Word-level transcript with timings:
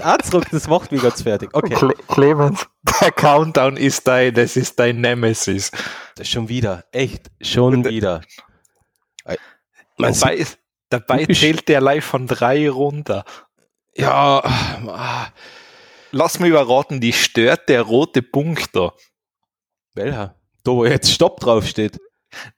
von, 0.00 0.44
das 0.50 0.68
macht 0.68 0.92
mich 0.92 1.02
ganz 1.02 1.22
fertig. 1.22 1.50
Okay. 1.52 1.74
Cle 1.74 1.94
Clemens, 2.08 2.66
der 3.00 3.12
Countdown 3.12 3.76
ist 3.76 4.06
dein, 4.06 4.34
das 4.34 4.56
ist 4.56 4.78
dein 4.78 5.00
Nemesis. 5.00 5.70
Das 6.16 6.28
schon 6.28 6.48
wieder, 6.48 6.84
echt, 6.92 7.30
schon 7.40 7.84
wieder. 7.84 8.22
Man 9.96 10.14
dabei, 10.14 10.46
dabei 10.88 11.26
zählt 11.26 11.68
der 11.68 11.80
live 11.80 12.04
von 12.04 12.26
drei 12.26 12.68
runter. 12.70 13.24
Ja, 13.94 14.42
ah. 14.44 15.28
lass 16.10 16.38
mich 16.38 16.50
überraten, 16.50 17.00
die 17.00 17.12
stört 17.12 17.68
der 17.68 17.82
rote 17.82 18.22
Punkt 18.22 18.74
da. 18.74 18.92
Welcher? 19.94 20.36
Da, 20.64 20.72
wo 20.72 20.84
jetzt 20.84 21.10
Stopp 21.10 21.40
draufsteht. 21.40 21.98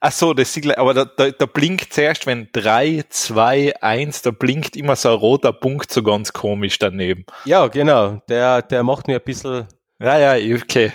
Ach 0.00 0.12
so, 0.12 0.34
das 0.34 0.52
sieht, 0.52 0.76
aber 0.76 0.94
da, 0.94 1.04
da, 1.04 1.30
da 1.30 1.46
blinkt 1.46 1.92
zuerst, 1.92 2.26
wenn 2.26 2.48
3, 2.52 3.04
2, 3.08 3.82
1, 3.82 4.22
da 4.22 4.30
blinkt 4.30 4.76
immer 4.76 4.96
so 4.96 5.10
ein 5.10 5.14
roter 5.14 5.52
Punkt 5.52 5.92
so 5.92 6.02
ganz 6.02 6.32
komisch 6.32 6.78
daneben. 6.78 7.24
Ja, 7.44 7.66
genau. 7.68 8.20
Der, 8.28 8.62
der 8.62 8.82
macht 8.82 9.06
mir 9.06 9.16
ein 9.16 9.24
bisschen. 9.24 9.66
Ja, 9.98 10.34
ja, 10.34 10.56
okay. 10.56 10.92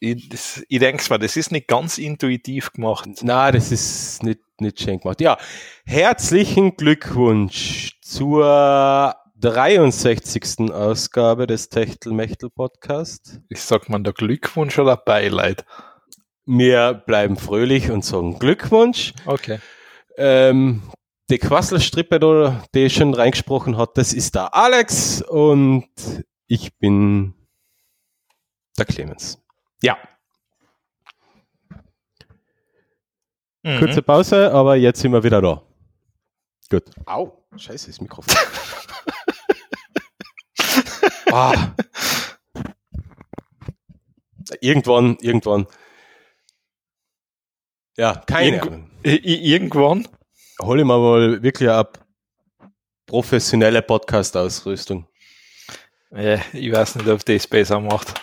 Ich, 0.00 0.30
ich 0.68 0.78
denke 0.78 1.04
mal, 1.10 1.18
das 1.18 1.36
ist 1.36 1.52
nicht 1.52 1.68
ganz 1.68 1.98
intuitiv 1.98 2.72
gemacht. 2.72 3.08
Na, 3.22 3.52
das 3.52 3.70
ist 3.70 4.22
nicht, 4.22 4.40
nicht 4.58 4.80
schön 4.80 4.98
gemacht. 4.98 5.20
Ja, 5.20 5.36
herzlichen 5.84 6.74
Glückwunsch 6.76 8.00
zur 8.00 9.14
63. 9.38 10.72
Ausgabe 10.72 11.46
des 11.46 11.68
Techtelmechtel 11.68 12.48
Podcast. 12.48 13.40
Ich 13.50 13.60
sag 13.60 13.90
mal, 13.90 14.02
der 14.02 14.14
Glückwunsch 14.14 14.78
oder 14.78 14.96
Beileid? 14.96 15.66
Wir 16.46 16.94
bleiben 16.94 17.36
fröhlich 17.36 17.90
und 17.90 18.04
sagen 18.04 18.38
Glückwunsch. 18.38 19.12
Okay. 19.26 19.58
Ähm, 20.16 20.80
die 21.28 21.38
Quasselstrippe, 21.38 22.20
da, 22.20 22.64
die 22.72 22.88
schon 22.88 23.12
reingesprochen 23.14 23.76
hat, 23.76 23.98
das 23.98 24.12
ist 24.12 24.36
der 24.36 24.54
Alex 24.54 25.22
und 25.22 25.88
ich 26.46 26.78
bin 26.78 27.34
der 28.78 28.84
Clemens. 28.84 29.42
Ja. 29.82 29.98
Mhm. 33.64 33.78
Kurze 33.80 34.02
Pause, 34.02 34.52
aber 34.52 34.76
jetzt 34.76 35.00
sind 35.00 35.12
wir 35.12 35.24
wieder 35.24 35.42
da. 35.42 35.62
Gut. 36.70 36.84
Au, 37.06 37.44
scheiße, 37.56 37.88
das 37.88 38.00
Mikrofon. 38.00 38.36
ah. 41.32 41.74
Irgendwann, 44.60 45.16
irgendwann 45.20 45.66
ja, 47.96 48.22
keine 48.26 48.56
Irgend 48.56 48.66
Ahnung. 48.66 48.90
Irgendwann? 49.02 50.08
Hol 50.60 50.78
ich 50.78 50.84
mir 50.86 50.98
mal 50.98 51.42
wirklich 51.42 51.68
ab 51.68 52.04
professionelle 53.06 53.82
Podcast-Ausrüstung. 53.82 55.06
Ja, 56.10 56.40
ich 56.52 56.72
weiß 56.72 56.96
nicht, 56.96 57.08
ob 57.08 57.24
das 57.24 57.46
besser 57.46 57.80
macht. 57.80 58.14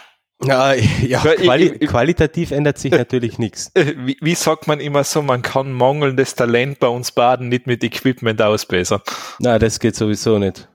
Ja, 0.44 0.74
ja 1.02 1.20
quali 1.20 1.66
ich, 1.66 1.82
ich, 1.82 1.90
qualitativ 1.90 2.52
ändert 2.52 2.78
sich 2.78 2.92
natürlich 2.92 3.40
nichts. 3.40 3.72
Wie, 3.76 4.18
wie, 4.20 4.36
sagt 4.36 4.68
man 4.68 4.80
immer 4.80 5.04
so, 5.04 5.22
man 5.22 5.42
kann 5.42 5.72
mangelndes 5.72 6.36
Talent 6.36 6.80
bei 6.80 6.88
uns 6.88 7.12
Baden 7.12 7.50
nicht 7.50 7.68
mit 7.68 7.84
Equipment 7.84 8.42
ausbessern. 8.42 9.02
Na, 9.40 9.60
das 9.60 9.80
geht 9.80 9.96
sowieso 9.96 10.38
nicht. 10.40 10.68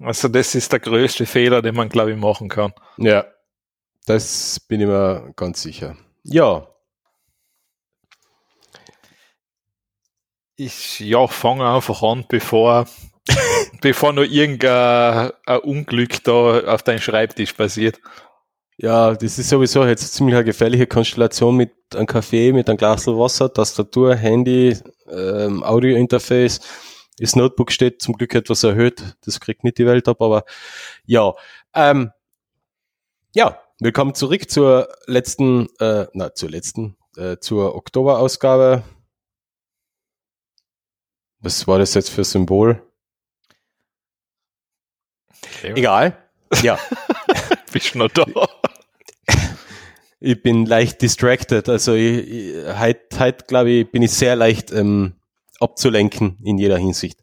Also 0.00 0.28
das 0.28 0.54
ist 0.54 0.72
der 0.72 0.80
größte 0.80 1.24
Fehler, 1.24 1.62
den 1.62 1.74
man, 1.74 1.88
glaube 1.88 2.12
ich, 2.12 2.18
machen 2.18 2.48
kann. 2.48 2.74
Ja, 2.98 3.24
das 4.06 4.60
bin 4.60 4.80
ich 4.80 4.86
mir 4.86 5.32
ganz 5.36 5.62
sicher. 5.62 5.96
Ja, 6.22 6.66
Ich 10.58 11.00
ja, 11.00 11.26
fange 11.26 11.68
einfach 11.68 12.02
an, 12.02 12.24
bevor, 12.30 12.86
bevor 13.82 14.14
noch 14.14 14.22
irgendein 14.22 15.30
Unglück 15.62 16.24
da 16.24 16.60
auf 16.60 16.82
deinem 16.82 17.00
Schreibtisch 17.00 17.52
passiert. 17.52 18.00
Ja, 18.78 19.14
das 19.14 19.38
ist 19.38 19.50
sowieso 19.50 19.84
jetzt 19.84 20.14
ziemlich 20.14 20.34
eine 20.34 20.44
gefährliche 20.44 20.86
Konstellation 20.86 21.56
mit 21.56 21.72
einem 21.94 22.06
Kaffee, 22.06 22.52
mit 22.52 22.70
einem 22.70 22.78
Glas 22.78 23.06
Wasser, 23.06 23.52
Tastatur, 23.52 24.16
Handy, 24.16 24.78
ähm, 25.10 25.62
Audio-Interface. 25.62 26.60
Das 27.18 27.36
Notebook 27.36 27.70
steht 27.70 28.00
zum 28.00 28.14
Glück 28.14 28.34
etwas 28.34 28.64
erhöht. 28.64 29.16
Das 29.26 29.40
kriegt 29.40 29.62
nicht 29.62 29.76
die 29.76 29.86
Welt 29.86 30.08
ab, 30.08 30.22
aber 30.22 30.44
ja. 31.04 31.34
Ähm, 31.74 32.12
ja, 33.34 33.60
willkommen 33.78 34.14
zurück 34.14 34.50
zur 34.50 34.88
letzten, 35.06 35.68
äh, 35.80 36.06
na, 36.14 36.34
zur 36.34 36.48
letzten, 36.48 36.96
äh, 37.18 37.36
zur 37.40 37.74
Oktoberausgabe 37.74 38.82
was 41.46 41.66
war 41.68 41.78
das 41.78 41.94
jetzt 41.94 42.10
für 42.10 42.24
Symbol? 42.24 42.82
Okay. 45.58 45.72
Egal. 45.76 46.18
Ja. 46.62 46.78
Bist 47.72 47.94
du 47.94 47.98
noch 47.98 48.08
da? 48.08 48.26
ich 50.18 50.42
bin 50.42 50.66
leicht 50.66 51.00
distracted. 51.02 51.68
Also 51.68 51.94
ich, 51.94 52.28
ich, 52.28 52.78
heute, 52.78 53.18
heute 53.18 53.44
glaube 53.46 53.70
ich, 53.70 53.90
bin 53.90 54.02
ich 54.02 54.10
sehr 54.10 54.34
leicht 54.34 54.72
ähm, 54.72 55.14
abzulenken 55.60 56.36
in 56.42 56.58
jeder 56.58 56.78
Hinsicht. 56.78 57.20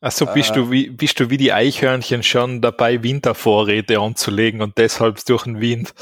Also 0.00 0.24
bist 0.24 0.52
äh, 0.52 0.54
du 0.54 0.70
wie 0.70 0.88
bist 0.88 1.20
du 1.20 1.28
wie 1.28 1.36
die 1.36 1.52
Eichhörnchen 1.52 2.22
schon 2.22 2.62
dabei, 2.62 3.02
Wintervorräte 3.02 4.00
anzulegen 4.00 4.62
und 4.62 4.78
deshalb 4.78 5.22
durch 5.26 5.44
den 5.44 5.60
Wind? 5.60 5.92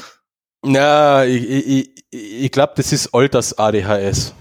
Na, 0.61 1.25
ich, 1.25 1.49
ich, 1.49 2.05
ich 2.11 2.51
glaube, 2.51 2.73
das 2.77 2.93
ist 2.93 3.13
Alters 3.13 3.57
ADHS. 3.57 4.33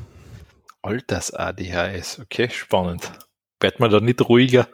Alters-ADHS, 0.83 2.21
okay, 2.21 2.49
spannend. 2.51 3.13
Wird 3.61 3.81
man 3.81 3.91
da 3.91 4.01
nicht 4.01 4.21
ruhiger? 4.29 4.69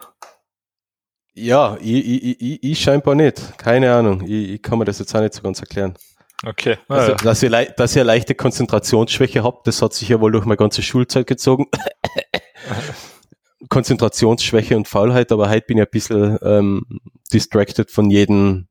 Ja, 1.32 1.76
ich, 1.81 2.06
ich, 2.06 2.41
ich, 2.41 2.62
ich 2.62 2.81
scheinbar 2.81 3.15
nicht. 3.15 3.59
Keine 3.59 3.92
Ahnung. 3.92 4.22
Ich, 4.22 4.50
ich 4.50 4.62
kann 4.62 4.78
mir 4.78 4.84
das 4.84 5.00
jetzt 5.00 5.14
auch 5.14 5.20
nicht 5.20 5.34
so 5.34 5.43
ganz 5.43 5.60
erklären. 5.60 5.94
Okay. 6.47 6.78
Ah, 6.88 6.94
also, 6.94 7.12
ja. 7.12 7.16
dass, 7.16 7.43
ihr, 7.43 7.50
dass 7.50 7.97
ihr 7.97 8.04
leichte 8.04 8.34
Konzentrationsschwäche 8.34 9.43
habt, 9.43 9.66
das 9.66 9.82
hat 9.82 9.94
sich 9.94 10.09
ja 10.10 10.20
wohl 10.20 10.32
durch 10.32 10.44
meine 10.44 10.56
ganze 10.56 10.82
Schulzeit 10.82 11.26
gezogen. 11.26 11.66
Konzentrationsschwäche 13.69 14.76
und 14.76 14.87
Faulheit, 14.87 15.32
aber 15.32 15.48
heute 15.48 15.66
bin 15.66 15.78
ich 15.78 15.84
ein 15.84 15.91
bisschen 15.91 16.38
ähm, 16.43 17.00
distracted 17.32 17.91
von 17.91 18.10
jedem, 18.10 18.69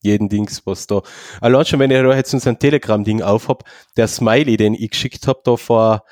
jeden 0.00 0.28
Dings, 0.28 0.64
was 0.64 0.86
da. 0.86 1.02
Allein 1.40 1.66
schon, 1.66 1.80
wenn 1.80 1.90
ich 1.90 2.00
da 2.00 2.14
jetzt 2.14 2.30
so 2.30 2.48
ein 2.48 2.58
Telegram-Ding 2.58 3.20
aufhab, 3.20 3.64
der 3.96 4.06
Smiley, 4.06 4.56
den 4.56 4.74
ich 4.74 4.90
geschickt 4.90 5.26
habe, 5.26 5.40
da 5.44 5.56
vor 5.56 6.04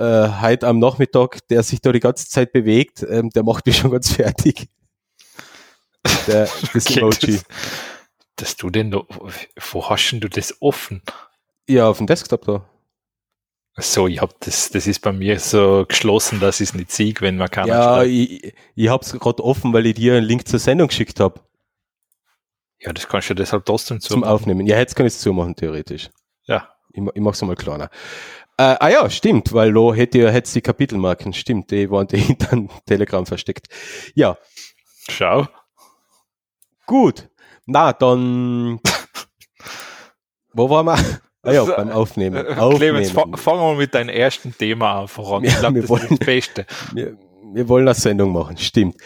äh, 0.00 0.40
heute 0.40 0.66
am 0.66 0.78
Nachmittag, 0.78 1.46
der 1.48 1.62
sich 1.62 1.80
da 1.82 1.92
die 1.92 2.00
ganze 2.00 2.28
Zeit 2.28 2.52
bewegt, 2.52 3.04
ähm, 3.08 3.30
der 3.30 3.42
macht 3.42 3.66
mich 3.66 3.76
schon 3.78 3.90
ganz 3.90 4.12
fertig. 4.12 4.68
Der, 6.26 6.48
das 6.72 6.86
okay, 6.86 7.00
Emoji. 7.00 7.32
Das, 7.36 7.44
dass 8.36 8.56
du 8.56 8.70
denn 8.70 8.90
da, 8.90 9.02
wo 9.70 9.90
hast 9.90 10.10
denn 10.10 10.20
du 10.20 10.28
das 10.30 10.56
offen? 10.62 11.02
Ja, 11.68 11.88
auf 11.88 11.98
dem 11.98 12.06
Desktop 12.06 12.46
da. 12.46 12.64
So, 13.76 14.08
ich 14.08 14.20
hab 14.20 14.40
das, 14.40 14.70
das 14.70 14.86
ist 14.86 15.00
bei 15.00 15.12
mir 15.12 15.38
so 15.38 15.84
geschlossen, 15.86 16.40
dass 16.40 16.60
ich 16.60 16.70
es 16.70 16.74
nicht 16.74 16.90
sehe, 16.90 17.14
wenn 17.20 17.36
man 17.36 17.50
kann. 17.50 17.68
Ja, 17.68 18.02
ich, 18.02 18.54
ich 18.74 18.88
hab's 18.88 19.12
gerade 19.12 19.44
offen, 19.44 19.72
weil 19.72 19.86
ich 19.86 19.94
dir 19.94 20.16
einen 20.16 20.26
Link 20.26 20.48
zur 20.48 20.58
Sendung 20.58 20.88
geschickt 20.88 21.20
habe. 21.20 21.40
Ja, 22.80 22.92
das 22.92 23.06
kannst 23.06 23.28
du 23.28 23.34
deshalb 23.34 23.66
trotzdem 23.66 24.00
zumachen. 24.00 24.22
Zum 24.22 24.30
Aufnehmen. 24.30 24.66
Ja, 24.66 24.78
jetzt 24.78 24.96
kann 24.96 25.06
ich 25.06 25.12
es 25.12 25.20
zumachen, 25.20 25.54
theoretisch. 25.54 26.08
Ja. 26.46 26.70
Ich, 26.92 27.02
ich 27.14 27.20
mach's 27.20 27.42
mal 27.42 27.54
kleiner. 27.54 27.90
Äh, 28.60 28.76
ah 28.78 28.88
ja, 28.90 29.08
stimmt, 29.08 29.54
weil 29.54 29.70
lo 29.70 29.94
hätte 29.94 30.18
ja 30.18 30.28
hätte 30.28 30.52
die 30.52 30.60
Kapitelmarken, 30.60 31.32
stimmt, 31.32 31.70
die 31.70 31.90
waren 31.90 32.06
die 32.06 32.18
hinter 32.18 32.58
Telegram 32.84 33.24
versteckt. 33.24 33.68
Ja. 34.14 34.36
Schau. 35.08 35.48
Gut. 36.84 37.30
Na, 37.64 37.94
dann 37.94 38.78
wo 40.52 40.68
waren 40.68 40.84
wir? 40.84 40.98
Ah 41.42 41.52
ja, 41.52 41.64
beim 41.64 41.88
Aufnehmen. 41.88 42.46
Aufnehmen. 42.58 43.02
Clemens, 43.02 43.40
fangen 43.40 43.60
wir 43.62 43.74
mit 43.76 43.94
deinem 43.94 44.10
ersten 44.10 44.54
Thema 44.54 45.06
an. 45.06 45.44
Ich 45.44 45.58
glaube, 45.58 45.80
das 45.80 45.88
wollen, 45.88 46.02
ist 46.02 46.10
das 46.10 46.18
Beste. 46.18 46.66
Wir, 46.92 47.16
wir 47.52 47.66
wollen 47.66 47.88
eine 47.88 47.94
Sendung 47.94 48.32
machen, 48.32 48.58
stimmt. 48.58 48.96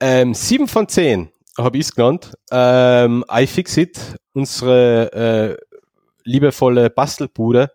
Ähm, 0.00 0.34
sieben 0.34 0.66
von 0.66 0.88
zehn 0.88 1.30
habe 1.56 1.78
ich 1.78 1.84
es 1.84 1.94
genannt. 1.94 2.34
Ähm, 2.50 3.24
iFixit, 3.30 4.16
unsere 4.32 5.56
äh, 5.60 5.78
liebevolle 6.24 6.90
Bastelbude, 6.90 7.70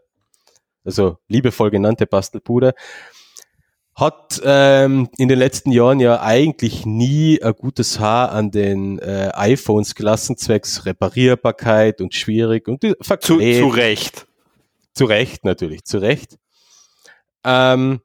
also 0.83 1.17
liebevoll 1.27 1.71
genannte 1.71 2.05
Bastelbude, 2.05 2.73
hat 3.95 4.41
ähm, 4.45 5.09
in 5.17 5.27
den 5.27 5.37
letzten 5.37 5.71
Jahren 5.71 5.99
ja 5.99 6.21
eigentlich 6.21 6.85
nie 6.85 7.41
ein 7.43 7.53
gutes 7.53 7.99
Haar 7.99 8.31
an 8.31 8.49
den 8.49 8.97
äh, 8.99 9.31
iPhones 9.33 9.93
gelassen, 9.93 10.37
zwecks 10.37 10.85
Reparierbarkeit 10.85 11.99
und 11.99 12.15
schwierig 12.15 12.67
und 12.69 12.81
zu, 12.81 12.95
zu 13.19 13.67
Recht. 13.67 14.25
Zu 14.93 15.05
Recht 15.05 15.43
natürlich, 15.43 15.83
zu 15.83 15.97
Recht. 15.97 16.37
Ähm, 17.43 17.99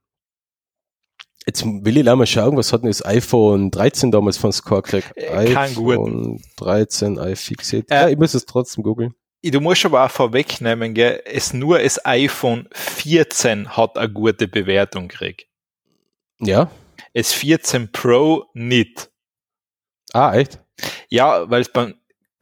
jetzt 1.47 1.65
will 1.65 1.97
ich 1.97 2.05
mal 2.05 2.27
schauen, 2.27 2.57
was 2.57 2.73
hat 2.73 2.83
denn 2.83 2.91
das 2.91 3.05
iPhone 3.05 3.71
13 3.71 4.11
damals 4.11 4.37
von 4.37 4.53
Score 4.53 4.83
gekriegt? 4.83 5.13
Äh, 5.15 5.55
iPhone 5.55 6.43
13 6.57 7.19
iFixit. 7.19 7.91
Äh, 7.91 7.95
ja, 7.95 8.09
ich 8.09 8.19
muss 8.19 8.35
es 8.35 8.47
trotzdem 8.47 8.83
googeln 8.83 9.15
du 9.51 9.61
musst 9.61 9.85
aber 9.85 10.05
auch 10.05 10.11
vorwegnehmen, 10.11 10.95
gell, 10.95 11.23
es 11.25 11.53
nur 11.53 11.79
das 11.79 12.05
iPhone 12.05 12.69
14 12.73 13.77
hat 13.77 13.97
eine 13.97 14.11
gute 14.11 14.49
Bewertung 14.49 15.09
gekriegt. 15.09 15.47
Ja. 16.41 16.71
Es 17.13 17.33
14 17.33 17.93
Pro 17.93 18.47
nicht. 18.55 19.11
Ah, 20.13 20.35
echt? 20.35 20.61
Ja, 21.09 21.49
weil 21.51 21.63
es 21.63 21.73
beim 21.73 21.95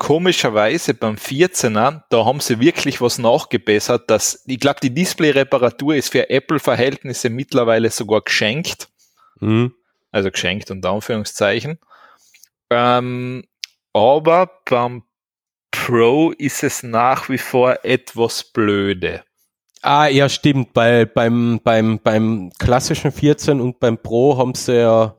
komischerweise 0.02 0.94
beim 0.94 1.14
14er, 1.14 2.02
da 2.08 2.24
haben 2.24 2.40
sie 2.40 2.58
wirklich 2.58 3.00
was 3.00 3.18
nachgebessert, 3.18 4.10
dass 4.10 4.42
ich 4.46 4.58
glaube, 4.58 4.80
die 4.82 4.92
Display-Reparatur 4.92 5.94
ist 5.94 6.10
für 6.10 6.28
Apple-Verhältnisse 6.28 7.30
mittlerweile 7.30 7.88
sogar 7.88 8.22
geschenkt. 8.22 8.88
Mhm. 9.38 9.74
Also 10.10 10.32
geschenkt 10.32 10.72
unter 10.72 10.90
Anführungszeichen. 10.90 11.78
Ähm, 12.70 13.44
aber 13.92 14.50
beim 14.64 15.04
Pro 15.86 16.30
ist 16.38 16.62
es 16.62 16.84
nach 16.84 17.28
wie 17.28 17.38
vor 17.38 17.76
etwas 17.82 18.44
blöde. 18.44 19.24
Ah, 19.82 20.06
ja, 20.06 20.28
stimmt. 20.28 20.72
Bei, 20.72 21.04
beim, 21.04 21.58
beim, 21.64 21.98
beim 21.98 22.52
klassischen 22.56 23.10
14 23.10 23.60
und 23.60 23.80
beim 23.80 23.98
Pro 23.98 24.38
haben 24.38 24.54
sie 24.54 24.76
ja, 24.76 25.16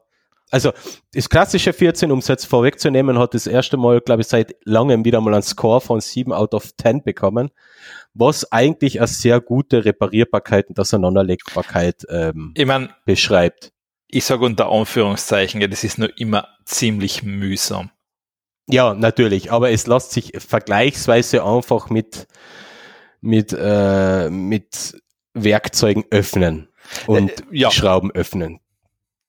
also 0.52 0.72
das 1.14 1.28
klassische 1.28 1.74
14, 1.74 2.10
um 2.14 2.20
es 2.20 2.30
jetzt 2.30 2.46
vorwegzunehmen, 2.46 3.20
hat 3.20 3.34
das 3.34 3.46
erste 3.46 3.76
Mal, 3.76 4.00
glaube 4.00 4.22
ich, 4.22 4.28
seit 4.30 4.56
langem 4.64 5.04
wieder 5.04 5.20
mal 5.20 5.34
einen 5.34 5.44
Score 5.44 5.82
von 5.82 6.00
7 6.00 6.32
out 6.32 6.54
of 6.54 6.72
10 6.78 7.04
bekommen, 7.04 7.52
was 8.14 8.50
eigentlich 8.54 9.02
eine 9.02 9.08
sehr 9.08 9.42
gute 9.42 9.84
Reparierbarkeit 9.84 10.70
und 10.70 10.80
Auseinanderlegbarkeit 10.80 12.06
ähm, 12.08 12.54
Ich 12.56 12.66
meine, 12.66 12.90
beschreibt. 13.06 13.74
ich 14.08 14.24
sage 14.24 14.46
unter 14.46 14.72
Anführungszeichen, 14.72 15.60
ja, 15.60 15.68
das 15.68 15.84
ist 15.84 15.98
nur 15.98 16.18
immer 16.18 16.48
ziemlich 16.64 17.22
mühsam. 17.22 17.92
Ja, 18.68 18.94
natürlich, 18.94 19.52
aber 19.52 19.72
es 19.72 19.88
lässt 19.88 20.12
sich 20.12 20.34
vergleichsweise 20.38 21.44
einfach 21.44 21.90
mit, 21.90 22.28
mit, 23.22 23.56
äh, 23.58 24.30
mit 24.30 25.02
Werkzeugen 25.34 26.06
öffnen 26.12 26.70
und 27.08 27.32
Äh, 27.32 27.44
ja. 27.52 27.72
Schrauben 27.72 28.12
öffnen. 28.12 28.60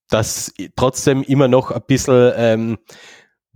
Dass 0.09 0.53
trotzdem 0.77 1.23
immer 1.23 1.49
noch 1.49 1.71
ein 1.71 1.83
bisschen 1.87 2.33
ähm, 2.37 2.79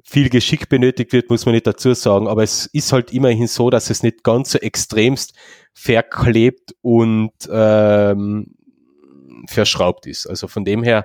viel 0.02 0.30
Geschick 0.30 0.68
benötigt 0.68 1.12
wird, 1.12 1.30
muss 1.30 1.44
man 1.44 1.54
nicht 1.54 1.66
dazu 1.66 1.92
sagen, 1.94 2.26
aber 2.26 2.42
es 2.42 2.66
ist 2.66 2.92
halt 2.92 3.12
immerhin 3.12 3.46
so, 3.46 3.70
dass 3.70 3.90
es 3.90 4.02
nicht 4.02 4.24
ganz 4.24 4.52
so 4.52 4.58
extremst 4.58 5.34
verklebt 5.74 6.74
und 6.80 7.32
ähm, 7.50 8.54
verschraubt 9.46 10.06
ist. 10.06 10.26
Also 10.26 10.48
von 10.48 10.64
dem 10.64 10.82
her, 10.82 11.04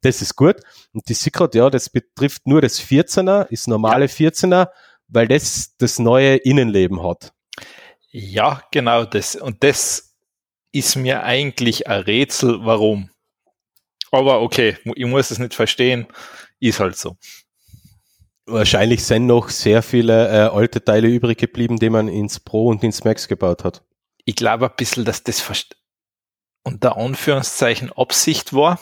das 0.00 0.22
ist 0.22 0.36
gut. 0.36 0.56
Und 0.92 1.08
die 1.08 1.14
Secret, 1.14 1.54
ja, 1.54 1.70
das 1.70 1.88
betrifft 1.88 2.46
nur 2.46 2.60
das 2.60 2.80
14er, 2.80 3.46
ist 3.50 3.68
normale 3.68 4.06
14er, 4.06 4.68
weil 5.08 5.28
das 5.28 5.76
das 5.78 5.98
neue 5.98 6.36
Innenleben 6.36 7.02
hat. 7.02 7.32
Ja, 8.10 8.62
genau 8.70 9.04
das. 9.04 9.36
Und 9.36 9.62
das 9.62 10.14
ist 10.72 10.96
mir 10.96 11.22
eigentlich 11.22 11.86
ein 11.86 12.02
Rätsel, 12.02 12.60
warum. 12.64 13.10
Aber 14.10 14.40
okay, 14.40 14.76
ich 14.94 15.06
muss 15.06 15.30
es 15.30 15.38
nicht 15.38 15.54
verstehen, 15.54 16.06
ist 16.60 16.80
halt 16.80 16.96
so. 16.96 17.16
Wahrscheinlich 18.46 19.04
sind 19.04 19.26
noch 19.26 19.48
sehr 19.48 19.82
viele 19.82 20.28
äh, 20.28 20.48
alte 20.48 20.82
Teile 20.82 21.08
übrig 21.08 21.38
geblieben, 21.38 21.78
die 21.78 21.90
man 21.90 22.08
ins 22.08 22.38
Pro 22.38 22.68
und 22.68 22.84
ins 22.84 23.02
Max 23.02 23.26
gebaut 23.26 23.64
hat. 23.64 23.82
Ich 24.24 24.36
glaube 24.36 24.66
ein 24.66 24.76
bisschen, 24.76 25.04
dass 25.04 25.24
das 25.24 25.44
unter 26.62 26.96
Anführungszeichen 26.96 27.92
Absicht 27.92 28.52
war, 28.52 28.80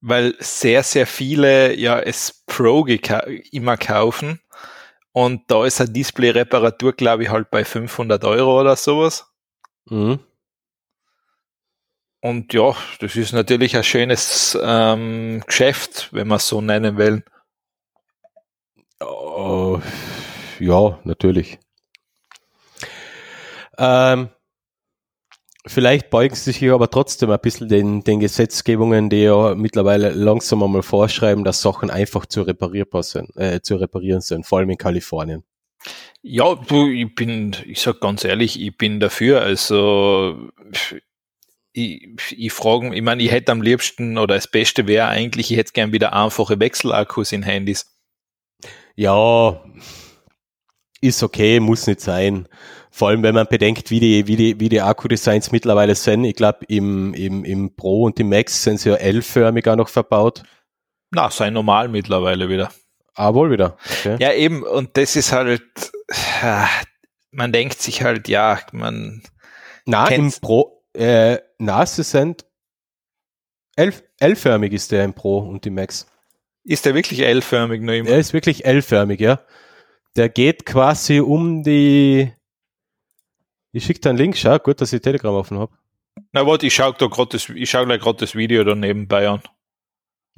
weil 0.00 0.34
sehr, 0.38 0.82
sehr 0.82 1.06
viele 1.06 1.76
ja 1.76 1.98
es 1.98 2.44
Pro 2.46 2.86
immer 2.86 3.76
kaufen 3.76 4.40
und 5.12 5.50
da 5.50 5.64
ist 5.64 5.80
eine 5.80 5.90
Display-Reparatur, 5.90 6.92
glaube 6.92 7.24
ich, 7.24 7.30
halt 7.30 7.50
bei 7.50 7.64
500 7.64 8.24
Euro 8.24 8.60
oder 8.60 8.76
sowas. 8.76 9.26
Mhm. 9.86 10.20
Und 12.20 12.52
ja, 12.52 12.74
das 13.00 13.16
ist 13.16 13.32
natürlich 13.32 13.76
ein 13.76 13.84
schönes 13.84 14.58
ähm, 14.60 15.42
Geschäft, 15.46 16.08
wenn 16.12 16.28
man 16.28 16.36
es 16.36 16.48
so 16.48 16.60
nennen 16.60 16.98
will. 16.98 17.24
Oh, 19.00 19.80
ja, 20.58 20.98
natürlich. 21.04 21.58
Ähm, 23.76 24.30
vielleicht 25.68 26.10
beugen 26.10 26.34
sie 26.34 26.44
sich 26.44 26.56
hier 26.56 26.74
aber 26.74 26.90
trotzdem 26.90 27.30
ein 27.30 27.38
bisschen 27.40 27.68
den, 27.68 28.02
den 28.02 28.20
Gesetzgebungen, 28.20 29.10
die 29.10 29.22
ja 29.22 29.54
mittlerweile 29.54 30.10
langsam 30.10 30.62
einmal 30.62 30.82
vorschreiben, 30.82 31.44
dass 31.44 31.62
Sachen 31.62 31.90
einfach 31.90 32.26
zu 32.26 32.42
reparierbar 32.42 33.02
sind, 33.02 33.36
äh, 33.36 33.60
zu 33.62 33.76
reparieren 33.76 34.20
sind, 34.20 34.46
vor 34.46 34.58
allem 34.58 34.70
in 34.70 34.78
Kalifornien. 34.78 35.44
Ja, 36.22 36.54
du, 36.54 36.88
ich 36.88 37.14
bin, 37.14 37.56
ich 37.64 37.80
sag 37.80 38.00
ganz 38.00 38.24
ehrlich, 38.24 38.60
ich 38.60 38.76
bin 38.76 39.00
dafür. 39.00 39.42
Also 39.42 40.50
ich, 41.72 42.08
ich 42.36 42.52
frage, 42.52 42.94
ich 42.94 43.02
meine, 43.02 43.22
ich 43.22 43.30
hätte 43.30 43.52
am 43.52 43.62
liebsten 43.62 44.18
oder 44.18 44.34
das 44.34 44.50
Beste 44.50 44.86
wäre 44.86 45.08
eigentlich, 45.08 45.50
ich 45.50 45.58
hätte 45.58 45.72
gern 45.72 45.92
wieder 45.92 46.12
einfache 46.12 46.58
Wechselakkus 46.58 47.32
in 47.32 47.42
Handys. 47.42 47.86
Ja, 48.96 49.62
ist 51.00 51.22
okay, 51.22 51.60
muss 51.60 51.86
nicht 51.86 52.00
sein. 52.00 52.48
Vor 52.98 53.10
allem, 53.10 53.22
wenn 53.22 53.36
man 53.36 53.46
bedenkt, 53.46 53.92
wie 53.92 54.00
die, 54.00 54.26
wie 54.26 54.34
die, 54.34 54.58
wie 54.58 54.68
die 54.68 54.80
Akku-Designs 54.80 55.52
mittlerweile 55.52 55.94
sind. 55.94 56.24
Ich 56.24 56.34
glaube, 56.34 56.64
im, 56.66 57.14
im, 57.14 57.44
im 57.44 57.76
Pro 57.76 58.02
und 58.02 58.18
im 58.18 58.28
Max 58.28 58.64
sind 58.64 58.80
sie 58.80 58.88
ja 58.88 58.96
L-förmig 58.96 59.68
auch 59.68 59.76
noch 59.76 59.88
verbaut. 59.88 60.42
Na, 61.12 61.30
sei 61.30 61.50
normal 61.50 61.86
mittlerweile 61.86 62.48
wieder. 62.48 62.72
Ah, 63.14 63.34
wohl 63.34 63.52
wieder. 63.52 63.76
Okay. 64.00 64.16
Ja, 64.18 64.32
eben, 64.32 64.64
und 64.64 64.96
das 64.96 65.14
ist 65.14 65.30
halt, 65.30 65.62
man 67.30 67.52
denkt 67.52 67.80
sich 67.80 68.02
halt, 68.02 68.26
ja, 68.26 68.58
man, 68.72 69.22
Na, 69.86 70.08
im 70.08 70.32
Pro, 70.32 70.82
äh, 70.92 71.38
na, 71.58 71.86
sie 71.86 72.02
sind 72.02 72.46
L-förmig 73.76 74.72
ist 74.72 74.90
der 74.90 75.04
im 75.04 75.14
Pro 75.14 75.38
und 75.38 75.64
im 75.66 75.74
Max. 75.74 76.08
ist 76.64 76.84
der 76.84 76.96
wirklich 76.96 77.20
L-förmig 77.20 77.80
immer? 77.80 78.08
Er 78.08 78.18
ist 78.18 78.32
wirklich 78.32 78.64
L-förmig, 78.64 79.20
ja. 79.20 79.38
Der 80.16 80.28
geht 80.28 80.66
quasi 80.66 81.20
um 81.20 81.62
die. 81.62 82.32
Ich 83.72 83.84
schicke 83.84 84.00
dir 84.00 84.08
einen 84.10 84.18
Link, 84.18 84.36
schau, 84.36 84.58
gut, 84.58 84.80
dass 84.80 84.92
ich 84.92 85.02
Telegram 85.02 85.34
offen 85.34 85.58
habe. 85.58 85.72
Na 86.32 86.46
warte, 86.46 86.66
ich 86.66 86.74
schau 86.74 86.92
da 86.92 87.06
gerade 87.06 87.30
das, 87.30 87.48
ich 87.48 87.68
schau 87.70 87.84
gleich 87.84 88.00
gerade 88.00 88.18
das 88.18 88.34
Video 88.34 88.64
da 88.64 88.74
nebenbei 88.74 89.28
an. 89.28 89.42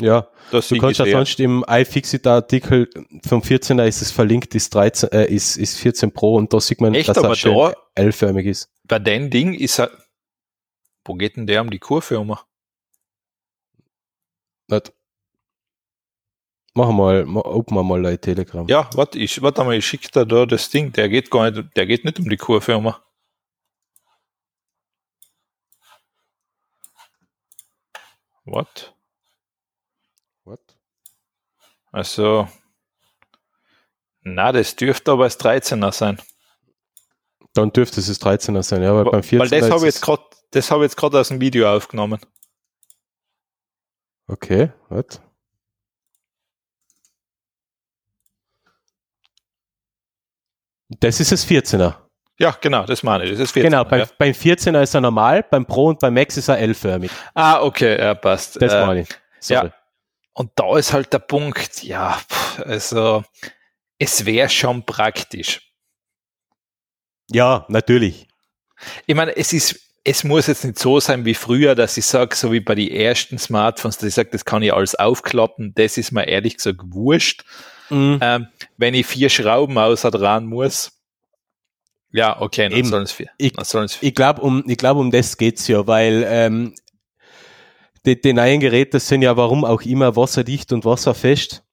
Ja, 0.00 0.28
Das 0.50 0.68
du 0.68 0.78
kannst 0.78 0.99
ja 0.99 1.06
sonst 1.10 1.38
im 1.40 1.62
iFixit-Artikel 1.68 2.88
vom 3.26 3.42
14er 3.42 3.84
ist 3.87 4.00
es 4.00 4.10
verlinkt, 4.10 4.54
ist 4.54 4.75
13, 4.75 5.10
äh, 5.12 5.26
ist, 5.26 5.56
ist 5.58 5.78
14 5.78 6.12
Pro 6.12 6.37
und 6.37 6.52
da 6.52 6.60
sieht 6.60 6.80
man, 6.80 6.94
Echt, 6.94 7.08
dass 7.08 7.18
er 7.18 7.34
schön 7.34 7.54
da- 7.54 7.75
L-förmig 7.96 8.46
ist. 8.46 8.70
bei 8.84 8.99
dem 8.99 9.28
Ding 9.30 9.52
ist 9.52 9.78
er, 9.78 9.90
wo 11.04 11.14
geht 11.14 11.37
denn 11.37 11.46
der 11.46 11.60
um 11.60 11.70
die 11.70 11.78
Kurve 11.78 12.18
um? 12.18 12.34
Nicht. 14.68 14.92
Machen 16.75 16.96
wir 16.96 17.02
mal, 17.02 17.25
ma- 17.26 17.40
open 17.44 17.75
wir 17.76 17.82
mal 17.82 18.06
ein 18.06 18.20
Telegram. 18.20 18.66
Ja, 18.68 18.88
warte, 18.94 19.18
ich, 19.18 19.42
warte 19.42 19.64
mal, 19.64 19.75
ich 19.76 19.87
schicke 19.87 20.08
da, 20.12 20.25
da 20.25 20.46
das 20.46 20.70
Ding, 20.70 20.92
der 20.92 21.08
geht 21.08 21.30
gar 21.30 21.50
nicht, 21.50 21.76
der 21.76 21.87
geht 21.87 22.04
nicht 22.04 22.18
um 22.20 22.28
die 22.28 22.37
Kurve 22.37 22.76
um. 22.76 22.94
What? 28.44 28.94
What? 30.44 30.61
Also, 31.92 32.49
na, 34.23 34.52
das 34.52 34.76
dürfte 34.76 35.12
aber 35.12 35.25
das 35.25 35.38
13er 35.40 35.92
sein. 35.92 36.20
Dann 37.54 37.73
dürfte 37.73 38.00
es 38.00 38.06
das 38.06 38.20
13er 38.20 38.62
sein, 38.62 38.82
ja, 38.82 38.94
weil 38.94 39.04
beim 39.04 39.20
14er 39.20 39.38
Weil 39.40 39.49
das 39.49 39.70
habe 39.70 39.80
ich 39.80 39.94
jetzt 39.94 40.02
gerade, 40.02 40.23
das 40.50 40.70
habe 40.70 40.85
ich 40.85 40.90
jetzt 40.90 40.97
gerade 40.97 41.18
aus 41.18 41.28
dem 41.28 41.40
Video 41.40 41.68
aufgenommen. 41.75 42.20
Okay, 44.26 44.73
what? 44.88 45.20
Das 50.88 51.20
ist 51.20 51.32
das 51.32 51.47
14er. 51.47 52.10
Ja, 52.40 52.56
genau, 52.59 52.85
das 52.87 53.02
meine 53.02 53.25
ich. 53.25 53.30
Das 53.32 53.38
ist 53.40 53.52
14, 53.52 53.70
Genau, 53.70 53.85
beim, 53.85 54.00
ja. 54.00 54.06
beim 54.16 54.32
14er 54.32 54.82
ist 54.82 54.94
er 54.94 55.02
normal, 55.02 55.44
beim 55.50 55.66
Pro 55.66 55.87
und 55.87 55.99
beim 56.00 56.14
Max 56.14 56.37
ist 56.38 56.49
er 56.49 56.59
L-förmig. 56.59 57.11
Ah, 57.35 57.61
okay, 57.61 57.99
ja, 58.00 58.14
passt. 58.14 58.61
Das 58.62 58.73
Äh, 58.73 58.87
meine 58.87 59.00
ich. 59.02 59.09
Sorry. 59.40 59.66
ja. 59.66 59.75
Und 60.32 60.50
da 60.56 60.78
ist 60.78 60.92
halt 60.94 61.12
der 61.12 61.18
Punkt, 61.18 61.82
ja, 61.82 62.18
also 62.64 63.25
es 63.99 64.25
wäre 64.25 64.49
schon 64.49 64.87
praktisch. 64.87 65.61
Ja, 67.30 67.66
natürlich. 67.68 68.26
Ich 69.06 69.14
meine, 69.14 69.37
es 69.37 69.52
ist, 69.52 69.78
es 70.04 70.25
muss 70.25 70.47
jetzt 70.47 70.64
nicht 70.64 70.78
so 70.78 70.99
sein 70.99 71.26
wie 71.26 71.35
früher, 71.35 71.75
dass 71.75 71.97
ich 71.99 72.06
sage, 72.06 72.35
so 72.35 72.52
wie 72.52 72.61
bei 72.61 72.75
den 72.75 72.90
ersten 72.90 73.38
Smartphones, 73.38 73.99
dass 73.99 74.09
ich 74.09 74.14
sage, 74.14 74.30
das 74.32 74.47
kann 74.47 74.62
ich 74.62 74.73
alles 74.73 74.94
aufklappen. 74.94 75.75
Das 75.75 75.99
ist 75.99 76.11
mir 76.12 76.26
ehrlich 76.26 76.56
gesagt 76.56 76.78
wurscht. 76.85 77.44
Mhm. 77.90 78.18
Ähm, 78.23 78.49
wenn 78.78 78.94
ich 78.94 79.06
vier 79.06 79.28
Schrauben 79.28 79.76
außer 79.76 80.11
dran 80.11 80.47
muss, 80.47 81.00
ja, 82.12 82.40
okay, 82.40 82.69
dann 82.69 82.79
Eben. 82.79 83.07
vier. 83.07 83.31
Ich-. 83.38 83.52
Ich 84.00 84.14
glaube, 84.14 84.43
um, 84.43 84.64
ich 84.67 84.76
glaub, 84.76 84.97
um 84.97 85.11
das 85.11 85.37
geht's 85.37 85.69
ja, 85.69 85.87
weil 85.87 86.25
ähm, 86.26 86.75
die, 88.07 88.21
die 88.21 88.33
neuen 88.33 88.61
Geräte 88.61 88.99
sind 88.99 89.23
ja 89.23 89.37
warum 89.37 89.64
auch 89.64 89.83
immer 89.83 90.17
wasserdicht 90.17 90.73
und 90.73 90.85
wasserfest. 90.85 91.64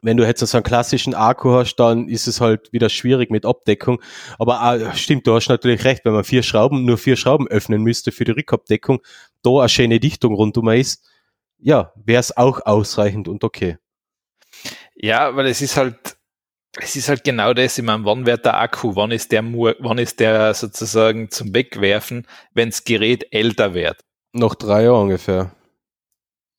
Wenn 0.00 0.16
du 0.16 0.24
jetzt 0.24 0.46
so 0.46 0.56
einen 0.56 0.64
klassischen 0.64 1.14
Akku 1.14 1.50
hast, 1.52 1.76
dann 1.76 2.08
ist 2.08 2.28
es 2.28 2.40
halt 2.40 2.72
wieder 2.72 2.88
schwierig 2.88 3.30
mit 3.30 3.44
Abdeckung. 3.44 4.00
Aber 4.38 4.60
ah, 4.60 4.94
stimmt, 4.94 5.26
du 5.26 5.34
hast 5.34 5.48
natürlich 5.48 5.82
recht, 5.84 6.04
wenn 6.04 6.12
man 6.12 6.22
vier 6.22 6.44
Schrauben, 6.44 6.84
nur 6.84 6.98
vier 6.98 7.16
Schrauben 7.16 7.48
öffnen 7.48 7.82
müsste 7.82 8.12
für 8.12 8.24
die 8.24 8.30
Rückabdeckung, 8.30 9.00
da 9.42 9.58
eine 9.58 9.68
schöne 9.68 9.98
Dichtung 9.98 10.34
rundum 10.34 10.68
ist, 10.68 11.04
ja, 11.58 11.92
wäre 11.96 12.20
es 12.20 12.36
auch 12.36 12.64
ausreichend 12.64 13.26
und 13.26 13.42
okay. 13.42 13.78
Ja, 14.94 15.34
weil 15.34 15.46
es 15.46 15.62
ist 15.62 15.76
halt, 15.76 16.17
es 16.76 16.96
ist 16.96 17.08
halt 17.08 17.24
genau 17.24 17.54
das, 17.54 17.78
ich 17.78 17.84
meine, 17.84 18.04
wann 18.04 18.26
wird 18.26 18.44
der 18.44 18.58
Akku, 18.60 18.94
wann 18.94 19.10
ist 19.10 19.32
der, 19.32 19.42
wann 19.44 19.98
ist 19.98 20.20
der 20.20 20.54
sozusagen 20.54 21.30
zum 21.30 21.54
Wegwerfen, 21.54 22.26
wenn 22.54 22.70
das 22.70 22.84
Gerät 22.84 23.26
älter 23.32 23.74
wird? 23.74 24.04
Noch 24.32 24.54
drei 24.54 24.84
Jahre 24.84 25.00
ungefähr. 25.00 25.54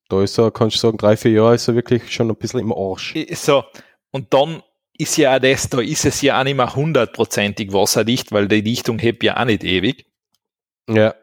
Da 0.10 0.24
ist 0.24 0.40
er, 0.40 0.52
kannst 0.52 0.78
du 0.78 0.80
sagen, 0.80 0.98
drei, 0.98 1.16
vier 1.16 1.32
Jahre 1.32 1.56
ist 1.56 1.68
er 1.68 1.76
wirklich 1.76 2.12
schon 2.12 2.30
ein 2.30 2.36
bisschen 2.36 2.60
im 2.62 2.74
Arsch. 2.74 3.16
So, 3.34 3.64
und 4.12 4.34
dann 4.34 4.64
ist 4.98 5.18
ja 5.18 5.36
auch 5.36 5.40
das, 5.40 5.70
da 5.70 5.80
ist 5.80 6.06
es 6.06 6.22
ja 6.22 6.40
auch 6.40 6.44
nicht 6.44 6.58
mehr 6.58 6.76
hundertprozentig 6.76 7.72
wasserdicht, 7.72 8.32
weil 8.32 8.48
die 8.48 8.64
Dichtung 8.64 9.00
hebt 9.00 9.24
ja 9.24 9.38
auch 9.38 9.46
nicht 9.46 9.64
ewig. 9.64 10.08
Ja. 10.90 11.14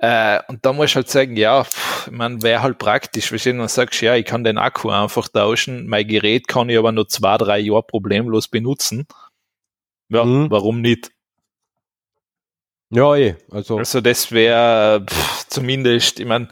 Äh, 0.00 0.40
und 0.48 0.64
da 0.64 0.72
muss 0.72 0.90
ich 0.90 0.96
halt 0.96 1.10
sagen, 1.10 1.36
ja, 1.36 1.66
man 2.10 2.42
wäre 2.42 2.62
halt 2.62 2.78
praktisch, 2.78 3.32
wenn 3.44 3.58
du 3.58 3.68
sagst, 3.68 4.00
ja, 4.00 4.14
ich 4.14 4.24
kann 4.24 4.44
den 4.44 4.56
Akku 4.56 4.90
einfach 4.90 5.28
tauschen, 5.28 5.88
mein 5.88 6.06
Gerät 6.06 6.46
kann 6.46 6.68
ich 6.68 6.78
aber 6.78 6.92
nur 6.92 7.08
zwei, 7.08 7.36
drei 7.36 7.58
Jahre 7.58 7.82
problemlos 7.82 8.46
benutzen. 8.46 9.06
Ja, 10.08 10.24
mhm. 10.24 10.50
warum 10.50 10.80
nicht? 10.80 11.10
Ja, 12.90 13.14
eh. 13.16 13.36
Also, 13.50 13.78
also 13.78 14.00
das 14.00 14.30
wäre 14.30 15.04
zumindest, 15.48 16.20
ich 16.20 16.26
meine, 16.26 16.48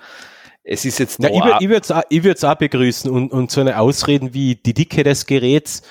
es 0.65 0.85
ist 0.85 0.99
jetzt 0.99 1.23
ja, 1.23 1.31
ich 1.61 1.69
würde 1.69 2.33
es 2.33 2.45
auch, 2.45 2.51
auch 2.51 2.59
begrüßen 2.59 3.11
und, 3.11 3.31
und 3.31 3.51
so 3.53 3.61
eine 3.61 3.79
Ausreden 3.79 4.35
wie 4.35 4.57
die 4.57 4.75
Dicke 4.75 5.05
des 5.05 5.25
Geräts, 5.27 5.83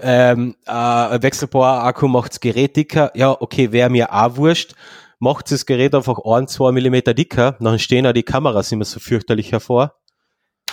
ähm, 0.00 0.56
äh, 0.66 0.72
wechselbarer 0.72 1.84
Akku 1.84 2.08
macht 2.08 2.32
das 2.32 2.40
Gerät 2.40 2.74
dicker, 2.76 3.12
ja, 3.14 3.30
okay, 3.38 3.70
wäre 3.70 3.90
mir 3.90 4.12
auch 4.12 4.36
wurscht, 4.36 4.74
macht 5.22 5.52
das 5.52 5.66
Gerät 5.66 5.94
einfach 5.94 6.18
ein, 6.24 6.48
zwei 6.48 6.72
Millimeter 6.72 7.14
dicker, 7.14 7.56
dann 7.60 7.78
stehen 7.78 8.08
auch 8.08 8.12
die 8.12 8.24
Kameras 8.24 8.72
immer 8.72 8.84
so 8.84 8.98
fürchterlich 8.98 9.52
hervor. 9.52 9.94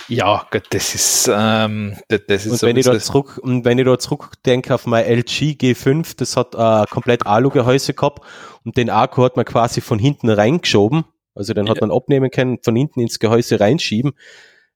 Ja, 0.08 0.44
Gott, 0.50 0.64
das 0.70 0.92
ist, 0.96 1.30
ähm, 1.32 1.96
das, 2.08 2.22
das 2.26 2.46
ist 2.46 2.52
und 2.54 2.62
wenn 2.62 2.76
ich 2.76 2.84
da 2.84 2.98
zurück, 2.98 3.38
und 3.40 3.64
wenn 3.64 3.78
ich 3.78 3.84
da 3.84 3.96
zurückdenke 3.96 4.74
auf 4.74 4.86
mein 4.86 5.04
LG 5.04 5.52
G5, 5.52 6.16
das 6.16 6.36
hat 6.36 6.56
äh, 6.56 6.90
komplett 6.90 7.26
Alu-Gehäuse 7.26 7.94
gehabt 7.94 8.26
und 8.64 8.76
den 8.76 8.90
Akku 8.90 9.22
hat 9.22 9.36
man 9.36 9.44
quasi 9.44 9.80
von 9.80 10.00
hinten 10.00 10.28
reingeschoben. 10.28 11.04
Also 11.36 11.54
den 11.54 11.66
ja. 11.66 11.70
hat 11.70 11.80
man 11.80 11.92
abnehmen 11.92 12.32
können, 12.32 12.58
von 12.60 12.74
hinten 12.74 12.98
ins 12.98 13.20
Gehäuse 13.20 13.60
reinschieben. 13.60 14.14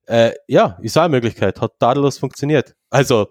Äh, 0.07 0.35
ja, 0.47 0.79
ist 0.83 0.97
auch 0.97 1.03
eine 1.03 1.11
Möglichkeit, 1.11 1.61
hat 1.61 1.81
tadellos 1.81 2.19
funktioniert. 2.19 2.77
Also 2.91 3.27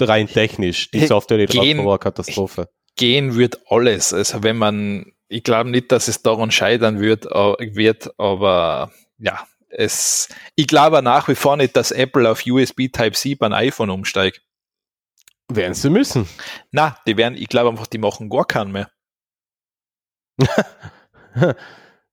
rein 0.00 0.26
technisch, 0.26 0.90
die 0.90 1.06
Software, 1.06 1.38
die 1.38 1.46
drauf 1.46 1.86
war, 1.86 1.98
Katastrophe 2.00 2.68
gehen 2.98 3.36
wird 3.36 3.60
alles. 3.70 4.12
Also 4.12 4.42
wenn 4.42 4.58
man, 4.58 5.12
ich 5.28 5.42
glaube 5.42 5.70
nicht, 5.70 5.90
dass 5.90 6.08
es 6.08 6.22
daran 6.22 6.50
scheitern 6.50 7.00
wird, 7.00 7.24
wird 7.24 8.12
aber 8.18 8.92
ja, 9.18 9.46
es, 9.70 10.28
ich 10.54 10.66
glaube 10.66 11.00
nach 11.02 11.28
wie 11.28 11.34
vor 11.34 11.56
nicht, 11.56 11.74
dass 11.76 11.90
Apple 11.90 12.30
auf 12.30 12.44
USB 12.46 12.88
Type-C 12.92 13.36
beim 13.36 13.54
iPhone 13.54 13.88
umsteigt. 13.90 14.42
Werden 15.50 15.74
sie 15.74 15.88
müssen. 15.88 16.28
Na, 16.72 16.98
die 17.06 17.16
werden, 17.16 17.38
ich 17.38 17.48
glaube 17.48 17.70
einfach, 17.70 17.86
die 17.86 17.98
machen 17.98 18.28
gar 18.28 18.44
keinen 18.44 18.72
mehr. 18.72 18.90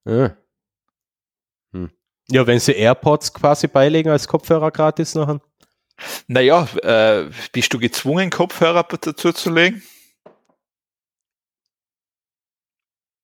ja. 0.06 0.38
Hm. 1.74 1.92
ja, 2.30 2.48
wenn 2.48 2.60
sie 2.60 2.72
AirPods 2.72 3.34
quasi 3.34 3.68
beilegen 3.68 4.10
als 4.10 4.28
Kopfhörer 4.28 4.72
gratis 4.72 5.16
nachher. 5.16 5.42
Naja, 6.28 6.68
äh, 6.82 7.30
bist 7.52 7.74
du 7.74 7.80
gezwungen, 7.80 8.30
Kopfhörer 8.30 8.84
dazu 8.84 9.32
zu 9.34 9.52
legen? 9.52 9.84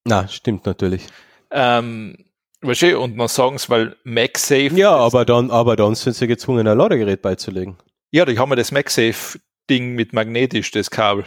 Na, 0.05 0.27
stimmt 0.27 0.65
natürlich. 0.65 1.07
Ähm, 1.51 2.17
weißt 2.61 2.83
du, 2.83 2.99
und 2.99 3.17
dann 3.17 3.27
sagen 3.27 3.57
sie, 3.57 3.69
weil 3.69 3.95
MagSafe. 4.03 4.75
Ja, 4.75 4.95
aber 4.95 5.25
dann, 5.25 5.51
aber 5.51 5.75
dann 5.75 5.95
sind 5.95 6.15
sie 6.15 6.27
gezwungen, 6.27 6.67
ein 6.67 6.77
Ladegerät 6.77 7.21
beizulegen. 7.21 7.77
Ja, 8.11 8.25
die 8.25 8.37
haben 8.37 8.49
ja 8.49 8.55
das 8.55 8.71
MagSafe-Ding 8.71 9.93
mit 9.93 10.13
magnetisch, 10.13 10.71
das 10.71 10.89
Kabel. 10.91 11.25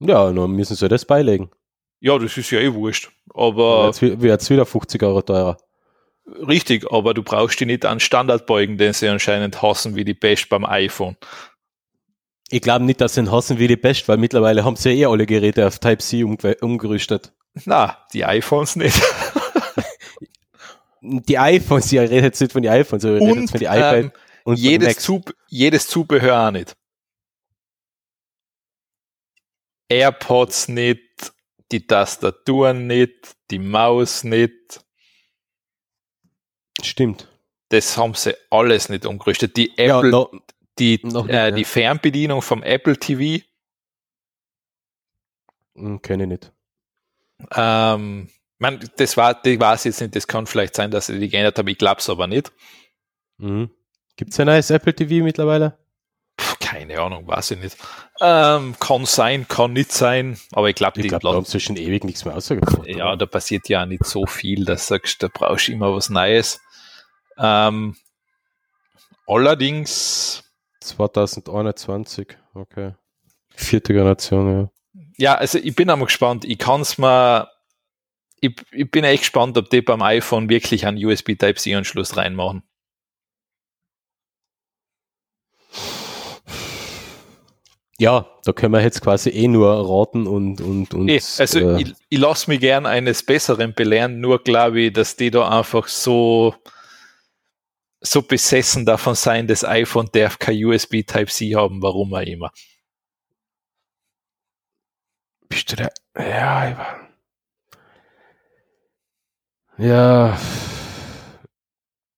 Ja, 0.00 0.30
dann 0.32 0.52
müssen 0.52 0.76
sie 0.76 0.88
das 0.88 1.04
beilegen. 1.04 1.50
Ja, 2.00 2.18
das 2.18 2.36
ist 2.36 2.50
ja 2.50 2.60
eh 2.60 2.72
wurscht. 2.72 3.10
Aber. 3.34 3.86
Jetzt 3.86 4.02
wird 4.02 4.42
es 4.42 4.50
wieder 4.50 4.64
50 4.64 5.02
Euro 5.02 5.22
teurer. 5.22 5.58
Richtig, 6.46 6.92
aber 6.92 7.14
du 7.14 7.22
brauchst 7.22 7.58
die 7.58 7.66
nicht 7.66 7.84
an 7.84 8.00
Standard 8.00 8.46
beugen, 8.46 8.76
den 8.76 8.92
sie 8.92 9.08
anscheinend 9.08 9.62
hassen 9.62 9.96
wie 9.96 10.04
die 10.04 10.14
Best 10.14 10.48
beim 10.50 10.64
iPhone. 10.64 11.16
Ich 12.50 12.60
glaube 12.60 12.84
nicht, 12.84 13.00
dass 13.00 13.14
sie 13.14 13.20
ihn 13.20 13.32
hassen 13.32 13.58
wie 13.58 13.66
die 13.66 13.76
Best, 13.76 14.08
weil 14.08 14.18
mittlerweile 14.18 14.64
haben 14.64 14.76
sie 14.76 14.90
ja 14.90 15.08
eh 15.08 15.12
alle 15.12 15.26
Geräte 15.26 15.66
auf 15.66 15.78
Type-C 15.78 16.24
umgerüstet. 16.24 17.32
Na, 17.64 18.06
die 18.12 18.24
iPhones 18.24 18.76
nicht. 18.76 18.96
die 21.00 21.38
iPhones, 21.38 21.90
ja, 21.90 22.02
redet 22.02 22.24
jetzt 22.24 22.40
nicht 22.40 22.52
von 22.52 22.62
den 22.62 22.72
iPhones, 22.72 23.04
aber 23.04 23.16
redet 23.16 23.36
jetzt 23.36 23.50
von 23.50 23.60
den 23.60 23.68
iPad 23.68 23.96
ähm, 23.96 24.12
und 24.44 24.58
jedes, 24.58 24.98
Zub 24.98 25.34
jedes 25.48 25.88
Zubehör 25.88 26.48
auch 26.48 26.50
nicht. 26.50 26.76
AirPods 29.88 30.68
nicht, 30.68 31.32
die 31.72 31.86
Tastaturen 31.86 32.86
nicht, 32.86 33.36
die 33.50 33.58
Maus 33.58 34.24
nicht. 34.24 34.84
Stimmt. 36.82 37.28
Das 37.70 37.96
haben 37.96 38.14
sie 38.14 38.34
alles 38.50 38.88
nicht 38.88 39.04
umgerüstet. 39.04 39.56
Die 39.56 39.76
Apple, 39.76 39.86
ja, 39.86 40.10
no, 40.10 40.30
die, 40.78 41.00
nicht, 41.02 41.28
äh, 41.28 41.52
die 41.52 41.64
Fernbedienung 41.64 42.42
vom 42.42 42.62
Apple 42.62 42.96
TV. 42.96 43.44
Hm, 45.74 46.00
Kenne 46.00 46.24
ich 46.24 46.28
nicht. 46.28 46.52
Ähm, 47.54 48.28
man, 48.58 48.80
das 48.96 49.16
war, 49.16 49.40
die 49.40 49.58
weiß 49.58 49.84
jetzt 49.84 50.00
nicht, 50.00 50.16
das 50.16 50.26
kann 50.26 50.46
vielleicht 50.46 50.74
sein, 50.74 50.90
dass 50.90 51.06
sie 51.06 51.18
die 51.18 51.28
geändert 51.28 51.58
haben, 51.58 51.68
ich 51.68 51.78
glaube 51.78 52.00
es 52.00 52.10
aber 52.10 52.26
nicht. 52.26 52.52
Mhm. 53.38 53.70
Gibt 54.16 54.32
es 54.32 54.40
ein 54.40 54.46
neues 54.46 54.70
Apple 54.70 54.94
TV 54.94 55.24
mittlerweile? 55.24 55.78
Puh, 56.36 56.56
keine 56.60 57.00
Ahnung, 57.00 57.26
weiß 57.26 57.52
ich 57.52 57.60
nicht. 57.60 57.76
Ähm, 58.20 58.74
kann 58.80 59.06
sein, 59.06 59.46
kann 59.46 59.72
nicht 59.72 59.92
sein, 59.92 60.38
aber 60.52 60.68
ich 60.68 60.74
glaube, 60.74 61.00
die 61.00 61.08
glaub, 61.08 61.34
haben 61.34 61.44
sie 61.44 61.60
schon 61.60 61.76
ewig 61.76 62.04
nichts 62.04 62.24
mehr 62.24 62.36
ausgebracht. 62.36 62.86
Ja, 62.86 63.14
da 63.14 63.26
passiert 63.26 63.68
ja 63.68 63.86
nicht 63.86 64.04
so 64.04 64.26
viel, 64.26 64.64
dass 64.64 64.88
du 64.88 64.94
sagst, 64.94 65.22
da 65.22 65.28
brauchst 65.32 65.68
du 65.68 65.72
immer 65.72 65.94
was 65.94 66.10
Neues. 66.10 66.60
Ähm, 67.38 67.96
allerdings 69.26 70.42
2021, 70.80 72.36
okay. 72.54 72.94
Vierte 73.54 73.92
Generation, 73.92 74.60
ja 74.62 74.70
ja, 75.18 75.34
also 75.34 75.58
ich 75.58 75.74
bin 75.74 75.90
einmal 75.90 76.06
gespannt. 76.06 76.44
Ich 76.44 76.58
kann 76.58 76.80
es 76.80 76.96
mal, 76.96 77.50
ich, 78.40 78.54
ich 78.70 78.90
bin 78.90 79.04
echt 79.04 79.24
gespannt, 79.24 79.58
ob 79.58 79.68
die 79.68 79.82
beim 79.82 80.00
iPhone 80.00 80.48
wirklich 80.48 80.86
einen 80.86 81.04
USB 81.04 81.36
Type-C-Anschluss 81.36 82.16
reinmachen. 82.16 82.62
Ja, 88.00 88.28
da 88.44 88.52
können 88.52 88.72
wir 88.72 88.80
jetzt 88.80 89.00
quasi 89.00 89.30
eh 89.30 89.48
nur 89.48 89.68
raten 89.68 90.28
und 90.28 90.60
und 90.60 90.94
und. 90.94 91.10
Also 91.10 91.58
äh, 91.58 91.82
ich, 91.82 91.94
ich 92.08 92.18
lasse 92.18 92.48
mich 92.48 92.60
gern 92.60 92.86
eines 92.86 93.24
Besseren 93.24 93.74
belehren, 93.74 94.20
nur 94.20 94.40
glaube 94.44 94.82
ich, 94.82 94.92
dass 94.92 95.16
die 95.16 95.32
da 95.32 95.48
einfach 95.48 95.88
so 95.88 96.54
so 98.00 98.22
besessen 98.22 98.86
davon 98.86 99.16
sein, 99.16 99.48
das 99.48 99.64
iPhone 99.64 100.08
darf 100.12 100.38
kein 100.38 100.64
USB 100.64 101.02
Type-C 101.04 101.56
haben, 101.56 101.82
warum 101.82 102.14
auch 102.14 102.20
immer. 102.20 102.52
Bist 105.48 105.72
du 105.72 105.76
da? 105.76 105.88
Ja, 106.18 106.70
ich 106.70 106.76
war. 106.76 106.96
Ja. 109.78 110.38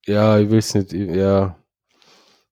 Ja, 0.07 0.39
ich 0.39 0.51
weiß 0.51 0.75
nicht, 0.75 0.93
ja. 0.93 1.57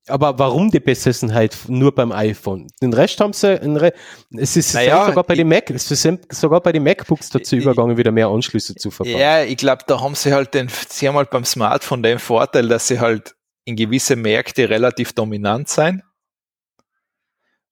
Aber 0.06 0.38
warum 0.38 0.70
die 0.70 0.80
Besessenheit 0.80 1.56
nur 1.68 1.94
beim 1.94 2.12
iPhone? 2.12 2.66
Den 2.80 2.92
Rest 2.94 3.20
haben 3.20 3.32
sie, 3.32 3.60
Re 3.76 3.92
es 4.36 4.56
ist 4.56 4.74
naja, 4.74 5.06
sogar 5.06 5.24
bei 5.24 5.34
den 5.34 5.48
Mac, 5.48 5.70
es 5.70 5.90
ist 5.90 6.08
sogar 6.30 6.60
bei 6.62 6.72
den 6.72 6.82
MacBooks 6.82 7.28
dazu 7.30 7.56
ich, 7.56 7.62
übergegangen, 7.62 7.96
wieder 7.96 8.10
mehr 8.10 8.28
Anschlüsse 8.28 8.74
zu 8.74 8.90
verbauen. 8.90 9.18
Ja, 9.18 9.42
ich 9.42 9.56
glaube, 9.58 9.82
da 9.86 10.00
haben 10.00 10.14
sie 10.14 10.32
halt 10.32 10.54
den, 10.54 10.68
sie 10.68 11.08
haben 11.08 11.16
halt 11.16 11.30
beim 11.30 11.44
Smartphone 11.44 12.02
den 12.02 12.18
Vorteil, 12.18 12.68
dass 12.68 12.88
sie 12.88 13.00
halt 13.00 13.34
in 13.64 13.76
gewisse 13.76 14.16
Märkte 14.16 14.70
relativ 14.70 15.12
dominant 15.12 15.68
sein. 15.68 16.02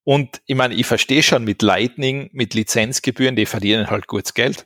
Und 0.09 0.41
ich 0.47 0.55
meine, 0.55 0.73
ich 0.75 0.87
verstehe 0.87 1.25
schon 1.25 1.43
mit 1.43 1.63
Lightning, 1.63 2.31
mit 2.33 2.55
Lizenzgebühren, 2.55 3.35
die 3.35 3.45
verdienen 3.45 3.91
halt 3.91 4.07
gutes 4.07 4.35
Geld. 4.35 4.65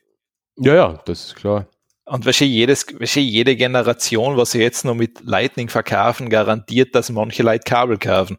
Ja, 0.59 0.75
ja, 0.75 1.02
das 1.06 1.28
ist 1.28 1.37
klar. 1.37 1.66
Und 2.04 2.26
wahrscheinlich, 2.26 2.56
jedes, 2.56 2.87
wahrscheinlich 3.00 3.32
jede 3.32 3.56
Generation, 3.56 4.37
was 4.37 4.50
sie 4.50 4.61
jetzt 4.61 4.85
noch 4.85 4.94
mit 4.94 5.23
Lightning 5.23 5.70
verkaufen, 5.70 6.28
garantiert, 6.28 6.94
dass 6.94 7.09
manche 7.09 7.42
Leute 7.42 7.64
Kabel 7.64 7.97
kaufen. 7.97 8.37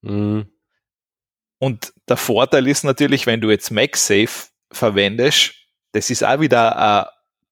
Mhm. 0.00 0.46
Und 1.58 1.92
der 2.08 2.16
Vorteil 2.16 2.66
ist 2.66 2.82
natürlich, 2.82 3.26
wenn 3.26 3.42
du 3.42 3.50
jetzt 3.50 3.70
MagSafe 3.70 4.48
verwendest, 4.72 5.52
das 5.92 6.08
ist 6.08 6.24
auch 6.24 6.40
wieder 6.40 6.78
ein 6.78 7.04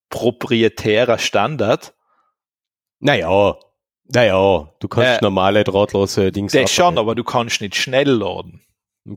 proprietärer 0.08 1.18
Standard. 1.18 1.92
Naja, 2.99 3.58
naja, 4.04 4.72
du 4.78 4.88
kannst 4.88 5.20
äh, 5.20 5.22
normale 5.22 5.64
drahtlose 5.64 6.32
Dings 6.32 6.52
Das 6.52 6.72
schon, 6.72 6.96
aber 6.96 7.14
du 7.14 7.25
kannst 7.25 7.60
nicht 7.60 7.76
schnell 7.76 8.08
laden. 8.08 8.62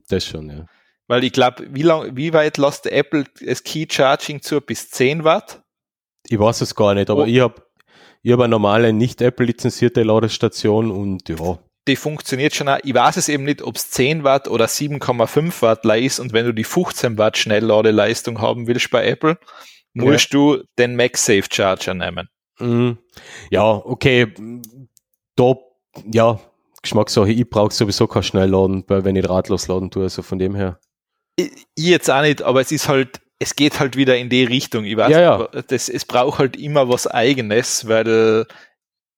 Das 0.10 0.26
schon, 0.26 0.50
ja. 0.50 0.66
Weil 1.08 1.24
ich 1.24 1.34
glaube, 1.34 1.68
wie 1.70 1.82
lang, 1.82 2.16
wie 2.16 2.34
weit 2.34 2.58
lässt 2.58 2.88
Apple 2.88 3.26
das 3.46 3.64
Key 3.64 3.86
Charging 3.90 4.42
zu? 4.42 4.62
Bis 4.62 4.90
10 4.90 5.24
Watt? 5.24 5.62
Ich 6.28 6.40
weiß 6.40 6.62
es 6.62 6.76
gar 6.76 6.94
nicht, 6.94 7.10
aber 7.10 7.24
oh. 7.24 7.28
ich 7.28 7.40
habe 7.42 7.62
ich 8.22 8.32
hab 8.32 8.40
eine 8.40 8.50
normale, 8.50 8.94
nicht 8.94 9.22
Apple 9.22 9.46
lizenzierte 9.46 10.04
Ladestation 10.04 10.92
und 10.92 11.28
ja, 11.28 11.60
die 11.88 11.96
funktioniert 11.98 12.56
schon 12.56 12.70
auch. 12.70 12.80
Ich 12.84 12.94
weiß 12.94 13.18
es 13.18 13.28
eben 13.28 13.44
nicht, 13.44 13.62
ob 13.62 13.76
es 13.76 13.92
10 13.92 14.24
Watt 14.24 14.48
oder 14.48 14.66
7,5 14.66 15.62
Watt 15.62 15.86
ist 16.00 16.20
und 16.20 16.32
wenn 16.32 16.46
du 16.46 16.54
die 16.54 16.64
15 16.64 17.18
Watt 17.18 17.38
Schnellladeleistung 17.38 18.40
haben 18.40 18.68
willst 18.68 18.90
bei 18.90 19.06
Apple, 19.06 19.38
musst 19.94 20.34
ja. 20.34 20.40
du 20.40 20.64
den 20.78 20.96
MagSafe 20.96 21.44
Charger 21.52 21.94
nehmen. 21.94 22.30
Mhm. 22.60 22.98
Ja, 23.50 23.72
okay. 23.74 24.34
Da, 25.36 25.56
ja, 26.12 26.40
Geschmackssache. 26.84 27.32
Ich 27.32 27.50
brauche 27.50 27.74
sowieso 27.74 28.08
kein 28.08 28.24
Schnellladen, 28.24 28.84
wenn 28.88 29.16
ich 29.16 29.26
drahtlos 29.26 29.68
laden 29.68 29.90
tue, 29.90 30.04
also 30.04 30.22
von 30.22 30.38
dem 30.38 30.54
her. 30.54 30.80
Ich, 31.36 31.52
jetzt 31.76 32.12
auch 32.12 32.22
nicht, 32.22 32.44
aber 32.44 32.62
es 32.62 32.72
ist 32.72 32.88
halt, 32.88 33.22
es 33.40 33.56
geht 33.56 33.80
halt 33.80 33.98
wieder 33.98 34.18
in 34.18 34.30
die 34.30 34.44
Richtung. 34.44 34.86
Ich 34.86 34.96
weiß, 34.96 35.10
ja, 35.10 35.20
ja. 35.20 35.48
Das, 35.48 35.90
es 35.90 36.06
braucht 36.06 36.38
halt 36.38 36.56
immer 36.56 36.88
was 36.90 37.08
Eigenes, 37.08 37.88
weil 37.88 38.46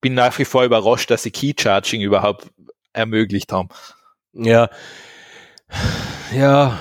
bin 0.02 0.14
nach 0.14 0.38
wie 0.38 0.46
vor 0.46 0.64
überrascht, 0.64 1.10
dass 1.10 1.24
sie 1.24 1.32
Key 1.32 1.54
Charging 1.60 2.02
überhaupt 2.02 2.48
ermöglicht 2.94 3.52
haben. 3.52 3.70
Ja. 4.34 4.70
Ja. 6.34 6.80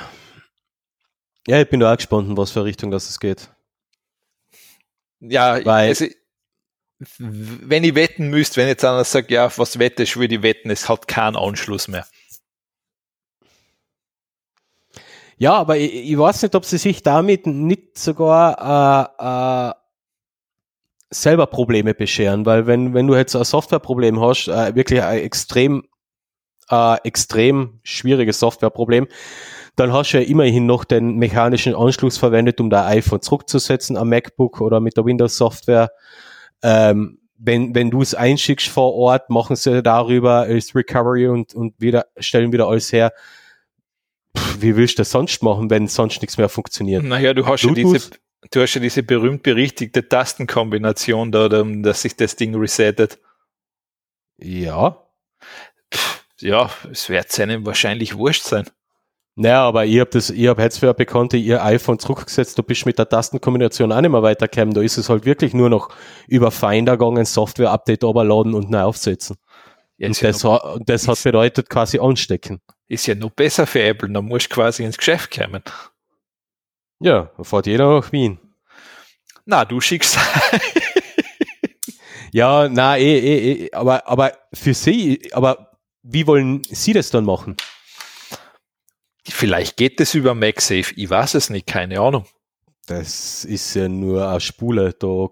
Ja, 1.46 1.60
ich 1.60 1.68
bin 1.68 1.80
da 1.80 1.92
auch 1.92 1.96
gespannt, 1.96 2.28
in 2.28 2.36
was 2.36 2.50
für 2.50 2.64
Richtung 2.64 2.90
das 2.90 3.08
es 3.08 3.20
geht. 3.20 3.50
Ja, 5.20 5.64
Weil, 5.64 5.88
also, 5.88 6.06
wenn 7.18 7.84
ich 7.84 7.94
wetten 7.94 8.30
müsste, 8.30 8.60
wenn 8.60 8.68
jetzt 8.68 8.84
einer 8.84 9.04
sagt, 9.04 9.30
ja, 9.30 9.50
was 9.56 9.78
wette 9.78 10.04
ich, 10.04 10.16
würde 10.16 10.36
ich 10.36 10.42
wetten, 10.42 10.70
es 10.70 10.88
hat 10.88 11.08
keinen 11.08 11.36
Anschluss 11.36 11.88
mehr. 11.88 12.06
Ja, 15.36 15.54
aber 15.54 15.76
ich, 15.76 16.10
ich 16.10 16.18
weiß 16.18 16.42
nicht, 16.42 16.54
ob 16.54 16.64
sie 16.64 16.78
sich 16.78 17.02
damit 17.02 17.46
nicht 17.46 17.98
sogar 17.98 19.10
äh, 19.18 19.70
äh, 19.70 19.74
selber 21.10 21.46
Probleme 21.46 21.94
bescheren, 21.94 22.46
weil 22.46 22.66
wenn, 22.66 22.94
wenn 22.94 23.06
du 23.06 23.16
jetzt 23.16 23.34
ein 23.34 23.44
Softwareproblem 23.44 24.20
hast, 24.20 24.48
äh, 24.48 24.74
wirklich 24.74 25.02
ein 25.02 25.18
extrem, 25.18 25.84
äh, 26.70 26.96
extrem 27.02 27.80
schwieriges 27.82 28.38
Softwareproblem, 28.38 29.08
dann 29.76 29.92
hast 29.92 30.12
du 30.12 30.20
ja 30.20 30.28
immerhin 30.28 30.66
noch 30.66 30.84
den 30.84 31.16
mechanischen 31.16 31.74
Anschluss 31.74 32.16
verwendet, 32.16 32.60
um 32.60 32.70
dein 32.70 32.98
iPhone 32.98 33.22
zurückzusetzen 33.22 33.96
am 33.96 34.08
MacBook 34.08 34.60
oder 34.60 34.78
mit 34.80 34.96
der 34.96 35.04
Windows-Software. 35.04 35.90
Ähm, 36.62 37.20
wenn, 37.36 37.74
wenn 37.74 37.90
du 37.90 38.00
es 38.00 38.14
einschickst 38.14 38.68
vor 38.68 38.94
Ort, 38.94 39.28
machen 39.30 39.56
sie 39.56 39.82
darüber 39.82 40.40
als 40.40 40.74
Recovery 40.74 41.26
und, 41.28 41.54
und 41.54 41.74
wieder, 41.78 42.06
stellen 42.18 42.52
wieder 42.52 42.68
alles 42.68 42.92
her. 42.92 43.12
Pff, 44.36 44.62
wie 44.62 44.76
willst 44.76 44.98
du 44.98 45.02
das 45.02 45.10
sonst 45.10 45.42
machen, 45.42 45.68
wenn 45.70 45.86
sonst 45.88 46.20
nichts 46.22 46.38
mehr 46.38 46.48
funktioniert? 46.48 47.02
Naja, 47.02 47.34
du 47.34 47.46
hast 47.46 47.62
ja 47.62 47.72
diese, 47.72 48.10
du 48.50 48.60
hast 48.62 48.74
ja 48.74 48.80
diese 48.80 49.02
berühmt 49.02 49.42
berichtigte 49.42 50.08
Tastenkombination 50.08 51.32
da, 51.32 51.48
dass 51.48 52.02
sich 52.02 52.16
das 52.16 52.36
Ding 52.36 52.54
resettet. 52.54 53.18
Ja. 54.38 55.06
Pff, 55.92 56.24
ja, 56.40 56.70
es 56.90 57.08
wird 57.08 57.30
seinem 57.30 57.66
wahrscheinlich 57.66 58.16
wurscht 58.16 58.42
sein. 58.42 58.68
Naja, 59.36 59.62
aber 59.66 59.84
ich 59.84 59.98
habe 59.98 60.10
das, 60.10 60.30
ich 60.30 60.46
habe 60.46 60.62
jetzt 60.62 60.78
für 60.78 60.86
eine 60.86 60.94
Bekannte 60.94 61.36
ihr 61.36 61.64
iPhone 61.64 61.98
zurückgesetzt, 61.98 62.56
du 62.56 62.62
bist 62.62 62.86
mit 62.86 62.98
der 62.98 63.08
Tastenkombination 63.08 63.90
auch 63.90 64.00
nicht 64.00 64.10
mehr 64.10 64.22
weitergekommen. 64.22 64.74
Da 64.74 64.80
ist 64.80 64.96
es 64.96 65.08
halt 65.08 65.24
wirklich 65.24 65.54
nur 65.54 65.68
noch 65.68 65.88
über 66.28 66.52
Finder 66.52 66.96
gegangen, 66.96 67.24
Software-Update 67.24 68.04
runterladen 68.04 68.54
und 68.54 68.70
neu 68.70 68.82
aufsetzen. 68.82 69.36
Ja, 69.96 70.08
und 70.08 70.22
das, 70.22 70.42
ja 70.42 70.48
noch, 70.48 70.78
das 70.86 71.08
hat 71.08 71.22
bedeutet 71.22 71.68
quasi 71.68 71.98
anstecken. 71.98 72.60
Ist 72.86 73.06
ja 73.06 73.16
noch 73.16 73.30
besser 73.30 73.66
für 73.66 73.82
Apple, 73.82 74.10
dann 74.10 74.24
musst 74.26 74.50
du 74.50 74.54
quasi 74.54 74.84
ins 74.84 74.98
Geschäft 74.98 75.36
kommen. 75.36 75.62
Ja, 77.00 77.30
dann 77.36 77.44
fährt 77.44 77.66
jeder 77.66 77.88
nach 77.88 78.12
Wien. 78.12 78.38
Na, 79.46 79.64
du 79.64 79.80
schickst. 79.80 80.16
ja, 82.32 82.68
na, 82.68 82.96
eh, 82.96 83.18
eh, 83.18 83.52
eh, 83.64 83.72
aber, 83.72 84.06
aber 84.06 84.32
für 84.52 84.74
sie, 84.74 85.28
aber 85.32 85.72
wie 86.02 86.26
wollen 86.26 86.62
Sie 86.70 86.92
das 86.92 87.10
dann 87.10 87.24
machen? 87.24 87.56
Vielleicht 89.28 89.76
geht 89.76 90.00
es 90.00 90.14
über 90.14 90.34
MagSafe, 90.34 90.94
ich 90.96 91.08
weiß 91.08 91.34
es 91.34 91.50
nicht, 91.50 91.66
keine 91.66 92.00
Ahnung. 92.00 92.26
Das 92.86 93.44
ist 93.44 93.74
ja 93.74 93.88
nur 93.88 94.28
eine 94.28 94.40
Spule. 94.40 94.92
Da, 94.92 95.28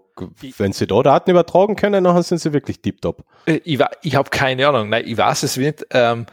wenn 0.57 0.73
sie 0.73 0.87
da 0.87 1.03
Daten 1.03 1.29
übertragen 1.29 1.75
können, 1.75 2.03
dann 2.03 2.23
sind 2.23 2.39
sie 2.39 2.51
wirklich 2.51 2.81
tiptop. 2.81 3.23
Äh, 3.45 3.59
ich, 3.63 3.79
ich 4.01 4.15
habe 4.15 4.29
keine 4.29 4.67
Ahnung, 4.67 4.89
nein, 4.89 5.03
ich 5.05 5.17
weiß 5.17 5.43
es 5.43 5.57
nicht. 5.57 5.85
Ähm, 5.91 6.25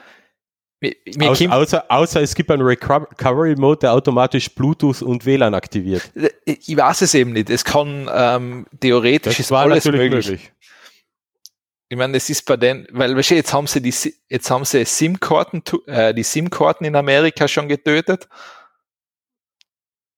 mir, 0.80 0.94
mir 1.16 1.30
Aus, 1.30 1.42
außer, 1.42 1.84
außer 1.88 2.22
es 2.22 2.34
gibt 2.34 2.50
einen 2.50 2.62
Recovery 2.62 3.54
Mode, 3.56 3.80
der 3.80 3.92
automatisch 3.92 4.48
Bluetooth 4.54 5.02
und 5.02 5.26
WLAN 5.26 5.52
aktiviert. 5.52 6.10
Äh, 6.16 6.30
ich 6.46 6.74
weiß 6.74 7.02
es 7.02 7.12
eben 7.14 7.32
nicht. 7.32 7.50
Es 7.50 7.64
kann 7.64 8.08
ähm, 8.12 8.66
theoretisch 8.80 9.36
das 9.36 9.46
ist 9.46 9.52
alles 9.52 9.84
möglich. 9.84 10.26
möglich. 10.26 10.52
Ich 11.92 11.96
meine, 11.96 12.12
das 12.12 12.30
ist 12.30 12.46
bei 12.46 12.56
den, 12.56 12.86
weil 12.92 13.16
weißt 13.16 13.32
du, 13.32 13.34
jetzt 13.34 13.52
haben 13.52 13.66
sie 13.66 13.82
die, 13.82 13.92
jetzt 14.28 14.48
haben 14.48 14.64
sie 14.64 14.84
SIM-Karten, 14.84 15.64
äh, 15.86 16.14
die 16.14 16.22
SIM-Karten 16.22 16.84
in 16.84 16.94
Amerika 16.94 17.48
schon 17.48 17.68
getötet. 17.68 18.28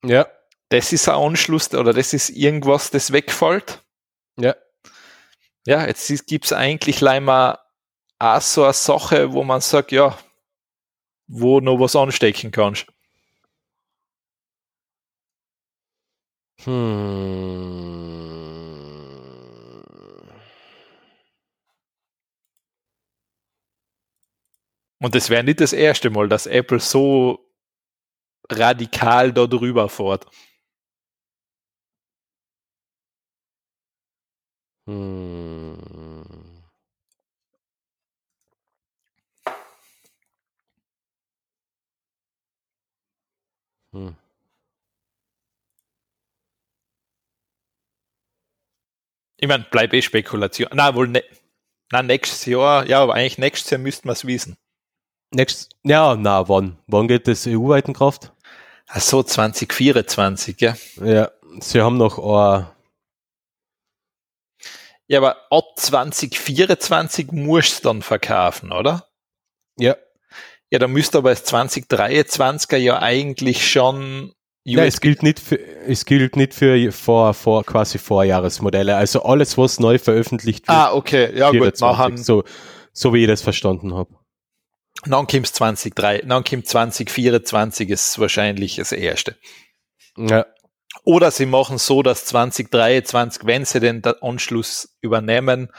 Ja. 0.05 0.29
Das 0.69 0.93
ist 0.93 1.09
ein 1.09 1.15
Anschluss 1.15 1.73
oder 1.73 1.95
das 1.95 2.13
ist 2.13 2.29
irgendwas, 2.29 2.91
das 2.91 3.11
wegfällt. 3.11 3.83
Ja. 4.39 4.55
Ja, 5.67 5.87
jetzt 5.87 6.27
gibt 6.27 6.45
es 6.45 6.53
eigentlich 6.53 7.01
leider 7.01 7.65
auch 8.19 8.41
so 8.43 8.65
eine 8.65 8.75
Sache, 8.75 9.33
wo 9.33 9.43
man 9.43 9.63
sagt, 9.63 9.93
ja, 9.93 10.19
wo 11.27 11.61
noch 11.61 11.81
was 11.81 11.97
anstecken 11.97 12.51
kannst. 12.51 12.87
Hm. 16.65 18.42
Und 25.03 25.17
das 25.17 25.31
wäre 25.31 25.43
nicht 25.43 25.61
das 25.61 25.73
erste 25.73 26.11
Mal, 26.11 26.29
dass 26.29 26.47
Apple 26.47 26.79
so 26.81 27.41
radikal 28.51 29.33
da 29.33 29.47
drüber 29.47 29.89
fährt. 29.89 30.27
Hm. 34.87 36.63
Hm. 43.93 44.15
Ich 49.37 49.49
meine, 49.49 49.65
bleibt 49.65 49.93
eh 49.95 50.01
Spekulation. 50.03 50.71
Na, 50.75 50.95
wohl 50.95 51.09
ne 51.09 51.23
na, 51.93 52.03
nächstes 52.03 52.47
Jahr, 52.47 52.87
ja, 52.87 53.01
aber 53.03 53.15
eigentlich 53.15 53.39
nächstes 53.39 53.71
Jahr 53.71 53.81
müssten 53.81 54.09
wir 54.09 54.13
es 54.13 54.27
wissen. 54.27 54.57
Nächstes, 55.35 55.69
ja, 55.83 56.15
na, 56.15 56.49
wann? 56.49 56.79
Wann 56.87 57.09
geht 57.09 57.27
das 57.27 57.47
EU-weit 57.47 57.89
in 57.89 57.95
Kraft? 57.95 58.33
Ach 58.89 59.01
so, 59.01 59.23
2024, 59.23 60.61
ja. 60.61 60.77
Ja, 61.03 61.31
sie 61.61 61.81
haben 61.81 61.97
noch 61.97 62.19
ein 62.19 62.67
ja, 65.13 65.19
aber 65.19 65.37
ab 65.51 65.75
2024 65.77 67.33
musst 67.33 67.85
du 67.85 67.89
dann 67.89 68.01
verkaufen, 68.01 68.73
oder? 68.73 69.09
Ja. 69.79 69.97
Ja, 70.71 70.79
da 70.79 70.89
müsste 70.89 71.19
aber 71.19 71.29
das 71.29 71.45
2023er 71.45 72.79
ja 72.79 72.99
eigentlich 73.03 73.71
schon 73.71 74.33
ja, 74.65 74.85
es 74.85 75.01
gilt 75.03 75.23
nicht 75.23 75.39
für, 75.41 75.59
es 75.59 76.07
gilt 76.07 76.37
nicht 76.37 76.55
für 76.55 76.93
vor, 76.93 77.35
vor, 77.35 77.65
quasi 77.65 77.99
Vorjahresmodelle. 77.99 78.97
Also 78.97 79.23
alles, 79.25 79.59
was 79.59 79.81
neu 79.81 79.99
veröffentlicht 79.99 80.69
wird. 80.69 80.79
Ah, 80.79 80.95
okay, 80.95 81.37
ja 81.37 81.51
24, 81.51 81.81
gut, 81.81 81.81
nachher, 81.81 82.17
so, 82.17 82.45
so 82.93 83.13
wie 83.13 83.23
ich 83.23 83.27
das 83.27 83.43
verstanden 83.43 83.93
habe. 83.93 84.15
Dann 85.05 85.27
kommt 85.27 85.47
2023, 85.47 86.29
dann 86.29 86.45
kommt 86.45 86.67
2024 86.67 87.91
ist 87.91 88.19
wahrscheinlich 88.19 88.77
das 88.77 88.93
erste. 88.93 89.37
Ja. 90.17 90.47
Oder 91.05 91.31
sie 91.31 91.47
machen 91.47 91.79
so, 91.79 92.03
dass 92.03 92.27
2023, 92.27 93.45
wenn 93.45 93.65
sie 93.65 93.81
den 93.81 94.05
Anschluss 94.05 94.97
übernehmen, 95.01 95.73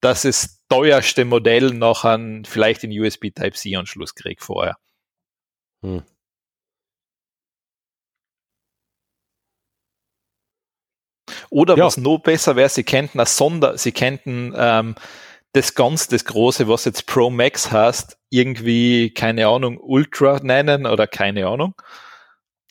dass 0.00 0.24
es 0.24 0.60
teuerste 0.68 1.24
Modell 1.24 1.72
noch 1.72 2.04
an 2.04 2.44
vielleicht 2.44 2.82
den 2.82 2.92
USB 2.92 3.30
Type-C 3.34 3.74
Anschluss 3.76 4.14
kriegt 4.14 4.42
vorher. 4.42 4.76
Hm. 5.82 6.02
Oder 11.50 11.76
ja. 11.76 11.86
was 11.86 11.96
noch 11.96 12.18
besser 12.18 12.56
wäre, 12.56 12.68
sie 12.68 12.84
könnten 12.84 13.20
als 13.20 13.36
Sonder, 13.36 13.78
sie 13.78 13.92
könnten 13.92 14.52
ähm, 14.56 14.94
das 15.52 15.74
ganz, 15.74 16.08
das 16.08 16.24
große, 16.24 16.68
was 16.68 16.84
jetzt 16.84 17.06
Pro 17.06 17.30
Max 17.30 17.70
heißt, 17.70 18.18
irgendwie, 18.30 19.10
keine 19.10 19.46
Ahnung, 19.46 19.78
Ultra 19.80 20.40
nennen 20.42 20.86
oder 20.86 21.06
keine 21.06 21.46
Ahnung. 21.46 21.74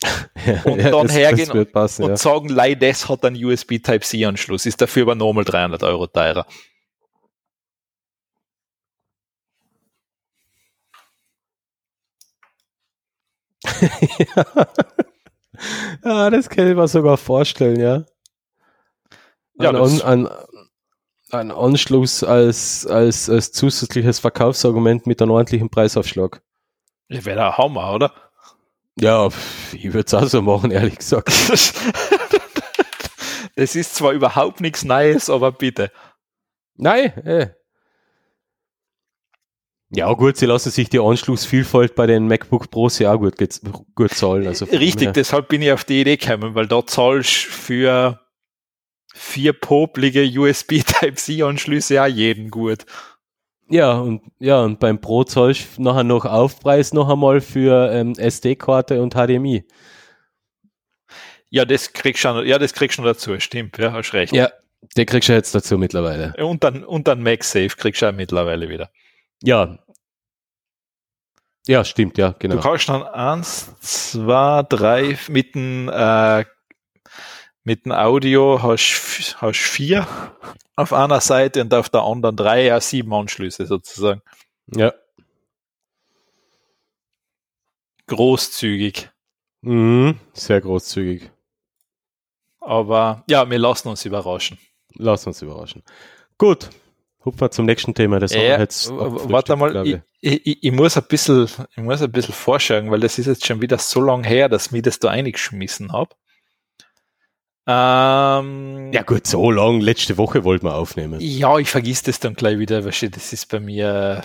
und 0.64 0.80
ja, 0.80 0.90
dann 0.90 1.08
das, 1.08 1.16
hergehen 1.16 1.50
das 1.52 1.72
passen, 1.72 2.04
und 2.04 2.10
ja. 2.10 2.16
sagen, 2.16 2.48
Lei, 2.48 2.76
das 2.76 3.08
hat 3.08 3.24
einen 3.24 3.44
USB 3.44 3.78
Type-C 3.82 4.24
Anschluss, 4.24 4.64
ist 4.64 4.80
dafür 4.80 5.02
aber 5.02 5.16
normal 5.16 5.44
300 5.44 5.82
Euro 5.82 6.06
teurer. 6.06 6.46
ja. 13.82 14.66
ja, 16.04 16.30
das 16.30 16.48
kann 16.48 16.68
ich 16.68 16.76
mir 16.76 16.88
sogar 16.88 17.16
vorstellen, 17.16 17.80
ja. 17.80 18.04
Ja, 19.60 19.70
an, 19.70 20.00
an, 20.02 20.28
ein 21.30 21.50
Anschluss 21.50 22.24
als, 22.24 22.86
als, 22.86 23.28
als 23.28 23.52
zusätzliches 23.52 24.18
Verkaufsargument 24.18 25.06
mit 25.06 25.20
einem 25.20 25.32
ordentlichen 25.32 25.68
Preisaufschlag. 25.70 26.42
Ja, 27.08 27.24
wäre 27.24 27.36
der 27.36 27.58
Hammer, 27.58 27.94
oder? 27.94 28.12
Ja, 29.00 29.28
ich 29.72 29.84
würde 29.84 30.06
es 30.06 30.14
auch 30.14 30.26
so 30.26 30.42
machen, 30.42 30.70
ehrlich 30.70 30.98
gesagt. 30.98 31.28
das 33.56 33.76
ist 33.76 33.94
zwar 33.94 34.12
überhaupt 34.12 34.60
nichts 34.60 34.84
Neues, 34.84 35.30
aber 35.30 35.52
bitte. 35.52 35.92
Nein, 36.76 37.12
eh. 37.24 37.48
Ja, 39.90 40.12
gut, 40.12 40.36
sie 40.36 40.44
lassen 40.44 40.70
sich 40.70 40.90
die 40.90 40.98
Anschlussvielfalt 40.98 41.94
bei 41.94 42.06
den 42.06 42.26
MacBook 42.26 42.70
Pros 42.70 42.98
ja 42.98 43.14
auch 43.14 43.18
gut, 43.18 43.36
gut 43.94 44.10
zahlen. 44.12 44.46
Also 44.46 44.66
Richtig, 44.66 45.14
deshalb 45.14 45.48
bin 45.48 45.62
ich 45.62 45.72
auf 45.72 45.84
die 45.84 46.02
Idee 46.02 46.18
gekommen, 46.18 46.54
weil 46.54 46.66
da 46.66 46.84
zahlst 46.86 47.30
für 47.30 48.20
vier 49.18 49.52
poplige 49.52 50.22
USB 50.38 50.82
Type-C-Anschlüsse 50.86 51.94
ja 51.94 52.06
jeden 52.06 52.50
gut. 52.50 52.86
Ja, 53.70 53.98
und 53.98 54.22
ja, 54.38 54.62
und 54.62 54.80
beim 54.80 55.00
Pro 55.00 55.24
zahlst 55.24 55.78
nachher 55.78 56.04
noch 56.04 56.24
Aufpreis 56.24 56.94
noch 56.94 57.10
einmal 57.10 57.40
für 57.40 57.92
ähm, 57.92 58.14
SD-Karte 58.16 59.02
und 59.02 59.14
HDMI. 59.14 59.64
Ja, 61.50 61.64
das 61.64 61.92
kriegst 61.92 62.24
du 62.24 62.28
schon, 62.28 62.46
ja, 62.46 62.58
das 62.58 62.72
kriegst 62.72 62.96
du 62.96 63.02
schon 63.02 63.04
dazu, 63.04 63.38
stimmt, 63.40 63.76
ja, 63.76 63.92
hast 63.92 64.12
recht. 64.12 64.32
Ja, 64.32 64.50
der 64.96 65.04
kriegst 65.04 65.28
du 65.28 65.34
jetzt 65.34 65.54
dazu 65.54 65.76
mittlerweile. 65.76 66.34
Und 66.44 66.64
dann, 66.64 66.84
und 66.84 67.08
dann 67.08 67.22
MagSafe 67.22 67.76
kriegst 67.76 68.00
du 68.00 68.08
auch 68.08 68.12
mittlerweile 68.12 68.68
wieder. 68.68 68.90
Ja. 69.42 69.78
Ja, 71.66 71.84
stimmt, 71.84 72.16
ja, 72.16 72.34
genau. 72.38 72.56
Du 72.56 72.62
kannst 72.62 72.88
dann 72.88 73.02
eins, 73.02 73.74
zwei, 73.80 74.62
drei 74.62 75.18
mit 75.28 75.54
dem, 75.54 75.90
äh, 75.92 76.44
mit 77.68 77.84
dem 77.84 77.92
Audio 77.92 78.62
hast, 78.62 79.36
hast 79.42 79.58
vier 79.58 80.06
auf 80.74 80.94
einer 80.94 81.20
Seite 81.20 81.60
und 81.60 81.74
auf 81.74 81.90
der 81.90 82.00
anderen 82.00 82.34
drei, 82.34 82.64
ja, 82.64 82.80
sieben 82.80 83.12
Anschlüsse 83.12 83.66
sozusagen. 83.66 84.22
Ja. 84.74 84.94
Großzügig. 88.06 89.10
Mhm, 89.60 90.18
sehr 90.32 90.62
großzügig. 90.62 91.30
Aber 92.58 93.22
ja, 93.28 93.48
wir 93.50 93.58
lassen 93.58 93.88
uns 93.88 94.06
überraschen. 94.06 94.58
Lassen 94.94 95.28
uns 95.28 95.42
überraschen. 95.42 95.82
Gut, 96.38 96.70
hupfen 97.22 97.40
wir 97.42 97.50
zum 97.50 97.66
nächsten 97.66 97.92
Thema. 97.92 98.18
Das 98.18 98.32
ja, 98.32 98.58
jetzt 98.58 98.88
warte 98.90 99.56
mal, 99.56 99.86
ich. 99.86 100.00
Ich, 100.20 100.46
ich, 100.46 100.64
ich, 100.64 100.72
muss 100.72 100.96
ein 100.96 101.04
bisschen, 101.06 101.48
ich 101.76 101.82
muss 101.82 102.00
ein 102.00 102.10
bisschen 102.10 102.34
vorschauen, 102.34 102.90
weil 102.90 103.00
das 103.00 103.18
ist 103.18 103.26
jetzt 103.26 103.46
schon 103.46 103.60
wieder 103.60 103.76
so 103.76 104.00
lange 104.00 104.26
her, 104.26 104.48
dass 104.48 104.72
ich 104.72 104.82
das 104.82 104.98
da 104.98 105.10
eingeschmissen 105.10 105.92
habe. 105.92 106.16
Ähm, 107.70 108.90
ja 108.94 109.02
gut, 109.02 109.26
so 109.26 109.50
lang, 109.50 109.80
letzte 109.80 110.16
Woche 110.16 110.42
wollten 110.42 110.64
wir 110.64 110.74
aufnehmen. 110.74 111.20
Ja, 111.20 111.58
ich 111.58 111.68
vergiss 111.68 112.02
das 112.02 112.18
dann 112.18 112.32
gleich 112.32 112.58
wieder, 112.58 112.82
weißt 112.82 113.02
du, 113.02 113.10
das 113.10 113.34
ist 113.34 113.46
bei 113.50 113.60
mir 113.60 114.22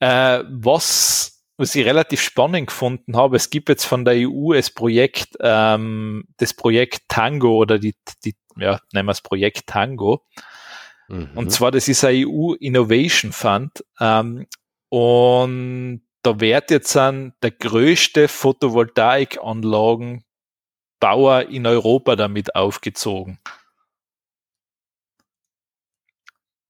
äh, 0.00 0.44
was, 0.48 1.44
was 1.56 1.74
ich 1.74 1.84
relativ 1.84 2.22
spannend 2.22 2.68
gefunden 2.68 3.16
habe, 3.16 3.36
es 3.36 3.50
gibt 3.50 3.68
jetzt 3.68 3.84
von 3.84 4.04
der 4.04 4.14
EU 4.16 4.54
das 4.54 4.70
Projekt, 4.70 5.36
ähm, 5.40 6.24
das 6.38 6.54
Projekt 6.54 7.02
Tango 7.08 7.56
oder 7.56 7.78
die, 7.78 7.94
die 8.24 8.34
ja, 8.56 8.80
nennen 8.92 9.06
wir 9.06 9.12
es 9.12 9.20
Projekt 9.20 9.66
Tango. 9.66 10.24
Mhm. 11.08 11.30
Und 11.34 11.50
zwar, 11.50 11.70
das 11.70 11.88
ist 11.88 12.04
ein 12.04 12.24
EU 12.26 12.54
Innovation 12.54 13.32
Fund 13.32 13.84
ähm, 14.00 14.46
und 14.88 16.02
da 16.22 16.40
wird 16.40 16.70
jetzt 16.70 16.96
an 16.96 17.34
der 17.42 17.52
größte 17.52 18.28
Photovoltaikanlagen 18.28 20.24
Bauer 21.00 21.48
in 21.48 21.66
Europa 21.66 22.16
damit 22.16 22.54
aufgezogen. 22.54 23.38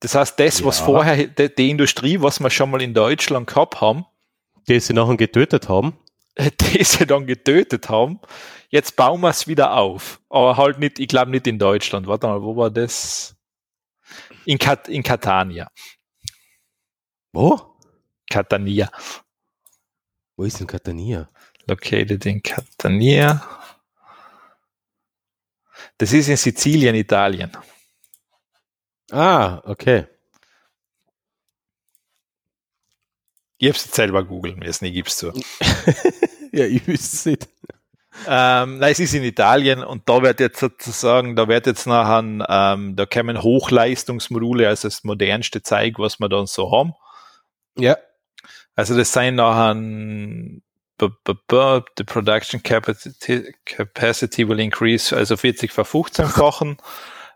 Das 0.00 0.14
heißt, 0.14 0.38
das, 0.38 0.60
ja. 0.60 0.66
was 0.66 0.78
vorher, 0.78 1.26
die, 1.26 1.54
die, 1.54 1.70
Industrie, 1.70 2.20
was 2.20 2.40
wir 2.40 2.50
schon 2.50 2.70
mal 2.70 2.82
in 2.82 2.94
Deutschland 2.94 3.48
gehabt 3.48 3.80
haben, 3.80 4.06
die 4.68 4.78
sie 4.80 4.92
nachher 4.92 5.16
getötet 5.16 5.68
haben, 5.68 5.98
die 6.38 6.84
sie 6.84 7.06
dann 7.06 7.26
getötet 7.26 7.88
haben, 7.88 8.20
jetzt 8.70 8.94
bauen 8.96 9.20
wir 9.20 9.30
es 9.30 9.48
wieder 9.48 9.76
auf. 9.76 10.20
Aber 10.28 10.56
halt 10.56 10.78
nicht, 10.78 10.98
ich 10.98 11.08
glaube 11.08 11.30
nicht 11.30 11.46
in 11.46 11.58
Deutschland. 11.58 12.06
Warte 12.06 12.28
mal, 12.28 12.42
wo 12.42 12.56
war 12.56 12.70
das? 12.70 13.34
In, 14.44 14.58
Kat 14.58 14.88
in 14.88 15.02
Catania. 15.02 15.70
Wo? 17.32 17.60
Catania. 18.30 18.90
Wo 20.36 20.44
ist 20.44 20.60
denn 20.60 20.66
Catania? 20.66 21.28
Located 21.66 22.24
in 22.24 22.42
Catania. 22.42 23.42
Das 25.98 26.12
ist 26.12 26.28
in 26.28 26.36
Sizilien, 26.36 26.94
Italien. 26.94 27.50
Ah, 29.10 29.60
okay. 29.64 30.06
Ich 33.58 33.68
hab's 33.68 33.92
selber 33.92 34.24
googeln 34.24 34.60
müssen, 34.60 34.84
ich 34.84 34.94
gib's 34.94 35.16
zu. 35.16 35.32
ja, 36.52 36.64
ich 36.64 36.86
wüsste 36.86 37.16
es 37.16 37.26
nicht. 37.26 37.48
Ähm, 38.26 38.78
nein, 38.78 38.92
es 38.92 39.00
ist 39.00 39.14
in 39.14 39.24
Italien 39.24 39.82
und 39.82 40.08
da 40.08 40.22
wird 40.22 40.40
jetzt 40.40 40.60
sozusagen, 40.60 41.34
da 41.34 41.48
wird 41.48 41.66
jetzt 41.66 41.86
nachher, 41.86 42.22
ähm, 42.48 42.96
da 42.96 43.06
kommen 43.06 43.42
Hochleistungsmodule, 43.42 44.68
also 44.68 44.88
das 44.88 45.04
modernste 45.04 45.62
Zeug, 45.62 45.98
was 45.98 46.18
wir 46.20 46.28
dann 46.28 46.46
so 46.46 46.70
haben. 46.70 46.94
Ja. 47.76 47.96
Also 48.74 48.96
das 48.96 49.12
sind 49.12 49.36
nachher 49.36 49.74
the 50.98 52.04
production 52.04 52.62
capacity, 52.62 53.54
capacity 53.64 54.48
will 54.48 54.60
increase, 54.60 55.12
also 55.12 55.36
40 55.36 55.72
ver 55.72 55.84
15-fachen. 55.84 56.78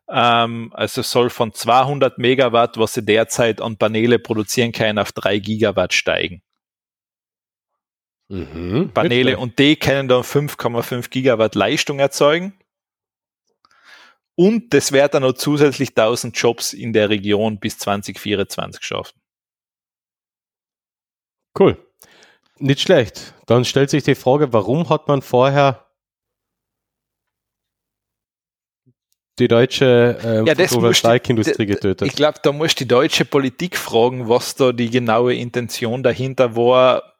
Ähm, 0.08 0.72
also 0.74 1.02
soll 1.02 1.30
von 1.30 1.52
200 1.54 2.18
Megawatt, 2.18 2.76
was 2.76 2.94
sie 2.94 3.04
derzeit 3.04 3.60
an 3.60 3.76
Paneele 3.76 4.18
produzieren 4.18 4.72
können, 4.72 4.98
auf 4.98 5.12
3 5.12 5.38
Gigawatt 5.38 5.94
steigen. 5.94 6.42
Mhm, 8.28 8.90
Paneele 8.94 9.38
und 9.38 9.58
die 9.58 9.76
können 9.76 10.08
dann 10.08 10.22
5,5 10.22 11.10
Gigawatt 11.10 11.54
Leistung 11.54 11.98
erzeugen. 11.98 12.58
Und 14.34 14.72
das 14.72 14.92
wird 14.92 15.14
dann 15.14 15.22
noch 15.22 15.34
zusätzlich 15.34 15.90
1000 15.90 16.36
Jobs 16.36 16.72
in 16.72 16.92
der 16.92 17.10
Region 17.10 17.60
bis 17.60 17.78
2024 17.78 18.82
schaffen. 18.82 19.20
Cool. 21.58 21.76
Nicht 22.58 22.80
schlecht. 22.80 23.34
Dann 23.46 23.64
stellt 23.64 23.90
sich 23.90 24.04
die 24.04 24.14
Frage, 24.14 24.52
warum 24.52 24.88
hat 24.88 25.08
man 25.08 25.22
vorher 25.22 25.86
die 29.38 29.48
deutsche 29.48 30.18
ähm, 30.22 30.46
ja, 30.46 30.54
Photovoltaikindustrie 30.54 31.66
getötet? 31.66 32.06
Ich 32.06 32.14
glaube, 32.14 32.38
da 32.42 32.52
muss 32.52 32.74
die 32.74 32.86
deutsche 32.86 33.24
Politik 33.24 33.76
fragen, 33.76 34.28
was 34.28 34.54
da 34.54 34.72
die 34.72 34.90
genaue 34.90 35.34
Intention 35.34 36.02
dahinter 36.02 36.54
war. 36.54 37.14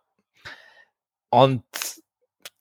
Und 1.31 1.65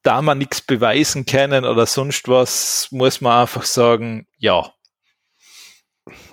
da 0.04 0.22
man 0.22 0.38
nichts 0.38 0.62
beweisen 0.62 1.26
können 1.26 1.66
oder 1.66 1.86
sonst 1.86 2.28
was, 2.28 2.88
muss 2.92 3.22
man 3.22 3.42
einfach 3.42 3.64
sagen, 3.64 4.28
ja. 4.38 4.74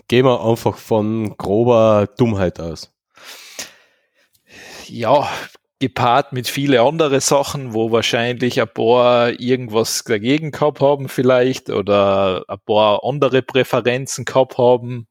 Gehen 0.07 0.25
wir 0.25 0.43
einfach 0.43 0.79
von 0.79 1.37
grober 1.37 2.09
Dummheit 2.17 2.61
aus. 2.61 2.91
Ja, 4.87 5.29
gepaart 5.81 6.33
mit 6.33 6.49
viele 6.49 6.83
andere 6.83 7.21
Sachen, 7.21 7.73
wo 7.73 7.93
wahrscheinlich 7.93 8.61
ein 8.61 8.69
paar 8.69 9.39
irgendwas 9.39 10.03
dagegen 10.05 10.51
gehabt 10.51 10.81
haben 10.81 11.09
vielleicht 11.09 11.71
oder 11.71 12.45
ein 12.49 12.59
paar 12.67 13.05
andere 13.05 13.43
Präferenzen 13.43 14.25
gehabt 14.25 14.59
haben. 14.59 15.07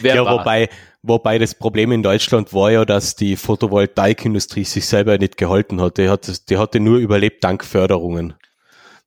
Wer 0.00 0.16
ja, 0.16 0.24
wobei, 0.24 0.68
wobei 1.02 1.38
das 1.38 1.54
Problem 1.54 1.92
in 1.92 2.02
Deutschland 2.02 2.52
war 2.52 2.72
ja, 2.72 2.84
dass 2.84 3.14
die 3.14 3.36
Photovoltaikindustrie 3.36 4.64
sich 4.64 4.86
selber 4.86 5.18
nicht 5.18 5.36
gehalten 5.36 5.80
hat. 5.80 5.98
Die, 5.98 6.08
hat, 6.08 6.48
die 6.50 6.56
hatte 6.56 6.80
nur 6.80 6.98
überlebt 6.98 7.44
dank 7.44 7.64
Förderungen. 7.64 8.34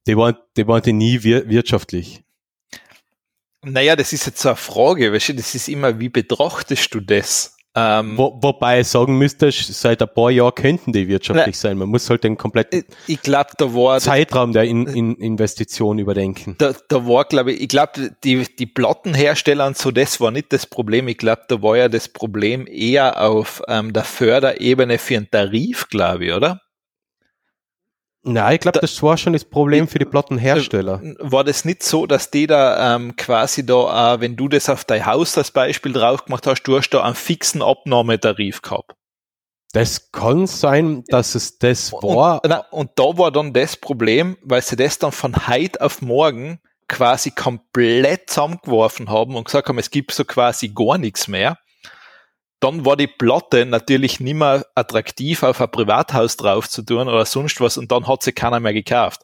Die 0.05 0.15
waren, 0.15 0.37
die 0.55 0.67
waren 0.67 0.81
die 0.81 0.93
nie 0.93 1.23
wir, 1.23 1.49
wirtschaftlich. 1.49 2.23
Naja, 3.63 3.97
das 3.97 4.13
ist 4.13 4.25
jetzt 4.25 4.39
so 4.39 4.49
eine 4.49 4.55
Frage, 4.55 5.11
weißt 5.11 5.29
du, 5.29 5.33
das 5.33 5.53
ist 5.53 5.67
immer, 5.67 5.99
wie 5.99 6.09
betrachtest 6.09 6.93
du 6.93 7.01
das? 7.01 7.56
Ähm, 7.79 8.17
Wo, 8.17 8.35
wobei 8.41 8.81
sagen 8.81 9.19
müsste, 9.19 9.51
seit 9.51 10.01
ein 10.01 10.07
paar 10.11 10.31
Jahren 10.31 10.55
könnten 10.55 10.93
die 10.93 11.07
wirtschaftlich 11.07 11.55
na, 11.57 11.69
sein. 11.69 11.77
Man 11.77 11.89
muss 11.89 12.09
halt 12.09 12.23
den 12.23 12.35
kompletten 12.35 12.83
ich 13.05 13.21
glaub, 13.21 13.55
da 13.59 13.71
war 13.71 13.99
Zeitraum 13.99 14.51
der 14.51 14.63
in, 14.63 14.87
in 14.87 15.15
Investition 15.15 15.99
überdenken. 15.99 16.55
Da, 16.57 16.73
da 16.87 17.07
war, 17.07 17.25
glaube 17.25 17.51
ich, 17.51 17.61
ich 17.61 17.67
glaube, 17.67 18.15
die, 18.23 18.47
die 18.57 18.65
Plattenhersteller 18.65 19.67
und 19.67 19.77
so, 19.77 19.91
das 19.91 20.19
war 20.19 20.31
nicht 20.31 20.51
das 20.53 20.65
Problem. 20.65 21.07
Ich 21.07 21.19
glaube, 21.19 21.43
da 21.49 21.61
war 21.61 21.77
ja 21.77 21.87
das 21.87 22.09
Problem 22.09 22.65
eher 22.65 23.21
auf 23.21 23.61
ähm, 23.67 23.93
der 23.93 24.05
Förderebene 24.05 24.97
für 24.97 25.17
einen 25.17 25.29
Tarif, 25.29 25.87
glaube 25.89 26.25
ich, 26.25 26.33
oder? 26.33 26.61
Nein, 28.23 28.55
ich 28.55 28.59
glaube, 28.59 28.79
das 28.79 29.01
war 29.01 29.17
schon 29.17 29.33
das 29.33 29.45
Problem 29.45 29.87
für 29.87 29.99
die 29.99 30.05
Plattenhersteller. 30.05 31.01
Äh, 31.01 31.15
war 31.19 31.43
das 31.43 31.65
nicht 31.65 31.83
so, 31.83 32.05
dass 32.05 32.29
die 32.29 32.47
da 32.47 32.95
ähm, 32.95 33.15
quasi 33.15 33.65
da, 33.65 34.15
äh, 34.15 34.21
wenn 34.21 34.35
du 34.35 34.47
das 34.49 34.69
auf 34.69 34.83
dein 34.85 35.05
Haus 35.05 35.37
als 35.37 35.51
Beispiel 35.51 35.93
drauf 35.93 36.25
gemacht 36.25 36.45
hast, 36.45 36.63
du 36.63 36.77
hast 36.77 36.89
da 36.89 37.03
einen 37.03 37.15
fixen 37.15 37.61
Abnahmetarif 37.61 38.61
gehabt? 38.61 38.95
Das 39.73 40.11
kann 40.11 40.47
sein, 40.47 41.03
dass 41.07 41.35
es 41.35 41.59
das 41.59 41.93
war. 41.93 42.43
Und, 42.43 42.53
und, 42.71 42.91
da 42.95 43.17
war 43.17 43.31
dann 43.31 43.53
das 43.53 43.77
Problem, 43.77 44.37
weil 44.41 44.61
sie 44.61 44.75
das 44.75 44.97
dann 44.97 45.11
von 45.11 45.47
heute 45.47 45.81
auf 45.81 46.01
morgen 46.01 46.59
quasi 46.87 47.31
komplett 47.31 48.29
zusammengeworfen 48.29 49.09
haben 49.09 49.35
und 49.35 49.43
gesagt 49.45 49.67
haben, 49.67 49.77
es 49.77 49.91
gibt 49.91 50.11
so 50.13 50.23
quasi 50.23 50.69
gar 50.69 50.97
nichts 50.97 51.27
mehr, 51.27 51.57
dann 52.59 52.85
war 52.85 52.97
die 52.97 53.07
Platte 53.07 53.65
natürlich 53.65 54.19
nicht 54.19 54.33
mehr 54.33 54.65
attraktiv 54.75 55.43
auf 55.43 55.61
ein 55.61 55.69
Privathaus 55.69 56.37
drauf 56.37 56.67
zu 56.69 56.81
tun 56.81 57.07
oder 57.07 57.25
sonst 57.25 57.61
was 57.61 57.77
und 57.77 57.91
dann 57.91 58.07
hat 58.07 58.23
sie 58.23 58.31
keiner 58.31 58.59
mehr 58.59 58.73
gekauft. 58.73 59.21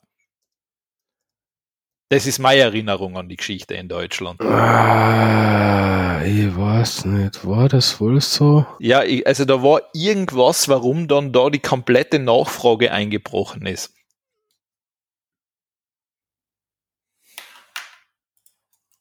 Das 2.09 2.27
ist 2.27 2.37
meine 2.37 2.61
Erinnerung 2.61 3.17
an 3.17 3.27
die 3.27 3.37
Geschichte 3.37 3.73
in 3.73 3.87
Deutschland. 3.87 4.39
Ah, 4.41 6.21
ich 6.23 6.55
weiß 6.55 7.05
nicht, 7.05 7.43
war 7.47 7.67
das 7.67 7.99
wohl 7.99 8.21
so? 8.21 8.67
Ja, 8.77 9.01
also 9.25 9.45
da 9.45 9.63
war 9.63 9.81
irgendwas, 9.93 10.69
warum 10.69 11.07
dann 11.07 11.33
da 11.33 11.49
die 11.49 11.57
komplette 11.57 12.19
Nachfrage 12.19 12.91
eingebrochen 12.91 13.65
ist. 13.65 13.95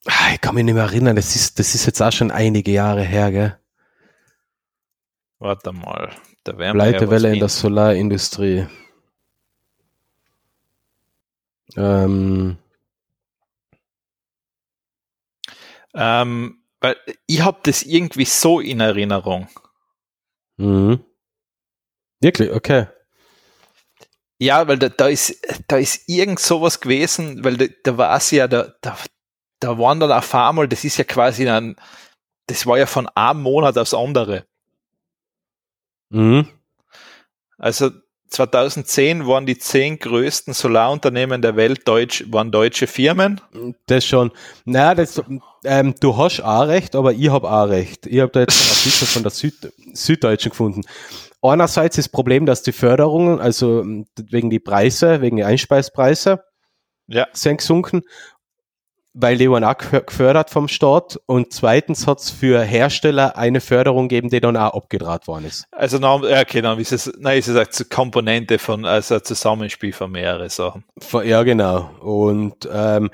Ah, 0.06 0.32
ich 0.32 0.40
kann 0.40 0.54
mich 0.54 0.64
nicht 0.64 0.74
mehr 0.74 0.84
erinnern, 0.84 1.14
das 1.14 1.36
ist, 1.36 1.58
das 1.58 1.74
ist 1.74 1.84
jetzt 1.84 2.00
auch 2.00 2.12
schon 2.12 2.30
einige 2.30 2.70
Jahre 2.70 3.02
her, 3.02 3.30
gell? 3.30 3.61
Warte 5.42 5.72
mal, 5.72 6.14
da 6.44 6.56
werden 6.56 6.78
Pleitewelle 6.78 7.32
in 7.32 7.40
der 7.40 7.48
Solarindustrie. 7.48 8.68
Ähm, 11.76 12.58
Ähm, 15.94 16.62
weil 16.80 16.96
ich 17.26 17.42
habe 17.42 17.58
das 17.64 17.82
irgendwie 17.82 18.24
so 18.24 18.60
in 18.60 18.78
Erinnerung. 18.78 19.48
Mhm. 20.58 21.04
Wirklich, 22.20 22.52
okay. 22.52 22.86
Ja, 24.38 24.68
weil 24.68 24.78
da, 24.78 24.90
da 24.90 25.08
ist 25.08 25.40
da 25.66 25.76
ist 25.76 26.08
irgend 26.08 26.38
sowas 26.38 26.80
gewesen, 26.80 27.42
weil 27.42 27.56
da, 27.56 27.66
da 27.82 27.98
war 27.98 28.16
es 28.16 28.30
ja, 28.30 28.46
da, 28.46 28.74
da, 28.80 28.96
da 29.58 29.76
waren 29.76 29.98
dann 29.98 30.12
auf 30.12 30.32
einmal, 30.36 30.68
das 30.68 30.84
ist 30.84 30.98
ja 30.98 31.04
quasi 31.04 31.48
ein, 31.48 31.74
das 32.46 32.64
war 32.64 32.78
ja 32.78 32.86
von 32.86 33.08
einem 33.08 33.42
Monat 33.42 33.76
aufs 33.76 33.92
andere. 33.92 34.46
Mhm. 36.12 36.46
Also 37.58 37.90
2010 38.28 39.26
waren 39.26 39.46
die 39.46 39.58
zehn 39.58 39.98
größten 39.98 40.54
Solarunternehmen 40.54 41.42
der 41.42 41.56
Welt 41.56 41.86
deutsch, 41.86 42.24
waren 42.30 42.50
deutsche 42.50 42.86
Firmen. 42.86 43.40
Das 43.86 44.06
schon. 44.06 44.30
Naja, 44.64 44.94
das, 44.94 45.22
ähm, 45.64 45.94
du 46.00 46.16
hast 46.16 46.40
auch 46.40 46.66
recht, 46.66 46.96
aber 46.96 47.12
ich 47.12 47.28
habe 47.30 47.50
auch 47.50 47.68
recht. 47.68 48.06
Ich 48.06 48.20
habe 48.20 48.32
da 48.32 48.40
jetzt 48.40 48.60
einen 48.60 48.70
Artikel 48.70 49.06
von 49.06 49.22
der 49.22 49.32
Süd 49.32 49.72
Süddeutschen 49.92 50.50
gefunden. 50.50 50.82
Einerseits 51.42 51.98
ist 51.98 52.06
das 52.06 52.12
Problem, 52.12 52.46
dass 52.46 52.62
die 52.62 52.72
Förderungen, 52.72 53.40
also 53.40 53.84
wegen 54.16 54.48
die 54.48 54.60
Preise, 54.60 55.20
wegen 55.20 55.36
die 55.36 55.44
Einspeispreise, 55.44 56.42
ja. 57.08 57.26
sind 57.32 57.58
gesunken 57.58 58.02
weil 59.14 59.36
die 59.36 59.50
wurden 59.50 59.64
auch 59.64 59.76
gefördert 59.76 60.50
vom 60.50 60.68
Staat 60.68 61.20
und 61.26 61.52
zweitens 61.52 62.06
hat 62.06 62.20
es 62.20 62.30
für 62.30 62.62
Hersteller 62.62 63.36
eine 63.36 63.60
Förderung 63.60 64.08
gegeben, 64.08 64.30
die 64.30 64.40
dann 64.40 64.56
auch 64.56 64.74
abgedraht 64.74 65.26
worden 65.26 65.46
ist. 65.46 65.66
Also 65.70 65.98
okay, 65.98 66.62
dann 66.62 66.78
ist 66.78 66.92
es, 66.92 67.12
nein, 67.18 67.38
ist 67.38 67.48
es 67.48 67.56
eine 67.56 67.88
Komponente 67.88 68.58
von, 68.58 68.84
also 68.86 69.16
ein 69.16 69.24
Zusammenspiel 69.24 69.92
von 69.92 70.10
mehreren 70.10 70.48
Sachen. 70.48 70.84
Ja, 71.24 71.42
genau. 71.42 71.90
Und 72.00 72.68
ähm, 72.72 73.10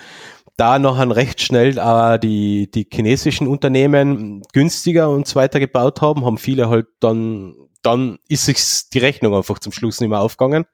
da 0.56 0.78
noch 0.78 0.98
ein 0.98 1.12
recht 1.12 1.40
schnell 1.40 1.78
äh, 1.78 2.18
die, 2.18 2.70
die 2.70 2.86
chinesischen 2.92 3.46
Unternehmen 3.46 4.42
günstiger 4.52 5.08
und 5.08 5.26
so 5.26 5.36
weiter 5.36 5.60
gebaut 5.60 6.00
haben, 6.00 6.24
haben 6.24 6.38
viele 6.38 6.68
halt 6.68 6.86
dann, 7.00 7.54
dann 7.82 8.18
ist 8.28 8.44
sich 8.44 8.58
die 8.92 8.98
Rechnung 8.98 9.34
einfach 9.34 9.58
zum 9.60 9.72
Schluss 9.72 10.00
nicht 10.00 10.10
mehr 10.10 10.20
aufgegangen. 10.20 10.66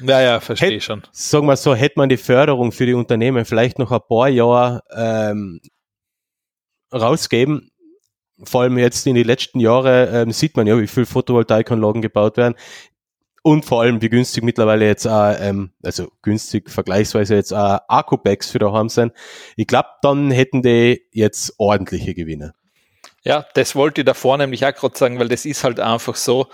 Ja, 0.00 0.20
ja, 0.20 0.40
verstehe 0.40 0.80
schon. 0.80 1.02
Sagen 1.12 1.46
wir 1.46 1.56
so, 1.56 1.74
hätte 1.74 1.98
man 1.98 2.08
die 2.08 2.16
Förderung 2.16 2.72
für 2.72 2.86
die 2.86 2.94
Unternehmen 2.94 3.44
vielleicht 3.44 3.78
noch 3.78 3.92
ein 3.92 4.00
paar 4.08 4.28
Jahre 4.28 4.82
ähm, 4.94 5.60
rausgeben, 6.92 7.70
vor 8.42 8.62
allem 8.62 8.78
jetzt 8.78 9.06
in 9.06 9.14
die 9.14 9.22
letzten 9.22 9.60
Jahre 9.60 10.08
ähm, 10.08 10.32
sieht 10.32 10.56
man 10.56 10.66
ja, 10.66 10.78
wie 10.80 10.86
viel 10.86 11.06
Photovoltaikanlagen 11.06 12.02
gebaut 12.02 12.36
werden 12.36 12.56
und 13.42 13.64
vor 13.64 13.82
allem 13.82 14.00
wie 14.02 14.08
günstig 14.08 14.42
mittlerweile 14.42 14.86
jetzt 14.86 15.06
auch, 15.06 15.34
ähm, 15.38 15.72
also 15.82 16.10
günstig 16.22 16.70
vergleichsweise 16.70 17.34
jetzt 17.34 17.52
auch 17.52 17.78
Akku-Packs 17.88 18.50
für 18.50 18.58
daheim 18.58 18.88
sind. 18.88 19.12
Ich 19.56 19.66
glaube, 19.66 19.88
dann 20.02 20.30
hätten 20.30 20.62
die 20.62 21.02
jetzt 21.12 21.54
ordentliche 21.58 22.14
Gewinne. 22.14 22.54
Ja, 23.22 23.46
das 23.54 23.74
wollte 23.74 24.00
ich 24.00 24.04
davor 24.06 24.38
nämlich 24.38 24.66
auch 24.66 24.74
gerade 24.74 24.96
sagen, 24.96 25.18
weil 25.18 25.28
das 25.28 25.44
ist 25.44 25.62
halt 25.62 25.78
einfach 25.78 26.16
so, 26.16 26.48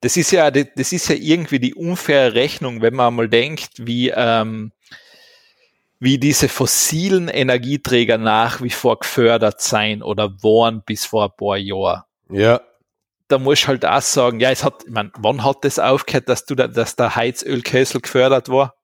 das 0.00 0.16
ist 0.16 0.30
ja, 0.30 0.50
das 0.50 0.92
ist 0.92 1.08
ja 1.08 1.16
irgendwie 1.16 1.58
die 1.58 1.74
unfaire 1.74 2.34
Rechnung, 2.34 2.82
wenn 2.82 2.94
man 2.94 3.14
mal 3.14 3.28
denkt, 3.28 3.70
wie, 3.78 4.10
ähm, 4.10 4.72
wie 5.98 6.18
diese 6.18 6.48
fossilen 6.48 7.28
Energieträger 7.28 8.18
nach 8.18 8.62
wie 8.62 8.70
vor 8.70 9.00
gefördert 9.00 9.60
sein 9.60 10.02
oder 10.02 10.30
waren 10.42 10.82
bis 10.82 11.04
vor 11.04 11.24
ein 11.24 11.36
paar 11.36 11.56
Jahren. 11.56 12.02
Ja. 12.30 12.60
Da 13.26 13.38
muss 13.38 13.58
ich 13.58 13.68
halt 13.68 13.84
auch 13.84 14.00
sagen, 14.00 14.40
ja, 14.40 14.50
es 14.50 14.64
hat, 14.64 14.84
ich 14.86 14.92
meine, 14.92 15.10
wann 15.18 15.44
hat 15.44 15.64
das 15.64 15.78
aufgehört, 15.78 16.28
dass 16.28 16.46
du 16.46 16.54
da, 16.54 16.68
dass 16.68 16.96
der 16.96 17.14
Heizölkessel 17.14 18.00
gefördert 18.00 18.48
war? 18.48 18.74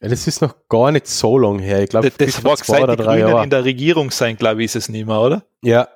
Ja, 0.00 0.08
das 0.08 0.26
ist 0.26 0.42
noch 0.42 0.54
gar 0.68 0.90
nicht 0.90 1.06
so 1.06 1.38
lang 1.38 1.60
her. 1.60 1.82
Ich 1.82 1.88
glaube, 1.88 2.10
das, 2.10 2.34
das 2.34 2.44
war 2.44 2.56
zwei 2.56 2.82
oder 2.82 2.96
drei 2.96 3.20
Jahre. 3.20 3.42
in 3.42 3.48
der 3.48 3.64
Regierung 3.64 4.10
sein, 4.10 4.36
glaube 4.36 4.62
ich, 4.62 4.66
ist 4.66 4.76
es 4.76 4.88
nicht 4.90 5.06
mehr, 5.06 5.18
oder? 5.18 5.44
Ja, 5.62 5.88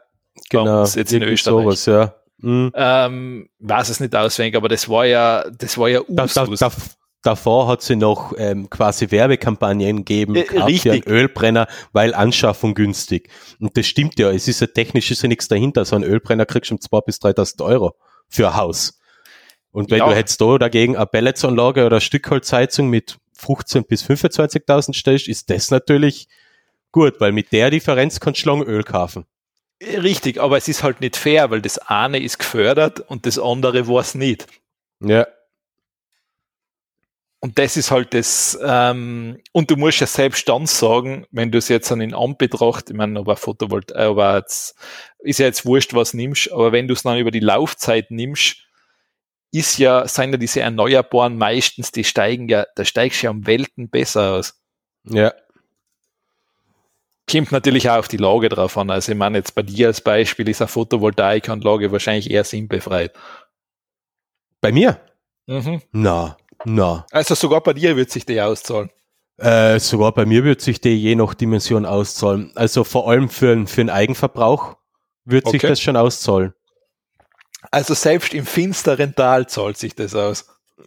genau. 0.48 0.85
Jetzt 0.85 1.12
in 1.12 1.22
Österreich. 1.22 1.62
Sowas, 1.62 1.87
ja. 1.87 2.14
Mhm. 2.40 2.72
Ähm, 2.74 3.48
weiß 3.59 3.88
es 3.88 4.01
nicht 4.01 4.14
auswendig, 4.14 4.57
aber 4.57 4.68
das 4.68 4.88
war 4.88 5.07
ja, 5.07 5.44
das 5.51 5.77
war 5.77 5.88
ja 5.88 6.01
da, 6.09 6.27
da, 6.27 6.46
da, 6.46 6.70
Davor 7.22 7.66
hat 7.66 7.83
sie 7.83 7.96
noch 7.96 8.33
ähm, 8.38 8.70
quasi 8.70 9.11
Werbekampagnen 9.11 9.98
gegeben, 9.98 10.37
äh, 10.37 10.61
richtig. 10.61 10.92
einen 10.92 11.03
Ölbrenner, 11.03 11.66
weil 11.92 12.14
Anschaffung 12.14 12.74
günstig. 12.74 13.29
Und 13.59 13.77
das 13.77 13.87
stimmt 13.87 14.20
ja, 14.20 14.31
es 14.31 14.46
ist 14.46 14.61
ja 14.61 14.68
technisch 14.68 15.11
ist 15.11 15.22
ja 15.22 15.29
nichts 15.29 15.48
dahinter. 15.48 15.85
So 15.85 15.96
ein 15.96 16.05
Ölbrenner 16.05 16.46
kriegst 16.46 16.70
du 16.70 16.77
um 16.77 16.79
2.000 16.79 17.05
bis 17.07 17.16
3.000 17.16 17.64
Euro 17.64 17.96
für 18.29 18.48
ein 18.48 18.57
Haus. 18.57 19.01
Und 19.72 19.90
wenn 19.90 19.98
ja. 19.98 20.09
du 20.09 20.14
jetzt 20.14 20.40
da 20.40 20.59
dagegen 20.59 20.96
eine 20.96 21.07
Pelletsanlage 21.07 21.85
oder 21.87 21.96
eine 21.96 22.01
Stückholzheizung 22.01 22.88
mit 22.88 23.18
15.000 23.37 23.87
bis 23.88 24.05
25.000 24.05 24.94
stellst, 24.94 25.29
ist 25.29 25.51
das 25.51 25.72
natürlich 25.72 26.29
gut, 26.92 27.20
weil 27.20 27.33
mit 27.33 27.53
der 27.53 27.70
Differenz 27.70 28.20
kannst 28.20 28.44
du 28.44 28.51
lang 28.51 28.62
Öl 28.62 28.85
kaufen. 28.85 29.27
Richtig, 29.81 30.41
aber 30.41 30.57
es 30.57 30.67
ist 30.67 30.83
halt 30.83 31.01
nicht 31.01 31.17
fair, 31.17 31.51
weil 31.51 31.62
das 31.62 31.79
eine 31.79 32.21
ist 32.21 32.38
gefördert 32.38 33.01
und 33.01 33.27
das 33.27 33.38
andere 33.38 33.87
war 33.87 34.01
es 34.01 34.14
nicht. 34.14 34.47
Ja. 35.01 35.27
Und 37.41 37.57
das 37.61 37.77
ist 37.77 37.93
halt 37.93 38.14
das, 38.14 38.59
ähm, 38.61 39.38
und 39.53 39.71
du 39.71 39.77
musst 39.77 40.01
ja 40.01 40.09
selbst 40.09 40.49
dann 40.49 40.67
sagen, 40.67 41.25
wenn 41.31 41.53
du 41.53 41.59
es 41.59 41.69
jetzt 41.69 41.93
an 41.93 42.01
den 42.01 42.12
Anbetracht, 42.12 42.91
ich 42.91 42.97
meine, 42.97 43.21
aber 43.21 43.37
Photovolt, 43.37 43.95
aber 43.95 44.38
jetzt, 44.38 44.75
ist 45.21 45.38
ja 45.38 45.47
jetzt 45.47 45.64
wurscht, 45.64 45.95
was 45.95 46.14
nimmst, 46.14 46.51
aber 46.51 46.73
wenn 46.73 46.88
du 46.88 46.95
es 46.95 47.05
dann 47.05 47.17
über 47.19 47.31
die 47.31 47.38
Laufzeit 47.38 48.11
nimmst, 48.11 48.57
ist 49.53 49.79
ja, 49.79 50.09
sind 50.09 50.33
ja 50.33 50.37
diese 50.37 50.61
Erneuerbaren 50.61 51.38
meistens, 51.38 51.93
die 51.93 52.03
steigen 52.03 52.49
ja, 52.49 52.67
da 52.75 52.85
steigst 52.85 53.23
du 53.23 53.27
ja 53.27 53.31
um 53.31 53.47
Welten 53.47 53.88
besser 53.88 54.33
aus. 54.35 54.61
Ja. 55.05 55.33
Kommt 57.31 57.53
natürlich 57.53 57.91
auch 57.91 57.99
auf 57.99 58.09
die 58.09 58.17
Lage 58.17 58.49
drauf 58.49 58.77
an. 58.79 58.91
Also 58.91 59.12
ich 59.12 59.19
meine, 59.19 59.38
jetzt 59.38 59.55
bei 59.55 59.62
dir 59.62 59.88
als 59.88 60.01
Beispiel 60.01 60.49
ist 60.49 60.62
eine 60.62 60.69
Photovoltaikanlage 60.69 61.93
wahrscheinlich 61.93 62.31
eher 62.31 62.45
sinnbefreit. 62.45 63.12
Bei 64.61 64.73
mir? 64.73 65.01
Mhm. 65.47 65.83
Na, 65.93 66.37
na. 66.64 67.07
Also 67.11 67.35
sogar 67.35 67.62
bei 67.62 67.73
dir 67.73 67.97
wird 67.97 68.11
sich 68.11 68.25
die 68.25 68.41
auszahlen. 68.41 68.91
Äh, 69.37 69.79
sogar 69.79 70.12
bei 70.12 70.27
mir 70.27 70.43
wird 70.43 70.61
sich 70.61 70.81
die 70.81 70.97
je 70.97 71.14
nach 71.14 71.35
Dimension 71.35 71.87
auszahlen. 71.87 72.53
Also 72.55 72.83
vor 72.83 73.09
allem 73.09 73.29
für, 73.29 73.67
für 73.67 73.83
den 73.83 73.91
Eigenverbrauch 73.91 74.77
wird 75.25 75.47
okay. 75.47 75.59
sich 75.59 75.69
das 75.69 75.81
schon 75.81 75.97
auszahlen. 75.97 76.55
Also 77.71 77.95
selbst 77.95 78.35
im 78.35 78.47
finsteren 78.47 79.14
Tal 79.14 79.49
zahlt 79.49 79.77
sich 79.77 79.95
das 79.95 80.14
aus. 80.14 80.47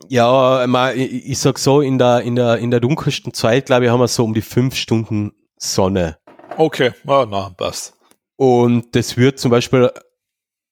Ja, 0.09 0.91
ich, 0.93 1.29
ich 1.29 1.39
sag 1.39 1.59
so, 1.59 1.81
in 1.81 1.97
der, 1.97 2.21
in 2.21 2.35
der, 2.35 2.57
in 2.57 2.71
der 2.71 2.79
dunkelsten 2.79 3.33
Zeit, 3.33 3.67
glaube 3.67 3.85
ich, 3.85 3.91
haben 3.91 3.99
wir 3.99 4.07
so 4.07 4.23
um 4.23 4.33
die 4.33 4.41
fünf 4.41 4.75
Stunden 4.75 5.33
Sonne. 5.57 6.17
Okay, 6.57 6.91
oh, 7.05 7.25
na, 7.29 7.49
passt. 7.49 7.93
Und 8.35 8.95
das 8.95 9.17
wird 9.17 9.39
zum 9.39 9.51
Beispiel 9.51 9.91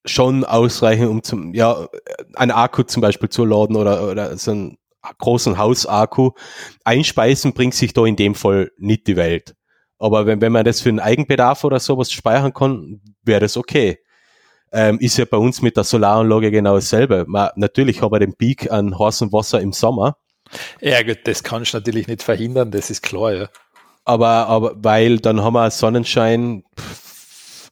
schon 0.06 0.44
ausreichen, 0.44 1.08
um 1.08 1.24
zum, 1.24 1.54
ja, 1.54 1.88
einen 2.36 2.52
Akku 2.52 2.84
zum 2.84 3.02
Beispiel 3.02 3.30
zu 3.30 3.46
laden 3.46 3.76
oder, 3.76 4.10
oder 4.10 4.38
so 4.38 4.52
einen 4.52 4.78
großen 5.20 5.58
Hausakku. 5.58 6.32
Einspeisen 6.84 7.54
bringt 7.54 7.76
sich 7.76 7.94
da 7.94 8.06
in 8.06 8.16
dem 8.16 8.36
Fall 8.36 8.72
nicht 8.78 9.08
die 9.08 9.16
Welt. 9.16 9.56
Aber 9.98 10.26
wenn, 10.26 10.42
wenn 10.42 10.52
man 10.52 10.66
das 10.66 10.82
für 10.82 10.90
einen 10.90 11.00
Eigenbedarf 11.00 11.64
oder 11.64 11.80
sowas 11.80 12.12
speichern 12.12 12.54
kann, 12.54 13.02
wäre 13.24 13.42
das 13.42 13.58
okay. 13.58 14.00
Ähm, 14.72 15.00
ist 15.00 15.18
ja 15.18 15.26
bei 15.26 15.38
uns 15.38 15.62
mit 15.62 15.78
der 15.78 15.84
Solaranlage 15.84 16.52
genau 16.52 16.76
dasselbe. 16.76 17.26
Man, 17.28 17.50
natürlich 17.56 18.02
habe 18.02 18.18
ich 18.18 18.26
den 18.26 18.36
Peak 18.36 18.72
an 18.72 18.98
heißem 18.98 19.34
Wasser 19.34 19.60
im 19.60 19.74
Sommer. 19.74 20.18
Ja 20.80 21.04
gut, 21.04 21.20
das 21.26 21.44
kannst 21.44 21.74
du 21.74 21.78
natürlich 21.78 22.08
nicht 22.08 22.24
verhindern, 22.24 22.72
das 22.72 22.90
ist 22.90 23.04
klar, 23.04 23.34
ja 23.34 23.50
aber, 24.10 24.48
aber 24.48 24.74
weil 24.84 25.20
dann 25.20 25.44
haben 25.44 25.54
wir 25.54 25.70
Sonnenschein, 25.70 26.64
pff, 26.76 27.70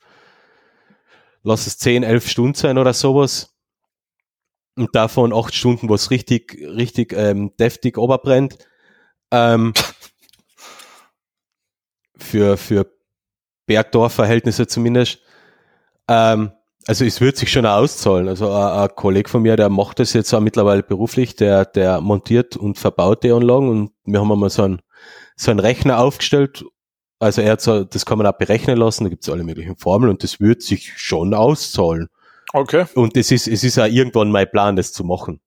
lass 1.41 1.65
es 1.65 1.79
10, 1.79 2.03
11 2.03 2.29
Stunden 2.29 2.53
sein 2.53 2.77
oder 2.77 2.93
sowas. 2.93 3.55
Und 4.75 4.95
davon 4.95 5.33
acht 5.33 5.55
Stunden, 5.55 5.89
wo 5.89 5.95
es 5.95 6.11
richtig, 6.11 6.55
richtig 6.61 7.13
ähm, 7.13 7.53
deftig 7.59 7.97
oberbrennt. 7.97 8.59
Ähm, 9.31 9.73
für, 12.15 12.55
für 12.57 12.85
Bergdorf-Verhältnisse 13.65 14.67
zumindest. 14.67 15.19
Ähm, 16.07 16.51
also 16.85 17.03
es 17.03 17.19
wird 17.19 17.37
sich 17.37 17.51
schon 17.51 17.65
auszahlen. 17.65 18.27
Also 18.27 18.51
ein, 18.51 18.83
ein 18.83 18.95
Kollege 18.95 19.27
von 19.27 19.41
mir, 19.41 19.55
der 19.55 19.69
macht 19.69 19.97
das 19.97 20.13
jetzt 20.13 20.31
auch 20.35 20.39
mittlerweile 20.39 20.83
beruflich, 20.83 21.35
der, 21.35 21.65
der 21.65 21.99
montiert 21.99 22.55
und 22.55 22.77
verbaut 22.77 23.23
die 23.23 23.31
Anlagen 23.31 23.69
und 23.69 23.91
wir 24.05 24.19
haben 24.19 24.31
einmal 24.31 24.51
so 24.51 24.61
einen, 24.61 24.81
so 25.37 25.51
einen 25.51 25.59
Rechner 25.61 25.99
aufgestellt. 25.99 26.65
Also 27.19 27.41
er 27.41 27.53
hat 27.53 27.61
so, 27.61 27.83
das 27.83 28.05
kann 28.05 28.17
man 28.17 28.27
auch 28.27 28.37
berechnen 28.37 28.77
lassen, 28.77 29.05
da 29.05 29.09
gibt 29.09 29.23
es 29.23 29.29
alle 29.29 29.43
möglichen 29.43 29.77
Formeln 29.77 30.09
und 30.11 30.23
das 30.23 30.39
wird 30.39 30.61
sich 30.61 30.93
schon 30.97 31.33
auszahlen. 31.33 32.09
Okay. 32.53 32.85
Und 32.95 33.15
es 33.17 33.31
ist, 33.31 33.47
es 33.47 33.63
ist 33.63 33.79
auch 33.79 33.85
irgendwann 33.85 34.31
mein 34.31 34.49
Plan, 34.49 34.75
das 34.75 34.91
zu 34.91 35.03
machen. 35.03 35.39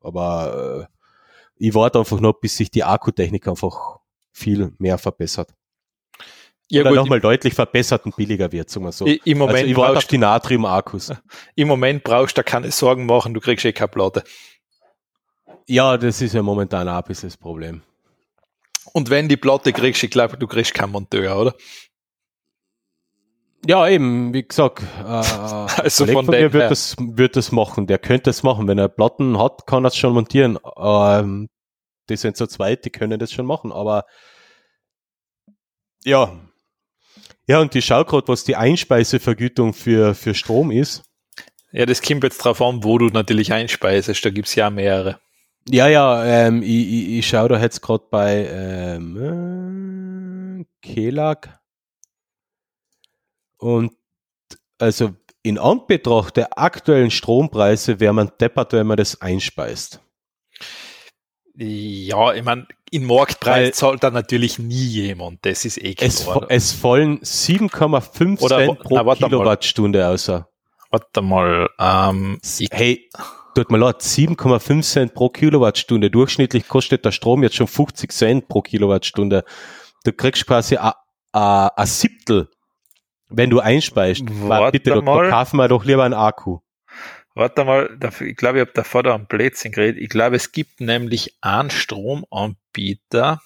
Aber 0.00 0.88
äh, 0.88 0.96
ich 1.56 1.74
warte 1.74 1.98
einfach 1.98 2.20
noch, 2.20 2.34
bis 2.34 2.56
sich 2.56 2.70
die 2.70 2.84
Akkutechnik 2.84 3.48
einfach 3.48 3.98
viel 4.32 4.72
mehr 4.78 4.98
verbessert. 4.98 5.52
Ja, 6.68 6.82
Oder 6.82 6.92
nochmal 6.92 7.20
deutlich 7.20 7.54
verbessert 7.54 8.04
und 8.06 8.16
billiger 8.16 8.50
wird, 8.50 8.68
sagen 8.70 8.86
wir 8.86 8.92
so. 8.92 9.06
Im 9.06 9.38
Moment, 9.38 9.58
also 9.58 9.70
ich 9.70 9.76
warte 9.76 9.98
auf 9.98 10.06
die 10.06 10.18
Natrium-Akkus. 10.18 11.12
Im 11.54 11.68
Moment 11.68 12.02
brauchst 12.02 12.36
du 12.36 12.40
da 12.40 12.42
keine 12.42 12.72
Sorgen 12.72 13.06
machen, 13.06 13.34
du 13.34 13.40
kriegst 13.40 13.64
eh 13.64 13.72
keine 13.72 13.88
Platte. 13.88 14.24
Ja, 15.68 15.96
das 15.96 16.20
ist 16.20 16.34
ja 16.34 16.42
momentan 16.42 16.88
auch 16.88 16.96
ein 16.96 17.04
bisschen 17.04 17.28
das 17.28 17.36
Problem. 17.36 17.82
Und 18.92 19.10
wenn 19.10 19.28
die 19.28 19.36
Platte 19.36 19.72
kriegst, 19.72 20.02
ich 20.02 20.10
glaube, 20.10 20.36
du 20.36 20.46
kriegst 20.46 20.74
keinen 20.74 20.92
Monteur, 20.92 21.38
oder? 21.38 21.54
Ja, 23.66 23.88
eben, 23.88 24.32
wie 24.32 24.46
gesagt, 24.46 24.82
äh, 24.82 25.02
Also 25.82 26.06
von 26.06 26.26
von 26.26 26.26
mir 26.26 26.52
wird 26.52 26.70
das, 26.70 26.94
wird 26.98 27.36
das 27.36 27.50
machen. 27.52 27.86
Der 27.86 27.98
könnte 27.98 28.24
das 28.24 28.42
machen. 28.42 28.68
Wenn 28.68 28.78
er 28.78 28.88
Platten 28.88 29.38
hat, 29.38 29.66
kann 29.66 29.84
er 29.84 29.88
es 29.88 29.96
schon 29.96 30.14
montieren. 30.14 30.58
Ähm, 30.76 31.48
die 32.08 32.16
sind 32.16 32.36
so 32.36 32.46
zweit, 32.46 32.84
die 32.84 32.90
können 32.90 33.18
das 33.18 33.32
schon 33.32 33.46
machen. 33.46 33.72
Aber 33.72 34.04
ja. 36.04 36.32
Ja, 37.48 37.60
und 37.60 37.74
ich 37.74 37.84
schau 37.84 38.04
gerade, 38.04 38.28
was 38.28 38.44
die 38.44 38.56
Einspeisevergütung 38.56 39.72
für, 39.72 40.14
für 40.14 40.34
Strom 40.34 40.70
ist. 40.70 41.02
Ja, 41.72 41.86
das 41.86 42.02
kommt 42.02 42.22
jetzt 42.22 42.38
drauf 42.38 42.62
an, 42.62 42.84
wo 42.84 42.98
du 42.98 43.06
natürlich 43.06 43.52
einspeisest. 43.52 44.24
Da 44.24 44.30
gibt's 44.30 44.54
ja 44.54 44.70
mehrere. 44.70 45.20
Ja, 45.68 45.88
ja, 45.88 46.24
ähm, 46.24 46.62
ich, 46.62 46.68
ich, 46.70 47.08
ich 47.18 47.26
schaue 47.28 47.48
da 47.48 47.60
jetzt 47.60 47.82
gerade 47.82 48.04
bei 48.10 48.48
ähm, 48.50 49.16
äh, 50.60 50.64
Kelag. 50.80 51.58
Und 53.58 53.92
also 54.78 55.10
in 55.42 55.58
Anbetracht 55.58 56.36
der 56.36 56.58
aktuellen 56.58 57.10
Strompreise 57.10 57.98
wäre 58.00 58.12
man 58.12 58.30
deppert, 58.40 58.72
wenn 58.74 58.86
man 58.86 58.96
das 58.96 59.20
einspeist. 59.20 60.00
Ja, 61.56 62.32
ich 62.34 62.44
meine, 62.44 62.66
in 62.90 63.04
Marktpreis 63.06 63.64
Weil- 63.64 63.74
zahlt 63.74 64.04
da 64.04 64.10
natürlich 64.10 64.58
nie 64.58 64.74
jemand. 64.74 65.44
Das 65.46 65.64
ist 65.64 65.78
eh 65.82 65.94
klar. 65.94 66.08
Es, 66.08 66.26
es 66.48 66.72
fallen 66.72 67.20
7,5 67.20 68.40
Oder 68.42 68.58
Cent 68.58 68.80
pro 68.80 68.96
na, 68.96 69.06
warte 69.06 69.22
mal. 69.22 69.28
Kilowattstunde 69.30 70.06
außer. 70.06 70.48
Warte 70.90 71.22
mal. 71.22 71.70
Ähm, 71.78 72.38
Hey, 72.70 73.08
tut 73.56 73.70
mir 73.70 73.78
leid, 73.78 74.02
7,5 74.02 74.82
Cent 74.82 75.14
pro 75.14 75.30
Kilowattstunde. 75.30 76.10
Durchschnittlich 76.10 76.68
kostet 76.68 77.04
der 77.04 77.12
Strom 77.12 77.42
jetzt 77.42 77.56
schon 77.56 77.66
50 77.66 78.12
Cent 78.12 78.48
pro 78.48 78.60
Kilowattstunde. 78.60 79.44
Du 80.04 80.12
kriegst 80.12 80.46
quasi 80.46 80.76
a, 80.76 80.94
a, 81.32 81.70
a 81.74 81.86
Siebtel, 81.86 82.48
wenn 83.28 83.50
du 83.50 83.60
einspeist. 83.60 84.24
Warte 84.28 84.72
bitte, 84.72 84.90
da, 84.90 85.00
da 85.00 85.30
kaufen 85.30 85.56
wir 85.56 85.68
doch 85.68 85.84
lieber 85.84 86.04
einen 86.04 86.14
Akku. 86.14 86.58
warte 87.34 87.64
mal, 87.64 87.98
ich 88.20 88.36
glaube, 88.36 88.58
ich 88.58 88.60
habe 88.60 88.72
davor 88.74 89.02
da 89.02 89.14
am 89.14 89.26
Blödsinn 89.26 89.72
geredet. 89.72 90.02
Ich 90.02 90.10
glaube, 90.10 90.36
es 90.36 90.52
gibt 90.52 90.80
nämlich 90.80 91.36
einen 91.40 91.70
Stromanbieter, 91.70 93.40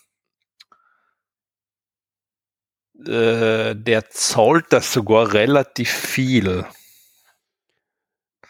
äh, 3.06 3.74
der 3.76 4.10
zahlt 4.10 4.66
das 4.70 4.92
sogar 4.92 5.32
relativ 5.32 5.90
viel. 5.90 6.66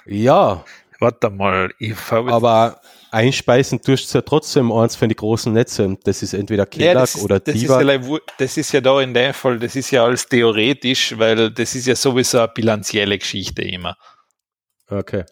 Ja, 0.06 0.64
Warte 1.00 1.30
mal, 1.30 1.72
ich 1.78 1.94
habe 2.10 2.30
aber 2.32 2.80
einspeisen 3.10 3.80
tust 3.82 4.12
du 4.14 4.18
ja 4.18 4.22
trotzdem 4.22 4.70
eins 4.70 4.94
von 4.96 5.08
den 5.08 5.16
großen 5.16 5.52
Netze. 5.52 5.96
Das 6.04 6.22
ist 6.22 6.34
entweder 6.34 6.64
Ja, 6.64 6.66
Kelag 6.66 6.94
das, 6.94 7.14
ist, 7.16 7.22
oder 7.24 7.40
das, 7.40 7.54
ist 7.54 7.62
Diva. 7.62 7.76
ja, 7.80 7.86
like 7.86 8.04
wu- 8.06 8.18
das 8.38 8.56
ist 8.56 8.70
ja 8.72 8.80
da 8.82 9.00
in 9.00 9.14
dem 9.14 9.32
Fall, 9.34 9.58
das 9.58 9.74
ist 9.76 9.90
ja 9.90 10.04
alles 10.04 10.28
theoretisch, 10.28 11.18
weil 11.18 11.50
das 11.50 11.74
ist 11.74 11.86
ja 11.86 11.96
sowieso 11.96 12.38
eine 12.38 12.48
bilanzielle 12.48 13.18
Geschichte 13.18 13.62
immer. 13.62 13.96
okay. 14.88 15.24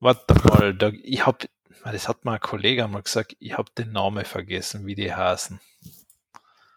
Warte 0.00 0.34
mal, 0.48 0.74
da, 0.74 0.90
ich 1.02 1.24
hab, 1.24 1.44
das 1.84 2.08
hat 2.08 2.24
mal 2.26 2.34
ein 2.34 2.40
Kollege 2.40 2.84
einmal 2.84 3.02
gesagt, 3.02 3.36
ich 3.38 3.56
habe 3.56 3.70
den 3.78 3.92
Namen 3.92 4.24
vergessen, 4.26 4.84
wie 4.86 4.94
die 4.94 5.14
heißen. 5.14 5.60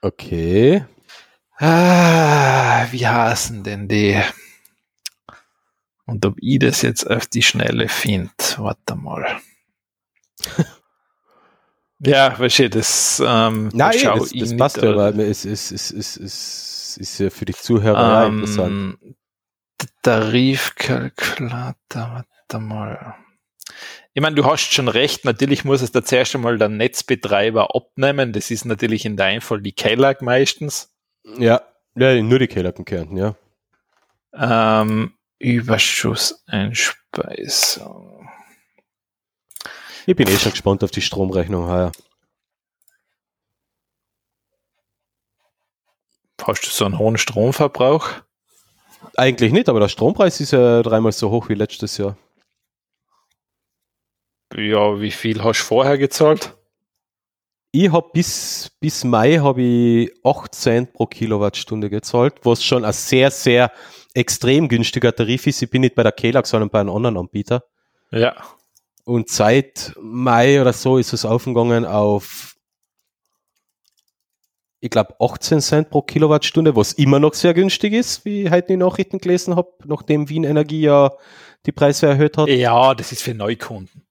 Okay. 0.01 0.85
Ah, 1.57 2.85
wie 2.91 3.05
heißen 3.07 3.63
denn 3.63 3.87
die? 3.87 4.21
Und 6.07 6.25
ob 6.25 6.35
ich 6.39 6.57
das 6.59 6.81
jetzt 6.81 7.03
auf 7.09 7.27
die 7.27 7.43
Schnelle 7.43 7.87
finde, 7.89 8.31
warte 8.57 8.95
mal. 8.95 9.39
ja, 11.99 12.37
du, 12.39 12.69
das, 12.69 13.21
ähm, 13.25 13.69
Nein, 13.73 13.91
das, 14.03 14.19
das 14.19 14.31
nicht, 14.31 14.57
passt 14.57 14.77
ja, 14.77 14.89
aber- 14.89 15.07
aber 15.07 15.25
es 15.25 15.45
ist, 15.45 15.71
es, 15.71 15.91
ist, 15.91 16.17
es, 16.17 16.17
ist, 16.17 16.97
ist 16.97 17.19
ja 17.19 17.29
für 17.29 17.45
die 17.45 17.53
Zuhörer 17.53 18.27
interessant. 18.27 18.71
Ähm, 18.71 19.15
der 19.81 19.89
Tarifkalkulator, 20.01 21.75
warte 21.95 22.59
mal. 22.59 23.15
Ich 24.13 24.21
meine, 24.21 24.35
du 24.35 24.45
hast 24.45 24.71
schon 24.73 24.87
recht, 24.87 25.25
natürlich 25.25 25.65
muss 25.65 25.81
es 25.81 25.91
da 25.91 26.03
zuerst 26.03 26.33
einmal 26.33 26.57
der 26.57 26.69
Netzbetreiber 26.69 27.75
abnehmen. 27.75 28.31
Das 28.33 28.49
ist 28.49 28.65
natürlich 28.65 29.05
in 29.05 29.17
deinem 29.17 29.41
Fall 29.41 29.61
die 29.61 29.73
Kellag 29.73 30.21
meistens. 30.21 30.95
Ja, 31.37 31.61
ja 31.95 32.19
nur 32.23 32.39
die 32.39 32.47
Kehlerten 32.47 32.85
Kärnten, 32.85 33.17
ja. 33.17 33.35
Ähm, 34.33 35.13
Überschusseinspeisung. 35.39 38.29
Ich 40.05 40.15
bin 40.15 40.27
eh 40.27 40.37
schon 40.37 40.51
gespannt 40.51 40.83
auf 40.83 40.91
die 40.91 41.01
Stromrechnung 41.01 41.67
heuer. 41.67 41.91
Hast 46.41 46.65
du 46.65 46.69
so 46.69 46.85
einen 46.85 46.97
hohen 46.97 47.17
Stromverbrauch? 47.17 48.09
Eigentlich 49.17 49.51
nicht, 49.51 49.67
aber 49.67 49.81
der 49.81 49.89
Strompreis 49.89 50.39
ist 50.39 50.51
ja 50.51 50.81
dreimal 50.81 51.11
so 51.11 51.29
hoch 51.29 51.49
wie 51.49 51.55
letztes 51.55 51.97
Jahr. 51.97 52.17
Ja, 54.55 55.01
wie 55.01 55.11
viel 55.11 55.43
hast 55.43 55.59
du 55.59 55.65
vorher 55.65 55.97
gezahlt? 55.97 56.55
Ich 57.73 57.91
habe 57.91 58.09
bis, 58.13 58.71
bis 58.79 59.03
Mai 59.03 59.39
habe 59.39 59.61
ich 59.61 60.13
8 60.23 60.55
Cent 60.55 60.93
pro 60.93 61.05
Kilowattstunde 61.05 61.89
gezahlt, 61.89 62.35
was 62.43 62.63
schon 62.63 62.85
ein 62.85 62.93
sehr, 62.93 63.29
sehr 63.29 63.73
extrem 64.17 64.67
günstiger 64.67 65.15
Tarif 65.15 65.47
ist. 65.47 65.61
Ich 65.61 65.69
bin 65.69 65.81
nicht 65.81 65.95
bei 65.95 66.03
der 66.03 66.11
Kelag, 66.11 66.45
sondern 66.47 66.69
bei 66.69 66.79
einem 66.79 66.89
anderen 66.89 67.17
Anbieter. 67.17 67.63
Ja. 68.11 68.35
Und 69.05 69.29
seit 69.29 69.93
Mai 70.01 70.59
oder 70.59 70.73
so 70.73 70.97
ist 70.97 71.13
es 71.13 71.23
aufgegangen 71.23 71.85
auf, 71.85 72.55
ich 74.79 74.89
glaube, 74.89 75.15
18 75.19 75.61
Cent 75.61 75.89
pro 75.89 76.01
Kilowattstunde, 76.01 76.75
was 76.75 76.93
immer 76.93 77.19
noch 77.19 77.33
sehr 77.33 77.53
günstig 77.53 77.93
ist, 77.93 78.25
wie 78.25 78.43
ich 78.43 78.51
heute 78.51 78.67
die 78.67 78.77
Nachrichten 78.77 79.19
gelesen 79.19 79.55
habe, 79.55 79.71
nachdem 79.85 80.29
Wien 80.29 80.43
Energie 80.43 80.81
ja 80.81 81.11
die 81.65 81.71
Preise 81.71 82.07
erhöht 82.07 82.37
hat. 82.37 82.47
Ja, 82.49 82.93
das 82.93 83.11
ist 83.11 83.21
für 83.23 83.33
Neukunden. 83.33 84.03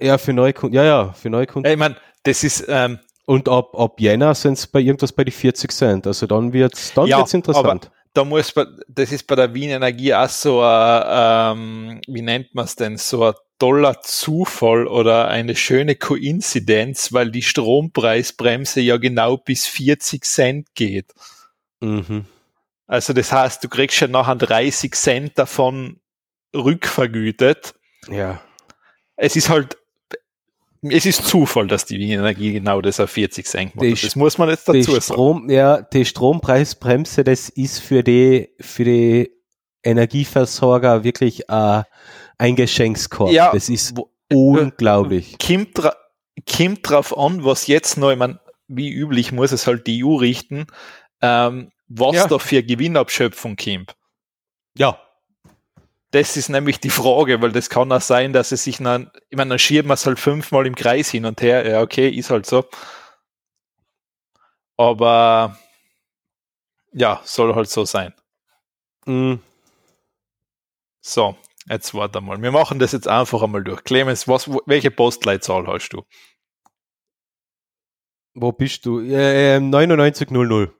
Ja, 0.00 0.18
für 0.18 0.32
Neukunden. 0.32 0.74
Ja, 0.76 0.84
ja, 0.84 1.12
für 1.12 1.30
Neukunden. 1.30 1.70
Ich 1.70 1.78
meine, 1.78 1.96
das 2.24 2.42
ist, 2.44 2.64
ähm, 2.68 2.98
Und 3.26 3.48
ab, 3.48 3.78
ab 3.78 4.00
Jänner 4.00 4.34
sind 4.34 4.54
es 4.54 4.66
bei 4.66 4.80
irgendwas 4.80 5.12
bei 5.12 5.22
die 5.24 5.30
40 5.30 5.70
Cent. 5.70 6.06
Also 6.06 6.26
dann 6.26 6.52
wird's, 6.52 6.92
dann 6.94 7.06
Ja, 7.06 7.18
wird's 7.18 7.34
interessant. 7.34 7.90
Da 8.12 8.24
muss 8.24 8.54
man, 8.56 8.80
das 8.88 9.12
ist 9.12 9.26
bei 9.26 9.36
der 9.36 9.54
Wien 9.54 9.70
Energie 9.70 10.14
auch 10.14 10.28
so 10.28 10.62
ein, 10.62 11.02
ähm, 11.06 12.00
wie 12.08 12.22
nennt 12.22 12.54
man 12.54 12.64
es 12.64 12.76
denn, 12.76 12.96
so 12.96 13.24
ein 13.24 13.34
toller 13.58 14.00
Zufall 14.00 14.86
oder 14.86 15.28
eine 15.28 15.54
schöne 15.54 15.94
Koinzidenz, 15.94 17.12
weil 17.12 17.30
die 17.30 17.42
Strompreisbremse 17.42 18.80
ja 18.80 18.96
genau 18.96 19.36
bis 19.36 19.66
40 19.66 20.24
Cent 20.24 20.74
geht. 20.74 21.12
Mhm. 21.80 22.24
Also 22.86 23.12
das 23.12 23.30
heißt, 23.30 23.62
du 23.62 23.68
kriegst 23.68 24.00
ja 24.00 24.08
nachher 24.08 24.34
30 24.34 24.94
Cent 24.94 25.38
davon 25.38 26.00
rückvergütet. 26.54 27.74
Ja. 28.08 28.40
Es 29.16 29.36
ist 29.36 29.50
halt, 29.50 29.76
es 30.82 31.04
ist 31.06 31.24
Zufall, 31.26 31.66
dass 31.66 31.84
die 31.84 32.10
Energie 32.12 32.52
genau 32.52 32.80
das 32.80 33.00
auf 33.00 33.10
40 33.10 33.46
Cent 33.46 33.74
macht. 33.74 33.84
Die 33.84 33.94
Das 33.94 34.16
muss 34.16 34.38
man 34.38 34.48
jetzt 34.48 34.66
Die 34.68 34.78
dazu 34.78 34.92
sagen. 34.92 35.02
Strom, 35.02 35.50
ja, 35.50 35.82
die 35.82 36.04
Strompreisbremse, 36.04 37.22
das 37.24 37.48
ist 37.50 37.80
für 37.80 38.02
die, 38.02 38.50
für 38.60 38.84
die 38.84 39.30
Energieversorger 39.82 41.04
wirklich 41.04 41.48
äh, 41.48 41.82
ein 42.38 42.56
Geschenkskorb. 42.56 43.30
Ja, 43.32 43.52
das 43.52 43.68
ist 43.68 43.96
wo- 43.96 44.10
unglaublich. 44.32 45.36
kommt, 45.38 45.70
dra 45.76 45.94
kommt 46.50 46.88
drauf 46.88 47.16
an, 47.18 47.44
was 47.44 47.66
jetzt 47.66 47.96
noch, 47.98 48.10
ich 48.10 48.16
mein, 48.18 48.38
wie 48.68 48.90
üblich 48.90 49.32
muss 49.32 49.52
es 49.52 49.66
halt 49.66 49.86
die 49.86 50.04
EU 50.04 50.14
richten, 50.16 50.66
ähm, 51.20 51.70
was 51.88 52.14
Ja. 52.16 52.26
da 52.26 52.38
für 52.38 52.62
Gewinnabschöpfung 52.62 53.56
kommt. 53.56 53.94
Ja. 54.76 54.98
Das 56.12 56.36
ist 56.36 56.48
nämlich 56.48 56.80
die 56.80 56.90
Frage, 56.90 57.40
weil 57.40 57.52
das 57.52 57.70
kann 57.70 57.92
auch 57.92 58.00
sein, 58.00 58.32
dass 58.32 58.50
es 58.52 58.64
sich 58.64 58.78
dann, 58.78 59.10
ich 59.28 59.36
meine, 59.36 59.50
dann 59.50 59.58
schieben 59.60 59.88
wir 59.88 59.94
es 59.94 60.06
halt 60.06 60.18
fünfmal 60.18 60.66
im 60.66 60.74
Kreis 60.74 61.08
hin 61.10 61.24
und 61.24 61.40
her, 61.40 61.68
ja, 61.68 61.80
okay, 61.82 62.08
ist 62.08 62.30
halt 62.30 62.46
so. 62.46 62.64
Aber 64.76 65.56
Ja, 66.92 67.20
soll 67.24 67.54
halt 67.54 67.68
so 67.68 67.84
sein. 67.84 68.14
Mhm. 69.06 69.40
So, 71.02 71.36
jetzt 71.68 71.92
warte 71.94 72.20
mal. 72.22 72.40
Wir 72.40 72.50
machen 72.52 72.78
das 72.78 72.92
jetzt 72.92 73.06
einfach 73.08 73.42
einmal 73.42 73.62
durch. 73.64 73.84
Clemens, 73.84 74.26
was, 74.28 74.48
welche 74.66 74.90
Postleitzahl 74.90 75.66
hast 75.66 75.90
du? 75.90 76.04
Wo 78.34 78.52
bist 78.52 78.86
du? 78.86 79.00
Äh, 79.00 79.60
9900. 79.60 80.70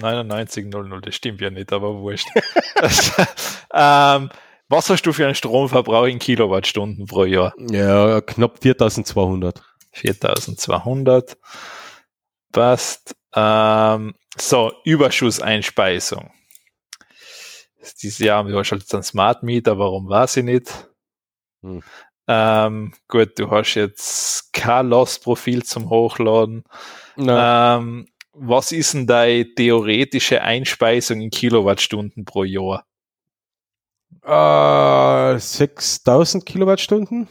9900, 0.00 1.06
das 1.06 1.14
stimmt 1.14 1.40
ja 1.40 1.50
nicht, 1.50 1.72
aber 1.72 1.94
wurscht. 2.00 2.28
ähm, 3.74 4.30
was 4.72 4.88
hast 4.88 5.02
du 5.02 5.12
für 5.12 5.26
einen 5.26 5.34
Stromverbrauch 5.34 6.06
in 6.06 6.18
Kilowattstunden 6.18 7.06
pro 7.06 7.24
Jahr? 7.24 7.54
Ja, 7.58 8.22
knapp 8.22 8.62
4200. 8.62 9.62
4200. 9.92 11.36
Passt. 12.50 13.14
Ähm, 13.34 14.14
so, 14.36 14.72
Überschusseinspeisung. 14.84 16.30
Dieses 18.02 18.18
Jahr 18.18 18.44
du 18.44 18.58
hast 18.58 18.72
halt 18.72 18.94
einen 18.94 19.02
Smart 19.02 19.42
Meter, 19.42 19.78
warum 19.78 20.08
weiß 20.08 20.38
ich 20.38 20.44
nicht. 20.44 20.88
Hm. 21.62 21.82
Ähm, 22.28 22.94
gut, 23.08 23.38
du 23.38 23.50
hast 23.50 23.74
jetzt 23.74 24.52
kein 24.54 24.88
Lost-Profil 24.88 25.64
zum 25.64 25.90
Hochladen. 25.90 26.64
Ähm, 27.18 28.08
was 28.32 28.72
ist 28.72 28.94
denn 28.94 29.06
deine 29.06 29.52
theoretische 29.54 30.40
Einspeisung 30.40 31.20
in 31.20 31.30
Kilowattstunden 31.30 32.24
pro 32.24 32.44
Jahr? 32.44 32.86
Äh, 34.24 35.38
6000 35.38 36.44
Kilowattstunden? 36.46 37.28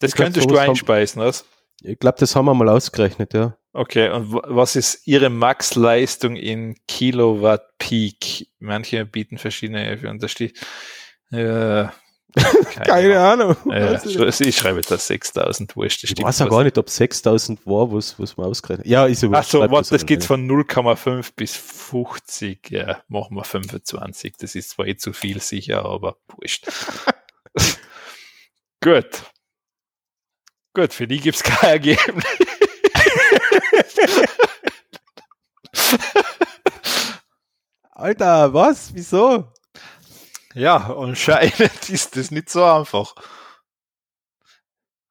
Das 0.00 0.10
ich 0.10 0.16
könntest 0.16 0.48
glaub, 0.48 0.60
du 0.60 0.70
einspeisen, 0.70 1.22
was? 1.22 1.44
Ich 1.82 1.98
glaube, 1.98 2.18
das 2.18 2.34
haben 2.36 2.46
wir 2.46 2.54
mal 2.54 2.68
ausgerechnet, 2.68 3.34
ja. 3.34 3.56
Okay, 3.72 4.10
und 4.10 4.32
was 4.32 4.74
ist 4.74 5.06
Ihre 5.06 5.28
Maxleistung 5.28 6.36
in 6.36 6.76
Kilowatt 6.88 7.76
Peak? 7.78 8.48
Manche 8.58 9.04
bieten 9.04 9.36
verschiedene 9.36 9.98
für 9.98 10.08
Unterschied. 10.08 10.58
Äh, 11.30 11.86
keine, 12.36 12.64
keine 12.86 13.20
Ahnung. 13.20 13.56
Ja, 13.66 14.00
ich 14.04 14.56
schreibe 14.56 14.76
jetzt 14.76 14.90
das 14.90 15.06
6000 15.06 15.74
Wurscht. 15.76 16.04
Ich 16.04 16.22
weiß 16.22 16.40
ja 16.40 16.46
gar 16.46 16.64
nicht, 16.64 16.76
ob 16.78 16.90
6000 16.90 17.66
war, 17.66 17.92
was, 17.92 18.18
was 18.18 18.36
man 18.36 18.46
ausgerechnet 18.46 18.86
Ja, 18.86 19.06
ist 19.06 19.20
so. 19.20 19.30
Achso, 19.32 19.70
was, 19.70 19.88
das 19.88 20.04
geht 20.06 20.24
von 20.24 20.48
0,5 20.48 21.32
bis 21.34 21.56
50. 21.56 22.70
Ja, 22.70 23.02
machen 23.08 23.36
wir 23.36 23.44
25. 23.44 24.36
Das 24.38 24.54
ist 24.54 24.70
zwar 24.70 24.86
eh 24.86 24.96
zu 24.96 25.12
viel 25.12 25.40
sicher, 25.40 25.84
aber 25.84 26.16
wurscht. 26.28 26.66
Gut. 28.82 29.22
Gut, 30.74 30.92
für 30.92 31.06
die 31.06 31.20
gibt 31.20 31.36
es 31.36 31.42
kein 31.42 31.70
Ergebnis. 31.70 32.24
Alter, 37.92 38.52
was? 38.52 38.92
Wieso? 38.94 39.50
Ja, 40.56 40.96
anscheinend 40.96 41.90
ist 41.90 42.16
das 42.16 42.30
nicht 42.30 42.48
so 42.48 42.64
einfach. 42.64 43.14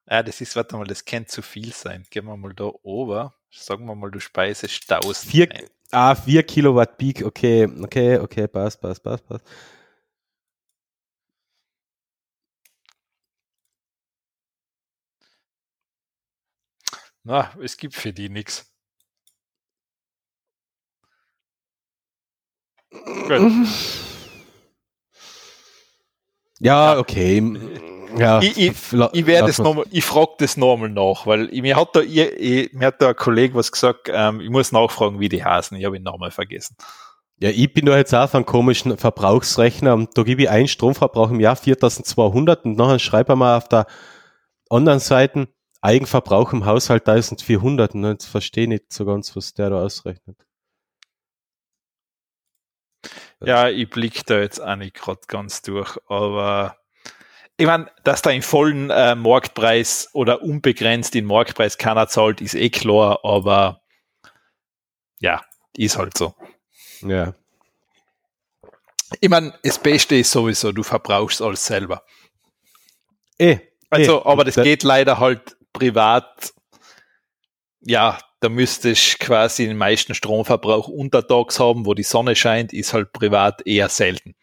Ja, 0.09 0.23
das 0.23 0.41
ist, 0.41 0.55
warte 0.55 0.75
mal, 0.75 0.87
das 0.87 1.05
kann 1.05 1.27
zu 1.27 1.43
viel 1.43 1.71
sein. 1.71 2.03
Gehen 2.09 2.25
wir 2.25 2.35
mal 2.35 2.53
da 2.55 2.71
oben. 2.81 3.29
Sagen 3.51 3.85
wir 3.85 3.93
mal, 3.93 4.09
du 4.09 4.19
speisest 4.19 4.91
1000. 4.91 5.31
Vier, 5.31 5.49
ah, 5.91 6.15
4 6.15 6.41
Kilowatt 6.43 6.97
Peak, 6.97 7.23
okay, 7.23 7.67
okay, 7.79 8.17
okay, 8.17 8.47
passt, 8.47 8.81
passt, 8.81 9.03
passt, 9.03 9.27
passt. 9.27 9.45
Na, 17.23 17.53
es 17.61 17.77
gibt 17.77 17.93
für 17.93 18.13
die 18.13 18.29
nichts. 18.29 18.65
Gut. 23.27 23.67
Ja, 26.59 26.97
okay. 26.97 27.41
Ja, 28.17 28.39
ich, 28.41 28.57
ich, 28.57 28.71
ich 29.13 29.25
werde 29.25 29.47
das 29.47 29.59
nochmal, 29.59 29.85
ich 29.91 30.05
frage 30.05 30.31
das 30.37 30.55
nochmal 30.55 30.89
nach, 30.89 31.25
weil 31.27 31.47
mir 31.47 31.75
hat 31.75 31.95
da, 31.95 31.99
ich, 31.99 32.71
mir 32.71 32.87
hat 32.87 33.01
da 33.01 33.09
ein 33.09 33.15
Kollege 33.15 33.55
was 33.55 33.71
gesagt, 33.71 34.09
ähm, 34.11 34.39
ich 34.39 34.49
muss 34.49 34.71
nachfragen, 34.71 35.19
wie 35.19 35.27
die 35.27 35.43
heißen, 35.43 35.77
ich 35.77 35.85
habe 35.85 35.97
den 35.97 36.03
Namen 36.03 36.31
vergessen. 36.31 36.77
Ja, 37.39 37.49
ich 37.49 37.73
bin 37.73 37.85
da 37.85 37.97
jetzt 37.97 38.13
auch 38.15 38.23
auf 38.23 38.35
einem 38.35 38.45
komischen 38.45 38.97
Verbrauchsrechner 38.97 39.93
und 39.93 40.17
da 40.17 40.23
gebe 40.23 40.43
ich 40.43 40.49
einen 40.49 40.69
Stromverbrauch 40.69 41.29
im 41.29 41.41
Jahr 41.41 41.57
4200 41.57 42.63
und 42.63 42.77
nachher 42.77 42.99
schreibe 42.99 43.33
ich 43.33 43.39
mal 43.39 43.57
auf 43.57 43.67
der 43.67 43.87
anderen 44.69 44.99
Seite 44.99 45.49
Eigenverbrauch 45.81 46.53
im 46.53 46.65
Haushalt 46.65 47.07
1400 47.07 47.93
und 47.95 48.05
jetzt 48.05 48.25
verstehe 48.25 48.63
ich 48.63 48.69
nicht 48.69 48.93
so 48.93 49.05
ganz, 49.05 49.35
was 49.35 49.53
der 49.53 49.69
da 49.69 49.83
ausrechnet. 49.83 50.37
Ja, 53.45 53.69
ich 53.69 53.89
blicke 53.89 54.23
da 54.25 54.39
jetzt 54.39 54.59
auch 54.59 54.75
nicht 54.75 54.95
gerade 54.95 55.21
ganz 55.27 55.61
durch, 55.61 55.97
aber 56.07 56.77
ich 57.57 57.65
meine, 57.65 57.89
dass 58.03 58.21
da 58.21 58.31
im 58.31 58.41
vollen 58.41 58.89
äh, 58.89 59.15
Marktpreis 59.15 60.09
oder 60.13 60.41
unbegrenzt 60.41 61.13
den 61.13 61.25
Marktpreis 61.25 61.77
keiner 61.77 62.07
zahlt, 62.07 62.41
ist 62.41 62.55
eh 62.55 62.69
klar, 62.69 63.19
aber 63.23 63.81
ja, 65.19 65.41
ist 65.77 65.97
halt 65.97 66.17
so. 66.17 66.35
Ja. 67.01 67.33
Ich 69.21 69.29
meine, 69.29 69.57
das 69.63 69.79
Beste 69.79 70.15
ist 70.15 70.31
sowieso, 70.31 70.71
du 70.71 70.83
verbrauchst 70.83 71.41
alles 71.41 71.65
selber. 71.65 72.03
Eh. 73.37 73.59
Also, 73.89 74.19
eh. 74.19 74.25
aber 74.25 74.43
das 74.43 74.55
geht 74.55 74.83
leider 74.83 75.19
halt 75.19 75.55
privat. 75.71 76.53
Ja, 77.81 78.17
da 78.45 78.49
müsste 78.49 78.91
ich 78.91 79.17
quasi 79.17 79.65
den 79.65 79.75
meisten 79.75 80.13
Stromverbrauch 80.13 80.87
untertags 80.87 81.59
haben, 81.59 81.87
wo 81.87 81.95
die 81.95 82.03
Sonne 82.03 82.35
scheint, 82.35 82.73
ist 82.73 82.93
halt 82.93 83.11
privat 83.11 83.65
eher 83.65 83.89
selten. 83.89 84.35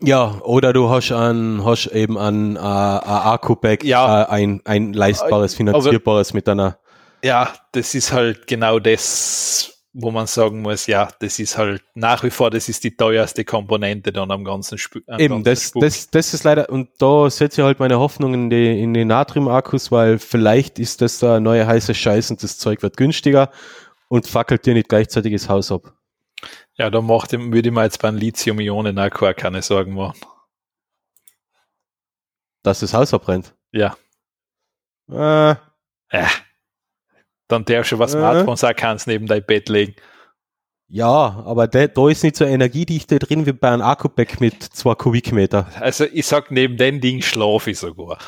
Ja, 0.00 0.40
oder 0.40 0.72
du 0.72 0.88
hast 0.88 1.12
ein, 1.12 1.62
hast 1.66 1.88
eben 1.88 2.16
ein, 2.16 2.56
äh, 2.56 2.60
ein 2.60 2.64
Akku-Pack, 2.64 3.84
ja. 3.84 4.22
äh, 4.22 4.26
ein, 4.30 4.62
ein 4.64 4.94
leistbares, 4.94 5.54
finanzierbares 5.54 6.30
Aber, 6.30 6.36
mit 6.36 6.48
einer. 6.48 6.78
Ja, 7.22 7.52
das 7.72 7.94
ist 7.94 8.10
halt 8.10 8.46
genau 8.46 8.78
das, 8.78 9.71
wo 9.94 10.10
man 10.10 10.26
sagen 10.26 10.62
muss, 10.62 10.86
ja, 10.86 11.08
das 11.20 11.38
ist 11.38 11.58
halt 11.58 11.82
nach 11.94 12.22
wie 12.24 12.30
vor, 12.30 12.50
das 12.50 12.68
ist 12.68 12.82
die 12.82 12.96
teuerste 12.96 13.44
Komponente 13.44 14.12
dann 14.12 14.30
am 14.30 14.44
ganzen 14.44 14.78
Spiel. 14.78 15.04
Eben, 15.18 15.44
das, 15.44 15.72
das, 15.72 16.08
das 16.10 16.32
ist 16.32 16.44
leider, 16.44 16.70
und 16.70 16.90
da 16.98 17.28
setze 17.28 17.60
ich 17.60 17.64
halt 17.64 17.78
meine 17.78 17.98
Hoffnung 17.98 18.32
in 18.32 18.50
die, 18.50 18.82
in 18.82 18.94
die 18.94 19.04
Natrium-Akkus, 19.04 19.92
weil 19.92 20.18
vielleicht 20.18 20.78
ist 20.78 21.02
das 21.02 21.18
da 21.18 21.40
neue 21.40 21.66
heiße 21.66 21.94
Scheiß 21.94 22.30
und 22.30 22.42
das 22.42 22.58
Zeug 22.58 22.82
wird 22.82 22.96
günstiger 22.96 23.50
und 24.08 24.26
fackelt 24.26 24.64
dir 24.64 24.74
nicht 24.74 24.88
gleichzeitig 24.88 25.32
das 25.32 25.48
Haus 25.48 25.70
ab. 25.70 25.92
Ja, 26.74 26.88
da 26.88 27.02
macht, 27.02 27.32
würde 27.32 27.68
ich 27.68 27.74
mir 27.74 27.84
jetzt 27.84 28.00
beim 28.00 28.16
Lithium-Ionen-Akku 28.16 29.32
keine 29.36 29.60
Sorgen 29.60 29.94
machen. 29.94 30.18
Dass 32.62 32.80
das 32.80 32.94
Haus 32.94 33.12
abbrennt? 33.12 33.54
Ja. 33.72 33.96
Äh. 35.10 35.56
Ja. 36.12 36.30
Dann 37.52 37.66
darfst 37.66 37.92
du 37.92 37.98
was 37.98 38.12
Smartphones 38.12 38.64
auch 38.64 38.74
kannst 38.74 39.06
neben 39.06 39.26
dein 39.26 39.44
Bett 39.44 39.68
legen. 39.68 39.94
Ja, 40.88 41.42
aber 41.44 41.68
de, 41.68 41.88
da 41.88 42.08
ist 42.08 42.22
nicht 42.22 42.36
so 42.36 42.46
Energiedichte 42.46 43.18
drin 43.18 43.44
wie 43.44 43.52
bei 43.52 43.68
einem 43.68 43.82
Akku-Pack 43.82 44.40
mit 44.40 44.62
zwei 44.62 44.94
Kubikmeter. 44.94 45.66
Also 45.78 46.04
ich 46.04 46.26
sag, 46.26 46.50
neben 46.50 46.78
dem 46.78 47.02
Ding 47.02 47.20
schlafe 47.20 47.72
ich 47.72 47.78
sogar. 47.78 48.18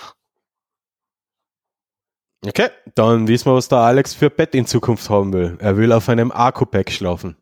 Okay, 2.46 2.68
dann 2.94 3.26
wissen 3.28 3.46
wir, 3.46 3.54
was 3.54 3.68
der 3.68 3.78
Alex 3.78 4.12
für 4.12 4.28
Bett 4.28 4.54
in 4.54 4.66
Zukunft 4.66 5.08
haben 5.08 5.32
will. 5.32 5.56
Er 5.58 5.78
will 5.78 5.90
auf 5.90 6.10
einem 6.10 6.30
Akku-Pack 6.30 6.92
schlafen. 6.92 7.38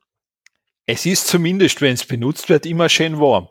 Es 0.86 1.04
ist 1.04 1.26
zumindest, 1.26 1.80
wenn 1.80 1.94
es 1.94 2.04
benutzt 2.04 2.48
wird, 2.48 2.64
immer 2.64 2.88
schön 2.88 3.18
warm. 3.18 3.48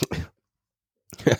ja. 1.26 1.36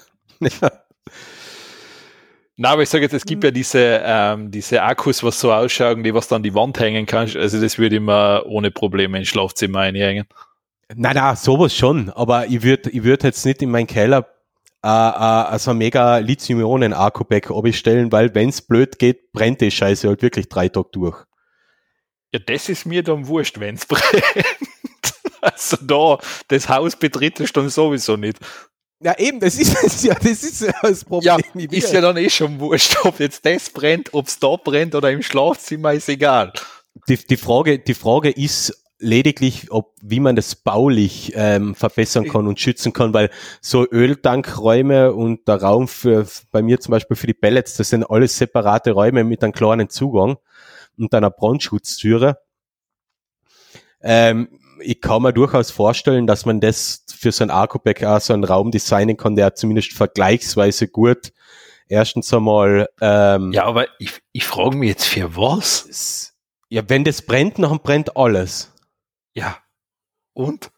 Na, 2.62 2.72
aber 2.72 2.82
ich 2.82 2.90
sage 2.90 3.04
jetzt, 3.04 3.14
es 3.14 3.24
gibt 3.24 3.42
ja 3.42 3.50
diese, 3.50 4.02
ähm, 4.04 4.50
diese 4.50 4.82
Akkus, 4.82 5.22
was 5.22 5.40
so 5.40 5.50
ausschauen, 5.50 6.02
die 6.02 6.12
was 6.12 6.28
dann 6.28 6.42
die 6.42 6.52
Wand 6.52 6.78
hängen 6.78 7.06
kannst. 7.06 7.34
Also 7.34 7.58
das 7.58 7.78
würde 7.78 7.96
ich 7.96 8.02
mir 8.02 8.44
ohne 8.44 8.70
Probleme 8.70 9.16
ins 9.16 9.28
Schlafzimmer 9.28 9.78
einhängen. 9.80 10.26
Nein, 10.94 11.14
nein, 11.14 11.36
sowas 11.36 11.74
schon. 11.74 12.10
Aber 12.10 12.48
ich 12.48 12.62
würde 12.62 12.90
ich 12.90 13.02
würd 13.02 13.24
jetzt 13.24 13.46
nicht 13.46 13.62
in 13.62 13.70
meinen 13.70 13.86
Keller 13.86 14.28
äh, 14.84 14.88
äh, 14.88 14.90
also 14.90 15.70
ein 15.70 15.78
mega 15.78 16.18
Lithium-Ionen-Akku-Pack 16.18 17.50
stellen, 17.74 18.12
weil 18.12 18.34
wenn 18.34 18.50
es 18.50 18.60
blöd 18.60 18.98
geht, 18.98 19.32
brennt 19.32 19.62
die 19.62 19.70
Scheiße 19.70 20.06
halt 20.06 20.20
wirklich 20.20 20.50
drei 20.50 20.68
Tage 20.68 20.90
durch. 20.92 21.16
Ja, 22.30 22.40
das 22.40 22.68
ist 22.68 22.84
mir 22.84 23.02
dann 23.02 23.26
wurscht, 23.26 23.58
wenn 23.58 23.76
es 23.76 23.86
brennt. 23.86 24.04
also 25.40 25.78
da, 25.80 26.18
das 26.48 26.68
Haus 26.68 26.94
betritt 26.94 27.40
es 27.40 27.54
dann 27.54 27.70
sowieso 27.70 28.18
nicht. 28.18 28.38
Ja, 29.02 29.18
eben, 29.18 29.40
das 29.40 29.56
ist 29.56 29.76
es 29.84 30.02
ja, 30.02 30.14
das 30.14 30.42
ist 30.42 30.62
ja 30.62 30.72
das 30.82 31.04
Problem. 31.04 31.38
Ja, 31.54 31.68
ist 31.70 31.92
ja 31.92 32.00
dann 32.00 32.16
eh 32.16 32.30
schon 32.30 32.60
wurscht, 32.60 32.96
ob 33.04 33.18
jetzt 33.18 33.44
das 33.46 33.70
brennt, 33.70 34.12
ob 34.12 34.26
es 34.26 34.38
da 34.38 34.56
brennt 34.56 34.94
oder 34.94 35.10
im 35.10 35.22
Schlafzimmer, 35.22 35.94
ist 35.94 36.08
egal. 36.08 36.52
Die, 37.08 37.16
die, 37.16 37.36
Frage, 37.36 37.78
die 37.78 37.94
Frage 37.94 38.30
ist 38.30 38.76
lediglich, 38.98 39.70
ob, 39.70 39.94
wie 40.02 40.20
man 40.20 40.36
das 40.36 40.54
baulich 40.54 41.32
ähm, 41.34 41.74
verbessern 41.74 42.28
kann 42.28 42.46
und 42.46 42.60
schützen 42.60 42.92
kann, 42.92 43.14
weil 43.14 43.30
so 43.62 43.86
Öltankräume 43.90 45.14
und 45.14 45.48
der 45.48 45.62
Raum 45.62 45.88
für, 45.88 46.26
bei 46.50 46.60
mir 46.60 46.80
zum 46.80 46.92
Beispiel 46.92 47.16
für 47.16 47.26
die 47.26 47.34
Pellets, 47.34 47.76
das 47.76 47.88
sind 47.88 48.04
alles 48.04 48.36
separate 48.36 48.90
Räume 48.92 49.24
mit 49.24 49.42
einem 49.42 49.52
kleinen 49.52 49.88
Zugang 49.88 50.36
und 50.98 51.14
einer 51.14 51.30
Brandschutztüre. 51.30 52.38
Ähm, 54.02 54.59
ich 54.82 55.00
kann 55.00 55.22
mir 55.22 55.32
durchaus 55.32 55.70
vorstellen, 55.70 56.26
dass 56.26 56.46
man 56.46 56.60
das 56.60 57.04
für 57.14 57.32
so 57.32 57.44
ein 57.44 57.50
Akku-Pack 57.50 58.02
auch 58.04 58.20
so 58.20 58.32
einen 58.32 58.44
Raum 58.44 58.70
designen 58.70 59.16
kann, 59.16 59.36
der 59.36 59.54
zumindest 59.54 59.92
vergleichsweise 59.92 60.88
gut 60.88 61.32
erstens 61.88 62.32
einmal 62.32 62.88
ähm, 63.00 63.52
Ja, 63.52 63.64
aber 63.64 63.86
ich, 63.98 64.20
ich 64.32 64.44
frage 64.46 64.76
mich 64.76 64.88
jetzt 64.90 65.06
für 65.06 65.36
was? 65.36 66.34
ja, 66.68 66.82
wenn 66.88 67.02
das 67.04 67.22
brennt, 67.22 67.58
dann 67.58 67.78
brennt 67.80 68.16
alles. 68.16 68.72
Ja. 69.34 69.58
Und? 70.34 70.70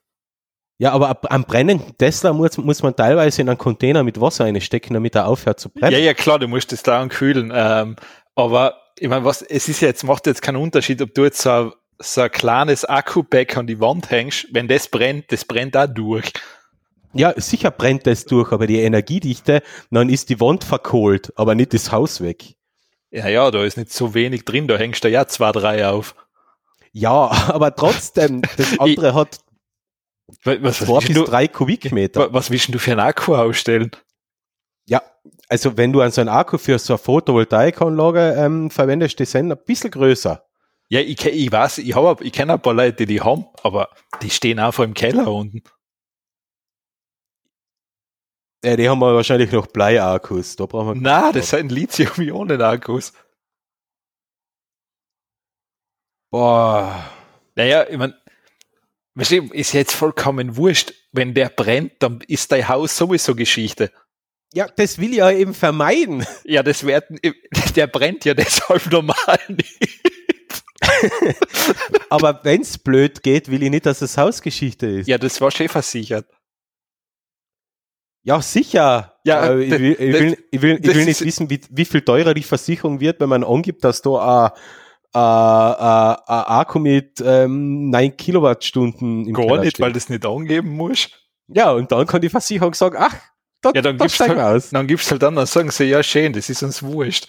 Ja, 0.78 0.92
aber 0.92 1.10
ab- 1.10 1.26
am 1.30 1.44
brennenden 1.44 1.96
Tesla 1.98 2.32
muss, 2.32 2.56
muss 2.56 2.82
man 2.82 2.96
teilweise 2.96 3.42
in 3.42 3.48
einen 3.48 3.58
Container 3.58 4.02
mit 4.02 4.20
Wasser 4.20 4.44
einstecken, 4.46 4.94
damit 4.94 5.14
er 5.14 5.26
aufhört 5.28 5.60
zu 5.60 5.68
brennen. 5.68 5.92
Ja, 5.92 5.98
ja, 5.98 6.14
klar, 6.14 6.38
du 6.38 6.48
musst 6.48 6.72
das 6.72 6.82
da 6.82 7.06
kühlen. 7.08 7.52
Ähm, 7.54 7.96
aber 8.34 8.78
ich 8.98 9.08
meine, 9.08 9.24
was, 9.24 9.42
es 9.42 9.68
ist 9.68 9.80
ja 9.82 9.88
jetzt, 9.88 10.02
macht 10.04 10.26
jetzt 10.26 10.42
keinen 10.42 10.56
Unterschied, 10.56 11.00
ob 11.02 11.14
du 11.14 11.24
jetzt 11.24 11.40
so 11.42 11.72
so 11.98 12.22
ein 12.22 12.30
kleines 12.30 12.84
Akku-Pack 12.84 13.56
an 13.56 13.66
die 13.66 13.80
Wand 13.80 14.10
hängst, 14.10 14.46
wenn 14.52 14.68
das 14.68 14.88
brennt, 14.88 15.30
das 15.32 15.44
brennt 15.44 15.76
auch 15.76 15.86
durch. 15.86 16.32
Ja, 17.14 17.32
sicher 17.38 17.70
brennt 17.70 18.06
das 18.06 18.24
durch, 18.24 18.52
aber 18.52 18.66
die 18.66 18.80
Energiedichte, 18.80 19.62
dann 19.90 20.08
ist 20.08 20.30
die 20.30 20.40
Wand 20.40 20.64
verkohlt, 20.64 21.32
aber 21.36 21.54
nicht 21.54 21.74
das 21.74 21.92
Haus 21.92 22.20
weg. 22.22 22.54
Ja, 23.10 23.28
ja, 23.28 23.50
da 23.50 23.62
ist 23.64 23.76
nicht 23.76 23.92
so 23.92 24.14
wenig 24.14 24.44
drin, 24.46 24.66
da 24.66 24.76
hängst 24.76 25.04
du 25.04 25.10
ja 25.10 25.26
zwei, 25.26 25.52
drei 25.52 25.86
auf. 25.86 26.14
Ja, 26.92 27.30
aber 27.48 27.74
trotzdem, 27.76 28.42
das 28.56 28.78
andere 28.80 29.14
hat 29.14 29.38
Was, 30.44 30.78
zwei 30.78 31.00
bis 31.00 31.14
du, 31.14 31.24
drei 31.24 31.46
Kubikmeter. 31.48 32.20
wa- 32.20 32.28
was 32.32 32.50
willst 32.50 32.72
du 32.74 32.78
für 32.78 32.92
einen 32.92 33.00
Akku 33.00 33.34
ausstellen? 33.34 33.90
Ja, 34.86 35.02
also 35.48 35.76
wenn 35.76 35.92
du 35.92 36.00
an 36.00 36.10
so 36.10 36.22
einen 36.22 36.30
Akku 36.30 36.56
für 36.56 36.78
so 36.78 36.94
eine 36.94 36.98
Photovoltaikanlage 36.98 38.34
ähm, 38.38 38.70
verwendest, 38.70 39.18
die 39.18 39.26
sind 39.26 39.52
ein 39.52 39.58
bisschen 39.66 39.90
größer. 39.90 40.44
Ja, 40.92 41.00
ich, 41.00 41.24
ich 41.24 41.50
weiß, 41.50 41.78
ich, 41.78 41.94
hab, 41.94 42.20
ich 42.20 42.34
kenne 42.34 42.52
ein 42.52 42.60
paar 42.60 42.74
Leute, 42.74 43.06
die 43.06 43.14
die 43.14 43.20
haben, 43.22 43.46
aber 43.62 43.88
die 44.20 44.28
stehen 44.28 44.58
einfach 44.58 44.84
im 44.84 44.92
Keller 44.92 45.26
unten. 45.32 45.62
Ja, 48.62 48.76
die 48.76 48.90
haben 48.90 48.98
wir 48.98 49.14
wahrscheinlich 49.14 49.50
noch 49.52 49.68
Bleiakkus. 49.68 50.54
Da 50.56 50.66
brauchen 50.66 50.96
wir. 50.96 51.00
Na, 51.00 51.32
das 51.32 51.48
sind 51.48 51.72
Lithium-Ionen-Akkus. 51.72 53.14
Boah. 56.30 57.10
Naja, 57.54 57.88
ich 57.88 57.96
mein, 57.96 58.12
weißt 59.14 59.30
du, 59.30 59.36
ist 59.46 59.72
jetzt 59.72 59.94
vollkommen 59.94 60.56
wurscht. 60.58 60.92
Wenn 61.10 61.32
der 61.32 61.48
brennt, 61.48 62.02
dann 62.02 62.20
ist 62.28 62.52
dein 62.52 62.68
Haus 62.68 62.98
sowieso 62.98 63.34
Geschichte. 63.34 63.90
Ja, 64.52 64.66
das 64.76 64.98
will 64.98 65.12
ich 65.12 65.16
ja 65.16 65.30
eben 65.30 65.54
vermeiden. 65.54 66.26
Ja, 66.44 66.62
das 66.62 66.84
werden, 66.84 67.18
der 67.76 67.86
brennt 67.86 68.26
ja 68.26 68.34
deshalb 68.34 68.92
normal 68.92 69.38
nicht. 69.48 70.02
Aber 72.10 72.40
wenn's 72.42 72.78
blöd 72.78 73.22
geht, 73.22 73.50
will 73.50 73.62
ich 73.62 73.70
nicht, 73.70 73.86
dass 73.86 74.00
das 74.00 74.16
Hausgeschichte 74.18 74.86
ist. 74.86 75.06
Ja, 75.08 75.18
das 75.18 75.40
war 75.40 75.50
schon 75.50 75.68
versichert. 75.68 76.26
Ja, 78.24 78.40
sicher. 78.40 79.14
Ja, 79.24 79.40
Aber 79.40 79.58
ich 79.58 79.70
will, 79.70 79.92
ich 79.92 79.98
will, 79.98 80.38
ich 80.50 80.62
will, 80.62 80.78
ich 80.80 80.94
will 80.94 81.04
nicht 81.04 81.24
wissen, 81.24 81.50
wie, 81.50 81.60
wie 81.70 81.84
viel 81.84 82.02
teurer 82.02 82.34
die 82.34 82.42
Versicherung 82.42 83.00
wird, 83.00 83.20
wenn 83.20 83.28
man 83.28 83.42
angibt, 83.42 83.82
dass 83.84 84.00
da 84.02 84.52
ein, 85.12 85.20
ein, 85.20 86.16
ein, 86.26 86.44
Akku 86.44 86.78
mit 86.78 87.20
ähm, 87.24 87.90
9 87.90 88.16
Kilowattstunden 88.16 89.26
im 89.26 89.34
Gar 89.34 89.46
Keller 89.46 89.60
nicht, 89.60 89.70
steht. 89.72 89.84
weil 89.84 89.92
das 89.92 90.08
nicht 90.08 90.24
angeben 90.24 90.70
muss. 90.70 91.08
Ja, 91.48 91.72
und 91.72 91.90
dann 91.90 92.06
kann 92.06 92.20
die 92.20 92.28
Versicherung 92.28 92.74
sagen, 92.74 92.96
ach, 92.98 93.14
da, 93.60 93.72
Ja, 93.74 93.82
dann 93.82 93.98
da 93.98 94.04
gibst 94.04 94.20
halt, 94.20 94.38
aus. 94.38 94.70
dann 94.70 94.86
gibst 94.86 95.10
halt 95.10 95.22
dann, 95.22 95.34
dann 95.34 95.46
sagen 95.46 95.70
sie, 95.70 95.84
ja, 95.84 96.02
schön, 96.02 96.32
das 96.32 96.48
ist 96.48 96.62
uns 96.62 96.82
wurscht. 96.82 97.26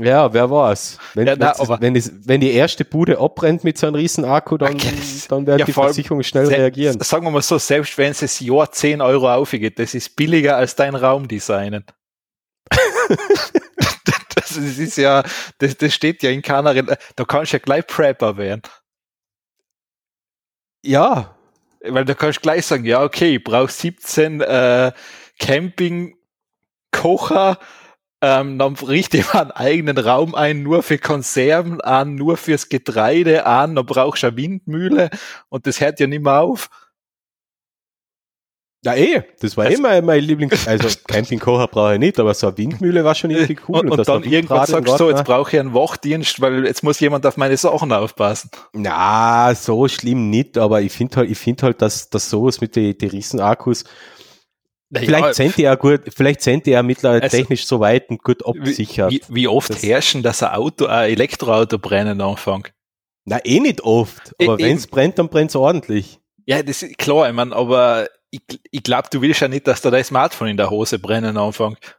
Ja, 0.00 0.32
wer 0.34 0.50
weiß. 0.50 0.98
Wenn, 1.14 1.26
Ja, 1.26 1.38
wenn's- 1.38 1.60
aber- 1.60 1.80
wenn, 1.80 1.96
es, 1.96 2.12
wenn 2.26 2.40
die 2.40 2.52
erste 2.52 2.84
Bude 2.84 3.18
abbrennt 3.18 3.64
mit 3.64 3.78
so 3.78 3.86
einem 3.86 3.96
riesen 3.96 4.24
Akku, 4.24 4.58
dann, 4.58 4.74
Okay. 4.74 4.92
dann 5.28 5.46
wird 5.46 5.60
Ja, 5.60 5.66
die 5.66 5.72
Versicherung 5.72 6.22
schnell 6.22 6.46
Se- 6.46 6.52
reagieren. 6.52 7.00
Sagen 7.00 7.24
wir 7.24 7.30
mal 7.30 7.42
so, 7.42 7.58
selbst 7.58 7.96
wenn 7.96 8.10
es 8.10 8.20
das 8.20 8.38
Jahr 8.40 8.70
10 8.70 9.00
Euro 9.00 9.32
aufgeht, 9.32 9.78
das 9.78 9.94
ist 9.94 10.14
billiger 10.14 10.56
als 10.56 10.76
dein 10.76 10.94
Raumdesignen. 10.94 11.84
das 14.34 14.56
ist 14.56 14.96
ja, 14.98 15.22
das, 15.58 15.76
das 15.78 15.94
steht 15.94 16.22
ja 16.22 16.30
in 16.30 16.42
keiner, 16.42 16.74
da 16.82 17.24
kannst 17.24 17.52
du 17.52 17.56
ja 17.56 17.62
gleich 17.64 17.86
Prepper 17.86 18.36
werden. 18.36 18.62
Ja, 20.84 21.34
Weil 21.80 22.04
da 22.04 22.14
kannst 22.14 22.38
du 22.38 22.42
gleich 22.42 22.66
sagen, 22.66 22.84
ja, 22.84 23.02
okay, 23.02 23.36
ich 23.36 23.44
brauche 23.44 23.72
17 23.72 24.40
äh, 24.42 24.92
Camping-Kocher, 25.38 27.58
ähm, 28.20 28.58
dann 28.58 28.74
richte 28.74 29.18
ich 29.18 29.32
mir 29.32 29.40
einen 29.42 29.50
eigenen 29.52 29.98
Raum 29.98 30.34
ein, 30.34 30.62
nur 30.62 30.82
für 30.82 30.98
Konserven, 30.98 31.80
an, 31.80 32.14
nur 32.16 32.36
fürs 32.36 32.68
Getreide, 32.68 33.46
an, 33.46 33.76
dann 33.76 33.86
brauchst 33.86 34.22
du 34.22 34.28
eine 34.28 34.36
Windmühle 34.36 35.10
und 35.48 35.66
das 35.66 35.80
hört 35.80 36.00
ja 36.00 36.06
nicht 36.06 36.22
mehr 36.24 36.40
auf. 36.40 36.68
ja 38.84 38.94
eh, 38.94 39.22
das 39.40 39.56
war 39.56 39.66
Also- 39.66 39.78
immer 39.78 40.00
mein 40.02 40.22
Lieblings... 40.22 40.66
Also 40.66 40.88
Campingkocher 41.06 41.66
brauche 41.68 41.94
ich 41.94 41.98
nicht, 42.00 42.18
aber 42.18 42.32
so 42.34 42.48
eine 42.48 42.58
Windmühle 42.58 43.04
war 43.04 43.14
schon 43.14 43.30
irgendwie 43.30 43.58
cool. 43.68 43.80
und, 43.80 43.90
und 43.90 43.96
dass 43.98 44.06
dann 44.06 44.22
irgendwann 44.24 44.66
sagst 44.66 44.88
du, 44.94 44.96
so, 44.96 45.10
jetzt 45.10 45.24
brauche 45.24 45.50
ich 45.54 45.60
einen 45.60 45.74
Wachdienst, 45.74 46.40
weil 46.40 46.64
jetzt 46.64 46.82
muss 46.82 46.98
jemand 47.00 47.26
auf 47.26 47.36
meine 47.36 47.56
Sachen 47.56 47.92
aufpassen. 47.92 48.50
Na, 48.72 49.54
so 49.54 49.86
schlimm 49.88 50.30
nicht, 50.30 50.58
aber 50.58 50.80
ich 50.80 50.92
finde 50.92 51.16
halt, 51.18 51.30
ich 51.30 51.38
finde 51.38 51.66
halt, 51.66 51.82
dass, 51.82 52.08
dass 52.10 52.30
sowas 52.30 52.60
mit 52.60 52.76
den 52.76 52.96
die 52.96 53.06
Riesenakkus, 53.06 53.84
vielleicht 54.92 55.34
sind 55.34 55.56
die 55.56 55.62
ja 55.62 55.74
gut, 55.74 56.00
vielleicht 56.14 56.40
sind 56.42 56.66
die 56.66 56.70
ja 56.70 56.82
mittlerweile 56.82 57.22
Also- 57.22 57.36
technisch 57.36 57.66
so 57.66 57.80
weit 57.80 58.08
und 58.10 58.22
gut 58.22 58.44
abgesichert. 58.46 59.10
wie, 59.10 59.22
wie 59.28 59.48
oft 59.48 59.70
Das- 59.70 59.82
herrschen, 59.82 60.22
dass 60.22 60.42
ein 60.42 60.54
Auto, 60.54 60.86
ein 60.86 61.10
Elektroauto 61.10 61.78
brennen 61.78 62.20
anfängt? 62.20 62.72
Na, 63.24 63.38
eh 63.44 63.60
nicht 63.60 63.82
oft, 63.82 64.34
E- 64.38 64.46
aber 64.46 64.58
wenn 64.58 64.76
es 64.76 64.86
brennt, 64.86 65.18
dann 65.18 65.28
brennt 65.28 65.50
es 65.50 65.56
ordentlich. 65.56 66.18
Ja, 66.46 66.62
das 66.62 66.82
ist 66.82 66.96
klar, 66.96 67.28
ich 67.28 67.34
mein, 67.34 67.52
aber 67.52 68.08
ich, 68.30 68.40
ich 68.70 68.82
glaube, 68.82 69.08
du 69.10 69.20
willst 69.20 69.40
ja 69.40 69.48
nicht, 69.48 69.66
dass 69.66 69.82
da 69.82 69.90
dein 69.90 70.04
Smartphone 70.04 70.48
in 70.48 70.56
der 70.56 70.70
Hose 70.70 70.98
brennen 70.98 71.36
anfängt. 71.36 71.96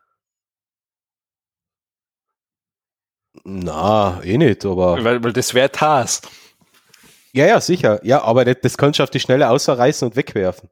Na, 3.43 4.21
eh 4.23 4.37
nicht, 4.37 4.65
aber. 4.65 5.03
Weil, 5.03 5.23
weil 5.23 5.33
das 5.33 5.53
wäre 5.53 5.71
Task. 5.71 6.27
Ja, 7.33 7.45
ja, 7.45 7.61
sicher. 7.61 7.99
Ja, 8.03 8.23
aber 8.23 8.43
das, 8.43 8.57
das 8.61 8.77
kannst 8.77 8.99
du 8.99 9.03
auf 9.03 9.11
die 9.11 9.19
Schnelle 9.19 9.49
außerreißen 9.49 10.07
und 10.07 10.15
wegwerfen. 10.15 10.69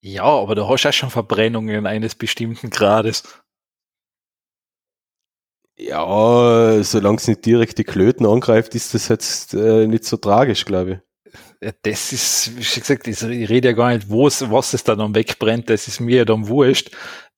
Ja, 0.00 0.24
aber 0.24 0.54
du 0.54 0.68
hast 0.68 0.84
ja 0.84 0.92
schon 0.92 1.10
Verbrennungen 1.10 1.86
eines 1.86 2.14
bestimmten 2.14 2.70
Grades. 2.70 3.24
Ja, 5.78 6.82
solange 6.82 7.16
es 7.18 7.28
nicht 7.28 7.44
direkt 7.44 7.78
die 7.78 7.84
Klöten 7.84 8.24
angreift, 8.26 8.74
ist 8.74 8.94
das 8.94 9.08
jetzt 9.08 9.52
äh, 9.54 9.86
nicht 9.86 10.04
so 10.04 10.16
tragisch, 10.16 10.64
glaube 10.64 10.90
ich. 10.92 10.98
Ja, 11.62 11.72
das 11.82 12.12
ist, 12.12 12.56
wie 12.56 12.64
schon 12.64 12.82
gesagt, 12.82 13.06
ich 13.08 13.22
rede 13.22 13.68
ja 13.68 13.74
gar 13.74 13.94
nicht, 13.94 14.08
wo 14.08 14.26
es, 14.26 14.48
was 14.50 14.74
es 14.74 14.84
da 14.84 14.94
dann 14.94 15.14
wegbrennt, 15.14 15.70
das 15.70 15.88
ist 15.88 16.00
mir 16.00 16.24
dann 16.24 16.48
wurscht. 16.48 16.90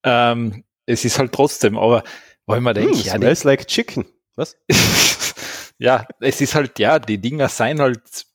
Ähm, 0.03 0.65
es 0.87 1.05
ist 1.05 1.19
halt 1.19 1.33
trotzdem, 1.33 1.77
aber 1.79 2.03
weil 2.47 2.61
man 2.61 2.75
denkt, 2.75 2.97
Hm, 2.97 3.03
ja, 3.03 3.19
die, 3.19 3.19
smells 3.19 3.45
like 3.45 3.67
chicken. 3.67 4.07
Was? 4.37 4.57
ja, 5.79 6.07
es 6.21 6.41
ist 6.41 6.55
halt, 6.55 6.79
ja, 6.79 6.99
die 6.99 7.19
Dinger 7.19 7.49
seien 7.49 7.81
halt, 7.81 8.27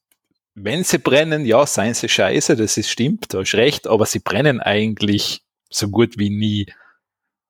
wenn 0.55 0.83
sie 0.83 0.99
brennen, 0.99 1.45
ja, 1.45 1.65
seien 1.65 1.93
sie 1.93 2.09
scheiße, 2.09 2.55
das 2.55 2.77
ist 2.77 2.89
stimmt, 2.89 3.33
da 3.33 3.39
hast 3.39 3.55
recht, 3.55 3.87
aber 3.87 4.05
sie 4.05 4.19
brennen 4.19 4.59
eigentlich 4.59 5.43
so 5.69 5.89
gut 5.89 6.17
wie 6.17 6.29
nie. 6.29 6.67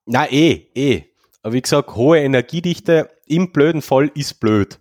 Na, 0.05 0.29
eh, 0.31 0.67
eh. 0.75 1.03
Aber 1.41 1.53
wie 1.53 1.61
gesagt, 1.61 1.95
hohe 1.95 2.19
Energiedichte 2.19 3.09
im 3.25 3.51
blöden 3.51 3.81
Fall 3.81 4.11
ist 4.15 4.39
blöd. 4.39 4.79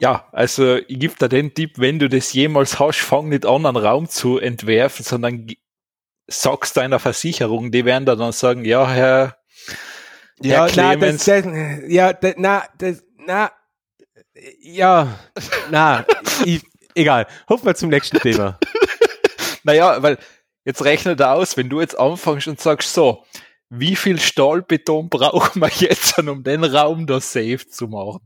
Ja, 0.00 0.28
also 0.32 0.76
ich 0.76 0.98
gebe 1.00 1.14
da 1.18 1.28
den 1.28 1.54
Tipp, 1.54 1.74
wenn 1.78 1.98
du 1.98 2.08
das 2.08 2.32
jemals 2.32 2.78
hast, 2.78 2.98
fang 3.00 3.28
nicht 3.28 3.46
an, 3.46 3.64
einen 3.66 3.76
Raum 3.76 4.08
zu 4.08 4.38
entwerfen, 4.38 5.04
sondern 5.04 5.46
sagst 6.26 6.76
deiner 6.76 6.98
Versicherung, 6.98 7.70
die 7.70 7.84
werden 7.84 8.04
da 8.06 8.16
dann 8.16 8.32
sagen, 8.32 8.64
ja, 8.64 8.88
Herr, 8.88 9.36
Ja, 10.40 10.66
Herr 10.66 10.76
na, 10.76 10.96
Clemens. 10.96 11.24
das, 11.24 11.44
das, 11.44 11.52
ja, 11.88 12.12
das, 12.12 12.34
na, 12.38 12.64
das, 12.78 13.04
na, 13.18 13.50
ja, 14.60 15.18
na, 15.70 16.04
ich, 16.44 16.62
egal. 16.94 17.26
Hoffen 17.48 17.66
wir 17.66 17.74
zum 17.74 17.90
nächsten 17.90 18.18
Thema. 18.18 18.58
naja, 19.64 20.02
weil 20.02 20.18
jetzt 20.64 20.84
rechne 20.84 21.16
da 21.16 21.34
aus, 21.34 21.56
wenn 21.56 21.68
du 21.68 21.80
jetzt 21.80 21.98
anfängst 21.98 22.48
und 22.48 22.60
sagst 22.60 22.92
so, 22.92 23.24
wie 23.70 23.96
viel 23.96 24.20
Stahlbeton 24.20 25.08
brauchen 25.08 25.60
wir 25.60 25.70
jetzt, 25.76 26.18
um 26.28 26.42
den 26.42 26.64
Raum 26.64 27.06
da 27.06 27.20
safe 27.20 27.66
zu 27.68 27.88
machen? 27.88 28.20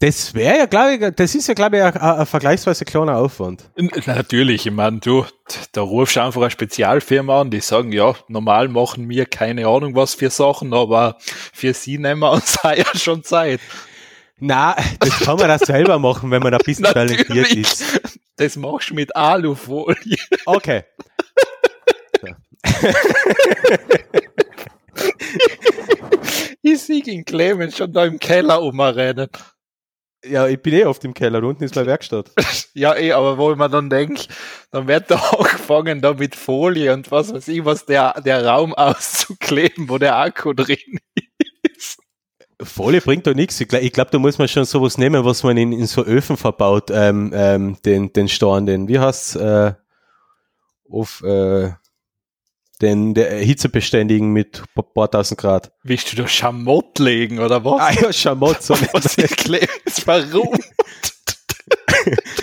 Das 0.00 0.34
wäre 0.34 0.58
ja, 0.58 0.66
glaube 0.66 0.94
ich, 0.94 1.14
das 1.14 1.34
ist 1.34 1.46
ja, 1.46 1.54
glaube 1.54 1.78
ich, 1.78 1.82
ein, 1.82 1.96
ein 1.96 2.26
vergleichsweise 2.26 2.84
kleiner 2.84 3.16
Aufwand. 3.16 3.70
Natürlich, 4.04 4.66
ich 4.66 4.72
meine, 4.72 4.98
du, 4.98 5.24
da 5.72 5.80
rufst 5.80 6.16
du 6.16 6.22
einfach 6.22 6.42
eine 6.42 6.50
Spezialfirma 6.50 7.40
an, 7.40 7.50
die 7.50 7.60
sagen, 7.60 7.90
ja, 7.90 8.14
normal 8.28 8.68
machen 8.68 9.08
wir 9.08 9.24
keine 9.24 9.66
Ahnung 9.66 9.94
was 9.94 10.14
für 10.14 10.28
Sachen, 10.28 10.74
aber 10.74 11.16
für 11.20 11.72
sie 11.72 11.96
nehmen 11.96 12.20
wir 12.20 12.32
uns 12.32 12.58
ja 12.64 12.84
schon 12.94 13.24
Zeit. 13.24 13.60
Na, 14.38 14.76
das 15.00 15.20
kann 15.20 15.36
man 15.38 15.48
das 15.48 15.62
selber 15.62 15.98
machen, 15.98 16.30
wenn 16.30 16.42
man 16.42 16.54
ein 16.54 16.60
bisschen 16.64 16.84
talentiert 16.84 17.28
Natürlich. 17.28 17.56
ist. 17.58 18.20
Das 18.36 18.56
machst 18.56 18.90
du 18.90 18.94
mit 18.94 19.14
Alufolie. 19.14 20.18
Okay. 20.44 20.84
Ich 26.66 26.80
sehe 26.80 27.02
ihn 27.02 27.26
Clemens 27.26 27.76
schon 27.76 27.92
da 27.92 28.06
im 28.06 28.18
Keller 28.18 28.62
umrennen. 28.62 29.28
Ja, 30.24 30.48
ich 30.48 30.62
bin 30.62 30.72
eh 30.72 30.86
oft 30.86 31.04
im 31.04 31.12
Keller, 31.12 31.42
unten 31.42 31.62
ist 31.62 31.74
meine 31.74 31.88
Werkstatt. 31.88 32.30
ja, 32.72 32.96
eh, 32.96 33.12
aber 33.12 33.36
wo 33.36 33.52
ich 33.52 33.58
mir 33.58 33.68
dann 33.68 33.90
denke, 33.90 34.22
dann 34.70 34.88
wird 34.88 35.10
da 35.10 35.16
angefangen, 35.16 36.00
da 36.00 36.14
mit 36.14 36.34
Folie 36.34 36.94
und 36.94 37.10
was 37.10 37.34
weiß 37.34 37.48
ich, 37.48 37.66
was 37.66 37.84
der, 37.84 38.18
der 38.22 38.46
Raum 38.46 38.72
auszukleben, 38.72 39.90
wo 39.90 39.98
der 39.98 40.16
Akku 40.16 40.54
drin 40.54 40.78
ist. 40.86 41.03
Folie 42.64 43.00
bringt 43.00 43.26
doch 43.26 43.34
nichts. 43.34 43.60
Ich 43.60 43.68
glaube, 43.68 43.88
glaub, 43.90 44.10
da 44.10 44.18
muss 44.18 44.38
man 44.38 44.48
schon 44.48 44.64
sowas 44.64 44.98
nehmen, 44.98 45.24
was 45.24 45.42
man 45.42 45.56
in, 45.56 45.72
in 45.72 45.86
so 45.86 46.02
Öfen 46.04 46.36
verbaut, 46.36 46.90
ähm, 46.90 47.32
ähm, 47.34 47.76
den, 47.84 48.12
den 48.12 48.28
Storn, 48.28 48.66
den, 48.66 48.88
wie 48.88 48.98
heißt's, 48.98 49.36
äh, 49.36 49.74
auf, 50.90 51.22
äh, 51.22 51.72
den 52.82 53.14
der 53.14 53.38
hitzebeständigen 53.38 54.32
mit 54.32 54.62
ein 54.76 54.84
paar 54.94 55.10
tausend 55.10 55.40
Grad. 55.40 55.72
Willst 55.82 56.12
du 56.12 56.16
da 56.16 56.28
Schamott 56.28 56.98
legen 56.98 57.38
oder 57.38 57.64
was? 57.64 57.80
Ah 57.80 57.92
ja, 57.92 58.12
Schamott. 58.12 58.62
So 58.62 58.74
was 58.92 59.16
ist 59.16 60.06
Warum? 60.06 60.58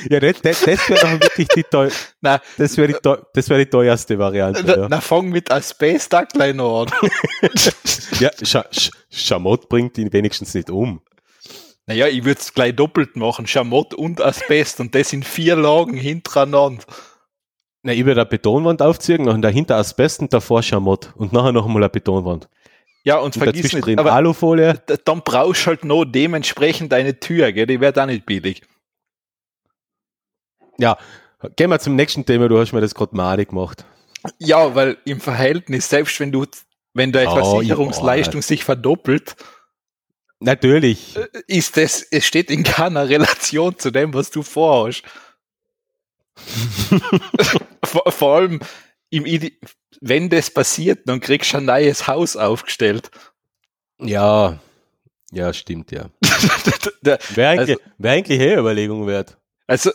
ja, 0.10 0.20
das, 0.20 0.42
das, 0.42 0.62
das 0.62 0.90
wäre 0.90 1.00
doch 1.00 1.12
wirklich 1.22 1.48
die, 1.50 1.64
teuer, 1.64 1.92
Nein, 2.22 2.40
das 2.58 2.78
wäre 2.78 2.94
die, 2.94 3.22
das 3.34 3.50
wär 3.50 3.58
die 3.58 3.66
teuerste 3.66 4.18
Variante. 4.18 4.64
Na, 4.66 4.76
ja. 4.76 4.88
na 4.90 5.02
fang 5.02 5.30
mit 5.30 5.52
Asbest 5.52 6.14
gleich 6.34 6.56
noch 6.56 6.84
an. 6.84 6.92
ja, 8.20 8.32
Sch 8.44 8.58
Sch 8.72 8.92
Schamott 9.10 9.70
bringt 9.70 9.98
ihn 9.98 10.12
wenigstens 10.12 10.54
nicht 10.54 10.70
um. 10.70 11.02
Naja, 11.86 12.08
ich 12.08 12.24
würde 12.24 12.40
es 12.40 12.54
gleich 12.54 12.76
doppelt 12.76 13.16
machen. 13.16 13.48
Schamott 13.48 13.94
und 13.94 14.22
Asbest 14.22 14.80
und 14.80 14.96
das 14.96 15.14
in 15.14 15.24
vier 15.24 15.56
Lagen 15.56 15.98
hintereinander. 15.98 16.84
Na, 17.84 17.94
ich 17.94 18.06
würde 18.06 18.22
eine 18.22 18.30
Betonwand 18.30 18.82
aufziehen 18.82 19.28
und 19.28 19.42
dahinter 19.42 19.78
Asbest 19.78 20.22
und 20.22 20.34
davor 20.34 20.62
Schamott 20.62 21.12
und 21.16 21.34
nachher 21.34 21.52
noch 21.52 21.66
einmal 21.66 21.84
eine 21.84 21.90
Betonwand. 21.90 22.48
Ja, 23.04 23.18
und, 23.18 23.36
und 23.36 23.44
vergiss 23.44 23.74
nicht, 23.74 23.98
aber 23.98 24.14
Alufolie. 24.14 24.80
Dann 25.06 25.22
brauchst 25.24 25.64
du 25.64 25.68
halt 25.68 25.84
noch 25.84 26.06
dementsprechend 26.06 26.94
eine 26.94 27.20
Tür, 27.20 27.52
gell? 27.52 27.66
die 27.66 27.82
wird 27.82 27.98
auch 27.98 28.06
nicht 28.06 28.28
billig. 28.28 28.62
Ja, 30.78 30.98
gehen 31.56 31.70
wir 31.70 31.80
zum 31.80 31.96
nächsten 31.96 32.26
Thema, 32.26 32.48
du 32.48 32.60
hast 32.60 32.72
mir 32.72 32.82
das 32.82 32.96
gerade 32.96 33.16
malig 33.16 33.50
gemacht. 33.50 33.86
Ja, 34.40 34.76
weil 34.76 34.98
im 35.06 35.20
Verhältnis, 35.20 35.90
selbst 35.90 36.20
wenn 36.20 36.32
du, 36.32 36.46
wenn 36.94 37.12
deine 37.12 37.32
oh, 37.32 37.36
Versicherungsleistung 37.36 38.42
ja. 38.42 38.48
sich 38.48 38.64
verdoppelt, 38.64 39.36
Natürlich. 40.42 41.16
Äh, 41.16 41.28
ist 41.46 41.78
das, 41.78 42.02
es 42.02 42.26
steht 42.26 42.50
in 42.50 42.64
keiner 42.64 43.08
Relation 43.08 43.78
zu 43.78 43.92
dem, 43.92 44.14
was 44.14 44.32
du 44.32 44.42
vorhast. 44.42 45.04
vor, 47.84 48.12
vor, 48.12 48.36
allem, 48.38 48.60
im 49.12 49.28
Ide 49.28 49.52
wenn 50.02 50.30
das 50.30 50.50
passiert, 50.50 51.08
dann 51.08 51.20
kriegst 51.20 51.54
du 51.54 51.58
ein 51.58 51.66
neues 51.66 52.08
Haus 52.08 52.36
aufgestellt. 52.36 53.12
Ja, 54.00 54.60
ja, 55.32 55.54
stimmt, 55.54 55.92
ja. 55.92 56.10
Wäre 57.02 57.50
eigentlich, 57.50 57.78
also, 57.78 57.92
wär 58.00 58.12
eigentlich 58.12 58.42
eine 58.42 58.58
Überlegung 58.58 59.06
wert. 59.06 59.38
Also, 59.68 59.92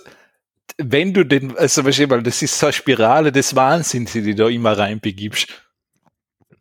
wenn 0.78 1.14
du 1.14 1.24
den, 1.24 1.56
also 1.56 1.84
weißt 1.84 1.98
du, 2.00 2.22
das 2.22 2.42
ist 2.42 2.58
so 2.58 2.66
eine 2.66 2.72
Spirale 2.72 3.32
des 3.32 3.54
Wahnsinns, 3.56 4.12
die 4.12 4.22
du 4.22 4.34
da 4.34 4.48
immer 4.48 4.76
reinbegibst. 4.76 5.48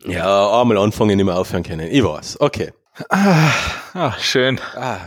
Ja, 0.06 0.62
einmal 0.62 0.78
anfangen, 0.78 1.18
nicht 1.18 1.26
mehr 1.26 1.38
aufhören 1.38 1.64
können. 1.64 1.90
Ich 1.92 2.04
weiß, 2.04 2.40
okay. 2.40 2.74
Ah, 3.10 3.52
ah 3.94 4.14
schön. 4.20 4.60
Ah. 4.76 5.00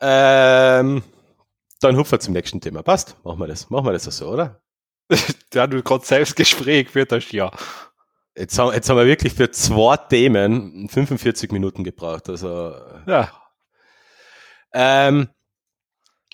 Ähm, 0.00 1.02
dann 1.80 1.96
hupfen 1.96 2.12
wir 2.12 2.20
zum 2.20 2.34
nächsten 2.34 2.60
Thema. 2.60 2.82
Passt? 2.82 3.16
Machen 3.24 3.40
wir 3.40 3.46
das. 3.46 3.70
Machen 3.70 3.86
wir 3.86 3.92
das 3.92 4.04
so, 4.04 4.28
oder? 4.28 4.60
ja, 5.54 5.66
du 5.66 5.82
gerade 5.82 6.04
selbst 6.04 6.36
Gespräch 6.36 6.86
geführt 6.86 7.12
hast, 7.12 7.32
ja. 7.32 7.50
Jetzt 8.36 8.58
haben, 8.58 8.74
jetzt 8.74 8.88
haben 8.88 8.98
wir 8.98 9.06
wirklich 9.06 9.32
für 9.32 9.50
zwei 9.50 9.96
Themen 9.96 10.88
45 10.88 11.50
Minuten 11.52 11.84
gebraucht. 11.84 12.28
Also, 12.28 12.74
ja. 13.06 13.32
Ähm, 14.72 15.28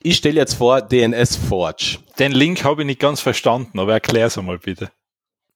ich 0.02 0.16
stelle 0.16 0.36
jetzt 0.36 0.54
vor 0.54 0.82
DNS 0.82 1.36
Forge. 1.36 1.98
Den 2.18 2.32
Link 2.32 2.64
habe 2.64 2.82
ich 2.82 2.86
nicht 2.86 3.00
ganz 3.00 3.20
verstanden, 3.20 3.78
aber 3.78 3.92
erklär 3.92 4.26
es 4.26 4.38
einmal 4.38 4.58
bitte. 4.58 4.90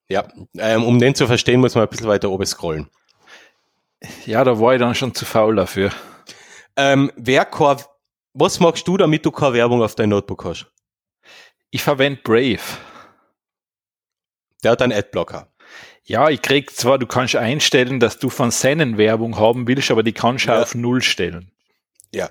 Ja, 0.09 0.29
ähm, 0.59 0.85
um 0.85 0.99
den 0.99 1.15
zu 1.15 1.27
verstehen, 1.27 1.61
muss 1.61 1.75
man 1.75 1.85
ein 1.85 1.91
bisschen 1.91 2.07
weiter 2.07 2.31
oben 2.31 2.47
scrollen. 2.47 2.89
Ja, 4.25 4.45
da 4.45 4.61
war 4.61 4.75
ich 4.75 4.81
dann 4.81 4.95
schon 4.95 5.15
zu 5.15 5.25
faul 5.25 5.57
dafür. 5.57 5.91
Ähm, 6.77 7.11
wer 7.17 7.49
was 8.35 8.61
magst 8.61 8.87
du, 8.87 8.97
damit 8.97 9.25
du 9.25 9.31
keine 9.31 9.55
Werbung 9.55 9.83
auf 9.83 9.95
dein 9.95 10.11
Notebook 10.11 10.45
hast? 10.45 10.67
Ich 11.71 11.83
verwende 11.83 12.21
Brave. 12.23 12.61
Der 14.63 14.73
hat 14.73 14.83
einen 14.83 14.93
Adblocker. 14.93 15.49
Ja, 16.05 16.29
ich 16.29 16.41
krieg 16.41 16.71
zwar, 16.71 16.99
du 16.99 17.07
kannst 17.07 17.35
einstellen, 17.35 17.99
dass 17.99 18.19
du 18.19 18.31
von 18.31 18.51
Sennen 18.51 18.97
Werbung 18.97 19.39
haben 19.39 19.67
willst, 19.67 19.91
aber 19.91 20.03
die 20.03 20.13
kannst 20.13 20.47
du 20.47 20.53
ja. 20.53 20.63
auf 20.63 20.75
Null 20.75 21.03
stellen. 21.03 21.51
Ja. 22.13 22.31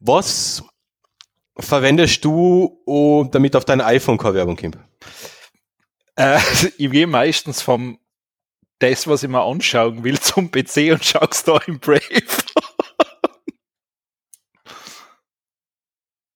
Was 0.00 0.62
verwendest 1.58 2.24
du, 2.24 2.82
oh, 2.86 3.24
damit 3.30 3.56
auf 3.56 3.64
dein 3.64 3.80
iPhone 3.80 4.18
keine 4.18 4.34
Werbung 4.34 4.56
kommt? 4.56 4.78
Äh, 6.16 6.38
ich 6.78 6.90
gehe 6.90 7.06
meistens 7.06 7.62
vom 7.62 7.98
das, 8.78 9.06
was 9.06 9.22
ich 9.22 9.28
mir 9.28 9.42
anschauen 9.42 10.04
will, 10.04 10.20
zum 10.20 10.50
PC 10.50 10.92
und 10.92 11.04
schaust 11.04 11.48
da 11.48 11.58
im 11.66 11.78
Brave. 11.78 12.00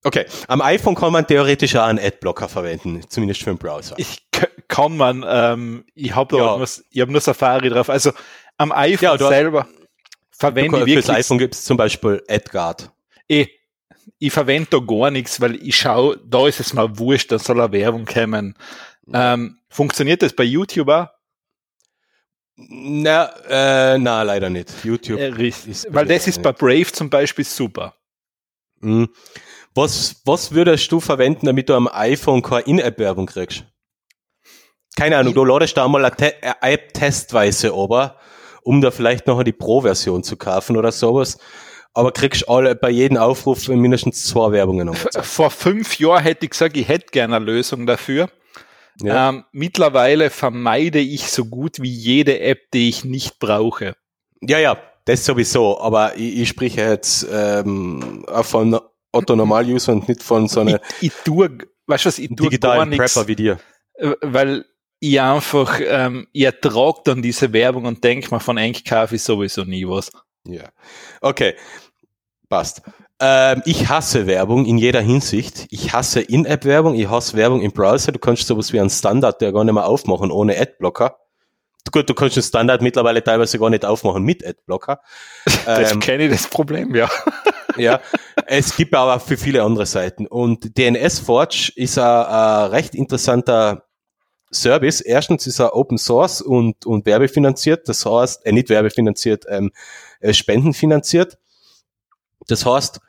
Okay, 0.03 0.25
am 0.49 0.63
iPhone 0.63 0.95
kann 0.95 1.13
man 1.13 1.27
theoretisch 1.27 1.77
auch 1.77 1.85
einen 1.85 1.99
Adblocker 1.99 2.49
verwenden, 2.49 3.03
zumindest 3.11 3.43
für 3.43 3.51
den 3.51 3.59
Browser. 3.59 3.97
Ich 3.99 4.23
kann 4.67 4.97
man, 4.97 5.27
ähm, 5.29 5.85
ich 5.95 6.15
habe 6.15 6.39
ja. 6.39 6.59
hab 6.59 7.09
nur 7.11 7.21
Safari 7.21 7.69
drauf. 7.69 7.91
Also 7.91 8.13
am 8.57 8.73
iPhone 8.73 9.19
ja, 9.19 9.29
selber 9.29 9.69
verwende 10.31 10.79
ich 10.79 10.87
wirklich. 10.87 11.05
Fürs 11.05 11.17
iPhone 11.19 11.39
gibt 11.39 11.55
es 11.55 11.65
zum 11.65 11.77
Beispiel 11.77 12.23
AdGuard. 12.29 12.91
Eh, 13.29 13.49
ich 14.19 14.33
verwende 14.33 14.69
da 14.71 14.79
gar 14.79 15.11
nichts, 15.11 15.41
weil 15.41 15.57
ich 15.57 15.77
schaue, 15.77 16.19
da 16.25 16.47
ist 16.47 16.61
es 16.61 16.75
mal 16.75 16.99
wurscht, 16.99 17.33
da 17.33 17.39
soll 17.39 17.61
eine 17.61 17.73
Werbung 17.73 18.05
kommen. 18.05 18.57
Ähm, 19.13 19.59
funktioniert 19.69 20.23
das 20.23 20.33
bei 20.33 20.45
YouTuber? 20.45 21.15
Na, 22.57 23.33
äh, 23.49 23.99
na, 23.99 24.23
leider 24.23 24.51
nicht. 24.51 24.85
YouTube. 24.85 25.19
Äh, 25.19 25.49
ist 25.49 25.87
weil 25.91 26.07
das 26.07 26.27
ist 26.27 26.43
bei 26.43 26.53
Brave 26.53 26.93
zum 26.93 27.09
Beispiel 27.09 27.45
super. 27.45 27.95
Mhm. 28.81 29.09
Was, 29.75 30.21
was 30.25 30.53
würdest 30.53 30.91
du 30.93 31.01
verwenden, 31.01 31.47
damit 31.47 31.69
du 31.69 31.75
am 31.75 31.89
iPhone 31.89 32.43
keine 32.43 32.63
In-App-Werbung 32.63 33.27
kriegst? 33.27 33.65
Keine 34.97 35.17
Ahnung, 35.17 35.33
du 35.33 35.45
ladest 35.45 35.77
da 35.77 35.87
mal 35.87 36.05
eine 36.05 36.63
App 36.63 36.93
testweise 36.93 37.73
aber, 37.73 38.19
um 38.63 38.81
da 38.81 38.91
vielleicht 38.91 39.27
noch 39.27 39.43
die 39.43 39.53
Pro-Version 39.53 40.25
zu 40.25 40.37
kaufen 40.37 40.77
oder 40.77 40.93
sowas. 40.93 41.39
Aber 41.93 42.13
kriegst 42.13 42.49
alle 42.49 42.75
bei 42.75 42.91
jedem 42.91 43.17
Aufruf 43.17 43.67
mindestens 43.69 44.27
zwei 44.27 44.53
Werbungen. 44.53 44.95
Vor 44.95 45.51
fünf 45.51 45.99
Jahren 45.99 46.23
hätte 46.23 46.45
ich 46.45 46.53
gesagt, 46.53 46.77
ich 46.77 46.89
hätte 46.89 47.07
gerne 47.11 47.37
eine 47.37 47.45
Lösung 47.45 47.87
dafür. 47.87 48.31
Ja. 49.03 49.31
Ähm, 49.31 49.45
mittlerweile 49.53 50.31
vermeide 50.31 51.01
ich 51.01 51.31
so 51.31 51.47
gut 51.47 51.81
wie 51.81 51.91
jede 51.91 52.41
App, 52.41 52.71
die 52.73 52.89
ich 52.89 53.05
nicht 53.05 53.39
brauche. 53.39 53.97
Ja, 54.41 54.59
ja, 54.59 54.77
das 55.05 55.25
sowieso. 55.25 55.81
Aber 55.81 56.17
ich, 56.17 56.41
ich 56.41 56.49
spreche 56.49 56.83
jetzt 56.83 57.27
ähm, 57.33 58.25
von 58.43 58.79
Otto 59.13 59.37
Normal-User 59.37 59.93
und 59.93 60.09
nicht 60.09 60.23
von 60.23 60.49
so 60.49 60.61
einer 60.61 60.81
ich, 61.01 61.09
ich 61.09 61.13
tue, 61.25 61.59
weißt 61.87 62.05
du 62.05 62.09
was, 62.09 62.19
ich 62.19 62.29
tue 62.29 62.49
digitalen 62.49 62.91
gar 62.91 62.99
Prepper 62.99 63.27
wie 63.27 63.37
dir. 63.37 63.59
Äh, 63.95 64.15
weil 64.23 64.65
ich 65.01 65.21
einfach, 65.21 65.81
ähm, 65.83 66.27
ich 66.33 66.45
ertrage 66.45 67.01
dann 67.05 67.23
diese 67.23 67.53
Werbung 67.53 67.87
und 67.87 68.05
denke 68.05 68.33
mir, 68.33 68.41
von 68.41 68.59
kaufe 68.87 69.17
ich 69.17 69.23
sowieso 69.23 69.65
nie 69.65 69.87
was. 69.89 70.11
Ja. 70.47 70.65
Okay. 71.21 71.55
Passt. 72.49 72.83
Ähm, 73.21 73.63
ich 73.67 73.89
hasse 73.89 74.27
Werbung 74.27 74.65
in 74.65 74.79
jeder 74.79 75.01
Hinsicht. 75.01 75.67
Ich 75.71 75.93
hasse 75.93 76.21
In-App-Werbung, 76.21 76.95
ich 76.95 77.09
hasse 77.09 77.37
Werbung 77.37 77.61
im 77.61 77.71
Browser. 77.71 78.13
Du 78.13 78.19
kannst 78.19 78.47
sowas 78.47 78.73
wie 78.73 78.81
einen 78.81 78.91
Standard, 78.91 79.41
der 79.41 79.53
gar 79.53 79.63
nicht 79.65 79.75
mehr 79.75 79.87
aufmachen 79.87 80.31
ohne 80.31 80.59
Adblocker. 80.59 81.17
Gut, 81.93 82.09
du 82.09 82.15
kannst 82.15 82.37
den 82.37 82.43
Standard 82.43 82.83
mittlerweile 82.83 83.23
teilweise 83.23 83.59
gar 83.59 83.71
nicht 83.71 83.85
aufmachen 83.85 84.23
mit 84.23 84.47
Adblocker. 84.47 85.01
Das 85.67 85.93
ähm, 85.93 86.01
kenne 86.01 86.25
ich 86.25 86.31
das 86.31 86.49
Problem, 86.49 86.95
ja. 86.95 87.09
ja, 87.77 88.01
es 88.47 88.77
gibt 88.77 88.95
aber 88.95 89.21
für 89.21 89.37
viele 89.37 89.63
andere 89.63 89.87
Seiten. 89.87 90.27
Und 90.27 90.77
DNS 90.79 91.21
Forge 91.21 91.73
ist 91.77 91.99
ein, 91.99 92.05
ein 92.05 92.71
recht 92.71 92.95
interessanter 92.95 93.85
Service. 94.53 95.01
Erstens 95.01 95.47
ist 95.47 95.61
er 95.61 95.77
Open 95.77 95.99
Source 95.99 96.41
und, 96.43 96.87
und 96.87 97.07
werbefinanziert. 97.07 97.89
Das 97.89 98.05
heißt, 98.05 98.47
äh, 98.47 98.53
nicht 98.53 98.69
werbefinanziert, 98.69 99.45
ähm, 99.49 99.71
äh, 100.21 100.33
spendenfinanziert. 100.33 101.39
Das 102.47 102.65
heißt, 102.65 103.01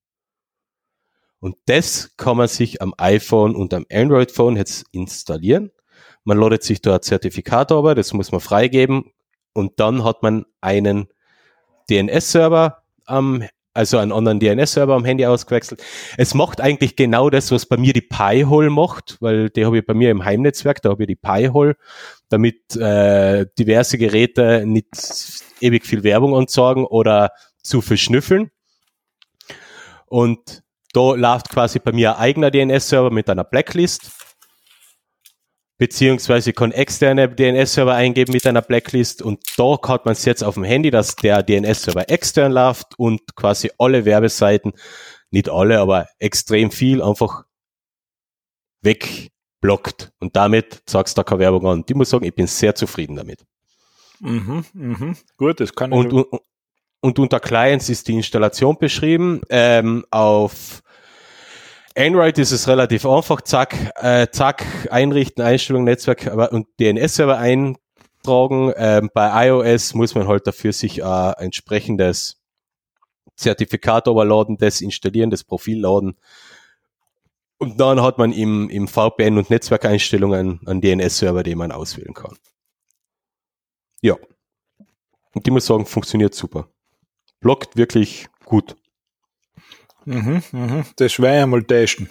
Und 1.40 1.56
das 1.66 2.16
kann 2.16 2.36
man 2.36 2.48
sich 2.48 2.82
am 2.82 2.94
iPhone 2.98 3.54
und 3.54 3.72
am 3.74 3.86
Android-Phone 3.90 4.56
jetzt 4.56 4.86
installieren. 4.92 5.70
Man 6.24 6.38
ladet 6.38 6.64
sich 6.64 6.82
da 6.82 6.96
ein 6.96 7.02
Zertifikat 7.02 7.70
aber, 7.72 7.94
das 7.94 8.12
muss 8.12 8.32
man 8.32 8.40
freigeben. 8.40 9.12
Und 9.52 9.78
dann 9.78 10.04
hat 10.04 10.22
man 10.22 10.44
einen 10.60 11.08
DNS-Server 11.88 12.82
am, 13.04 13.44
also 13.74 13.98
einen 13.98 14.12
anderen 14.12 14.40
DNS-Server 14.40 14.94
am 14.94 15.04
Handy 15.04 15.24
ausgewechselt. 15.24 15.82
Es 16.16 16.34
macht 16.34 16.60
eigentlich 16.60 16.96
genau 16.96 17.30
das, 17.30 17.52
was 17.52 17.66
bei 17.66 17.76
mir 17.76 17.92
die 17.92 18.00
Pi-Hole 18.00 18.70
macht, 18.70 19.16
weil 19.20 19.50
die 19.50 19.64
habe 19.64 19.78
ich 19.78 19.86
bei 19.86 19.94
mir 19.94 20.10
im 20.10 20.24
Heimnetzwerk, 20.24 20.82
da 20.82 20.90
habe 20.90 21.04
ich 21.04 21.06
die 21.06 21.16
Pi-Hole, 21.16 21.76
damit 22.28 22.76
äh, 22.76 23.46
diverse 23.58 23.98
Geräte 23.98 24.64
nicht 24.66 24.88
ewig 25.60 25.86
viel 25.86 26.02
Werbung 26.02 26.34
anzeigen 26.36 26.84
oder 26.84 27.30
zu 27.62 27.80
verschnüffeln. 27.80 28.50
Und 30.06 30.62
da 30.92 31.14
läuft 31.14 31.50
quasi 31.50 31.78
bei 31.78 31.92
mir 31.92 32.16
ein 32.16 32.22
eigener 32.22 32.50
DNS-Server 32.50 33.10
mit 33.10 33.28
einer 33.28 33.44
Blacklist. 33.44 34.12
Beziehungsweise 35.78 36.54
kann 36.54 36.72
externe 36.72 37.28
DNS-Server 37.28 37.94
eingeben 37.94 38.32
mit 38.32 38.46
einer 38.46 38.62
Blacklist 38.62 39.20
und 39.20 39.40
da 39.58 39.76
hat 39.88 40.06
man 40.06 40.12
es 40.12 40.24
jetzt 40.24 40.42
auf 40.42 40.54
dem 40.54 40.64
Handy, 40.64 40.90
dass 40.90 41.16
der 41.16 41.42
DNS-Server 41.42 42.08
extern 42.08 42.52
läuft 42.52 42.98
und 42.98 43.36
quasi 43.36 43.70
alle 43.76 44.06
Werbeseiten, 44.06 44.72
nicht 45.30 45.50
alle, 45.50 45.80
aber 45.80 46.06
extrem 46.18 46.70
viel 46.70 47.02
einfach 47.02 47.44
wegblockt. 49.66 50.12
Und 50.20 50.36
damit 50.36 50.82
sagst 50.86 51.16
du 51.16 51.20
da 51.20 51.24
keine 51.24 51.40
Werbung 51.40 51.66
an. 51.66 51.78
Und 51.78 51.90
ich 51.90 51.96
muss 51.96 52.10
sagen, 52.10 52.24
ich 52.24 52.34
bin 52.34 52.46
sehr 52.46 52.74
zufrieden 52.74 53.16
damit. 53.16 53.44
Mhm, 54.20 54.64
mhm. 54.72 55.16
Gut, 55.36 55.60
das 55.60 55.74
kann 55.74 55.92
ich. 55.92 55.98
Und, 55.98 56.12
und, 56.12 56.40
und 57.00 57.18
unter 57.18 57.40
Clients 57.40 57.88
ist 57.88 58.08
die 58.08 58.14
Installation 58.14 58.78
beschrieben. 58.78 59.42
Ähm, 59.50 60.04
auf 60.10 60.82
Android 61.96 62.38
ist 62.38 62.52
es 62.52 62.68
relativ 62.68 63.06
einfach, 63.06 63.40
zack, 63.42 63.74
äh, 63.96 64.28
zack, 64.30 64.64
einrichten, 64.90 65.44
Einstellung, 65.44 65.84
Netzwerk 65.84 66.30
und 66.52 66.66
DNS-Server 66.80 67.38
eintragen. 67.38 68.72
Ähm, 68.76 69.10
bei 69.12 69.48
iOS 69.48 69.94
muss 69.94 70.14
man 70.14 70.28
halt 70.28 70.46
dafür 70.46 70.72
sich 70.72 71.00
äh, 71.02 71.32
entsprechendes 71.38 72.42
Zertifikat 73.36 74.08
overladen, 74.08 74.56
das 74.56 74.80
installieren, 74.80 75.30
das 75.30 75.44
Profil 75.44 75.80
laden. 75.80 76.16
Und 77.58 77.80
dann 77.80 78.02
hat 78.02 78.18
man 78.18 78.32
im, 78.32 78.68
im 78.68 78.86
VPN 78.86 79.38
und 79.38 79.50
Netzwerkeinstellungen 79.50 80.60
einen 80.66 80.80
DNS-Server, 80.80 81.42
den 81.42 81.58
man 81.58 81.72
auswählen 81.72 82.12
kann. 82.12 82.36
Ja. 84.02 84.16
Und 85.32 85.46
ich 85.46 85.52
muss 85.52 85.66
sagen, 85.66 85.86
funktioniert 85.86 86.34
super. 86.34 86.68
Blockt 87.40 87.76
wirklich 87.76 88.28
gut. 88.44 88.76
Mhm, 90.04 90.42
mhm. 90.52 90.84
Das 90.96 91.18
werde 91.18 91.40
ich 91.40 91.46
mal 91.46 91.64
testen. 91.64 92.10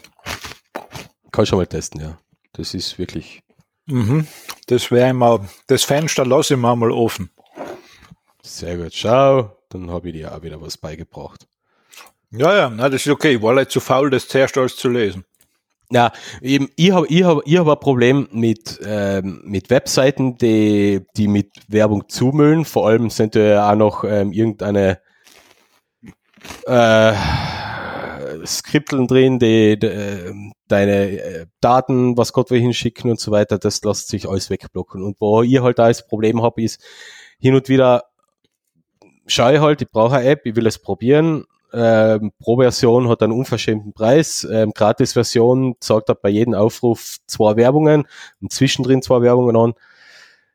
Kann 1.32 1.46
schon 1.46 1.60
mal 1.60 1.68
testen, 1.68 2.02
ja. 2.02 2.18
Das 2.54 2.74
ist 2.74 2.98
wirklich. 2.98 3.42
Mhm. 3.86 4.28
Das 4.68 4.90
wäre 4.92 5.14
mal, 5.14 5.48
das 5.68 5.84
Fenster 5.84 6.26
lasse 6.26 6.56
ich 6.56 6.60
mal, 6.60 6.76
mal 6.76 6.92
offen. 6.92 7.30
Sehr 8.42 8.78
gut. 8.78 8.94
Schau, 8.94 9.58
dann 9.70 9.90
habe 9.92 10.10
ich 10.10 10.16
dir 10.16 10.34
auch 10.34 10.42
wieder 10.42 10.62
was 10.62 10.78
beigebracht. 10.78 11.48
Ja, 12.32 12.56
ja, 12.56 12.70
na, 12.70 12.90
das 12.90 13.06
ist 13.06 13.12
okay. 13.12 13.36
Ich 13.36 13.42
war 13.42 13.56
halt 13.56 13.72
zu 13.72 13.80
faul, 13.80 14.10
das 14.10 14.28
zuerst 14.28 14.58
alles 14.58 14.76
zu 14.76 14.90
lesen. 14.90 15.26
Ja, 15.92 16.12
eben, 16.42 16.70
ich 16.76 16.92
habe 16.92 17.08
ich 17.08 17.24
hab, 17.24 17.42
ich 17.46 17.58
hab 17.58 17.68
ein 17.68 17.80
Problem 17.80 18.28
mit, 18.32 18.80
ähm, 18.86 19.42
mit 19.46 19.70
Webseiten, 19.70 20.38
die, 20.38 21.02
die 21.16 21.28
mit 21.28 21.52
Werbung 21.68 22.10
zumüllen. 22.10 22.66
Vor 22.66 22.88
allem 22.88 23.10
sind 23.10 23.36
da 23.36 23.72
auch 23.72 23.76
noch 23.76 24.04
ähm, 24.04 24.32
irgendeine 24.32 25.00
äh, 26.66 27.14
Skripteln 28.46 29.08
drin, 29.08 29.38
die, 29.38 29.78
die 29.78 30.54
deine 30.68 31.22
äh, 31.22 31.46
Daten, 31.62 32.18
was 32.18 32.34
Gott 32.34 32.50
will 32.50 32.62
hinschicken 32.62 33.12
und 33.12 33.20
so 33.20 33.32
weiter, 33.32 33.60
das 33.60 33.84
lässt 33.84 34.08
sich 34.08 34.28
alles 34.28 34.50
wegblocken. 34.50 35.04
Und 35.04 35.18
wo 35.20 35.44
ich 35.44 35.62
halt 35.62 35.78
da 35.78 35.88
das 35.88 36.08
Problem 36.08 36.42
habe, 36.42 36.64
ist 36.64 36.82
hin 37.40 37.56
und 37.56 37.70
wieder 37.70 38.06
schaue 39.28 39.56
ich 39.56 39.60
halt, 39.60 39.82
ich 39.82 39.90
brauche 39.90 40.16
eine 40.16 40.28
App, 40.30 40.46
ich 40.46 40.56
will 40.56 40.68
es 40.68 40.80
probieren 40.80 41.46
ähm, 41.76 42.32
pro 42.40 42.58
Version 42.58 43.10
hat 43.10 43.22
einen 43.22 43.34
unverschämten 43.34 43.94
Preis. 43.94 44.48
Ähm, 44.50 44.72
Gratis-Version 44.74 45.76
er 46.10 46.16
bei 46.16 46.30
jedem 46.30 46.54
Aufruf 46.54 47.18
zwei 47.28 47.58
Werbungen 47.58 48.08
und 48.42 48.54
zwischendrin 48.54 49.02
zwei 49.02 49.22
Werbungen 49.22 49.58
an. 49.58 49.74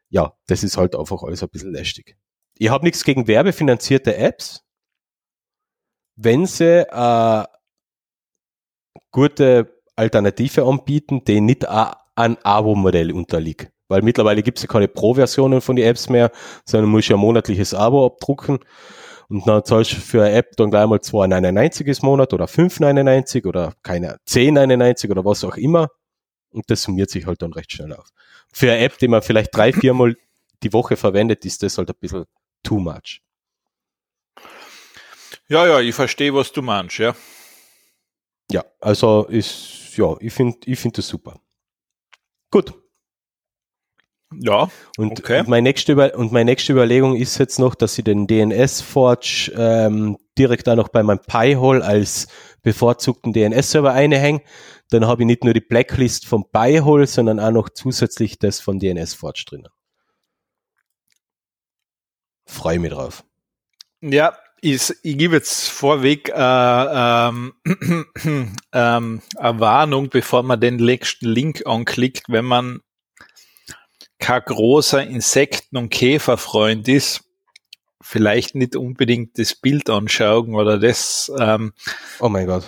Ja, 0.09 0.33
das 0.47 0.65
ist 0.65 0.79
halt 0.79 0.97
einfach 0.97 1.23
alles 1.23 1.43
ein 1.43 1.51
bisschen 1.51 1.73
lästig. 1.73 2.17
Ich 2.59 2.71
habe 2.71 2.85
nichts 2.85 3.05
gegen 3.05 3.27
werbefinanzierte 3.27 4.17
Apps, 4.17 4.65
wenn 6.17 6.47
sie 6.47 6.87
äh, 6.91 7.45
gute 9.11 9.83
Alternative 9.97 10.65
anbieten, 10.65 11.23
die 11.25 11.41
nicht 11.41 11.69
ein 11.69 12.39
Abo-Modell 12.43 13.13
unterliegt. 13.13 13.71
Weil 13.89 14.03
mittlerweile 14.03 14.43
gibt 14.43 14.59
es 14.59 14.63
ja 14.63 14.69
keine 14.69 14.89
Pro-Versionen 14.89 15.61
von 15.61 15.77
den 15.77 15.87
Apps 15.87 16.09
mehr, 16.09 16.31
sondern 16.65 16.91
muss 16.91 17.09
ja 17.09 17.17
ein 17.17 17.21
monatliches 17.21 17.75
Abo 17.75 18.07
abdrucken. 18.07 18.61
Und 19.31 19.47
dann 19.47 19.65
zahlst 19.65 19.93
du 19.93 19.97
für 19.97 20.25
eine 20.25 20.35
App 20.35 20.57
dann 20.57 20.71
gleich 20.71 20.89
mal 20.89 20.99
2,99 20.99 22.01
im 22.01 22.07
Monat 22.07 22.33
oder 22.33 22.47
5,99 22.47 23.47
oder 23.47 23.75
keine 23.85 24.19
10,99 24.27 25.09
oder 25.09 25.25
was 25.25 25.45
auch 25.45 25.57
immer. 25.57 25.89
Und 26.51 26.69
das 26.69 26.83
summiert 26.83 27.11
sich 27.11 27.27
halt 27.27 27.41
dann 27.41 27.53
recht 27.53 27.71
schnell 27.71 27.93
auf. 27.93 28.09
Für 28.53 28.73
eine 28.73 28.81
App, 28.81 28.99
die 28.99 29.07
man 29.07 29.23
vielleicht 29.23 29.55
drei, 29.55 29.73
viermal 29.73 30.17
die 30.65 30.73
Woche 30.73 30.97
verwendet, 30.97 31.45
ist 31.45 31.63
das 31.63 31.79
halt 31.79 31.91
ein 31.91 31.95
bisschen 32.01 32.25
too 32.65 32.81
much. 32.81 33.23
Ja, 35.47 35.65
ja, 35.65 35.79
ich 35.79 35.95
verstehe, 35.95 36.35
was 36.35 36.51
du 36.51 36.61
meinst, 36.61 36.99
ja. 36.99 37.15
Ja, 38.51 38.65
also 38.81 39.27
ist, 39.27 39.97
ja, 39.97 40.17
ich 40.19 40.33
finde 40.33 40.59
ich 40.65 40.79
finde 40.79 40.97
das 40.97 41.07
super. 41.07 41.41
Gut. 42.51 42.75
Ja. 44.33 44.71
Und, 44.97 45.19
okay. 45.19 45.41
und, 45.41 45.49
meine 45.49 45.63
nächste 45.63 45.93
Über 45.93 46.15
und 46.15 46.33
meine 46.33 46.51
nächste 46.51 46.73
Überlegung 46.73 47.17
ist 47.17 47.39
jetzt 47.39 47.59
noch, 47.59 47.75
dass 47.75 47.99
ich 47.99 48.05
den 48.05 48.27
DNS-Forge 48.27 49.53
ähm, 49.57 50.19
direkt 50.39 50.69
auch 50.69 50.77
noch 50.77 50.89
bei 50.89 51.03
meinem 51.03 51.21
Pi-Hole 51.21 51.85
als 51.85 52.29
bevorzugten 52.63 53.33
DNS-Server 53.33 53.93
einhänge. 53.93 54.43
Dann 54.91 55.07
habe 55.07 55.23
ich 55.23 55.27
nicht 55.27 55.45
nur 55.45 55.55
die 55.55 55.61
Blacklist 55.61 56.27
vom 56.27 56.45
Pi-Hole, 56.51 57.07
sondern 57.07 57.41
auch 57.41 57.51
noch 57.51 57.69
zusätzlich 57.71 58.39
das 58.39 58.61
von 58.61 58.79
DNS-Forge 58.79 59.45
drinnen. 59.47 59.69
Freue 62.47 62.79
mich 62.79 62.93
drauf. 62.93 63.25
Ja, 64.01 64.37
ich, 64.61 64.93
ich 65.03 65.19
gebe 65.19 65.37
jetzt 65.37 65.69
vorweg 65.69 66.29
äh, 66.29 66.33
ähm, 66.35 67.55
ähm, 68.73 69.23
eine 69.37 69.61
Warnung, 69.61 70.11
bevor 70.11 70.43
man 70.43 70.61
den 70.61 70.77
nächsten 70.77 71.27
Link 71.27 71.63
anklickt, 71.67 72.25
wenn 72.29 72.45
man 72.45 72.81
kein 74.21 74.43
großer 74.45 75.03
Insekten- 75.03 75.77
und 75.77 75.91
Käferfreund 75.91 76.87
ist, 76.89 77.25
vielleicht 78.01 78.55
nicht 78.55 78.77
unbedingt 78.77 79.39
das 79.39 79.55
Bild 79.55 79.91
anschauen 79.91 80.55
oder 80.55 80.79
das. 80.79 81.31
Ähm, 81.39 81.73
oh 82.21 82.29
mein 82.29 82.47
Gott. 82.47 82.65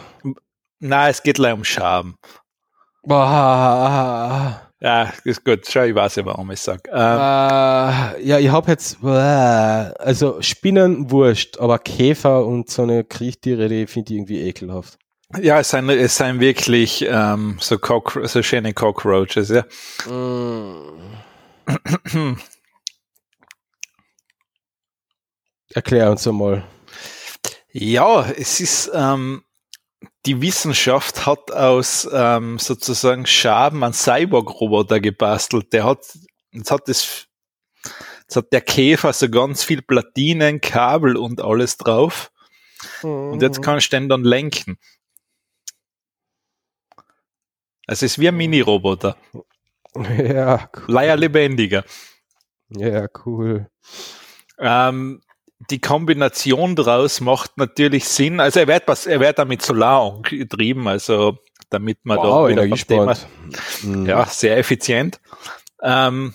Na, 0.81 1.09
es 1.09 1.23
geht 1.23 1.39
leider 1.39 1.55
um 1.55 1.65
Scham. 1.65 2.17
Boah. 3.05 4.69
Ja, 4.81 5.13
ist 5.25 5.45
gut. 5.45 5.61
Schau, 5.69 5.85
ich 5.85 5.95
weiß 5.95 6.17
ja, 6.17 6.27
warum 6.27 6.51
ich 6.51 6.61
sage. 6.61 6.91
Ähm, 6.91 6.99
äh, 6.99 8.27
ja, 8.27 8.39
ich 8.41 8.51
habe 8.51 8.71
jetzt, 8.73 9.03
also 9.03 10.43
Spinnen 10.43 11.11
wurscht, 11.11 11.59
aber 11.59 11.79
Käfer 11.79 12.45
und 12.45 12.69
so 12.69 12.83
eine 12.83 13.05
Kriechtiere, 13.05 13.69
die 13.69 13.87
finde 13.87 14.13
ich 14.13 14.19
irgendwie 14.19 14.41
ekelhaft. 14.41 14.99
Ja, 15.41 15.61
es 15.61 15.71
sind, 15.71 15.89
es 15.89 16.17
sind 16.17 16.41
wirklich 16.41 17.07
ähm, 17.09 17.57
so, 17.61 17.79
Cockro 17.79 18.27
so 18.27 18.43
schöne 18.43 18.75
Cockroaches, 18.75 19.51
ja. 19.51 19.65
Mm. 20.11 21.23
Erklär 25.75 26.11
uns 26.11 26.27
einmal. 26.27 26.65
Ja, 27.73 28.29
es 28.31 28.61
ist, 28.61 28.91
ähm, 28.93 29.45
die 30.27 30.41
Wissenschaft 30.43 31.27
hat 31.27 31.51
aus 31.51 32.09
ähm, 32.13 32.59
sozusagen 32.59 33.27
Schaben 33.27 33.83
einen 33.83 33.95
Cyborg-Roboter 33.95 35.01
gebastelt. 35.01 35.73
Der 35.73 35.85
hat, 35.85 36.19
jetzt 36.53 36.71
hat 36.71 36.89
das, 36.89 37.27
jetzt 38.23 38.37
hat 38.37 38.53
der 38.53 38.61
Käfer 38.61 39.13
so 39.13 39.31
ganz 39.31 39.65
viel 39.65 39.81
Platinen, 39.83 40.61
Kabel 40.61 41.17
und 41.17 41.41
alles 41.41 41.79
drauf. 41.79 42.31
Und 43.03 43.43
jetzt 43.43 43.63
kannst 43.63 43.93
du 43.93 43.97
den 43.97 44.09
dann 44.09 44.25
lenken. 44.25 44.79
Also 47.87 48.07
es 48.07 48.13
ist 48.13 48.19
wie 48.19 48.29
ein 48.29 48.37
Mini-Roboter. 48.37 49.17
Ja, 49.95 50.71
cool. 50.77 50.85
Leier 50.95 51.17
lebendiger. 51.17 51.85
Ja, 52.71 53.07
cool. 53.27 53.69
Ähm, 54.59 55.21
die 55.71 55.81
Kombination 55.81 56.77
daraus 56.77 57.21
macht 57.21 57.59
natürlich 57.59 58.07
Sinn. 58.07 58.41
Also 58.41 58.61
er 58.61 58.69
wird, 58.69 58.85
was, 58.87 59.07
er 59.07 59.21
wird 59.21 59.39
damit 59.39 59.63
Solar 59.63 60.15
angetrieben, 60.15 60.89
also 60.89 61.39
damit 61.71 61.99
man 62.05 62.19
Wow, 62.19 62.49
da 62.49 62.67
wieder 62.67 62.77
Thema-. 62.77 63.17
Mhm. 63.83 64.07
ja, 64.07 64.27
sehr 64.27 64.59
effizient. 64.59 65.21
Ähm, 65.83 66.35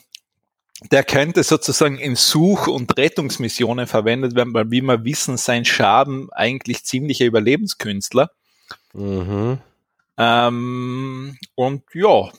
der 0.92 1.04
könnte 1.04 1.44
sozusagen 1.44 1.98
in 1.98 2.16
Such- 2.16 2.68
und 2.68 2.98
Rettungsmissionen 2.98 3.88
verwendet 3.88 4.36
werden, 4.36 4.54
weil 4.54 4.70
wie 4.70 4.82
wir 4.82 5.04
wissen, 5.04 5.38
sein 5.38 5.66
Schaden 5.66 6.30
eigentlich 6.32 6.86
ziemlicher 6.86 7.26
Überlebenskünstler. 7.26 8.30
Mhm. 8.94 9.58
Ähm, 10.18 11.38
und 11.56 11.84
ja, 11.94 12.32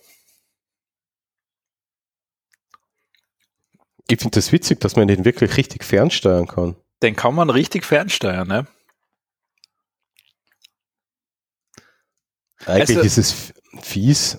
Ich 4.11 4.19
finde 4.21 4.37
das 4.37 4.53
witzig, 4.53 4.81
dass 4.81 4.97
man 4.97 5.07
den 5.09 5.25
wirklich 5.25 5.57
richtig 5.57 5.85
fernsteuern 5.85 6.47
kann. 6.49 6.77
den 7.03 7.15
kann 7.15 7.35
man 7.35 7.49
richtig 7.51 7.85
fernsteuern. 7.85 8.49
Ne? 8.49 8.67
Eigentlich 12.67 12.99
Also- 12.99 13.07
ist 13.07 13.19
es 13.19 13.53
fies. 13.83 14.39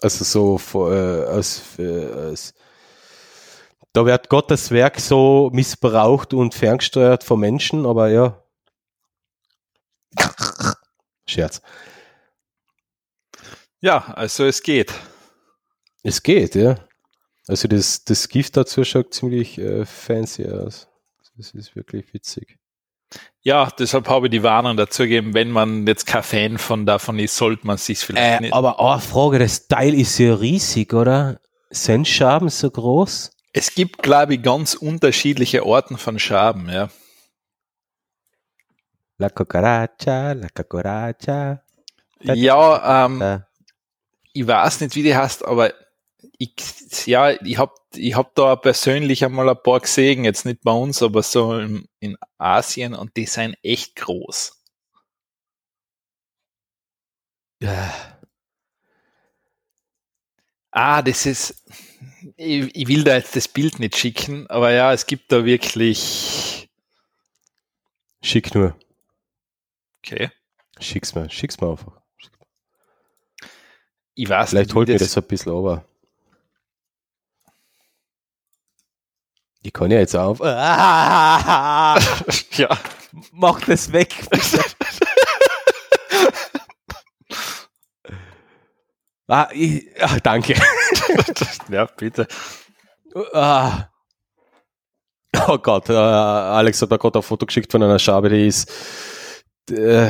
Also 0.00 0.24
so 0.24 0.58
vor- 0.58 0.92
äh, 0.92 1.24
als, 1.26 1.62
äh, 1.78 2.12
als 2.12 2.54
da 3.92 4.04
wird 4.06 4.28
Gottes 4.28 4.70
Werk 4.70 5.00
so 5.00 5.50
missbraucht 5.52 6.34
und 6.34 6.54
ferngesteuert 6.54 7.24
von 7.24 7.40
Menschen, 7.40 7.86
aber 7.86 8.08
ja. 8.10 8.42
Scherz. 11.26 11.62
Ja, 13.80 13.98
also 14.14 14.44
es 14.44 14.62
geht. 14.62 14.92
Es 16.02 16.22
geht, 16.22 16.54
ja. 16.54 16.76
Also 17.48 17.66
das, 17.68 18.04
das 18.04 18.28
Gift 18.28 18.56
dazu 18.56 18.84
schaut 18.84 19.14
ziemlich 19.14 19.58
äh, 19.58 19.84
fancy 19.86 20.46
aus. 20.48 20.88
Das 21.36 21.52
ist 21.52 21.74
wirklich 21.74 22.12
witzig. 22.12 22.58
Ja, 23.40 23.70
deshalb 23.78 24.08
habe 24.08 24.26
ich 24.26 24.30
die 24.32 24.42
Warnung 24.42 24.76
dazu 24.76 25.04
gegeben, 25.04 25.32
wenn 25.32 25.50
man 25.50 25.86
jetzt 25.86 26.06
kein 26.06 26.22
Fan 26.22 26.58
von 26.58 26.84
davon 26.84 27.18
ist, 27.18 27.36
sollte 27.36 27.66
man 27.66 27.78
sich 27.78 28.00
vielleicht 28.00 28.40
Äh, 28.40 28.40
nicht. 28.42 28.52
aber 28.52 28.78
eine 28.80 29.00
Frage, 29.00 29.38
das 29.38 29.66
Teil 29.66 29.94
ist 29.94 30.18
ja 30.18 30.34
riesig, 30.34 30.92
oder? 30.92 31.40
Sind 31.70 32.06
Schaben 32.06 32.50
so 32.50 32.70
groß? 32.70 33.30
Es 33.54 33.74
gibt, 33.74 34.02
glaube 34.02 34.34
ich, 34.34 34.42
ganz 34.42 34.74
unterschiedliche 34.74 35.64
Orten 35.64 35.96
von 35.96 36.18
Schaben, 36.18 36.68
ja. 36.68 36.90
La 39.16 39.30
cucaracha, 39.30 40.32
la 40.32 40.48
cucaracha. 40.54 41.62
Ja, 42.20 43.06
ähm, 43.06 43.42
ich 44.32 44.46
weiß 44.46 44.80
nicht, 44.82 44.94
wie 44.96 45.02
die 45.02 45.16
heißt, 45.16 45.44
aber 45.46 45.72
ich, 46.38 47.06
ja, 47.06 47.30
ich 47.30 47.58
hab, 47.58 47.74
ich 47.94 48.14
hab 48.14 48.34
da 48.34 48.56
persönlich 48.56 49.24
einmal 49.24 49.48
ein 49.48 49.62
paar 49.62 49.80
gesehen, 49.80 50.24
jetzt 50.24 50.44
nicht 50.46 50.62
bei 50.62 50.72
uns, 50.72 51.02
aber 51.02 51.22
so 51.22 51.58
in, 51.58 51.88
in 52.00 52.16
Asien 52.38 52.94
und 52.94 53.16
die 53.16 53.26
sind 53.26 53.56
echt 53.62 53.96
groß. 53.96 54.54
Ja. 57.60 58.18
Ah, 60.70 61.02
das 61.02 61.26
ist, 61.26 61.64
ich, 62.36 62.74
ich 62.74 62.88
will 62.88 63.02
da 63.02 63.16
jetzt 63.16 63.34
das 63.34 63.48
Bild 63.48 63.80
nicht 63.80 63.96
schicken, 63.96 64.46
aber 64.48 64.70
ja, 64.72 64.92
es 64.92 65.06
gibt 65.06 65.32
da 65.32 65.44
wirklich, 65.44 66.68
Schick 68.22 68.54
nur. 68.54 68.78
okay, 70.04 70.30
Schick's 70.80 71.14
mir. 71.14 71.28
Schick's 71.30 71.60
mir 71.60 71.70
einfach. 71.70 72.00
ich 74.14 74.28
weiß 74.28 74.50
Vielleicht 74.50 74.74
holt 74.74 74.88
mir 74.88 74.98
das 74.98 75.16
ein 75.16 75.24
bisschen 75.24 75.52
over. 75.52 75.87
Ich 79.62 79.72
kann 79.72 79.90
ja 79.90 79.98
jetzt 79.98 80.14
auf. 80.14 80.40
Ah, 80.40 81.98
ja, 82.52 82.68
mach 83.32 83.60
das 83.62 83.92
weg. 83.92 84.14
ah, 89.26 89.48
ich, 89.52 89.84
ah, 90.00 90.18
danke. 90.22 90.54
ja, 91.68 91.86
bitte. 91.86 92.28
Ah. 93.32 93.88
Oh 95.48 95.58
Gott, 95.58 95.90
äh, 95.90 95.94
Alex 95.94 96.80
hat 96.82 96.92
da 96.92 96.96
gerade 96.96 97.18
ein 97.18 97.22
Foto 97.22 97.46
geschickt 97.46 97.72
von 97.72 97.82
einer 97.82 97.98
Schabe, 97.98 98.28
die 98.28 98.46
ist 98.46 98.70
äh, 99.70 100.06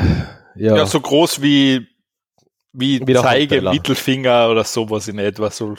ja, 0.55 0.77
Ja, 0.77 0.87
so 0.87 1.01
groß 1.01 1.43
wie, 1.43 1.89
wie, 2.73 3.01
Wie 3.01 3.13
der 3.13 3.23
Zeige. 3.23 3.63
Mittelfinger 3.63 4.49
oder 4.51 4.65
sowas 4.65 5.09
in 5.09 5.19
etwa. 5.19 5.51
So. 5.51 5.75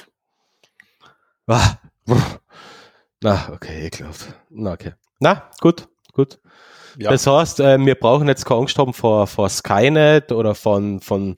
Ah. 1.47 1.77
Na, 3.21 3.49
okay, 3.53 3.85
ekelhaft. 3.85 4.33
Na, 4.49 4.73
okay. 4.73 4.93
Na, 5.19 5.49
gut, 5.59 5.87
gut. 6.13 6.39
Ja. 6.97 7.11
Das 7.11 7.27
heißt, 7.27 7.59
äh, 7.59 7.77
wir 7.79 7.95
brauchen 7.95 8.27
jetzt 8.27 8.45
keine 8.45 8.61
Angst 8.61 8.77
haben 8.77 8.93
vor, 8.93 9.27
vor 9.27 9.49
Skynet 9.49 10.31
oder 10.31 10.55
von, 10.55 10.99
von 11.01 11.37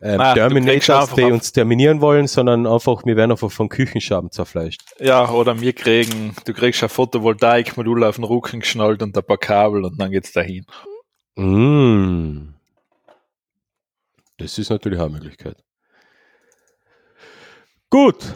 ähm, 0.00 0.20
Ah, 0.20 0.34
Terminators, 0.34 1.14
die 1.14 1.22
uns 1.24 1.52
terminieren 1.52 2.00
wollen, 2.00 2.26
sondern 2.26 2.66
einfach, 2.66 3.04
wir 3.04 3.16
werden 3.16 3.30
einfach 3.30 3.50
von 3.50 3.68
Küchenschaben 3.68 4.30
zerfleischt. 4.30 4.82
Ja, 5.00 5.30
oder 5.30 5.60
wir 5.60 5.72
kriegen, 5.72 6.34
du 6.44 6.52
kriegst 6.52 6.82
ein 6.82 6.88
Photovoltaikmodul 6.88 8.04
auf 8.04 8.16
den 8.16 8.24
Rücken 8.24 8.60
geschnallt 8.60 9.02
und 9.02 9.16
ein 9.16 9.24
paar 9.24 9.38
Kabel 9.38 9.84
und 9.84 9.98
dann 10.00 10.10
geht's 10.10 10.32
dahin. 10.32 10.66
Mm. 11.36 12.54
Das 14.38 14.58
ist 14.58 14.68
natürlich 14.70 14.98
auch 14.98 15.06
eine 15.06 15.14
Möglichkeit. 15.14 15.56
Gut. 17.88 18.34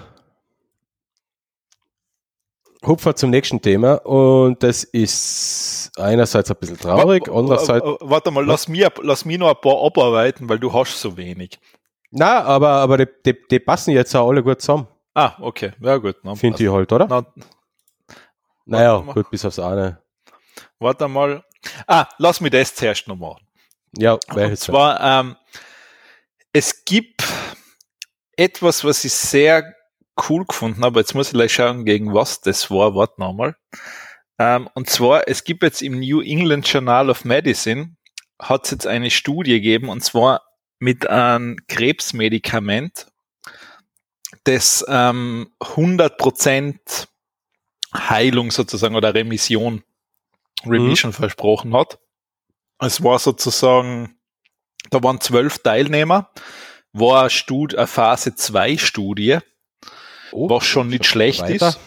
Hupfer 2.87 3.15
zum 3.15 3.31
nächsten 3.31 3.61
Thema 3.61 3.95
und 4.07 4.63
das 4.63 4.85
ist 4.85 5.91
einerseits 5.99 6.51
ein 6.51 6.57
bisschen 6.57 6.79
traurig, 6.79 7.29
wa- 7.29 7.39
andererseits 7.39 7.85
wa- 7.85 7.99
Warte 8.01 8.31
mal, 8.31 8.45
lass 8.47 8.69
mir, 8.69 8.91
lass 9.03 9.25
mir 9.27 9.39
noch 9.39 9.51
ein 9.51 9.61
paar 9.61 9.85
abarbeiten, 9.85 10.49
weil 10.49 10.59
du 10.59 10.73
hast 10.73 10.99
so 10.99 11.17
wenig. 11.17 11.59
Na, 12.11 12.43
aber, 12.43 12.71
aber 12.71 12.97
die, 12.99 13.07
die, 13.27 13.37
die 13.51 13.59
passen 13.61 13.91
jetzt 13.93 14.15
auch 14.17 14.29
alle 14.29 14.43
gut 14.43 14.61
zusammen, 14.61 14.89
Ah, 15.13 15.35
okay. 15.41 15.73
Ja, 15.81 15.97
gut. 15.97 16.17
Finde 16.37 16.63
ich 16.65 16.71
halt, 16.71 16.91
oder? 16.93 17.07
Na, 17.09 17.25
naja, 18.65 18.99
gut, 18.99 19.29
bis 19.31 19.45
aufs 19.45 19.59
eine. 19.59 20.01
warte 20.79 21.09
mal. 21.09 21.45
Ah, 21.87 22.07
lass 22.19 22.41
mich 22.41 22.53
das 22.53 22.75
zuerst 22.75 23.07
noch 23.09 23.17
machen. 23.17 23.45
Ja, 23.99 24.13
Und 24.15 24.57
zwar, 24.59 25.01
ähm, 25.01 25.37
es 26.53 26.85
gibt 26.85 27.25
etwas, 28.37 28.83
was 28.85 29.05
ich 29.05 29.13
sehr 29.13 29.75
cool 30.29 30.45
gefunden 30.45 30.85
habe. 30.85 31.01
Jetzt 31.01 31.15
muss 31.15 31.29
ich 31.29 31.33
gleich 31.33 31.55
schauen, 31.55 31.85
gegen 31.85 32.15
was 32.15 32.41
das 32.41 32.71
war. 32.71 32.95
Warte 32.95 33.21
nochmal. 33.21 33.57
Ähm, 34.39 34.69
und 34.75 34.89
zwar, 34.89 35.29
es 35.29 35.45
gibt 35.45 35.63
jetzt 35.63 35.83
im 35.83 36.01
New 36.01 36.21
England 36.21 36.67
Journal 36.67 37.11
of 37.11 37.25
Medicine, 37.25 37.97
hat 38.41 38.65
es 38.65 38.71
jetzt 38.71 38.87
eine 38.87 39.11
Studie 39.11 39.53
gegeben, 39.53 39.89
und 39.89 40.03
zwar 40.03 40.43
mit 40.79 41.07
einem 41.09 41.59
Krebsmedikament, 41.69 43.07
das 44.45 44.85
ähm, 44.89 45.53
100% 45.61 47.07
Heilung 47.95 48.51
sozusagen 48.51 48.95
oder 48.95 49.15
Remission, 49.15 49.83
Remission 50.65 51.13
versprochen 51.13 51.75
hat. 51.75 51.99
Es 52.79 53.03
war 53.03 53.19
sozusagen, 53.19 54.19
da 54.91 55.03
waren 55.03 55.21
zwölf 55.21 55.59
Teilnehmer, 55.59 56.31
war 56.93 57.23
eine, 57.23 57.31
Stud 57.31 57.75
eine 57.75 57.87
Phase 57.87 58.35
2 58.35 58.79
Studie, 58.79 59.39
Oh, 60.33 60.49
was 60.51 60.65
schon 60.65 60.89
nicht 60.89 61.07
schlecht 61.07 61.43
weiter. 61.43 61.69
ist. 61.69 61.81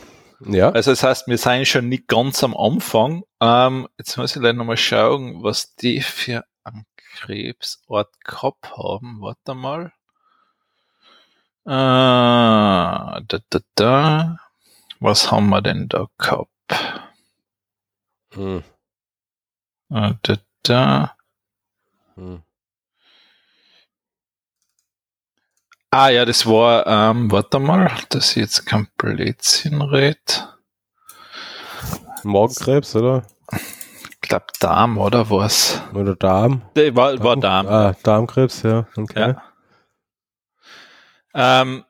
Ja, 0.45 0.71
Also 0.71 0.91
das 0.91 1.03
heißt, 1.03 1.27
wir 1.27 1.37
sind 1.37 1.67
schon 1.67 1.87
nicht 1.87 2.07
ganz 2.07 2.43
am 2.43 2.55
Anfang. 2.57 3.23
Ähm, 3.39 3.87
jetzt 3.97 4.17
muss 4.17 4.35
ich 4.35 4.41
leider 4.41 4.53
nochmal 4.53 4.77
schauen, 4.77 5.41
was 5.41 5.75
die 5.75 6.01
für 6.01 6.43
einen 6.63 6.85
Krebsort 6.97 8.09
gehabt 8.25 8.75
haben. 8.77 9.21
Warte 9.21 9.53
mal. 9.53 9.93
Äh, 11.65 11.69
da, 11.69 13.21
da, 13.49 13.59
da. 13.75 14.37
Was 14.99 15.31
haben 15.31 15.49
wir 15.49 15.61
denn 15.61 15.87
da 15.87 16.07
gehabt? 16.17 16.49
hm. 18.33 18.63
Äh, 19.89 20.13
da, 20.23 20.37
da. 20.63 21.15
Hm. 22.15 22.41
Ah 25.95 26.09
ja, 26.09 26.25
das 26.25 26.47
war, 26.47 26.87
ähm, 26.87 27.31
warte 27.31 27.59
mal, 27.59 27.91
dass 28.09 28.31
ich 28.31 28.37
jetzt 28.37 28.65
kein 28.65 28.87
Blödsinn 28.97 29.79
red. 29.79 30.47
Magenkrebs, 32.23 32.95
oder? 32.95 33.27
Ich 34.09 34.21
glaube 34.21 34.47
Darm, 34.59 34.97
oder 34.97 35.29
was? 35.29 35.83
Oder 35.93 36.15
Darm? 36.15 36.63
Nee, 36.75 36.95
War, 36.95 37.23
war 37.23 37.37
Darm. 37.37 37.67
Ah, 37.67 37.95
Darmkrebs, 38.01 38.63
ja. 38.63 38.87
Okay. 38.95 39.35
Ja. 41.35 41.61
Ähm, 41.61 41.83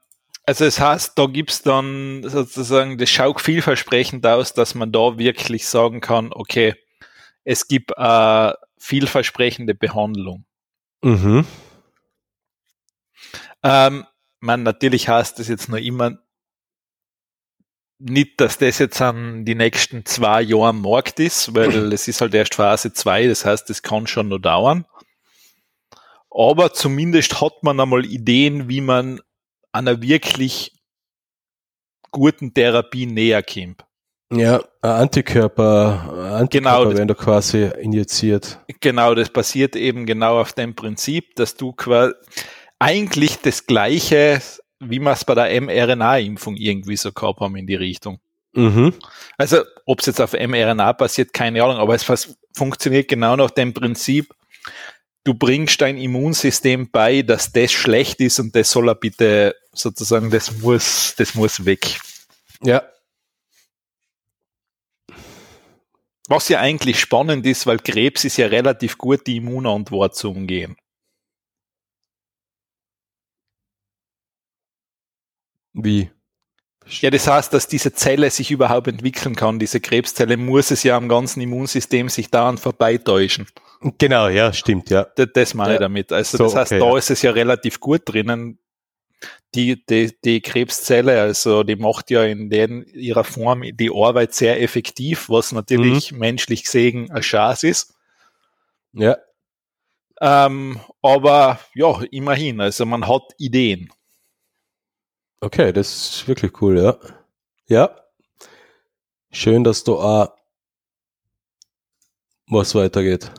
also 0.45 0.65
es 0.65 0.81
heißt, 0.81 1.17
da 1.17 1.27
gibt's 1.27 1.61
dann 1.61 2.23
sozusagen, 2.27 2.97
das 2.97 3.09
schaut 3.09 3.39
vielversprechend 3.39 4.27
aus, 4.27 4.53
dass 4.53 4.75
man 4.75 4.91
da 4.91 5.17
wirklich 5.17 5.65
sagen 5.65 6.01
kann, 6.01 6.33
okay, 6.33 6.75
es 7.45 7.69
gibt 7.69 7.91
äh, 7.95 8.51
vielversprechende 8.77 9.75
Behandlung. 9.75 10.43
Mhm. 11.03 11.45
Ähm, 13.63 14.05
man, 14.39 14.63
natürlich 14.63 15.07
heißt 15.09 15.39
das 15.39 15.47
jetzt 15.47 15.69
noch 15.69 15.77
immer 15.77 16.17
nicht, 17.99 18.41
dass 18.41 18.57
das 18.57 18.79
jetzt 18.79 19.01
an 19.01 19.45
die 19.45 19.55
nächsten 19.55 20.05
zwei 20.05 20.41
Jahre 20.41 20.67
am 20.69 20.81
Markt 20.81 21.19
ist, 21.19 21.55
weil 21.55 21.69
es 21.93 22.07
ist 22.07 22.21
halt 22.21 22.33
erst 22.33 22.55
Phase 22.55 22.91
2, 22.93 23.27
das 23.27 23.45
heißt, 23.45 23.69
es 23.69 23.81
kann 23.81 24.07
schon 24.07 24.27
noch 24.29 24.39
dauern. 24.39 24.85
Aber 26.29 26.73
zumindest 26.73 27.39
hat 27.41 27.61
man 27.63 27.79
einmal 27.79 28.05
Ideen, 28.05 28.67
wie 28.67 28.81
man 28.81 29.21
einer 29.71 30.01
wirklich 30.01 30.73
guten 32.11 32.53
Therapie 32.53 33.05
näher 33.05 33.43
kommt. 33.43 33.85
Ja, 34.31 34.63
Antikörper, 34.81 36.33
Antikörper 36.33 36.47
Genau, 36.49 36.85
das- 36.85 36.95
werden 36.97 37.07
da 37.07 37.13
quasi 37.13 37.69
injiziert. 37.79 38.59
Genau, 38.79 39.13
das 39.13 39.29
basiert 39.29 39.75
eben 39.75 40.05
genau 40.07 40.39
auf 40.41 40.53
dem 40.53 40.73
Prinzip, 40.75 41.35
dass 41.35 41.55
du 41.55 41.71
quasi 41.73 42.13
eigentlich 42.83 43.37
das 43.41 43.65
Gleiche, 43.65 44.41
wie 44.79 44.99
wir 44.99 45.11
es 45.11 45.25
bei 45.25 45.35
der 45.35 45.61
mRNA-Impfung 45.61 46.55
irgendwie 46.55 46.97
so 46.97 47.11
gehabt 47.11 47.39
haben 47.39 47.55
in 47.55 47.67
die 47.67 47.75
Richtung. 47.75 48.19
Mhm. 48.53 48.93
Also, 49.37 49.63
ob 49.85 50.01
es 50.01 50.07
jetzt 50.07 50.21
auf 50.21 50.33
mRNA 50.33 50.93
passiert, 50.93 51.33
keine 51.33 51.63
Ahnung, 51.63 51.77
aber 51.77 51.95
es 51.95 52.35
funktioniert 52.53 53.07
genau 53.07 53.35
nach 53.35 53.51
dem 53.51 53.73
Prinzip, 53.73 54.33
du 55.23 55.33
bringst 55.33 55.81
dein 55.81 55.97
Immunsystem 55.97 56.91
bei, 56.91 57.21
dass 57.21 57.51
das 57.51 57.71
schlecht 57.71 58.19
ist 58.19 58.39
und 58.39 58.55
das 58.55 58.69
soll 58.69 58.89
er 58.89 58.95
bitte 58.95 59.55
sozusagen, 59.71 60.29
das 60.29 60.59
muss, 60.59 61.15
das 61.17 61.33
muss 61.33 61.65
weg. 61.65 61.99
Ja, 62.61 62.83
Was 66.29 66.47
ja 66.47 66.59
eigentlich 66.61 66.99
spannend 66.99 67.45
ist, 67.45 67.67
weil 67.67 67.79
Krebs 67.79 68.23
ist 68.23 68.37
ja 68.37 68.47
relativ 68.47 68.97
gut, 68.97 69.27
die 69.27 69.37
Immunantwort 69.37 70.15
zu 70.15 70.31
umgehen. 70.31 70.77
Wie? 75.73 76.09
Ja, 76.85 77.09
das 77.09 77.27
heißt, 77.27 77.53
dass 77.53 77.67
diese 77.67 77.93
Zelle 77.93 78.29
sich 78.29 78.51
überhaupt 78.51 78.87
entwickeln 78.87 79.35
kann. 79.35 79.57
Diese 79.57 79.79
Krebszelle 79.79 80.35
muss 80.35 80.69
es 80.69 80.83
ja 80.83 80.97
am 80.97 81.07
ganzen 81.07 81.39
Immunsystem 81.39 82.09
sich 82.09 82.29
daran 82.29 82.57
vorbeitäuschen. 82.57 83.47
Genau, 83.99 84.27
ja, 84.27 84.51
stimmt, 84.51 84.89
ja. 84.89 85.05
Das, 85.15 85.27
das 85.33 85.53
meine 85.53 85.71
ich 85.73 85.79
Ja. 85.79 85.79
damit. 85.87 86.11
Also 86.11 86.37
So, 86.37 86.43
das 86.45 86.55
heißt, 86.55 86.71
okay, 86.73 86.79
da 86.81 86.89
ja. 86.91 86.97
ist 86.97 87.09
es 87.09 87.21
ja 87.21 87.31
relativ 87.31 87.79
gut 87.79 88.01
drinnen. 88.05 88.59
Die, 89.55 89.85
die, 89.85 90.11
die 90.25 90.41
Krebszelle, 90.41 91.21
also 91.21 91.63
die 91.63 91.77
macht 91.77 92.09
ja 92.11 92.25
in 92.25 92.49
den, 92.49 92.83
ihrer 92.83 93.23
Form 93.23 93.61
die 93.61 93.89
Arbeit 93.93 94.33
sehr 94.33 94.61
effektiv, 94.61 95.29
was 95.29 95.53
natürlich 95.53 96.11
Mhm. 96.11 96.17
menschlich 96.19 96.63
gesehen 96.63 97.09
ein 97.11 97.23
Schatz 97.23 97.63
ist. 97.63 97.93
Ja, 98.91 99.17
Ähm, 100.21 100.79
aber 101.01 101.59
ja, 101.75 102.01
immerhin, 102.11 102.59
also 102.61 102.85
man 102.85 103.07
hat 103.07 103.23
Ideen. 103.37 103.89
Okay, 105.43 105.71
das 105.73 105.87
ist 105.93 106.27
wirklich 106.27 106.61
cool, 106.61 106.79
ja. 106.79 106.97
Ja. 107.67 107.95
Schön, 109.31 109.63
dass 109.63 109.83
da 109.83 109.91
auch 109.93 110.37
was 112.47 112.75
weitergeht. 112.75 113.31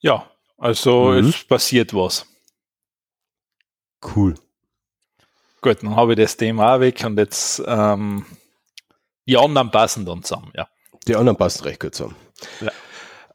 Ja, 0.00 0.28
also 0.58 1.10
Mhm. 1.12 1.28
es 1.28 1.44
passiert 1.44 1.94
was. 1.94 2.26
Cool. 4.02 4.34
Gut, 5.60 5.82
dann 5.82 5.94
habe 5.94 6.12
ich 6.12 6.18
das 6.18 6.36
Thema 6.36 6.74
auch 6.76 6.80
weg 6.80 7.02
und 7.04 7.18
jetzt 7.18 7.62
ähm, 7.66 8.24
die 9.26 9.36
anderen 9.36 9.70
passen 9.70 10.06
dann 10.06 10.22
zusammen, 10.22 10.50
ja. 10.54 10.68
Die 11.06 11.14
anderen 11.14 11.36
passen 11.36 11.64
recht 11.64 11.80
gut 11.80 11.94
zusammen. 11.94 12.16
Ja. 12.60 12.72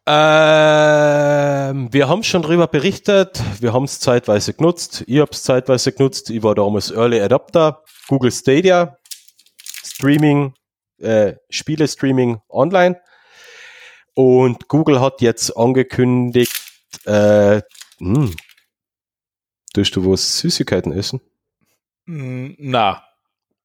Ähm, 0.07 1.91
wir 1.91 2.07
haben 2.07 2.21
schon 2.21 2.43
drüber 2.43 2.67
berichtet, 2.67 3.41
wir 3.59 3.73
haben 3.73 3.85
es 3.85 3.99
zeitweise 3.99 4.53
genutzt, 4.53 5.03
ich 5.07 5.19
habe 5.19 5.31
es 5.31 5.41
zeitweise 5.41 5.91
genutzt, 5.93 6.29
ich 6.29 6.43
war 6.43 6.53
damals 6.53 6.91
Early 6.91 7.19
Adapter, 7.21 7.81
Google 8.07 8.31
Stadia, 8.31 8.97
Streaming, 9.83 10.53
äh, 10.99 11.33
Spiele-Streaming 11.49 12.39
online 12.49 13.01
und 14.13 14.67
Google 14.67 15.01
hat 15.01 15.21
jetzt 15.21 15.57
angekündigt, 15.57 16.53
äh, 17.05 17.61
hm, 17.97 18.35
tust 19.73 19.95
du 19.95 20.11
was 20.11 20.37
Süßigkeiten 20.37 20.91
essen? 20.91 21.19
Mm, 22.05 22.51
Na, 22.59 23.03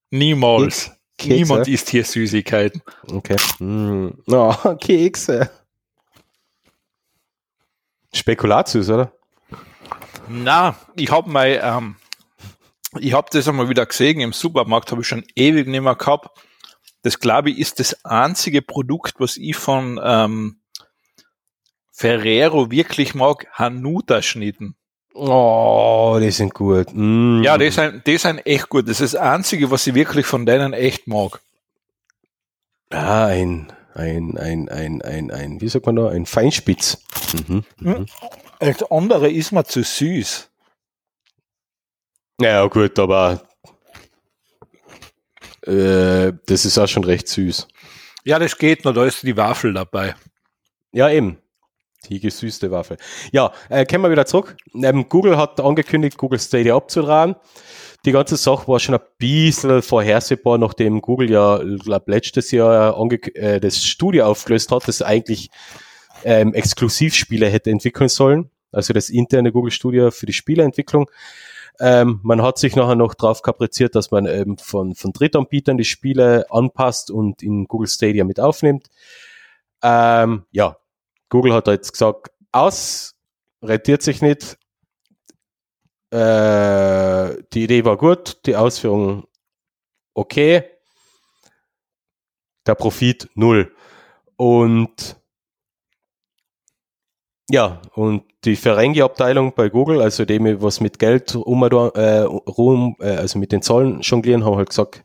niemals. 0.09 0.91
Kekse? 1.19 1.35
Niemand 1.35 1.67
isst 1.67 1.89
hier 1.89 2.03
Süßigkeiten. 2.03 2.81
Okay. 3.11 3.35
Hm. 3.59 4.23
Oh, 4.25 4.55
Kekse. 4.79 5.51
Spekulatius, 8.13 8.89
oder? 8.89 9.11
Na, 10.27 10.75
ich 10.95 11.11
habe 11.11 11.29
mal, 11.29 11.59
ähm, 11.63 11.95
ich 12.99 13.13
habe 13.13 13.27
das 13.31 13.47
einmal 13.47 13.69
wieder 13.69 13.85
gesehen 13.85 14.19
im 14.19 14.33
Supermarkt, 14.33 14.91
habe 14.91 15.01
ich 15.01 15.07
schon 15.07 15.23
ewig 15.35 15.67
nicht 15.67 15.81
mehr 15.81 15.95
gehabt. 15.95 16.29
Das 17.03 17.19
glaube 17.19 17.49
ich 17.49 17.59
ist 17.59 17.79
das 17.79 18.05
einzige 18.05 18.61
Produkt, 18.61 19.15
was 19.19 19.37
ich 19.37 19.55
von 19.55 19.99
ähm, 20.03 20.57
Ferrero 21.91 22.71
wirklich 22.71 23.15
mag, 23.15 23.47
Hanuta-Schnitten. 23.53 24.75
Oh, 25.13 26.17
die 26.21 26.31
sind 26.31 26.53
gut. 26.53 26.87
Mm. 26.93 27.41
Ja, 27.43 27.57
die 27.57 27.69
sind, 27.69 28.07
die 28.07 28.17
sind 28.17 28.45
echt 28.45 28.69
gut. 28.69 28.87
Das 28.87 29.01
ist 29.01 29.13
das 29.13 29.21
einzige, 29.21 29.69
was 29.69 29.85
ich 29.85 29.93
wirklich 29.93 30.25
von 30.25 30.45
denen 30.45 30.73
echt 30.73 31.07
mag. 31.07 31.41
Ah, 32.89 33.31
ein, 33.93 34.37
ein, 34.37 34.69
ein, 34.69 35.01
ein, 35.01 35.31
ein, 35.31 35.61
wie 35.61 35.67
sagt 35.69 35.85
man 35.85 35.95
da? 35.95 36.09
Ein 36.09 36.25
Feinspitz. 36.25 37.03
Mhm. 37.47 37.63
Mhm. 37.79 38.05
Das 38.59 38.83
andere 38.91 39.29
ist 39.29 39.51
mir 39.51 39.63
zu 39.63 39.83
süß. 39.83 40.49
Ja, 42.39 42.65
gut, 42.67 42.97
aber 42.97 43.41
äh, 45.65 46.33
das 46.45 46.65
ist 46.65 46.77
auch 46.77 46.87
schon 46.87 47.03
recht 47.03 47.27
süß. 47.27 47.67
Ja, 48.23 48.39
das 48.39 48.57
geht 48.57 48.85
noch, 48.85 48.93
da 48.93 49.05
ist 49.05 49.23
die 49.23 49.37
Waffel 49.37 49.73
dabei. 49.73 50.15
Ja, 50.91 51.09
eben. 51.09 51.37
Die 52.09 52.19
gesüßte 52.19 52.71
Waffe. 52.71 52.97
Ja, 53.31 53.53
äh, 53.69 53.85
kommen 53.85 54.05
wir 54.05 54.11
wieder 54.11 54.25
zurück. 54.25 54.57
Ähm, 54.73 55.07
Google 55.07 55.37
hat 55.37 55.59
angekündigt, 55.59 56.17
Google 56.17 56.39
Stadia 56.39 56.75
abzutragen. 56.75 57.35
Die 58.05 58.11
ganze 58.11 58.35
Sache 58.35 58.67
war 58.67 58.79
schon 58.79 58.95
ein 58.95 59.01
bisschen 59.19 59.81
vorhersehbar, 59.83 60.57
nachdem 60.57 61.01
Google 61.01 61.29
ja, 61.29 61.61
glaub, 61.83 62.07
letztes 62.07 62.49
Jahr 62.51 62.97
äh, 63.35 63.59
das 63.59 63.83
Studio 63.83 64.25
aufgelöst 64.25 64.71
hat, 64.71 64.87
das 64.87 65.03
eigentlich 65.03 65.51
ähm, 66.23 66.53
Exklusivspiele 66.53 67.47
hätte 67.47 67.69
entwickeln 67.69 68.09
sollen. 68.09 68.49
Also 68.71 68.93
das 68.93 69.09
interne 69.09 69.51
Google 69.51 69.71
Studio 69.71 70.09
für 70.11 70.25
die 70.25 70.33
Spieleentwicklung. 70.33 71.09
Ähm, 71.79 72.19
man 72.23 72.41
hat 72.41 72.57
sich 72.57 72.75
nachher 72.75 72.95
noch 72.95 73.13
drauf 73.13 73.41
kapriziert, 73.41 73.95
dass 73.95 74.11
man 74.11 74.25
ähm, 74.25 74.57
von, 74.57 74.95
von 74.95 75.13
Drittanbietern 75.13 75.77
die 75.77 75.85
Spiele 75.85 76.45
anpasst 76.49 77.11
und 77.11 77.43
in 77.43 77.65
Google 77.65 77.87
Stadia 77.87 78.23
mit 78.23 78.39
aufnimmt. 78.39 78.87
Ähm, 79.83 80.45
ja, 80.51 80.77
Google 81.29 81.53
hat 81.53 81.67
jetzt 81.67 81.91
gesagt, 81.91 82.31
aus, 82.51 83.15
rentiert 83.61 84.01
sich 84.01 84.21
nicht. 84.21 84.57
Äh, 86.11 87.43
die 87.53 87.63
Idee 87.63 87.85
war 87.85 87.97
gut, 87.97 88.45
die 88.45 88.55
Ausführung 88.55 89.25
okay. 90.13 90.63
Der 92.67 92.75
Profit 92.75 93.29
null. 93.33 93.73
Und 94.35 95.17
ja, 97.49 97.81
und 97.95 98.23
die 98.45 98.55
Ferengi-Abteilung 98.55 99.53
bei 99.53 99.69
Google, 99.69 100.01
also 100.01 100.25
dem, 100.25 100.61
was 100.61 100.79
mit 100.79 100.99
Geld 100.99 101.35
um, 101.35 101.63
äh, 101.63 102.19
rum, 102.19 102.95
äh, 102.99 103.17
also 103.17 103.39
mit 103.39 103.51
den 103.51 103.61
Zahlen 103.61 104.01
jonglieren, 104.01 104.45
haben 104.45 104.55
halt 104.55 104.69
gesagt, 104.69 105.03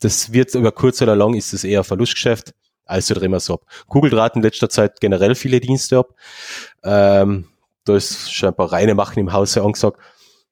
das 0.00 0.32
wird 0.32 0.54
über 0.54 0.72
kurz 0.72 1.00
oder 1.00 1.16
lang 1.16 1.34
ist 1.34 1.54
es 1.54 1.64
eher 1.64 1.80
ein 1.80 1.84
Verlustgeschäft. 1.84 2.54
Also 2.84 3.14
drehen 3.14 3.30
wir 3.30 3.38
es 3.38 3.50
ab. 3.50 3.62
Google 3.88 4.10
trat 4.10 4.36
in 4.36 4.42
letzter 4.42 4.68
Zeit 4.68 5.00
generell 5.00 5.34
viele 5.34 5.58
Dienste 5.58 5.98
ab. 5.98 6.14
Ähm, 6.84 7.48
da 7.84 7.96
ist 7.96 8.32
scheinbar 8.32 8.72
reine 8.72 8.94
Machen 8.94 9.20
im 9.20 9.32
Hause 9.32 9.62
angesagt. 9.62 9.98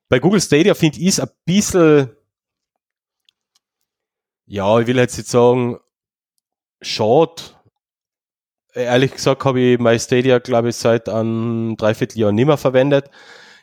Bei 0.09 0.19
Google 0.19 0.41
Stadia 0.41 0.75
finde 0.75 1.01
ich 1.01 1.09
es 1.09 1.21
ein 1.21 1.31
bisschen, 1.45 2.11
ja, 4.47 4.79
ich 4.79 4.87
will 4.87 4.97
jetzt 4.97 5.17
nicht 5.17 5.29
sagen, 5.29 5.79
schade. 6.83 7.43
Ehrlich 8.75 9.13
gesagt 9.13 9.45
habe 9.45 9.61
ich 9.61 9.79
mein 9.79 9.99
Stadia, 9.99 10.39
glaube 10.41 10.71
ich, 10.71 10.77
seit 10.77 11.09
einem 11.09 11.77
Dreivierteljahr 11.77 12.33
nicht 12.33 12.47
mehr 12.47 12.57
verwendet. 12.57 13.11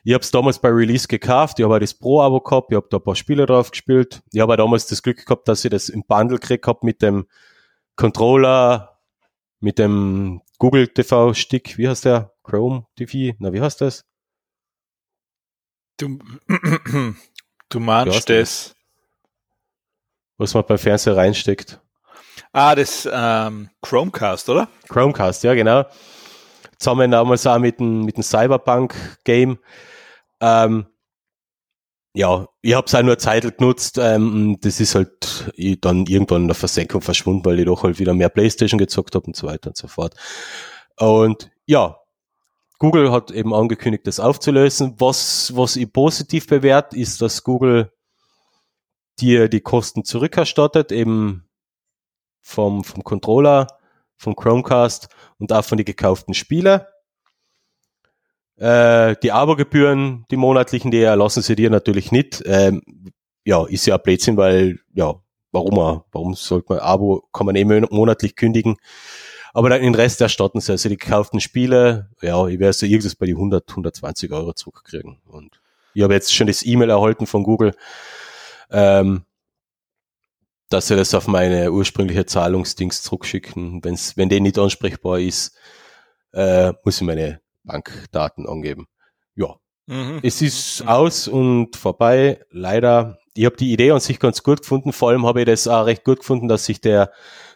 Ich 0.04 0.14
habe 0.14 0.24
es 0.24 0.32
damals 0.32 0.58
bei 0.58 0.70
Release 0.70 1.08
gekauft, 1.08 1.60
ich 1.60 1.66
habe 1.66 1.80
das 1.80 1.94
Pro-Abo 1.94 2.39
gehabt, 2.39 2.72
ich 2.72 2.76
habe 2.76 2.88
da 2.89 2.98
ein 2.98 3.04
paar 3.04 3.16
Spiele 3.16 3.46
drauf 3.46 3.70
gespielt. 3.70 4.24
Ich 4.32 4.39
habe 4.39 4.58
damals 4.58 4.88
das 4.88 5.04
Glück 5.04 5.24
gehabt, 5.24 5.48
dass 5.48 5.64
ich 5.64 5.70
das 5.70 5.89
im 5.89 6.04
Bundle 6.08 6.39
gekriegt 6.39 6.66
habe 6.66 6.80
mit 6.84 7.04
dem 7.04 7.28
Controller, 7.96 9.00
mit 9.60 9.78
dem 9.78 10.42
Google 10.58 10.88
TV-Stick, 10.88 11.78
wie 11.78 11.88
heißt 11.88 12.06
der? 12.06 12.34
Chrome 12.44 12.88
TV? 12.96 13.36
Na, 13.38 13.54
wie 13.54 13.62
heißt 13.62 13.82
das? 13.82 14.06
Du, 15.98 16.20
du 17.70 17.80
Ja, 17.80 17.80
meinst 17.80 18.30
das? 18.30 18.76
Was 20.38 20.54
man 20.54 20.66
beim 20.66 20.78
Fernseher 20.78 21.16
reinsteckt. 21.18 21.80
Ah, 22.54 22.76
das 22.76 23.08
ähm, 23.12 23.70
Chromecast, 23.82 24.50
oder? 24.50 24.68
Chromecast, 24.89 25.44
ja, 25.44 25.54
genau. 25.54 25.86
zusammen 26.80 27.12
damals 27.12 27.46
auch 27.48 27.60
mit 27.60 27.80
dem, 27.80 28.06
mit 28.06 28.18
dem 28.18 28.24
Cyberpunk-Game. 28.24 29.60
Ähm, 30.42 30.88
ja, 32.14 32.48
ich 32.62 32.74
habe 32.74 32.88
es 32.88 32.96
auch 32.96 33.04
nur 33.04 33.18
Zeit 33.20 33.58
genutzt. 33.58 33.98
Ähm, 33.98 34.58
das 34.62 34.80
ist 34.82 34.96
halt 34.96 35.52
dann 35.82 36.06
irgendwann 36.08 36.42
in 36.44 36.48
der 36.48 36.56
Versenkung 36.56 37.02
verschwunden, 37.02 37.46
weil 37.46 37.60
ich 37.60 37.66
doch 37.66 37.84
halt 37.84 38.00
wieder 38.00 38.14
mehr 38.14 38.30
Playstation 38.30 38.80
gezockt 38.80 39.16
habe 39.16 39.28
und 39.28 39.36
so 39.36 39.48
weiter 39.48 39.70
und 39.70 39.78
so 39.78 39.88
fort. 39.88 40.16
Und 40.98 41.52
ja, 41.68 42.01
Google 42.82 43.12
hat 43.12 43.30
eben 43.30 43.54
angekündigt, 43.54 44.08
das 44.08 44.20
aufzulösen. 44.20 44.96
Was, 44.98 45.56
was 45.56 45.76
ich 45.76 45.94
positiv 45.94 46.48
bewährt, 46.48 46.96
ist, 46.96 47.22
dass 47.22 47.44
Google 47.44 47.92
dir 49.20 49.50
die 49.50 49.62
Kosten 49.62 50.04
zurückerstattet, 50.04 50.92
eben 50.92 51.48
vom, 52.42 52.84
vom 52.84 53.04
Controller, 53.04 53.68
vom 54.18 54.36
Chromecast 54.36 55.10
und 55.38 55.54
auch 55.54 55.64
von 55.64 55.78
den 55.78 55.86
gekauften 55.86 56.34
Spielen. 56.34 56.82
Äh, 58.56 59.16
die 59.22 59.32
Abogebühren, 59.32 60.26
die 60.32 60.38
monatlichen, 60.38 60.90
die 60.90 61.04
erlassen 61.04 61.44
sie 61.44 61.56
dir 61.56 61.70
natürlich 61.70 62.12
nicht. 62.12 62.42
Ähm, 62.48 62.82
ja, 63.46 63.64
ist 63.68 63.86
ja 63.86 63.98
ein 63.98 64.02
Blödsinn, 64.02 64.38
weil, 64.38 64.80
ja, 64.92 65.22
warum, 65.52 66.02
warum 66.12 66.34
sollte 66.34 66.74
man 66.74 66.80
Abo, 66.80 67.28
kann 67.32 67.46
man 67.46 67.56
eben 67.56 67.86
monatlich 67.92 68.36
kündigen. 68.36 68.78
Aber 69.54 69.70
dann 69.70 69.82
den 69.82 69.95
Rest 69.95 70.22
erstatten 70.22 70.62
sie, 70.62 70.72
also 70.72 70.89
die 70.89 70.97
gekauften 70.97 71.39
Spiele, 71.39 72.10
ja, 72.22 72.47
ich 72.47 72.60
werde 72.60 72.74
so 72.74 72.86
irgendwas 72.86 73.16
bei 73.16 73.26
die 73.26 73.34
100, 73.34 73.70
120 73.70 74.32
Euro 74.32 74.54
zurückkriegen. 74.54 75.18
Und 75.26 75.62
ich 75.93 76.04
habe 76.04 76.14
jetzt 76.14 76.34
schon 76.34 76.47
das 76.47 76.66
E-Mail 76.66 76.89
erhalten 76.89 77.28
von 77.28 77.43
Google, 77.43 77.74
ähm, 78.70 79.26
dass 80.70 80.88
sie 80.88 80.95
das 80.95 81.14
auf 81.14 81.28
meine 81.28 81.72
ursprüngliche 81.72 82.26
Zahlungsdings 82.26 83.04
zurückschicken. 83.04 83.84
Wenn's, 83.84 84.16
wenn 84.16 84.30
der 84.30 84.39
nicht 84.39 84.58
ansprechbar 84.58 85.20
ist, 85.20 85.56
äh, 86.34 86.72
muss 86.84 87.02
ich 87.02 87.08
meine 87.08 87.41
Bankdaten 87.64 88.47
angeben. 88.47 88.88
Ja, 89.36 89.56
mhm. 89.88 90.20
es 90.24 90.41
ist 90.41 90.82
mhm. 90.82 90.88
aus 90.88 91.28
und 91.28 91.76
vorbei. 91.76 92.45
Leider, 92.52 93.20
ich 93.36 93.45
habe 93.45 93.58
die 93.58 93.74
Idee 93.74 93.91
an 93.91 93.99
sich 93.99 94.18
ganz 94.18 94.43
gut 94.43 94.62
gefunden. 94.62 94.93
Vor 94.93 95.10
allem 95.10 95.26
habe 95.26 95.41
ich 95.41 95.45
das 95.45 95.68
auch 95.68 95.86
recht 95.86 96.06
gut 96.06 96.20
gefunden, 96.20 96.47
dass 96.47 96.66
sich 96.66 96.80
der 96.80 97.12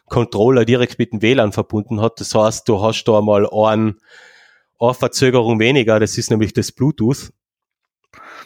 Controller 0.07 0.65
direkt 0.65 0.99
mit 0.99 1.13
dem 1.13 1.21
WLAN 1.21 1.51
verbunden 1.51 2.01
hat. 2.01 2.19
Das 2.19 2.33
heißt, 2.35 2.67
du 2.67 2.81
hast 2.81 3.03
da 3.05 3.21
mal 3.21 3.47
ein, 3.49 3.97
eine 4.79 4.93
Verzögerung 4.93 5.59
weniger. 5.59 5.99
Das 5.99 6.17
ist 6.17 6.29
nämlich 6.29 6.53
das 6.53 6.71
Bluetooth, 6.71 7.31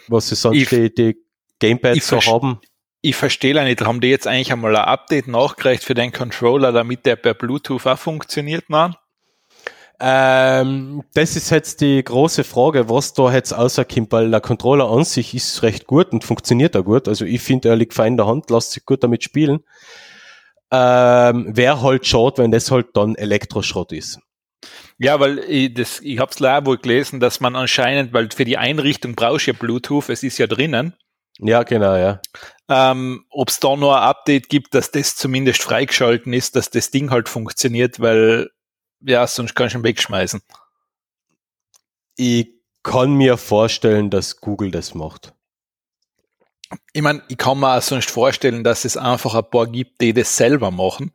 was 0.08 0.28
sie 0.28 0.36
sonst 0.36 0.56
ich, 0.56 0.68
die, 0.68 0.94
die 0.94 1.16
Gamepads 1.58 2.06
so 2.06 2.20
haben. 2.20 2.60
Ich 3.02 3.16
verstehe 3.16 3.62
nicht, 3.64 3.80
haben 3.82 4.00
die 4.00 4.08
jetzt 4.08 4.26
eigentlich 4.26 4.52
einmal 4.52 4.76
ein 4.76 4.84
Update 4.84 5.26
nachgereicht 5.26 5.84
für 5.84 5.94
den 5.94 6.12
Controller, 6.12 6.72
damit 6.72 7.06
der 7.06 7.16
per 7.16 7.34
Bluetooth 7.34 7.86
auch 7.86 7.98
funktioniert, 7.98 8.68
man? 8.68 8.96
Ähm, 10.02 11.02
das 11.12 11.36
ist 11.36 11.50
jetzt 11.50 11.82
die 11.82 12.02
große 12.02 12.42
Frage, 12.42 12.88
was 12.88 13.12
da 13.12 13.30
jetzt 13.30 13.52
rauskommt, 13.52 14.10
weil 14.12 14.30
der 14.30 14.40
Controller 14.40 14.90
an 14.90 15.04
sich 15.04 15.34
ist 15.34 15.62
recht 15.62 15.86
gut 15.86 16.12
und 16.12 16.24
funktioniert 16.24 16.74
da 16.74 16.80
gut. 16.80 17.06
Also 17.06 17.26
ich 17.26 17.42
finde, 17.42 17.68
er 17.68 17.76
liegt 17.76 17.92
fein 17.92 18.14
in 18.14 18.16
der 18.16 18.26
Hand, 18.26 18.48
lässt 18.48 18.72
sich 18.72 18.86
gut 18.86 19.04
damit 19.04 19.22
spielen. 19.22 19.60
Ähm, 20.72 21.56
Wäre 21.56 21.82
halt 21.82 22.06
schade, 22.06 22.38
wenn 22.38 22.52
das 22.52 22.70
halt 22.70 22.88
dann 22.94 23.16
Elektroschrott 23.16 23.92
ist. 23.92 24.20
Ja, 24.98 25.18
weil 25.18 25.38
ich, 25.38 25.72
das, 25.74 26.00
ich 26.00 26.18
habe 26.18 26.30
es 26.30 26.38
leider 26.38 26.66
wohl 26.66 26.78
gelesen, 26.78 27.20
dass 27.20 27.40
man 27.40 27.56
anscheinend, 27.56 28.12
weil 28.12 28.28
für 28.30 28.44
die 28.44 28.58
Einrichtung 28.58 29.14
brauchst 29.14 29.46
du 29.46 29.52
ja 29.52 29.56
Bluetooth, 29.58 30.10
es 30.10 30.22
ist 30.22 30.38
ja 30.38 30.46
drinnen. 30.46 30.94
Ja, 31.38 31.62
genau, 31.62 31.96
ja. 31.96 32.20
Ähm, 32.68 33.24
Ob 33.30 33.48
es 33.48 33.60
da 33.60 33.74
noch 33.76 33.94
ein 33.94 34.02
Update 34.02 34.50
gibt, 34.50 34.74
dass 34.74 34.90
das 34.90 35.16
zumindest 35.16 35.62
freigeschalten 35.62 36.34
ist, 36.34 36.54
dass 36.54 36.70
das 36.70 36.90
Ding 36.90 37.10
halt 37.10 37.30
funktioniert, 37.30 37.98
weil 38.00 38.50
ja, 39.00 39.26
sonst 39.26 39.54
kannst 39.54 39.74
du 39.74 39.78
ihn 39.78 39.84
wegschmeißen. 39.84 40.42
Ich 42.16 42.48
kann 42.82 43.14
mir 43.14 43.38
vorstellen, 43.38 44.10
dass 44.10 44.36
Google 44.36 44.70
das 44.70 44.94
macht. 44.94 45.32
Ich 46.92 47.02
meine, 47.02 47.22
ich 47.28 47.36
kann 47.36 47.58
mir 47.58 47.76
auch 47.76 47.82
sonst 47.82 48.10
vorstellen, 48.10 48.64
dass 48.64 48.84
es 48.84 48.96
einfach 48.96 49.34
ein 49.34 49.48
paar 49.50 49.66
gibt, 49.66 50.00
die 50.00 50.12
das 50.12 50.36
selber 50.36 50.70
machen. 50.70 51.12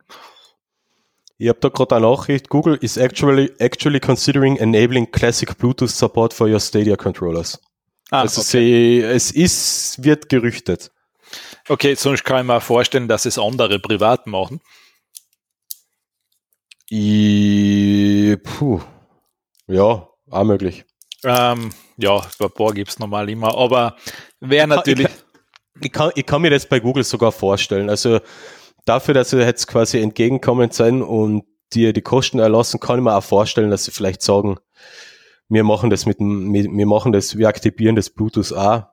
Ich 1.38 1.48
habe 1.48 1.58
da 1.60 1.68
gerade 1.68 1.96
eine 1.96 2.06
Nachricht. 2.06 2.48
Google 2.48 2.78
is 2.80 2.96
actually, 2.96 3.52
actually 3.58 4.00
considering 4.00 4.56
enabling 4.56 5.10
classic 5.10 5.56
Bluetooth 5.58 5.90
support 5.90 6.32
for 6.32 6.48
your 6.48 6.60
Stadia 6.60 6.96
controllers. 6.96 7.60
Ah, 8.10 8.20
also 8.20 8.40
okay. 8.40 8.50
sie, 8.50 9.00
es 9.02 9.30
ist, 9.32 10.02
wird 10.02 10.28
gerüchtet. 10.28 10.90
Okay, 11.68 11.94
sonst 11.94 12.24
kann 12.24 12.40
ich 12.40 12.46
mir 12.46 12.56
auch 12.56 12.62
vorstellen, 12.62 13.08
dass 13.08 13.26
es 13.26 13.38
andere 13.38 13.78
privat 13.78 14.26
machen. 14.26 14.60
I, 16.90 18.36
puh. 18.42 18.80
Ja, 19.66 20.08
auch 20.30 20.44
möglich. 20.44 20.84
Ähm, 21.24 21.70
ja, 21.96 22.20
ein 22.38 22.50
paar 22.50 22.72
gibt 22.72 22.90
es 22.90 22.98
normal 22.98 23.28
immer, 23.28 23.56
aber 23.56 23.96
wäre 24.38 24.68
natürlich. 24.68 25.08
Ich 25.80 25.92
kann, 25.92 26.10
ich, 26.14 26.24
kann, 26.24 26.42
mir 26.42 26.50
das 26.50 26.66
bei 26.66 26.80
Google 26.80 27.04
sogar 27.04 27.32
vorstellen. 27.32 27.90
Also 27.90 28.20
dafür, 28.84 29.14
dass 29.14 29.30
sie 29.30 29.38
jetzt 29.38 29.66
quasi 29.66 29.98
entgegenkommend 30.00 30.72
sein 30.72 31.02
und 31.02 31.44
dir 31.72 31.92
die 31.92 32.02
Kosten 32.02 32.38
erlassen, 32.38 32.80
kann 32.80 32.98
ich 32.98 33.04
mir 33.04 33.14
auch 33.14 33.24
vorstellen, 33.24 33.70
dass 33.70 33.84
sie 33.84 33.90
vielleicht 33.90 34.22
sagen, 34.22 34.58
wir 35.48 35.64
machen 35.64 35.90
das 35.90 36.06
mit 36.06 36.18
dem, 36.18 36.52
wir 36.52 36.86
machen 36.86 37.12
das, 37.12 37.36
wir 37.36 37.48
aktivieren 37.48 37.96
das 37.96 38.10
Bluetooth 38.10 38.52
auch. 38.52 38.84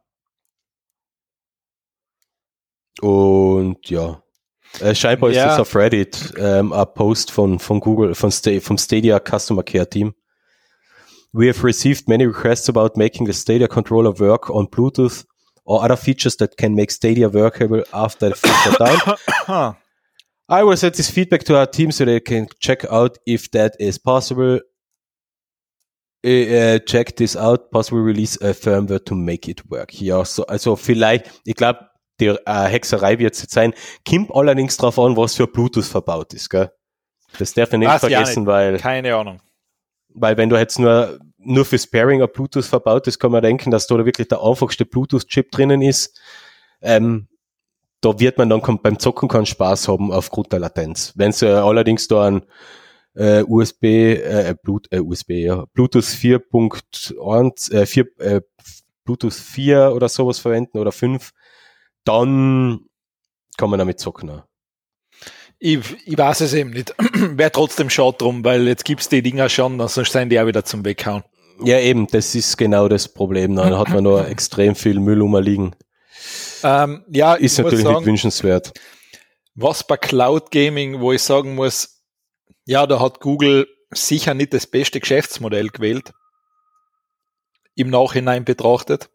Und 3.02 3.90
ja, 3.90 4.24
äh, 4.80 4.96
scheinbar 4.96 5.32
ja. 5.32 5.44
ist 5.44 5.52
das 5.52 5.60
auf 5.60 5.76
Reddit 5.76 6.34
ähm, 6.38 6.74
ein 6.74 6.94
Post 6.94 7.32
von, 7.32 7.60
von 7.60 7.80
Google, 7.80 8.16
von 8.16 8.32
Sta 8.32 8.60
vom 8.60 8.78
Stadia 8.78 9.20
Customer 9.20 9.64
Care 9.64 9.90
Team. 9.90 10.14
We 11.32 11.48
have 11.48 11.66
received 11.66 12.08
many 12.08 12.26
requests 12.26 12.70
about 12.70 12.92
making 12.96 13.26
the 13.26 13.34
Stadia 13.34 13.68
controller 13.68 14.20
work 14.20 14.50
on 14.50 14.68
Bluetooth 14.68 15.26
or 15.65 15.84
other 15.84 15.95
features 15.95 16.35
that 16.38 16.57
can 16.57 16.76
make 16.76 16.91
Stadia 16.91 17.30
workable 17.30 17.84
after 17.94 18.30
the 18.30 18.35
feature 18.35 18.77
down. 18.77 19.76
I 20.49 20.64
will 20.64 20.76
send 20.77 20.95
this 20.95 21.10
feedback 21.10 21.44
to 21.45 21.57
our 21.57 21.65
team 21.65 21.91
so 21.91 22.06
they 22.06 22.19
can 22.19 22.48
check 22.60 22.85
out 22.91 23.18
if 23.26 23.49
that 23.52 23.76
is 23.80 23.98
possible. 23.98 24.60
Uh, 26.26 26.80
check 26.85 27.15
this 27.18 27.35
out, 27.35 27.69
possibly 27.72 28.02
release 28.02 28.35
a 28.41 28.53
firmware 28.53 29.03
to 29.06 29.15
make 29.15 29.49
it 29.49 29.61
work. 29.69 29.99
Ja, 29.99 30.23
so, 30.23 30.45
also 30.45 30.76
vielleicht, 30.76 31.30
ich 31.45 31.56
glaube, 31.56 31.90
die 32.19 32.27
äh, 32.27 32.68
Hexerei 32.68 33.19
wird 33.19 33.34
es 33.34 33.41
jetzt 33.41 33.53
sein. 33.53 33.73
Kommt 34.07 34.31
allerdings 34.34 34.77
darauf 34.77 34.99
an, 34.99 35.18
was 35.18 35.35
für 35.35 35.48
Bluetooth 35.48 35.85
verbaut 35.85 36.34
ist, 36.34 36.49
gell? 36.49 36.72
Das 37.40 37.53
darf 37.53 37.73
ich 37.73 37.80
nicht 37.80 37.90
Was 37.90 38.02
vergessen, 38.02 38.44
nicht. 38.44 38.48
weil. 38.48 38.77
Keine 38.77 39.15
Ahnung. 39.15 39.41
Weil 40.14 40.38
wenn 40.38 40.49
du 40.49 40.56
jetzt 40.57 40.77
nur, 40.80 41.19
nur 41.45 41.65
für 41.65 41.78
Sparing 41.78 42.22
ein 42.22 42.30
Bluetooth 42.32 42.65
verbaut 42.65 43.07
ist, 43.07 43.20
kann 43.20 43.32
man 43.32 43.41
denken, 43.41 43.72
dass 43.72 43.88
da 43.88 44.06
wirklich 44.06 44.28
der 44.28 44.41
einfachste 44.41 44.86
Bluetooth-Chip 44.86 45.52
drinnen 45.52 45.82
ist. 45.82 46.20
Ähm, 46.82 47.28
da 48.02 48.20
wird 48.20 48.38
man 48.38 48.49
dann 48.49 48.61
beim 48.82 48.99
Zocken 48.99 49.30
keinen 49.30 49.45
Spaß 49.45 49.88
haben 49.88 50.11
aufgrund 50.11 50.52
der 50.52 50.60
Latenz. 50.60 51.14
Wenn 51.15 51.32
sie 51.32 51.48
allerdings 51.48 52.07
da 52.07 52.28
ein 52.28 52.41
äh, 53.15 53.44
USB, 53.44 53.84
äh, 53.84 54.56
Blut, 54.61 54.88
äh, 54.91 54.99
USB, 54.99 55.32
ja, 55.32 55.65
Bluetooth 55.74 56.03
4.1, 56.03 57.72
äh, 57.72 57.86
4, 57.86 58.06
äh, 58.20 58.41
Bluetooth 59.06 59.34
4 59.34 59.94
oder 59.94 60.10
sowas 60.10 60.40
verwenden 60.40 60.80
oder 60.80 60.91
5, 60.91 61.32
dann 62.03 62.82
kann 63.57 63.70
man 63.70 63.80
damit 63.80 63.99
zocken. 63.99 64.41
Ich, 65.60 65.80
ich 66.06 66.18
weiß 66.18 66.41
es 66.41 66.53
eben 66.53 66.72
nicht. 66.72 66.94
Wäre 67.14 67.52
trotzdem 67.52 67.90
schade 67.90 68.18
drum, 68.18 68.44
weil 68.44 68.68
jetzt 68.68 68.84
gibt 68.84 69.02
es 69.02 69.10
die 69.10 69.22
Dinger 69.22 69.48
schon, 69.48 69.78
sonst 69.88 70.11
sind 70.11 70.30
die 70.30 70.40
auch 70.40 70.48
wieder 70.48 70.65
zum 70.65 70.84
Weghauen. 70.84 71.24
Ja, 71.62 71.80
eben, 71.80 72.08
das 72.08 72.36
ist 72.36 72.58
genau 72.58 72.88
das 72.88 73.08
Problem. 73.08 73.56
Dann 73.56 73.78
hat 73.78 73.90
man 73.90 74.04
nur 74.04 74.28
extrem 74.28 74.76
viel 74.76 75.00
Müll 75.00 75.22
rumliegen. 75.22 75.76
Ähm, 76.64 77.04
ja, 77.10 77.36
ist 77.36 77.58
natürlich 77.58 77.84
sagen, 77.84 77.98
nicht 77.98 78.06
wünschenswert. 78.06 78.74
Was 79.56 79.86
bei 79.86 79.98
Cloud 79.98 80.52
Gaming, 80.52 81.00
wo 81.00 81.12
ich 81.12 81.22
sagen 81.22 81.56
muss, 81.56 82.02
ja, 82.66 82.88
da 82.88 83.00
hat 83.00 83.20
Google 83.20 83.68
sicher 83.92 84.34
nicht 84.34 84.54
das 84.54 84.68
beste 84.68 85.00
Geschäftsmodell 85.00 85.70
gewählt. 85.70 86.12
Im 87.76 87.90
Nachhinein 87.90 88.46
betrachtet. 88.46 89.10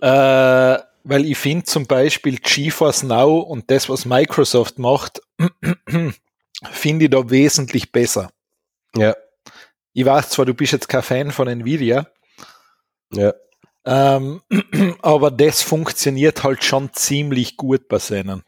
Äh, 0.00 0.78
weil 1.08 1.24
ich 1.24 1.38
finde 1.38 1.64
zum 1.64 1.86
Beispiel 1.86 2.38
GeForce 2.38 3.04
Now 3.04 3.38
und 3.38 3.70
das, 3.70 3.88
was 3.88 4.04
Microsoft 4.04 4.78
macht, 4.78 5.20
finde 6.70 7.04
ich 7.04 7.10
da 7.10 7.30
wesentlich 7.30 7.92
besser. 7.92 8.30
Ja. 8.96 9.14
Ich 9.96 10.04
weiß 10.04 10.30
zwar, 10.30 10.44
du 10.44 10.54
bist 10.54 10.72
jetzt 10.72 10.88
kein 10.88 11.02
Fan 11.02 11.30
von 11.30 11.48
Nvidia. 11.48 12.06
Ja. 13.12 13.32
Ähm, 13.84 14.42
aber 15.02 15.30
das 15.30 15.62
funktioniert 15.62 16.44
halt 16.44 16.64
schon 16.64 16.92
ziemlich 16.92 17.56
gut 17.56 17.88
bei 17.88 17.98
seinen. 17.98 18.42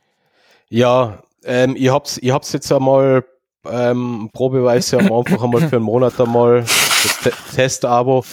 Ja, 0.69 1.23
ähm, 1.45 1.75
ich 1.77 1.89
hab's, 1.89 2.19
ich 2.19 2.31
hab's 2.31 2.53
jetzt 2.53 2.71
einmal 2.71 3.25
ähm, 3.65 4.31
probeweise 4.33 4.99
am 4.99 5.11
Anfang 5.11 5.43
einmal 5.43 5.69
für 5.69 5.77
einen 5.77 5.85
Monat 5.85 6.21
einmal 6.21 6.61
das 6.63 7.55
Test-Abo. 7.55 8.25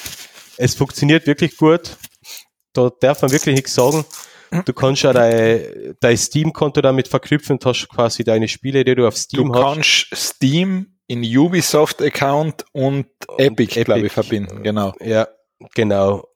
Es 0.57 0.75
funktioniert 0.75 1.25
wirklich 1.25 1.55
gut 1.55 1.97
da 2.75 2.91
darf 2.99 3.21
man 3.21 3.31
wirklich 3.31 3.55
nichts 3.55 3.73
sagen. 3.73 4.05
Du 4.65 4.73
kannst 4.73 5.03
ja 5.03 5.11
dein, 5.11 5.95
dein 5.99 6.17
Steam-Konto 6.17 6.81
damit 6.81 7.07
verknüpfen 7.07 7.53
und 7.53 7.65
hast 7.65 7.89
quasi 7.89 8.23
deine 8.23 8.47
Spiele, 8.47 8.85
die 8.85 8.95
du 8.95 9.07
auf 9.07 9.17
Steam 9.17 9.51
du 9.51 9.53
hast. 9.53 9.59
Du 9.59 9.73
kannst 9.73 10.07
Steam 10.13 10.94
in 11.07 11.23
Ubisoft-Account 11.23 12.65
und, 12.71 13.07
und 13.27 13.39
Epic, 13.39 13.73
Epic 13.73 13.83
glaube 13.83 14.07
ich, 14.07 14.11
verbinden. 14.11 14.63
Genau. 14.63 14.93
Ja, 14.99 15.27
genau. 15.73 16.27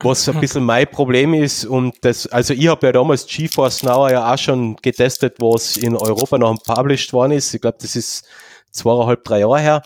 Was 0.00 0.28
ein 0.28 0.40
bisschen 0.40 0.64
mein 0.64 0.88
Problem 0.88 1.34
ist, 1.34 1.64
und 1.64 1.96
das, 2.02 2.26
also 2.26 2.52
ich 2.52 2.66
habe 2.66 2.86
ja 2.86 2.92
damals 2.92 3.26
GeForce 3.26 3.84
Now 3.84 4.08
ja 4.08 4.32
auch 4.32 4.38
schon 4.38 4.76
getestet, 4.76 5.36
was 5.38 5.76
in 5.76 5.96
Europa 5.96 6.36
noch 6.36 6.56
published 6.62 7.12
worden 7.12 7.32
ist. 7.32 7.54
Ich 7.54 7.60
glaube, 7.60 7.78
das 7.80 7.96
ist 7.96 8.26
zweieinhalb, 8.70 9.24
drei 9.24 9.40
Jahre 9.40 9.60
her. 9.60 9.82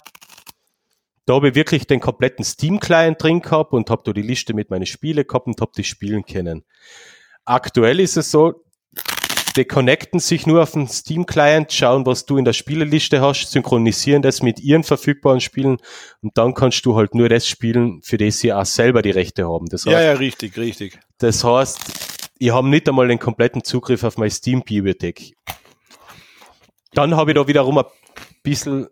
Da 1.27 1.35
habe 1.35 1.51
ich 1.51 1.55
wirklich 1.55 1.87
den 1.87 2.01
kompletten 2.01 2.45
Steam-Client 2.45 3.23
drin 3.23 3.43
gehabt 3.43 3.73
und 3.75 3.91
habe 3.91 4.03
da 4.05 4.13
die 4.13 4.23
Liste 4.23 4.55
mit 4.55 4.71
meinen 4.71 4.87
Spielen 4.87 5.27
gehabt 5.27 5.47
und 5.47 5.61
habe 5.61 5.73
die 5.77 5.85
spielen 5.85 6.25
können. 6.25 6.65
Aktuell 7.45 8.01
ist 8.01 8.17
es 8.17 8.31
so, 8.31 8.65
die 9.59 9.65
connecten 9.65 10.21
sich 10.21 10.47
nur 10.47 10.63
auf 10.63 10.71
den 10.71 10.87
Steam-Client, 10.87 11.73
schauen, 11.73 12.07
was 12.07 12.25
du 12.25 12.39
in 12.39 12.45
der 12.45 12.53
Spieleliste 12.53 13.21
hast, 13.21 13.51
synchronisieren 13.51 14.23
das 14.23 14.41
mit 14.41 14.61
ihren 14.61 14.85
verfügbaren 14.85 15.41
Spielen 15.41 15.79
und 16.23 16.39
dann 16.39 16.55
kannst 16.55 16.87
du 16.87 16.97
halt 16.97 17.15
nur 17.15 17.29
das 17.29 17.47
spielen, 17.49 18.01
für 18.03 18.17
das 18.17 18.39
sie 18.39 18.53
auch 18.53 18.65
selber 18.65 19.03
die 19.03 19.11
Rechte 19.11 19.49
haben. 19.49 19.67
Das 19.67 19.85
heißt, 19.85 19.93
ja, 19.93 20.01
ja, 20.01 20.13
richtig, 20.13 20.57
richtig. 20.57 21.01
Das 21.19 21.43
heißt, 21.43 21.81
ich 22.39 22.51
habe 22.51 22.69
nicht 22.69 22.89
einmal 22.89 23.09
den 23.09 23.19
kompletten 23.19 23.65
Zugriff 23.65 24.05
auf 24.05 24.17
meine 24.17 24.31
Steam-Bibliothek. 24.31 25.35
Dann 26.93 27.17
habe 27.17 27.33
ich 27.33 27.35
da 27.35 27.47
wiederum 27.47 27.79
ein 27.79 27.85
bisschen 28.43 28.87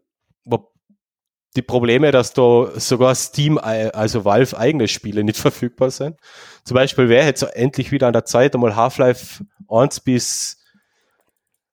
die 1.56 1.62
Probleme, 1.62 2.10
dass 2.10 2.32
da 2.34 2.68
sogar 2.74 3.14
Steam, 3.14 3.58
also 3.58 4.24
Valve 4.24 4.56
eigene 4.56 4.88
Spiele 4.88 5.24
nicht 5.24 5.38
verfügbar 5.38 5.90
sind. 5.90 6.16
Zum 6.64 6.74
Beispiel 6.74 7.08
wäre 7.08 7.26
jetzt 7.26 7.42
endlich 7.42 7.90
wieder 7.92 8.06
an 8.06 8.12
der 8.12 8.24
Zeit, 8.24 8.54
einmal 8.54 8.76
Half-Life 8.76 9.44
1 9.68 10.00
bis 10.00 10.58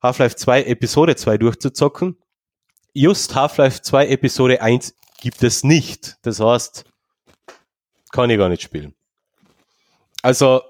Half-Life 0.01 0.35
2 0.35 0.63
Episode 0.63 1.15
2 1.15 1.37
durchzuzocken. 1.37 2.17
Just 2.93 3.33
Half-Life 3.35 3.81
2 3.81 4.07
Episode 4.07 4.61
1 4.61 4.95
gibt 5.19 5.41
es 5.43 5.63
nicht. 5.63 6.17
Das 6.21 6.39
heißt, 6.39 6.85
kann 8.11 8.29
ich 8.29 8.37
gar 8.37 8.49
nicht 8.49 8.61
spielen. 8.61 8.93
Also, 10.21 10.61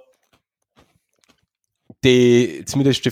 die, 2.04 2.64
zumindest 2.66 3.06
die, 3.06 3.12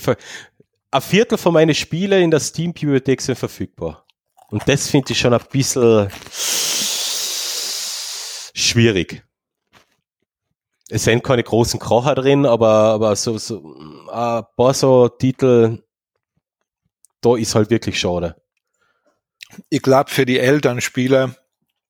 ein 0.90 1.02
Viertel 1.02 1.38
von 1.38 1.54
meinen 1.54 1.74
Spielen 1.74 2.22
in 2.22 2.30
der 2.30 2.40
Steam-Bibliothek 2.40 3.20
sind 3.20 3.38
verfügbar. 3.38 4.06
Und 4.48 4.68
das 4.68 4.88
finde 4.88 5.12
ich 5.12 5.18
schon 5.18 5.32
ein 5.32 5.40
bisschen 5.50 6.10
schwierig. 8.54 9.24
Es 10.92 11.04
sind 11.04 11.24
keine 11.24 11.42
großen 11.42 11.80
Kracher 11.80 12.14
drin, 12.14 12.44
aber, 12.44 12.68
aber 12.68 13.16
so, 13.16 13.38
so 13.38 13.74
ein 14.10 14.44
paar 14.56 14.74
so 14.74 15.08
Titel, 15.08 15.78
da 17.22 17.36
ist 17.36 17.54
halt 17.54 17.70
wirklich 17.70 17.98
schade. 17.98 18.36
Ich 19.70 19.80
glaube, 19.80 20.10
für 20.10 20.26
die 20.26 20.38
Elternspieler 20.38 21.34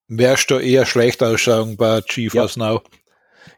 wärst 0.07 0.51
du 0.53 0.59
eher 0.59 0.87
schlecht 0.87 1.21
ausschauen 1.21 1.77
bei 1.77 2.01
GeForce 2.01 2.57
ja. 2.57 2.73
Now. 2.75 2.83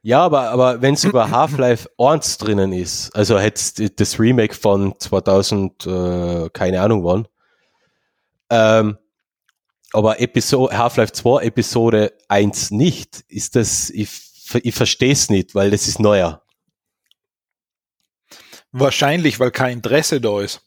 Ja, 0.00 0.20
aber, 0.20 0.48
aber 0.50 0.80
wenn 0.80 0.96
sogar 0.96 1.30
Half-Life 1.30 1.90
1 1.98 2.38
drinnen 2.38 2.72
ist, 2.72 3.14
also 3.14 3.38
hätte 3.38 3.90
das 3.90 4.18
Remake 4.18 4.54
von 4.54 4.94
2000, 4.98 5.86
äh, 5.86 6.48
keine 6.54 6.80
Ahnung 6.80 7.04
wann, 7.04 7.28
ähm, 8.48 8.96
aber 9.92 10.20
Episode, 10.20 10.76
Half-Life 10.76 11.12
2 11.12 11.42
Episode 11.44 12.12
1 12.28 12.70
nicht, 12.70 13.24
ist 13.28 13.56
das, 13.56 13.90
ich, 13.90 14.08
ich 14.62 14.74
verstehe 14.74 15.12
es 15.12 15.30
nicht, 15.30 15.54
weil 15.54 15.70
das 15.70 15.88
ist 15.88 16.00
neuer. 16.00 16.42
Wahrscheinlich, 18.72 19.38
weil 19.38 19.50
kein 19.50 19.74
Interesse 19.74 20.20
da 20.20 20.40
ist. 20.40 20.60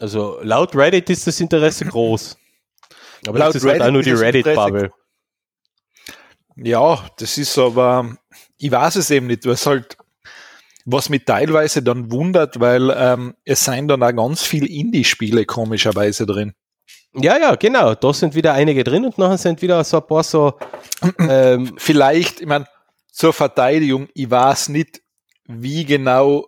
Also 0.00 0.40
laut 0.42 0.74
Reddit 0.74 1.10
ist 1.10 1.26
das 1.26 1.38
Interesse 1.40 1.84
groß. 1.84 2.38
Aber 3.26 3.38
laut 3.38 3.54
das 3.54 3.62
ist 3.62 3.68
halt 3.68 3.82
auch 3.82 3.90
nur 3.90 4.02
die 4.02 4.12
Reddit-Bubble. 4.12 4.90
Ja, 6.56 7.06
das 7.18 7.38
ist 7.38 7.56
aber, 7.56 8.16
ich 8.58 8.70
weiß 8.70 8.96
es 8.96 9.10
eben 9.10 9.28
nicht, 9.28 9.46
was 9.46 9.66
halt, 9.66 9.96
was 10.84 11.08
mich 11.08 11.24
teilweise 11.24 11.82
dann 11.82 12.10
wundert, 12.10 12.60
weil 12.60 12.90
ähm, 12.94 13.34
es 13.44 13.64
seien 13.64 13.88
dann 13.88 14.02
auch 14.02 14.14
ganz 14.14 14.42
viele 14.42 14.66
Indie-Spiele 14.66 15.46
komischerweise 15.46 16.26
drin. 16.26 16.54
Ja, 17.14 17.38
ja, 17.38 17.54
genau. 17.56 17.94
Da 17.94 18.12
sind 18.12 18.34
wieder 18.34 18.52
einige 18.52 18.84
drin 18.84 19.04
und 19.04 19.18
nachher 19.18 19.38
sind 19.38 19.60
wieder 19.62 19.82
so 19.84 19.98
ein 19.98 20.06
paar 20.06 20.22
so. 20.22 20.54
Ähm, 21.18 21.74
Vielleicht, 21.78 22.40
ich 22.40 22.46
meine, 22.46 22.66
zur 23.10 23.32
Verteidigung, 23.32 24.08
ich 24.14 24.30
weiß 24.30 24.68
nicht, 24.68 25.00
wie 25.46 25.84
genau 25.84 26.46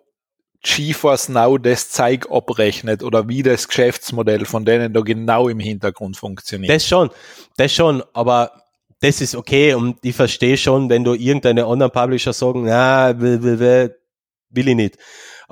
GeForce 0.63 1.31
Now 1.31 1.59
das 1.59 1.91
Zeug 1.91 2.31
abrechnet 2.31 3.03
oder 3.03 3.29
wie 3.29 3.43
das 3.43 3.67
Geschäftsmodell 3.67 4.45
von 4.45 4.65
denen 4.65 4.93
da 4.93 5.01
genau 5.01 5.49
im 5.49 5.59
Hintergrund 5.59 6.17
funktioniert. 6.17 6.73
Das 6.73 6.87
schon, 6.87 7.11
das 7.57 7.73
schon, 7.73 8.03
aber 8.13 8.53
das 9.01 9.21
ist 9.21 9.35
okay 9.35 9.75
und 9.75 9.99
ich 10.03 10.15
verstehe 10.15 10.57
schon, 10.57 10.89
wenn 10.89 11.03
du 11.03 11.15
irgendeine 11.15 11.67
anderen 11.67 11.91
Publisher 11.91 12.33
sagen, 12.33 12.65
na, 12.65 13.19
will, 13.19 13.43
will, 13.43 13.59
will, 13.59 13.97
will 14.51 14.69
ich 14.69 14.77
nicht. 14.77 14.99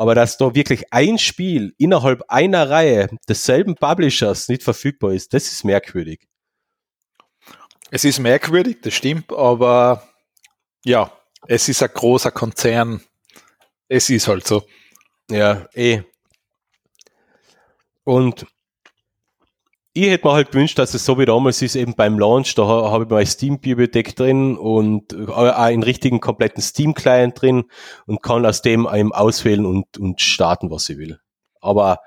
Aber 0.01 0.15
dass 0.15 0.39
da 0.39 0.55
wirklich 0.55 0.95
ein 0.95 1.19
Spiel 1.19 1.75
innerhalb 1.77 2.23
einer 2.29 2.71
Reihe 2.71 3.11
desselben 3.29 3.75
Publishers 3.75 4.49
nicht 4.49 4.63
verfügbar 4.63 5.13
ist, 5.13 5.35
das 5.35 5.53
ist 5.53 5.63
merkwürdig. 5.63 6.27
Es 7.91 8.05
ist 8.05 8.19
merkwürdig, 8.19 8.79
das 8.81 8.95
stimmt, 8.95 9.31
aber 9.31 10.09
ja, 10.87 11.13
es 11.49 11.69
ist 11.69 11.83
ein 11.83 11.91
großer 11.93 12.31
Konzern. 12.31 13.03
Es 13.89 14.09
ist 14.09 14.27
halt 14.27 14.47
so. 14.47 14.67
Ja, 15.31 15.69
eh. 15.75 16.01
Und 18.03 18.47
ich 19.93 20.09
hätte 20.09 20.27
mir 20.27 20.35
halt 20.35 20.53
gewünscht, 20.53 20.79
dass 20.79 20.95
es 20.95 21.05
so 21.05 21.19
wie 21.19 21.25
damals 21.25 21.63
ist, 21.63 21.75
eben 21.75 21.95
beim 21.95 22.19
Launch, 22.19 22.55
da 22.55 22.65
habe 22.67 23.05
ich 23.05 23.11
meine 23.11 23.27
Steam-Bibliothek 23.27 24.15
drin 24.15 24.57
und 24.57 25.13
äh, 25.13 25.27
auch 25.27 25.57
einen 25.57 25.83
richtigen 25.83 26.21
kompletten 26.21 26.63
Steam-Client 26.63 27.41
drin 27.41 27.65
und 28.07 28.23
kann 28.23 28.47
aus 28.47 28.63
dem 28.63 28.87
einem 28.87 29.13
auswählen 29.13 29.67
und, 29.67 29.99
und 29.99 30.21
starten, 30.21 30.71
was 30.71 30.89
ich 30.89 30.99
will. 30.99 31.19
Aber 31.61 32.01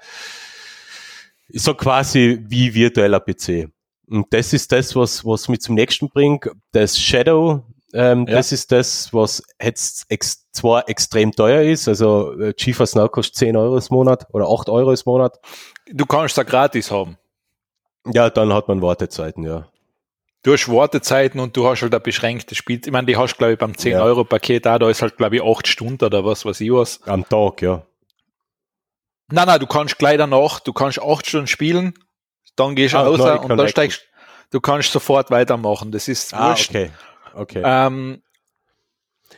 so 1.50 1.74
quasi 1.74 2.40
wie 2.48 2.74
virtueller 2.74 3.20
PC. 3.20 3.70
Und 4.08 4.28
das 4.32 4.54
ist 4.54 4.72
das, 4.72 4.96
was, 4.96 5.26
was 5.26 5.50
mich 5.50 5.62
zum 5.62 5.76
nächsten 5.76 6.10
bringt. 6.10 6.50
Das 6.72 6.98
Shadow, 6.98 7.64
ähm, 7.94 8.26
ja. 8.28 8.36
das 8.36 8.52
ist 8.52 8.72
das, 8.72 9.14
was 9.14 9.44
jetzt 9.62 10.06
ex 10.10 10.50
zwar 10.52 10.88
extrem 10.88 11.32
teuer 11.32 11.64
ist, 11.64 11.88
also 11.88 12.40
äh, 12.40 12.54
GeForce 12.54 12.96
Now 12.96 13.10
kostet 13.10 13.36
10 13.38 13.58
Euro 13.58 13.78
im 13.78 13.84
Monat 13.90 14.28
oder 14.32 14.48
8 14.48 14.70
Euro 14.70 14.92
im 14.94 15.00
Monat. 15.06 15.40
Du 15.92 16.06
kannst 16.06 16.38
da 16.38 16.44
gratis 16.44 16.92
haben. 16.92 17.18
Ja, 18.06 18.30
dann 18.30 18.54
hat 18.54 18.68
man 18.68 18.82
Wartezeiten, 18.82 19.44
ja. 19.44 19.68
Du 20.44 20.52
hast 20.52 20.68
Wartezeiten 20.68 21.40
und 21.40 21.56
du 21.56 21.68
hast 21.68 21.82
halt 21.82 21.96
ein 21.96 22.04
beschränktes 22.04 22.58
Spiel. 22.58 22.82
Ich 22.84 22.92
meine, 22.92 23.08
die 23.08 23.16
hast, 23.16 23.38
glaube 23.38 23.54
ich, 23.54 23.60
beim 23.60 23.72
10-Euro-Paket 23.72 24.66
da, 24.66 24.78
da 24.78 24.90
ist 24.90 25.02
halt, 25.02 25.16
glaube 25.16 25.38
ich, 25.38 25.44
8 25.44 25.68
Stunden 25.68 26.04
oder 26.04 26.26
was, 26.26 26.44
was 26.44 26.60
ich 26.60 26.72
was. 26.72 27.02
Am 27.04 27.28
Tag, 27.28 27.62
ja. 27.62 27.84
Nein, 29.32 29.48
nein, 29.48 29.60
du 29.60 29.68
kannst 29.68 29.98
gleich 29.98 30.18
danach, 30.18 30.60
du 30.60 30.74
kannst 30.74 31.02
8 31.02 31.26
Stunden 31.26 31.48
spielen, 31.48 31.94
dann 32.58 32.76
gehst 32.76 32.94
du 32.94 32.98
ah, 32.98 33.04
raus 33.04 33.20
und 33.44 33.58
dann 33.58 33.70
steigst 33.70 34.04
du 34.54 34.62
kannst 34.62 34.92
sofort 34.92 35.32
weitermachen. 35.32 35.92
Das 35.92 36.08
ist 36.08 36.34
ah, 36.34 36.50
wurscht. 36.50 36.70
okay. 36.70 36.92
Okay. 37.34 37.62
Ähm, 37.66 38.22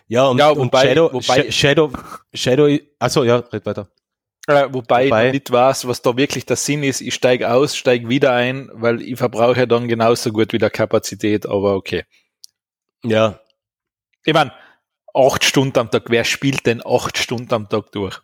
ja, 0.07 0.25
und, 0.27 0.37
ja, 0.37 0.55
wobei, 0.55 0.61
und 0.61 0.87
Shadow, 0.87 1.13
wobei, 1.13 1.51
Shadow, 1.51 1.91
Shadow, 2.33 2.77
achso, 2.99 3.23
ja, 3.23 3.37
red 3.37 3.65
weiter. 3.65 3.87
Äh, 4.47 4.67
wobei, 4.71 5.05
wobei 5.05 5.27
ich 5.27 5.33
nicht 5.33 5.51
weiß, 5.51 5.87
was 5.87 6.01
da 6.01 6.15
wirklich 6.17 6.45
der 6.45 6.55
Sinn 6.55 6.83
ist. 6.83 7.01
Ich 7.01 7.15
steige 7.15 7.51
aus, 7.51 7.75
steige 7.75 8.09
wieder 8.09 8.33
ein, 8.33 8.69
weil 8.73 9.01
ich 9.01 9.17
verbrauche 9.17 9.59
ja 9.59 9.65
dann 9.65 9.87
genauso 9.87 10.31
gut 10.31 10.53
wieder 10.53 10.69
Kapazität, 10.69 11.47
aber 11.47 11.75
okay. 11.75 12.03
Ja. 13.03 13.39
Ich 14.23 14.33
meine, 14.33 14.53
acht 15.13 15.43
Stunden 15.43 15.79
am 15.79 15.89
Tag, 15.89 16.03
wer 16.09 16.23
spielt 16.23 16.65
denn 16.65 16.81
acht 16.85 17.17
Stunden 17.17 17.53
am 17.53 17.69
Tag 17.69 17.91
durch? 17.91 18.19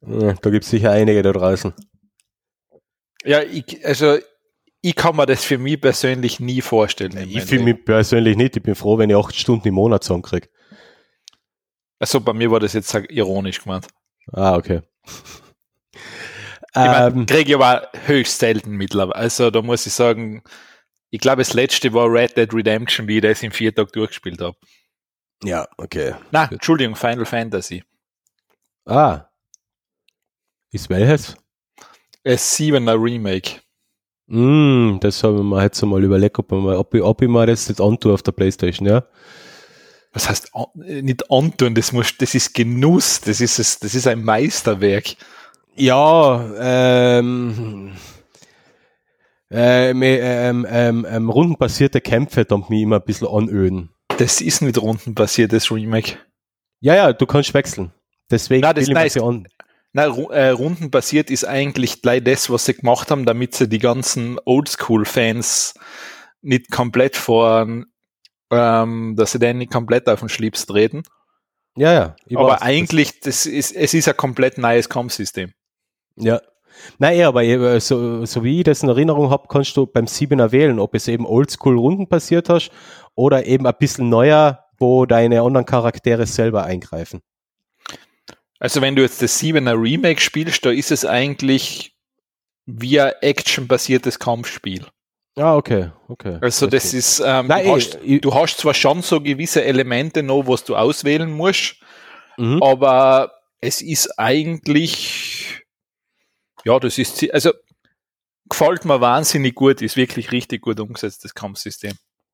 Ja, 0.00 0.32
da 0.34 0.50
gibt 0.50 0.64
es 0.64 0.70
sicher 0.70 0.90
einige 0.90 1.22
da 1.22 1.32
draußen. 1.32 1.74
Ja, 3.24 3.42
ich, 3.42 3.84
also 3.84 4.18
ich 4.80 4.94
kann 4.94 5.16
mir 5.16 5.26
das 5.26 5.44
für 5.44 5.58
mich 5.58 5.80
persönlich 5.80 6.38
nie 6.38 6.60
vorstellen. 6.60 7.16
Ich 7.28 7.42
für 7.42 7.58
mich 7.58 7.84
persönlich 7.84 8.36
nicht. 8.36 8.56
Ich 8.56 8.62
bin 8.62 8.74
froh, 8.74 8.98
wenn 8.98 9.10
ich 9.10 9.16
acht 9.16 9.34
Stunden 9.34 9.66
im 9.66 9.74
Monat 9.74 10.04
zusammenkriege. 10.04 10.48
Also 11.98 12.20
bei 12.20 12.32
mir 12.32 12.50
war 12.50 12.60
das 12.60 12.72
jetzt 12.72 12.94
ironisch 13.08 13.62
gemeint. 13.62 13.88
Ah, 14.32 14.56
okay. 14.56 14.82
Ähm, 16.78 17.24
kriege 17.24 17.50
ich 17.50 17.54
aber 17.54 17.88
höchst 18.04 18.38
selten 18.38 18.72
mittlerweile. 18.72 19.16
Also 19.16 19.50
da 19.50 19.62
muss 19.62 19.86
ich 19.86 19.94
sagen, 19.94 20.42
ich 21.10 21.20
glaube, 21.20 21.40
das 21.40 21.54
letzte 21.54 21.94
war 21.94 22.12
Red 22.12 22.36
Dead 22.36 22.52
Redemption, 22.52 23.08
wie 23.08 23.16
ich 23.16 23.22
das 23.22 23.42
in 23.42 23.50
vier 23.50 23.74
Tagen 23.74 23.90
durchgespielt 23.92 24.42
habe. 24.42 24.56
Ja, 25.42 25.66
okay. 25.78 26.14
Na, 26.32 26.48
Entschuldigung, 26.50 26.94
Final 26.94 27.24
Fantasy. 27.24 27.82
Ah. 28.84 29.26
Ist 30.70 30.90
welches? 30.90 31.36
Es 32.22 32.58
7er 32.58 33.02
Remake. 33.02 33.60
Mm, 34.26 34.98
das 35.00 35.22
haben 35.22 35.36
wir 35.36 35.44
mal 35.44 35.62
jetzt 35.62 35.80
mal 35.82 36.02
überlegt, 36.04 36.38
ob, 36.38 36.50
mal, 36.50 36.76
ob, 36.76 36.92
ich, 36.92 37.02
ob 37.02 37.22
ich 37.22 37.28
mal 37.28 37.46
das 37.46 37.68
jetzt 37.68 37.80
antue 37.80 38.12
auf 38.12 38.22
der 38.22 38.32
Playstation, 38.32 38.86
ja 38.86 39.04
was 40.16 40.30
heißt 40.30 40.50
nicht 40.74 41.30
antun, 41.30 41.74
das 41.74 41.92
muss, 41.92 42.16
das 42.16 42.34
ist 42.34 42.54
Genuss, 42.54 43.20
das 43.20 43.42
ist, 43.42 43.58
das 43.84 43.94
ist 43.94 44.06
ein 44.06 44.24
Meisterwerk. 44.24 45.14
Ja, 45.74 47.18
ähm, 47.18 47.92
äh, 49.50 49.90
ähm, 49.90 50.66
ähm, 50.66 51.06
ähm, 51.06 51.28
rundenbasierte 51.28 52.00
Kämpfe 52.00 52.46
dann 52.46 52.64
mich 52.70 52.80
immer 52.80 52.96
ein 52.96 53.04
bisschen 53.04 53.28
anöden. 53.28 53.90
Das 54.16 54.40
ist 54.40 54.62
nicht 54.62 54.78
rundenbasiertes 54.78 55.70
Remake. 55.70 56.16
Ja, 56.80 56.94
ja, 56.94 57.12
du 57.12 57.26
kannst 57.26 57.52
wechseln. 57.52 57.92
Deswegen 58.30 58.62
Na, 58.62 58.72
das 58.72 58.88
ich 58.88 59.12
sie 59.12 59.22
an. 59.22 59.46
Ru 59.94 60.30
äh, 60.30 60.48
rundenbasiert 60.48 61.30
ist 61.30 61.44
eigentlich 61.44 62.00
gleich 62.00 62.24
das, 62.24 62.48
was 62.48 62.64
sie 62.64 62.72
gemacht 62.72 63.10
haben, 63.10 63.26
damit 63.26 63.54
sie 63.54 63.68
die 63.68 63.80
ganzen 63.80 64.38
Oldschool-Fans 64.46 65.74
nicht 66.40 66.70
komplett 66.70 67.16
vor, 67.16 67.66
ähm, 68.50 69.14
dass 69.16 69.32
sie 69.32 69.54
nicht 69.54 69.72
komplett 69.72 70.08
auf 70.08 70.20
den 70.20 70.28
Schlips 70.28 70.66
treten. 70.66 71.02
Ja, 71.76 71.92
ja. 71.92 72.16
Aber 72.34 72.52
weiß, 72.52 72.62
eigentlich, 72.62 73.20
das 73.20 73.46
ist, 73.46 73.72
es 73.72 73.94
ist 73.94 74.08
ein 74.08 74.16
komplett 74.16 74.58
neues 74.58 74.88
Kampfsystem. 74.88 75.52
Das, 76.16 76.24
ja. 76.24 76.40
Nein, 76.98 77.18
ja, 77.18 77.28
aber 77.28 77.42
äh, 77.44 77.80
so, 77.80 78.24
so 78.24 78.44
wie 78.44 78.58
ich 78.58 78.64
das 78.64 78.82
in 78.82 78.88
Erinnerung 78.88 79.30
habe, 79.30 79.48
kannst 79.48 79.76
du 79.76 79.86
beim 79.86 80.04
7er 80.06 80.52
wählen, 80.52 80.78
ob 80.78 80.94
es 80.94 81.08
eben 81.08 81.26
oldschool 81.26 81.78
Runden 81.78 82.08
passiert 82.08 82.48
hast 82.48 82.70
oder 83.14 83.46
eben 83.46 83.66
ein 83.66 83.74
bisschen 83.78 84.08
neuer, 84.08 84.64
wo 84.78 85.06
deine 85.06 85.40
anderen 85.42 85.66
Charaktere 85.66 86.26
selber 86.26 86.64
eingreifen. 86.64 87.22
Also 88.58 88.80
wenn 88.80 88.96
du 88.96 89.02
jetzt 89.02 89.20
das 89.22 89.40
7er 89.40 89.80
Remake 89.80 90.20
spielst, 90.20 90.64
da 90.64 90.70
ist 90.70 90.90
es 90.90 91.04
eigentlich 91.04 91.94
wie 92.66 93.00
ein 93.00 93.12
actionbasiertes 93.20 94.18
Kampfspiel. 94.18 94.86
Ah, 95.36 95.54
okay, 95.56 95.90
okay. 96.08 96.38
Also 96.40 96.66
das 96.66 96.94
ist, 96.94 97.20
ähm, 97.20 97.46
Nein, 97.46 97.64
du, 97.64 97.70
eh, 97.70 97.74
hast, 97.74 97.98
ich- 98.02 98.20
du 98.22 98.34
hast 98.34 98.56
zwar 98.58 98.72
schon 98.74 99.02
so 99.02 99.20
gewisse 99.20 99.62
Elemente 99.64 100.22
noch, 100.22 100.44
was 100.46 100.64
du 100.64 100.74
auswählen 100.76 101.30
musst, 101.30 101.76
Mhm. 102.38 102.62
aber 102.62 103.32
es 103.60 103.82
ist 103.82 104.18
eigentlich, 104.18 105.62
ja, 106.64 106.78
das 106.80 106.96
ist, 106.98 107.30
also 107.32 107.52
gefällt 108.48 108.84
mir 108.86 109.00
wahnsinnig 109.00 109.54
gut, 109.54 109.82
ist 109.82 109.96
wirklich 109.96 110.32
richtig 110.32 110.62
gut 110.62 110.80
umgesetzt, 110.80 111.24
das 111.24 111.34
Kampfsystem. 111.34 111.92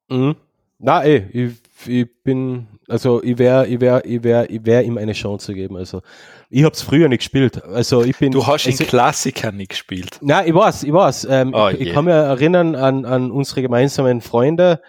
Mhm. 0.08 0.36
Na, 0.84 1.02
ey, 1.04 1.26
ich, 1.32 1.52
ich 1.86 2.08
bin, 2.24 2.66
also 2.88 3.22
ich 3.22 3.38
wäre, 3.38 3.66
ich 3.68 3.80
wäre, 3.80 4.04
ich 4.04 4.22
wäre, 4.24 4.46
ich 4.46 4.64
wäre 4.66 4.82
ihm 4.82 4.98
eine 4.98 5.12
Chance 5.12 5.54
geben. 5.54 5.76
Also 5.76 6.02
ich 6.50 6.64
habe 6.64 6.74
es 6.74 6.82
früher 6.82 7.08
nicht 7.08 7.20
gespielt. 7.20 7.62
Also 7.64 8.02
ich 8.02 8.16
bin. 8.18 8.32
Du 8.32 8.44
hast 8.46 8.64
den 8.64 8.72
also, 8.72 8.84
Klassiker 8.84 9.52
nicht 9.52 9.70
gespielt. 9.70 10.18
Na, 10.20 10.44
ich 10.44 10.52
weiß, 10.54 10.82
ich 10.82 10.92
weiß. 10.92 11.26
Ähm, 11.30 11.54
Oh 11.54 11.68
ich, 11.68 11.80
ich 11.80 11.92
kann 11.94 12.04
mich 12.04 12.14
erinnern 12.14 12.74
an, 12.74 13.04
an 13.04 13.30
unsere 13.30 13.62
gemeinsamen 13.62 14.20
Freunde, 14.20 14.80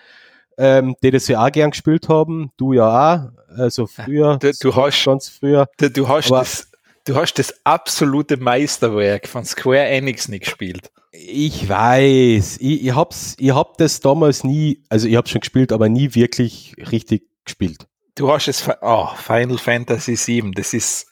ähm, 0.58 0.96
die 1.04 1.12
das 1.12 1.28
ja 1.28 1.46
auch 1.46 1.52
gern 1.52 1.70
gespielt 1.72 2.10
haben. 2.10 2.52
Du 2.58 2.74
ja 2.74 2.88
auch. 3.16 3.30
Also 3.56 3.86
früher, 3.88 4.38
Du, 4.40 4.52
du 4.60 4.76
hast, 4.76 5.06
ganz 5.06 5.30
früher. 5.30 5.68
du, 5.78 5.92
du 5.92 6.08
hast 6.08 6.32
Aber- 6.32 6.40
das, 6.40 6.72
du 7.06 7.16
hast 7.16 7.36
das 7.36 7.54
absolute 7.64 8.38
Meisterwerk 8.38 9.28
von 9.28 9.46
Square 9.46 9.86
Enix 9.86 10.28
nicht 10.28 10.46
gespielt. 10.46 10.90
Ich 11.16 11.70
weiß, 11.70 12.58
ich, 12.60 12.86
ich 12.86 12.96
hab's, 12.96 13.36
ich 13.38 13.54
hab 13.54 13.78
das 13.78 14.00
damals 14.00 14.44
nie, 14.44 14.84
also 14.90 15.08
ich 15.08 15.16
hab's 15.16 15.30
schon 15.30 15.42
gespielt, 15.42 15.72
aber 15.72 15.88
nie 15.88 16.16
wirklich 16.16 16.74
richtig 16.92 17.24
gespielt. 17.46 17.86
Du 18.16 18.32
hast 18.32 18.48
es, 18.48 18.68
oh, 18.82 19.08
Final 19.16 19.60
Fantasy 19.60 20.18
VII, 20.18 20.52
das 20.56 20.74
ist, 20.74 21.06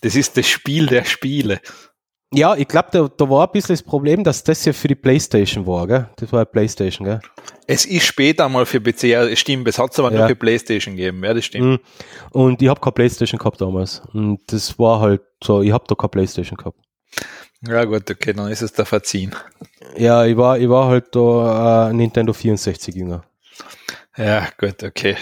das 0.00 0.16
ist 0.16 0.36
das 0.36 0.48
Spiel 0.48 0.86
der 0.86 1.04
Spiele. 1.04 1.60
Ja, 2.32 2.56
ich 2.56 2.66
glaube, 2.66 2.88
da, 2.90 3.08
da 3.16 3.30
war 3.30 3.46
ein 3.46 3.52
bisschen 3.52 3.74
das 3.74 3.82
Problem, 3.84 4.24
dass 4.24 4.42
das 4.42 4.64
ja 4.64 4.72
für 4.72 4.88
die 4.88 4.96
Playstation 4.96 5.64
war, 5.68 5.86
gell? 5.86 6.08
Das 6.16 6.32
war 6.32 6.40
ja 6.40 6.44
Playstation, 6.44 7.06
gell? 7.06 7.20
Es 7.68 7.84
ist 7.86 8.04
später 8.06 8.48
mal 8.48 8.66
für 8.66 8.80
PC, 8.80 9.04
ja, 9.04 9.36
stimmt, 9.36 9.68
es 9.68 9.78
hat 9.78 9.92
es 9.92 9.98
aber 10.00 10.10
Ja. 10.12 10.18
nur 10.18 10.28
für 10.28 10.34
Playstation 10.36 10.96
gegeben, 10.96 11.22
ja, 11.22 11.32
das 11.32 11.44
stimmt. 11.44 11.64
Mhm. 11.64 11.78
Und 12.32 12.60
ich 12.60 12.68
hab 12.68 12.82
keine 12.82 12.92
Playstation 12.92 13.38
gehabt 13.38 13.60
damals. 13.60 14.02
Und 14.12 14.40
das 14.48 14.76
war 14.80 14.98
halt 14.98 15.22
so, 15.44 15.62
ich 15.62 15.70
hab 15.70 15.86
da 15.86 15.94
keine 15.94 16.08
Playstation 16.08 16.56
gehabt. 16.56 16.78
Ja 17.66 17.84
gut, 17.84 18.10
okay, 18.10 18.32
dann 18.32 18.50
ist 18.50 18.62
es 18.62 18.72
da 18.72 18.84
verziehen. 18.84 19.34
Ja, 19.96 20.24
ich 20.24 20.36
war, 20.36 20.58
ich 20.58 20.68
war 20.68 20.88
halt 20.88 21.14
da 21.14 21.90
äh, 21.90 21.92
Nintendo 21.92 22.32
64 22.32 22.94
jünger. 22.94 23.24
Ja, 24.16 24.48
gut, 24.58 24.82
okay. 24.82 25.16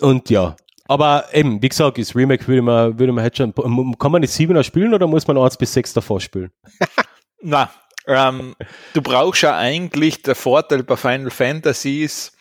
Und 0.00 0.30
ja. 0.30 0.56
Aber 0.86 1.26
eben, 1.32 1.60
wie 1.62 1.68
gesagt, 1.68 1.98
das 1.98 2.14
Remake 2.14 2.46
würde 2.48 2.62
man, 2.62 2.98
würde 2.98 3.12
man 3.12 3.22
halt 3.22 3.36
schon, 3.36 3.54
kann 3.54 4.12
man 4.12 4.22
die 4.22 4.28
7er 4.28 4.62
spielen 4.62 4.94
oder 4.94 5.06
muss 5.06 5.26
man 5.26 5.36
1 5.36 5.56
bis 5.58 5.74
6 5.74 5.92
davor 5.92 6.20
spielen? 6.20 6.50
Na, 7.42 7.70
ähm, 8.06 8.54
du 8.94 9.02
brauchst 9.02 9.42
ja 9.42 9.56
eigentlich, 9.56 10.22
der 10.22 10.34
Vorteil 10.34 10.82
bei 10.82 10.96
Final 10.96 11.30
Fantasy 11.30 12.02
ist, 12.02 12.32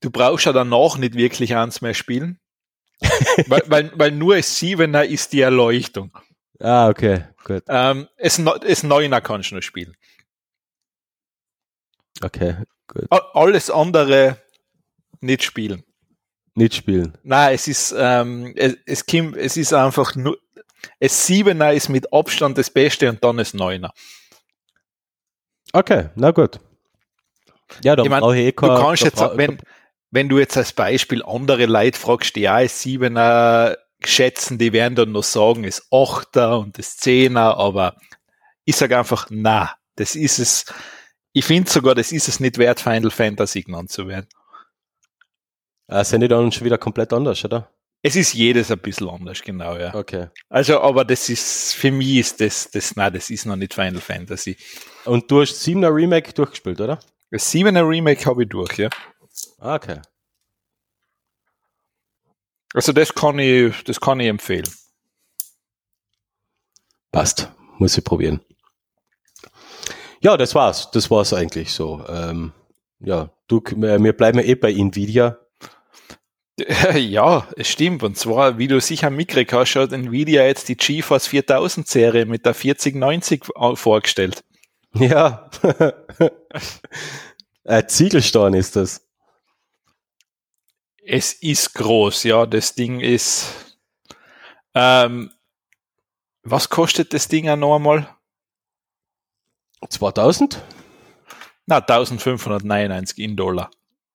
du 0.00 0.10
brauchst 0.10 0.46
ja 0.46 0.52
danach 0.52 0.96
nicht 0.96 1.14
wirklich 1.14 1.56
eins 1.56 1.80
mehr 1.80 1.94
spielen. 1.94 2.38
weil, 3.46 3.62
weil, 3.66 3.92
weil 3.96 4.10
nur 4.12 4.36
das 4.36 4.56
Siebener 4.58 5.04
ist 5.04 5.32
die 5.32 5.40
Erleuchtung. 5.40 6.16
Ah, 6.60 6.88
okay, 6.88 7.24
gut. 7.44 7.64
Ähm, 7.68 8.08
es, 8.16 8.38
es 8.64 8.82
Neuner 8.82 9.20
kannst 9.20 9.50
du 9.50 9.56
nur 9.56 9.62
spielen. 9.62 9.96
Okay, 12.22 12.56
gut. 12.86 13.06
Alles 13.34 13.70
andere 13.70 14.38
nicht 15.20 15.42
spielen. 15.42 15.82
Nicht 16.54 16.74
spielen. 16.74 17.16
Nein, 17.22 17.54
es 17.54 17.66
ist, 17.66 17.94
ähm, 17.96 18.52
es, 18.56 18.76
es, 18.86 19.06
kommt, 19.06 19.36
es 19.36 19.56
ist 19.56 19.72
einfach 19.72 20.14
nur, 20.14 20.38
es 21.00 21.26
Siebener 21.26 21.72
ist 21.72 21.88
mit 21.88 22.12
Abstand 22.12 22.58
das 22.58 22.70
Beste 22.70 23.08
und 23.08 23.24
dann 23.24 23.38
das 23.38 23.54
Neuner. 23.54 23.92
Okay, 25.72 26.10
na 26.14 26.30
gut. 26.30 26.60
Ja, 27.82 27.96
dann 27.96 28.04
Ich 28.04 28.10
mein, 28.10 28.20
brauche 28.20 28.36
ich 28.36 28.46
eh 28.48 28.52
Du 28.52 28.56
kein- 28.56 28.76
kannst 28.76 29.02
jetzt, 29.04 29.20
wenn, 29.36 29.58
wenn 30.12 30.28
du 30.28 30.38
jetzt 30.38 30.56
als 30.56 30.72
Beispiel 30.72 31.24
andere 31.24 31.66
Leute 31.66 31.98
fragst, 31.98 32.36
die 32.36 32.48
auch 32.48 32.60
das 32.60 32.80
Siebener 32.82 33.76
schätzen, 34.04 34.58
die 34.58 34.72
werden 34.72 34.94
dann 34.94 35.12
noch 35.12 35.24
sagen, 35.24 35.64
das 35.64 35.88
Achter 35.90 36.58
und 36.58 36.78
das 36.78 36.98
Zehner, 36.98 37.56
aber 37.56 37.96
ich 38.64 38.76
sage 38.76 38.98
einfach, 38.98 39.26
na, 39.30 39.74
das 39.96 40.14
ist 40.14 40.38
es, 40.38 40.66
ich 41.32 41.44
finde 41.44 41.70
sogar, 41.70 41.94
das 41.94 42.12
ist 42.12 42.28
es 42.28 42.40
nicht 42.40 42.58
wert, 42.58 42.78
Final 42.78 43.10
Fantasy 43.10 43.62
genannt 43.62 43.90
zu 43.90 44.06
werden. 44.06 44.28
Ah, 45.88 46.04
sind 46.04 46.20
die 46.20 46.28
dann 46.28 46.52
schon 46.52 46.66
wieder 46.66 46.78
komplett 46.78 47.12
anders, 47.12 47.44
oder? 47.44 47.70
Es 48.02 48.16
ist 48.16 48.34
jedes 48.34 48.70
ein 48.70 48.80
bisschen 48.80 49.08
anders, 49.08 49.40
genau, 49.42 49.76
ja. 49.76 49.94
Okay. 49.94 50.28
Also, 50.48 50.80
aber 50.80 51.04
das 51.04 51.28
ist, 51.28 51.74
für 51.74 51.90
mich 51.90 52.16
ist 52.16 52.40
das, 52.40 52.70
das, 52.70 52.96
na, 52.96 53.08
das 53.08 53.30
ist 53.30 53.46
noch 53.46 53.56
nicht 53.56 53.72
Final 53.72 54.00
Fantasy. 54.00 54.56
Und 55.04 55.30
du 55.30 55.40
hast 55.40 55.62
7er 55.62 55.94
Remake 55.94 56.32
durchgespielt, 56.32 56.80
oder? 56.80 56.98
Das 57.30 57.50
Siebener 57.50 57.88
Remake 57.88 58.26
habe 58.26 58.42
ich 58.42 58.48
durch, 58.50 58.76
ja. 58.76 58.90
Okay. 59.62 60.00
Also 62.74 62.92
das 62.92 63.14
kann 63.14 63.38
ich, 63.38 63.84
das 63.84 64.00
kann 64.00 64.18
ich 64.20 64.28
empfehlen. 64.28 64.68
Passt. 67.12 67.50
Muss 67.78 67.96
ich 67.98 68.04
probieren. 68.04 68.40
Ja, 70.20 70.36
das 70.36 70.54
war's. 70.54 70.90
Das 70.92 71.10
war's 71.10 71.32
eigentlich 71.32 71.72
so. 71.72 72.04
Ähm, 72.08 72.52
ja, 73.00 73.30
du, 73.48 73.58
äh, 73.58 74.02
wir 74.02 74.12
bleiben 74.12 74.38
eh 74.38 74.54
bei 74.54 74.72
Nvidia. 74.72 75.38
Ja, 76.94 77.48
es 77.56 77.68
stimmt. 77.68 78.02
Und 78.02 78.16
zwar, 78.18 78.58
wie 78.58 78.68
du 78.68 78.78
sicher 78.80 79.08
mitgekriegt 79.10 79.52
hast, 79.54 79.74
hat 79.74 79.90
Nvidia 79.92 80.44
jetzt 80.44 80.68
die 80.68 80.76
GeForce 80.76 81.26
4000 81.26 81.88
Serie 81.88 82.26
mit 82.26 82.44
der 82.44 82.54
4090 82.54 83.56
au- 83.56 83.74
vorgestellt. 83.74 84.44
Ja. 84.94 85.50
äh, 87.64 87.86
Ziegelstein 87.86 88.52
ist 88.54 88.76
das. 88.76 89.00
Es 91.04 91.32
ist 91.32 91.74
groß, 91.74 92.24
ja. 92.24 92.46
Das 92.46 92.74
Ding 92.74 93.00
ist. 93.00 93.76
Ähm, 94.74 95.32
was 96.42 96.68
kostet 96.68 97.12
das 97.12 97.28
Ding 97.28 97.46
noch 97.58 97.76
einmal? 97.76 98.08
2000? 99.88 100.60
Na, 101.66 101.76
1599 101.76 103.18
in 103.18 103.36
Dollar. 103.36 103.70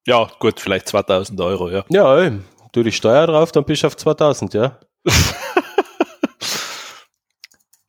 Ja, 0.06 0.30
gut, 0.40 0.60
vielleicht 0.60 0.88
2000 0.88 1.40
Euro, 1.42 1.70
ja. 1.70 1.86
Ja, 1.90 2.18
ey. 2.18 2.40
du 2.72 2.84
die 2.84 2.92
Steuer 2.92 3.28
drauf, 3.28 3.52
dann 3.52 3.66
bist 3.66 3.84
du 3.84 3.88
auf 3.88 3.98
2000, 3.98 4.54
ja. 4.54 4.80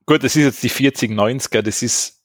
Gut, 0.07 0.25
das 0.25 0.35
ist 0.37 0.45
jetzt 0.45 0.63
die 0.63 0.71
4090er, 0.71 1.63
das 1.63 1.83
ist 1.83 2.23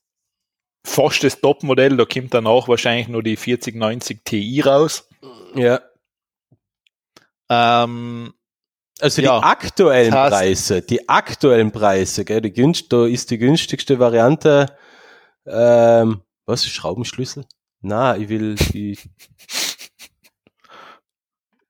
fast 0.85 1.23
das 1.23 1.39
Topmodell, 1.39 1.97
da 1.97 2.05
kommt 2.05 2.33
dann 2.33 2.47
auch 2.47 2.67
wahrscheinlich 2.67 3.07
nur 3.07 3.21
die 3.21 3.35
4090 3.35 4.21
Ti 4.23 4.61
raus. 4.61 5.07
Ja. 5.55 5.81
Ähm, 7.49 8.33
Also 9.01 9.21
Ja. 9.23 9.39
die 9.39 9.43
aktuellen 9.45 10.11
Das 10.11 10.33
heißt- 10.33 10.37
Preise, 10.37 10.81
die 10.83 11.09
aktuellen 11.09 11.71
Preise, 11.71 12.23
gell, 12.25 12.41
die 12.41 12.53
günst, 12.53 12.93
da 12.93 13.05
ist 13.07 13.31
die 13.31 13.39
günstigste 13.39 13.97
Variante, 13.99 14.67
ähm, 15.47 16.21
was, 16.45 16.65
Schraubenschlüssel? 16.65 17.45
Na, 17.81 18.15
ich 18.15 18.29
will 18.29 18.53
die, 18.55 18.97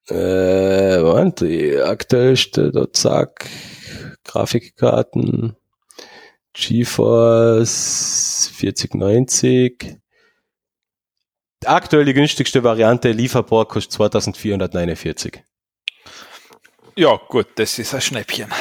äh, 0.10 1.00
Moment, 1.02 1.40
die 1.42 1.78
aktuellste, 1.78 2.72
da 2.72 2.92
zack, 2.92 3.50
Grafikkarten, 4.26 5.56
GeForce 6.54 8.50
4090. 8.54 9.98
Aktuell 11.66 12.04
die 12.06 12.14
günstigste 12.14 12.64
Variante, 12.64 13.12
lieferbar 13.12 13.66
kostet 13.68 13.94
2449. 13.94 15.42
ja, 16.96 17.20
gut, 17.28 17.48
das 17.56 17.78
ist 17.80 17.94
ein 17.94 18.02
Schnäppchen. 18.02 18.52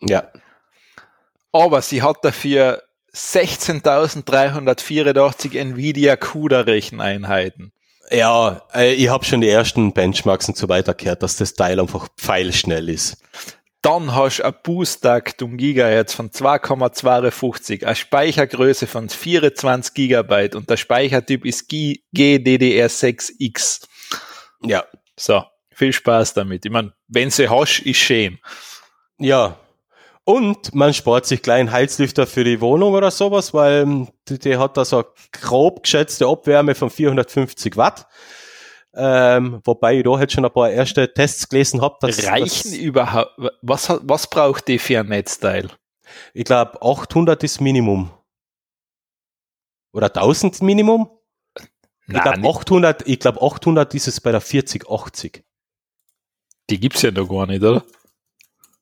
Ja. 0.00 0.30
Aber 1.52 1.82
sie 1.82 2.02
hat 2.02 2.18
dafür 2.22 2.82
16.384 3.14 5.58
Nvidia 5.58 6.16
CUDA 6.16 6.60
Recheneinheiten. 6.60 7.72
Ja, 8.10 8.62
äh, 8.74 8.94
ich 8.94 9.08
habe 9.08 9.24
schon 9.24 9.40
die 9.40 9.48
ersten 9.48 9.92
Benchmarks 9.92 10.48
und 10.48 10.56
so 10.56 10.68
weiter 10.68 10.94
gehört, 10.94 11.22
dass 11.22 11.36
das 11.36 11.54
Teil 11.54 11.78
einfach 11.80 12.08
pfeilschnell 12.16 12.88
ist. 12.88 13.18
Dann 13.80 14.14
hast 14.14 14.38
du 14.38 14.44
ein 14.44 14.54
Boosttakt 14.62 15.42
um 15.42 15.56
Gigahertz 15.56 16.14
von 16.14 16.30
2,52, 16.30 17.84
eine 17.84 17.96
Speichergröße 17.96 18.86
von 18.86 19.08
24 19.08 19.94
Gigabyte 19.94 20.54
und 20.54 20.70
der 20.70 20.76
Speichertyp 20.76 21.44
ist 21.44 21.68
GDDR6X. 21.70 23.88
Ja. 24.62 24.84
So, 25.16 25.42
viel 25.74 25.92
Spaß 25.92 26.34
damit. 26.34 26.64
Ich 26.64 26.70
meine, 26.70 26.92
wenn 27.08 27.30
sie 27.30 27.48
hast, 27.48 27.80
ist 27.80 27.98
schön. 27.98 28.38
Ja. 29.18 29.58
Und 30.24 30.74
man 30.74 30.94
spart 30.94 31.26
sich 31.26 31.42
kleinen 31.42 31.72
Heizlüfter 31.72 32.26
für 32.26 32.44
die 32.44 32.60
Wohnung 32.60 32.94
oder 32.94 33.10
sowas, 33.10 33.52
weil 33.52 33.82
ähm, 33.82 34.08
die, 34.28 34.38
die 34.38 34.56
hat 34.56 34.76
da 34.76 34.84
so 34.84 35.04
grob 35.32 35.82
geschätzte 35.82 36.26
Abwärme 36.26 36.74
von 36.74 36.90
450 36.90 37.76
Watt. 37.76 38.06
Ähm, 38.94 39.60
wobei 39.64 39.96
ich 39.96 40.04
da 40.04 40.18
halt 40.18 40.30
schon 40.30 40.44
ein 40.44 40.52
paar 40.52 40.70
erste 40.70 41.12
Tests 41.12 41.48
gelesen 41.48 41.80
habe. 41.80 41.96
Reichen 42.02 42.74
überhaupt, 42.74 43.32
was, 43.62 43.88
was 44.02 44.28
braucht 44.28 44.68
die 44.68 44.78
für 44.78 45.00
ein 45.00 45.08
Netzteil? 45.08 45.70
Ich 46.34 46.44
glaube, 46.44 46.80
800 46.82 47.42
ist 47.42 47.60
Minimum. 47.60 48.10
Oder 49.92 50.06
1000 50.06 50.62
Minimum? 50.62 51.10
Nein, 52.06 52.16
ich 52.16 52.22
glaube, 52.22 52.48
800, 52.48 53.08
ich 53.08 53.18
glaube, 53.18 53.42
800 53.42 53.94
ist 53.94 54.08
es 54.08 54.20
bei 54.20 54.30
der 54.32 54.40
4080. 54.40 55.44
Die 56.72 56.80
gibt's 56.80 57.02
ja 57.02 57.10
noch 57.10 57.28
gar 57.28 57.46
nicht, 57.46 57.62
oder? 57.62 57.84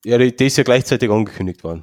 Ja, 0.05 0.17
die, 0.17 0.35
die 0.35 0.47
ist 0.47 0.57
ja 0.57 0.63
gleichzeitig 0.63 1.11
angekündigt 1.11 1.65
worden. 1.65 1.83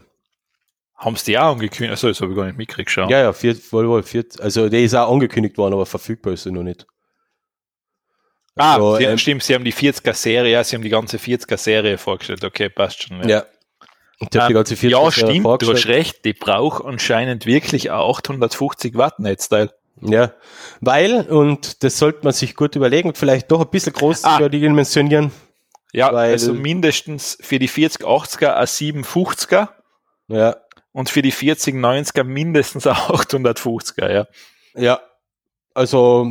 Haben 0.95 1.17
sie 1.17 1.25
die 1.25 1.37
auch 1.37 1.51
angekündigt? 1.51 1.91
Also, 1.91 2.07
das 2.07 2.21
habe 2.21 2.31
ich 2.31 2.37
gar 2.37 2.45
nicht 2.45 2.57
mitgekriegt, 2.57 2.89
schau. 2.89 3.09
Ja, 3.09 3.19
ja, 3.19 3.33
vier, 3.33 3.57
wohl, 3.71 3.89
wohl, 3.89 4.03
vier, 4.03 4.23
also 4.39 4.69
die 4.69 4.85
ist 4.85 4.95
auch 4.95 5.11
angekündigt 5.11 5.57
worden, 5.57 5.73
aber 5.73 5.85
verfügbar 5.85 6.31
ist 6.33 6.43
sie 6.43 6.51
noch 6.51 6.63
nicht. 6.63 6.87
Ah, 8.55 8.75
Also, 8.75 8.95
sie, 8.95 9.03
ähm, 9.03 9.17
stimmt, 9.17 9.43
sie 9.43 9.53
haben 9.53 9.65
die 9.65 9.73
40er-Serie, 9.73 10.51
ja, 10.53 10.63
sie 10.63 10.77
haben 10.77 10.83
die 10.83 10.89
ganze 10.89 11.17
40er-Serie 11.17 11.97
vorgestellt. 11.97 12.43
Okay, 12.45 12.69
passt 12.69 13.03
schon. 13.03 13.27
Ja. 13.27 13.45
Die 14.21 14.37
Ähm, 14.37 14.53
ganze 14.53 14.77
40 14.77 14.89
ja, 14.89 15.11
stimmt, 15.11 15.61
du 15.61 15.73
hast 15.73 15.87
recht, 15.87 16.23
die 16.23 16.31
braucht 16.33 16.85
anscheinend 16.85 17.45
wirklich 17.45 17.91
ein 17.91 17.97
850 17.99 18.95
Watt 18.95 19.19
Netzteil. 19.19 19.71
Ja, 20.01 20.31
weil, 20.79 21.21
und 21.27 21.83
das 21.83 21.97
sollte 21.99 22.19
man 22.23 22.31
sich 22.31 22.55
gut 22.55 22.75
überlegen, 22.75 23.13
vielleicht 23.15 23.51
doch 23.51 23.61
ein 23.61 23.69
bisschen 23.69 23.93
groß 23.93 24.23
Ah. 24.23 24.47
dimensionieren. 24.47 25.31
Ja, 25.93 26.13
Weil- 26.13 26.31
also 26.31 26.53
mindestens 26.53 27.37
für 27.41 27.59
die 27.59 27.69
4080er 27.69 28.55
ein 28.55 28.67
750er 28.67 29.69
Ja, 30.27 30.57
und 30.91 31.09
für 31.09 31.21
die 31.21 31.31
4090er 31.31 32.23
mindestens 32.23 32.87
ein 32.87 32.95
850er, 32.95 34.11
ja. 34.11 34.27
ja. 34.75 34.99
Also, 35.73 36.27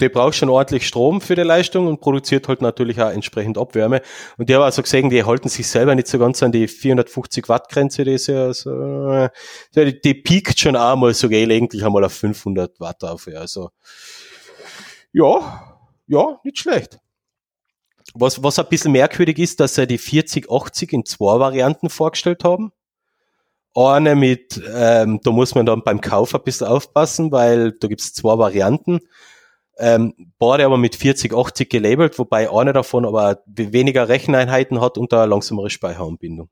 die 0.00 0.08
braucht 0.08 0.34
schon 0.36 0.48
ordentlich 0.48 0.86
Strom 0.86 1.20
für 1.20 1.34
die 1.34 1.42
Leistung 1.42 1.86
und 1.88 2.00
produziert 2.00 2.48
halt 2.48 2.62
natürlich 2.62 3.00
auch 3.02 3.10
entsprechend 3.10 3.58
Abwärme. 3.58 4.00
Und 4.38 4.48
die 4.48 4.54
haben 4.54 4.62
also 4.62 4.82
gesehen, 4.82 5.10
die 5.10 5.24
halten 5.24 5.48
sich 5.48 5.68
selber 5.68 5.94
nicht 5.94 6.06
so 6.08 6.18
ganz 6.18 6.42
an 6.42 6.52
die 6.52 6.68
450 6.68 7.48
Watt 7.48 7.68
Grenze, 7.68 8.04
die 8.04 8.12
ist 8.14 8.28
ja 8.28 8.52
so, 8.54 9.28
die, 9.76 10.00
die 10.00 10.14
piekt 10.14 10.58
schon 10.58 10.76
einmal 10.76 11.14
so 11.14 11.28
gelegentlich 11.28 11.84
einmal 11.84 12.04
auf 12.04 12.14
500 12.14 12.80
Watt 12.80 13.04
auf, 13.04 13.26
ja. 13.26 13.40
Also, 13.40 13.70
ja, 15.12 15.76
ja, 16.06 16.38
nicht 16.44 16.58
schlecht. 16.58 16.98
Was, 18.18 18.42
was 18.42 18.58
ein 18.58 18.66
bisschen 18.68 18.92
merkwürdig 18.92 19.38
ist, 19.38 19.60
dass 19.60 19.74
sie 19.74 19.86
die 19.86 19.98
4080 19.98 20.92
in 20.92 21.04
zwei 21.04 21.38
Varianten 21.38 21.88
vorgestellt 21.88 22.44
haben. 22.44 22.72
Eine 23.74 24.16
mit, 24.16 24.60
ähm, 24.74 25.20
da 25.22 25.30
muss 25.30 25.54
man 25.54 25.66
dann 25.66 25.84
beim 25.84 26.00
Kauf 26.00 26.34
ein 26.34 26.42
bisschen 26.42 26.66
aufpassen, 26.66 27.30
weil 27.30 27.72
da 27.72 27.86
gibt's 27.86 28.12
zwei 28.12 28.36
Varianten. 28.38 29.00
Ähm, 29.78 30.32
beide 30.38 30.64
aber 30.64 30.76
mit 30.76 30.96
4080 30.96 31.68
gelabelt, 31.68 32.18
wobei 32.18 32.50
eine 32.50 32.72
davon 32.72 33.06
aber 33.06 33.42
weniger 33.46 34.08
Recheneinheiten 34.08 34.80
hat 34.80 34.98
und 34.98 35.12
eine 35.12 35.26
langsamere 35.26 35.70
Speicheranbindung. 35.70 36.48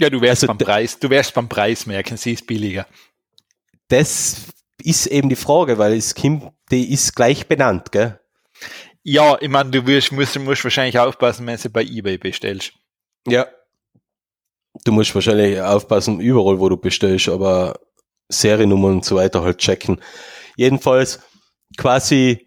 Ja, 0.00 0.08
du 0.08 0.22
wärst 0.22 0.44
Also 0.44 0.46
beim 0.46 0.58
Preis, 0.58 0.98
du 0.98 1.10
wärst 1.10 1.34
beim 1.34 1.50
Preis 1.50 1.84
merken, 1.84 2.16
sie 2.16 2.32
ist 2.32 2.46
billiger. 2.46 2.86
Das 3.88 4.46
ist 4.82 5.06
eben 5.06 5.28
die 5.28 5.36
Frage, 5.36 5.76
weil 5.76 5.92
es 5.92 6.14
Kim, 6.14 6.50
die 6.70 6.90
ist 6.90 7.14
gleich 7.14 7.46
benannt, 7.46 7.92
gell? 7.92 8.18
Ja, 9.04 9.36
ich 9.40 9.48
meine, 9.48 9.70
du 9.70 9.86
wirst, 9.86 10.12
musst, 10.12 10.38
musst 10.38 10.64
wahrscheinlich 10.64 10.98
aufpassen, 10.98 11.46
wenn 11.46 11.56
du 11.56 11.62
sie 11.62 11.68
bei 11.68 11.82
eBay 11.82 12.18
bestellst. 12.18 12.72
Ja. 13.26 13.46
Du 14.84 14.92
musst 14.92 15.14
wahrscheinlich 15.14 15.60
aufpassen, 15.60 16.20
überall, 16.20 16.58
wo 16.58 16.68
du 16.68 16.76
bestellst, 16.76 17.28
aber 17.28 17.78
Seriennummern 18.28 18.94
und 18.96 19.04
so 19.04 19.16
weiter 19.16 19.42
halt 19.42 19.58
checken. 19.58 20.00
Jedenfalls 20.56 21.20
quasi, 21.76 22.44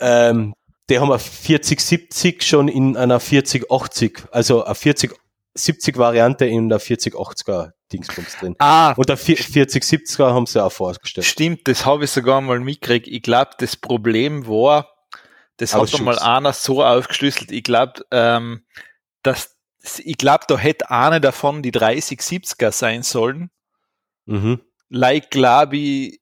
ähm, 0.00 0.54
die 0.90 0.98
haben 0.98 1.10
eine 1.10 1.18
4070 1.18 2.42
schon 2.42 2.68
in 2.68 2.96
einer 2.96 3.20
4080, 3.20 4.24
also 4.30 4.64
eine 4.64 4.74
4070 4.74 5.96
Variante 5.96 6.46
in 6.46 6.68
der 6.68 6.80
4080er 6.80 7.72
Dingsbums 7.92 8.36
drin. 8.36 8.54
Ah, 8.58 8.92
Und 8.92 9.08
der 9.08 9.18
4070er 9.18 10.32
haben 10.32 10.46
sie 10.46 10.62
auch 10.62 10.72
vorgestellt. 10.72 11.26
Stimmt, 11.26 11.68
das 11.68 11.86
habe 11.86 12.04
ich 12.04 12.10
sogar 12.10 12.40
mal 12.40 12.60
mitgekriegt. 12.60 13.08
Ich 13.08 13.22
glaube, 13.22 13.52
das 13.58 13.76
Problem 13.76 14.46
war, 14.46 14.88
das 15.58 15.74
hat 15.74 15.82
Ausschuss. 15.82 16.00
einmal 16.00 16.18
einer 16.18 16.52
so 16.52 16.82
aufgeschlüsselt. 16.82 17.52
Ich 17.52 17.62
glaube, 17.62 18.02
ähm, 18.10 18.62
dass 19.22 19.54
ich 20.04 20.18
glaube, 20.18 20.44
da 20.48 20.58
hätte 20.58 20.90
eine 20.90 21.20
davon 21.20 21.62
die 21.62 21.72
3070er 21.72 22.72
sein 22.72 23.02
sollen. 23.02 23.50
Mhm. 24.26 24.60
Like, 24.90 25.30
glaube 25.30 25.76
ich, 25.76 26.20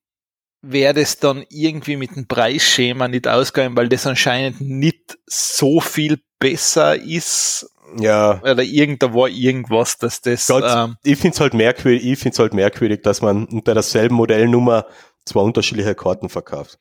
wäre 0.63 0.95
das 0.95 1.19
dann 1.19 1.45
irgendwie 1.49 1.97
mit 1.97 2.15
dem 2.17 2.27
Preisschema 2.29 3.09
nicht 3.09 3.27
ausgegangen, 3.29 3.77
weil 3.77 3.89
das 3.89 4.07
anscheinend 4.07 4.61
nicht 4.61 5.19
so 5.27 5.81
viel 5.81 6.21
besser 6.39 6.97
ist. 7.01 7.71
Ja, 7.99 8.41
Oder 8.43 8.63
irgend, 8.63 9.03
da 9.03 9.15
war 9.15 9.29
irgendwas, 9.29 9.97
dass 9.99 10.21
das. 10.21 10.47
Ganz- 10.49 10.67
Ähm, 10.69 10.97
ich 11.05 11.19
find's 11.19 11.41
halt 11.41 11.55
merkwürdig, 11.55 12.05
ich 12.05 12.19
find's 12.19 12.39
halt 12.39 12.53
merkwürdig, 12.53 13.03
dass 13.03 13.23
man 13.23 13.47
unter 13.47 13.75
derselben 13.75 14.17
Modellnummer 14.17 14.87
zwei 15.25 15.41
unterschiedliche 15.41 15.95
Karten 15.95 16.29
verkauft. 16.29 16.79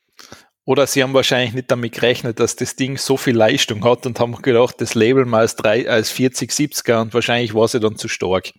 Oder 0.66 0.88
sie 0.88 1.04
haben 1.04 1.14
wahrscheinlich 1.14 1.54
nicht 1.54 1.70
damit 1.70 1.94
gerechnet, 1.94 2.40
dass 2.40 2.56
das 2.56 2.76
Ding 2.76 2.98
so 2.98 3.18
viel 3.18 3.36
Leistung 3.36 3.84
hat 3.84 4.06
und 4.08 4.20
haben 4.20 4.36
gedacht, 4.42 4.82
das 4.82 4.96
Label 4.96 5.26
mal 5.26 5.42
als, 5.42 5.56
drei, 5.56 5.88
als 5.88 6.12
4070er 6.12 7.02
und 7.02 7.14
wahrscheinlich 7.14 7.54
war 7.54 7.68
sie 7.68 7.80
dann 7.80 7.98
zu 7.98 8.08
stark. 8.08 8.52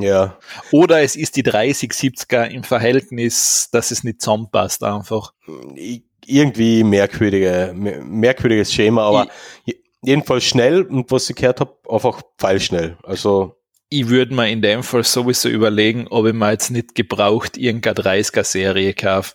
Ja, 0.00 0.38
Oder 0.70 1.02
es 1.02 1.16
ist 1.16 1.36
die 1.36 1.42
3070er 1.44 2.46
im 2.46 2.62
Verhältnis, 2.62 3.68
dass 3.72 3.90
es 3.90 4.02
nicht 4.04 4.22
zusammenpasst 4.22 4.82
einfach. 4.84 5.32
irgendwie 6.24 6.84
merkwürdige, 6.84 7.72
mer- 7.74 8.00
merkwürdiges 8.02 8.72
Schema, 8.72 9.02
aber 9.08 9.26
je- 9.64 9.76
jedenfalls 10.02 10.44
schnell 10.44 10.82
und 10.82 11.10
was 11.10 11.28
ich 11.28 11.36
gehört 11.36 11.60
habe, 11.60 11.76
einfach 11.88 12.22
pfeilschnell. 12.38 12.96
Also, 13.02 13.56
Ich 13.88 14.08
würde 14.08 14.34
mir 14.34 14.48
in 14.48 14.62
dem 14.62 14.82
Fall 14.84 15.02
sowieso 15.04 15.48
überlegen, 15.48 16.06
ob 16.08 16.26
ich 16.26 16.32
mir 16.32 16.52
jetzt 16.52 16.70
nicht 16.70 16.94
gebraucht 16.94 17.56
irgendeine 17.58 17.96
30er 17.96 18.44
Serie 18.44 18.94
kaufe. 18.94 19.34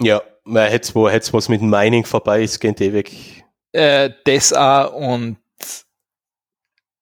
ja, 0.00 0.22
man 0.48 0.68
hätte 0.68 0.94
wo 0.94 1.08
hätt's 1.08 1.32
was 1.32 1.48
mit 1.48 1.60
dem 1.60 1.70
Mining 1.70 2.04
vorbei 2.04 2.42
ist, 2.42 2.58
geht 2.60 2.80
eh 2.80 2.92
weg. 2.92 3.12
Äh, 3.72 4.10
das 4.24 4.52
auch 4.52 4.92
und 4.92 5.36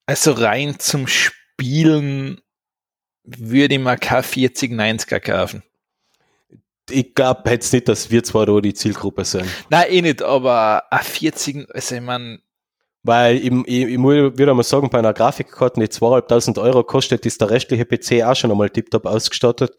also 0.06 0.32
rein 0.32 0.78
zum 0.78 1.06
Spielen 1.06 2.40
würde 3.24 3.74
ich 3.74 3.80
mir 3.80 3.96
keine 3.96 4.22
4090er 4.22 5.20
kaufen. 5.20 5.62
Ich 6.88 7.14
glaube 7.14 7.50
jetzt 7.50 7.72
nicht, 7.72 7.88
dass 7.88 8.10
wir 8.10 8.22
zwar 8.22 8.46
da 8.46 8.60
die 8.60 8.74
Zielgruppe 8.74 9.24
sind. 9.24 9.48
Nein, 9.70 9.86
eh 9.90 10.02
nicht, 10.02 10.22
aber 10.22 10.84
ein 10.92 11.02
40, 11.02 11.68
also 11.74 11.94
ich 11.96 12.00
meine, 12.00 12.38
Weil 13.02 13.36
ich, 13.36 13.52
ich, 13.66 13.86
ich 13.88 13.98
wieder 13.98 14.54
mal 14.54 14.62
sagen, 14.62 14.88
bei 14.90 15.00
einer 15.00 15.12
Grafikkarte, 15.12 15.80
die 15.80 15.86
2.500 15.86 16.62
Euro 16.62 16.84
kostet, 16.84 17.26
ist 17.26 17.40
der 17.40 17.50
restliche 17.50 17.84
PC 17.84 18.24
auch 18.24 18.36
schon 18.36 18.52
einmal 18.52 18.70
tiptop 18.70 19.06
ausgestattet. 19.06 19.76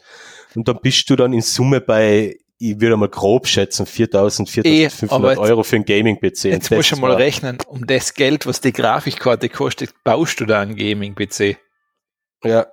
Und 0.56 0.68
dann 0.68 0.80
bist 0.82 1.10
du 1.10 1.16
dann 1.16 1.32
in 1.32 1.42
Summe 1.42 1.80
bei, 1.80 2.38
ich 2.60 2.80
würde 2.82 2.98
mal 2.98 3.08
grob 3.10 3.48
schätzen, 3.48 3.86
4.000, 3.86 4.48
Eh, 4.66 4.90
4.500 4.90 5.12
aber 5.14 5.30
jetzt- 5.32 5.40
Euro 5.40 5.64
für 5.64 5.76
einen 5.76 5.86
Gaming-PC. 5.86 6.46
Jetzt 6.46 6.72
das 6.72 6.78
musst 6.78 6.92
du 6.92 6.98
mal 6.98 7.14
rechnen, 7.14 7.58
um 7.68 7.86
das 7.86 8.14
Geld, 8.16 8.46
was 8.48 8.62
die 8.62 8.74
Grafikkarte 8.74 9.50
kostet, 9.50 9.94
baust 10.04 10.40
du 10.40 10.46
da 10.46 10.62
einen 10.62 10.76
Gaming-PC. 10.76 11.58
Ja, 12.44 12.68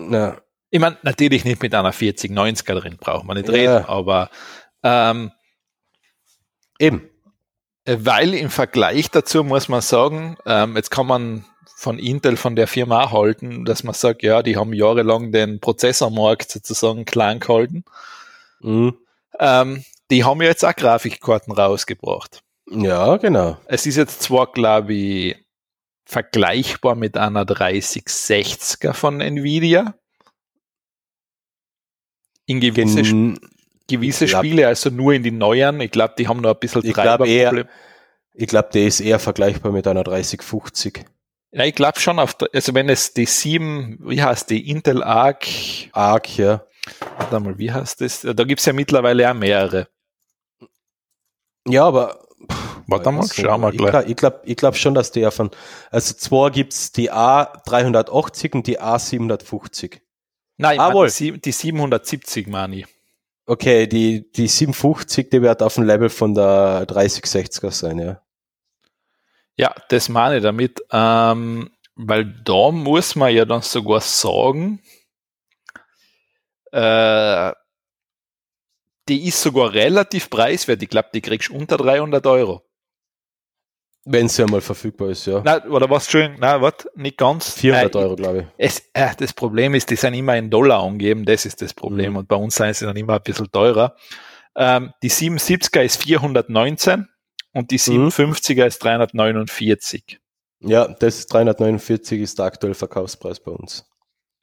ja, 0.00 0.36
Ich 0.72 0.78
meine, 0.80 0.96
natürlich 1.02 1.44
nicht 1.44 1.60
mit 1.62 1.74
einer 1.74 1.92
4090er 1.92 2.74
drin, 2.80 2.96
braucht 3.00 3.24
man 3.24 3.36
nicht 3.36 3.48
Ja. 3.48 3.54
reden, 3.54 3.84
aber 3.86 4.30
ähm, 4.82 5.30
eben. 6.78 7.08
Äh, 7.84 7.96
Weil 8.00 8.34
im 8.34 8.50
Vergleich 8.50 9.10
dazu 9.10 9.42
muss 9.44 9.68
man 9.68 9.80
sagen, 9.80 10.36
ähm, 10.46 10.76
jetzt 10.76 10.90
kann 10.90 11.06
man 11.06 11.44
von 11.76 11.98
Intel, 11.98 12.36
von 12.36 12.56
der 12.56 12.66
Firma 12.66 13.04
auch 13.04 13.12
halten, 13.12 13.64
dass 13.64 13.84
man 13.84 13.94
sagt, 13.94 14.22
ja, 14.22 14.42
die 14.42 14.56
haben 14.56 14.72
jahrelang 14.74 15.32
den 15.32 15.60
Prozessormarkt 15.60 16.50
sozusagen 16.50 17.04
klein 17.04 17.40
gehalten. 17.40 17.84
Mhm. 18.60 18.96
Ähm, 19.40 19.84
die 20.10 20.24
haben 20.24 20.42
ja 20.42 20.48
jetzt 20.48 20.64
auch 20.64 20.76
Grafikkarten 20.76 21.52
rausgebracht. 21.52 22.42
Ja, 22.70 23.16
genau. 23.16 23.56
Es 23.66 23.86
ist 23.86 23.96
jetzt 23.96 24.22
zwar, 24.22 24.52
glaube 24.52 24.94
ich, 24.94 25.36
vergleichbar 26.04 26.94
mit 26.94 27.16
einer 27.16 27.44
3060er 27.44 28.92
von 28.92 29.20
Nvidia. 29.20 29.94
In 32.46 32.60
gewisse, 32.60 33.02
Gen 33.02 33.38
gewisse 33.88 34.26
glaub, 34.26 34.44
Spiele, 34.44 34.66
also 34.66 34.90
nur 34.90 35.14
in 35.14 35.22
die 35.22 35.30
neueren. 35.30 35.80
Ich 35.80 35.90
glaube, 35.90 36.14
die 36.18 36.28
haben 36.28 36.40
noch 36.40 36.54
ein 36.54 36.60
bisschen 36.60 36.84
ich 36.84 36.92
Treiberproblem. 36.92 37.66
Ich 38.34 38.46
glaube, 38.46 38.68
der 38.72 38.86
ist 38.86 39.00
eher 39.00 39.18
vergleichbar 39.18 39.72
mit 39.72 39.86
einer 39.86 40.04
3050. 40.04 41.04
Ja, 41.52 41.64
ich 41.64 41.74
glaube 41.74 41.98
schon 41.98 42.18
auf, 42.18 42.36
also 42.52 42.74
wenn 42.74 42.88
es 42.88 43.12
die 43.12 43.26
7, 43.26 43.98
wie 44.02 44.22
heißt 44.22 44.50
die, 44.50 44.70
Intel 44.70 45.02
Arc? 45.02 45.46
Arc, 45.92 46.36
ja. 46.36 46.64
Warte 47.18 47.40
mal, 47.40 47.58
wie 47.58 47.72
heißt 47.72 48.00
das? 48.00 48.22
Da 48.22 48.44
gibt 48.44 48.60
es 48.60 48.66
ja 48.66 48.72
mittlerweile 48.72 49.30
auch 49.30 49.34
mehrere. 49.34 49.88
Ja, 51.66 51.84
aber 51.84 52.26
Warte 52.90 53.12
mal, 53.12 53.26
schauen 53.32 53.60
wir 53.60 53.70
gleich. 53.70 54.08
Ich 54.08 54.16
glaube 54.16 54.40
ich 54.44 54.56
glaub 54.56 54.76
schon, 54.76 54.94
dass 54.94 55.12
der 55.12 55.30
von, 55.30 55.50
also 55.90 56.14
zwar 56.14 56.50
gibt 56.50 56.72
es 56.72 56.90
die 56.90 57.12
A380 57.12 58.52
und 58.54 58.66
die 58.66 58.80
A750. 58.80 60.00
Nein, 60.56 60.80
ah, 60.80 60.92
wohl. 60.92 61.08
Die, 61.10 61.40
die 61.40 61.52
770 61.52 62.48
meine 62.48 62.80
ich. 62.80 62.86
Okay, 63.46 63.86
die, 63.86 64.30
die 64.32 64.48
750, 64.48 65.30
die 65.30 65.42
wird 65.42 65.62
auf 65.62 65.74
dem 65.74 65.84
Level 65.84 66.08
von 66.08 66.34
der 66.34 66.86
3060er 66.88 67.70
sein, 67.70 67.98
ja. 67.98 68.20
Ja, 69.56 69.74
das 69.88 70.08
meine 70.08 70.38
ich 70.38 70.42
damit, 70.42 70.80
ähm, 70.90 71.70
weil 71.94 72.24
da 72.44 72.70
muss 72.70 73.14
man 73.16 73.34
ja 73.34 73.44
dann 73.44 73.62
sogar 73.62 74.00
sagen, 74.00 74.80
äh, 76.72 77.52
die 79.08 79.26
ist 79.26 79.42
sogar 79.42 79.72
relativ 79.72 80.30
preiswert. 80.30 80.82
Ich 80.82 80.88
glaube, 80.88 81.08
die 81.12 81.20
kriegst 81.20 81.48
du 81.48 81.56
unter 81.56 81.76
300 81.76 82.24
Euro. 82.26 82.62
Wenn 84.04 84.28
sie 84.28 84.44
einmal 84.44 84.62
verfügbar 84.62 85.10
ist, 85.10 85.26
ja. 85.26 85.42
Nein, 85.44 85.68
oder 85.68 85.90
was, 85.90 86.10
schön, 86.10 86.36
nein, 86.38 86.62
was, 86.62 86.88
nicht 86.94 87.18
ganz. 87.18 87.52
400 87.52 87.96
Euro, 87.96 88.16
glaube 88.16 88.38
ich. 88.38 88.46
Es, 88.56 88.82
äh, 88.94 89.10
das 89.18 89.34
Problem 89.34 89.74
ist, 89.74 89.90
die 89.90 89.96
sind 89.96 90.14
immer 90.14 90.36
in 90.36 90.48
Dollar 90.48 90.82
angegeben, 90.82 91.26
das 91.26 91.44
ist 91.44 91.60
das 91.60 91.74
Problem. 91.74 92.12
Mhm. 92.12 92.16
Und 92.18 92.28
bei 92.28 92.36
uns 92.36 92.54
sind 92.54 92.74
sie 92.74 92.86
dann 92.86 92.96
immer 92.96 93.16
ein 93.16 93.22
bisschen 93.22 93.50
teurer. 93.52 93.96
Ähm, 94.56 94.92
die 95.02 95.10
770er 95.10 95.82
ist 95.82 96.02
419 96.02 97.08
und 97.52 97.70
die 97.70 97.78
750er 97.78 98.62
mhm. 98.62 98.68
ist 98.68 98.78
349. 98.78 100.20
Ja, 100.60 100.88
das 100.88 101.26
349 101.26 102.20
ist 102.20 102.38
der 102.38 102.46
aktuelle 102.46 102.74
Verkaufspreis 102.74 103.40
bei 103.40 103.50
uns. 103.50 103.89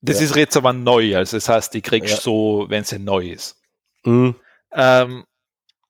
Das 0.02 0.20
ja. 0.20 0.26
ist 0.26 0.36
jetzt 0.36 0.58
aber 0.58 0.74
neu, 0.74 1.16
also 1.18 1.38
das 1.38 1.50
heißt, 1.50 1.74
die 1.74 1.82
kriegst 1.82 2.16
ja. 2.16 2.22
so, 2.22 2.66
wenn 2.70 2.84
sie 2.84 3.00
neu 3.00 3.30
ist. 3.32 3.60
Mhm. 4.04 4.36
Ähm, 4.72 5.26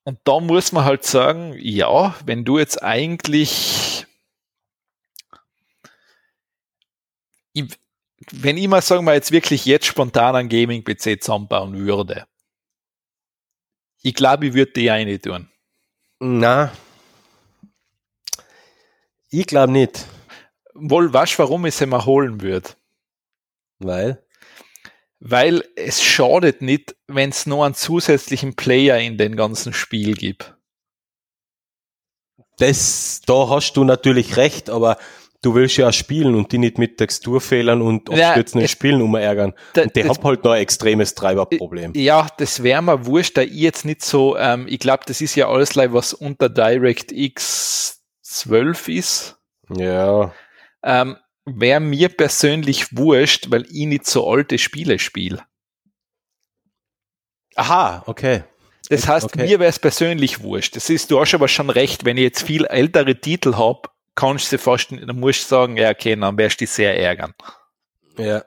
und 0.04 0.20
da 0.24 0.40
muss 0.40 0.72
man 0.72 0.86
halt 0.86 1.04
sagen, 1.04 1.54
ja, 1.60 2.16
wenn 2.26 2.46
du 2.46 2.58
jetzt 2.58 2.82
eigentlich, 2.82 4.06
wenn 8.32 8.58
ich 8.58 8.68
mal 8.70 8.82
sagen 8.82 9.06
wir 9.06 9.14
jetzt 9.14 9.32
wirklich 9.32 9.66
jetzt 9.66 9.86
spontan 9.86 10.36
einen 10.36 10.50
Gaming-PC 10.50 11.22
zusammenbauen 11.22 11.78
würde, 11.78 12.26
ich 14.02 14.14
glaube, 14.14 14.48
ich 14.48 14.54
würde 14.54 14.72
die 14.72 14.90
eine 14.90 15.20
tun. 15.20 15.50
Na, 16.20 16.72
ich 19.30 19.46
glaube 19.46 19.74
nicht. 19.74 20.06
Wohl, 20.74 21.12
weißt 21.12 21.38
warum 21.40 21.66
ich 21.66 21.76
sie 21.76 21.86
mal 21.86 22.06
holen 22.06 22.40
würde? 22.42 22.70
Weil? 23.80 24.24
weil 25.20 25.64
es 25.76 26.04
schadet 26.04 26.62
nicht, 26.62 26.96
wenn 27.08 27.30
es 27.30 27.46
nur 27.46 27.66
einen 27.66 27.76
zusätzlichen 27.76 28.56
Player 28.56 28.98
in 29.00 29.18
den 29.18 29.36
ganzen 29.36 29.74
Spiel 29.74 30.14
gibt. 30.14 30.56
Das, 32.60 33.22
da 33.26 33.50
hast 33.50 33.74
du 33.74 33.84
natürlich 33.84 34.38
recht, 34.38 34.70
aber 34.70 34.98
du 35.44 35.54
willst 35.54 35.78
ja 35.78 35.92
spielen 35.92 36.34
und 36.34 36.52
die 36.52 36.58
nicht 36.58 36.80
mit 36.80 36.98
Texturfehlern 36.98 37.82
und 37.82 38.10
abstürzenden 38.10 38.62
ja, 38.62 38.68
Spielen 38.68 39.02
umärgern. 39.02 39.54
Da, 39.74 39.84
und 39.84 39.96
die 39.96 40.04
haben 40.04 40.24
halt 40.24 40.44
noch 40.44 40.52
ein 40.52 40.62
extremes 40.62 41.14
Treiberproblem. 41.14 41.94
Ja, 41.96 42.28
das 42.38 42.64
wäre 42.64 42.82
mir 42.82 43.06
wurscht, 43.06 43.38
da 43.38 43.42
ich 43.44 43.52
jetzt 43.54 43.86
nicht 43.86 44.04
so, 44.04 44.38
ähm, 44.38 44.66
ich 44.68 44.80
glaube, 44.80 45.04
das 45.06 45.22
ist 45.22 45.36
ja 45.36 45.50
alles, 45.50 45.76
was 45.76 46.14
unter 46.14 46.50
DirectX 46.50 48.04
12 48.24 48.88
ist. 48.90 49.38
Ja. 49.70 50.34
Ähm, 50.84 51.18
wäre 51.48 51.80
mir 51.80 52.10
persönlich 52.10 52.96
wurscht, 52.96 53.50
weil 53.50 53.66
ich 53.72 53.86
nicht 53.86 54.06
so 54.06 54.30
alte 54.30 54.58
Spiele 54.58 55.00
spiele. 55.00 55.44
Aha, 57.56 58.04
okay. 58.06 58.44
Das 58.90 59.08
heißt, 59.08 59.26
okay. 59.26 59.44
mir 59.44 59.60
wäre 59.60 59.70
es 59.70 59.80
persönlich 59.80 60.42
wurscht. 60.42 60.76
Das 60.76 60.90
ist, 60.90 61.10
du 61.10 61.20
hast 61.20 61.34
aber 61.34 61.48
schon 61.48 61.70
recht, 61.70 62.06
wenn 62.06 62.18
ich 62.18 62.24
jetzt 62.24 62.44
viel 62.44 62.66
ältere 62.66 63.16
Titel 63.16 63.56
habe, 63.56 63.90
kannst 64.16 64.52
du 64.52 64.58
fast, 64.58 64.92
dann 64.92 65.20
musst 65.20 65.44
du 65.44 65.48
sagen, 65.48 65.78
ja, 65.78 65.90
okay, 65.90 66.16
dann 66.16 66.38
wirst 66.38 66.60
du 66.60 66.66
dich 66.66 66.72
sehr 66.72 66.98
ärgern. 67.00 67.34
Ja. 68.18 68.44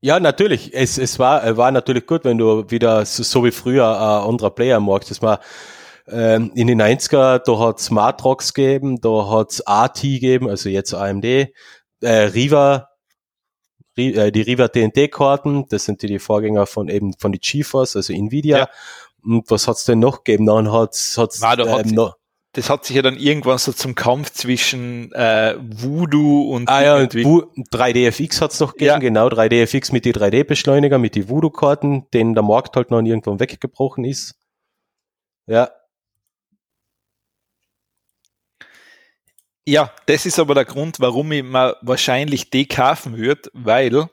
Ja, 0.00 0.20
natürlich. 0.20 0.74
Es, 0.74 0.98
es 0.98 1.18
war, 1.18 1.56
war 1.56 1.70
natürlich 1.70 2.06
gut, 2.06 2.24
wenn 2.24 2.36
du 2.36 2.70
wieder 2.70 3.06
so, 3.06 3.22
so 3.22 3.42
wie 3.42 3.50
früher 3.50 3.88
ein 3.88 4.28
anderer 4.28 4.50
Player 4.50 4.78
magst. 4.78 5.10
Das 5.10 5.22
war 5.22 5.40
ähm, 6.06 6.52
in 6.54 6.66
den 6.66 6.82
90er, 6.82 7.38
da 7.38 7.58
hat 7.58 7.80
es 7.80 7.90
Matrox 7.90 8.52
gegeben, 8.52 9.00
da 9.00 9.30
hat 9.30 9.52
es 9.52 9.66
AT 9.66 10.02
gegeben, 10.02 10.50
also 10.50 10.68
jetzt 10.68 10.92
AMD, 10.92 11.48
äh, 12.04 12.24
Riva, 12.24 12.90
äh, 13.96 14.30
die 14.30 14.42
Riva 14.42 14.68
TNT-Karten, 14.68 15.66
das 15.68 15.84
sind 15.84 16.02
die, 16.02 16.06
die 16.06 16.18
Vorgänger 16.18 16.66
von 16.66 16.88
eben 16.88 17.14
von 17.18 17.32
die 17.32 17.40
GeForce, 17.40 17.96
also 17.96 18.12
Nvidia. 18.12 18.58
Ja. 18.58 18.68
Und 19.24 19.50
was 19.50 19.68
hat's 19.68 19.84
denn 19.84 20.00
noch 20.00 20.24
gegeben? 20.24 20.46
Dann 20.46 20.70
hat's, 20.70 21.16
hat's 21.16 21.40
Nein, 21.40 21.58
da 21.58 21.80
ähm, 21.80 21.90
noch, 21.90 22.16
das 22.54 22.70
hat 22.70 22.84
sich 22.84 22.94
ja 22.94 23.02
dann 23.02 23.16
irgendwann 23.16 23.58
so 23.58 23.72
zum 23.72 23.94
Kampf 23.94 24.30
zwischen 24.32 25.12
äh, 25.12 25.56
Voodoo 25.58 26.54
und 26.54 26.68
ah 26.68 26.82
ja 26.82 26.96
und 26.96 27.12
3DFX 27.12 28.40
hat's 28.40 28.60
noch 28.60 28.72
gegeben, 28.72 28.88
ja. 28.88 28.98
genau 28.98 29.26
3DFX 29.28 29.92
mit 29.92 30.04
die 30.04 30.12
3D-Beschleuniger, 30.12 30.98
mit 30.98 31.16
die 31.16 31.28
Voodoo-Karten, 31.28 32.06
denen 32.12 32.34
der 32.34 32.44
Markt 32.44 32.76
halt 32.76 32.90
noch 32.90 33.00
irgendwann 33.00 33.40
weggebrochen 33.40 34.04
ist. 34.04 34.36
Ja, 35.46 35.70
Ja, 39.66 39.92
das 40.06 40.26
ist 40.26 40.38
aber 40.38 40.54
der 40.54 40.66
Grund, 40.66 41.00
warum 41.00 41.32
ich 41.32 41.42
mir 41.42 41.76
wahrscheinlich 41.80 42.50
die 42.50 42.68
kaufen 42.68 43.16
würde, 43.16 43.50
weil 43.54 44.08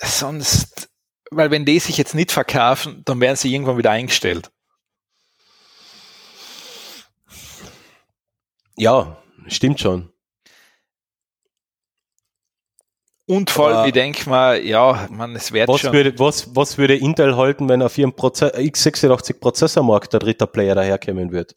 sonst, 0.00 0.88
weil 1.30 1.50
wenn 1.50 1.64
die 1.64 1.80
sich 1.80 1.96
jetzt 1.96 2.14
nicht 2.14 2.30
verkaufen, 2.30 3.02
dann 3.04 3.20
werden 3.20 3.36
sie 3.36 3.52
irgendwann 3.52 3.78
wieder 3.78 3.90
eingestellt. 3.90 4.50
Ja, 8.76 9.16
stimmt 9.48 9.80
schon. 9.80 10.12
Und 13.26 13.50
vor 13.50 13.68
allem, 13.68 13.86
ich 13.86 13.92
denke 13.92 14.28
mal, 14.28 14.62
ja, 14.64 15.08
man, 15.10 15.34
es 15.36 15.52
wird 15.52 15.68
was 15.68 15.80
schon. 15.80 15.92
Würde, 15.92 16.18
was, 16.18 16.54
was 16.54 16.76
würde 16.76 16.96
Intel 16.96 17.36
halten, 17.36 17.68
wenn 17.68 17.82
auf 17.82 17.96
ihrem 17.96 18.14
Proze 18.14 18.54
x86 18.54 19.40
Prozessormarkt 19.40 20.12
der 20.12 20.20
dritte 20.20 20.46
Player 20.46 20.74
daherkommen 20.74 21.32
wird? 21.32 21.56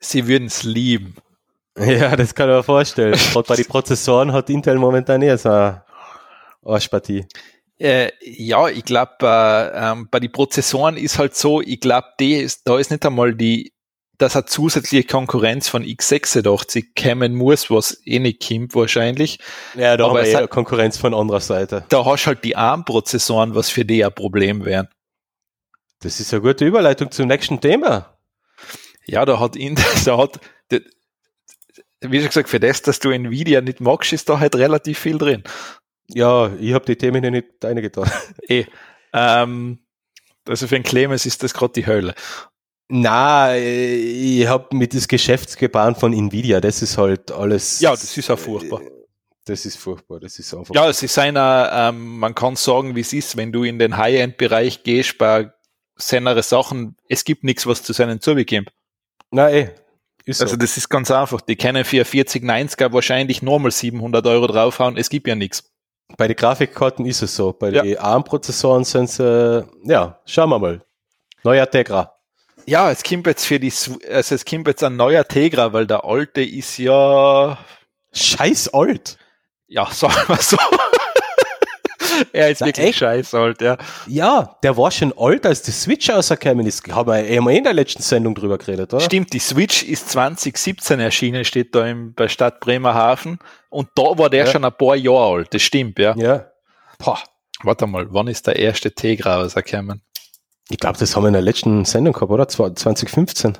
Sie 0.00 0.26
würden 0.26 0.46
es 0.46 0.62
lieben. 0.62 1.14
Ja, 1.78 2.16
das 2.16 2.34
kann 2.34 2.48
ich 2.48 2.56
mir 2.56 2.62
vorstellen. 2.62 3.12
Gerade 3.32 3.46
bei 3.46 3.56
den 3.56 3.66
Prozessoren 3.66 4.32
hat 4.32 4.50
Intel 4.50 4.76
momentan 4.76 5.22
eher 5.22 5.38
so 5.38 5.50
eine 5.50 5.84
Arschpartie. 6.64 7.26
Äh, 7.78 8.10
ja, 8.20 8.68
ich 8.68 8.84
glaube, 8.84 9.14
äh, 9.22 9.92
ähm, 9.92 10.08
bei 10.10 10.20
den 10.20 10.32
Prozessoren 10.32 10.96
ist 10.96 11.18
halt 11.18 11.34
so, 11.34 11.62
ich 11.62 11.80
glaube, 11.80 12.08
da 12.18 12.78
ist 12.78 12.90
nicht 12.90 13.06
einmal 13.06 13.34
die, 13.34 13.72
dass 14.18 14.36
eine 14.36 14.44
zusätzliche 14.44 15.04
Konkurrenz 15.04 15.68
von 15.68 15.82
x86 15.82 16.92
kämen 16.94 17.34
muss, 17.34 17.70
was 17.70 18.02
eh 18.04 18.18
nicht 18.18 18.46
kommt 18.46 18.74
wahrscheinlich. 18.74 19.38
Ja, 19.74 19.96
da 19.96 20.04
Aber 20.04 20.18
haben 20.18 20.26
wir 20.26 20.40
eher 20.40 20.48
Konkurrenz 20.48 20.98
von 20.98 21.14
anderer 21.14 21.40
Seite. 21.40 21.84
Da 21.88 22.04
hast 22.04 22.24
du 22.24 22.26
halt 22.28 22.44
die 22.44 22.54
ARM-Prozessoren, 22.54 23.54
was 23.54 23.70
für 23.70 23.86
die 23.86 24.04
ein 24.04 24.14
Problem 24.14 24.66
wären. 24.66 24.88
Das 26.00 26.20
ist 26.20 26.34
eine 26.34 26.42
gute 26.42 26.66
Überleitung 26.66 27.10
zum 27.10 27.28
nächsten 27.28 27.62
Thema. 27.62 28.14
Ja, 29.10 29.24
da 29.24 29.40
hat 29.40 29.56
ihn, 29.56 29.74
da 30.04 30.18
hat, 30.18 30.40
wie 32.00 32.18
schon 32.18 32.28
gesagt, 32.28 32.48
für 32.48 32.60
das, 32.60 32.82
dass 32.82 33.00
du 33.00 33.10
Nvidia 33.10 33.60
nicht 33.60 33.80
magst, 33.80 34.12
ist 34.12 34.28
da 34.28 34.38
halt 34.38 34.54
relativ 34.54 34.98
viel 34.98 35.18
drin. 35.18 35.42
Ja, 36.08 36.52
ich 36.60 36.72
habe 36.72 36.84
die 36.86 36.96
Themen 36.96 37.22
ja 37.22 37.30
nicht 37.30 37.64
eingetan. 37.64 38.10
Eh. 38.48 38.64
Ähm, 39.12 39.80
also 40.48 40.66
für 40.66 40.76
den 40.76 40.84
Clemens 40.84 41.26
ist 41.26 41.42
das 41.42 41.52
gerade 41.54 41.72
die 41.72 41.86
Hölle. 41.86 42.14
Na, 42.88 43.56
ich 43.56 44.46
habe 44.46 44.76
mit 44.76 44.94
das 44.94 45.06
Geschäftsgebaren 45.06 45.94
von 45.94 46.12
Nvidia, 46.12 46.60
das 46.60 46.82
ist 46.82 46.98
halt 46.98 47.30
alles. 47.30 47.80
Ja, 47.80 47.90
das 47.90 48.16
ist 48.16 48.30
auch 48.30 48.38
furchtbar. 48.38 48.80
Das 49.44 49.64
ist 49.64 49.76
furchtbar, 49.76 50.20
das 50.20 50.38
ist 50.38 50.52
einfach. 50.54 50.74
Ja, 50.74 50.88
es 50.88 51.02
ist 51.02 51.18
einer, 51.18 51.70
ähm, 51.72 52.18
man 52.18 52.34
kann 52.34 52.56
sagen, 52.56 52.94
wie 52.94 53.00
es 53.00 53.12
ist, 53.12 53.36
wenn 53.36 53.52
du 53.52 53.64
in 53.64 53.78
den 53.78 53.96
High-End-Bereich 53.96 54.82
gehst 54.82 55.18
bei 55.18 55.52
seine 55.96 56.40
Sachen, 56.42 56.96
es 57.08 57.24
gibt 57.24 57.44
nichts, 57.44 57.66
was 57.66 57.82
zu 57.82 57.92
seinen 57.92 58.20
zubekommt. 58.20 58.72
Na 59.30 59.50
eh. 59.50 59.70
Ist 60.24 60.42
also 60.42 60.52
so. 60.52 60.58
das 60.58 60.76
ist 60.76 60.88
ganz 60.88 61.10
einfach. 61.10 61.40
Die 61.40 61.56
können 61.56 61.84
für 61.84 62.04
4090er 62.04 62.92
wahrscheinlich 62.92 63.42
nochmal 63.42 63.70
700 63.70 64.26
Euro 64.26 64.46
draufhauen. 64.46 64.96
Es 64.96 65.08
gibt 65.08 65.26
ja 65.26 65.34
nichts. 65.34 65.64
Bei 66.16 66.28
den 66.28 66.36
Grafikkarten 66.36 67.06
ist 67.06 67.22
es 67.22 67.34
so. 67.36 67.52
Bei 67.52 67.70
ja. 67.70 67.82
den 67.82 67.98
ARM-Prozessoren 67.98 68.84
sind 68.84 69.08
sie, 69.08 69.66
ja, 69.84 70.20
schauen 70.26 70.50
wir 70.50 70.58
mal. 70.58 70.82
Neuer 71.42 71.70
Tegra. 71.70 72.14
Ja, 72.66 72.90
es 72.90 73.02
kommt 73.02 73.26
jetzt 73.26 73.46
für 73.46 73.58
die, 73.58 73.72
also 74.12 74.34
es 74.34 74.44
kommt 74.44 74.68
jetzt 74.68 74.84
ein 74.84 74.96
neuer 74.96 75.26
Tegra, 75.26 75.72
weil 75.72 75.86
der 75.86 76.04
alte 76.04 76.42
ist 76.42 76.78
ja, 76.78 77.58
Scheiß 78.12 78.74
alt. 78.74 79.18
ja, 79.68 79.86
sagen 79.90 80.28
wir 80.28 80.36
so. 80.36 80.58
er 82.32 82.50
ist 82.50 82.60
Na, 82.60 82.66
wirklich 82.68 82.86
echt? 82.88 82.98
scheiß 82.98 83.34
alt, 83.34 83.60
ja. 83.62 83.76
Ja, 84.06 84.56
der 84.62 84.76
war 84.76 84.90
schon 84.90 85.12
alt, 85.16 85.46
als 85.46 85.62
die 85.62 85.70
Switch 85.70 86.08
rausgekommen 86.10 86.66
ist. 86.66 86.86
Haben 86.92 87.08
wir 87.10 87.24
wir 87.44 87.52
eh 87.52 87.56
in 87.58 87.64
der 87.64 87.72
letzten 87.74 88.02
Sendung 88.02 88.34
drüber 88.34 88.58
geredet, 88.58 88.92
oder? 88.94 89.02
Stimmt, 89.04 89.32
die 89.32 89.38
Switch 89.38 89.82
ist 89.82 90.08
2017 90.10 91.00
erschienen, 91.00 91.44
steht 91.44 91.74
da 91.74 91.86
im, 91.86 92.14
bei 92.14 92.28
Stadt 92.28 92.60
Bremerhaven. 92.60 93.38
Und 93.68 93.88
da 93.94 94.02
war 94.18 94.30
der 94.30 94.46
Ja. 94.46 94.50
schon 94.52 94.64
ein 94.64 94.72
paar 94.76 94.96
Jahre 94.96 95.34
alt, 95.36 95.54
das 95.54 95.62
stimmt, 95.62 95.98
ja. 95.98 96.14
Ja. 96.16 96.46
Boah. 96.98 97.18
Warte 97.62 97.86
mal, 97.86 98.06
wann 98.12 98.28
ist 98.28 98.46
der 98.46 98.56
erste 98.56 98.92
Tegra 98.92 99.36
rausgekommen? 99.42 100.02
Ich 100.70 100.78
glaube, 100.78 100.98
das 100.98 101.14
haben 101.14 101.24
wir 101.24 101.28
in 101.28 101.34
der 101.34 101.42
letzten 101.42 101.84
Sendung 101.84 102.12
gehabt, 102.14 102.30
oder? 102.30 102.44
Zwa- 102.44 102.74
2015. 102.74 103.58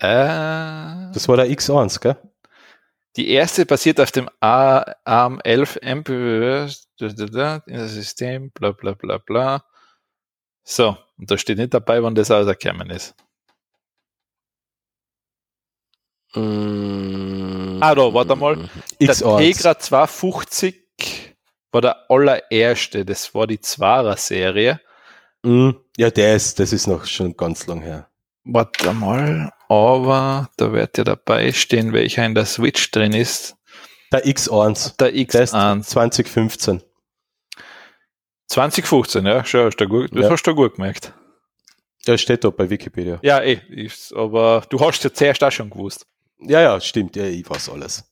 Äh, 0.00 1.12
Das 1.12 1.28
war 1.28 1.36
der 1.36 1.46
X1, 1.50 2.00
gell? 2.00 2.16
Die 3.18 3.30
erste 3.30 3.66
basiert 3.66 4.00
auf 4.00 4.12
dem 4.12 4.30
A- 4.38 4.94
ARM11 5.04 5.82
MPW, 5.82 6.70
da, 6.98 7.08
da, 7.08 7.26
da, 7.26 7.62
in 7.66 7.76
das 7.76 7.92
System, 7.92 8.52
bla 8.52 8.70
bla 8.70 8.92
bla 8.92 9.18
bla. 9.18 9.64
So, 10.62 10.96
und 11.18 11.28
da 11.28 11.36
steht 11.36 11.58
nicht 11.58 11.74
dabei, 11.74 12.00
wann 12.00 12.14
das 12.14 12.30
rausgekommen 12.30 12.90
ist. 12.90 13.16
Mm. 16.34 17.78
Ah, 17.82 17.94
da, 17.94 18.14
warte 18.14 18.36
mal. 18.36 18.68
Der 19.00 19.14
X1. 19.14 19.38
Tegra 19.38 19.78
250 19.78 21.34
war 21.72 21.80
der 21.80 22.08
allererste, 22.08 23.04
das 23.04 23.34
war 23.34 23.48
die 23.48 23.60
Zwarer-Serie. 23.60 24.80
Mm. 25.42 25.70
Ja, 25.96 26.10
der 26.10 26.36
ist, 26.36 26.60
das 26.60 26.72
ist 26.72 26.86
noch 26.86 27.04
schon 27.04 27.36
ganz 27.36 27.66
lang 27.66 27.80
her. 27.80 28.08
Warte 28.44 28.92
mal, 28.92 29.52
aber 29.68 30.50
da 30.56 30.72
wird 30.72 30.98
ja 30.98 31.04
dabei 31.04 31.52
stehen, 31.52 31.92
welcher 31.92 32.24
in 32.26 32.34
der 32.34 32.46
Switch 32.46 32.90
drin 32.90 33.12
ist. 33.12 33.56
Der 34.12 34.24
X1. 34.24 34.96
Der 34.98 35.12
Der 35.12 35.42
ist 35.42 35.54
X1. 35.54 35.82
2015. 35.82 36.82
2015, 38.48 39.26
ja, 39.26 39.44
schon, 39.44 39.66
hast 39.66 39.76
du 39.76 39.86
gut, 39.86 40.10
das 40.14 40.24
Ja. 40.24 40.30
hast 40.30 40.42
du 40.44 40.54
gut 40.54 40.76
gemerkt. 40.76 41.12
Der 42.06 42.16
steht 42.16 42.44
da 42.44 42.50
bei 42.50 42.70
Wikipedia. 42.70 43.18
Ja, 43.22 43.42
eh, 43.42 43.60
aber 44.14 44.64
du 44.70 44.80
hast 44.80 45.04
ja 45.04 45.12
zuerst 45.12 45.44
auch 45.44 45.52
schon 45.52 45.68
gewusst. 45.68 46.06
Ja, 46.40 46.60
ja, 46.62 46.80
stimmt. 46.80 47.16
Ja, 47.16 47.24
ich 47.24 47.48
weiß 47.48 47.68
alles. 47.68 48.04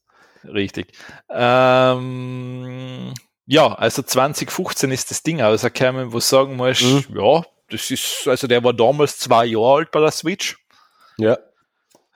Richtig. 0.45 0.93
Ähm, 1.31 3.15
ja, 3.47 3.73
also 3.75 4.03
2015 4.03 4.91
ist 4.91 5.11
das 5.11 5.23
Ding 5.23 5.41
rausgekommen, 5.41 6.09
wo 6.13 6.17
du 6.17 6.21
sagen 6.21 6.57
musst, 6.57 6.83
Mhm. 6.83 7.05
ja, 7.17 7.43
das 7.71 7.91
ist, 7.91 8.29
also 8.29 8.47
der 8.47 8.63
war 8.63 8.75
damals 8.75 9.19
zwei 9.19 9.47
Jahre 9.47 9.77
alt 9.79 9.91
bei 9.91 10.01
der 10.01 10.11
Switch. 10.11 10.57
Ja. 11.17 11.39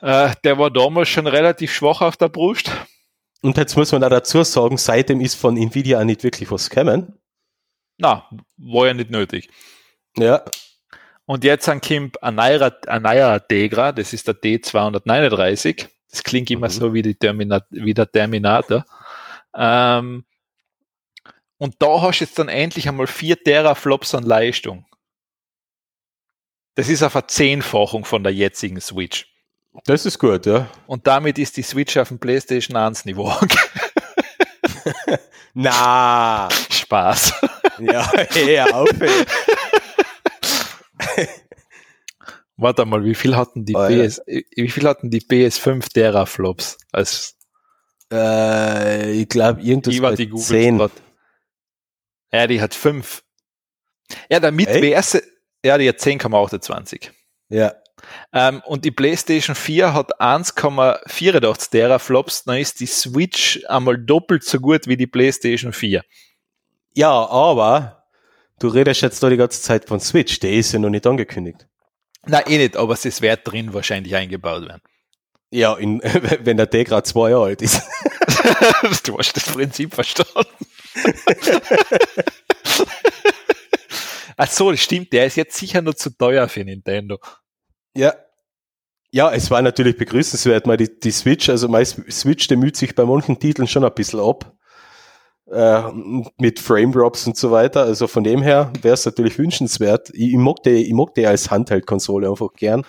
Äh, 0.01 0.31
der 0.45 0.59
war 0.59 0.71
damals 0.71 1.09
schon 1.09 1.27
relativ 1.27 1.73
schwach 1.73 2.01
auf 2.01 2.17
der 2.17 2.29
Brust. 2.29 2.71
Und 3.43 3.57
jetzt 3.57 3.77
muss 3.77 3.93
man 3.93 4.05
auch 4.05 4.11
dazu 4.11 4.43
sagen, 4.45 4.77
seitdem 4.77 5.21
ist 5.21 5.35
von 5.35 5.57
Nvidia 5.57 6.01
auch 6.01 6.05
nicht 6.05 6.25
wirklich 6.25 6.51
was 6.51 6.69
gekommen. 6.71 7.19
Na, 7.99 8.29
war 8.57 8.87
ja 8.87 8.95
nicht 8.95 9.11
nötig. 9.11 9.51
Ja. 10.17 10.43
Und 11.27 11.45
jetzt 11.45 11.69
an 11.69 11.81
Kimp 11.81 12.17
ein 12.23 12.35
neuer, 12.35 13.47
Tegra, 13.47 13.93
das 13.93 14.13
ist 14.13 14.27
der 14.27 14.35
D239. 14.35 15.87
Das 16.11 16.23
klingt 16.23 16.51
immer 16.51 16.67
Mhm. 16.67 16.73
so 16.73 16.95
wie, 16.95 17.03
die 17.03 17.15
Termina 17.15 17.63
wie 17.71 17.95
der 17.95 18.11
Terminator. 18.11 18.85
Ähm, 19.55 20.25
und 21.59 21.77
da 21.79 22.01
hast 22.03 22.21
du 22.21 22.25
jetzt 22.25 22.39
dann 22.39 22.49
endlich 22.49 22.89
einmal 22.89 23.07
4 23.07 23.43
Teraflops 23.45 24.15
an 24.15 24.25
Leistung. 24.25 24.87
Das 26.75 26.89
ist 26.89 27.03
eine 27.03 27.11
Verzehnfachung 27.11 28.05
von 28.05 28.23
der 28.25 28.33
jetzigen 28.33 28.81
Switch. 28.81 29.30
Das 29.87 30.07
ist 30.07 30.19
gut, 30.19 30.47
ja. 30.47 30.69
Und 30.87 31.07
damit 31.07 31.39
ist 31.39 31.57
die 31.57 31.63
Switch 31.63 31.97
auf 31.97 32.09
dem 32.09 32.19
PlayStation 32.19 32.77
1 32.77 33.05
Niveau. 33.07 33.33
Na, 35.55 36.49
Spaß. 36.71 37.33
ja, 37.79 38.11
eher 38.35 38.75
auf. 38.75 38.89
ey. 39.01 39.27
Warte 42.57 42.85
mal, 42.85 43.03
wie 43.05 43.15
viel 43.15 43.37
hatten 43.37 43.65
die 43.65 43.75
Oh, 43.75 43.87
ja. 43.87 44.07
PS, 44.07 44.21
wie 44.27 44.69
viel 44.69 44.87
hatten 44.87 45.11
die 45.11 45.21
PS5 45.23 45.93
Teraflops? 45.93 46.77
Als 46.93 47.37
Äh, 48.13 49.13
ich 49.13 49.29
glaube, 49.29 49.63
irgendwas 49.63 49.95
die 49.95 50.03
war 50.03 50.13
die 50.15 50.29
Google 50.29 50.45
10. 50.45 50.77
Spot. 50.77 50.91
Ja, 52.33 52.47
die 52.47 52.61
hat 52.61 52.75
fünf. 52.75 53.23
Ja, 54.31 54.41
damit 54.41 54.69
wäre 54.69 55.03
ja, 55.65 55.79
die 55.79 55.89
hat 55.89 55.97
10,28. 55.99 57.11
Ja. 57.49 57.75
Ähm, 58.33 58.63
und 58.67 58.85
die 58.85 58.91
PlayStation 58.91 59.55
4 59.55 59.95
hat 59.95 60.21
1,84 60.21 61.71
Teraflops, 61.71 62.45
dann 62.45 62.59
ist 62.59 62.81
die 62.81 62.87
Switch 62.87 63.61
einmal 63.69 63.99
doppelt 63.99 64.45
so 64.45 64.59
gut 64.61 64.87
wie 64.87 64.97
die 64.97 65.07
PlayStation 65.07 65.73
4. 65.73 66.03
ja, 66.95 67.11
aber 67.11 68.05
du 68.59 68.69
redest 68.69 69.03
jetzt 69.03 69.23
da 69.23 69.29
die 69.29 69.37
ganze 69.37 69.63
Zeit 69.63 69.87
von 69.87 70.01
Switch, 70.01 70.41
der 70.41 70.53
ist 70.53 70.73
ja 70.73 70.79
noch 70.79 70.91
nicht 70.91 71.07
angekündigt. 71.07 71.67
Na, 72.27 72.47
eh 72.47 72.59
nicht, 72.59 72.77
aber 72.77 72.95
es 72.95 73.23
wird 73.23 73.41
drin 73.45 73.73
wahrscheinlich 73.73 74.15
eingebaut 74.15 74.69
werden. 74.69 74.83
Ja, 75.51 75.75
in, 75.75 76.01
wenn 76.41 76.57
der 76.57 76.71
Tegra 76.71 77.03
zwei 77.03 77.31
Jahre 77.31 77.47
alt 77.47 77.63
ist. 77.63 77.83
du 79.05 79.19
hast 79.19 79.37
das 79.37 79.45
Prinzip 79.47 79.95
verstanden. 79.95 80.47
Ach 84.37 84.51
so, 84.51 84.71
das 84.71 84.81
stimmt, 84.81 85.13
der 85.13 85.27
ist 85.27 85.37
jetzt 85.37 85.57
sicher 85.57 85.83
nur 85.83 85.95
zu 85.97 86.17
teuer 86.17 86.49
für 86.49 86.65
Nintendo. 86.65 87.19
Ja. 87.97 88.15
Ja, 89.13 89.33
es 89.33 89.51
war 89.51 89.61
natürlich 89.61 89.97
begrüßenswert, 89.97 90.67
mal 90.69 90.77
die, 90.77 91.01
die 91.01 91.11
Switch, 91.11 91.49
also 91.49 91.67
mein 91.69 91.85
Switch, 91.85 92.47
der 92.47 92.57
müht 92.57 92.77
sich 92.77 92.95
bei 92.95 93.05
manchen 93.05 93.41
Titeln 93.41 93.67
schon 93.67 93.85
ein 93.85 93.93
bisschen 93.93 94.21
ab. 94.21 94.53
Äh, 95.51 95.83
mit 96.39 96.61
Frame 96.61 96.93
Drops 96.93 97.27
und 97.27 97.37
so 97.37 97.51
weiter. 97.51 97.83
Also 97.83 98.07
von 98.07 98.23
dem 98.23 98.41
her 98.41 98.73
wäre 98.83 98.95
es 98.95 99.05
natürlich 99.05 99.37
wünschenswert. 99.37 100.11
Ich, 100.11 100.31
ich 100.31 100.37
mag 100.37 100.63
die, 100.63 100.71
ich 100.87 100.93
mag 100.93 101.13
die 101.17 101.27
als 101.27 101.51
Handheld-Konsole 101.51 102.31
einfach 102.31 102.53
gern. 102.55 102.85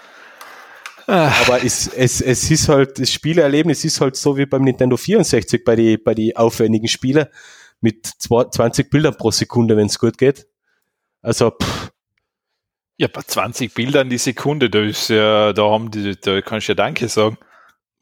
Ah, 1.08 1.32
Aber 1.42 1.64
es, 1.66 1.88
es, 1.88 2.22
es 2.22 2.52
ist 2.52 2.70
halt, 2.70 3.00
das 3.00 3.12
Spielerlebnis 3.12 3.84
ist 3.84 4.00
halt 4.00 4.16
so 4.16 4.38
wie 4.38 4.46
beim 4.46 4.64
Nintendo 4.64 4.98
64 4.98 5.64
bei 5.66 5.76
die, 5.76 5.98
bei 5.98 6.14
die 6.14 6.38
aufwendigen 6.38 6.88
Spiele 6.88 7.32
mit 7.80 8.06
zwei- 8.06 8.44
20 8.46 8.92
Bildern 8.92 9.18
pro 9.18 9.32
Sekunde, 9.32 9.76
wenn 9.76 9.88
es 9.88 9.98
gut 9.98 10.20
geht. 10.20 10.46
Also, 11.24 11.50
pff, 11.52 11.91
Ja, 13.02 13.08
bei 13.12 13.24
20 13.24 13.74
Bildern 13.74 14.12
die 14.12 14.20
Sekunde, 14.20 14.70
da 14.70 14.80
ist 14.80 15.10
ja, 15.10 15.54
da 15.54 15.64
haben 15.72 15.90
die, 15.90 16.16
da 16.22 16.40
kannst 16.42 16.68
du 16.68 16.74
ja 16.74 16.76
Danke 16.76 17.08
sagen. 17.08 17.36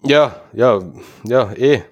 ja, 0.03 0.41
ja, 0.51 0.81
ja, 1.23 1.53
eh. 1.53 1.83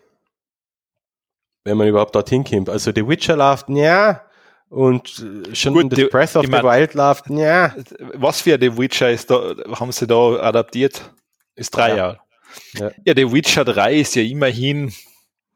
Wenn 1.63 1.77
man 1.77 1.87
überhaupt 1.87 2.13
dorthin 2.15 2.43
kommt. 2.43 2.67
Also, 2.69 2.91
The 2.93 3.07
Witcher 3.07 3.37
läuft, 3.37 3.69
ja. 3.69 4.23
Und 4.67 5.23
äh, 5.49 5.55
schon 5.55 5.73
Gut, 5.75 5.93
das 5.93 5.99
die- 5.99 6.05
Breath 6.07 6.35
of 6.35 6.43
the 6.45 6.51
mein- 6.51 6.65
Wild 6.65 6.95
läuft, 6.95 7.29
ja. 7.29 7.73
Was 8.15 8.41
für 8.41 8.57
The 8.59 8.77
Witcher 8.77 9.09
ist 9.09 9.29
da, 9.31 9.55
haben 9.79 9.93
sie 9.93 10.05
da 10.05 10.41
adaptiert? 10.41 11.09
Ist 11.55 11.69
drei 11.77 11.89
Ja. 11.91 11.95
Jahre. 11.95 12.19
Ja. 12.73 12.91
Ja, 13.05 13.13
The 13.15 13.31
Witcher 13.31 13.63
3 13.63 13.95
ist 13.95 14.15
ja 14.15 14.21
immerhin, 14.23 14.93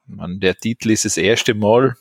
man, 0.05 0.39
der 0.39 0.55
Titel 0.55 0.91
ist 0.91 1.03
das 1.03 1.17
erste 1.17 1.53
Mal, 1.53 1.95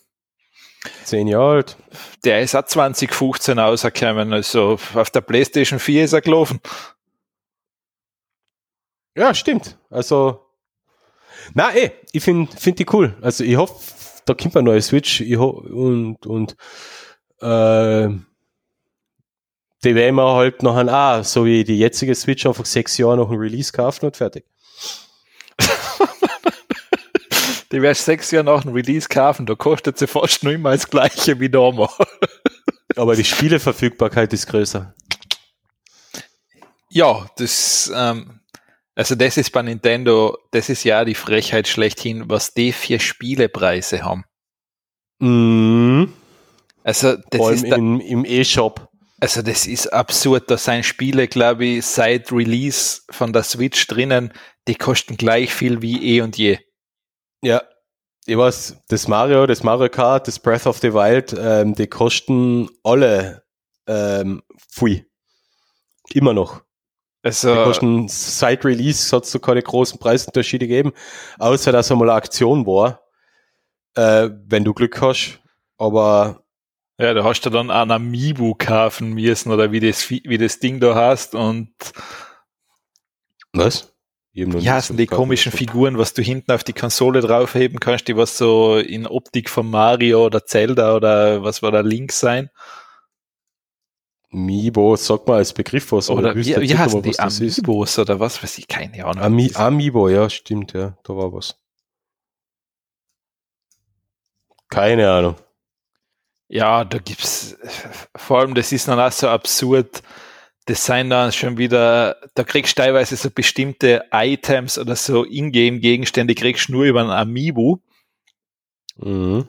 Zehn 1.04 1.26
Jahre 1.26 1.56
alt. 1.56 1.76
der 2.24 2.40
ist 2.40 2.54
auch 2.54 2.64
2015 2.64 3.58
rausgekommen, 3.58 4.32
also 4.32 4.78
auf 4.94 5.10
der 5.10 5.20
Playstation 5.20 5.78
4 5.78 6.04
ist 6.04 6.12
er 6.14 6.22
gelaufen. 6.22 6.60
Ja, 9.14 9.34
stimmt. 9.34 9.76
Also, 9.90 10.40
na 11.54 11.74
eh, 11.74 11.90
ich 12.12 12.22
finde 12.22 12.50
find 12.56 12.78
die 12.78 12.86
cool. 12.92 13.16
Also 13.20 13.44
ich 13.44 13.56
hoffe, 13.56 13.74
da 14.24 14.34
kommt 14.34 14.56
eine 14.56 14.64
neue 14.64 14.82
Switch 14.82 15.20
ich 15.20 15.36
ho 15.36 15.48
und, 15.48 16.24
und 16.26 16.56
äh, 17.40 18.08
die 19.82 19.94
werden 19.94 20.14
wir 20.14 20.34
halt 20.34 20.62
noch 20.62 20.76
auch, 20.76 21.24
so 21.24 21.44
wie 21.44 21.64
die 21.64 21.78
jetzige 21.78 22.14
Switch, 22.14 22.46
einfach 22.46 22.66
sechs 22.66 22.98
Jahre 22.98 23.16
nach 23.16 23.28
dem 23.28 23.38
Release 23.38 23.72
kaufen 23.72 24.06
und 24.06 24.16
fertig. 24.16 24.44
Die 27.72 27.82
wärst 27.82 28.04
sechs 28.04 28.30
Jahre 28.32 28.46
nach 28.46 28.62
dem 28.62 28.72
Release 28.72 29.08
kaufen, 29.08 29.46
da 29.46 29.54
kostet 29.54 29.96
sie 29.98 30.06
fast 30.06 30.42
nur 30.42 30.52
immer 30.52 30.72
das 30.72 30.90
gleiche 30.90 31.38
wie 31.38 31.48
damals. 31.48 31.92
Aber 32.96 33.14
die 33.14 33.24
Spieleverfügbarkeit 33.24 34.32
ist 34.32 34.48
größer. 34.48 34.92
Ja, 36.90 37.28
das, 37.36 37.92
ähm, 37.94 38.40
also 38.96 39.14
das 39.14 39.36
ist 39.36 39.52
bei 39.52 39.62
Nintendo, 39.62 40.36
das 40.50 40.68
ist 40.68 40.82
ja 40.82 41.04
die 41.04 41.14
Frechheit 41.14 41.68
schlechthin, 41.68 42.28
was 42.28 42.52
die 42.52 42.72
für 42.72 42.98
Spielepreise 42.98 44.02
haben. 44.02 44.24
Mhm. 45.20 46.12
Also 46.82 47.16
das 47.30 47.38
Vor 47.38 47.48
allem 47.48 47.64
ist, 47.64 47.70
da, 47.70 47.76
im, 47.76 48.00
im 48.00 48.24
E-Shop. 48.24 48.88
also 49.20 49.42
das 49.42 49.68
ist 49.68 49.92
absurd, 49.92 50.50
da 50.50 50.56
sind 50.56 50.84
Spiele, 50.84 51.28
glaube 51.28 51.66
ich, 51.66 51.86
seit 51.86 52.32
Release 52.32 53.02
von 53.10 53.32
der 53.32 53.44
Switch 53.44 53.86
drinnen, 53.86 54.32
die 54.66 54.74
kosten 54.74 55.16
gleich 55.16 55.52
viel 55.54 55.82
wie 55.82 56.16
eh 56.16 56.22
und 56.22 56.36
je. 56.36 56.58
Ja. 57.42 57.62
Ich 58.26 58.36
weiß, 58.36 58.76
das 58.88 59.08
Mario, 59.08 59.46
das 59.46 59.62
Mario 59.62 59.88
Kart, 59.88 60.28
das 60.28 60.38
Breath 60.38 60.66
of 60.66 60.78
the 60.78 60.92
Wild, 60.92 61.34
ähm, 61.38 61.74
die 61.74 61.86
kosten 61.86 62.68
alle 62.84 63.42
ähm, 63.86 64.42
viel. 64.70 65.06
Immer 66.12 66.34
noch. 66.34 66.62
Also, 67.22 67.54
Die 67.54 67.62
kosten 67.64 68.08
seit 68.08 68.64
Release 68.64 69.14
hat 69.14 69.24
es 69.24 69.32
so 69.32 69.38
keine 69.38 69.62
großen 69.62 69.98
Preisunterschiede 69.98 70.66
gegeben, 70.66 70.92
außer 71.38 71.72
dass 71.72 71.90
einmal 71.90 72.08
eine 72.08 72.16
Aktion 72.16 72.66
war, 72.66 73.02
äh, 73.94 74.30
wenn 74.46 74.64
du 74.64 74.72
Glück 74.72 75.00
hast. 75.02 75.40
Aber 75.76 76.44
ja, 76.98 77.14
da 77.14 77.24
hast 77.24 77.42
du 77.42 77.50
dann 77.50 77.70
ein 77.70 77.90
Amiibo 77.90 78.54
kaufen 78.54 79.14
müssen 79.14 79.50
oder 79.50 79.72
wie 79.72 79.80
das, 79.80 80.08
wie 80.10 80.38
das 80.38 80.58
Ding 80.58 80.80
da 80.80 80.94
hast 80.94 81.34
und 81.34 81.74
was? 83.52 83.89
Noch 84.32 84.60
ja, 84.60 84.80
sind 84.80 84.96
die 84.96 85.06
komischen 85.06 85.50
Figuren, 85.50 85.98
was 85.98 86.14
du 86.14 86.22
hinten 86.22 86.52
auf 86.52 86.62
die 86.62 86.72
Konsole 86.72 87.20
draufheben 87.20 87.80
kannst, 87.80 88.06
die 88.06 88.16
was 88.16 88.38
so 88.38 88.78
in 88.78 89.06
Optik 89.06 89.50
von 89.50 89.68
Mario 89.68 90.24
oder 90.24 90.46
Zelda 90.46 90.94
oder 90.94 91.42
was 91.42 91.62
war 91.62 91.72
da 91.72 91.80
links 91.80 92.20
sein. 92.20 92.48
Amiibo, 94.32 94.94
sag 94.94 95.26
mal 95.26 95.38
als 95.38 95.52
Begriff 95.52 95.90
was. 95.90 96.08
aber 96.08 96.20
Oder 96.20 96.36
ich 96.36 96.46
wie, 96.46 96.54
heißen 96.54 96.98
einmal, 96.98 97.02
die 97.02 97.08
was 97.08 97.16
das 97.16 97.40
ist. 97.40 97.58
Amiibos 97.58 97.98
oder 97.98 98.20
was 98.20 98.40
weiß 98.40 98.58
ich, 98.58 98.68
keine 98.68 99.04
Ahnung. 99.04 99.24
Ami 99.24 99.50
Amiibo, 99.54 100.08
ja, 100.08 100.30
stimmt, 100.30 100.72
ja, 100.74 100.96
da 101.02 101.16
war 101.16 101.32
was. 101.32 101.56
Keine 104.68 105.10
Ahnung. 105.10 105.34
Ja, 106.46 106.84
da 106.84 106.98
gibt's 106.98 107.56
vor 108.14 108.38
allem, 108.38 108.54
das 108.54 108.70
ist 108.70 108.86
dann 108.86 109.00
auch 109.00 109.12
so 109.12 109.28
absurd. 109.28 110.02
Das 110.70 110.84
sind 110.84 111.10
dann 111.10 111.32
schon 111.32 111.58
wieder, 111.58 112.16
da 112.36 112.44
kriegst 112.44 112.78
du 112.78 112.82
teilweise 112.82 113.16
so 113.16 113.28
bestimmte 113.28 114.04
Items 114.12 114.78
oder 114.78 114.94
so 114.94 115.24
Ingame-Gegenstände 115.24 116.36
kriegst 116.36 116.68
du 116.68 116.74
nur 116.74 116.84
über 116.84 117.00
ein 117.00 117.10
Amiibo. 117.10 117.82
Mhm. 118.96 119.48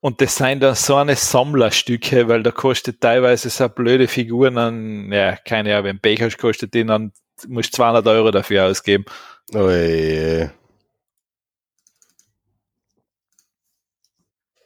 Und 0.00 0.20
das 0.22 0.36
sind 0.36 0.62
dann 0.62 0.74
so 0.74 0.96
eine 0.96 1.16
Sammlerstücke, 1.16 2.28
weil 2.28 2.42
da 2.42 2.50
kostet 2.50 3.02
teilweise 3.02 3.50
so 3.50 3.68
blöde 3.68 4.08
Figuren 4.08 4.56
an, 4.56 5.12
ja, 5.12 5.36
keine 5.36 5.76
Ahnung, 5.76 6.00
wenn 6.02 6.18
hast, 6.18 6.38
kostet 6.38 6.72
den 6.72 6.86
dann, 6.86 7.12
musst 7.46 7.74
du 7.74 7.76
200 7.76 8.06
Euro 8.06 8.30
dafür 8.30 8.64
ausgeben. 8.64 9.04
Ui. 9.52 10.48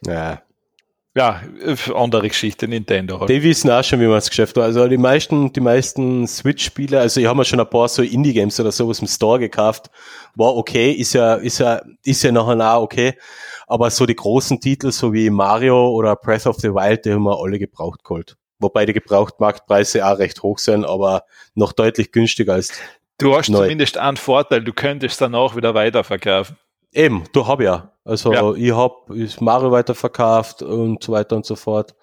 Ja, 0.06 0.42
Ja, 1.16 1.43
äh, 1.64 1.76
andere 1.94 2.28
Geschichte, 2.28 2.68
Nintendo. 2.68 3.18
halt. 3.18 3.30
die 3.30 3.43
wissen 3.43 3.70
auch 3.70 3.82
schon, 3.82 4.01
wie 4.01 4.05
man 4.05 4.14
das 4.14 4.28
Geschäft 4.28 4.56
macht. 4.56 4.66
Also 4.66 4.86
die 4.86 4.98
meisten, 4.98 5.52
die 5.52 5.60
meisten 5.60 6.26
Switch-Spiele, 6.26 7.01
also 7.01 7.20
ich 7.20 7.26
habe 7.26 7.39
mir 7.39 7.44
schon 7.44 7.60
ein 7.60 7.68
paar 7.68 7.89
so 7.89 8.02
Indie-Games 8.02 8.60
oder 8.60 8.70
sowas 8.70 9.01
im 9.01 9.09
Store 9.09 9.39
gekauft. 9.39 9.90
War 10.36 10.55
okay, 10.55 10.93
ist 10.93 11.14
ja, 11.14 11.35
ist 11.35 11.59
ja, 11.59 11.82
ist 12.05 12.22
ja 12.22 12.30
nachher 12.30 12.74
auch 12.74 12.82
okay. 12.82 13.14
Aber 13.66 13.90
so 13.90 14.06
die 14.06 14.14
großen 14.14 14.60
Titel, 14.60 14.93
so 14.93 15.12
wie 15.12 15.30
Mario 15.30 15.90
oder 15.90 16.14
Breath 16.14 16.47
of 16.47 16.56
the 16.56 16.68
Wild, 16.68 17.05
die 17.05 17.12
haben 17.12 17.24
wir 17.24 17.39
alle 17.43 17.59
gebraucht 17.59 18.05
geholt. 18.05 18.36
Wobei 18.60 18.86
die 18.86 18.93
Gebrauchtmarktpreise 18.93 20.06
auch 20.06 20.18
recht 20.18 20.43
hoch 20.43 20.59
sind, 20.59 20.85
aber 20.85 21.24
noch 21.55 21.72
deutlich 21.72 22.12
günstiger 22.12 22.55
als 22.55 22.72
Du 23.18 23.36
hast 23.36 23.48
Neu. 23.48 23.62
zumindest 23.62 23.98
einen 23.98 24.16
Vorteil, 24.16 24.62
du 24.62 24.72
könntest 24.72 25.20
dann 25.20 25.35
auch 25.35 25.56
wieder 25.56 25.74
weiterverkaufen. 25.74 26.56
Eben, 26.93 27.24
du 27.32 27.47
hab 27.47 27.60
ja. 27.60 27.93
Also 28.05 28.32
Ja. 28.32 28.55
ich 28.55 28.73
hab 28.74 29.10
ist 29.10 29.40
Mario 29.40 29.70
weiterverkauft 29.70 30.62
und 30.62 31.02
so 31.02 31.12
weiter 31.12 31.36
und 31.36 31.44
so 31.47 31.56
fort. 31.56 31.94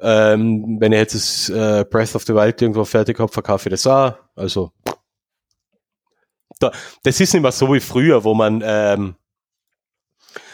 Ähm, 0.00 0.76
wenn 0.80 0.92
ich 0.92 0.98
jetzt 0.98 1.14
das 1.14 1.48
äh, 1.48 1.84
Breath 1.84 2.14
of 2.14 2.22
the 2.24 2.34
Wild 2.34 2.60
irgendwo 2.60 2.84
fertig 2.84 3.18
hab, 3.18 3.32
verkaufe 3.32 3.68
ich 3.68 3.72
das 3.72 3.86
auch. 3.86 4.14
Also 4.36 4.72
da, 6.60 6.70
das 7.02 7.20
ist 7.20 7.32
nicht 7.34 7.42
mehr 7.42 7.52
so 7.52 7.72
wie 7.72 7.80
früher, 7.80 8.22
wo 8.22 8.34
man 8.34 8.62
ähm, 8.64 9.16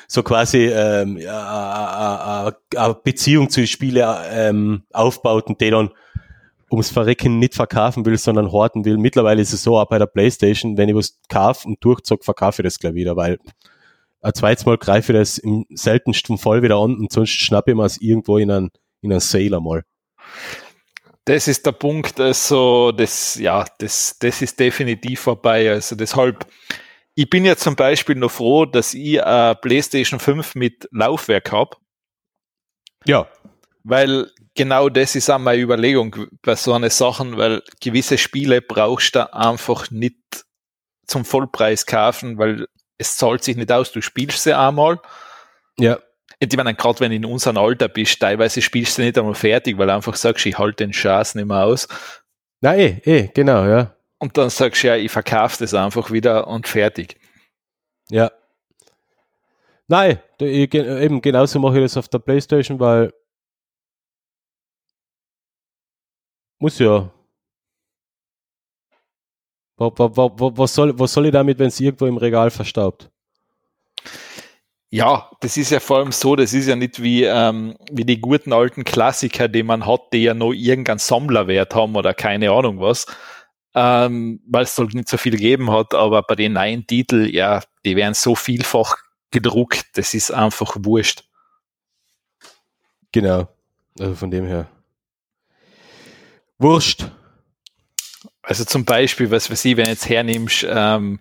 so 0.09 0.23
quasi 0.23 0.67
ähm, 0.67 1.19
ja, 1.19 2.49
äh, 2.49 2.51
äh, 2.51 2.79
eine 2.79 2.95
Beziehung 2.95 3.49
zu 3.51 3.67
Spielen 3.67 4.17
ähm, 4.31 4.83
aufbaut 4.93 5.47
und 5.47 5.61
die 5.61 5.71
dann 5.71 5.91
ums 6.71 6.91
Verrecken 6.91 7.39
nicht 7.39 7.55
verkaufen 7.55 8.05
will, 8.07 8.17
sondern 8.17 8.53
horten 8.53 8.85
will. 8.85 8.97
Mittlerweile 8.97 9.43
ist 9.43 9.53
es 9.53 9.63
so, 9.63 9.79
auch 9.79 9.89
bei 9.89 9.99
der 9.99 10.07
Playstation, 10.07 10.77
wenn 10.77 10.89
ich 10.89 10.95
was 10.95 11.19
kaufe 11.29 11.67
und 11.67 11.85
durchzog, 11.85 12.25
verkaufe 12.25 12.63
ich 12.63 12.65
das 12.65 12.79
gleich 12.79 12.95
wieder, 12.95 13.17
weil 13.17 13.39
ein 14.23 14.35
zweites 14.35 14.67
Mal 14.67 14.79
greife 14.79 15.13
ich 15.13 15.19
das 15.19 15.39
im 15.39 15.67
seltensten 15.71 16.39
Fall 16.39 16.63
wieder 16.63 16.77
an 16.77 16.97
und 16.97 17.13
sonst 17.13 17.31
schnappe 17.31 17.71
ich 17.71 17.77
mir 17.77 17.85
es 17.85 18.01
irgendwo 18.01 18.39
in 18.39 18.51
einen, 18.51 18.71
in 19.01 19.13
einen 19.13 19.21
Sale 19.21 19.57
einmal. 19.57 19.85
Das 21.25 21.49
ist 21.49 21.67
der 21.67 21.73
Punkt, 21.73 22.19
also 22.19 22.93
das, 22.93 23.37
ja, 23.37 23.65
das, 23.79 24.17
das 24.19 24.43
ist 24.43 24.59
definitiv 24.59 25.21
vorbei. 25.21 25.71
Also 25.71 25.97
deshalb, 25.97 26.47
ich 27.15 27.29
bin 27.29 27.45
ja 27.45 27.57
zum 27.57 27.77
Beispiel 27.77 28.17
noch 28.17 28.31
froh, 28.31 28.65
dass 28.65 28.95
ich 28.95 29.23
eine 29.23 29.55
PlayStation 29.55 30.19
5 30.19 30.55
mit 30.55 30.89
Laufwerk 30.93 31.53
habe, 31.53 31.77
Ja. 33.07 33.27
Weil 33.85 34.31
genau 34.55 34.89
das 34.89 35.15
ist 35.17 35.31
auch 35.31 35.39
meine 35.39 35.63
Überlegung 35.63 36.27
bei 36.43 36.55
so 36.55 36.73
einer 36.73 36.91
Sachen, 36.91 37.37
weil 37.37 37.63
gewisse 37.81 38.19
Spiele 38.19 38.61
brauchst 38.61 39.15
du 39.15 39.33
einfach 39.33 39.91
nicht 39.91 40.17
zum 41.07 41.25
Vollpreis 41.25 41.87
kaufen, 41.87 42.39
weil 42.39 42.67
es 42.99 43.17
zahlt 43.17 43.43
sich 43.43 43.57
nicht 43.57 43.73
aus, 43.73 43.93
du 43.93 44.01
spielst 44.01 44.43
sie 44.43 44.57
einmal. 44.57 45.01
Ja. 45.79 45.99
Ich 46.39 46.57
meine, 46.57 46.75
gerade 46.75 47.01
wenn 47.01 47.11
du 47.11 47.17
in 47.17 47.25
unserem 47.25 47.59
Alter 47.59 47.89
bist, 47.89 48.21
teilweise 48.21 48.63
spielst 48.63 48.97
du 48.97 49.03
nicht 49.03 49.19
einmal 49.19 49.35
fertig, 49.35 49.77
weil 49.77 49.89
du 49.89 49.95
einfach 49.95 50.17
sagst, 50.17 50.47
ich 50.47 50.59
halte 50.59 50.85
den 50.85 50.93
Schatz 50.93 51.35
nicht 51.35 51.47
mehr 51.47 51.65
aus. 51.65 51.87
Na 52.61 52.77
eh, 52.77 53.01
eh, 53.05 53.29
genau, 53.35 53.65
ja. 53.67 53.95
Und 54.19 54.37
dann 54.37 54.51
sagst 54.51 54.83
du, 54.83 54.89
ja, 54.89 54.97
ich 54.97 55.11
verkaufe 55.11 55.57
das 55.61 55.75
einfach 55.75 56.11
wieder 56.11 56.47
und 56.47 56.69
fertig. 56.69 57.19
Ja. 58.11 58.31
Nein, 59.89 60.21
eben 60.39 61.21
genauso 61.21 61.59
mache 61.59 61.79
ich 61.79 61.85
das 61.85 61.97
auf 61.97 62.09
der 62.09 62.21
Playstation, 62.21 62.79
weil 62.79 63.13
muss 66.61 66.79
ja. 66.79 67.11
Wa- 69.79 69.91
wa- 69.97 70.17
wa- 70.17 70.31
wa- 70.39 70.53
Was 70.57 70.75
soll, 70.75 70.99
was 70.99 71.13
soll 71.13 71.27
ich 71.27 71.33
damit, 71.33 71.59
wenn 71.59 71.69
es 71.69 71.81
irgendwo 71.81 72.07
im 72.07 72.19
Regal 72.19 72.51
verstaubt? 72.51 73.11
Ja, 74.93 75.31
das 75.41 75.57
ist 75.57 75.71
ja 75.71 75.79
vor 75.79 75.99
allem 75.99 76.11
so, 76.13 76.35
das 76.35 76.53
ist 76.53 76.67
ja 76.67 76.75
nicht 76.75 77.01
wie, 77.01 77.23
ähm, 77.25 77.77
wie 77.93 78.05
die 78.05 78.21
guten 78.21 78.53
alten 78.53 78.83
Klassiker, 78.85 79.47
die 79.47 79.63
man 79.63 79.87
hat, 79.87 80.13
die 80.13 80.25
ja 80.25 80.35
noch 80.35 80.53
irgendeinen 80.53 80.99
Sammlerwert 80.99 81.75
haben 81.77 81.95
oder 81.95 82.13
keine 82.13 82.51
Ahnung 82.51 82.81
was, 82.81 83.07
ähm, 83.75 84.41
weil 84.49 84.65
es 84.65 84.77
halt 84.77 84.95
nicht 84.95 85.09
so 85.09 85.17
viel 85.17 85.33
gegeben 85.33 85.71
hat, 85.71 85.95
aber 85.95 86.23
bei 86.23 86.35
den 86.35 86.55
neuen 86.55 86.87
Titeln, 86.87 87.33
ja, 87.33 87.63
die 87.85 87.95
werden 87.95 88.15
so 88.15 88.35
vielfach 88.35 88.97
gedruckt, 89.31 89.87
das 89.97 90.13
ist 90.15 90.33
einfach 90.33 90.75
wurscht. 90.81 91.23
Genau. 93.13 93.49
Also 93.99 94.15
von 94.17 94.31
dem 94.31 94.47
her. 94.47 94.69
Wurscht. 96.61 97.11
Also 98.43 98.65
zum 98.65 98.85
Beispiel, 98.85 99.31
was 99.31 99.51
weiß 99.51 99.65
ich, 99.65 99.77
wenn 99.77 99.87
jetzt 99.87 100.09
hernimmst, 100.09 100.67
ähm, 100.69 101.19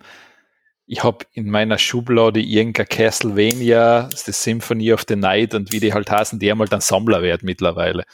ich 0.86 1.02
habe 1.02 1.24
in 1.32 1.48
meiner 1.48 1.78
Schublade 1.78 2.40
irgendein 2.40 2.88
Castlevania, 2.88 4.08
die 4.26 4.32
Symphony 4.32 4.92
of 4.92 5.04
the 5.08 5.16
Night 5.16 5.54
und 5.54 5.72
wie 5.72 5.80
die 5.80 5.94
halt 5.94 6.10
heißen, 6.10 6.38
die 6.38 6.50
haben 6.50 6.58
halt 6.58 6.72
einen 6.72 6.80
Sammlerwert 6.80 7.42
mittlerweile. 7.42 8.04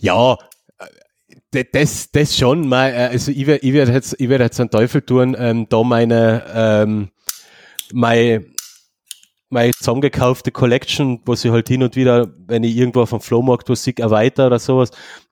Ja, 0.00 0.38
äh, 1.52 1.64
das, 1.72 2.10
das 2.10 2.38
schon. 2.38 2.68
Mein, 2.68 2.94
äh, 2.94 3.08
also 3.10 3.32
ich 3.32 3.46
werde 3.46 3.66
ich 3.66 3.72
werd 3.74 3.88
jetzt, 3.90 4.16
ich 4.18 4.28
werd 4.28 4.40
jetzt 4.40 4.60
einen 4.60 4.70
Teufel 4.70 5.02
tun, 5.02 5.36
ähm, 5.38 5.68
da 5.68 5.82
meine, 5.82 6.44
ähm, 6.54 7.10
meine, 7.92 8.46
meine 9.48 9.72
zusammengekaufte 9.72 10.50
Collection, 10.50 11.20
wo 11.24 11.34
sie 11.34 11.50
halt 11.50 11.68
hin 11.68 11.82
und 11.82 11.96
wieder, 11.96 12.32
wenn 12.46 12.64
ich 12.64 12.76
irgendwo 12.76 13.02
auf 13.02 13.10
dem 13.10 13.20
Flohmarkt 13.20 13.68
was 13.68 13.84
sehe, 13.84 13.94
erweitert 13.98 14.46
oder 14.46 14.58
sowas, 14.58 14.90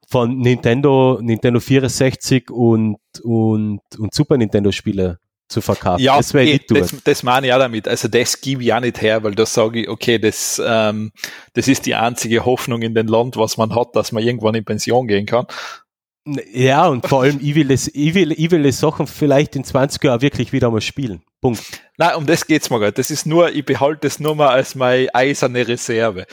von 0.08 0.38
Nintendo, 0.38 1.18
Nintendo 1.20 1.60
64 1.60 2.50
und, 2.50 2.98
und, 3.22 3.80
und 3.98 4.14
Super 4.14 4.36
Nintendo 4.36 4.70
Spiele 4.70 5.18
zu 5.48 5.60
verkaufen. 5.60 6.02
Ja, 6.02 6.16
das 6.16 6.34
wäre 6.34 6.46
eh, 6.46 6.54
ich 6.54 6.66
das, 6.66 6.94
das 7.04 7.22
meine 7.22 7.46
ich 7.46 7.52
auch 7.52 7.58
damit. 7.58 7.88
Also 7.88 8.08
das 8.08 8.40
gebe 8.40 8.62
ich 8.62 8.72
auch 8.72 8.80
nicht 8.80 9.00
her, 9.00 9.22
weil 9.22 9.34
da 9.34 9.46
sage 9.46 9.82
ich, 9.82 9.88
okay, 9.88 10.18
das, 10.18 10.60
ähm, 10.64 11.12
das 11.54 11.68
ist 11.68 11.86
die 11.86 11.94
einzige 11.94 12.44
Hoffnung 12.44 12.82
in 12.82 12.94
dem 12.94 13.06
Land, 13.06 13.36
was 13.36 13.56
man 13.56 13.74
hat, 13.74 13.94
dass 13.94 14.12
man 14.12 14.22
irgendwann 14.22 14.54
in 14.54 14.64
Pension 14.64 15.06
gehen 15.06 15.26
kann. 15.26 15.46
Ja, 16.52 16.86
und 16.86 17.06
vor 17.06 17.22
allem, 17.22 17.38
ich 17.42 17.54
will, 17.54 17.68
das, 17.68 17.88
ich, 17.88 18.14
will, 18.14 18.32
ich 18.32 18.50
will 18.50 18.62
die 18.62 18.72
Sachen 18.72 19.06
vielleicht 19.06 19.56
in 19.56 19.64
20 19.64 20.02
Jahren 20.02 20.22
wirklich 20.22 20.52
wieder 20.52 20.70
mal 20.70 20.80
spielen. 20.80 21.22
Punkt. 21.44 21.62
Nein, 21.98 22.14
um 22.16 22.24
das 22.24 22.46
geht's 22.46 22.70
mir 22.70 22.80
gar. 22.80 22.90
Das 22.90 23.10
ist 23.10 23.26
nur, 23.26 23.52
ich 23.52 23.66
behalte 23.66 24.06
es 24.06 24.18
nur 24.18 24.34
mal 24.34 24.48
als 24.48 24.74
meine 24.74 25.14
eiserne 25.14 25.68
Reserve. 25.68 26.24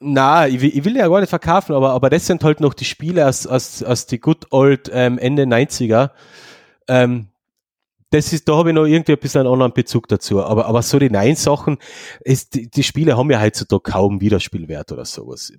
Na, 0.00 0.48
ich 0.48 0.60
will, 0.60 0.76
ich 0.76 0.84
will 0.84 0.96
ja 0.96 1.06
gar 1.06 1.20
nicht 1.20 1.30
verkaufen, 1.30 1.72
aber, 1.72 1.92
aber 1.92 2.10
das 2.10 2.26
sind 2.26 2.42
halt 2.42 2.58
noch 2.58 2.74
die 2.74 2.84
Spiele 2.84 3.28
aus, 3.28 3.46
aus, 3.46 3.84
aus 3.84 4.06
die 4.06 4.18
good 4.18 4.46
old 4.50 4.90
ähm, 4.92 5.18
Ende 5.18 5.44
90er. 5.44 6.10
Ähm, 6.88 7.28
das 8.10 8.32
ist, 8.32 8.48
da 8.48 8.56
habe 8.56 8.70
ich 8.70 8.74
noch 8.74 8.86
irgendwie 8.86 9.12
ein 9.12 9.18
bisschen 9.18 9.42
einen 9.42 9.52
anderen 9.52 9.72
Bezug 9.72 10.08
dazu. 10.08 10.42
Aber, 10.42 10.66
aber 10.66 10.82
so 10.82 10.98
die 10.98 11.10
Nein-Sachen, 11.10 11.78
die, 12.26 12.68
die 12.68 12.82
Spiele 12.82 13.16
haben 13.16 13.30
ja 13.30 13.40
heutzutage 13.40 13.92
kaum 13.92 14.20
Wiederspielwert 14.20 14.90
oder 14.90 15.04
sowas. 15.04 15.52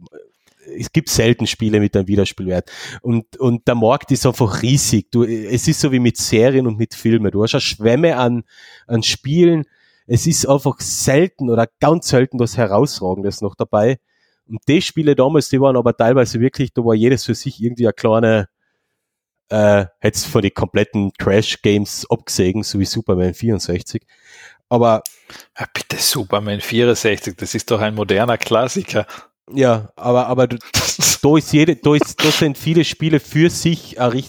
Es 0.77 0.91
gibt 0.91 1.09
selten 1.09 1.47
Spiele 1.47 1.79
mit 1.79 1.95
einem 1.95 2.07
Wiederspielwert. 2.07 2.71
Und, 3.01 3.37
und 3.37 3.67
der 3.67 3.75
Markt 3.75 4.11
ist 4.11 4.25
einfach 4.25 4.61
riesig. 4.61 5.11
Du, 5.11 5.23
es 5.23 5.67
ist 5.67 5.79
so 5.79 5.91
wie 5.91 5.99
mit 5.99 6.17
Serien 6.17 6.67
und 6.67 6.77
mit 6.77 6.93
Filmen. 6.93 7.31
Du 7.31 7.43
hast 7.43 7.53
eine 7.53 7.61
Schwemme 7.61 8.17
an, 8.17 8.43
an 8.87 9.03
Spielen. 9.03 9.65
Es 10.07 10.25
ist 10.25 10.47
einfach 10.47 10.79
selten 10.79 11.49
oder 11.49 11.67
ganz 11.79 12.07
selten 12.07 12.39
was 12.39 12.57
Herausragendes 12.57 13.41
noch 13.41 13.55
dabei. 13.55 13.99
Und 14.47 14.61
die 14.67 14.81
Spiele 14.81 15.15
damals, 15.15 15.49
die 15.49 15.59
waren 15.59 15.75
aber 15.75 15.95
teilweise 15.95 16.39
wirklich, 16.39 16.73
da 16.73 16.83
war 16.83 16.95
jedes 16.95 17.25
für 17.25 17.35
sich 17.35 17.61
irgendwie 17.61 17.85
eine 17.85 17.93
kleine, 17.93 18.49
äh, 19.49 19.85
hätte 19.99 20.19
von 20.19 20.41
den 20.41 20.53
kompletten 20.53 21.11
Crash-Games 21.17 22.09
abgesehen, 22.09 22.63
so 22.63 22.79
wie 22.79 22.85
Superman 22.85 23.33
64. 23.33 24.05
Aber. 24.69 25.03
Ja, 25.59 25.65
bitte 25.73 25.97
Superman 25.97 26.61
64, 26.61 27.35
das 27.35 27.53
ist 27.53 27.69
doch 27.69 27.81
ein 27.81 27.95
moderner 27.95 28.37
Klassiker. 28.37 29.05
Ja, 29.53 29.91
aber, 29.95 30.27
aber 30.27 30.47
du, 30.47 30.57
da 31.21 31.37
ist 31.37 31.53
jede, 31.53 31.75
da 31.75 31.95
ist, 31.95 32.23
da 32.23 32.31
sind 32.31 32.57
viele 32.57 32.83
Spiele 32.83 33.19
für 33.19 33.49
sich 33.49 33.99
ein, 33.99 34.23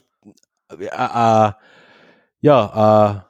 äh, 0.70 1.52
ja, 2.40 3.26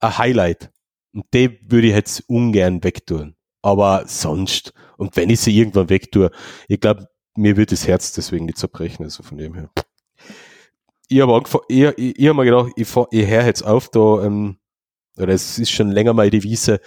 ein 0.00 0.18
Highlight. 0.18 0.70
Und 1.12 1.26
die 1.34 1.58
würde 1.66 1.88
ich 1.88 1.94
jetzt 1.94 2.28
ungern 2.28 2.84
wegtun. 2.84 3.34
Aber 3.62 4.04
sonst, 4.06 4.72
und 4.96 5.16
wenn 5.16 5.30
ich 5.30 5.40
sie 5.40 5.56
irgendwann 5.56 5.88
wegtue, 5.88 6.30
ich 6.68 6.80
glaube, 6.80 7.08
mir 7.36 7.56
wird 7.56 7.72
das 7.72 7.86
Herz 7.86 8.12
deswegen 8.12 8.46
nicht 8.46 8.58
zerbrechen, 8.58 9.04
also 9.04 9.22
von 9.22 9.38
dem 9.38 9.54
her. 9.54 9.70
Ich 11.08 11.20
habe 11.20 11.42
ich, 11.68 11.82
ich, 11.82 12.18
ich 12.18 12.28
habe 12.28 12.36
mir 12.36 12.44
gedacht, 12.44 12.72
ich, 12.76 12.88
ich 13.10 13.26
höre 13.26 13.46
jetzt 13.46 13.62
auf, 13.62 13.88
da, 13.88 14.22
ähm, 14.22 14.58
oder 15.16 15.32
es 15.34 15.58
ist 15.58 15.70
schon 15.70 15.90
länger 15.90 16.12
mal 16.12 16.30
die 16.30 16.42
Wiese, 16.42 16.80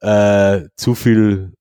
äh, 0.00 0.62
zu 0.76 0.94
viel, 0.94 1.52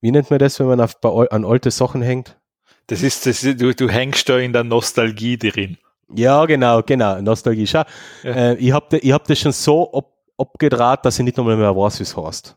wie 0.00 0.10
nennt 0.10 0.30
man 0.30 0.38
das, 0.38 0.58
wenn 0.60 0.66
man 0.66 0.80
auf, 0.80 0.96
an 1.04 1.44
alte 1.44 1.70
Sachen 1.70 2.02
hängt? 2.02 2.38
Das 2.86 3.02
ist, 3.02 3.26
das, 3.26 3.40
du, 3.40 3.74
du 3.74 3.88
hängst 3.88 4.28
da 4.28 4.38
in 4.38 4.52
der 4.52 4.64
Nostalgie 4.64 5.36
drin. 5.36 5.78
Ja, 6.14 6.44
genau, 6.46 6.82
genau, 6.82 7.20
Nostalgie. 7.20 7.66
Schau, 7.66 7.82
ja. 8.22 8.30
äh, 8.30 8.54
ich 8.56 8.72
habe 8.72 8.98
ich 8.98 9.12
hab 9.12 9.26
das 9.26 9.40
schon 9.40 9.52
so 9.52 9.92
ab, 9.92 10.12
abgedraht, 10.38 11.04
dass 11.04 11.18
ich 11.18 11.24
nicht 11.24 11.36
nochmal 11.36 11.56
mehr 11.56 11.74
weiß, 11.74 11.98
wie 11.98 12.04
es 12.04 12.16
heißt. 12.16 12.56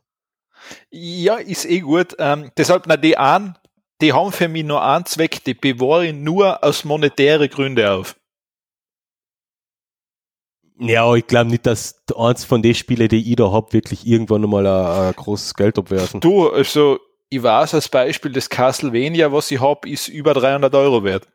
Ja, 0.91 1.35
ist 1.35 1.65
eh 1.65 1.79
gut. 1.79 2.15
Ähm, 2.19 2.51
deshalb, 2.57 2.85
na, 2.85 2.97
die 2.97 3.17
an, 3.17 3.57
die 4.01 4.13
haben 4.13 4.31
für 4.31 4.47
mich 4.47 4.63
nur 4.63 4.83
einen 4.83 5.05
Zweck, 5.05 5.43
die 5.43 5.55
bewahre 5.55 6.07
ich 6.07 6.13
nur 6.13 6.63
aus 6.63 6.85
monetäre 6.85 7.49
Gründe 7.49 7.91
auf. 7.91 8.15
Ja, 10.81 11.13
ich 11.15 11.27
glaube 11.27 11.49
nicht, 11.49 11.65
dass 11.65 12.01
eins 12.15 12.45
von 12.45 12.61
den 12.61 12.73
Spielen, 12.73 13.09
die 13.09 13.29
ich 13.29 13.35
da 13.35 13.51
habe, 13.51 13.73
wirklich 13.73 14.07
irgendwann 14.07 14.43
einmal 14.43 14.65
ein, 14.65 15.07
ein 15.07 15.13
großes 15.13 15.55
Geld 15.55 15.77
abwerfen. 15.77 16.21
Du, 16.21 16.49
also 16.49 16.99
ich 17.30 17.43
weiß 17.43 17.76
als 17.76 17.89
Beispiel, 17.89 18.31
das 18.31 18.49
Castlevania, 18.49 19.31
was 19.31 19.51
ich 19.51 19.60
habe, 19.60 19.88
ist 19.89 20.07
über 20.07 20.34
300 20.34 20.73
Euro 20.76 21.03
wert. 21.03 21.27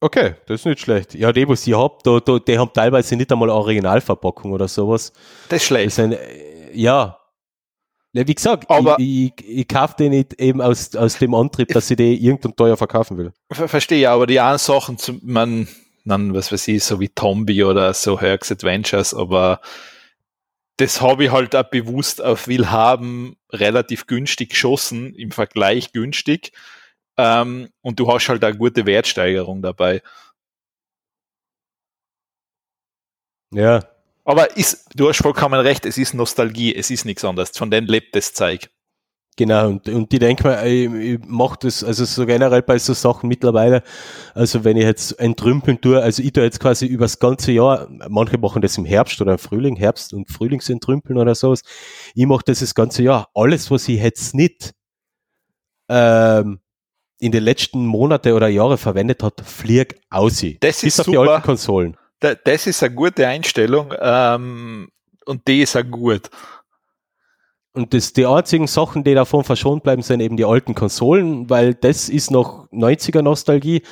Okay, 0.00 0.34
das 0.46 0.60
ist 0.60 0.66
nicht 0.66 0.80
schlecht. 0.80 1.14
Ja, 1.14 1.32
die, 1.32 1.48
was 1.48 1.66
ich 1.66 1.74
habe, 1.74 1.96
da, 2.04 2.20
da, 2.20 2.38
die 2.38 2.58
haben 2.58 2.70
teilweise 2.72 3.16
nicht 3.16 3.32
einmal 3.32 3.48
Originalverpackung 3.48 4.52
oder 4.52 4.68
sowas. 4.68 5.12
Das 5.48 5.62
ist 5.62 5.66
schlecht. 5.66 5.86
Das 5.86 5.94
sind, 5.96 6.16
ja. 6.74 7.18
Wie 8.12 8.34
gesagt, 8.34 8.70
Aber 8.70 8.96
ich, 8.98 9.32
ich, 9.38 9.60
ich 9.60 9.68
kaufe 9.68 9.94
die 9.98 10.08
nicht 10.08 10.34
eben 10.34 10.60
aus, 10.60 10.94
aus 10.94 11.18
dem 11.18 11.34
Antrieb, 11.34 11.68
dass 11.68 11.90
ich 11.90 11.96
die 11.96 12.24
irgendwann 12.24 12.56
teuer 12.56 12.76
verkaufen 12.76 13.16
will. 13.18 13.32
Verstehe, 13.50 14.10
aber 14.10 14.26
die 14.26 14.40
einen 14.40 14.58
Sachen, 14.58 14.96
man, 15.22 15.68
dann, 16.04 16.34
was 16.34 16.52
weiß 16.52 16.68
ich, 16.68 16.84
so 16.84 17.00
wie 17.00 17.08
Tombi 17.08 17.64
oder 17.64 17.92
so 17.92 18.20
Herx 18.20 18.52
Adventures, 18.52 19.12
aber 19.12 19.60
das 20.76 21.00
habe 21.00 21.24
ich 21.24 21.30
halt 21.32 21.56
auch 21.56 21.64
bewusst 21.64 22.22
auf 22.22 22.48
Willhaben 22.48 23.36
relativ 23.50 24.06
günstig 24.06 24.50
geschossen, 24.50 25.14
im 25.14 25.30
Vergleich 25.30 25.92
günstig. 25.92 26.52
Ähm, 27.16 27.70
und 27.80 27.98
du 27.98 28.12
hast 28.12 28.28
halt 28.28 28.44
eine 28.44 28.56
gute 28.56 28.84
Wertsteigerung 28.84 29.62
dabei. 29.62 30.02
Ja. 33.52 33.84
Aber 34.24 34.56
ist, 34.56 34.90
du 34.94 35.08
hast 35.08 35.22
vollkommen 35.22 35.60
recht, 35.60 35.86
es 35.86 35.98
ist 35.98 36.12
Nostalgie, 36.12 36.74
es 36.74 36.90
ist 36.90 37.04
nichts 37.04 37.24
anderes. 37.24 37.56
Von 37.56 37.70
denen 37.70 37.86
lebt 37.86 38.14
das 38.16 38.34
Zeug. 38.34 38.70
Genau, 39.38 39.68
und, 39.68 39.86
und 39.88 40.10
die 40.12 40.18
denke 40.18 40.44
mal, 40.44 40.66
ich, 40.66 40.90
ich 40.90 41.20
mache 41.26 41.58
das, 41.60 41.84
also 41.84 42.06
so 42.06 42.24
generell 42.24 42.62
bei 42.62 42.78
so 42.78 42.94
Sachen 42.94 43.28
mittlerweile, 43.28 43.82
also 44.34 44.64
wenn 44.64 44.78
ich 44.78 44.84
jetzt 44.84 45.20
entrümpeln 45.20 45.78
tue, 45.78 46.00
also 46.00 46.22
ich 46.22 46.32
tue 46.32 46.42
jetzt 46.42 46.58
quasi 46.58 46.86
übers 46.86 47.18
ganze 47.18 47.52
Jahr, 47.52 47.86
manche 48.08 48.38
machen 48.38 48.62
das 48.62 48.78
im 48.78 48.86
Herbst 48.86 49.20
oder 49.20 49.32
im 49.32 49.38
Frühling, 49.38 49.76
Herbst 49.76 50.14
und 50.14 50.30
Frühlingsentrümpeln 50.30 51.18
oder 51.18 51.34
sowas, 51.34 51.62
ich 52.14 52.24
mache 52.24 52.44
das 52.46 52.60
das 52.60 52.74
ganze 52.74 53.02
Jahr. 53.02 53.28
Alles, 53.34 53.70
was 53.70 53.86
ich 53.88 54.00
jetzt 54.00 54.34
nicht 54.34 54.72
ähm, 55.90 56.60
in 57.18 57.30
den 57.30 57.42
letzten 57.42 57.84
Monate 57.84 58.32
oder 58.32 58.48
Jahre 58.48 58.78
verwendet 58.78 59.22
hat, 59.22 59.42
flieg 59.44 60.00
aus. 60.08 60.44
Das 60.60 60.82
ist 60.82 60.98
auf 61.00 61.06
super. 61.06 61.24
die 61.24 61.28
alten 61.28 61.42
Konsolen. 61.42 61.96
Das 62.20 62.66
ist 62.66 62.82
eine 62.82 62.94
gute 62.94 63.26
Einstellung 63.26 63.92
ähm, 64.00 64.88
und 65.26 65.46
die 65.46 65.60
ist 65.60 65.76
auch 65.76 65.84
gut. 65.84 66.30
Und 67.76 67.92
das, 67.92 68.14
die 68.14 68.24
einzigen 68.24 68.68
Sachen, 68.68 69.04
die 69.04 69.12
davon 69.12 69.44
verschont 69.44 69.82
bleiben, 69.82 70.00
sind 70.00 70.20
eben 70.20 70.38
die 70.38 70.46
alten 70.46 70.74
Konsolen, 70.74 71.50
weil 71.50 71.74
das 71.74 72.08
ist 72.08 72.30
noch 72.30 72.66
90er 72.72 73.20
Nostalgie 73.20 73.82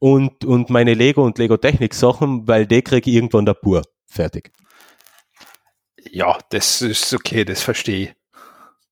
und, 0.00 0.44
und 0.44 0.70
meine 0.70 0.94
Lego 0.94 1.24
und 1.24 1.38
Lego 1.38 1.56
Technik 1.56 1.94
Sachen, 1.94 2.48
weil 2.48 2.66
die 2.66 2.82
kriege 2.82 3.08
ich 3.08 3.14
irgendwann 3.14 3.46
da 3.46 3.54
pur. 3.54 3.82
Fertig. 4.08 4.50
Ja, 6.10 6.36
das 6.50 6.82
ist 6.82 7.14
okay, 7.14 7.44
das 7.44 7.62
verstehe 7.62 8.08
ich. 8.08 8.14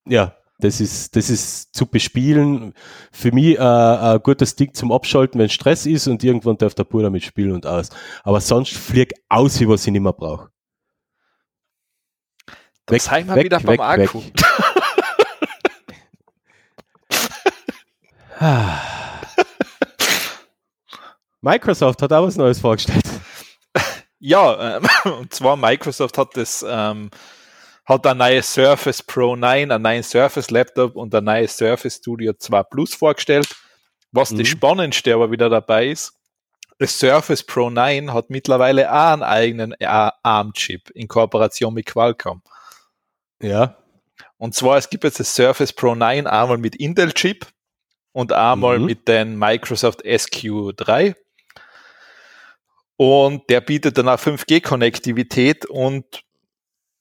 Ja, 0.06 0.36
das 0.60 0.80
ist, 0.80 1.16
das 1.16 1.28
ist 1.28 1.74
zu 1.74 1.86
bespielen. 1.86 2.72
Für 3.10 3.32
mich 3.32 3.58
äh, 3.58 3.60
ein 3.60 4.22
gutes 4.22 4.54
Ding 4.54 4.72
zum 4.74 4.92
Abschalten, 4.92 5.40
wenn 5.40 5.48
Stress 5.48 5.86
ist 5.86 6.06
und 6.06 6.22
irgendwann 6.22 6.56
darf 6.56 6.74
der 6.74 6.84
pur 6.84 7.02
damit 7.02 7.24
spielen 7.24 7.50
und 7.50 7.66
aus. 7.66 7.90
Aber 8.22 8.40
sonst 8.40 8.74
flieg 8.74 9.12
aus, 9.28 9.58
wie 9.58 9.68
was 9.68 9.84
ich 9.88 9.92
nicht 9.92 10.02
mehr 10.02 10.12
brauche. 10.12 10.50
Weg, 12.88 13.02
sind 13.02 13.26
wir 13.26 13.34
weg, 13.34 13.44
wieder 13.44 13.58
weg, 13.58 13.66
beim 13.66 13.80
Akku. 13.80 14.22
Microsoft 21.40 22.02
hat 22.02 22.12
auch 22.12 22.26
was 22.26 22.36
Neues 22.36 22.60
vorgestellt. 22.60 23.02
Ja, 24.18 24.76
ähm, 24.76 24.86
und 25.18 25.34
zwar 25.34 25.56
Microsoft 25.56 26.18
hat 26.18 26.36
das 26.36 26.64
ähm, 26.68 27.10
hat 27.84 28.06
ein 28.06 28.18
neues 28.18 28.52
Surface 28.52 29.02
Pro 29.02 29.36
9, 29.36 29.70
ein 29.70 29.82
neues 29.82 30.10
Surface 30.10 30.50
Laptop 30.50 30.96
und 30.96 31.14
ein 31.14 31.24
neues 31.24 31.56
Surface 31.56 31.96
Studio 31.96 32.32
2 32.32 32.62
Plus 32.64 32.94
vorgestellt. 32.94 33.48
Was 34.12 34.32
mhm. 34.32 34.38
das 34.38 34.48
Spannendste 34.48 35.14
aber 35.14 35.30
wieder 35.30 35.48
dabei 35.48 35.86
ist, 35.88 36.14
das 36.78 36.98
Surface 36.98 37.44
Pro 37.44 37.70
9 37.70 38.12
hat 38.12 38.28
mittlerweile 38.28 38.92
auch 38.92 39.12
einen 39.12 39.22
eigenen 39.22 39.74
ARM-Chip 39.80 40.90
in 40.90 41.08
Kooperation 41.08 41.72
mit 41.72 41.86
Qualcomm. 41.86 42.42
Ja. 43.42 43.76
Und 44.38 44.54
zwar, 44.54 44.76
es 44.76 44.90
gibt 44.90 45.04
jetzt 45.04 45.20
das 45.20 45.34
Surface 45.34 45.72
Pro 45.72 45.94
9 45.94 46.26
einmal 46.26 46.58
mit 46.58 46.76
Intel-Chip 46.76 47.46
und 48.12 48.32
einmal 48.32 48.78
mhm. 48.78 48.86
mit 48.86 49.08
den 49.08 49.38
Microsoft 49.38 50.04
SQ3. 50.04 51.14
Und 52.96 53.48
der 53.50 53.60
bietet 53.60 53.98
dann 53.98 54.08
auch 54.08 54.18
5G-Konnektivität 54.18 55.66
und 55.66 56.24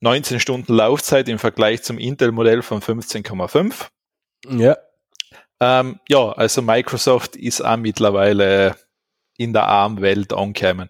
19 0.02 0.40
Stunden 0.40 0.74
Laufzeit 0.74 1.30
im 1.30 1.40
Vergleich 1.40 1.84
zum 1.84 1.98
Intel-Modell 1.98 2.62
von 2.62 2.82
15,5. 2.82 3.88
Ja. 4.50 4.78
Ähm, 5.62 6.00
ja, 6.10 6.32
also 6.34 6.62
Microsoft 6.62 7.38
ist 7.38 7.62
auch 7.62 7.78
mittlerweile 7.78 8.76
in 9.38 9.54
der 9.54 9.64
ARM-Welt 9.64 10.34
angekommen 10.34 10.90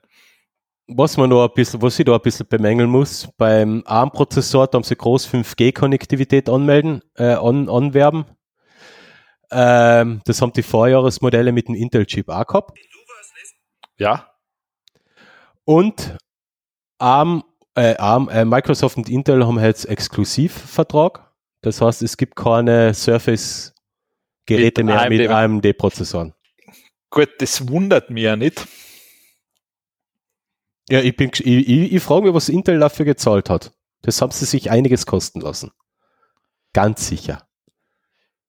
was 0.87 1.17
man 1.17 1.29
noch 1.29 1.47
ein 1.47 1.53
bisschen, 1.53 1.81
was 1.81 1.97
ich 1.97 2.05
da 2.05 2.13
ein 2.13 2.21
bisschen 2.21 2.47
bemängeln 2.47 2.89
muss, 2.89 3.27
beim 3.37 3.83
ARM-Prozessor, 3.85 4.67
da 4.67 4.77
haben 4.77 4.83
sie 4.83 4.95
groß 4.95 5.27
5G-Konnektivität 5.27 6.49
anmelden, 6.49 7.01
äh, 7.15 7.33
an, 7.33 7.69
anwerben. 7.69 8.25
Ähm, 9.51 10.21
das 10.25 10.41
haben 10.41 10.53
die 10.53 10.63
Vorjahresmodelle 10.63 11.51
mit 11.51 11.67
dem 11.67 11.75
Intel-Chip 11.75 12.29
auch 12.29 12.45
gehabt. 12.45 12.77
Ja. 13.97 14.29
Und 15.63 16.17
ARM, 16.99 17.43
äh, 17.75 17.95
ARM, 17.95 18.29
äh, 18.29 18.45
Microsoft 18.45 18.97
und 18.97 19.09
Intel 19.09 19.45
haben 19.45 19.59
jetzt 19.59 19.85
Exklusivvertrag. 19.85 21.31
Das 21.61 21.81
heißt, 21.81 22.03
es 22.03 22.17
gibt 22.17 22.35
keine 22.35 22.93
Surface-Geräte 22.93 24.83
mehr 24.83 25.01
AMD. 25.01 25.09
mit 25.09 25.29
AMD-Prozessoren. 25.29 26.33
Gut, 27.09 27.29
das 27.39 27.67
wundert 27.69 28.09
mich 28.09 28.23
ja 28.23 28.35
nicht 28.35 28.67
ja, 30.89 31.01
ich, 31.01 31.15
bin, 31.15 31.31
ich, 31.33 31.45
ich, 31.45 31.93
ich 31.93 32.03
frage 32.03 32.25
mich, 32.25 32.33
was 32.33 32.49
Intel 32.49 32.79
dafür 32.79 33.05
gezahlt 33.05 33.49
hat. 33.49 33.71
Das 34.01 34.21
haben 34.21 34.31
sie 34.31 34.45
sich 34.45 34.69
einiges 34.69 35.05
kosten 35.05 35.41
lassen. 35.41 35.71
Ganz 36.73 37.07
sicher. 37.07 37.47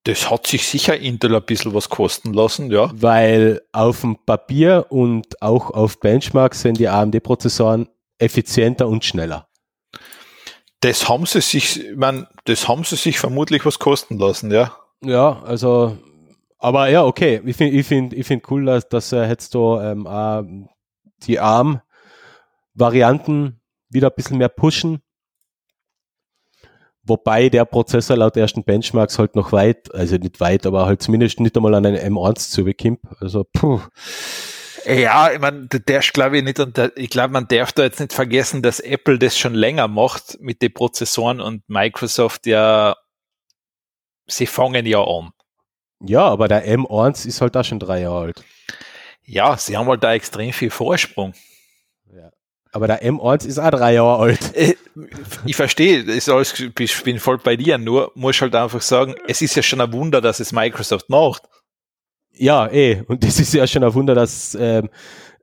Das 0.05 0.31
hat 0.31 0.47
sich 0.47 0.69
sicher 0.69 0.97
Intel 0.97 1.35
ein 1.35 1.45
bisschen 1.45 1.75
was 1.75 1.89
kosten 1.89 2.33
lassen, 2.33 2.71
ja. 2.71 2.91
Weil 2.95 3.63
auf 3.73 4.03
dem 4.03 4.17
Papier 4.25 4.87
und 4.91 5.43
auch 5.43 5.71
auf 5.71 5.99
Benchmark 5.99 6.55
sind 6.55 6.79
die 6.79 6.89
AMD-Prozessoren 6.89 7.89
effizienter 8.19 8.87
und 8.87 9.05
schneller. 9.05 9.49
Das 10.81 11.09
haben 11.09 11.27
sie 11.27 11.41
sich, 11.41 11.81
ich 11.81 11.97
mein, 11.97 12.27
das 12.45 12.69
haben 12.69 12.85
sie 12.85 12.97
sich 12.97 13.19
vermutlich 13.19 13.65
was 13.65 13.79
kosten 13.79 14.19
lassen, 14.19 14.53
ja. 14.53 14.77
Ja, 15.03 15.43
also, 15.43 15.97
aber 16.59 16.89
ja, 16.89 17.05
okay. 17.05 17.41
Ich 17.45 17.57
finde 17.57 17.77
ich 17.77 17.87
find, 17.87 18.13
ich 18.13 18.27
find 18.27 18.49
cool, 18.51 18.67
dass, 18.67 18.89
dass 18.89 19.11
er 19.11 19.29
jetzt 19.29 19.55
da 19.55 19.93
ähm, 19.93 20.69
die 21.23 21.41
ARM 21.41 21.81
Varianten 22.77 23.61
wieder 23.89 24.09
ein 24.09 24.15
bisschen 24.15 24.39
mehr 24.39 24.49
pushen. 24.49 25.01
Wobei 27.03 27.49
der 27.49 27.65
Prozessor 27.65 28.17
laut 28.17 28.37
ersten 28.37 28.65
Benchmarks 28.65 29.19
halt 29.19 29.37
noch 29.37 29.53
weit, 29.53 29.95
also 29.95 30.17
nicht 30.17 30.41
weit, 30.41 30.67
aber 30.67 30.87
halt 30.87 31.03
zumindest 31.03 31.39
nicht 31.39 31.57
einmal 31.57 31.75
an 31.75 31.87
einen 31.87 32.15
M1 32.15 32.51
zubekommt. 32.51 33.01
Also, 33.21 33.45
puh. 33.45 33.81
Ja, 34.85 35.33
ich 35.33 35.39
meine, 35.39 35.67
der 35.67 36.01
ist 36.01 36.13
glaube 36.13 36.39
ich 36.39 36.45
nicht, 36.45 36.61
und 36.61 36.79
ich 36.97 37.11
glaube, 37.11 37.33
man 37.33 37.49
darf 37.49 37.73
da 37.73 37.85
jetzt 37.85 38.01
nicht 38.01 38.13
vergessen, 38.13 38.63
dass 38.63 38.81
Apple 38.81 39.19
das 39.19 39.39
schon 39.39 39.55
länger 39.55 39.89
macht 39.89 40.39
mit 40.41 40.63
den 40.63 40.73
Prozessoren 40.75 41.41
und 41.41 41.69
Microsoft 41.69 42.47
ja, 42.47 42.97
sie 44.27 44.47
fangen 44.47 44.87
ja 44.87 45.03
an. 45.03 45.31
Ja, 46.01 46.27
aber 46.27 46.49
der 46.49 46.67
M1 46.67 47.27
ist 47.27 47.41
halt 47.41 47.57
auch 47.57 47.65
schon 47.65 47.79
drei 47.79 48.03
Jahre 48.03 48.27
alt. 48.27 48.45
Ja, 49.25 49.57
sie 49.57 49.77
haben 49.77 49.89
halt 49.89 50.05
da 50.05 50.13
extrem 50.13 50.53
viel 50.53 50.71
Vorsprung. 50.71 51.35
Aber 52.73 52.87
der 52.87 53.03
M1 53.03 53.47
ist 53.47 53.59
auch 53.59 53.71
drei 53.71 53.95
Jahre 53.95 54.19
alt. 54.19 54.55
Äh, 54.55 54.75
ich 55.45 55.57
verstehe, 55.57 56.03
ist 56.03 56.29
alles, 56.29 56.59
ich 56.59 57.03
bin 57.03 57.19
voll 57.19 57.39
bei 57.39 57.57
dir, 57.57 57.79
nur 57.79 58.13
muss 58.15 58.41
halt 58.41 58.55
einfach 58.55 58.83
sagen, 58.83 59.15
es 59.29 59.43
ist 59.43 59.55
ja 59.55 59.63
schon 59.63 59.81
ein 59.81 59.93
Wunder, 59.93 60.21
dass 60.21 60.41
es 60.41 60.53
Microsoft 60.53 61.09
macht. 61.09 61.43
Ja, 62.33 62.71
eh. 62.71 63.03
Und 63.07 63.25
das 63.25 63.41
ist 63.41 63.55
ja 63.55 63.67
schon 63.67 63.85
ein 63.85 63.95
Wunder, 63.95 64.15
dass, 64.15 64.57
ähm, 64.59 64.91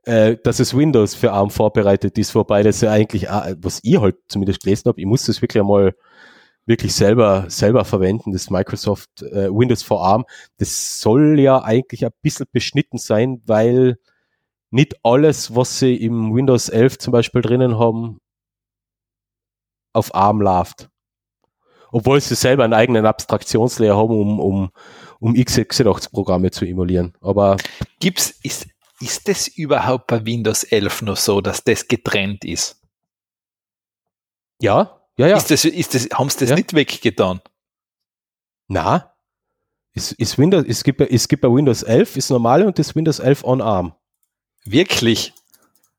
äh, 0.04 0.36
dass 0.42 0.60
es 0.60 0.76
Windows 0.76 1.14
für 1.14 1.32
ARM 1.32 1.50
vorbereitet 1.50 2.18
ist, 2.18 2.34
wobei 2.34 2.62
das 2.62 2.80
ja 2.80 2.90
eigentlich, 2.92 3.24
was 3.24 3.80
ich 3.82 4.00
halt 4.00 4.16
zumindest 4.28 4.62
gelesen 4.62 4.88
habe, 4.88 5.00
ich 5.00 5.06
muss 5.06 5.26
das 5.26 5.42
wirklich 5.42 5.60
einmal 5.60 5.94
wirklich 6.66 6.94
selber, 6.94 7.46
selber 7.48 7.84
verwenden, 7.84 8.32
das 8.32 8.50
Microsoft 8.50 9.22
äh, 9.22 9.48
Windows 9.50 9.82
for 9.82 10.04
ARM. 10.04 10.24
Das 10.58 11.00
soll 11.00 11.38
ja 11.38 11.62
eigentlich 11.62 12.04
ein 12.04 12.12
bisschen 12.22 12.46
beschnitten 12.52 12.98
sein, 12.98 13.42
weil 13.44 13.98
nicht 14.74 14.96
alles, 15.04 15.54
was 15.54 15.78
sie 15.78 15.94
im 15.94 16.34
Windows 16.34 16.68
11 16.68 16.98
zum 16.98 17.12
Beispiel 17.12 17.42
drinnen 17.42 17.78
haben, 17.78 18.18
auf 19.92 20.12
ARM 20.12 20.40
läuft. 20.40 20.90
Obwohl 21.92 22.20
sie 22.20 22.34
selber 22.34 22.64
einen 22.64 22.74
eigenen 22.74 23.06
Abstraktionslayer 23.06 23.96
haben, 23.96 24.10
um, 24.10 24.40
um, 24.40 24.70
um 25.20 25.34
x86-Programme 25.34 26.50
zu 26.50 26.64
emulieren. 26.64 27.16
Aber 27.20 27.56
gibt's, 28.00 28.30
ist, 28.42 28.66
ist 29.00 29.28
das 29.28 29.46
überhaupt 29.46 30.08
bei 30.08 30.26
Windows 30.26 30.64
11 30.64 31.02
noch 31.02 31.16
so, 31.18 31.40
dass 31.40 31.62
das 31.62 31.86
getrennt 31.86 32.44
ist? 32.44 32.82
Ja, 34.60 35.00
ja, 35.16 35.28
ja. 35.28 35.36
Ist 35.36 35.52
das, 35.52 35.64
ist 35.64 35.94
das, 35.94 36.08
haben 36.12 36.28
sie 36.30 36.40
das 36.40 36.50
ja. 36.50 36.56
nicht 36.56 36.74
weggetan? 36.74 37.40
Na, 38.66 39.14
ist, 39.92 40.10
ist 40.12 40.36
Windows, 40.36 40.64
es 40.66 40.82
gibt, 40.82 41.00
es 41.00 41.28
gibt 41.28 41.42
bei 41.42 41.48
Windows 41.48 41.84
11 41.84 42.16
ist 42.16 42.30
normale 42.30 42.66
und 42.66 42.76
das 42.76 42.96
Windows 42.96 43.20
11 43.20 43.44
on 43.44 43.60
ARM. 43.60 43.94
Wirklich? 44.64 45.32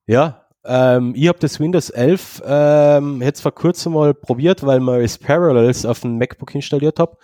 Ja, 0.08 0.46
ähm, 0.64 1.14
ich 1.16 1.28
habe 1.28 1.40
das 1.40 1.60
Windows 1.60 1.90
11 1.90 2.42
ähm, 2.46 3.22
jetzt 3.22 3.42
vor 3.42 3.54
kurzem 3.54 3.94
mal 3.94 4.14
probiert, 4.14 4.66
weil 4.66 4.80
man 4.80 5.02
es 5.02 5.18
Parallels 5.18 5.86
auf 5.86 6.00
dem 6.02 6.18
MacBook 6.18 6.54
installiert 6.56 7.00
habe 7.00 7.18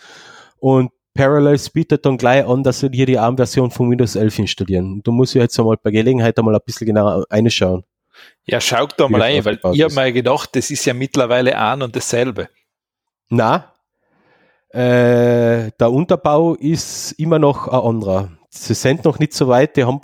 und 0.59 0.91
Parallels 1.13 1.69
bietet 1.69 2.05
dann 2.05 2.18
gleich 2.18 2.45
an, 2.45 2.63
dass 2.63 2.81
wir 2.84 2.89
hier 2.93 3.05
die 3.05 3.18
ARM-Version 3.18 3.72
von 3.72 3.89
Windows 3.89 4.15
11 4.15 4.39
installieren. 4.39 5.01
Du 5.03 5.11
musst 5.11 5.34
ja 5.34 5.41
jetzt 5.41 5.59
einmal 5.59 5.77
bei 5.81 5.91
Gelegenheit 5.91 6.38
einmal 6.38 6.55
ein 6.55 6.61
bisschen 6.65 6.88
genauer 6.88 7.26
reinschauen. 7.30 7.84
Ja, 8.45 8.61
schaut 8.61 8.93
da 8.97 9.09
mal 9.09 9.22
ein, 9.22 9.43
weil 9.43 9.59
ich 9.73 9.81
habe 9.81 9.93
mir 9.93 10.11
gedacht, 10.13 10.55
das 10.55 10.72
ist 10.72 10.85
ja 10.85 10.93
mittlerweile 10.93 11.57
ein 11.57 11.81
und 11.81 11.95
dasselbe. 11.95 12.49
Na, 13.30 13.73
äh, 14.69 15.72
der 15.72 15.91
Unterbau 15.91 16.55
ist 16.55 17.13
immer 17.13 17.39
noch 17.39 17.68
ein 17.68 17.80
anderer. 17.80 18.31
Sie 18.49 18.73
sind 18.73 19.03
noch 19.03 19.19
nicht 19.19 19.34
so 19.34 19.47
weit, 19.47 19.76
die 19.76 19.84
haben 19.84 20.01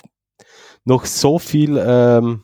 noch 0.87 1.05
so 1.05 1.37
viel 1.37 1.77
ähm, 1.77 2.43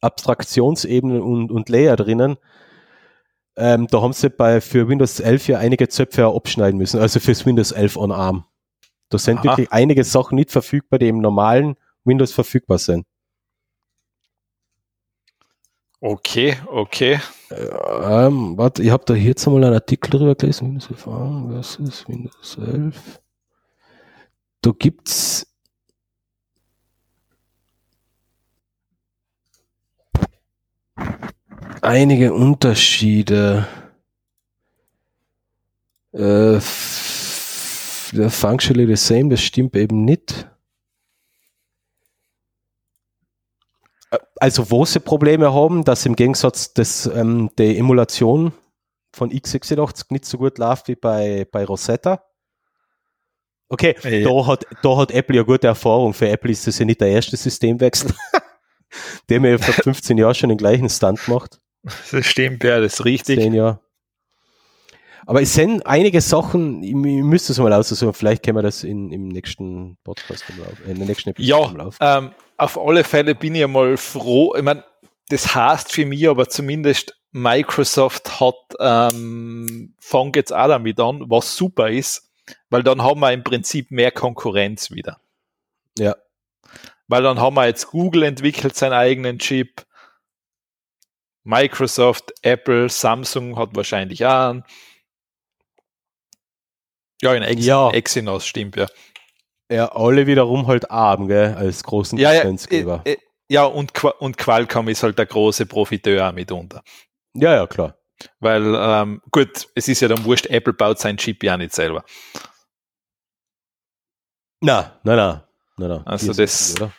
Abstraktionsebenen 0.00 1.20
und, 1.20 1.50
und 1.50 1.68
Layer 1.68 1.96
drinnen. 1.96 2.36
Ähm, 3.56 3.86
da 3.88 4.00
haben 4.02 4.12
sie 4.12 4.30
bei 4.30 4.60
für 4.60 4.88
Windows 4.88 5.20
11 5.20 5.48
ja 5.48 5.58
einige 5.58 5.88
Zöpfe 5.88 6.26
abschneiden 6.26 6.78
müssen, 6.78 7.00
also 7.00 7.20
fürs 7.20 7.44
Windows 7.44 7.72
11 7.72 7.96
on 7.96 8.12
ARM. 8.12 8.44
Da 9.08 9.18
sind 9.18 9.38
Aha. 9.38 9.44
wirklich 9.44 9.72
einige 9.72 10.04
Sachen 10.04 10.36
nicht 10.36 10.50
verfügbar, 10.50 10.98
die 10.98 11.08
im 11.08 11.18
normalen 11.18 11.76
Windows 12.04 12.32
verfügbar 12.32 12.78
sind. 12.78 13.06
Okay, 16.02 16.56
okay. 16.66 17.20
Ähm, 17.50 18.56
warte, 18.56 18.82
ich 18.82 18.90
habe 18.90 19.04
da 19.04 19.14
jetzt 19.14 19.46
einmal 19.46 19.64
einen 19.64 19.74
Artikel 19.74 20.10
drüber 20.10 20.34
gelesen. 20.34 20.68
Windows 20.68 20.90
11 20.90 21.08
ARM 21.08 21.50
versus 21.50 22.08
Windows 22.08 22.58
11. 22.58 23.20
Da 24.62 24.70
gibt's 24.78 25.49
einige 31.82 32.32
Unterschiede. 32.32 33.66
Äh, 36.12 36.60
functionally 38.28 38.86
the 38.86 38.96
same, 38.96 39.28
das 39.28 39.40
stimmt 39.40 39.76
eben 39.76 40.04
nicht. 40.04 40.46
also 44.40 44.70
wo 44.70 44.84
sie 44.84 45.00
Probleme 45.00 45.52
haben, 45.52 45.84
dass 45.84 46.06
im 46.06 46.16
Gegensatz 46.16 46.72
des, 46.74 47.06
ähm, 47.06 47.50
der 47.58 47.76
Emulation 47.76 48.52
von 49.12 49.30
x86 49.30 50.06
nicht 50.10 50.24
so 50.24 50.38
gut 50.38 50.58
läuft 50.58 50.88
wie 50.88 50.96
bei, 50.96 51.46
bei 51.50 51.64
Rosetta. 51.64 52.24
Okay, 53.68 53.94
ja. 54.02 54.28
da, 54.28 54.46
hat, 54.46 54.66
da 54.82 54.96
hat 54.96 55.12
Apple 55.12 55.36
ja 55.36 55.42
gute 55.42 55.68
Erfahrung. 55.68 56.12
Für 56.12 56.28
Apple 56.28 56.50
ist 56.50 56.66
das 56.66 56.78
ja 56.78 56.84
nicht 56.84 57.00
der 57.00 57.08
erste 57.08 57.36
Systemwechsel, 57.36 58.12
der 59.28 59.40
mir 59.40 59.58
vor 59.58 59.74
15 59.74 60.18
Jahren 60.18 60.34
schon 60.34 60.48
den 60.48 60.58
gleichen 60.58 60.88
Stand 60.88 61.26
macht. 61.28 61.60
Das 61.82 62.26
stimmt, 62.26 62.62
ja, 62.64 62.80
das 62.80 62.94
ist 62.94 63.04
richtig. 63.04 63.40
10 63.40 63.54
Jahre. 63.54 63.80
Aber 65.26 65.42
es 65.42 65.54
sind 65.54 65.86
einige 65.86 66.20
Sachen, 66.20 66.82
ich, 66.82 66.90
ich 66.90 66.94
müsste 66.94 67.52
es 67.52 67.58
mal 67.58 67.72
aussuchen, 67.72 68.12
vielleicht 68.14 68.42
können 68.42 68.56
wir 68.56 68.62
das 68.62 68.84
in, 68.84 69.12
im 69.12 69.28
nächsten 69.28 69.96
Podcast, 70.02 70.44
in 70.86 70.96
der 70.96 71.06
nächsten 71.06 71.30
Episode 71.30 71.92
ja, 72.00 72.18
ähm, 72.18 72.32
auf 72.56 72.78
alle 72.78 73.04
Fälle 73.04 73.34
bin 73.34 73.54
ich 73.54 73.64
einmal 73.64 73.96
froh. 73.96 74.54
Ich 74.56 74.62
meine, 74.62 74.84
das 75.28 75.54
heißt 75.54 75.92
für 75.92 76.04
mich 76.04 76.28
aber 76.28 76.48
zumindest, 76.48 77.16
Microsoft 77.32 78.40
hat, 78.40 78.56
ähm, 78.80 79.94
fängt 80.00 80.36
jetzt 80.36 80.52
auch 80.52 80.66
damit 80.66 80.98
an, 80.98 81.24
was 81.28 81.54
super 81.54 81.88
ist, 81.88 82.30
weil 82.70 82.82
dann 82.82 83.02
haben 83.02 83.20
wir 83.20 83.32
im 83.32 83.44
Prinzip 83.44 83.90
mehr 83.90 84.10
Konkurrenz 84.10 84.90
wieder. 84.90 85.20
Ja. 85.96 86.16
Weil 87.10 87.24
dann 87.24 87.40
haben 87.40 87.56
wir 87.56 87.66
jetzt 87.66 87.88
Google 87.88 88.22
entwickelt 88.22 88.76
seinen 88.76 88.92
eigenen 88.92 89.40
Chip, 89.40 89.84
Microsoft, 91.42 92.32
Apple, 92.42 92.88
Samsung 92.88 93.58
hat 93.58 93.74
wahrscheinlich 93.74 94.24
auch 94.24 94.50
einen. 94.50 94.64
Ja, 97.20 97.34
in 97.34 97.42
Ex 97.42 97.66
ja. 97.66 97.90
Exynos 97.90 98.46
stimmt, 98.46 98.76
ja. 98.76 98.86
Ja, 99.70 99.90
alle 99.92 100.28
wiederum 100.28 100.68
halt 100.68 100.88
ARM, 100.88 101.26
gell, 101.26 101.54
als 101.54 101.82
großen 101.82 102.16
ja, 102.16 102.30
Lizenzgeber. 102.30 103.02
Ja, 103.04 103.12
äh, 103.12 103.16
ja, 103.48 103.64
und, 103.64 104.04
und 104.04 104.38
Qualcomm 104.38 104.88
ist 104.88 105.02
halt 105.02 105.18
der 105.18 105.26
große 105.26 105.66
Profiteur 105.66 106.30
mitunter. 106.30 106.82
Ja, 107.34 107.54
ja, 107.56 107.66
klar. 107.66 107.98
Weil, 108.38 108.74
ähm, 108.76 109.20
gut, 109.32 109.68
es 109.74 109.88
ist 109.88 110.00
ja 110.00 110.06
dann 110.06 110.24
wurscht, 110.24 110.46
Apple 110.46 110.74
baut 110.74 111.00
seinen 111.00 111.18
Chip 111.18 111.42
ja 111.42 111.56
nicht 111.56 111.72
selber. 111.72 112.04
Na, 114.60 115.00
na, 115.02 115.16
na, 115.16 115.48
na, 115.76 115.88
na. 115.88 116.02
Also 116.06 116.32
das, 116.32 116.74
das 116.74 116.90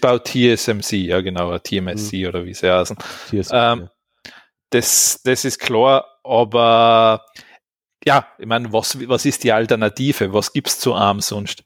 baut 0.00 0.26
TSMC, 0.26 0.92
ja 1.06 1.20
genau, 1.20 1.56
TMSC 1.58 2.22
mhm. 2.22 2.28
oder 2.28 2.44
wie 2.44 2.54
sie 2.54 2.70
heißen. 2.70 2.96
TSMC, 2.96 3.52
ähm, 3.52 3.80
ja. 3.80 4.32
das, 4.70 5.20
das 5.24 5.44
ist 5.44 5.58
klar, 5.58 6.04
aber 6.22 7.24
ja, 8.04 8.26
ich 8.38 8.46
meine, 8.46 8.72
was, 8.72 8.96
was 9.08 9.26
ist 9.26 9.44
die 9.44 9.52
Alternative? 9.52 10.32
Was 10.32 10.52
gibt 10.52 10.68
es 10.68 10.78
zu 10.78 10.94
ARM 10.94 11.20
sonst? 11.20 11.64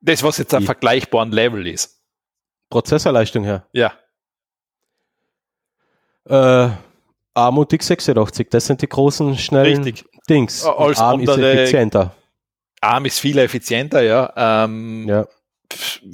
Das, 0.00 0.22
was 0.22 0.38
jetzt 0.38 0.54
ein 0.54 0.64
vergleichbaren 0.64 1.30
Level 1.30 1.66
ist. 1.66 2.00
Prozessorleistung 2.70 3.44
her. 3.44 3.66
Ja. 3.72 3.92
Äh, 6.24 6.70
ARM 7.34 7.58
und 7.58 7.72
x86, 7.72 8.48
das 8.50 8.66
sind 8.66 8.82
die 8.82 8.88
großen, 8.88 9.36
schnellen 9.38 9.82
Richtig. 9.82 10.08
Dings. 10.28 10.64
Als 10.64 10.98
ARM 10.98 11.20
ist 11.20 11.36
effizienter. 11.36 12.14
ARM 12.82 13.04
ist 13.06 13.20
viel 13.20 13.38
effizienter, 13.38 14.02
ja. 14.02 14.32
Ähm, 14.36 15.08
ja. 15.08 15.26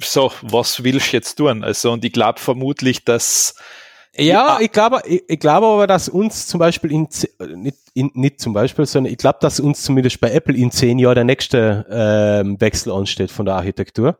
So, 0.01 0.31
was 0.41 0.83
willst 0.83 1.11
du 1.11 1.17
jetzt 1.17 1.35
tun? 1.35 1.63
Also, 1.63 1.91
und 1.91 2.05
ich 2.05 2.13
glaube 2.13 2.39
vermutlich, 2.39 3.03
dass 3.03 3.55
ja, 4.15 4.59
ich 4.59 4.71
glaube, 4.71 5.01
ich, 5.05 5.23
ich 5.27 5.39
glaube 5.39 5.67
aber, 5.67 5.87
dass 5.87 6.09
uns 6.09 6.47
zum 6.47 6.59
Beispiel 6.59 6.91
in, 6.91 7.07
nicht, 7.55 7.77
in, 7.93 8.11
nicht 8.13 8.39
zum 8.39 8.53
Beispiel, 8.53 8.85
sondern 8.85 9.13
ich 9.13 9.17
glaube, 9.17 9.37
dass 9.41 9.59
uns 9.59 9.83
zumindest 9.83 10.19
bei 10.19 10.31
Apple 10.31 10.55
in 10.55 10.71
zehn 10.71 10.99
Jahren 10.99 11.15
der 11.15 11.23
nächste 11.23 11.85
ähm, 11.89 12.59
Wechsel 12.59 12.91
ansteht 12.91 13.31
von 13.31 13.45
der 13.45 13.55
Architektur. 13.55 14.17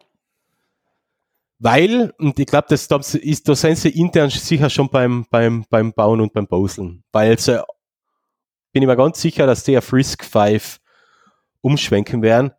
Weil, 1.57 2.13
und 2.17 2.39
ich 2.39 2.45
glaube, 2.45 2.67
das, 2.69 2.87
das 2.87 3.15
ist, 3.15 3.49
da 3.49 3.55
sind 3.55 3.77
sie 3.77 3.89
intern 3.89 4.29
sicher 4.29 4.69
schon 4.69 4.89
beim, 4.89 5.25
beim, 5.29 5.65
beim 5.69 5.91
Bauen 5.91 6.21
und 6.21 6.33
beim 6.33 6.47
Boseln. 6.47 7.03
Weil 7.11 7.37
sie, 7.37 7.61
bin 8.71 8.83
ich 8.83 8.87
mir 8.87 8.95
ganz 8.95 9.19
sicher, 9.19 9.45
dass 9.45 9.63
die 9.63 9.77
auf 9.77 9.91
Risk 9.91 10.23
5 10.23 10.78
umschwenken 11.61 12.21
werden. 12.21 12.51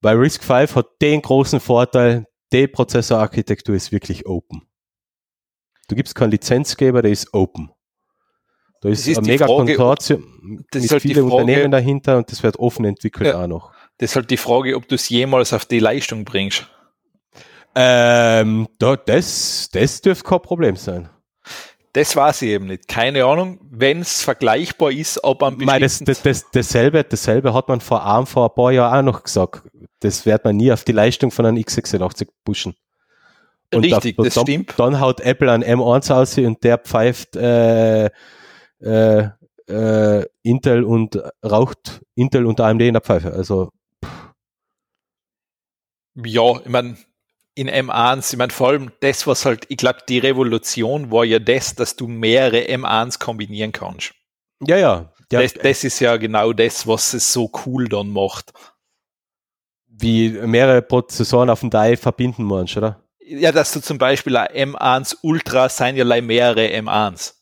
Weil 0.00 0.16
Risk 0.16 0.44
5 0.44 0.76
hat 0.76 0.86
den 1.02 1.22
großen 1.22 1.60
Vorteil, 1.60 2.26
die 2.52 2.66
Prozessorarchitektur 2.68 3.74
ist 3.74 3.92
wirklich 3.92 4.26
open. 4.26 4.62
Du 5.88 5.96
gibst 5.96 6.14
keinen 6.14 6.30
Lizenzgeber, 6.30 7.02
der 7.02 7.10
ist 7.10 7.32
open. 7.34 7.70
Da 8.80 8.90
ist, 8.90 9.08
ist 9.08 9.18
ein 9.18 9.24
mega 9.24 9.46
Frage, 9.46 9.74
Konsortium 9.74 10.38
mit 10.42 10.74
ist 10.74 10.92
halt 10.92 11.02
vielen 11.02 11.24
Unternehmen 11.24 11.70
dahinter 11.72 12.16
und 12.18 12.30
das 12.30 12.42
wird 12.42 12.58
offen 12.58 12.84
entwickelt 12.84 13.30
Ja. 13.30 13.42
auch 13.42 13.48
noch. 13.48 13.72
Das 13.98 14.10
ist 14.10 14.16
halt 14.16 14.30
die 14.30 14.36
Frage, 14.36 14.76
ob 14.76 14.86
du 14.86 14.94
es 14.94 15.08
jemals 15.08 15.52
auf 15.52 15.64
die 15.64 15.80
Leistung 15.80 16.24
bringst. 16.24 16.68
Ähm, 17.74 18.68
da, 18.78 18.96
das, 18.96 19.68
das 19.72 20.00
dürfte 20.00 20.24
kein 20.28 20.42
Problem 20.42 20.76
sein. 20.76 21.08
Das 21.98 22.14
weiß 22.14 22.42
ich 22.42 22.50
eben 22.50 22.68
nicht. 22.68 22.86
Keine 22.86 23.24
Ahnung, 23.24 23.58
wenn 23.72 24.02
es 24.02 24.22
vergleichbar 24.22 24.92
ist, 24.92 25.24
ob 25.24 25.42
am 25.42 25.56
Mei, 25.56 25.80
das, 25.80 25.98
das, 25.98 26.22
das, 26.22 26.48
dasselbe, 26.52 27.02
dasselbe 27.02 27.52
hat 27.52 27.66
man 27.66 27.80
vor 27.80 28.04
allem 28.04 28.24
vor 28.24 28.48
ein 28.48 28.54
paar 28.54 28.70
Jahren 28.70 29.00
auch 29.00 29.14
noch 29.14 29.24
gesagt. 29.24 29.64
Das 29.98 30.24
wird 30.24 30.44
man 30.44 30.56
nie 30.56 30.70
auf 30.70 30.84
die 30.84 30.92
Leistung 30.92 31.32
von 31.32 31.44
einem 31.44 31.56
x86 31.56 32.28
pushen. 32.44 32.76
Und 33.74 33.82
Richtig, 33.82 34.16
da, 34.16 34.22
das 34.22 34.34
dann, 34.34 34.44
stimmt. 34.44 34.74
Dann 34.76 35.00
haut 35.00 35.18
Apple 35.22 35.50
einen 35.50 35.64
M1 35.64 36.12
aus 36.12 36.38
und 36.38 36.62
der 36.62 36.78
pfeift 36.78 37.34
äh, 37.34 38.10
äh, 38.80 39.28
äh, 39.68 40.26
Intel 40.44 40.84
und 40.84 41.20
raucht 41.44 42.02
Intel 42.14 42.46
und 42.46 42.60
AMD 42.60 42.82
in 42.82 42.94
der 42.94 43.02
Pfeife. 43.02 43.32
Also 43.32 43.70
Ja, 46.14 46.60
ich 46.60 46.68
meine, 46.68 46.96
in 47.58 47.68
M1, 47.68 48.32
ich 48.32 48.38
meine, 48.38 48.52
vor 48.52 48.68
allem 48.68 48.92
das, 49.00 49.26
was 49.26 49.44
halt, 49.44 49.66
ich 49.68 49.76
glaube, 49.78 49.98
die 50.08 50.18
Revolution 50.20 51.10
war 51.10 51.24
ja 51.24 51.40
das, 51.40 51.74
dass 51.74 51.96
du 51.96 52.06
mehrere 52.06 52.58
M1s 52.68 53.18
kombinieren 53.18 53.72
kannst. 53.72 54.12
ja, 54.64 54.76
ja. 54.76 55.12
das, 55.28 55.54
das 55.54 55.84
ist 55.84 55.98
ja 56.00 56.16
genau 56.16 56.52
das, 56.52 56.86
was 56.86 57.14
es 57.14 57.32
so 57.32 57.50
cool 57.66 57.88
dann 57.88 58.10
macht. 58.10 58.52
wie 59.88 60.30
mehrere 60.30 60.82
Prozessoren 60.82 61.50
auf 61.50 61.60
dem 61.60 61.70
Die 61.70 61.96
verbinden 61.96 62.44
musst, 62.44 62.76
oder? 62.76 63.02
Ja, 63.20 63.50
dass 63.52 63.72
du 63.72 63.80
zum 63.80 63.98
Beispiel 63.98 64.36
ein 64.36 64.74
M1 64.74 65.16
Ultra 65.22 65.68
sein 65.68 65.96
ja 65.96 66.04
mehrere 66.22 66.66
M1s. 66.68 67.34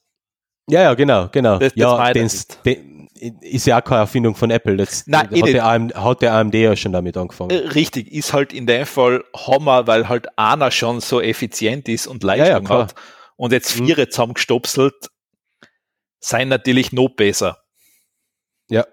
Ja, 0.68 0.82
ja, 0.82 0.94
genau, 0.94 1.28
genau. 1.30 1.58
Das- 1.58 1.74
das 1.74 1.80
ja, 1.80 2.12
den, 2.12 2.30
den, 2.64 2.95
ist 3.40 3.66
ja 3.66 3.78
auch 3.80 3.84
keine 3.84 4.00
Erfindung 4.00 4.34
von 4.34 4.50
Apple. 4.50 4.76
Das 4.76 5.04
Nein, 5.06 5.26
eh 5.32 5.38
hat, 5.38 5.44
nicht. 5.44 5.54
der 5.54 5.64
AMD, 5.66 5.94
hat 5.94 6.22
der 6.22 6.32
AMD 6.34 6.54
ja 6.54 6.76
schon 6.76 6.92
damit 6.92 7.16
angefangen. 7.16 7.50
Äh, 7.50 7.68
Richtig, 7.68 8.12
ist 8.12 8.32
halt 8.32 8.52
in 8.52 8.66
dem 8.66 8.86
Fall 8.86 9.24
Hammer, 9.34 9.86
weil 9.86 10.08
halt 10.08 10.26
einer 10.38 10.70
schon 10.70 11.00
so 11.00 11.20
effizient 11.20 11.88
ist 11.88 12.06
und 12.06 12.22
Leistung 12.22 12.66
Ja, 12.66 12.74
ja, 12.74 12.82
hat. 12.82 12.94
Und 13.36 13.52
jetzt 13.52 13.78
Mhm. 13.78 13.86
vier 13.86 14.08
zusammengestopselt, 14.10 14.94
seien 16.20 16.48
natürlich 16.48 16.92
noch 16.92 17.08
besser. 17.10 17.58
Ja. 18.68 18.86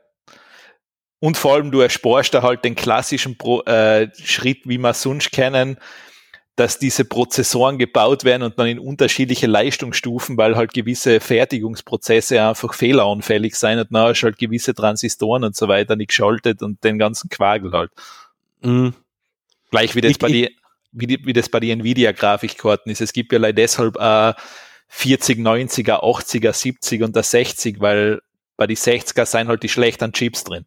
Und 1.20 1.38
vor 1.38 1.54
allem, 1.54 1.72
du 1.72 1.80
ersparst 1.80 2.34
da 2.34 2.41
halt 2.44 2.66
den 2.66 2.76
klassischen 2.76 3.38
Pro, 3.38 3.62
äh, 3.64 4.10
Schritt, 4.22 4.62
wie 4.66 4.78
wir 4.78 4.94
sonst 4.94 5.32
kennen, 5.32 5.78
dass 6.56 6.78
diese 6.78 7.04
Prozessoren 7.04 7.80
gebaut 7.80 8.24
werden 8.26 8.44
und 8.44 8.60
dann 8.60 8.68
in 8.68 8.78
unterschiedliche 8.80 9.48
Leistungsstufen, 9.48 10.38
weil 10.38 10.56
halt 10.56 10.74
gewisse 10.74 11.20
Fertigungsprozesse 11.20 12.42
einfach 12.48 12.74
fehleranfällig 12.76 13.56
sein 13.56 13.80
und 13.80 13.88
dann 13.92 14.10
hast 14.10 14.22
du 14.22 14.26
halt 14.26 14.38
gewisse 14.38 14.76
Transistoren 14.76 15.44
und 15.44 15.56
so 15.56 15.68
weiter 15.68 15.96
nicht 15.96 16.10
geschaltet 16.10 16.62
und 16.62 16.84
den 16.84 17.00
ganzen 17.00 17.30
Quagel 17.30 17.72
halt. 17.72 17.92
Mhm. 18.62 18.94
Gleich 19.72 19.96
wie 19.96 20.02
das, 20.02 20.12
Ich- 20.12 20.20
bei, 20.20 20.28
die, 20.28 20.56
wie, 20.92 21.08
die, 21.08 21.26
wie 21.26 21.34
das 21.34 21.50
bei 21.50 21.60
den 21.60 21.80
Nvidia-Grafikkarten 21.80 22.92
ist. 22.92 23.02
Es 23.02 23.14
gibt 23.14 23.34
ja 23.34 23.40
leider 23.40 23.54
deshalb 23.56 23.98
äh, 23.98 24.34
40, 24.90 25.40
90er, 25.40 26.04
80er, 26.04 26.54
70 26.54 27.02
und 27.02 27.16
der 27.16 27.24
60, 27.24 27.80
weil 27.80 28.22
bei 28.58 28.68
die 28.68 28.78
60er 28.78 29.26
sind 29.26 29.48
halt 29.48 29.64
die 29.64 29.70
schlechten 29.70 30.14
Chips 30.14 30.44
drin. 30.44 30.66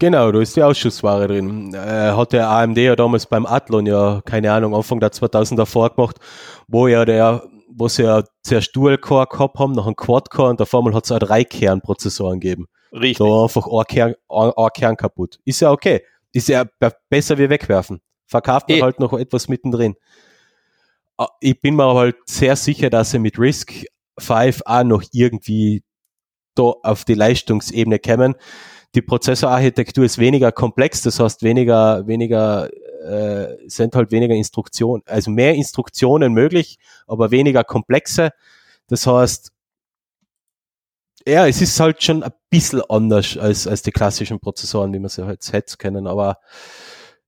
Genau, 0.00 0.32
da 0.32 0.40
ist 0.40 0.56
die 0.56 0.62
Ausschussware 0.62 1.28
drin. 1.28 1.72
Äh, 1.74 1.78
hat 2.12 2.32
der 2.32 2.48
AMD 2.48 2.78
ja 2.78 2.96
damals 2.96 3.26
beim 3.26 3.46
Athlon 3.46 3.86
ja, 3.86 4.20
keine 4.24 4.52
Ahnung, 4.52 4.74
Anfang 4.74 4.98
der 4.98 5.12
2000er 5.12 5.66
vorgemacht, 5.66 6.16
wo 6.66 6.88
ja 6.88 7.04
der, 7.04 7.44
wo 7.72 7.86
sie 7.86 8.02
ja 8.04 8.24
zuerst 8.42 8.74
Dual-Core 8.74 9.26
gehabt 9.26 9.58
haben, 9.58 9.72
noch 9.72 9.86
einen 9.86 9.96
Quad-Core 9.96 10.50
und 10.50 10.62
auf 10.62 10.74
einmal 10.74 10.94
hat 10.94 11.04
es 11.04 11.12
auch 11.12 11.18
drei 11.18 11.44
Kernprozessoren 11.44 12.40
gegeben. 12.40 12.66
Richtig. 12.92 13.18
Da 13.18 13.24
war 13.24 13.42
einfach 13.44 13.66
ein 13.66 13.84
Kern, 13.86 14.14
ein, 14.28 14.50
ein 14.56 14.68
Kern 14.74 14.96
kaputt. 14.96 15.38
Ist 15.44 15.60
ja 15.60 15.70
okay. 15.70 16.02
Ist 16.32 16.48
ja 16.48 16.64
be- 16.78 16.92
besser 17.08 17.36
wie 17.38 17.50
wegwerfen. 17.50 18.00
Verkauft 18.26 18.68
man 18.68 18.78
Eh. 18.78 18.82
halt 18.82 19.00
noch 19.00 19.12
etwas 19.12 19.48
mittendrin. 19.48 19.94
Ah, 21.18 21.28
Ich 21.40 21.60
bin 21.60 21.76
mir 21.76 21.84
aber 21.84 22.00
halt 22.00 22.16
sehr 22.26 22.56
sicher, 22.56 22.88
dass 22.90 23.10
sie 23.10 23.18
mit 23.18 23.38
Risk 23.38 23.84
5 24.18 24.62
auch 24.64 24.82
noch 24.84 25.02
irgendwie 25.12 25.82
da 26.54 26.62
auf 26.82 27.04
die 27.04 27.14
Leistungsebene 27.14 27.98
kommen. 27.98 28.34
Die 28.94 29.02
Prozessorarchitektur 29.02 30.04
ist 30.04 30.18
weniger 30.18 30.50
komplex, 30.50 31.02
das 31.02 31.20
heißt 31.20 31.42
weniger, 31.42 32.06
weniger, 32.06 32.68
äh, 33.04 33.56
sind 33.68 33.94
halt 33.94 34.10
weniger 34.10 34.34
Instruktionen, 34.34 35.02
also 35.06 35.30
mehr 35.30 35.54
Instruktionen 35.54 36.32
möglich, 36.32 36.78
aber 37.06 37.30
weniger 37.30 37.62
komplexe. 37.62 38.30
Das 38.88 39.06
heißt, 39.06 39.52
ja, 41.26 41.46
es 41.46 41.60
ist 41.60 41.78
halt 41.78 42.02
schon 42.02 42.22
ein 42.22 42.32
bisschen 42.48 42.82
anders 42.88 43.36
als, 43.36 43.66
als 43.66 43.82
die 43.82 43.92
klassischen 43.92 44.40
Prozessoren, 44.40 44.92
wie 44.92 44.98
man 44.98 45.08
sie 45.08 45.24
halt 45.24 45.48
jetzt 45.52 45.78
kennen, 45.78 46.06
aber 46.06 46.38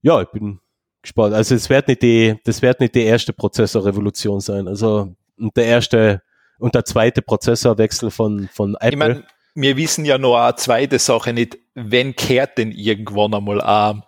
ja, 0.01 0.21
ich 0.21 0.29
bin 0.31 0.61
gespannt. 1.03 1.35
Also 1.35 1.55
es 1.55 1.69
wird 1.69 1.89
nicht 1.89 2.03
die, 2.03 2.41
das 2.45 2.63
wird 2.63 2.81
nicht 2.81 2.95
die 2.95 3.05
erste 3.05 3.33
Prozessorrevolution 3.33 4.41
sein. 4.41 4.67
Also 4.67 5.15
und 5.39 5.57
der 5.57 5.67
erste 5.67 6.23
und 6.59 6.75
der 6.75 6.85
zweite 6.85 7.23
Prozessorwechsel 7.23 8.11
von, 8.11 8.49
von 8.53 8.77
Apple. 8.77 8.89
Ich 8.91 8.97
meine, 8.97 9.25
wir 9.55 9.77
wissen 9.77 10.05
ja 10.05 10.19
noch 10.19 10.37
eine 10.37 10.57
zweite 10.57 10.99
Sache 10.99 11.33
nicht, 11.33 11.59
wenn 11.75 12.17
kehrt 12.17 12.59
denn 12.59 12.73
irgendwann 12.73 13.35
einmal 13.35 13.61
arm? 13.61 14.05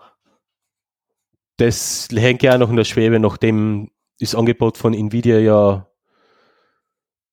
das 1.57 2.09
hängt 2.13 2.43
ja 2.43 2.55
auch 2.55 2.59
noch 2.59 2.71
in 2.71 2.77
der 2.77 2.85
Schwebe, 2.85 3.19
nachdem 3.19 3.91
das 4.21 4.35
Angebot 4.35 4.79
von 4.79 4.95
Nvidia 4.95 5.39
ja, 5.39 5.87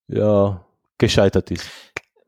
ja 0.07 0.65
gescheitert 0.97 1.51
ist. 1.51 1.65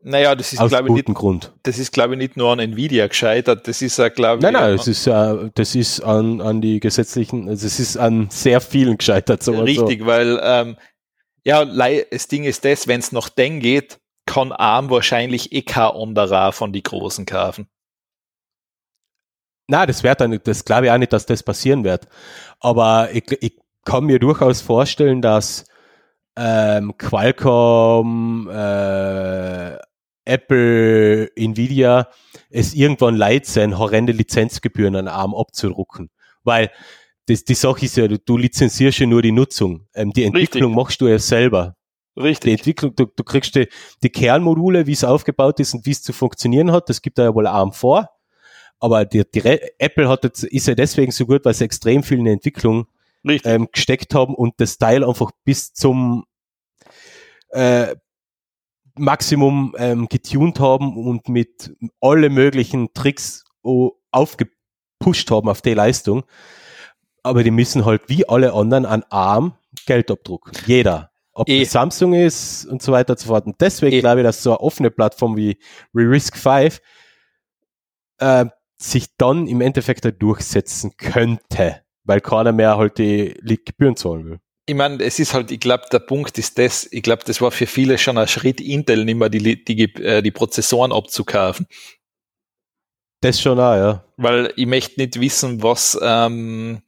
Naja, 0.05 0.35
das 0.35 0.51
ist, 0.51 0.60
Aus 0.60 0.69
glaube 0.69 0.89
ich, 0.89 0.95
nicht, 0.95 1.05
Grund. 1.14 1.53
das 1.64 1.77
ist, 1.77 1.93
glaube 1.93 2.14
ich, 2.15 2.18
nicht 2.18 2.35
nur 2.35 2.51
an 2.51 2.60
Nvidia 2.60 3.07
gescheitert, 3.07 3.68
das 3.69 3.81
ist 3.81 3.97
ja, 3.97 4.10
glaube 4.10 4.39
ich, 4.39 4.43
Nein, 4.43 4.53
nein, 4.53 4.76
das 4.76 4.88
ist, 4.88 5.07
äh, 5.07 5.49
das 5.55 5.76
ist 5.76 6.01
an, 6.01 6.41
an 6.41 6.60
die 6.60 6.81
gesetzlichen, 6.81 7.47
also 7.47 7.65
es 7.65 7.80
ist 7.80 7.95
an 7.95 8.27
sehr 8.30 8.60
vielen 8.60 8.97
gescheitert. 8.97 9.47
wir 9.47 9.64
Richtig, 9.64 10.05
weil 10.05 10.41
ähm, 10.43 10.76
ja, 11.45 11.64
das 11.64 12.27
Ding 12.27 12.43
ist 12.43 12.65
das, 12.65 12.88
wenn 12.88 12.99
es 12.99 13.14
nach 13.14 13.30
den 13.30 13.61
geht, 13.61 13.99
kann 14.25 14.51
ARM 14.51 14.89
wahrscheinlich 14.89 15.51
eh 15.53 15.61
kein 15.61 15.91
anderer 15.91 16.51
von 16.51 16.71
die 16.71 16.83
Großen 16.83 17.25
kaufen. 17.25 17.67
Na, 19.67 19.85
das 19.85 20.03
wird 20.03 20.19
dann, 20.21 20.39
das 20.43 20.65
glaube 20.65 20.85
ich 20.85 20.91
auch 20.91 20.97
nicht, 20.97 21.13
dass 21.13 21.25
das 21.25 21.43
passieren 21.43 21.83
wird. 21.83 22.07
Aber 22.59 23.09
ich, 23.13 23.31
ich 23.41 23.57
kann 23.85 24.05
mir 24.05 24.19
durchaus 24.19 24.61
vorstellen, 24.61 25.21
dass 25.21 25.65
ähm, 26.35 26.97
Qualcomm, 26.97 28.49
äh, 28.49 29.77
Apple, 30.25 31.29
Nvidia 31.35 32.07
es 32.49 32.73
irgendwann 32.73 33.15
leid 33.15 33.45
sein, 33.45 33.77
horrende 33.77 34.13
Lizenzgebühren 34.13 34.95
an 34.95 35.07
ARM 35.07 35.35
abzudrucken. 35.35 36.09
Weil 36.43 36.71
das, 37.27 37.43
die 37.43 37.55
Sache 37.55 37.85
ist 37.85 37.97
ja, 37.97 38.07
du, 38.07 38.19
du 38.19 38.37
lizenzierst 38.37 38.99
ja 38.99 39.05
nur 39.05 39.21
die 39.21 39.31
Nutzung. 39.31 39.87
Ähm, 39.93 40.11
die 40.11 40.23
Entwicklung 40.23 40.71
Richtig. 40.71 40.75
machst 40.75 41.01
du 41.01 41.07
ja 41.07 41.19
selber. 41.19 41.75
Die 42.15 42.22
Richtig. 42.22 42.60
Entwicklung, 42.60 42.95
du, 42.95 43.06
du 43.06 43.23
kriegst 43.23 43.56
die, 43.56 43.68
die 44.03 44.10
Kernmodule, 44.10 44.85
wie 44.85 44.91
es 44.91 45.03
aufgebaut 45.03 45.60
ist 45.60 45.73
und 45.73 45.85
wie 45.85 45.91
es 45.91 46.03
zu 46.03 46.14
funktionieren 46.14 46.72
hat, 46.72 46.90
das 46.90 47.02
gibt 47.02 47.18
da 47.18 47.23
ja 47.23 47.35
wohl 47.35 47.48
ARM 47.48 47.72
vor. 47.72 48.10
Aber 48.80 49.06
die, 49.06 49.23
die 49.30 49.41
Apple 49.80 50.10
hat 50.10 50.23
jetzt, 50.26 50.44
ist 50.44 50.68
ja 50.68 50.76
deswegen 50.76 51.11
so 51.11 51.26
gut, 51.26 51.45
weil 51.45 51.53
sie 51.53 51.64
extrem 51.64 52.03
viel 52.03 52.19
in 52.19 52.26
die 52.26 52.31
Entwicklung 52.31 52.88
ähm, 53.23 53.69
gesteckt 53.72 54.14
haben 54.14 54.35
und 54.35 54.56
das 54.57 54.77
Teil 54.77 55.03
einfach 55.03 55.31
bis 55.45 55.73
zum 55.73 56.26
äh, 57.49 57.95
Maximum 58.95 59.73
ähm, 59.77 60.07
getuned 60.10 60.60
haben 60.60 60.98
und 60.98 61.30
mit 61.30 61.76
alle 62.02 62.30
möglichen 62.30 62.94
Tricks 62.94 63.45
aufgepusht 64.11 65.31
haben 65.31 65.49
auf 65.49 65.61
die 65.61 65.73
Leistung. 65.73 66.23
Aber 67.23 67.44
die 67.44 67.52
müssen 67.52 67.85
halt 67.85 68.10
wie 68.10 68.27
alle 68.27 68.53
anderen 68.53 68.85
an 68.85 69.03
ARM 69.10 69.53
Geld 69.85 70.11
abdrucken. 70.11 70.52
Jeder. 70.65 71.12
Ob 71.34 71.47
das 71.47 71.72
Samsung 71.72 72.14
ist 72.14 72.65
und 72.65 72.81
so 72.81 72.91
weiter 72.91 73.14
und 73.14 73.19
so 73.19 73.27
fort. 73.27 73.45
Und 73.47 73.60
deswegen 73.60 73.95
Eh. 73.95 73.99
glaube 74.01 74.22
ich, 74.22 74.23
dass 74.23 74.43
so 74.43 74.51
eine 74.51 74.60
offene 74.60 74.91
Plattform 74.91 75.35
wie, 75.35 75.57
wie 75.93 76.03
Risk 76.03 76.38
5 76.38 76.80
äh, 78.19 78.45
sich 78.77 79.07
dann 79.18 79.47
im 79.47 79.61
Endeffekt 79.61 80.05
da 80.05 80.11
durchsetzen 80.11 80.95
könnte, 80.97 81.81
weil 82.03 82.22
keiner 82.22 82.51
mehr 82.51 82.77
halt 82.77 82.97
die 82.97 83.35
die 83.41 83.64
Gebühren 83.64 83.95
zahlen 83.95 84.26
will. 84.26 84.39
Ich 84.65 84.76
meine, 84.76 85.03
es 85.03 85.19
ist 85.19 85.34
halt, 85.34 85.51
ich 85.51 85.60
glaube, 85.60 85.84
der 85.91 85.99
Punkt 85.99 86.38
ist 86.38 86.57
das, 86.57 86.88
ich 86.91 87.01
glaube, 87.03 87.23
das 87.26 87.41
war 87.41 87.51
für 87.51 87.65
viele 87.68 87.97
schon 87.97 88.18
ein 88.18 88.27
Schritt, 88.30 88.61
Intel 88.61 89.03
nicht 89.03 89.15
mehr 89.15 89.27
die, 89.30 89.64
die, 89.64 89.84
äh, 90.01 90.22
die 90.22 90.31
Prozessoren 90.31 90.93
abzukaufen. 90.93 91.68
Das 93.22 93.41
schon 93.41 93.60
auch, 93.60 93.76
ja. 93.76 94.05
Weil 94.18 94.53
ich 94.55 94.65
möchte 94.65 95.01
nicht 95.01 95.19
wissen, 95.19 95.64
was, 95.64 95.97
ähm, 96.01 96.81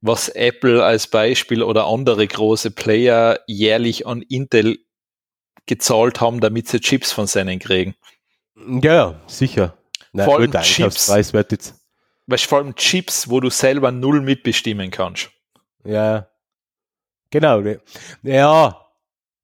was 0.00 0.28
Apple 0.30 0.84
als 0.84 1.06
Beispiel 1.06 1.62
oder 1.62 1.86
andere 1.86 2.26
große 2.26 2.70
Player 2.70 3.40
jährlich 3.46 4.06
an 4.06 4.22
Intel 4.22 4.78
gezahlt 5.66 6.20
haben, 6.20 6.40
damit 6.40 6.68
sie 6.68 6.80
Chips 6.80 7.12
von 7.12 7.26
seinen 7.26 7.58
kriegen. 7.58 7.94
Ja, 8.82 9.20
sicher. 9.26 9.76
Nein, 10.12 10.24
Vor 10.26 10.38
allem 10.38 10.52
Chips. 10.52 11.08
Wird 11.32 11.52
jetzt, 11.52 11.74
Weißt 12.26 12.46
vor 12.46 12.58
allem 12.58 12.74
Chips, 12.74 13.28
wo 13.28 13.40
du 13.40 13.50
selber 13.50 13.92
null 13.92 14.20
mitbestimmen 14.20 14.90
kannst. 14.90 15.30
ja, 15.84 16.28
genau. 17.30 17.60
ne. 17.60 17.80
Ja, 18.22 18.86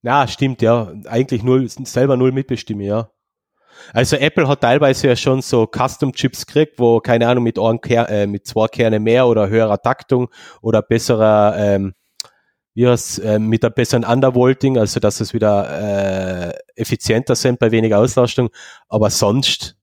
Na, 0.03 0.27
stimmt, 0.28 0.62
ja. 0.62 0.93
Eigentlich 1.07 1.43
null, 1.43 1.69
selber 1.69 2.16
null 2.16 2.33
mitbestimmen, 2.33 2.85
ja. 2.87 3.11
Also 3.93 4.16
Apple 4.16 4.48
hat 4.48 4.61
teilweise 4.61 5.09
ja 5.09 5.16
schon 5.16 5.43
so 5.43 5.66
Custom-Chips 5.66 6.47
gekriegt, 6.47 6.78
wo, 6.78 7.01
keine 7.01 7.28
Ahnung, 7.28 7.44
mit, 7.44 7.57
Ker 7.82 8.09
äh, 8.09 8.27
mit 8.27 8.47
zwei 8.47 8.69
Kerne 8.69 9.01
mehr 9.01 9.27
oder 9.27 9.48
höherer 9.48 9.81
Taktung 9.81 10.28
oder 10.61 10.82
besserer, 10.82 11.57
ähm, 11.59 11.94
wie 12.74 12.86
heißt, 12.86 13.20
äh, 13.20 13.39
mit 13.39 13.65
einem 13.65 13.74
besseren 13.74 14.05
Undervolting, 14.05 14.78
also 14.78 15.01
dass 15.01 15.20
es 15.20 15.32
wieder 15.35 16.51
äh, 16.51 16.59
effizienter 16.74 17.35
sind 17.35 17.59
bei 17.59 17.70
weniger 17.70 17.98
Auslastung. 17.98 18.51
Aber 18.89 19.11
sonst, 19.11 19.77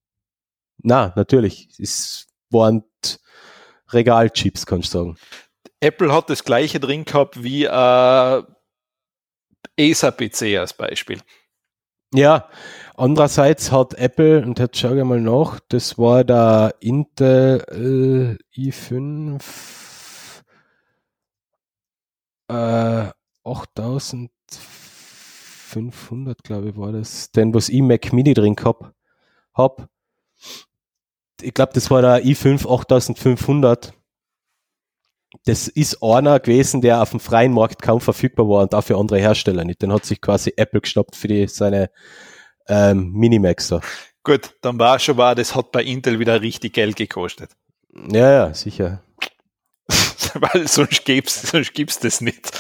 na, 0.78 1.14
natürlich, 1.16 1.70
es 1.80 2.28
waren 2.50 2.84
Regalchips, 3.92 4.66
kannst 4.66 4.94
du 4.94 5.00
sagen. 5.00 5.18
Apple 5.80 6.14
hat 6.14 6.30
das 6.30 6.44
gleiche 6.44 6.80
drin 6.80 7.04
gehabt 7.04 7.44
wie 7.44 7.66
äh, 7.66 8.44
Acer-PC 9.80 10.58
als 10.58 10.74
Beispiel. 10.74 11.20
Ja, 12.14 12.48
andererseits 12.96 13.72
hat 13.72 13.96
Apple, 13.96 14.46
und 14.46 14.60
jetzt 14.60 14.78
schaue 14.78 15.00
ich 15.00 15.04
mal 15.04 15.20
nach, 15.20 15.60
das 15.70 15.98
war 15.98 16.24
der 16.24 16.76
Intel 16.80 18.38
äh, 18.56 18.56
i5 18.56 19.42
äh, 22.50 23.08
8500, 23.44 26.44
glaube 26.44 26.70
ich, 26.70 26.78
war 26.78 26.92
das. 26.92 27.32
Den, 27.32 27.56
was 27.56 27.70
ich 27.70 27.82
Mac 27.82 28.14
Mini 28.14 28.36
drin 28.36 28.56
gehabt 28.56 28.94
habe. 29.56 29.90
Ich 31.42 31.54
glaube, 31.54 31.74
das 31.74 31.90
war 31.90 32.04
der 32.04 32.24
i5 32.24 32.72
8500 32.72 33.94
das 35.46 35.68
ist 35.68 36.02
einer 36.02 36.40
gewesen, 36.40 36.82
der 36.82 37.02
auf 37.02 37.12
dem 37.12 37.20
freien 37.20 37.54
Markt 37.54 37.82
kaum 37.82 38.00
verfügbar 38.00 38.48
war 38.48 38.62
und 38.64 38.74
dafür 38.74 38.98
andere 38.98 39.20
Hersteller 39.20 39.66
nicht. 39.66 39.82
Den 39.82 39.92
hat 39.92 40.06
sich 40.06 40.22
quasi 40.22 40.54
Apple 40.56 40.82
geschnappt 40.82 41.16
für 41.16 41.28
die, 41.28 41.48
seine 41.48 41.90
ähm, 42.68 43.12
Minimax 43.12 43.68
da. 43.68 43.82
Gut, 44.24 44.56
dann 44.62 44.80
war 44.80 45.00
schon 45.00 45.18
wahr, 45.18 45.36
das 45.36 45.54
hat 45.54 45.72
bei 45.72 45.84
Intel 45.84 46.20
wieder 46.20 46.42
richtig 46.42 46.74
Geld 46.74 46.96
gekostet. 46.96 47.52
Ja, 47.94 48.32
ja, 48.32 48.54
sicher. 48.54 49.04
Weil 50.34 50.68
sonst 50.68 51.04
gibt's, 51.04 51.42
sonst 51.42 51.74
gibt's 51.74 52.00
das 52.00 52.22
nicht. 52.22 52.52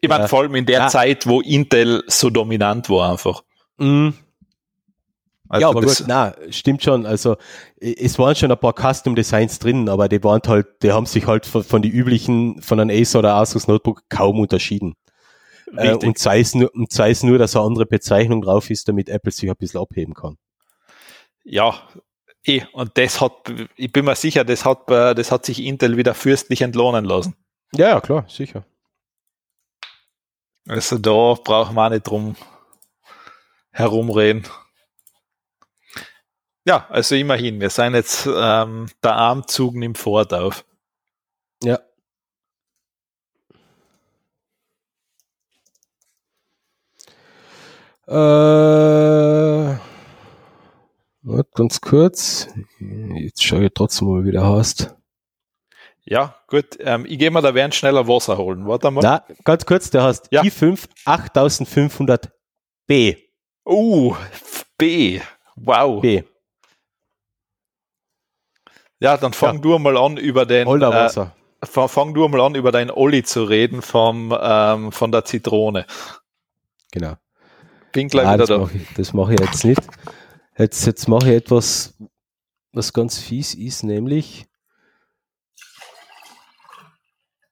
Ich 0.00 0.08
meine, 0.08 0.28
vor 0.28 0.40
allem 0.40 0.54
in 0.54 0.66
der 0.66 0.80
ja. 0.80 0.88
Zeit, 0.88 1.26
wo 1.26 1.40
Intel 1.40 2.04
so 2.06 2.30
dominant 2.30 2.88
war 2.90 3.10
einfach. 3.10 3.42
Mhm. 3.78 4.14
Also 5.48 5.62
ja, 5.62 5.68
aber 5.70 5.80
gut, 5.80 6.04
na, 6.06 6.34
stimmt 6.50 6.82
schon. 6.82 7.06
Also 7.06 7.36
es 7.80 8.18
waren 8.18 8.36
schon 8.36 8.52
ein 8.52 8.58
paar 8.58 8.74
Custom 8.74 9.14
Designs 9.14 9.58
drin, 9.58 9.88
aber 9.88 10.08
die 10.08 10.22
waren 10.22 10.42
halt, 10.46 10.82
die 10.82 10.92
haben 10.92 11.06
sich 11.06 11.26
halt 11.26 11.46
von, 11.46 11.64
von 11.64 11.80
die 11.80 11.88
üblichen, 11.88 12.60
von 12.60 12.78
einem 12.80 12.90
Acer 12.90 13.20
oder 13.20 13.34
Asus 13.34 13.66
Notebook 13.66 14.02
kaum 14.10 14.40
unterschieden. 14.40 14.94
Äh, 15.76 15.94
und 15.94 16.18
sei 16.18 16.40
es 16.40 16.54
nur, 16.54 16.74
und 16.74 16.92
sei 16.92 17.10
es 17.10 17.22
nur, 17.22 17.38
dass 17.38 17.56
eine 17.56 17.64
andere 17.64 17.86
Bezeichnung 17.86 18.42
drauf 18.42 18.70
ist, 18.70 18.88
damit 18.88 19.08
Apple 19.08 19.32
sich 19.32 19.48
ein 19.48 19.56
bisschen 19.56 19.80
abheben 19.80 20.14
kann. 20.14 20.36
Ja, 21.44 21.74
eh. 22.44 22.62
Und 22.72 22.96
das 22.98 23.20
hat, 23.20 23.32
ich 23.76 23.92
bin 23.92 24.04
mir 24.04 24.16
sicher, 24.16 24.44
das 24.44 24.64
hat, 24.64 24.90
das 24.90 25.32
hat 25.32 25.46
sich 25.46 25.62
Intel 25.62 25.96
wieder 25.96 26.14
fürstlich 26.14 26.60
entlohnen 26.60 27.04
lassen. 27.04 27.36
Ja, 27.74 27.88
ja, 27.88 28.00
klar, 28.00 28.26
sicher. 28.28 28.64
Also 30.66 30.98
da 30.98 31.34
brauchen 31.42 31.74
wir 31.74 31.86
auch 31.86 31.90
nicht 31.90 32.06
drum 32.06 32.36
herumreden. 33.70 34.44
Ja, 36.68 36.86
also 36.90 37.14
immerhin, 37.14 37.62
wir 37.62 37.70
sind 37.70 37.94
jetzt 37.94 38.28
ähm, 38.30 38.90
der 39.02 39.14
Armzug 39.14 39.74
nimmt 39.74 39.96
Fort 39.96 40.34
auf. 40.34 40.66
Ja. 41.64 41.78
Äh, 48.06 49.78
ganz 51.54 51.80
kurz. 51.80 52.48
Jetzt 53.14 53.42
schaue 53.42 53.64
ich 53.64 53.72
trotzdem 53.74 54.08
mal, 54.08 54.26
wie 54.26 54.32
der 54.32 54.46
heißt. 54.46 54.94
Ja, 56.04 56.36
gut. 56.48 56.76
Ähm, 56.80 57.06
ich 57.08 57.18
gehe 57.18 57.30
mal 57.30 57.40
da 57.40 57.54
während 57.54 57.76
schneller 57.76 58.06
Wasser 58.06 58.36
holen. 58.36 58.66
Warte 58.66 58.90
mal. 58.90 59.00
Na, 59.02 59.24
ganz 59.42 59.64
kurz, 59.64 59.88
der 59.88 60.02
heißt 60.02 60.28
ja. 60.32 60.42
i5 60.42 60.86
8500B. 61.06 63.16
Uh, 63.64 64.14
B. 64.76 65.22
Wow. 65.56 66.02
B. 66.02 66.24
Ja, 69.00 69.16
dann 69.16 69.32
fang 69.32 69.56
ja. 69.56 69.62
du 69.62 69.78
mal 69.78 69.96
an 69.96 70.16
über 70.16 70.44
den 70.44 70.66
äh, 70.66 71.08
fang 71.62 72.14
du 72.14 72.28
mal 72.28 72.40
an 72.40 72.54
über 72.54 72.72
dein 72.72 72.90
Olli 72.90 73.22
zu 73.22 73.44
reden 73.44 73.82
vom 73.82 74.36
ähm, 74.40 74.92
von 74.92 75.12
der 75.12 75.24
Zitrone. 75.24 75.86
Genau. 76.92 77.14
Bin 77.92 78.08
gleich 78.08 78.24
Nein, 78.24 78.34
wieder 78.34 78.46
das 78.46 78.48
da. 78.48 78.58
Mach 78.58 78.74
ich, 78.74 78.94
das 78.94 79.12
mache 79.12 79.34
ich 79.34 79.40
jetzt 79.40 79.64
nicht. 79.64 79.82
Jetzt, 80.56 80.86
jetzt 80.86 81.08
mache 81.08 81.30
ich 81.30 81.36
etwas, 81.36 81.96
was 82.72 82.92
ganz 82.92 83.18
fies 83.18 83.54
ist, 83.54 83.84
nämlich 83.84 84.46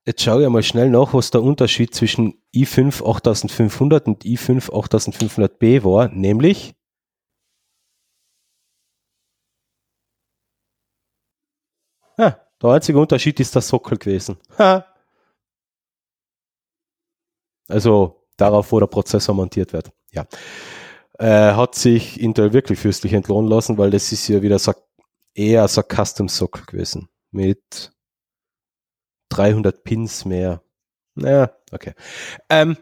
jetzt 0.05 0.23
schaue 0.23 0.45
ich 0.45 0.49
mal 0.49 0.63
schnell 0.63 0.91
nach, 0.91 1.15
was 1.15 1.31
der 1.31 1.43
Unterschied 1.43 1.95
zwischen 1.95 2.41
i5 2.55 3.05
8500 3.05 4.07
und 4.07 4.25
i5 4.25 4.71
8500B 4.71 5.85
war, 5.85 6.09
nämlich 6.09 6.76
Ja, 12.19 12.41
der 12.63 12.71
einzige 12.71 12.99
Unterschied 12.99 13.39
ist 13.41 13.55
der 13.55 13.63
Sockel 13.63 13.99
gewesen. 13.99 14.39
Ha. 14.59 14.87
Also 17.69 18.27
darauf, 18.37 18.73
wo 18.73 18.81
der 18.81 18.87
Prozessor 18.87 19.35
montiert 19.35 19.73
wird. 19.73 19.93
Ja. 20.13 20.27
Äh, 21.19 21.55
hat 21.55 21.75
sich 21.75 22.21
Intel 22.21 22.53
wirklich 22.53 22.79
fürstlich 22.79 23.13
entlohnen 23.13 23.51
lassen, 23.51 23.79
weil 23.79 23.91
das 23.91 24.13
ist 24.13 24.29
ja 24.29 24.43
wieder 24.43 24.59
so, 24.59 24.73
eher 25.35 25.67
so 25.69 25.83
Custom 25.83 26.29
Sockel 26.29 26.65
gewesen. 26.67 27.09
Mit 27.31 27.93
300 29.31 29.83
Pins 29.85 30.25
mehr. 30.25 30.63
Naja, 31.15 31.51
okay. 31.73 31.95
Ähm, 32.49 32.77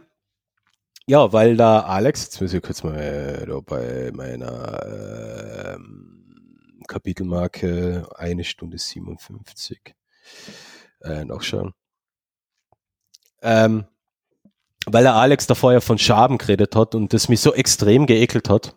ja, 1.07 1.33
weil 1.33 1.57
da 1.57 1.81
Alex, 1.81 2.25
jetzt 2.25 2.41
muss 2.41 2.53
ich 2.53 2.63
kurz 2.63 2.83
mal 2.83 2.97
äh, 2.97 3.61
bei 3.63 4.11
meiner 4.13 5.75
ähm, 5.77 6.24
Kapitelmarke 6.87 8.09
eine 8.17 8.45
Stunde 8.45 8.79
57 8.79 9.95
äh, 11.03 11.25
nachschauen. 11.25 11.73
Ähm, 13.43 13.85
weil 14.87 15.05
der 15.05 15.15
Alex 15.15 15.47
da 15.47 15.55
vorher 15.55 15.81
von 15.81 15.99
Schaben 15.99 16.39
geredet 16.39 16.77
hat 16.77 16.95
und 16.95 17.13
das 17.13 17.29
mich 17.29 17.41
so 17.41 17.55
extrem 17.55 18.07
geekelt 18.07 18.49
hat. 18.49 18.77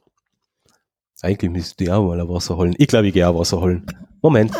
Eigentlich 1.22 1.52
müsste 1.52 1.84
ich 1.84 1.92
auch 1.92 2.06
mal 2.06 2.20
ein 2.20 2.30
Wasser 2.30 2.58
holen. 2.58 2.76
Ich 2.78 2.88
glaube, 2.88 3.08
ich 3.08 3.14
gehe 3.14 3.28
auch 3.28 3.40
Wasser 3.40 3.60
holen. 3.60 3.86
Moment. 4.22 4.54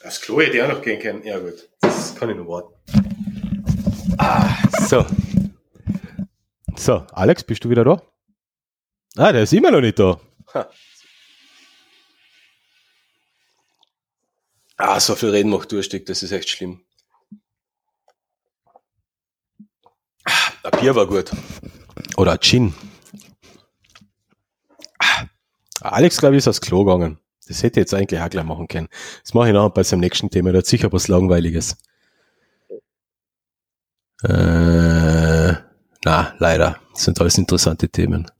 Das 0.00 0.20
Klo 0.20 0.40
hätte 0.40 0.56
ich 0.56 0.62
auch 0.62 0.68
noch 0.68 0.82
gehen 0.82 1.00
können. 1.00 1.24
Ja 1.24 1.38
gut, 1.38 1.68
das 1.80 2.14
kann 2.14 2.30
ich 2.30 2.36
noch 2.36 2.46
warten. 2.46 2.74
Ah, 4.18 4.56
so. 4.88 5.04
So, 6.76 7.06
Alex, 7.12 7.42
bist 7.42 7.64
du 7.64 7.70
wieder 7.70 7.84
da? 7.84 8.00
Ah, 9.16 9.32
der 9.32 9.42
ist 9.42 9.52
immer 9.52 9.70
noch 9.70 9.80
nicht 9.80 9.98
da. 9.98 10.20
Ha. 10.54 10.70
Ah, 14.76 15.00
so 15.00 15.16
viel 15.16 15.30
Reden 15.30 15.50
macht 15.50 15.72
durstig, 15.72 16.06
das 16.06 16.22
ist 16.22 16.30
echt 16.30 16.48
schlimm. 16.48 16.84
Ah, 20.24 20.52
ein 20.62 20.80
Bier 20.80 20.94
war 20.94 21.06
gut. 21.06 21.32
Oder 22.16 22.32
ein 22.32 22.40
Gin. 22.40 22.74
Ah, 25.00 25.24
Alex, 25.80 26.18
glaube 26.18 26.36
ich, 26.36 26.38
ist 26.38 26.48
aufs 26.48 26.60
Klo 26.60 26.84
gegangen. 26.84 27.18
Das 27.48 27.62
hätte 27.62 27.80
ich 27.80 27.84
jetzt 27.84 27.94
eigentlich 27.94 28.20
auch 28.20 28.28
gleich 28.28 28.44
machen 28.44 28.68
können. 28.68 28.88
Das 29.22 29.34
mache 29.34 29.48
ich 29.48 29.54
noch 29.54 29.70
bei 29.70 29.82
seinem 29.82 30.00
nächsten 30.00 30.30
Thema. 30.30 30.52
Da 30.52 30.58
hat 30.58 30.66
sicher 30.66 30.92
was 30.92 31.08
Langweiliges. 31.08 31.76
Äh, 34.22 35.52
na, 36.04 36.34
leider. 36.38 36.78
Das 36.92 37.04
sind 37.04 37.20
alles 37.20 37.38
interessante 37.38 37.88
Themen. 37.88 38.30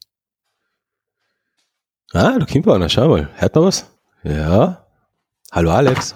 Ah, 2.12 2.38
da 2.38 2.46
kommt 2.46 2.68
einer. 2.68 2.88
Schau 2.88 3.08
mal. 3.08 3.30
Hört 3.34 3.54
man 3.54 3.64
was? 3.64 3.86
Ja. 4.24 4.86
Hallo 5.52 5.70
Alex. 5.70 6.14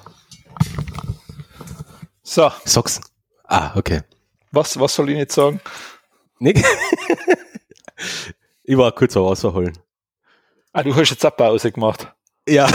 So. 2.23 2.51
Sag's. 2.64 3.01
Ah, 3.44 3.73
okay. 3.77 4.02
Was, 4.51 4.78
was 4.78 4.94
soll 4.94 5.10
ich 5.10 5.19
jetzt 5.19 5.35
sagen? 5.35 5.60
Nee. 6.39 6.55
ich 8.64 8.77
war 8.77 8.93
kurz 8.93 9.16
am 9.16 9.24
Wasser 9.24 9.55
holen. 9.55 9.78
Ah, 10.73 10.82
du 10.82 10.94
hast 10.94 11.10
jetzt 11.10 11.24
eine 11.24 11.32
Pause 11.32 11.70
gemacht. 11.70 12.12
Ja. 12.48 12.69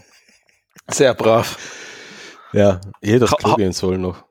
Sehr 0.90 1.14
brav. 1.14 1.58
Ja, 2.52 2.80
jeder 3.02 3.30
Ha- 3.30 3.36
Klo 3.36 3.56
gehen 3.56 3.72
soll 3.72 3.98
noch. 3.98 4.24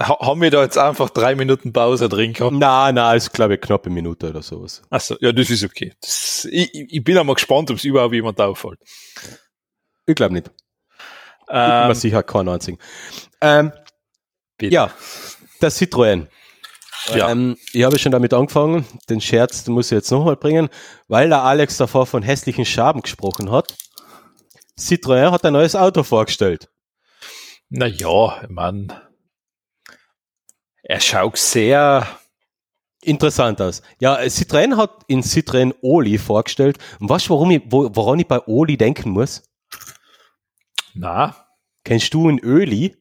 Ha 0.00 0.18
haben 0.26 0.40
wir 0.40 0.50
da 0.50 0.62
jetzt 0.62 0.76
einfach 0.78 1.10
drei 1.10 1.34
Minuten 1.36 1.72
Pause 1.72 2.08
drin 2.08 2.32
gehabt? 2.32 2.54
Na, 2.58 2.90
na, 2.90 3.14
ist 3.14 3.32
glaube 3.32 3.54
ich 3.54 3.60
knappe 3.60 3.90
Minute 3.90 4.30
oder 4.30 4.42
sowas. 4.42 4.82
Achso, 4.90 5.16
ja, 5.20 5.30
das 5.30 5.50
ist 5.50 5.62
okay. 5.62 5.92
Das, 6.00 6.46
ich, 6.50 6.74
ich 6.74 7.04
bin 7.04 7.16
einmal 7.16 7.34
gespannt, 7.34 7.70
ob 7.70 7.76
es 7.76 7.84
überhaupt 7.84 8.12
jemand 8.14 8.40
auffällt. 8.40 8.80
Ich 10.06 10.14
glaube 10.16 10.34
nicht. 10.34 10.48
Ich 10.48 11.46
bin 11.46 11.56
mir 11.56 11.84
Ähm, 11.90 11.94
sicher 11.94 12.22
keinen 12.24 12.48
einzigen. 12.48 12.78
Ähm, 13.40 13.72
ja, 14.60 14.90
der 15.60 15.70
Citroën. 15.70 16.26
Ja. 17.08 17.30
Ähm, 17.30 17.56
ich 17.72 17.84
habe 17.84 17.98
schon 17.98 18.12
damit 18.12 18.32
angefangen. 18.32 18.86
Den 19.10 19.20
Scherz 19.20 19.64
den 19.64 19.74
muss 19.74 19.92
ich 19.92 19.96
jetzt 19.96 20.10
nochmal 20.10 20.36
bringen, 20.36 20.68
weil 21.08 21.28
der 21.28 21.42
Alex 21.42 21.76
davor 21.76 22.06
von 22.06 22.22
hässlichen 22.22 22.64
Schaben 22.64 23.02
gesprochen 23.02 23.50
hat. 23.50 23.76
Citroën 24.78 25.30
hat 25.30 25.44
ein 25.44 25.52
neues 25.52 25.76
Auto 25.76 26.02
vorgestellt. 26.02 26.70
Na 27.68 27.86
ja, 27.86 28.42
ich 28.42 28.48
mein, 28.48 28.92
er 30.82 31.00
schaut 31.00 31.36
sehr, 31.38 32.06
Interessant 33.04 33.60
aus. 33.60 33.82
Ja, 34.00 34.18
Citroën 34.18 34.76
hat 34.78 35.02
in 35.08 35.22
Citroën 35.22 35.74
Oli 35.82 36.16
vorgestellt. 36.16 36.78
Und 37.00 37.10
weißt 37.10 37.26
du, 37.26 37.34
warum 37.34 37.50
ich, 37.50 37.62
wo, 37.66 37.90
woran 37.94 38.18
ich 38.18 38.26
bei 38.26 38.40
Oli 38.46 38.78
denken 38.78 39.10
muss? 39.10 39.42
na, 40.94 41.36
Kennst 41.84 42.14
du 42.14 42.30
ein 42.30 42.38
Öli? 42.38 42.96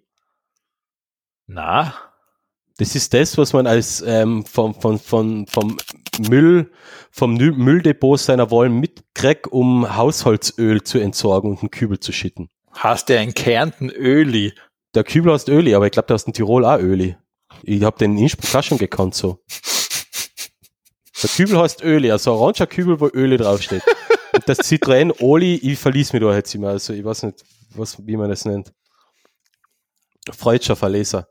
na, 1.45 1.93
Das 2.77 2.95
ist 2.95 3.13
das, 3.13 3.37
was 3.37 3.53
man 3.53 3.67
als 3.67 4.03
ähm, 4.05 4.45
vom, 4.45 4.73
vom, 4.73 4.97
vom, 4.99 5.45
vom 5.47 5.77
Müll, 6.27 6.71
vom 7.11 7.35
Mülldepot 7.35 8.19
seiner 8.19 8.49
Wollen 8.49 8.79
mitkriegt, 8.79 9.47
um 9.47 9.95
Haushaltsöl 9.95 10.83
zu 10.83 10.97
entsorgen 10.97 11.51
und 11.51 11.59
einen 11.59 11.71
Kübel 11.71 11.99
zu 11.99 12.11
schütten. 12.11 12.49
hast 12.71 13.09
du 13.09 13.17
ein 13.17 13.33
Kärnten 13.33 13.89
Öli? 13.89 14.53
Der 14.95 15.03
Kübel 15.03 15.33
heißt 15.33 15.49
Öli, 15.49 15.75
aber 15.75 15.85
ich 15.85 15.91
glaube, 15.91 16.07
der 16.07 16.15
aus 16.15 16.25
dem 16.25 16.33
Tirol 16.33 16.65
auch 16.65 16.79
Öli. 16.79 17.15
Ich 17.61 17.83
habe 17.83 17.97
den 17.97 18.13
in 18.13 18.23
Innsbruck 18.23 18.55
auch 18.55 18.63
schon 18.63 18.77
gekannt 18.79 19.13
so. 19.13 19.39
Der 21.21 21.29
Kübel 21.29 21.59
heißt 21.59 21.83
Öli, 21.83 22.11
also 22.11 22.33
oranger 22.33 22.67
Kübel, 22.67 22.99
wo 22.99 23.07
Öli 23.07 23.37
draufsteht. 23.37 23.83
Und 24.33 24.49
das 24.49 24.59
Citroën 24.59 25.21
Oli, 25.21 25.55
ich 25.55 25.77
verließ 25.77 26.13
mich 26.13 26.21
da 26.21 26.33
jetzt 26.35 26.53
immer, 26.55 26.69
also 26.69 26.91
ich 26.93 27.05
weiß 27.05 27.23
nicht, 27.23 27.43
was, 27.75 27.97
wie 28.05 28.17
man 28.17 28.29
das 28.29 28.45
nennt. 28.45 28.73
Freudscher 30.31 30.75
Verleser. 30.75 31.27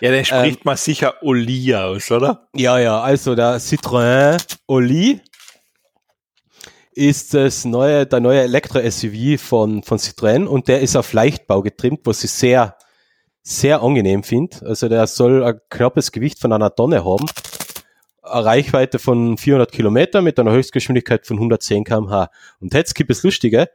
Ja, 0.00 0.10
den 0.10 0.24
spricht 0.24 0.64
man 0.64 0.76
sicher 0.76 1.14
Oli 1.22 1.74
aus, 1.74 2.10
oder? 2.10 2.48
Ja, 2.54 2.78
ja, 2.78 3.00
also 3.00 3.34
der 3.34 3.58
Citroën 3.58 4.38
Oli 4.66 5.20
ist 6.92 7.34
das 7.34 7.64
neue, 7.64 8.06
der 8.06 8.20
neue 8.20 8.40
Elektro-SUV 8.40 9.38
von, 9.38 9.82
von 9.82 9.98
Citroën 9.98 10.46
und 10.46 10.68
der 10.68 10.80
ist 10.80 10.96
auf 10.96 11.12
Leichtbau 11.12 11.62
getrimmt, 11.62 12.00
was 12.04 12.24
ich 12.24 12.30
sehr, 12.30 12.76
sehr 13.42 13.82
angenehm 13.82 14.22
finde. 14.22 14.56
Also 14.66 14.88
der 14.88 15.06
soll 15.06 15.44
ein 15.44 15.60
knappes 15.70 16.12
Gewicht 16.12 16.40
von 16.40 16.52
einer 16.52 16.74
Tonne 16.74 17.04
haben, 17.04 17.26
eine 18.22 18.44
Reichweite 18.44 18.98
von 18.98 19.36
400 19.36 19.72
Kilometer 19.72 20.22
mit 20.22 20.38
einer 20.38 20.52
Höchstgeschwindigkeit 20.52 21.26
von 21.26 21.36
110 21.36 21.84
km/h. 21.84 22.30
Und 22.60 22.74
jetzt 22.74 22.94
gibt 22.94 23.10
es 23.10 23.22
Lustige, 23.22 23.68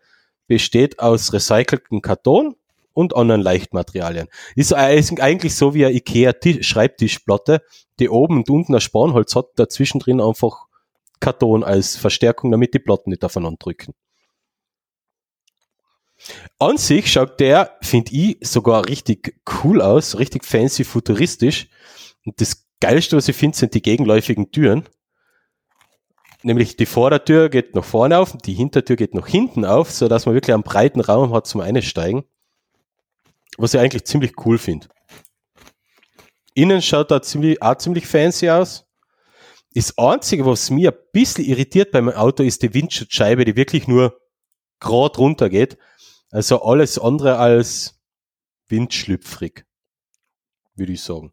besteht 0.47 0.99
aus 0.99 1.31
recyceltem 1.31 2.01
Karton 2.01 2.55
und 2.93 3.15
anderen 3.15 3.41
Leichtmaterialien. 3.41 4.27
Ist 4.55 4.73
eigentlich 4.73 5.55
so 5.55 5.73
wie 5.73 5.85
eine 5.85 5.95
Ikea 5.95 6.33
Ti- 6.33 6.63
Schreibtischplatte, 6.63 7.61
die 7.99 8.09
oben 8.09 8.37
und 8.37 8.49
unten 8.49 8.75
ein 8.75 8.81
Spanholz 8.81 9.35
hat, 9.35 9.47
dazwischen 9.55 9.99
drin 9.99 10.21
einfach 10.21 10.65
Karton 11.19 11.63
als 11.63 11.95
Verstärkung, 11.95 12.51
damit 12.51 12.73
die 12.73 12.79
Platten 12.79 13.11
nicht 13.11 13.23
aufeinander 13.23 13.59
drücken. 13.59 13.93
An 16.59 16.77
sich 16.77 17.11
schaut 17.11 17.39
der, 17.39 17.77
finde 17.81 18.11
ich, 18.13 18.37
sogar 18.41 18.87
richtig 18.87 19.41
cool 19.63 19.81
aus, 19.81 20.19
richtig 20.19 20.45
fancy 20.45 20.83
futuristisch. 20.83 21.69
Und 22.25 22.39
das 22.39 22.67
Geilste, 22.79 23.17
was 23.17 23.27
ich 23.27 23.35
finde, 23.35 23.57
sind 23.57 23.73
die 23.73 23.81
gegenläufigen 23.81 24.51
Türen. 24.51 24.87
Nämlich 26.43 26.75
die 26.75 26.87
Vordertür 26.87 27.49
geht 27.49 27.75
nach 27.75 27.83
vorne 27.83 28.17
auf 28.17 28.33
und 28.33 28.47
die 28.47 28.53
Hintertür 28.53 28.95
geht 28.95 29.13
nach 29.13 29.27
hinten 29.27 29.63
auf, 29.63 29.91
so 29.91 30.07
dass 30.07 30.25
man 30.25 30.33
wirklich 30.33 30.53
einen 30.53 30.63
breiten 30.63 30.99
Raum 30.99 31.33
hat 31.33 31.45
zum 31.45 31.61
Einsteigen. 31.61 32.23
Was 33.57 33.73
ich 33.73 33.79
eigentlich 33.79 34.05
ziemlich 34.05 34.33
cool 34.45 34.57
finde. 34.57 34.87
Innen 36.53 36.81
schaut 36.81 37.11
er 37.11 37.21
ziemlich, 37.21 37.61
auch 37.61 37.77
ziemlich 37.77 38.07
fancy 38.07 38.49
aus. 38.49 38.85
Das 39.73 39.97
Einzige, 39.97 40.45
was 40.45 40.69
mir 40.69 40.91
ein 40.91 40.97
bisschen 41.13 41.45
irritiert 41.45 41.91
bei 41.91 42.01
meinem 42.01 42.17
Auto, 42.17 42.43
ist 42.43 42.61
die 42.61 42.73
Windschutzscheibe, 42.73 43.45
die 43.45 43.55
wirklich 43.55 43.87
nur 43.87 44.19
gerade 44.79 45.17
runter 45.17 45.49
geht. 45.49 45.77
Also 46.29 46.61
alles 46.61 46.99
andere 46.99 47.37
als 47.37 48.01
windschlüpfrig, 48.67 49.65
würde 50.75 50.93
ich 50.93 51.01
sagen. 51.01 51.31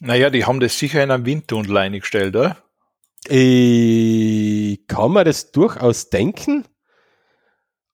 Naja, 0.00 0.30
die 0.30 0.44
haben 0.44 0.60
das 0.60 0.78
sicher 0.78 1.02
in 1.02 1.10
einem 1.10 1.24
Windtunnel 1.24 1.76
eingestellt, 1.76 2.36
oder? 2.36 2.62
Ich 3.28 4.86
kann 4.86 5.12
mir 5.12 5.24
das 5.24 5.50
durchaus 5.50 6.10
denken, 6.10 6.66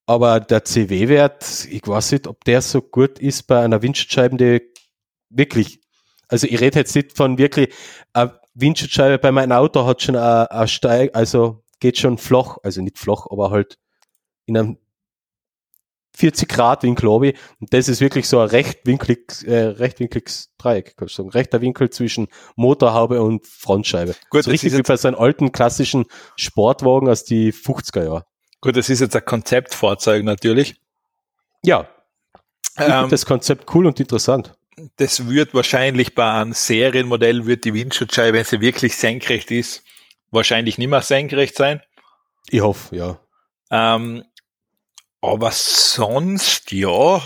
aber 0.06 0.40
der 0.40 0.64
CW-Wert, 0.64 1.66
ich 1.70 1.86
weiß 1.86 2.12
nicht, 2.12 2.26
ob 2.26 2.44
der 2.44 2.62
so 2.62 2.82
gut 2.82 3.18
ist 3.18 3.44
bei 3.44 3.62
einer 3.62 3.82
Windschutzscheibe, 3.82 4.36
die 4.36 4.72
wirklich, 5.30 5.80
also 6.28 6.46
ich 6.46 6.60
rede 6.60 6.80
jetzt 6.80 6.94
nicht 6.94 7.16
von 7.16 7.38
wirklich, 7.38 7.72
eine 8.12 8.38
Windschutzscheibe 8.54 9.18
bei 9.18 9.32
meinem 9.32 9.52
Auto 9.52 9.86
hat 9.86 10.02
schon 10.02 10.16
ein, 10.16 10.68
Steig, 10.68 11.14
also 11.14 11.62
geht 11.80 11.98
schon 11.98 12.18
flach, 12.18 12.58
also 12.62 12.82
nicht 12.82 12.98
flach, 12.98 13.26
aber 13.30 13.50
halt 13.50 13.78
in 14.46 14.56
einem 14.56 14.78
40 16.14 16.48
Grad 16.48 16.82
Winkel 16.82 17.08
obi. 17.08 17.34
Und 17.60 17.72
das 17.72 17.88
ist 17.88 18.00
wirklich 18.00 18.28
so 18.28 18.38
ein 18.40 18.48
rechtwinkliges, 18.48 19.44
äh, 19.44 19.64
rechtwinkliges 19.64 20.50
Dreieck, 20.58 20.96
kann 20.96 21.08
ich 21.08 21.14
sagen. 21.14 21.30
Rechter 21.30 21.60
Winkel 21.62 21.90
zwischen 21.90 22.28
Motorhaube 22.54 23.22
und 23.22 23.46
Frontscheibe. 23.46 24.14
Gut, 24.28 24.44
so 24.44 24.50
richtig 24.50 24.74
wie 24.74 24.82
bei 24.82 24.96
so 24.96 25.08
einem 25.08 25.16
alten 25.16 25.52
klassischen 25.52 26.04
Sportwagen 26.36 27.08
aus 27.08 27.24
die 27.24 27.52
50er 27.52 28.04
Jahren. 28.04 28.22
Gut, 28.62 28.76
das 28.76 28.88
ist 28.88 29.00
jetzt 29.00 29.14
ein 29.14 29.24
Konzeptfahrzeug 29.24 30.24
natürlich. 30.24 30.76
Ja, 31.64 31.88
ich 32.78 32.80
Ähm, 32.82 33.10
das 33.10 33.26
Konzept 33.26 33.72
cool 33.74 33.86
und 33.86 34.00
interessant. 34.00 34.54
das 34.96 35.28
wird 35.28 35.52
wahrscheinlich 35.52 36.14
bei 36.14 36.30
einem 36.32 36.54
Serienmodell 36.54 37.44
wird 37.44 37.64
die 37.66 37.74
Windschutzscheibe, 37.74 38.38
wenn 38.38 38.44
sie 38.44 38.60
wirklich 38.60 38.96
senkrecht 38.96 39.50
ist, 39.50 39.82
wahrscheinlich 40.30 40.78
nicht 40.78 40.88
mehr 40.88 41.02
senkrecht 41.02 41.56
sein. 41.56 41.82
Ich 42.48 42.62
hoffe, 42.62 42.96
ja. 42.96 43.20
Ähm, 43.70 44.24
aber 45.20 45.50
sonst, 45.52 46.72
ja, 46.72 47.20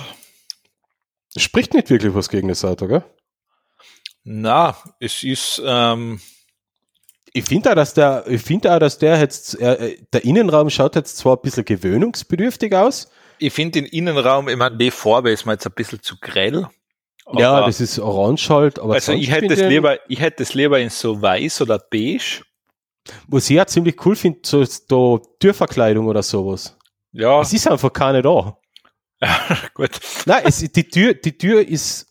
Spricht 1.36 1.74
nicht 1.74 1.90
wirklich 1.90 2.14
was 2.14 2.30
gegen 2.30 2.48
das 2.48 2.64
Auto, 2.64 2.88
gell? 2.88 3.04
na, 4.24 4.76
es 4.98 5.22
ist, 5.22 5.62
ähm, 5.64 6.20
Ich 7.36 7.44
finde 7.44 7.70
auch, 7.70 7.74
dass 7.74 7.92
der, 7.92 8.24
ich 8.26 8.40
finde 8.40 8.74
auch, 8.74 8.78
dass 8.78 8.96
der 8.96 9.18
jetzt, 9.18 9.60
äh, 9.60 9.98
der 10.10 10.24
Innenraum 10.24 10.70
schaut 10.70 10.96
jetzt 10.96 11.18
zwar 11.18 11.36
ein 11.36 11.42
bisschen 11.42 11.66
gewöhnungsbedürftig 11.66 12.74
aus. 12.74 13.10
ich 13.38 13.52
finde 13.52 13.82
den 13.82 13.84
Innenraum, 13.84 14.48
ich 14.48 14.56
meine, 14.56 14.78
die 14.78 14.90
Farbe 14.90 15.30
ist 15.30 15.44
mir 15.44 15.52
jetzt 15.52 15.66
ein 15.66 15.74
bisschen 15.74 16.00
zu 16.02 16.16
grell. 16.18 16.66
ja, 17.34 17.66
das 17.66 17.82
ist 17.82 17.98
orange 17.98 18.48
halt, 18.48 18.78
aber 18.78 18.94
also 18.94 19.12
ich 19.12 19.30
hätte 19.30 19.52
es 19.52 19.60
lieber, 19.60 19.98
ich 20.08 20.18
hätte 20.20 20.44
es 20.44 20.54
lieber 20.54 20.80
in 20.80 20.88
so 20.88 21.20
weiß 21.20 21.60
oder 21.60 21.78
beige. 21.78 22.42
Was 23.28 23.50
ich 23.50 23.60
auch 23.60 23.66
ziemlich 23.66 24.04
cool 24.06 24.16
finde, 24.16 24.38
so 24.42 24.62
ist 24.62 24.90
da 24.90 25.18
Türverkleidung 25.38 26.06
oder 26.06 26.22
sowas. 26.22 26.74
Ja, 27.12 27.42
Es 27.42 27.52
ist 27.52 27.68
einfach 27.68 27.92
keine 27.92 28.22
da. 28.22 28.56
gut. 29.74 29.90
Nein, 30.24 30.42
es, 30.46 30.58
die 30.60 30.88
Tür, 30.88 31.12
die 31.12 31.36
Tür 31.36 31.68
ist, 31.68 32.06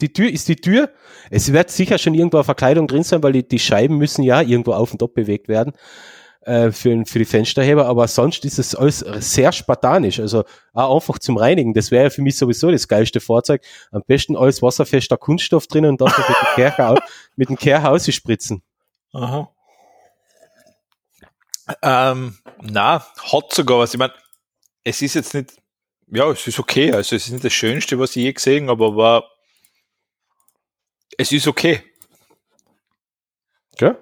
die 0.00 0.12
Tür 0.12 0.30
ist 0.30 0.48
die 0.48 0.56
Tür. 0.56 0.90
Es 1.30 1.52
wird 1.52 1.70
sicher 1.70 1.98
schon 1.98 2.14
irgendwo 2.14 2.38
eine 2.38 2.44
Verkleidung 2.44 2.86
drin 2.86 3.02
sein, 3.02 3.22
weil 3.22 3.32
die, 3.32 3.46
die 3.46 3.58
Scheiben 3.58 3.96
müssen 3.96 4.22
ja 4.22 4.40
irgendwo 4.40 4.72
auf 4.72 4.92
und 4.92 5.02
ab 5.02 5.14
bewegt 5.14 5.48
werden 5.48 5.72
äh, 6.42 6.70
für, 6.70 7.04
für 7.06 7.18
die 7.18 7.24
Fensterheber, 7.24 7.86
aber 7.86 8.06
sonst 8.08 8.44
ist 8.44 8.58
es 8.58 8.74
alles 8.74 9.00
sehr 9.00 9.52
spartanisch. 9.52 10.20
Also 10.20 10.44
auch 10.72 10.94
einfach 10.96 11.18
zum 11.18 11.36
Reinigen. 11.36 11.74
Das 11.74 11.90
wäre 11.90 12.04
ja 12.04 12.10
für 12.10 12.22
mich 12.22 12.36
sowieso 12.36 12.70
das 12.70 12.88
geilste 12.88 13.20
Fahrzeug. 13.20 13.62
Am 13.90 14.02
besten 14.06 14.36
alles 14.36 14.62
wasserfester 14.62 15.16
Kunststoff 15.16 15.66
drin 15.66 15.86
und 15.86 16.00
das 16.00 16.12
mit 17.36 17.48
dem 17.48 17.56
Kercher 17.56 17.90
ausspritzen. 17.90 18.62
Aha. 19.12 19.50
Ähm, 21.82 22.38
na, 22.62 23.04
hat 23.32 23.52
sogar 23.52 23.80
was. 23.80 23.92
Ich 23.92 23.98
meine, 23.98 24.12
es 24.84 25.02
ist 25.02 25.14
jetzt 25.14 25.34
nicht, 25.34 25.54
ja, 26.06 26.30
es 26.30 26.46
ist 26.46 26.60
okay. 26.60 26.92
Also 26.92 27.16
es 27.16 27.26
ist 27.26 27.32
nicht 27.32 27.44
das 27.44 27.52
Schönste, 27.52 27.98
was 27.98 28.10
ich 28.10 28.22
je 28.22 28.32
gesehen 28.32 28.68
habe, 28.70 28.84
aber 28.86 29.24
es 31.18 31.32
ist 31.32 31.46
okay. 31.46 31.82
Gell? 33.76 33.96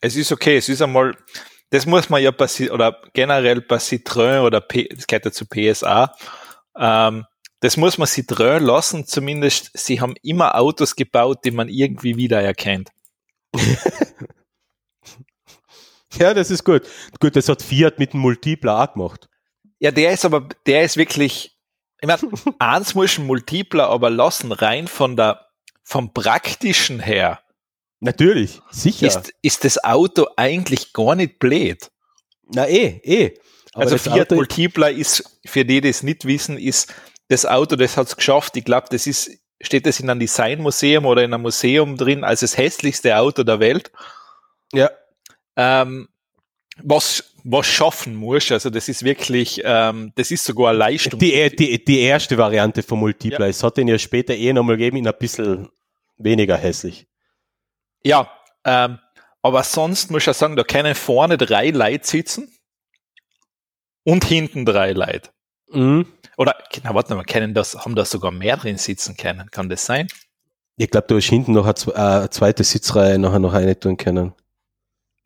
Es 0.00 0.16
ist 0.16 0.32
okay. 0.32 0.56
Es 0.56 0.68
ist 0.68 0.82
einmal, 0.82 1.16
das 1.70 1.86
muss 1.86 2.08
man 2.08 2.22
ja 2.22 2.30
bei, 2.30 2.46
Ci- 2.46 2.70
oder 2.70 3.00
generell 3.12 3.60
bei 3.60 3.76
Citroën 3.76 4.40
oder 4.40 4.60
P, 4.60 4.88
das 4.88 5.06
gehört 5.06 5.24
ja 5.24 5.32
zu 5.32 5.46
PSA, 5.46 6.14
ähm, 6.78 7.24
das 7.60 7.76
muss 7.78 7.96
man 7.96 8.08
drehen 8.26 8.62
lassen, 8.62 9.06
zumindest 9.06 9.70
sie 9.72 10.00
haben 10.00 10.14
immer 10.22 10.54
Autos 10.56 10.96
gebaut, 10.96 11.46
die 11.46 11.50
man 11.50 11.70
irgendwie 11.70 12.16
wiedererkennt. 12.16 12.90
ja, 16.18 16.34
das 16.34 16.50
ist 16.50 16.64
gut. 16.64 16.82
Gut, 17.20 17.36
das 17.36 17.48
hat 17.48 17.62
Fiat 17.62 17.98
mit 17.98 18.12
dem 18.12 18.20
Multipler 18.20 18.82
auch 18.82 18.92
gemacht. 18.92 19.30
Ja, 19.78 19.90
der 19.90 20.12
ist 20.12 20.26
aber, 20.26 20.46
der 20.66 20.82
ist 20.84 20.98
wirklich, 20.98 21.56
ich 22.02 22.06
meine, 22.06 22.20
eins 22.58 22.94
muss 22.94 23.18
ein 23.18 23.26
Multipler 23.26 23.88
aber 23.88 24.10
lassen, 24.10 24.52
rein 24.52 24.86
von 24.86 25.16
der, 25.16 25.46
vom 25.84 26.12
praktischen 26.12 26.98
her. 26.98 27.40
Natürlich, 28.00 28.60
sicher. 28.70 29.06
Ist, 29.06 29.32
ist 29.40 29.64
das 29.64 29.84
Auto 29.84 30.26
eigentlich 30.36 30.92
gar 30.92 31.14
nicht 31.14 31.38
blöd. 31.38 31.90
Na 32.52 32.66
eh, 32.66 33.00
eh. 33.02 33.38
Aber 33.72 33.84
also 33.84 33.98
Fiat 33.98 34.32
Auto 34.32 34.34
Multipler 34.36 34.90
ist, 34.90 35.38
für 35.46 35.64
die, 35.64 35.80
die 35.80 35.88
es 35.88 36.02
nicht 36.02 36.24
wissen, 36.24 36.58
ist 36.58 36.92
das 37.28 37.46
Auto, 37.46 37.76
das 37.76 37.96
hat 37.96 38.08
es 38.08 38.16
geschafft. 38.16 38.56
Ich 38.56 38.64
glaube, 38.64 38.88
das 38.90 39.06
ist, 39.06 39.30
steht 39.60 39.86
das 39.86 40.00
in 40.00 40.10
einem 40.10 40.20
Designmuseum 40.20 41.06
oder 41.06 41.22
in 41.24 41.32
einem 41.32 41.42
Museum 41.42 41.96
drin 41.96 42.24
als 42.24 42.40
das 42.40 42.56
hässlichste 42.56 43.16
Auto 43.16 43.42
der 43.42 43.60
Welt. 43.60 43.90
Ja. 44.72 44.90
Ähm, 45.56 46.08
was, 46.82 47.34
was 47.44 47.66
schaffen 47.66 48.14
muss, 48.14 48.50
also 48.50 48.70
das 48.70 48.88
ist 48.88 49.04
wirklich, 49.04 49.60
ähm, 49.64 50.12
das 50.16 50.30
ist 50.30 50.44
sogar 50.44 50.70
eine 50.70 50.78
Leistung. 50.78 51.18
Die, 51.18 51.54
die, 51.54 51.84
die 51.84 52.00
erste 52.00 52.36
Variante 52.36 52.82
vom 52.82 53.00
Multipler. 53.00 53.46
Ja. 53.46 53.46
Es 53.46 53.62
hat 53.62 53.76
den 53.76 53.88
ja 53.88 53.98
später 53.98 54.34
eh 54.34 54.52
nochmal 54.52 54.76
gegeben, 54.76 54.96
in 54.96 55.06
ein 55.06 55.14
bisschen 55.18 55.68
weniger 56.16 56.56
hässlich. 56.56 57.06
Ja, 58.04 58.30
ähm, 58.64 58.98
aber 59.42 59.62
sonst 59.62 60.10
muss 60.10 60.26
ich 60.26 60.36
sagen, 60.36 60.56
da 60.56 60.64
können 60.64 60.94
vorne 60.94 61.36
drei 61.36 61.70
Leute 61.70 62.06
sitzen 62.06 62.48
und 64.04 64.24
hinten 64.24 64.64
drei 64.64 64.92
Leute. 64.92 65.30
Mhm. 65.70 66.06
Oder, 66.36 66.56
na, 66.82 66.94
warte 66.94 67.14
mal, 67.14 67.24
können 67.24 67.54
das, 67.54 67.76
haben 67.76 67.94
da 67.94 68.04
sogar 68.04 68.30
mehr 68.30 68.56
drin 68.56 68.78
sitzen 68.78 69.16
können? 69.16 69.50
Kann 69.50 69.68
das 69.68 69.84
sein? 69.84 70.08
Ich 70.76 70.90
glaube, 70.90 71.06
du 71.08 71.16
hast 71.16 71.28
hinten 71.28 71.52
noch 71.52 71.66
eine, 71.66 71.96
eine, 71.96 72.30
zweite 72.30 72.64
Sitzreihe 72.64 73.18
nachher 73.18 73.38
noch 73.38 73.52
eine 73.52 73.78
tun 73.78 73.96
können. 73.96 74.32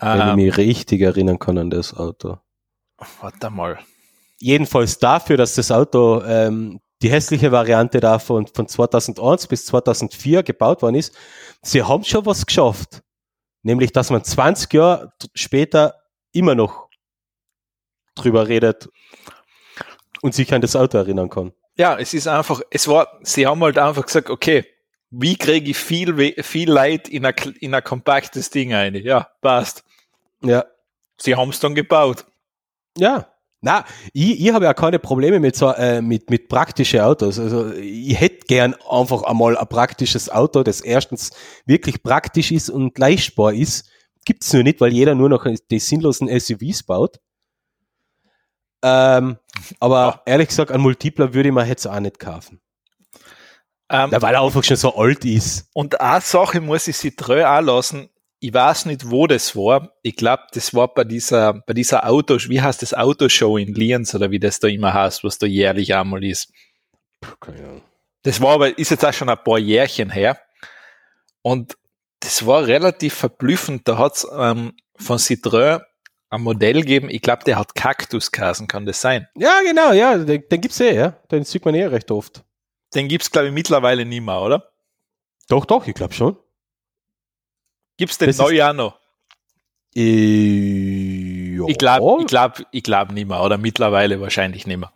Ähm, 0.00 0.18
wenn 0.18 0.28
ich 0.28 0.46
mich 0.46 0.56
richtig 0.56 1.00
erinnern 1.00 1.38
kann 1.38 1.58
an 1.58 1.70
das 1.70 1.94
Auto. 1.94 2.38
Warte 3.20 3.50
mal. 3.50 3.78
Jedenfalls 4.38 4.98
dafür, 4.98 5.36
dass 5.36 5.54
das 5.54 5.70
Auto 5.70 6.22
ähm, 6.22 6.80
die 7.02 7.10
hässliche 7.10 7.52
Variante 7.52 8.00
davon 8.00 8.46
von 8.46 8.66
2001 8.66 9.46
bis 9.46 9.66
2004 9.66 10.42
gebaut 10.42 10.82
worden 10.82 10.96
ist, 10.96 11.14
sie 11.62 11.82
haben 11.82 12.04
schon 12.04 12.26
was 12.26 12.46
geschafft. 12.46 13.02
Nämlich, 13.62 13.92
dass 13.92 14.10
man 14.10 14.22
20 14.22 14.72
Jahre 14.72 15.12
später 15.34 15.94
immer 16.32 16.54
noch 16.54 16.88
drüber 18.14 18.48
redet 18.48 18.88
und 20.22 20.34
sich 20.34 20.52
an 20.52 20.60
das 20.60 20.76
Auto 20.76 20.98
erinnern 20.98 21.30
kann. 21.30 21.52
Ja, 21.76 21.96
es 21.96 22.14
ist 22.14 22.26
einfach, 22.26 22.60
es 22.70 22.88
war, 22.88 23.18
sie 23.22 23.46
haben 23.46 23.62
halt 23.62 23.78
einfach 23.78 24.06
gesagt, 24.06 24.30
okay, 24.30 24.64
wie 25.10 25.36
kriege 25.36 25.70
ich 25.70 25.76
viel, 25.76 26.34
viel 26.42 26.70
Leid 26.70 27.08
in 27.08 27.24
ein, 27.24 27.34
in 27.60 27.74
ein 27.74 27.84
kompaktes 27.84 28.50
Ding 28.50 28.74
ein? 28.74 28.94
Ja, 28.96 29.28
passt. 29.40 29.84
Ja. 30.43 30.65
Sie 31.20 31.35
haben 31.35 31.51
es 31.51 31.60
dann 31.60 31.74
gebaut. 31.74 32.27
Ja. 32.97 33.28
Na, 33.60 33.85
ich, 34.12 34.40
ich 34.40 34.52
habe 34.52 34.66
ja 34.66 34.74
keine 34.74 35.01
Probleme 35.01 35.40
mit, 35.40 35.56
so, 35.56 35.70
äh, 35.73 36.01
mit, 36.01 36.31
mit 36.31 36.48
praktischen 36.48 37.01
Autos. 37.01 37.40
Also 37.40 37.73
ich 37.73 38.19
hätte 38.19 38.47
gern 38.47 38.77
einfach 38.89 39.23
einmal 39.23 39.56
ein 39.56 39.66
praktisches 39.66 40.31
Auto, 40.31 40.62
das 40.62 40.81
erstens 40.81 41.32
wirklich 41.66 42.02
praktisch 42.05 42.52
ist 42.52 42.70
und 42.70 42.97
leistbar 42.98 43.52
ist. 43.52 43.89
Gibt 44.24 44.44
es 44.44 44.52
nur 44.52 44.62
nicht, 44.62 44.81
weil 44.81 44.93
jeder 44.93 45.16
nur 45.16 45.28
noch 45.28 45.44
die 45.70 45.78
sinnlosen 45.81 46.28
SUVs 46.28 46.85
baut. 46.85 47.19
Ähm, 48.82 49.39
aber 49.81 49.97
ja. 49.97 50.23
ehrlich 50.27 50.48
gesagt, 50.48 50.70
ein 50.70 50.81
Multipler 50.81 51.35
würde 51.35 51.48
ich 51.48 51.55
mir 51.55 51.66
jetzt 51.66 51.86
auch 51.86 51.98
nicht 51.98 52.20
kaufen. 52.20 52.60
Ähm, 53.90 54.10
ja, 54.12 54.23
weil 54.23 54.35
er 54.35 54.43
einfach 54.43 54.62
schon 54.62 54.77
so 54.77 54.94
alt 54.94 55.24
ist. 55.24 55.69
Und 55.73 56.01
eine 56.01 56.20
Sache 56.20 56.60
muss 56.60 56.86
ich 56.86 56.97
sie 56.97 57.16
treu 57.16 57.40
lassen. 57.60 58.10
Ich 58.40 58.55
weiß 58.55 58.86
nicht, 58.86 59.10
wo 59.10 59.27
das 59.27 59.56
war. 59.56 59.93
Ich 60.02 60.15
glaube, 60.16 60.44
das 60.52 60.73
war 60.73 60.93
bei 60.94 61.05
dieser, 61.05 61.55
bei 61.55 61.74
dieser 61.74 62.09
Auto, 62.09 62.36
wie 62.48 62.60
heißt 62.60 62.82
das 62.82 62.94
Autoshow 62.94 63.56
in 63.59 63.74
Lienz 63.74 64.15
oder 64.15 64.31
wie 64.31 64.39
das 64.39 64.60
da 64.60 64.69
immer 64.69 64.94
heißt, 64.94 65.24
was 65.24 65.39
da 65.39 65.47
jährlich 65.47 65.94
einmal 65.94 66.24
ist. 66.24 66.52
Ahnung. 67.40 67.82
Das 68.23 68.40
war 68.40 68.55
aber, 68.55 68.78
ist 68.78 68.90
jetzt 68.90 69.05
auch 69.05 69.12
schon 69.12 69.28
ein 69.28 69.43
paar 69.43 69.59
Jährchen 69.59 70.10
her. 70.10 70.39
Und 71.43 71.77
das 72.20 72.47
war 72.47 72.66
relativ 72.66 73.15
verblüffend. 73.15 73.89
Da 73.89 73.98
hat's 73.98 74.27
ähm, 74.36 74.74
von 74.97 75.19
Citroën 75.19 75.82
ein 76.31 76.43
Modell 76.43 76.82
geben, 76.82 77.09
ich 77.09 77.23
glaube, 77.23 77.44
der 77.44 77.59
hat 77.59 77.74
Kaktuskasen, 77.74 78.69
kann 78.69 78.85
das 78.85 79.01
sein? 79.01 79.28
Ja, 79.35 79.60
genau, 79.62 79.93
ja, 79.93 80.19
den, 80.19 80.44
den 80.47 80.60
gibt's 80.60 80.78
eh, 80.81 80.94
ja. 80.94 81.10
Den 81.31 81.44
sieht 81.44 81.65
man 81.65 81.74
eh 81.74 81.86
recht 81.86 82.10
oft. 82.10 82.44
Den 82.94 83.09
gibt's, 83.09 83.31
glaube 83.31 83.48
ich, 83.48 83.55
mittlerweile 83.55 84.05
nicht 84.05 84.23
mehr, 84.23 84.40
oder? 84.40 84.70
Doch, 85.48 85.65
doch, 85.65 85.86
ich 85.86 85.94
glaube 85.94 86.12
schon. 86.12 86.36
Gibt's 87.98 88.16
den 88.16 88.34
neu 88.36 88.62
auch 88.64 88.72
noch? 88.72 88.98
Äh, 89.94 91.56
ja. 91.56 91.64
Ich 91.66 91.76
glaube, 91.76 92.22
ich 92.22 92.26
glaube, 92.26 92.66
ich 92.70 92.82
glaube 92.82 93.12
nicht 93.12 93.28
mehr, 93.28 93.42
oder 93.42 93.58
mittlerweile 93.58 94.20
wahrscheinlich 94.20 94.66
nicht 94.66 94.78
mehr. 94.78 94.92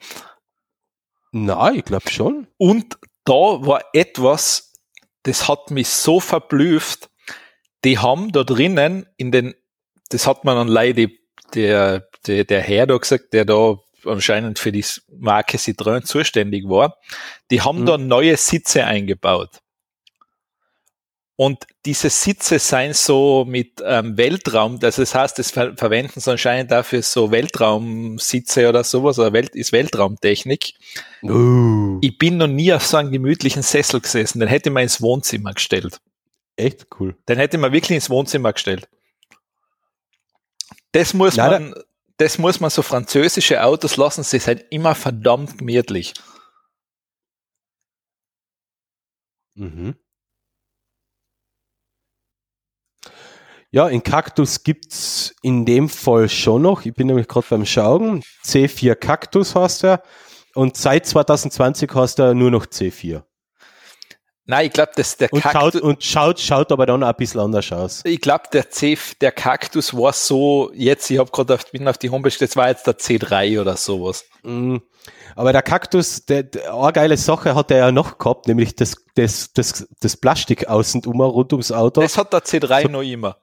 Nein, 1.33 1.77
ich 1.77 1.85
glaube 1.85 2.09
schon. 2.11 2.47
Und 2.57 2.99
da 3.25 3.33
war 3.33 3.83
etwas, 3.93 4.73
das 5.25 5.49
hat 5.49 5.71
mich 5.71 5.89
so 5.89 6.21
verblüfft. 6.21 7.11
Die 7.85 7.99
haben 7.99 8.31
da 8.33 8.45
drinnen 8.45 9.07
in 9.17 9.33
den, 9.33 9.55
das 10.11 10.27
hat 10.27 10.45
man 10.45 10.57
dann 10.57 10.69
leider 10.69 11.09
der, 11.55 12.09
der, 12.27 12.45
der 12.45 12.61
Herr 12.61 12.87
da 12.87 12.97
gesagt, 12.97 13.33
der 13.33 13.45
da 13.45 13.79
anscheinend 14.05 14.59
für 14.59 14.73
die 14.73 14.85
Marke 15.09 15.57
Citroën 15.57 16.03
zuständig 16.03 16.69
war, 16.69 16.97
die 17.51 17.61
haben 17.61 17.81
mhm. 17.81 17.87
da 17.87 17.99
neue 17.99 18.37
Sitze 18.37 18.85
eingebaut. 18.85 19.62
Und 21.37 21.67
diese 21.87 22.11
Sitze 22.11 22.59
seien 22.59 22.93
so 22.93 23.45
mit 23.49 23.83
ähm, 23.85 24.17
Weltraum, 24.17 24.79
also 24.83 25.03
das 25.03 25.15
heißt, 25.15 25.39
das 25.39 25.51
ver 25.51 25.75
verwenden 25.77 26.21
sie 26.21 26.31
anscheinend 26.31 26.71
dafür 26.71 27.03
so 27.03 27.31
Weltraumsitze 27.31 28.69
oder 28.69 28.85
sowas, 28.85 29.19
oder 29.19 29.33
Welt 29.33 29.55
ist 29.57 29.73
Weltraumtechnik. 29.73 30.75
Uh. 31.23 31.99
Ich 32.03 32.19
bin 32.19 32.37
noch 32.37 32.49
nie 32.49 32.73
auf 32.73 32.87
so 32.87 32.99
einem 32.99 33.11
gemütlichen 33.11 33.63
Sessel 33.63 34.01
gesessen, 34.01 34.41
den 34.41 34.49
hätte 34.49 34.71
man 34.71 34.83
ins 34.83 35.01
Wohnzimmer 35.01 35.55
gestellt. 35.55 35.99
Echt 36.57 36.87
cool. 37.01 37.17
Den 37.29 37.39
hätte 37.39 37.57
man 37.57 37.73
wirklich 37.73 37.97
ins 37.97 38.11
Wohnzimmer 38.11 38.53
gestellt. 38.53 38.89
Das 40.93 41.15
muss 41.15 41.37
Leider. 41.37 41.61
man, 41.61 41.75
das 42.19 42.37
muss 42.37 42.61
man 42.61 42.69
so 42.69 42.83
französische 42.83 43.65
Autos 43.65 43.97
lassen, 43.97 44.23
sie 44.23 44.39
sind 44.39 44.65
immer 44.71 44.95
verdammt 44.95 45.57
gemütlich. 45.59 46.13
Mhm. 49.55 49.97
Ja, 53.75 53.89
in 53.89 54.03
Kaktus 54.03 54.65
gibt's 54.65 55.35
in 55.41 55.65
dem 55.65 55.89
Fall 55.89 56.29
schon 56.29 56.61
noch. 56.61 56.85
Ich 56.85 56.93
bin 56.93 57.07
nämlich 57.07 57.27
gerade 57.27 57.47
beim 57.49 57.65
Schauen. 57.65 58.23
C4 58.45 58.95
Kaktus 58.95 59.55
heißt 59.55 59.85
er. 59.85 60.03
Und 60.55 60.77
seit 60.77 61.07
2020 61.07 61.91
heißt 61.95 62.19
er 62.19 62.35
nur 62.35 62.51
noch 62.51 62.67
C4. 62.67 63.23
Nein, 64.45 64.67
ich 64.67 64.73
glaube, 64.75 64.93
dass 64.95 65.17
der 65.17 65.33
und 65.33 65.41
Kaktus. 65.41 65.73
Schaut, 65.73 65.83
und 65.83 66.05
schaut, 66.05 66.41
schaut 66.41 66.71
aber 66.71 66.85
dann 66.85 67.03
auch 67.03 67.09
ein 67.09 67.15
bisschen 67.17 67.41
anders 67.41 67.73
aus. 67.73 68.03
Ich 68.05 68.21
glaube, 68.21 68.45
der 68.53 68.69
C, 68.69 68.99
der 69.23 69.33
Kaktus 69.33 69.97
war 69.97 70.13
so, 70.13 70.71
jetzt, 70.75 71.11
ich 71.11 71.19
habe 71.19 71.31
gerade 71.31 71.55
auf, 71.55 71.65
bin 71.73 71.89
auf 71.89 71.97
die 71.97 72.11
Homepage, 72.11 72.37
das 72.39 72.55
war 72.57 72.69
jetzt 72.69 72.87
der 72.87 72.99
C3 72.99 73.59
oder 73.59 73.79
sowas. 73.79 74.27
Mm, 74.43 74.79
aber 75.35 75.53
der 75.53 75.63
Kaktus, 75.63 76.27
der, 76.27 76.43
der 76.43 76.75
eine 76.75 76.93
geile 76.93 77.17
Sache 77.17 77.55
hat 77.55 77.71
er 77.71 77.79
ja 77.79 77.93
noch 77.93 78.19
gehabt, 78.19 78.49
nämlich 78.49 78.77
das, 78.77 78.97
das, 79.15 79.51
das, 79.55 79.89
das 80.01 80.19
Plastik 80.19 80.69
außen 80.69 81.07
um 81.07 81.23
rund 81.23 81.55
ums 81.55 81.73
Auto. 81.73 82.03
Das 82.03 82.19
hat 82.19 82.35
der 82.35 82.43
C3 82.43 82.83
so, 82.83 82.89
noch 82.89 83.03
immer. 83.03 83.39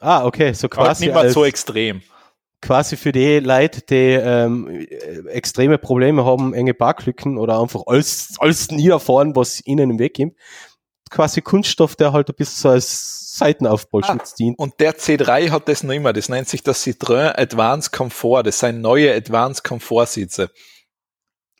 Ah, 0.00 0.24
okay, 0.24 0.52
so 0.52 0.68
quasi. 0.68 1.06
Nicht 1.06 1.14
mal 1.14 1.30
so 1.30 1.44
extrem 1.44 2.02
quasi 2.60 2.96
für 2.96 3.12
die 3.12 3.38
Leute, 3.38 3.82
die 3.82 4.14
ähm, 4.14 4.86
extreme 5.28 5.78
Probleme 5.78 6.24
haben, 6.24 6.54
enge 6.54 6.74
Parklücken 6.74 7.38
oder 7.38 7.60
einfach 7.60 7.82
alles, 7.86 8.34
alles 8.38 8.70
nie 8.70 8.88
erfahren, 8.88 9.36
was 9.36 9.64
ihnen 9.66 9.90
im 9.90 9.98
Weg 9.98 10.14
gibt. 10.14 10.38
Quasi 11.10 11.40
Kunststoff, 11.40 11.94
der 11.94 12.12
halt 12.12 12.28
ein 12.28 12.34
bisschen 12.34 12.62
so 12.62 12.68
als 12.70 13.36
Seitenaufbauschutz 13.36 14.32
ah, 14.32 14.36
dient. 14.38 14.58
Und 14.58 14.80
der 14.80 14.96
C3 14.96 15.50
hat 15.50 15.68
das 15.68 15.82
noch 15.82 15.94
immer, 15.94 16.12
das 16.12 16.28
nennt 16.28 16.48
sich 16.48 16.62
das 16.62 16.84
Citroën 16.84 17.38
Advanced 17.38 17.92
Comfort, 17.92 18.42
das 18.44 18.58
sind 18.58 18.80
neue 18.80 19.14
Advanced 19.14 19.62
Comfort 19.62 20.06
Sitze. 20.06 20.50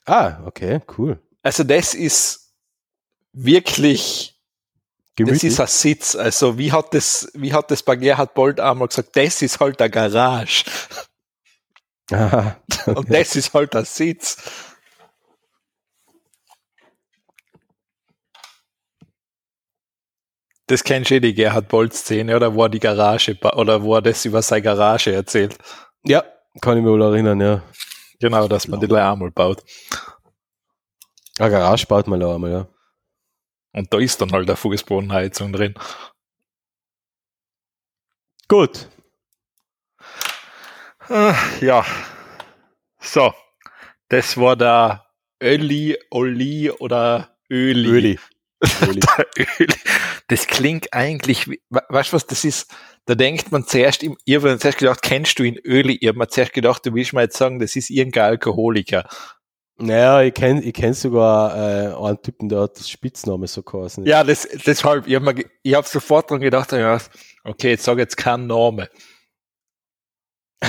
Ah, 0.04 0.40
okay, 0.46 0.80
cool. 0.98 1.20
Also 1.42 1.62
das 1.62 1.94
ist 1.94 2.54
wirklich 3.32 4.35
Gemütlich. 5.16 5.42
Das 5.42 5.52
ist 5.52 5.60
ein 5.60 5.66
Sitz. 5.66 6.14
Also 6.14 6.58
wie 6.58 6.72
hat 6.72 6.92
das, 6.92 7.30
wie 7.34 7.52
hat 7.52 7.70
das 7.70 7.82
bei 7.82 7.96
Gerhard 7.96 8.34
Bolt 8.34 8.60
einmal 8.60 8.88
gesagt, 8.88 9.16
das 9.16 9.40
ist 9.42 9.58
halt 9.58 9.80
der 9.80 9.88
Garage. 9.88 10.64
Aha. 12.12 12.56
Und 12.86 13.12
das 13.12 13.34
ist 13.34 13.52
halt 13.54 13.74
der 13.74 13.86
Sitz. 13.86 14.36
Das 20.68 20.82
kennst 20.82 21.10
du 21.10 21.14
eh 21.14 21.20
die 21.20 21.32
Gerhard 21.32 21.68
Bolt-Szene, 21.68 22.34
oder 22.34 22.52
wo 22.54 22.64
er 22.64 22.68
die 22.68 22.80
Garage, 22.80 23.38
oder 23.54 23.82
wo 23.82 23.94
er 23.94 24.02
das 24.02 24.24
über 24.24 24.42
seine 24.42 24.62
Garage 24.62 25.14
erzählt. 25.14 25.56
Ja, 26.04 26.24
kann 26.60 26.76
ich 26.76 26.82
mir 26.82 26.90
wohl 26.90 27.02
erinnern, 27.02 27.40
ja. 27.40 27.62
Genau, 28.18 28.48
dass 28.48 28.66
man 28.66 28.80
genau. 28.80 28.96
die 28.96 29.00
einmal 29.00 29.30
baut. 29.30 29.62
Eine 31.38 31.50
Garage 31.50 31.86
baut 31.86 32.08
man 32.08 32.18
da 32.18 32.34
einmal, 32.34 32.50
ja. 32.50 32.68
Und 33.76 33.92
da 33.92 33.98
ist 33.98 34.20
dann 34.20 34.32
halt 34.32 34.48
eine 34.48 34.56
Fußbodenheizung 34.56 35.52
drin. 35.52 35.74
Gut. 38.48 38.88
Ah, 41.08 41.34
Ja. 41.60 41.84
So. 43.00 43.32
Das 44.08 44.36
war 44.36 44.56
der 44.56 45.04
Öli, 45.42 45.98
Oli 46.10 46.70
oder 46.70 47.36
Öli. 47.50 47.88
Öli. 47.88 48.18
Öli. 48.88 49.00
Das 50.28 50.48
klingt 50.48 50.92
eigentlich, 50.92 51.48
wie, 51.48 51.60
we- 51.70 51.84
weißt 51.88 52.10
du 52.12 52.16
was 52.16 52.26
das 52.26 52.42
ist? 52.44 52.74
Da 53.04 53.14
denkt 53.14 53.52
man 53.52 53.64
zuerst, 53.64 54.02
im- 54.02 54.16
ich 54.24 54.34
habe 54.34 54.48
mir 54.50 54.58
zuerst 54.58 54.78
gedacht, 54.78 55.02
kennst 55.02 55.38
du 55.38 55.44
ihn 55.44 55.56
Öli? 55.64 55.98
Ich 56.00 56.08
habe 56.08 56.18
mir 56.18 56.26
zuerst 56.26 56.52
gedacht, 56.52 56.84
du 56.84 56.92
willst 56.94 57.12
mir 57.12 57.20
jetzt 57.22 57.36
sagen, 57.36 57.60
das 57.60 57.76
ist 57.76 57.90
irgendein 57.90 58.24
Alkoholiker. 58.24 59.08
Naja, 59.78 60.22
ich 60.22 60.32
kenne 60.32 60.62
ich 60.62 60.72
kenn 60.72 60.94
sogar 60.94 61.54
äh, 61.54 61.94
einen 61.94 62.22
Typen, 62.22 62.48
der 62.48 62.62
hat 62.62 62.78
das 62.78 62.88
Spitzname 62.88 63.46
so 63.46 63.62
geheißen. 63.62 64.06
Ja, 64.06 64.24
das, 64.24 64.48
deshalb, 64.66 65.06
ich 65.06 65.14
habe 65.14 65.44
ich 65.62 65.74
hab 65.74 65.86
sofort 65.86 66.30
dran 66.30 66.40
gedacht, 66.40 66.72
ja, 66.72 66.98
okay, 67.44 67.70
jetzt 67.70 67.84
sag 67.84 67.98
jetzt 67.98 68.16
keinen 68.16 68.46
Namen. 68.46 68.86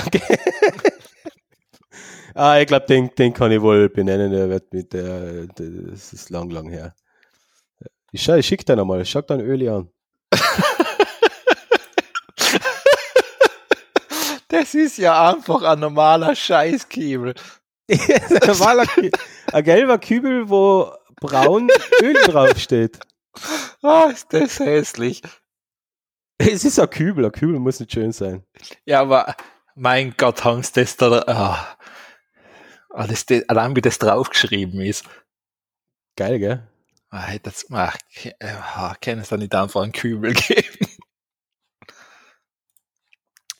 Ah, 2.34 2.60
ich 2.60 2.68
glaube, 2.68 2.86
den, 2.86 3.10
den 3.18 3.32
kann 3.32 3.50
ich 3.50 3.60
wohl 3.60 3.88
benennen. 3.88 4.30
Der 4.30 4.48
wird 4.48 4.72
mit 4.72 4.92
der, 4.92 5.48
das 5.48 6.12
ist 6.12 6.30
lang, 6.30 6.50
lang 6.50 6.70
her. 6.70 6.94
Ich, 8.12 8.22
schau, 8.22 8.34
ich 8.34 8.46
schick 8.46 8.64
den 8.64 8.78
einmal. 8.78 9.04
Schau 9.04 9.22
dann 9.22 9.40
Öli 9.40 9.68
an. 9.68 9.90
Das 14.50 14.74
ist 14.74 14.96
ja 14.96 15.30
einfach 15.30 15.62
ein 15.62 15.78
normaler 15.78 16.34
Scheißkiebel. 16.34 17.34
Ein, 17.88 18.60
Waler 18.60 18.84
Kü- 18.84 19.18
ein 19.52 19.64
gelber 19.64 19.98
Kübel, 19.98 20.48
wo 20.48 20.92
braun 21.20 21.68
Öl 22.02 22.14
draufsteht. 22.24 22.98
Ah, 23.82 24.10
ist 24.12 24.32
das 24.32 24.58
hässlich. 24.60 25.22
Es 26.38 26.64
ist 26.64 26.78
ein 26.78 26.90
Kübel. 26.90 27.24
Ein 27.24 27.32
Kübel 27.32 27.58
muss 27.58 27.80
nicht 27.80 27.92
schön 27.92 28.12
sein. 28.12 28.44
Ja, 28.84 29.00
aber 29.00 29.34
mein 29.74 30.14
Gott, 30.16 30.44
Hans, 30.44 30.72
das 30.72 30.96
da, 30.96 31.22
ah, 31.26 31.76
ah, 32.90 33.06
das, 33.06 33.26
das, 33.26 33.48
allein 33.48 33.74
wie 33.76 33.80
das 33.80 33.98
draufgeschrieben 33.98 34.80
ist. 34.80 35.04
Geil, 36.16 36.38
gell? 36.38 36.68
Ah, 37.10 37.22
hätte 37.22 37.50
das, 37.50 37.66
ach, 37.72 37.96
äh, 38.24 38.32
ah, 38.74 38.94
kann 39.00 39.18
es 39.20 39.28
da 39.30 39.36
nicht 39.36 39.54
einfach 39.54 39.82
einen 39.82 39.92
Kübel 39.92 40.32
geben? 40.34 40.86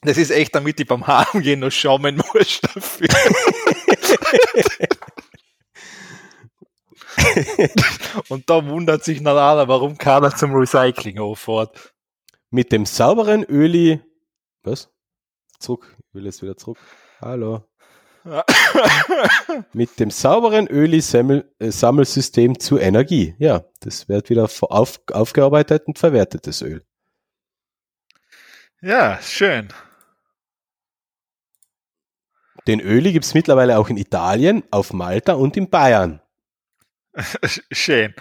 Das 0.03 0.17
ist 0.17 0.31
echt, 0.31 0.55
damit 0.55 0.79
ich 0.79 0.87
beim 0.87 1.07
Heimgehen 1.07 1.61
noch 1.61 1.73
schauen 1.73 2.17
muss 2.35 2.61
dafür. 2.61 3.09
Und 8.29 8.49
da 8.49 8.67
wundert 8.67 9.05
sich 9.05 9.21
einer, 9.21 9.69
warum 9.69 9.99
keiner 9.99 10.35
zum 10.35 10.55
Recycling 10.55 11.19
auffährt. 11.19 11.93
Mit 12.51 12.73
dem 12.73 12.87
sauberen 12.87 13.45
Öli. 13.45 14.01
Was? 14.63 14.91
Zurück. 15.59 15.95
Ich 15.99 16.15
will 16.15 16.25
jetzt 16.25 16.41
wieder 16.43 16.57
zurück. 16.57 16.79
Hallo. 17.21 17.65
Mit 19.73 20.01
dem 20.01 20.11
sauberen 20.11 20.67
Öli-Sammelsystem 20.67 22.59
zu 22.59 22.79
Energie. 22.79 23.35
Ja, 23.39 23.65
das 23.81 24.09
wird 24.09 24.31
wieder 24.31 24.45
auf, 24.45 24.63
aufgearbeitet 24.63 25.87
und 25.87 25.99
verwertetes 25.99 26.63
Öl. 26.63 26.83
Ja, 28.81 29.19
schön. 29.23 29.69
Den 32.69 32.81
Öli 32.81 33.13
gibt 33.13 33.25
es 33.25 33.33
mittlerweile 33.33 33.79
auch 33.79 33.89
in 33.89 33.97
Italien, 33.97 34.63
auf 34.71 34.93
Malta 34.93 35.33
und 35.33 35.57
in 35.57 35.71
Bayern. 35.71 36.21
Schön. 37.73 38.15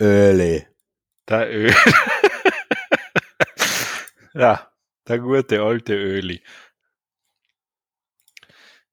Öli. 0.00 0.66
Der 1.28 1.50
Öl. 1.52 1.74
ja, 4.34 4.66
der 5.06 5.18
gute 5.18 5.60
alte 5.60 5.94
Öli. 5.94 6.42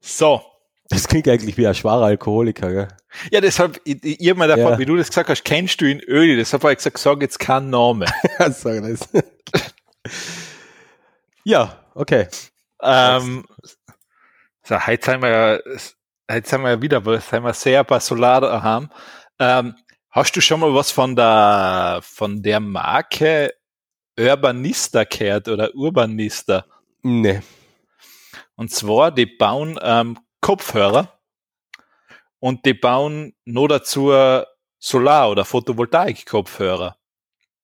So. 0.01 0.41
Das 0.89 1.07
klingt 1.07 1.27
eigentlich 1.29 1.57
wie 1.57 1.67
ein 1.67 1.75
schwacher 1.75 2.03
Alkoholiker, 2.03 2.71
gell? 2.71 2.87
Ja, 3.31 3.41
deshalb, 3.41 3.79
ich, 3.85 4.03
ich, 4.03 4.19
ich 4.19 4.29
hab 4.29 4.37
mir 4.37 4.47
davon, 4.47 4.73
Ja. 4.73 4.79
wie 4.79 4.85
du 4.85 4.97
das 4.97 5.07
gesagt 5.07 5.29
hast, 5.29 5.45
kennst 5.45 5.79
du 5.79 5.85
ihn 5.85 6.01
Öli? 6.01 6.35
Deshalb 6.35 6.63
habe 6.63 6.73
ich 6.73 6.77
gesagt, 6.77 6.97
sag 6.97 7.21
jetzt 7.21 7.39
keinen 7.39 7.69
Namen. 7.69 8.07
Sag 8.51 8.81
das. 8.83 9.07
ja, 11.43 11.85
okay. 11.93 12.27
Ähm, 12.81 13.45
so, 14.63 14.75
wir 16.63 16.71
ja 16.71 16.81
wieder, 16.81 17.05
wir 17.45 17.53
sehr 17.53 17.83
bei 17.83 17.99
Solar 17.99 18.41
daheim. 18.41 18.89
Ähm, 19.39 19.75
hast 20.09 20.35
du 20.35 20.41
schon 20.41 20.59
mal 20.59 20.73
was 20.73 20.91
von 20.91 21.15
der, 21.15 21.99
von 22.03 22.41
der 22.41 22.59
Marke 22.59 23.53
Urbanista 24.19 25.03
gehört 25.03 25.47
oder 25.47 25.73
Urbanista? 25.73 26.65
Nee. 27.03 27.41
Und 28.55 28.71
zwar, 28.71 29.11
die 29.11 29.25
bauen 29.25 29.79
ähm, 29.81 30.19
Kopfhörer 30.41 31.19
und 32.39 32.65
die 32.65 32.73
bauen 32.73 33.35
nur 33.45 33.69
dazu 33.69 34.11
Solar- 34.79 35.31
oder 35.31 35.45
Photovoltaik-Kopfhörer. 35.45 36.97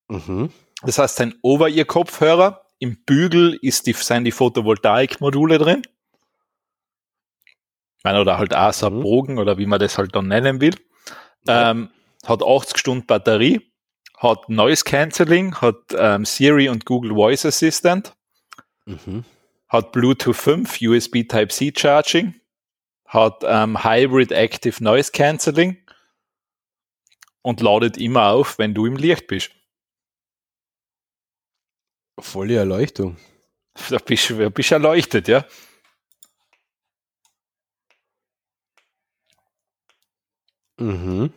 Mhm. 0.08 0.52
Das 0.82 0.98
heißt, 0.98 1.20
ein 1.20 1.34
Over-Ear-Kopfhörer, 1.42 2.63
im 2.78 3.02
Bügel 3.04 3.58
ist 3.62 3.86
die, 3.86 3.92
sind 3.92 4.24
die 4.24 4.32
Photovoltaik-Module 4.32 5.58
drin. 5.58 5.82
Oder 8.04 8.36
halt 8.36 8.52
ein 8.52 8.92
Mhm. 8.94 9.00
Bogen 9.02 9.38
oder 9.38 9.56
wie 9.56 9.66
man 9.66 9.80
das 9.80 9.96
halt 9.96 10.14
dann 10.14 10.28
nennen 10.28 10.60
will. 10.60 10.74
Ähm, 11.48 11.90
hat 12.26 12.42
80 12.42 12.76
Stunden 12.78 13.06
Batterie, 13.06 13.60
hat 14.18 14.48
Noise 14.48 14.84
Cancelling, 14.84 15.54
hat 15.60 15.76
ähm, 15.96 16.24
Siri 16.24 16.68
und 16.68 16.84
Google 16.84 17.14
Voice 17.14 17.46
Assistant, 17.46 18.14
Mhm. 18.86 19.24
hat 19.68 19.92
Bluetooth 19.92 20.36
5, 20.36 20.80
USB 20.82 21.24
Type-C 21.24 21.72
Charging, 21.76 22.34
hat 23.06 23.42
ähm, 23.46 23.82
Hybrid 23.84 24.32
Active 24.32 24.82
Noise 24.84 25.12
Cancelling 25.12 25.78
und 27.42 27.60
ladet 27.60 27.96
immer 27.96 28.28
auf, 28.30 28.58
wenn 28.58 28.74
du 28.74 28.84
im 28.86 28.96
Licht 28.96 29.26
bist. 29.28 29.50
Volle 32.18 32.56
Erleuchtung. 32.56 33.16
Da 33.90 33.98
bist 33.98 34.30
du 34.30 34.50
bist 34.50 34.70
erleuchtet, 34.70 35.26
ja. 35.26 35.44
Mhm. 40.78 41.32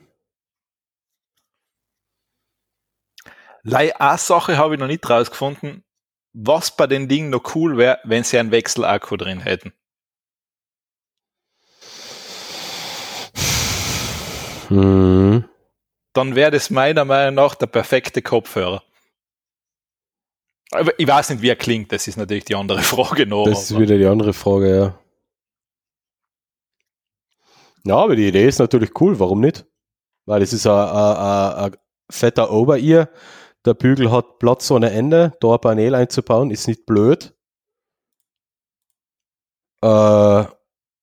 Lei, 3.63 3.95
eine 3.99 4.17
Sache 4.17 4.57
habe 4.57 4.75
ich 4.75 4.79
noch 4.79 4.87
nicht 4.87 5.09
rausgefunden, 5.09 5.83
was 6.33 6.75
bei 6.75 6.87
den 6.87 7.07
Dingen 7.07 7.31
noch 7.31 7.55
cool 7.55 7.77
wäre, 7.77 7.99
wenn 8.03 8.23
sie 8.23 8.37
einen 8.39 8.51
Wechselakku 8.51 9.17
drin 9.17 9.41
hätten. 9.41 9.73
Mhm. 14.69 15.49
Dann 16.13 16.35
wäre 16.35 16.51
das 16.51 16.69
meiner 16.69 17.05
Meinung 17.05 17.35
nach 17.35 17.55
der 17.55 17.67
perfekte 17.67 18.21
Kopfhörer. 18.21 18.83
Aber 20.72 20.99
ich 20.99 21.07
weiß 21.07 21.30
nicht, 21.30 21.41
wie 21.41 21.49
er 21.49 21.56
klingt, 21.56 21.91
das 21.91 22.07
ist 22.07 22.18
natürlich 22.18 22.45
die 22.45 22.56
andere 22.56 22.81
Frage 22.81 23.26
noch. 23.26 23.45
Das 23.45 23.72
ist 23.72 23.80
wieder 23.80 23.98
die 23.98 24.06
andere 24.06 24.34
Frage, 24.34 24.77
ja. 24.77 24.99
Ja, 27.84 27.95
aber 27.95 28.15
die 28.18 28.27
Idee 28.27 28.48
ist 28.48 28.60
natürlich 28.60 28.99
cool, 28.99 29.18
warum 29.19 29.39
nicht? 29.39 29.65
Weil 30.26 30.41
es 30.41 30.52
ist 30.52 30.68
ein 30.68 31.76
fetter 32.10 32.52
Over-Ear, 32.52 33.10
der 33.65 33.73
Bügel 33.73 34.11
hat 34.11 34.39
Platz 34.39 34.69
ohne 34.72 34.91
Ende, 34.91 35.34
da 35.39 35.53
ein 35.53 35.61
Panel 35.61 35.95
einzubauen, 35.95 36.52
ist 36.52 36.68
nicht 36.68 36.85
blöd. 36.85 37.34
Äh, 39.81 40.45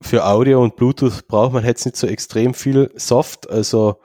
für 0.02 0.26
Audio 0.26 0.62
und 0.62 0.76
Bluetooth 0.76 1.26
braucht 1.26 1.54
man 1.54 1.64
jetzt 1.64 1.86
nicht 1.86 1.96
so 1.96 2.06
extrem 2.06 2.52
viel 2.52 2.90
Soft, 2.96 3.48
also 3.48 4.00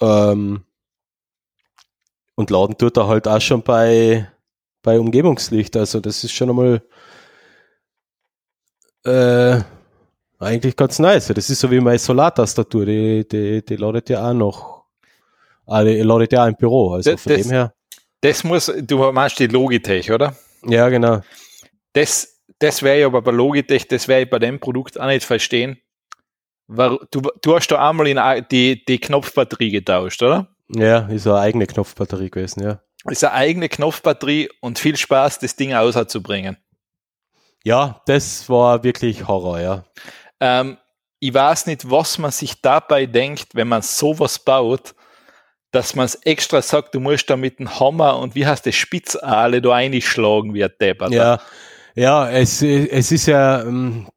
ähm, 0.00 0.64
und 2.34 2.50
laden 2.50 2.76
tut 2.76 2.96
er 2.96 3.06
halt 3.06 3.28
auch 3.28 3.40
schon 3.40 3.62
bei, 3.62 4.30
bei 4.84 5.00
Umgebungslicht, 5.00 5.76
also 5.76 5.98
das 5.98 6.22
ist 6.22 6.32
schon 6.32 6.50
einmal 6.50 6.82
äh, 9.04 9.60
eigentlich 10.38 10.76
ganz 10.76 10.98
nice. 10.98 11.28
Das 11.28 11.50
ist 11.50 11.58
so 11.60 11.70
wie 11.70 11.80
meine 11.80 11.98
Solartastatur, 11.98 12.86
die, 12.86 13.26
die, 13.26 13.64
die 13.64 13.76
ladet 13.76 14.10
ja 14.10 14.28
auch 14.30 14.34
noch. 14.34 14.84
Ah, 15.66 15.82
die 15.82 16.00
ladet 16.02 16.32
ja 16.32 16.44
auch 16.44 16.48
im 16.48 16.56
Büro. 16.56 16.92
Also 16.92 17.10
Das- 17.12 17.22
von 17.22 17.32
das- 17.32 17.42
dem 17.42 17.50
her. 17.50 17.74
Das 18.20 18.42
muss, 18.42 18.72
du 18.74 19.12
meinst 19.12 19.38
die 19.38 19.48
Logitech, 19.48 20.10
oder? 20.10 20.34
Ja, 20.66 20.88
genau. 20.88 21.20
Das, 21.92 22.40
das 22.58 22.82
wäre 22.82 23.00
ja 23.00 23.06
aber 23.06 23.20
bei 23.20 23.32
Logitech, 23.32 23.86
das 23.86 24.08
wäre 24.08 24.22
ich 24.22 24.30
bei 24.30 24.38
dem 24.38 24.58
Produkt 24.60 24.98
auch 24.98 25.06
nicht 25.06 25.24
verstehen. 25.26 25.76
War, 26.66 26.98
du, 27.10 27.20
du 27.42 27.54
hast 27.54 27.68
da 27.68 27.86
einmal 27.90 28.06
in 28.08 28.18
die, 28.50 28.82
die 28.86 28.98
Knopfbatterie 28.98 29.70
getauscht, 29.70 30.22
oder? 30.22 30.48
Ja, 30.74 31.00
ist 31.08 31.26
eine 31.26 31.38
eigene 31.38 31.66
Knopfbatterie 31.66 32.30
gewesen, 32.30 32.62
ja. 32.62 32.80
Ist 33.10 33.24
eine 33.24 33.34
eigene 33.34 33.68
Knopfbatterie 33.68 34.48
und 34.60 34.78
viel 34.78 34.96
Spaß, 34.96 35.38
das 35.38 35.56
Ding 35.56 35.74
auszubringen. 35.74 36.56
Ja, 37.64 38.02
das 38.06 38.48
war 38.48 38.82
wirklich 38.84 39.26
Horror, 39.26 39.60
ja. 39.60 39.84
Ähm, 40.40 40.78
ich 41.20 41.32
weiß 41.32 41.66
nicht, 41.66 41.90
was 41.90 42.18
man 42.18 42.30
sich 42.30 42.60
dabei 42.60 43.06
denkt, 43.06 43.54
wenn 43.54 43.68
man 43.68 43.82
sowas 43.82 44.38
baut, 44.38 44.94
dass 45.70 45.94
man 45.94 46.06
es 46.06 46.14
extra 46.16 46.62
sagt, 46.62 46.94
du 46.94 47.00
musst 47.00 47.28
da 47.30 47.36
mit 47.36 47.58
dem 47.58 47.80
Hammer 47.80 48.18
und 48.18 48.34
wie 48.34 48.46
heißt 48.46 48.66
das, 48.66 48.74
Spitzahle 48.74 49.60
da 49.60 49.74
einschlagen 49.74 50.54
wie 50.54 50.64
ein 50.64 50.70
Deppert. 50.80 51.12
Ja, 51.12 51.40
ja, 51.94 52.30
es, 52.30 52.62
es 52.62 53.12
ist 53.12 53.26
ja, 53.26 53.62
ähm, 53.62 54.08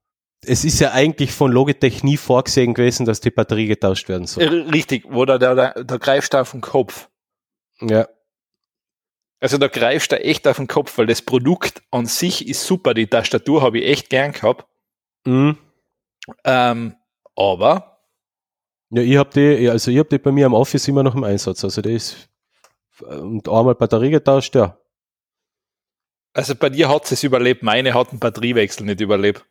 es 0.46 0.66
ist 0.66 0.80
ja 0.80 0.92
eigentlich 0.92 1.32
von 1.32 1.52
Logitech 1.52 2.04
nie 2.04 2.18
vorgesehen 2.18 2.74
gewesen, 2.74 3.06
dass 3.06 3.22
die 3.22 3.32
Batterie 3.32 3.68
getauscht 3.68 4.10
werden 4.10 4.28
soll. 4.28 4.44
Richtig, 4.44 5.06
wo 5.10 5.26
da 5.26 5.38
der, 5.38 5.56
der, 5.56 5.84
der 5.84 6.00
greifst 6.00 6.34
du 6.34 6.40
auf 6.40 6.52
den 6.52 6.62
Kopf. 6.62 7.10
Ja. 7.82 8.08
Also 9.40 9.58
da 9.58 9.68
greifst 9.68 10.12
du 10.12 10.20
echt 10.20 10.48
auf 10.48 10.58
den 10.58 10.68
Kopf, 10.68 10.98
weil 10.98 11.06
das 11.06 11.22
Produkt 11.22 11.84
an 11.92 12.06
sich 12.08 12.48
ist 12.48 12.66
super. 12.66 12.94
Die 12.94 13.08
Tastatur 13.08 13.62
habe 13.62 13.80
ich 13.80 13.86
echt 13.86 14.10
gern 14.10 14.32
gehabt. 14.32 14.66
Mhm. 15.26 15.58
Ähm, 16.44 16.96
aber 17.36 18.02
Ja, 18.90 19.02
ich 19.02 19.18
habe 19.18 19.30
die, 19.30 19.70
also 19.70 19.92
ich 19.92 20.00
habe 20.00 20.10
die 20.10 20.18
bei 20.18 20.32
mir 20.32 20.48
am 20.48 20.54
Office 20.54 20.88
immer 20.88 21.04
noch 21.04 21.16
im 21.16 21.24
Einsatz. 21.24 21.64
Also 21.64 21.82
die 21.82 21.94
ist 21.94 22.30
und 23.02 23.48
einmal 23.48 23.76
Batterie 23.76 24.10
getauscht, 24.10 24.56
ja. 24.56 24.78
also 26.34 26.56
bei 26.56 26.70
dir 26.70 26.90
hat 26.90 27.12
es 27.12 27.24
überlebt, 27.24 27.64
meine 27.64 27.94
hat 27.94 28.10
einen 28.10 28.20
Batteriewechsel 28.20 28.86
nicht 28.86 29.02
überlebt. 29.02 29.46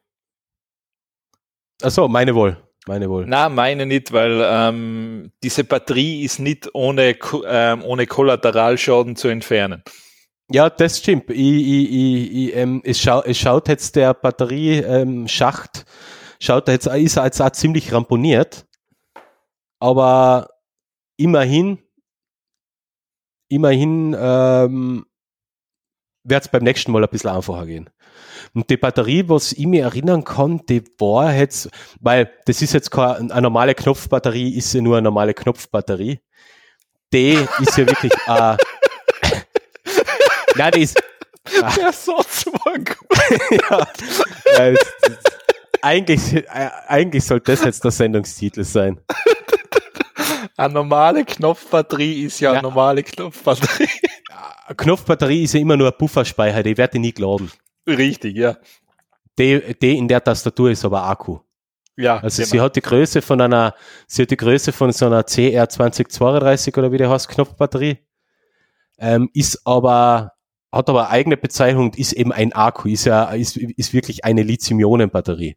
Achso, 1.82 2.08
meine 2.08 2.34
wohl. 2.34 2.65
Meine 2.88 3.10
wohl. 3.10 3.26
Na, 3.26 3.48
meine 3.48 3.84
nicht, 3.84 4.12
weil 4.12 4.40
ähm, 4.44 5.32
diese 5.42 5.64
Batterie 5.64 6.22
ist 6.22 6.38
nicht 6.38 6.70
ohne, 6.72 7.16
ähm, 7.46 7.82
ohne 7.82 8.06
Kollateralschaden 8.06 9.16
zu 9.16 9.28
entfernen. 9.28 9.82
Ja, 10.52 10.70
das 10.70 10.98
stimmt. 10.98 11.28
Ich, 11.30 11.38
ich, 11.38 11.90
ich, 11.90 12.32
ich, 12.32 12.56
ähm, 12.56 12.80
es, 12.84 13.00
schau, 13.00 13.22
es 13.22 13.38
schaut 13.38 13.68
jetzt 13.68 13.96
der 13.96 14.14
Batterieschacht, 14.14 15.78
ähm, 15.78 15.84
schaut 16.38 16.68
jetzt, 16.68 16.86
ist 16.86 17.16
jetzt 17.16 17.42
auch 17.42 17.50
ziemlich 17.50 17.92
ramponiert. 17.92 18.66
Aber 19.80 20.50
immerhin, 21.16 21.78
immerhin 23.48 24.16
ähm, 24.16 25.06
wird 26.22 26.44
es 26.44 26.48
beim 26.48 26.62
nächsten 26.62 26.92
Mal 26.92 27.02
ein 27.02 27.10
bisschen 27.10 27.30
einfacher 27.30 27.66
gehen. 27.66 27.90
Und 28.56 28.70
die 28.70 28.78
Batterie, 28.78 29.22
was 29.28 29.52
ich 29.52 29.66
mir 29.66 29.84
erinnern 29.84 30.24
kann, 30.24 30.62
die 30.66 30.82
war 30.98 31.30
jetzt, 31.34 31.68
weil 32.00 32.30
das 32.46 32.62
ist 32.62 32.72
jetzt 32.72 32.90
keine 32.90 33.18
eine 33.30 33.42
normale 33.42 33.74
Knopfbatterie, 33.74 34.56
ist 34.56 34.72
ja 34.72 34.80
nur 34.80 34.96
eine 34.96 35.04
normale 35.04 35.34
Knopfbatterie. 35.34 36.20
Die 37.12 37.32
ist 37.60 37.76
ja 37.76 37.86
wirklich, 37.86 38.12
äh, 38.26 38.56
Nein, 40.56 40.72
die 40.74 40.82
ist, 40.84 40.98
Der 41.52 41.92
Satz 41.92 42.46
war 42.46 42.78
gut. 42.78 42.96
ja, 43.70 43.86
es, 44.72 44.78
es, 45.02 45.18
eigentlich, 45.82 46.32
äh, 46.34 46.70
eigentlich 46.88 47.24
sollte 47.26 47.52
das 47.52 47.62
jetzt 47.62 47.84
der 47.84 47.90
Sendungstitel 47.90 48.64
sein. 48.64 48.98
Eine 50.56 50.72
normale 50.72 51.26
Knopfbatterie 51.26 52.22
ist 52.24 52.40
ja, 52.40 52.52
Ja. 52.52 52.60
eine 52.60 52.68
normale 52.68 53.02
Knopfbatterie. 53.02 53.90
Eine 54.66 54.76
Knopfbatterie 54.76 55.44
ist 55.44 55.52
ja 55.52 55.60
immer 55.60 55.76
nur 55.76 55.88
ein 55.88 55.98
Pufferspeicher, 55.98 56.62
die 56.62 56.78
werde 56.78 56.96
ich 56.96 57.02
nie 57.02 57.12
glauben. 57.12 57.52
Richtig, 57.86 58.36
ja. 58.36 58.56
Die, 59.38 59.74
die 59.80 59.98
in 59.98 60.08
der 60.08 60.22
Tastatur 60.22 60.70
ist 60.70 60.84
aber 60.84 61.04
Akku. 61.04 61.40
Ja, 61.96 62.18
Also 62.18 62.42
genau. 62.42 62.50
sie 62.50 62.60
hat 62.60 62.76
die 62.76 62.82
Größe 62.82 63.22
von 63.22 63.40
einer, 63.40 63.74
sie 64.06 64.22
hat 64.22 64.30
die 64.30 64.36
Größe 64.36 64.72
von 64.72 64.92
so 64.92 65.06
einer 65.06 65.22
CR2032 65.22 66.76
oder 66.76 66.92
wie 66.92 66.98
der 66.98 67.10
heißt, 67.10 67.28
Knopfbatterie. 67.28 67.98
Ähm, 68.98 69.30
ist 69.32 69.66
aber, 69.66 70.32
hat 70.72 70.88
aber 70.90 71.10
eigene 71.10 71.36
Bezeichnung 71.36 71.86
und 71.86 71.98
ist 71.98 72.12
eben 72.12 72.32
ein 72.32 72.52
Akku, 72.52 72.88
ist 72.88 73.06
ja, 73.06 73.24
ist, 73.32 73.56
ist 73.56 73.92
wirklich 73.94 74.24
eine 74.24 74.42
Lithium-Ionen-Batterie. 74.42 75.56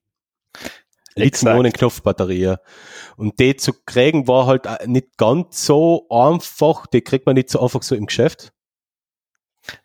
Lithium-Ionen-Knopfbatterie, 1.15 2.41
ja. 2.41 2.59
Und 3.17 3.39
die 3.39 3.55
zu 3.57 3.73
kriegen 3.85 4.27
war 4.27 4.45
halt 4.45 4.65
nicht 4.87 5.17
ganz 5.17 5.65
so 5.65 6.07
einfach, 6.09 6.87
die 6.87 7.01
kriegt 7.01 7.25
man 7.25 7.35
nicht 7.35 7.49
so 7.49 7.61
einfach 7.61 7.83
so 7.83 7.95
im 7.95 8.05
Geschäft. 8.05 8.53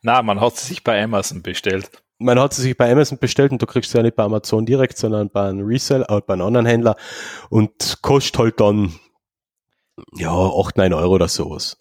Na, 0.02 0.22
man 0.22 0.40
hat 0.40 0.56
sie 0.56 0.68
sich 0.68 0.84
bei 0.84 1.02
Amazon 1.02 1.42
bestellt. 1.42 2.03
Man 2.18 2.38
hat 2.38 2.54
sie 2.54 2.62
sich 2.62 2.76
bei 2.76 2.90
Amazon 2.90 3.18
bestellt 3.18 3.52
und 3.52 3.60
du 3.60 3.66
kriegst 3.66 3.90
sie 3.90 3.96
ja 3.98 4.02
nicht 4.02 4.16
bei 4.16 4.22
Amazon 4.22 4.64
direkt, 4.66 4.96
sondern 4.98 5.30
bei 5.30 5.48
einem 5.48 5.66
Resell, 5.66 6.02
äh, 6.08 6.20
bei 6.20 6.34
einem 6.34 6.46
anderen 6.46 6.66
Händler 6.66 6.96
und 7.50 7.98
kostet 8.02 8.38
halt 8.38 8.60
dann, 8.60 8.94
ja, 10.16 10.30
8, 10.32 10.76
9 10.76 10.92
Euro 10.92 11.14
oder 11.14 11.28
sowas. 11.28 11.76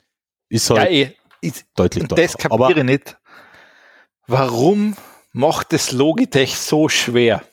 Ist 0.49 0.69
Ja, 0.69 0.77
halt 0.77 0.91
eh. 0.91 1.15
Ich, 1.41 1.63
deutlich 1.75 2.03
und 2.03 2.11
das 2.17 2.33
teurer. 2.33 2.37
kapiere 2.37 2.53
Aber 2.69 2.77
ich 2.77 2.83
nicht. 2.83 3.17
Warum 4.27 4.95
macht 5.33 5.73
das 5.73 5.91
Logitech 5.91 6.57
so 6.57 6.89
schwer? 6.89 7.43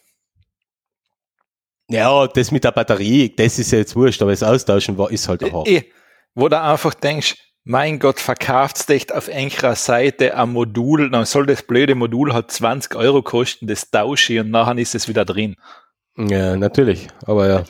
ja, 1.89 2.27
das 2.29 2.53
mit 2.53 2.63
der 2.63 2.71
Batterie, 2.73 3.35
das 3.35 3.59
ist 3.59 3.73
ja 3.73 3.79
jetzt 3.79 3.97
wurscht, 3.97 4.23
aber 4.23 4.31
das 4.31 4.43
Austauschen 4.45 4.97
war, 4.97 5.11
ist 5.11 5.29
halt 5.29 5.43
auch. 5.53 5.67
Eh, 5.67 5.91
wo 6.35 6.49
du 6.49 6.61
einfach 6.61 6.95
denkst, 6.95 7.35
mein 7.65 7.99
Gott, 7.99 8.21
verkauft's 8.21 8.89
echt 8.89 9.13
auf 9.13 9.29
irgendeiner 9.29 9.77
Seite 9.77 10.37
ein 10.37 10.51
Modul, 10.53 11.11
dann 11.11 11.25
soll 11.27 11.47
das 11.47 11.63
blöde 11.63 11.95
Modul 11.95 12.33
halt 12.33 12.51
20 12.51 12.95
Euro 12.97 13.23
kosten, 13.23 13.67
das 13.67 13.91
tausche 13.91 14.35
ich 14.35 14.41
und 14.41 14.51
nachher 14.51 14.79
ist 14.79 14.95
es 14.95 15.09
wieder 15.09 15.25
drin. 15.25 15.57
Ja, 16.17 16.57
natürlich, 16.57 17.09
aber 17.27 17.49
ja. 17.49 17.65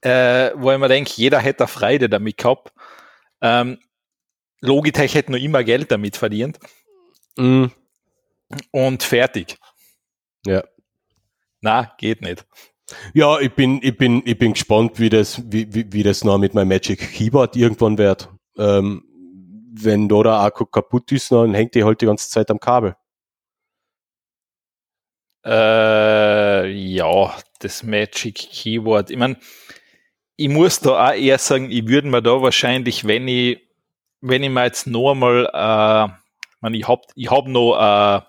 Äh, 0.00 0.52
wo 0.56 0.72
ich 0.72 0.78
mir 0.78 0.88
denke, 0.88 1.12
jeder 1.16 1.38
hätte 1.38 1.60
eine 1.64 1.68
Freude 1.68 2.08
damit 2.08 2.36
gehabt. 2.36 2.72
Ähm, 3.40 3.78
Logitech 4.60 5.14
hätte 5.14 5.32
noch 5.32 5.38
immer 5.38 5.62
Geld 5.64 5.90
damit 5.90 6.16
verdient 6.16 6.58
Mm, 7.36 7.66
und 8.70 9.02
fertig. 9.02 9.58
ja. 10.46 10.62
Na, 11.60 11.92
geht 11.98 12.20
nicht. 12.20 12.46
Ja, 13.14 13.40
ich 13.40 13.52
bin, 13.52 13.80
ich 13.82 13.96
bin, 13.96 14.22
ich 14.26 14.38
bin 14.38 14.52
gespannt, 14.52 15.00
wie 15.00 15.08
das, 15.08 15.42
wie, 15.50 15.72
wie, 15.74 15.92
wie 15.92 16.02
das 16.02 16.22
noch 16.24 16.36
mit 16.38 16.52
meinem 16.54 16.68
Magic 16.68 17.00
Keyboard 17.14 17.56
irgendwann 17.56 17.96
wird. 17.98 18.28
Ähm, 18.58 19.02
wenn 19.82 20.08
da 20.08 20.22
der 20.22 20.32
Akku 20.34 20.66
kaputt 20.66 21.10
ist, 21.12 21.32
dann 21.32 21.54
hängt 21.54 21.74
die 21.74 21.84
halt 21.84 22.00
die 22.00 22.06
ganze 22.06 22.28
Zeit 22.28 22.50
am 22.50 22.60
Kabel. 22.60 22.96
Äh, 25.44 26.70
ja, 26.70 27.34
das 27.58 27.82
Magic 27.82 28.34
Keyword. 28.34 29.10
Ich 29.10 29.16
meine, 29.16 29.36
ich 30.36 30.48
muss 30.48 30.80
da 30.80 31.08
auch 31.08 31.14
eher 31.14 31.38
sagen, 31.38 31.70
ich 31.70 31.86
würde 31.86 32.08
mir 32.08 32.22
da 32.22 32.40
wahrscheinlich, 32.40 33.06
wenn 33.06 33.28
ich, 33.28 33.60
wenn 34.20 34.42
ich 34.42 34.50
mir 34.50 34.64
jetzt 34.64 34.86
noch 34.86 35.12
einmal, 35.12 35.48
äh, 35.52 36.04
ich, 36.06 36.60
mein, 36.60 36.74
ich 36.74 36.88
hab, 36.88 37.04
ich 37.14 37.30
hab 37.30 37.46
noch 37.46 37.76
äh, 37.76 38.20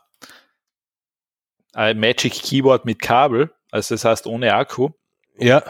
ein 1.73 1.99
Magic 1.99 2.33
Keyboard 2.33 2.85
mit 2.85 2.99
Kabel, 2.99 3.51
also 3.71 3.95
das 3.95 4.05
heißt 4.05 4.27
ohne 4.27 4.53
Akku. 4.53 4.89
Ja, 5.37 5.63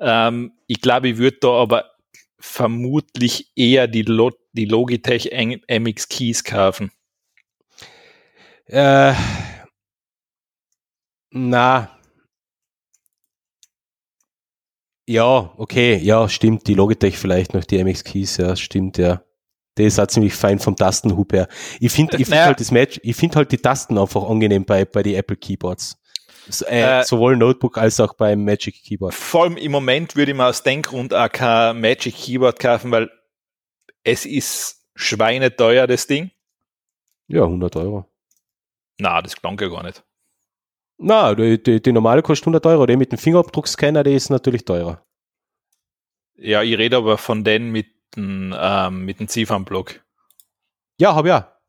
Ähm, 0.00 0.52
ich 0.66 0.80
glaube, 0.80 1.08
ich 1.10 1.18
würde 1.18 1.38
da 1.40 1.48
aber 1.48 1.90
vermutlich 2.38 3.52
eher 3.54 3.86
die, 3.86 4.02
Lo 4.02 4.30
die 4.52 4.64
Logitech 4.64 5.30
MX 5.68 6.08
Keys 6.08 6.44
kaufen. 6.44 6.90
Äh, 8.66 9.14
na. 11.32 11.96
Ja, 15.08 15.52
okay, 15.56 15.96
ja, 15.96 16.28
stimmt. 16.28 16.66
Die 16.68 16.74
Logitech 16.74 17.18
vielleicht 17.18 17.52
noch, 17.54 17.64
die 17.64 17.82
MX 17.82 18.04
Keys, 18.04 18.36
ja, 18.36 18.54
stimmt, 18.54 18.98
ja. 18.98 19.22
Der 19.76 19.86
ist 19.86 19.98
auch 19.98 20.06
ziemlich 20.06 20.34
fein 20.34 20.58
vom 20.58 20.76
Tastenhub 20.76 21.32
her. 21.32 21.48
Ich 21.80 21.92
finde 21.92 22.16
ich 22.16 22.24
find 22.24 22.30
Naja. 22.30 22.46
halt 22.46 22.60
das 22.60 22.70
Match, 22.70 23.00
ich 23.02 23.16
finde 23.16 23.36
halt 23.36 23.50
die 23.52 23.56
Tasten 23.58 23.98
einfach 23.98 24.28
angenehm 24.28 24.64
bei, 24.64 24.84
bei 24.84 25.02
die 25.02 25.14
Apple 25.14 25.36
Keyboards. 25.36 25.96
S- 26.48 26.62
Äh, 26.62 27.00
Äh, 27.00 27.04
sowohl 27.04 27.36
Notebook 27.36 27.78
als 27.78 27.98
auch 28.00 28.14
beim 28.14 28.44
Magic 28.44 28.82
Keyboard. 28.84 29.14
Vor 29.14 29.44
allem 29.44 29.56
im 29.56 29.72
Moment 29.72 30.16
würde 30.16 30.32
ich 30.32 30.36
mir 30.36 30.46
aus 30.46 30.62
dem 30.62 30.82
Grund 30.82 31.14
auch 31.14 31.30
kein 31.30 31.80
Magic 31.80 32.14
Keyboard 32.14 32.58
kaufen, 32.58 32.90
weil 32.90 33.10
es 34.04 34.26
ist 34.26 34.86
schweineteuer, 34.94 35.86
das 35.86 36.06
Ding. 36.06 36.30
Ja, 37.28 37.44
100 37.44 37.76
Euro. 37.76 38.06
Na, 38.98 39.22
das 39.22 39.36
klang 39.36 39.58
ja 39.60 39.68
gar 39.68 39.82
nicht. 39.82 40.02
Na, 40.98 41.34
die, 41.34 41.62
die, 41.62 41.80
die 41.80 41.92
normale 41.92 42.22
kostet 42.22 42.46
100 42.46 42.66
Euro. 42.66 42.86
Die 42.86 42.96
mit 42.96 43.12
dem 43.12 43.18
Fingerabdruckscanner, 43.18 44.02
die 44.02 44.14
ist 44.14 44.30
natürlich 44.30 44.64
teurer. 44.64 45.04
Ja, 46.34 46.62
ich 46.62 46.76
rede 46.76 46.96
aber 46.96 47.18
von 47.18 47.44
denen 47.44 47.70
mit 47.70 47.86
dem, 48.16 48.54
ähm, 48.58 49.04
mit 49.04 49.20
dem 49.20 49.28
Ziffernblock. 49.28 50.00
Ja, 50.98 51.14
hab 51.14 51.26
ja. 51.26 51.59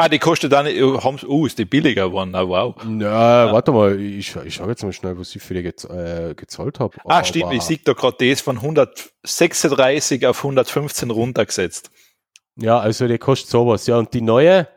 Ah, 0.00 0.08
die 0.08 0.20
kostet 0.20 0.52
dann, 0.52 0.66
haben, 0.66 1.18
uh, 1.26 1.44
ist 1.44 1.58
die 1.58 1.64
billiger 1.64 2.06
geworden, 2.06 2.32
ah, 2.36 2.46
wow. 2.46 2.76
Ja, 3.00 3.52
warte 3.52 3.72
mal, 3.72 3.98
ich, 3.98 4.36
ich 4.36 4.54
schaue 4.54 4.68
jetzt 4.68 4.84
mal 4.84 4.92
schnell, 4.92 5.18
was 5.18 5.34
ich 5.34 5.42
für 5.42 5.54
die 5.54 5.62
gez 5.64 5.82
äh, 5.86 6.34
gezahlt 6.36 6.78
habe. 6.78 6.96
Ah, 7.04 7.24
stimmt, 7.24 7.52
ich 7.52 7.62
sehe 7.62 7.80
da 7.82 7.94
gerade 7.94 8.28
das 8.28 8.40
von 8.40 8.58
136 8.58 10.24
auf 10.24 10.38
115 10.38 11.10
runtergesetzt. 11.10 11.90
Ja, 12.54 12.78
also 12.78 13.08
die 13.08 13.18
kostet 13.18 13.50
sowas. 13.50 13.88
Ja, 13.88 13.98
und 13.98 14.14
die 14.14 14.20
neue, 14.20 14.68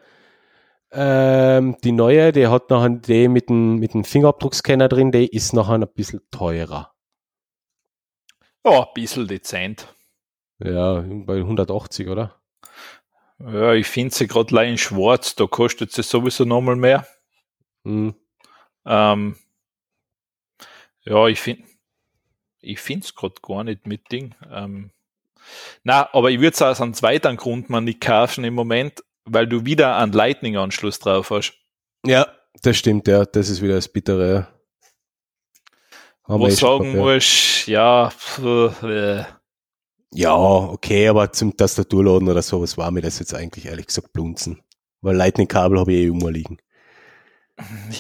ähm, 0.92 1.78
die 1.84 1.92
neue, 1.92 2.32
die 2.32 2.48
hat 2.48 2.72
noch 2.72 2.88
die 2.90 3.28
mit 3.28 3.48
dem, 3.50 3.76
mit 3.76 3.94
dem 3.94 4.04
Fingerabdruckscanner 4.04 4.90
drin, 4.90 5.12
die 5.12 5.28
ist 5.28 5.54
noch 5.54 5.70
ein 5.70 5.86
bisschen 5.94 6.22
teurer. 6.32 6.96
Ja, 8.66 8.80
ein 8.80 8.94
bisschen 8.96 9.28
dezent. 9.28 9.88
Ja, 10.58 11.06
bei 11.08 11.38
180, 11.38 12.08
oder? 12.08 12.42
Ja, 13.46 13.74
ich 13.74 13.88
finde 13.88 14.14
sie 14.14 14.28
gerade 14.28 14.66
in 14.66 14.78
schwarz, 14.78 15.36
da 15.36 15.48
kostet 15.48 15.92
sie 15.92 16.04
sowieso 16.04 16.46
nochmal 16.46 16.76
mehr. 16.76 17.08
Hm. 17.84 18.14
Ähm, 18.86 19.36
ja, 21.04 21.28
ich 21.28 21.40
finde, 21.40 21.64
ich 22.62 22.80
finde 22.80 23.06
es 23.06 23.16
gerade 23.16 23.36
gar 23.42 23.64
nicht 23.64 23.88
mit 23.88 24.12
Ding. 24.12 24.36
Ähm, 24.52 24.92
na, 25.84 26.10
aber 26.14 26.30
ich 26.30 26.40
würde 26.40 26.54
es 26.54 26.62
aus 26.62 26.82
einem 26.82 26.94
zweiten 26.94 27.38
Grund 27.38 27.70
mal 27.70 27.82
nicht 27.82 28.02
kaufen 28.02 28.44
im 28.44 28.54
Moment, 28.54 29.04
weil 29.26 29.48
du 29.48 29.66
wieder 29.66 29.98
einen 29.98 30.12
Lightning-Anschluss 30.12 31.00
drauf 31.00 31.32
hast. 31.32 31.54
Ja, 32.06 32.28
das 32.62 32.78
stimmt, 32.78 33.08
ja. 33.08 33.26
Das 33.26 33.50
ist 33.50 33.62
wieder 33.62 33.76
das 33.76 33.88
Bittere. 33.88 34.48
Wo 36.28 36.48
ich 36.48 36.58
sagen 36.58 36.96
muss, 36.96 37.66
ja, 37.66 38.10
pf, 38.10 38.84
äh. 38.84 39.26
Ja, 40.14 40.36
okay, 40.36 41.08
aber 41.08 41.32
zum 41.32 41.56
Tastaturladen 41.56 42.28
oder 42.28 42.42
sowas 42.42 42.78
war 42.78 42.92
mir 42.92 43.02
das 43.02 43.20
jetzt 43.20 43.34
eigentlich 43.34 43.66
ehrlich 43.66 43.88
gesagt 43.88 44.14
blunzen. 44.14 44.62
Weil 45.02 45.16
Lightning-Kabel 45.16 45.80
habe 45.80 45.94
ich 45.94 46.00
eh 46.00 46.08
immer 46.08 46.32
liegen. 46.32 46.58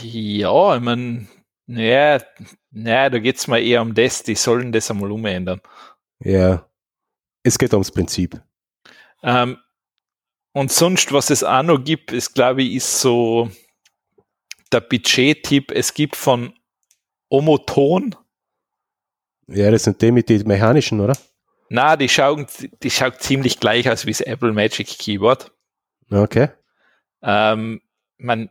Ja, 0.02 0.76
ich 0.76 0.82
meine, 0.82 1.28
naja, 1.68 2.22
naja, 2.72 3.10
da 3.10 3.20
geht 3.20 3.38
es 3.38 3.48
mal 3.48 3.62
eher 3.62 3.82
um 3.82 3.94
das, 3.94 4.24
die 4.24 4.36
sollen 4.36 4.72
das 4.72 4.92
einmal 4.92 5.12
umändern. 5.12 5.62
Ja, 6.20 6.68
es 7.44 7.58
geht 7.58 7.74
ums 7.74 7.92
Prinzip. 7.92 8.42
Ähm, 9.24 9.58
und 10.54 10.72
sonst, 10.72 11.12
was 11.14 11.30
es 11.30 11.44
auch 11.44 11.64
noch 11.64 11.84
gibt, 11.84 12.12
ist, 12.12 12.34
glaube 12.34 12.64
ich, 12.64 12.76
ist 12.76 13.00
so 13.00 13.50
der 14.72 14.82
Budget-Tipp. 14.82 15.72
Es 15.72 15.94
gibt 15.94 16.16
von 16.16 16.54
Omoton. 17.30 18.16
Ja, 19.48 19.72
das 19.72 19.84
sind 19.84 20.02
die 20.02 20.12
mit 20.12 20.30
den 20.30 20.48
mechanischen, 20.48 21.00
oder? 21.00 21.16
Na, 21.74 21.96
die 21.96 22.10
schauen, 22.10 22.48
die 22.84 22.92
schaut 22.92 23.22
ziemlich 23.22 23.62
gleich 23.62 23.90
aus 23.90 24.06
wie 24.06 24.12
das 24.12 24.20
Apple 24.20 24.52
Magic 24.52 24.88
Keyboard. 24.88 25.54
Okay. 26.12 26.50
Ähm, 27.24 27.82
man, 28.18 28.50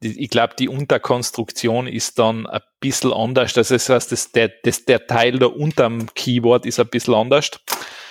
ich 0.00 0.30
glaube, 0.30 0.54
die 0.58 0.70
Unterkonstruktion 0.70 1.86
ist 1.86 2.18
dann 2.18 2.46
ein 2.46 2.62
bisschen 2.80 3.12
anders. 3.12 3.52
Das 3.52 3.70
heißt, 3.70 4.10
das, 4.10 4.32
der, 4.32 4.50
das, 4.62 4.86
der 4.86 5.06
Teil 5.06 5.38
da 5.38 5.48
unterm 5.48 6.06
Keyboard 6.14 6.64
ist 6.64 6.80
ein 6.80 6.88
bisschen 6.88 7.12
anders 7.12 7.50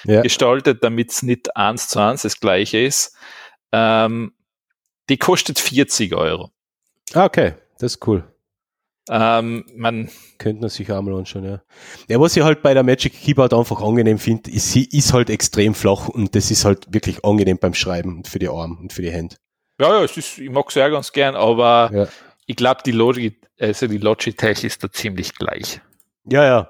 ja. 0.03 0.21
gestaltet, 0.21 0.83
damit 0.83 1.09
es 1.09 1.23
nicht 1.23 1.57
eins 1.57 1.87
zu 1.87 1.99
eins 1.99 2.21
das 2.21 2.39
gleiche 2.39 2.77
ist. 2.77 3.15
Ähm, 3.71 4.31
die 5.09 5.17
kostet 5.17 5.57
40 5.57 6.13
Euro. 6.13 6.51
Ah, 7.15 7.25
okay, 7.25 7.55
das 7.79 7.93
ist 7.93 8.07
cool. 8.07 8.31
Ähm, 9.09 9.65
man 9.75 10.09
könnte 10.37 10.61
man 10.61 10.69
sich 10.69 10.91
einmal 10.91 11.15
anschauen, 11.15 11.45
ja. 11.45 11.61
Ja, 12.09 12.19
was 12.19 12.35
ich 12.35 12.43
halt 12.43 12.61
bei 12.61 12.73
der 12.73 12.83
Magic 12.83 13.13
Keyboard 13.13 13.53
einfach 13.53 13.81
angenehm 13.81 14.19
finde, 14.19 14.51
ist, 14.51 14.71
sie 14.71 14.85
ist 14.85 15.13
halt 15.13 15.29
extrem 15.29 15.73
flach 15.73 16.09
und 16.09 16.35
das 16.35 16.51
ist 16.51 16.65
halt 16.65 16.93
wirklich 16.93 17.23
angenehm 17.23 17.57
beim 17.57 17.73
Schreiben 17.73 18.17
und 18.17 18.27
für 18.27 18.39
die 18.39 18.49
Arme 18.49 18.77
und 18.79 18.93
für 18.93 19.01
die 19.01 19.11
Hände. 19.11 19.35
Ja, 19.79 19.97
ja, 19.97 20.03
es 20.03 20.17
ist, 20.17 20.37
ich 20.39 20.49
mag 20.49 20.65
es 20.69 20.75
ja 20.75 20.89
ganz 20.89 21.11
gern, 21.11 21.35
aber 21.35 21.89
ja. 21.93 22.07
ich 22.45 22.55
glaube, 22.55 22.81
die, 22.85 22.91
Logi, 22.91 23.39
also 23.59 23.87
die 23.87 23.97
Logitech 23.97 24.63
ist 24.63 24.83
da 24.83 24.91
ziemlich 24.91 25.35
gleich. 25.35 25.79
Ja, 26.25 26.43
ja. 26.43 26.69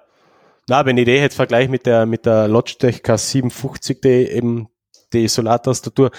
Na, 0.70 0.86
wenn 0.86 0.98
ich 0.98 1.06
die 1.06 1.12
jetzt 1.12 1.36
vergleiche 1.36 1.70
mit 1.70 1.86
der, 1.86 2.06
mit 2.06 2.26
der 2.26 2.48
Logitech 2.48 2.98
K750, 2.98 4.02
die 4.02 4.32
eben 4.32 4.68
die 5.14 5.28
Solartastatur, 5.28 6.12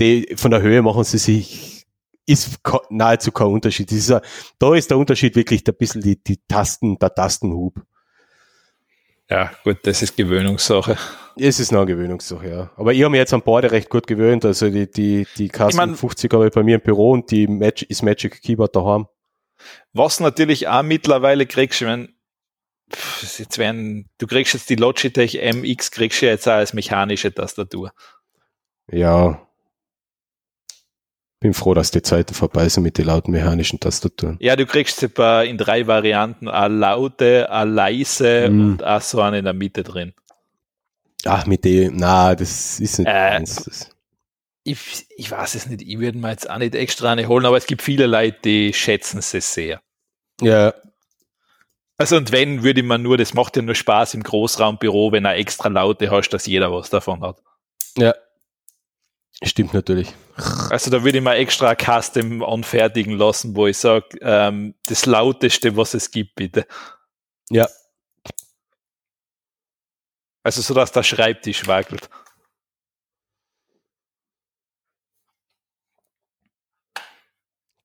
die 0.00 0.34
von 0.36 0.50
der 0.50 0.62
Höhe 0.62 0.82
machen 0.82 1.04
sie 1.04 1.18
sich, 1.18 1.81
ist 2.26 2.58
nahezu 2.90 3.32
kein 3.32 3.48
Unterschied. 3.48 3.90
Ist, 3.92 4.14
da 4.58 4.74
ist 4.74 4.90
der 4.90 4.98
Unterschied 4.98 5.34
wirklich 5.36 5.66
ein 5.66 5.74
bisschen 5.74 6.02
die, 6.02 6.22
die 6.22 6.38
Tasten, 6.48 6.98
der 6.98 7.14
Tastenhub. 7.14 7.80
Ja, 9.30 9.50
gut, 9.64 9.78
das 9.84 10.02
ist 10.02 10.16
Gewöhnungssache. 10.16 10.96
Es 11.36 11.58
ist 11.58 11.72
eine 11.72 11.86
Gewöhnungssache, 11.86 12.48
ja. 12.48 12.70
Aber 12.76 12.92
ich 12.92 13.02
habe 13.02 13.10
mich 13.10 13.18
jetzt 13.18 13.32
an 13.32 13.42
Borde 13.42 13.70
recht 13.70 13.88
gut 13.88 14.06
gewöhnt. 14.06 14.44
Also 14.44 14.68
die, 14.68 14.90
die, 14.90 15.26
die 15.38 15.50
K50 15.50 16.32
habe 16.34 16.48
ich 16.48 16.52
bei 16.52 16.62
mir 16.62 16.74
im 16.74 16.82
Büro 16.82 17.12
und 17.12 17.30
die 17.30 17.46
Magic, 17.46 17.88
ist 17.88 18.02
Magic 18.02 18.42
Keyboard 18.42 18.76
daheim. 18.76 19.06
Was 19.94 20.20
natürlich 20.20 20.68
auch 20.68 20.82
mittlerweile 20.82 21.46
kriegst, 21.46 21.80
ich 21.80 21.86
meine, 21.86 22.08
jetzt 23.38 23.58
werden, 23.58 24.10
du 24.18 24.26
kriegst 24.26 24.52
jetzt 24.54 24.68
die 24.68 24.76
Logitech 24.76 25.40
MX, 25.40 25.90
kriegst 25.92 26.20
du 26.20 26.26
jetzt 26.26 26.46
auch 26.46 26.52
als 26.52 26.74
mechanische 26.74 27.32
Tastatur. 27.32 27.92
Ja, 28.90 29.46
bin 31.42 31.54
froh, 31.54 31.74
dass 31.74 31.90
die 31.90 32.02
Zeiten 32.02 32.34
vorbei 32.34 32.68
sind 32.68 32.84
mit 32.84 32.96
den 32.96 33.06
lauten 33.06 33.32
mechanischen 33.32 33.80
Tastaturen. 33.80 34.38
Ja, 34.40 34.56
du 34.56 34.64
kriegst 34.64 35.00
sie 35.00 35.08
in 35.46 35.58
drei 35.58 35.86
Varianten, 35.86 36.48
a 36.48 36.66
laute, 36.66 37.50
a 37.50 37.64
leise 37.64 38.48
mm. 38.48 38.60
und 38.60 38.82
a 38.82 39.00
so 39.00 39.20
eine 39.20 39.38
in 39.38 39.44
der 39.44 39.52
Mitte 39.52 39.82
drin. 39.82 40.14
Ach, 41.24 41.46
mit 41.46 41.64
dem, 41.64 41.96
na, 41.96 42.34
das 42.34 42.80
ist 42.80 42.98
nicht 42.98 43.08
äh, 43.08 43.10
eins. 43.10 43.90
Ich, 44.64 45.06
ich 45.16 45.30
weiß 45.30 45.56
es 45.56 45.66
nicht, 45.66 45.82
ich 45.82 45.98
würde 45.98 46.18
mir 46.18 46.30
jetzt 46.30 46.48
auch 46.48 46.58
nicht 46.58 46.74
extra 46.74 47.12
eine 47.12 47.26
holen, 47.26 47.44
aber 47.44 47.56
es 47.56 47.66
gibt 47.66 47.82
viele 47.82 48.06
Leute, 48.06 48.38
die 48.44 48.72
schätzen 48.72 49.20
sie 49.20 49.40
sehr. 49.40 49.80
Ja. 50.40 50.72
Also 51.98 52.16
und 52.16 52.32
wenn, 52.32 52.62
würde 52.62 52.82
man 52.82 53.02
nur, 53.02 53.18
das 53.18 53.34
macht 53.34 53.56
ja 53.56 53.62
nur 53.62 53.74
Spaß 53.74 54.14
im 54.14 54.22
Großraumbüro, 54.22 55.12
wenn 55.12 55.24
er 55.24 55.36
extra 55.36 55.68
Laute 55.68 56.10
hast, 56.10 56.30
dass 56.30 56.46
jeder 56.46 56.72
was 56.72 56.90
davon 56.90 57.22
hat. 57.22 57.42
Ja, 57.96 58.14
Stimmt 59.44 59.74
natürlich. 59.74 60.14
Also 60.70 60.90
da 60.90 61.02
würde 61.02 61.18
ich 61.18 61.24
mal 61.24 61.34
extra 61.34 61.74
Custom 61.74 62.42
anfertigen 62.42 63.16
lassen, 63.18 63.56
wo 63.56 63.66
ich 63.66 63.76
sage, 63.76 64.06
ähm, 64.20 64.74
das 64.86 65.04
lauteste, 65.06 65.76
was 65.76 65.94
es 65.94 66.10
gibt, 66.10 66.36
bitte. 66.36 66.66
Ja. 67.50 67.68
Also 70.44 70.62
so, 70.62 70.74
dass 70.74 70.92
der 70.92 71.02
Schreibtisch 71.02 71.66
wackelt. 71.66 72.08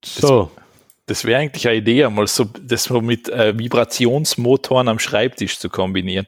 So. 0.03 0.51
Das, 0.55 0.65
das 1.07 1.25
wäre 1.25 1.39
eigentlich 1.39 1.67
eine 1.67 1.77
Idee, 1.77 2.05
einmal 2.05 2.27
so, 2.27 2.45
das 2.45 2.83
so 2.83 3.01
mit 3.01 3.29
äh, 3.29 3.57
Vibrationsmotoren 3.57 4.87
am 4.89 4.99
Schreibtisch 4.99 5.57
zu 5.57 5.69
kombinieren. 5.69 6.27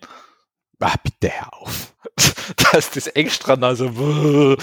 Ah, 0.80 0.96
bitte 1.04 1.30
hör 1.30 1.54
auf. 1.54 1.94
Dass 2.72 2.92
das 2.92 3.08
extra 3.08 3.56
also 3.56 4.56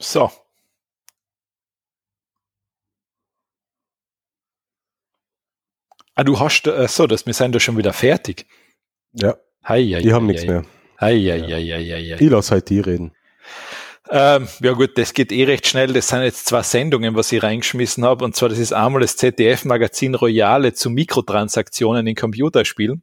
So. 0.00 0.30
Ah, 6.14 6.24
du 6.24 6.38
hast, 6.40 6.66
äh, 6.66 6.88
so, 6.88 7.06
das, 7.06 7.26
wir 7.26 7.34
sind 7.34 7.54
da 7.54 7.60
schon 7.60 7.76
wieder 7.76 7.92
fertig. 7.92 8.46
Ja. 9.12 9.36
Hei, 9.66 9.84
hei, 9.84 10.02
die 10.02 10.12
haben 10.12 10.26
nichts 10.26 10.46
mehr. 10.46 10.64
Hei, 11.00 11.16
hei, 11.18 11.40
hei, 11.42 11.62
hei, 11.62 12.16
hei. 12.16 12.16
Ich 12.18 12.30
lasse 12.30 12.52
halt 12.52 12.68
die 12.70 12.80
reden. 12.80 13.12
Ähm, 14.10 14.48
ja 14.60 14.72
gut, 14.72 14.96
das 14.96 15.12
geht 15.12 15.32
eh 15.32 15.44
recht 15.44 15.66
schnell. 15.66 15.92
Das 15.92 16.08
sind 16.08 16.22
jetzt 16.22 16.46
zwei 16.46 16.62
Sendungen, 16.62 17.14
was 17.14 17.30
ich 17.30 17.42
reingeschmissen 17.42 18.04
habe. 18.04 18.24
Und 18.24 18.34
zwar, 18.34 18.48
das 18.48 18.58
ist 18.58 18.72
einmal 18.72 19.02
das 19.02 19.16
ZDF-Magazin 19.16 20.14
Royale 20.14 20.72
zu 20.72 20.90
Mikrotransaktionen 20.90 22.06
in 22.06 22.14
Computerspielen. 22.14 23.02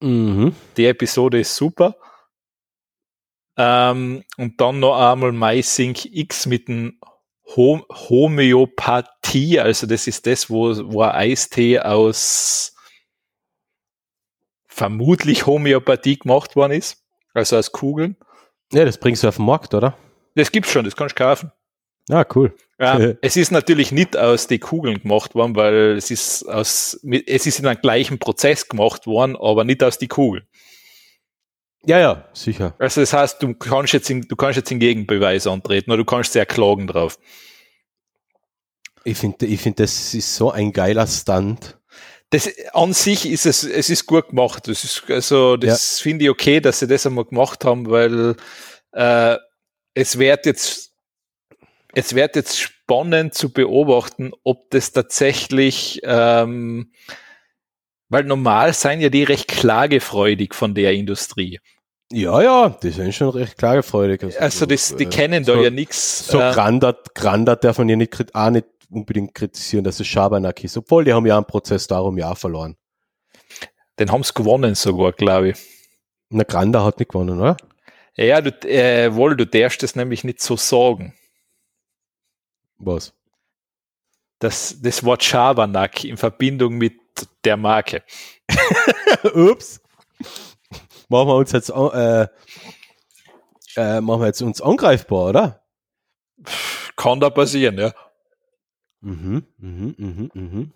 Mhm. 0.00 0.54
Die 0.76 0.86
Episode 0.86 1.40
ist 1.40 1.56
super. 1.56 1.96
Ähm, 3.62 4.24
und 4.38 4.58
dann 4.58 4.80
noch 4.80 4.98
einmal 4.98 5.32
MySync 5.32 6.06
X 6.06 6.46
mit 6.46 6.68
dem 6.68 6.98
Hom 7.56 7.84
Homöopathie, 7.90 9.60
also 9.60 9.86
das 9.86 10.06
ist 10.06 10.26
das, 10.26 10.48
wo, 10.48 10.74
wo 10.90 11.02
ein 11.02 11.10
Eistee 11.10 11.80
aus 11.80 12.74
vermutlich 14.66 15.44
Homöopathie 15.44 16.18
gemacht 16.18 16.56
worden 16.56 16.72
ist, 16.72 17.04
also 17.34 17.58
aus 17.58 17.70
Kugeln. 17.72 18.16
Ja, 18.72 18.86
das 18.86 18.96
bringst 18.96 19.24
du 19.24 19.28
auf 19.28 19.36
den 19.36 19.44
Markt, 19.44 19.74
oder? 19.74 19.94
Das 20.36 20.52
gibt's 20.52 20.70
schon, 20.70 20.86
das 20.86 20.96
kannst 20.96 21.18
du 21.18 21.22
kaufen. 21.22 21.52
Ah, 22.08 22.24
cool. 22.34 22.54
Ja, 22.78 22.98
es 23.20 23.36
ist 23.36 23.50
natürlich 23.50 23.92
nicht 23.92 24.16
aus 24.16 24.46
den 24.46 24.60
Kugeln 24.60 25.02
gemacht 25.02 25.34
worden, 25.34 25.54
weil 25.54 25.96
es 25.98 26.10
ist 26.10 26.44
aus, 26.48 26.98
es 27.26 27.46
ist 27.46 27.58
in 27.58 27.66
einem 27.66 27.80
gleichen 27.82 28.18
Prozess 28.18 28.68
gemacht 28.68 29.06
worden, 29.06 29.36
aber 29.36 29.64
nicht 29.64 29.82
aus 29.82 29.98
den 29.98 30.08
Kugeln. 30.08 30.46
Ja, 31.86 31.98
ja, 31.98 32.28
sicher. 32.34 32.74
Also 32.78 33.00
das 33.00 33.12
heißt, 33.12 33.42
du 33.42 33.54
kannst 33.54 33.92
jetzt 33.92 34.10
in, 34.10 34.22
du 34.22 34.36
kannst 34.36 34.56
jetzt 34.56 34.70
in 34.70 34.78
Gegenbeweis 34.78 35.46
antreten 35.46 35.90
oder 35.90 35.98
du 35.98 36.04
kannst 36.04 36.32
sehr 36.32 36.46
klagen 36.46 36.86
drauf. 36.86 37.18
Ich 39.04 39.16
finde, 39.16 39.46
ich 39.46 39.60
finde, 39.60 39.84
das 39.84 40.12
ist 40.12 40.36
so 40.36 40.50
ein 40.50 40.72
geiler 40.72 41.06
Stunt. 41.06 41.78
Das 42.28 42.48
an 42.74 42.92
sich 42.92 43.26
ist 43.26 43.46
es, 43.46 43.64
es 43.64 43.88
ist 43.88 44.06
gut 44.06 44.28
gemacht. 44.28 44.68
Das 44.68 44.84
ist 44.84 45.04
also, 45.08 45.56
das 45.56 45.98
ja. 45.98 46.02
finde 46.02 46.24
ich 46.26 46.30
okay, 46.30 46.60
dass 46.60 46.80
sie 46.80 46.86
das 46.86 47.06
einmal 47.06 47.24
gemacht 47.24 47.64
haben, 47.64 47.88
weil 47.90 48.36
äh, 48.92 49.36
es 49.94 50.18
wird 50.18 50.46
jetzt, 50.46 50.92
es 51.94 52.14
wird 52.14 52.36
jetzt 52.36 52.60
spannend 52.60 53.34
zu 53.34 53.52
beobachten, 53.52 54.32
ob 54.44 54.70
das 54.70 54.92
tatsächlich 54.92 56.00
ähm, 56.04 56.92
weil 58.10 58.24
normal 58.24 58.74
seien 58.74 59.00
ja 59.00 59.08
die 59.08 59.22
recht 59.22 59.48
klagefreudig 59.48 60.54
von 60.54 60.74
der 60.74 60.92
Industrie. 60.92 61.58
Ja, 62.12 62.42
ja, 62.42 62.68
die 62.70 62.90
sind 62.90 63.14
schon 63.14 63.30
recht 63.30 63.56
klagefreudig. 63.56 64.24
Also, 64.24 64.38
also 64.38 64.66
das, 64.66 64.96
die 64.96 65.04
äh, 65.04 65.08
kennen 65.08 65.44
so, 65.44 65.54
da 65.54 65.62
ja 65.62 65.70
nichts. 65.70 66.26
So 66.26 66.40
äh, 66.40 66.52
Grandert, 66.52 67.14
Grandert 67.14 67.64
darf 67.64 67.78
man 67.78 67.88
ja 67.88 67.96
nicht, 67.96 68.34
auch 68.34 68.50
nicht 68.50 68.66
unbedingt 68.90 69.32
kritisieren, 69.32 69.84
dass 69.84 70.00
es 70.00 70.08
Schabernack 70.08 70.62
ist. 70.64 70.76
Obwohl, 70.76 71.04
die 71.04 71.12
haben 71.12 71.24
ja 71.24 71.36
einen 71.36 71.46
Prozess 71.46 71.86
darum 71.86 72.18
ja 72.18 72.34
verloren. 72.34 72.76
Den 74.00 74.10
haben 74.10 74.24
sie 74.24 74.34
gewonnen 74.34 74.74
sogar, 74.74 75.12
glaube 75.12 75.50
ich. 75.50 75.58
Na, 76.30 76.42
Granda 76.42 76.84
hat 76.84 76.98
nicht 76.98 77.12
gewonnen, 77.12 77.38
oder? 77.38 77.56
Ja, 78.16 78.40
du, 78.40 78.50
äh, 78.68 79.14
wohl, 79.14 79.36
du 79.36 79.46
darfst 79.46 79.82
das 79.84 79.94
nämlich 79.94 80.24
nicht 80.24 80.40
so 80.42 80.56
sagen. 80.56 81.14
Was? 82.78 83.14
das, 84.40 84.80
das 84.80 85.04
Wort 85.04 85.22
Schabernack 85.22 86.02
in 86.02 86.16
Verbindung 86.16 86.76
mit 86.78 86.94
der 87.44 87.56
Marke. 87.56 88.02
Ups. 89.34 89.80
Machen 91.08 91.28
wir 91.28 91.36
uns 91.36 91.52
jetzt, 91.52 91.70
äh, 91.70 92.28
äh, 93.76 94.00
machen 94.00 94.20
wir 94.20 94.26
jetzt 94.26 94.42
uns 94.42 94.60
angreifbar, 94.60 95.28
oder? 95.28 95.62
Kann 96.96 97.20
da 97.20 97.30
passieren, 97.30 97.78
ja. 97.78 97.92
Mhm, 99.00 99.46
mhm, 99.58 99.94
mhm, 99.98 100.30
mhm. 100.34 100.72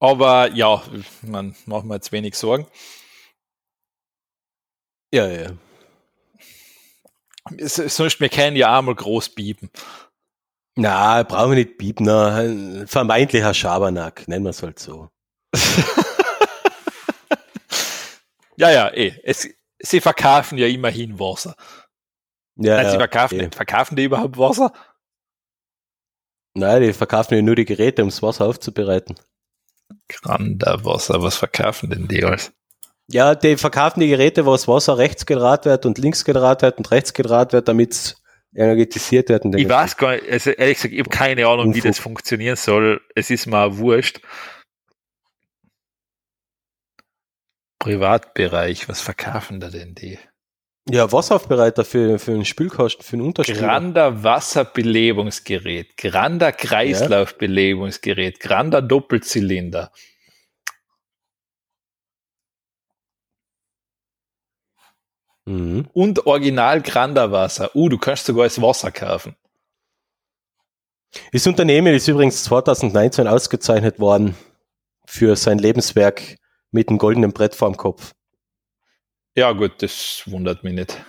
Aber 0.00 0.50
ja, 0.52 0.82
man 1.22 1.54
macht 1.66 1.84
mir 1.84 1.94
jetzt 1.94 2.12
wenig 2.12 2.34
Sorgen. 2.36 2.66
Ja, 5.12 5.26
ja. 5.28 5.52
Sonst, 7.58 8.20
wir 8.20 8.28
können 8.28 8.56
ja 8.56 8.78
einmal 8.78 8.94
groß 8.94 9.30
bieben. 9.30 9.70
Na, 10.76 11.22
brauchen 11.22 11.50
wir 11.50 11.56
nicht 11.56 11.78
bieben. 11.78 12.08
Ein 12.08 12.86
vermeintlicher 12.86 13.54
Schabernack, 13.54 14.26
nennen 14.28 14.44
wir 14.44 14.50
es 14.50 14.62
halt 14.62 14.78
so. 14.78 15.10
ja, 18.56 18.70
ja, 18.70 18.92
eh. 18.92 19.14
Es, 19.22 19.48
sie 19.78 20.00
verkaufen 20.00 20.58
ja 20.58 20.66
immerhin 20.66 21.18
Wasser. 21.20 21.54
Ja, 22.56 22.76
Nein, 22.76 22.90
sie 22.90 22.96
verkaufen, 22.96 23.40
eh. 23.40 23.50
verkaufen 23.50 23.96
die 23.96 24.04
überhaupt 24.04 24.38
Wasser? 24.38 24.72
Nein, 26.54 26.82
die 26.82 26.92
verkaufen 26.92 27.34
ja 27.34 27.42
nur 27.42 27.56
die 27.56 27.64
Geräte, 27.64 28.02
um 28.02 28.08
das 28.08 28.22
Wasser 28.22 28.46
aufzubereiten. 28.46 29.16
Grander 30.08 30.84
Wasser, 30.84 31.22
was 31.22 31.36
verkaufen 31.36 31.90
denn 31.90 32.08
die 32.08 32.24
alles? 32.24 32.52
Ja, 33.08 33.34
die 33.34 33.56
verkaufen 33.56 34.00
die 34.00 34.08
Geräte, 34.08 34.46
wo 34.46 34.52
das 34.52 34.66
Wasser 34.66 34.96
rechts 34.96 35.26
gedraht 35.26 35.66
wird 35.66 35.84
und 35.84 35.98
links 35.98 36.24
gedraht 36.24 36.62
wird 36.62 36.78
und 36.78 36.90
rechts 36.90 37.12
gedraht 37.12 37.52
wird, 37.52 37.68
damit 37.68 37.92
es 37.92 38.22
energetisiert 38.54 39.28
wird. 39.28 39.44
Ich 39.56 39.68
weiß 39.68 39.96
gar 39.96 40.12
nicht, 40.12 40.30
also 40.30 40.50
ehrlich 40.50 40.76
gesagt, 40.76 40.94
ich 40.94 41.00
habe 41.00 41.10
keine 41.10 41.46
Ahnung, 41.46 41.74
wie 41.74 41.78
Unfug. 41.78 41.90
das 41.90 41.98
funktionieren 41.98 42.56
soll. 42.56 43.00
Es 43.14 43.30
ist 43.30 43.46
mir 43.46 43.58
auch 43.58 43.76
wurscht. 43.76 44.20
Privatbereich, 47.78 48.88
was 48.88 49.02
verkaufen 49.02 49.60
da 49.60 49.68
denn 49.68 49.94
die? 49.94 50.18
Ja, 50.88 51.10
Wasseraufbereiter 51.10 51.84
für, 51.84 52.18
für 52.18 52.32
einen 52.32 52.44
Spülkasten, 52.44 53.04
für 53.04 53.14
einen 53.14 53.26
Unterstrich. 53.26 53.58
Grander 53.58 54.22
Wasserbelebungsgerät, 54.22 55.96
Grander 55.96 56.52
Kreislaufbelebungsgerät, 56.52 58.40
Grander 58.40 58.82
Doppelzylinder. 58.82 59.90
Mhm. 65.46 65.88
und 65.92 66.26
Original 66.26 66.80
Grander 66.80 67.30
Wasser. 67.30 67.74
Uh, 67.74 67.88
du 67.88 67.98
kannst 67.98 68.26
sogar 68.26 68.44
das 68.44 68.60
Wasser 68.60 68.90
kaufen. 68.90 69.36
Das 71.32 71.46
Unternehmen 71.46 71.94
ist 71.94 72.08
übrigens 72.08 72.44
2019 72.44 73.26
ausgezeichnet 73.26 73.98
worden 73.98 74.36
für 75.06 75.36
sein 75.36 75.58
Lebenswerk 75.58 76.38
mit 76.70 76.88
dem 76.90 76.98
goldenen 76.98 77.32
Brett 77.32 77.54
vorm 77.54 77.76
Kopf. 77.76 78.12
Ja, 79.36 79.52
gut, 79.52 79.82
das 79.82 80.22
wundert 80.26 80.64
mich 80.64 80.74
nicht. 80.74 81.04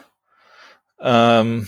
Ähm, 0.99 1.67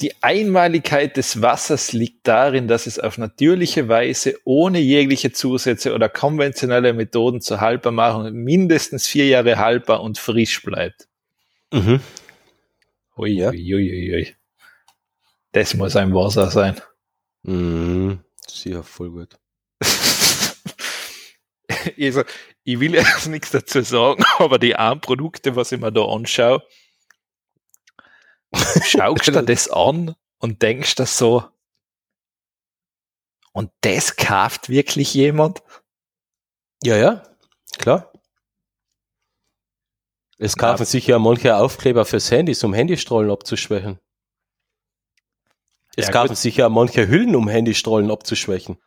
die 0.00 0.22
Einmaligkeit 0.22 1.16
des 1.16 1.42
Wassers 1.42 1.92
liegt 1.92 2.26
darin, 2.26 2.68
dass 2.68 2.86
es 2.86 2.98
auf 2.98 3.18
natürliche 3.18 3.88
Weise 3.88 4.36
ohne 4.44 4.78
jegliche 4.78 5.32
Zusätze 5.32 5.94
oder 5.94 6.08
konventionelle 6.08 6.92
Methoden 6.92 7.40
zur 7.40 7.60
Haltbarmachung 7.60 8.32
mindestens 8.32 9.06
vier 9.06 9.26
Jahre 9.26 9.58
haltbar 9.58 10.02
und 10.02 10.18
frisch 10.18 10.62
bleibt. 10.62 11.08
Mhm. 11.72 12.00
Ui, 13.16 13.30
Ja. 13.30 13.50
ui, 13.50 13.74
ui, 13.74 14.14
ui. 14.14 14.34
Das 15.52 15.74
muss 15.74 15.96
ein 15.96 16.14
Wasser 16.14 16.50
sein. 16.50 16.80
Mhm. 17.42 18.20
Sicher, 18.46 18.82
voll 18.82 19.10
gut. 19.10 19.38
also, 21.98 22.22
ich 22.64 22.80
will 22.80 22.94
jetzt 22.94 23.28
nichts 23.28 23.50
dazu 23.50 23.82
sagen, 23.82 24.24
aber 24.38 24.58
die 24.58 24.76
armen 24.76 25.00
Produkte, 25.00 25.56
was 25.56 25.72
ich 25.72 25.80
mir 25.80 25.92
da 25.92 26.04
anschaue, 26.04 26.62
schaust 28.54 29.26
du 29.28 29.32
dir 29.32 29.42
das 29.42 29.68
an 29.68 30.14
und 30.38 30.62
denkst 30.62 30.94
das 30.96 31.16
so, 31.18 31.44
und 33.52 33.70
das 33.80 34.16
kauft 34.16 34.68
wirklich 34.68 35.14
jemand? 35.14 35.62
Ja, 36.82 36.96
ja, 36.96 37.22
klar. 37.78 38.12
Es 40.38 40.56
kaufen 40.56 40.86
sich 40.86 41.06
ja 41.06 41.18
manche 41.18 41.56
Aufkleber 41.56 42.06
fürs 42.06 42.30
Handys, 42.30 42.64
um 42.64 42.72
Handystrahlen 42.72 43.30
abzuschwächen. 43.30 43.98
Es 45.96 46.06
Ja, 46.06 46.12
kaufen 46.12 46.28
gut. 46.28 46.38
sich 46.38 46.56
ja 46.56 46.68
manche 46.68 47.08
Hüllen, 47.08 47.36
um 47.36 47.48
Handystrahlen 47.48 48.10
abzuschwächen. 48.10 48.78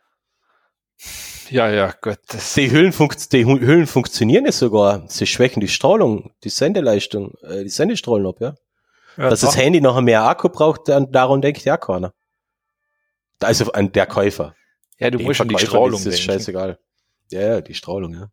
Ja, 1.50 1.70
ja, 1.70 1.94
Gott, 2.00 2.18
das, 2.28 2.54
Die 2.54 2.70
Hüllen, 2.70 2.92
die 3.32 3.44
Hüllen 3.44 3.86
funktionieren 3.86 4.46
ja 4.46 4.52
sogar. 4.52 5.08
Sie 5.08 5.26
schwächen 5.26 5.60
die 5.60 5.68
Strahlung, 5.68 6.34
die 6.42 6.48
Sendeleistung, 6.48 7.34
äh, 7.42 7.62
die 7.62 7.68
Sendestrahlen 7.68 8.26
ab, 8.26 8.40
ja. 8.40 8.54
Ja, 9.16 9.30
Dass 9.30 9.40
das 9.40 9.50
doch. 9.50 9.56
Handy 9.56 9.80
nachher 9.80 10.02
mehr 10.02 10.22
Akku 10.22 10.48
braucht, 10.48 10.88
dann, 10.88 11.10
daran 11.12 11.40
denkt 11.40 11.64
ja 11.64 11.76
keiner. 11.76 12.12
Also 13.40 13.72
an 13.72 13.92
der 13.92 14.06
Käufer. 14.06 14.54
ja, 14.98 15.10
du 15.10 15.18
Den 15.18 15.26
musst 15.26 15.40
an 15.40 15.48
die 15.48 15.58
Strahlung 15.58 16.00
ist 16.00 16.06
es 16.06 16.16
denken. 16.16 16.32
scheißegal. 16.32 16.78
Ja, 17.30 17.40
ja, 17.40 17.60
die 17.60 17.74
Strahlung, 17.74 18.14
ja. 18.14 18.28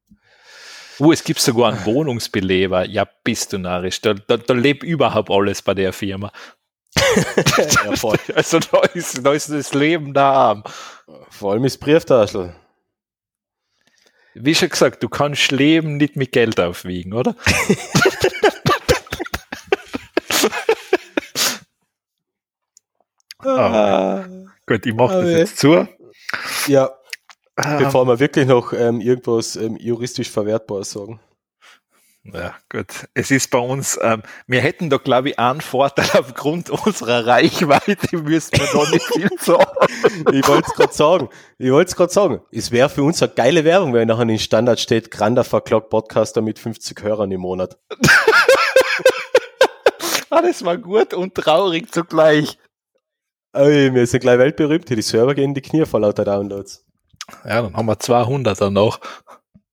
Uh, 0.99 1.11
es 1.11 1.23
gibt 1.23 1.39
sogar 1.39 1.73
einen 1.73 1.85
Wohnungsbeleber. 1.85 2.85
Ja, 2.85 3.07
bist 3.23 3.53
du 3.53 3.57
narrisch. 3.57 4.01
Da, 4.01 4.13
da, 4.13 4.37
da 4.37 4.53
lebt 4.53 4.83
überhaupt 4.83 5.31
alles 5.31 5.61
bei 5.61 5.73
der 5.73 5.93
Firma. 5.93 6.31
ja 6.95 7.95
voll. 7.95 8.19
Also 8.35 8.59
da 8.59 8.81
ist, 8.93 9.25
da 9.25 9.33
ist 9.33 9.49
das 9.49 9.73
Leben 9.73 10.13
da 10.13 10.31
arm. 10.31 10.63
Vor 11.29 11.53
allem 11.53 11.65
ist 11.65 11.79
Brieftaschel. 11.79 12.53
Wie 14.33 14.55
schon 14.55 14.69
gesagt, 14.69 15.01
du 15.03 15.09
kannst 15.09 15.51
Leben 15.51 15.97
nicht 15.97 16.15
mit 16.15 16.31
Geld 16.31 16.59
aufwiegen, 16.59 17.13
oder? 17.13 17.35
Ah. 23.45 24.25
Gut, 24.67 24.85
ich 24.85 24.93
mache 24.93 25.13
das 25.15 25.23
Okay. 25.23 25.37
jetzt 25.37 25.57
zu. 25.57 25.87
Ja, 26.67 26.91
Ah, 27.57 27.77
bevor 27.77 28.05
wir 28.07 28.19
wirklich 28.19 28.47
noch 28.47 28.71
ähm, 28.73 29.01
irgendwas 29.01 29.55
ähm, 29.57 29.75
juristisch 29.77 30.29
Verwertbares 30.31 30.91
sagen. 30.91 31.19
Ja, 32.23 32.55
gut. 32.69 33.07
Es 33.13 33.29
ist 33.29 33.49
bei 33.51 33.57
uns, 33.57 33.99
ähm, 34.01 34.23
wir 34.47 34.61
hätten 34.61 34.89
da, 34.89 34.97
glaube 34.97 35.29
ich, 35.31 35.39
einen 35.39 35.59
Vorteil 35.59 36.05
aufgrund 36.19 36.69
unserer 36.69 37.25
Reichweite, 37.27 38.17
müssten 38.17 38.57
wir 38.59 38.67
da 38.71 38.89
nicht 38.89 39.05
viel 39.05 39.29
sagen. 39.39 39.65
Ich 40.31 40.47
wollte 40.47 40.67
es 40.69 40.73
gerade 40.75 40.93
sagen. 40.93 41.29
Ich 41.57 41.71
wollte 41.71 41.89
es 41.89 41.95
gerade 41.95 42.13
sagen. 42.13 42.41
Es 42.51 42.71
wäre 42.71 42.89
für 42.89 43.03
uns 43.03 43.21
eine 43.21 43.33
geile 43.33 43.65
Werbung, 43.65 43.93
wenn 43.93 44.07
nachher 44.07 44.21
in 44.21 44.27
den 44.29 44.39
Standard 44.39 44.79
steht, 44.79 45.11
Grander 45.11 45.43
verklagt 45.43 45.89
Podcaster 45.89 46.41
mit 46.41 46.57
50 46.57 47.01
Hörern 47.03 47.31
im 47.31 47.41
Monat. 47.41 47.77
Ah, 50.33 50.41
das 50.41 50.63
war 50.63 50.77
gut 50.77 51.13
und 51.13 51.35
traurig 51.35 51.91
zugleich. 51.91 52.57
Ey, 53.53 53.93
wir 53.93 54.07
sind 54.07 54.21
gleich 54.21 54.39
weltberühmt. 54.39 54.89
Die 54.89 55.01
Server 55.01 55.35
gehen 55.35 55.49
in 55.49 55.53
die 55.53 55.61
Knie 55.61 55.85
vor 55.85 55.99
lauter 55.99 56.23
Downloads. 56.23 56.85
Ja, 57.45 57.61
dann 57.61 57.75
haben 57.75 57.85
wir 57.85 57.99
200 57.99 58.59
dann 58.59 58.73
noch. 58.73 58.99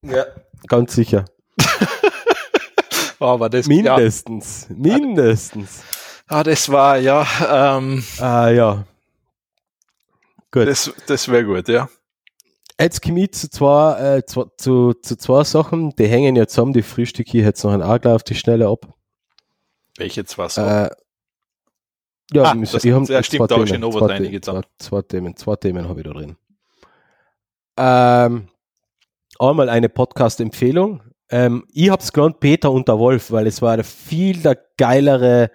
Ja. 0.03 0.25
Ganz 0.67 0.95
sicher. 0.95 1.25
Aber 3.21 3.49
das, 3.49 3.67
ja, 3.67 3.97
Mindestens. 3.97 4.67
Mindestens. 4.71 5.83
ah, 6.27 6.43
das 6.43 6.69
war, 6.71 6.99
ja, 6.99 7.27
ähm, 7.79 8.05
Ah, 8.21 8.49
ja. 8.49 8.85
Gut. 10.51 10.67
das, 10.67 10.93
das 11.07 11.29
wäre 11.29 11.45
gut, 11.45 11.69
ja. 11.69 11.89
Jetzt 12.81 13.03
komme 13.03 13.25
ich 13.25 13.33
zu 13.33 13.51
zwei, 13.51 14.19
äh, 14.19 14.25
zu, 14.25 14.51
zu, 14.57 14.95
zu 14.95 15.17
zwei 15.17 15.43
Sachen, 15.45 15.91
die 15.97 16.07
hängen 16.07 16.37
ja 16.37 16.47
zusammen, 16.47 16.73
die 16.73 16.83
frühstücke 16.83 17.39
ich 17.39 17.45
jetzt 17.45 17.65
noch 17.65 17.73
ein 17.73 17.83
Agler 17.83 18.15
auf 18.15 18.23
die 18.23 18.37
Schnelle 18.37 18.69
ab. 18.69 18.87
Welche 19.97 20.25
zwei 20.25 20.49
so? 20.49 20.61
Äh, 20.63 20.91
ja, 22.33 22.43
Ah, 22.43 22.55
wir- 22.55 22.61
das- 22.67 22.85
haben 22.85 23.05
ja, 23.05 23.23
stimmt, 23.23 23.49
zwei 23.49 23.57
da 23.57 23.65
Themen, 23.65 23.83
zwei, 23.93 24.01
was 24.01 24.09
The- 24.09 24.23
reingetan. 24.25 24.63
zwei, 24.79 25.01
zwei 25.01 25.03
Themen, 25.03 25.37
zwei 25.37 25.57
Themen 25.57 25.89
habe 25.89 26.01
ich 26.01 26.07
da 26.07 26.13
drin. 26.13 26.37
Ähm, 27.79 28.49
einmal 29.39 29.69
eine 29.69 29.89
Podcast-Empfehlung. 29.89 31.03
Ähm, 31.31 31.65
ich 31.73 31.91
habe 31.91 32.03
es 32.03 32.13
genannt 32.13 32.41
Peter 32.41 32.71
und 32.73 32.89
der 32.89 32.99
Wolf, 32.99 33.31
weil 33.31 33.47
es 33.47 33.61
war 33.63 33.77
der 33.77 33.85
viel 33.85 34.43
der 34.43 34.59
geilere 34.77 35.51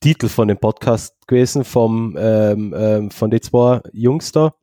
Titel 0.00 0.28
von 0.28 0.48
dem 0.48 0.58
Podcast 0.58 1.14
gewesen, 1.26 1.64
vom, 1.64 2.16
ähm, 2.18 2.74
ähm, 2.76 3.10
von 3.10 3.30
den 3.30 3.40
zwei 3.42 3.80
Jungs 3.92 4.32
da. 4.32 4.54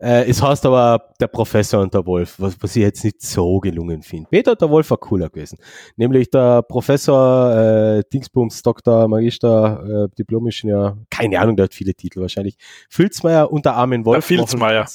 Äh, 0.00 0.28
es 0.30 0.40
heißt 0.40 0.64
aber 0.64 1.12
der 1.18 1.26
Professor 1.26 1.80
und 1.80 1.92
der 1.92 2.06
Wolf, 2.06 2.36
was, 2.38 2.56
was 2.60 2.76
ich 2.76 2.82
jetzt 2.82 3.02
nicht 3.02 3.20
so 3.20 3.58
gelungen 3.58 4.02
finde. 4.02 4.28
Peter 4.30 4.52
und 4.52 4.60
der 4.60 4.70
Wolf 4.70 4.90
war 4.90 4.98
cooler 4.98 5.28
gewesen. 5.28 5.58
Nämlich 5.96 6.30
der 6.30 6.62
Professor 6.62 7.52
äh, 7.98 8.02
Dingsbums, 8.12 8.62
Doktor, 8.62 9.08
Magister, 9.08 10.06
äh, 10.06 10.14
Diplom-Ingenieur, 10.16 10.98
keine 11.10 11.40
Ahnung, 11.40 11.56
der 11.56 11.64
hat 11.64 11.74
viele 11.74 11.94
Titel 11.94 12.20
wahrscheinlich. 12.20 12.56
Filzmeier 12.88 13.50
und 13.50 13.64
der 13.64 13.74
Armin 13.74 14.04
Wolf. 14.04 14.26
Der 14.26 14.38
Filzmeier. 14.38 14.86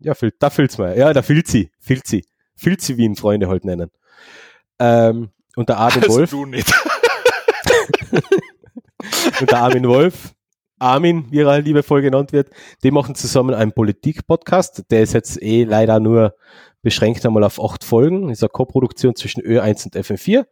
Ja, 0.00 0.14
Fil 0.14 0.32
der 0.32 0.50
Filzmeier. 0.50 0.96
Ja, 0.96 1.12
der 1.12 1.22
Filzi. 1.22 1.70
Filzi. 1.80 2.26
Filzi, 2.54 2.96
wie 2.96 3.04
ihn 3.04 3.16
Freunde 3.16 3.48
halt 3.48 3.64
nennen. 3.64 3.90
Ähm, 4.78 5.30
und 5.56 5.68
der 5.68 5.78
Armin 5.78 6.02
also 6.02 6.16
Wolf. 6.16 6.30
Du 6.30 6.44
nicht. 6.44 6.72
und 9.40 9.50
der 9.50 9.58
Armin 9.58 9.88
Wolf, 9.88 10.34
Armin, 10.82 11.26
wie 11.30 11.40
er 11.40 11.60
liebevoll 11.60 12.02
genannt 12.02 12.32
wird, 12.32 12.50
die 12.82 12.90
machen 12.90 13.14
zusammen 13.14 13.54
einen 13.54 13.72
Politik-Podcast. 13.72 14.84
Der 14.90 15.02
ist 15.02 15.14
jetzt 15.14 15.40
eh 15.42 15.64
leider 15.64 16.00
nur 16.00 16.34
beschränkt 16.82 17.24
einmal 17.24 17.44
auf 17.44 17.62
acht 17.62 17.84
Folgen. 17.84 18.28
Das 18.28 18.38
ist 18.38 18.42
eine 18.42 18.50
Co-Produktion 18.50 19.14
zwischen 19.14 19.42
Ö1 19.42 19.84
und 19.84 19.96
FM4. 19.96 20.46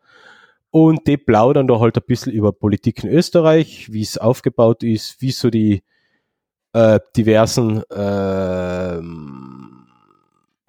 Und 0.70 1.06
die 1.08 1.16
plaudern 1.16 1.66
da 1.66 1.80
halt 1.80 1.96
ein 1.96 2.04
bisschen 2.06 2.32
über 2.32 2.52
Politik 2.52 3.02
in 3.02 3.10
Österreich, 3.10 3.92
wie 3.92 4.02
es 4.02 4.16
aufgebaut 4.18 4.84
ist, 4.84 5.20
wie 5.20 5.32
so 5.32 5.50
die 5.50 5.82
äh, 6.72 7.00
diversen 7.16 7.82
äh, 7.90 9.00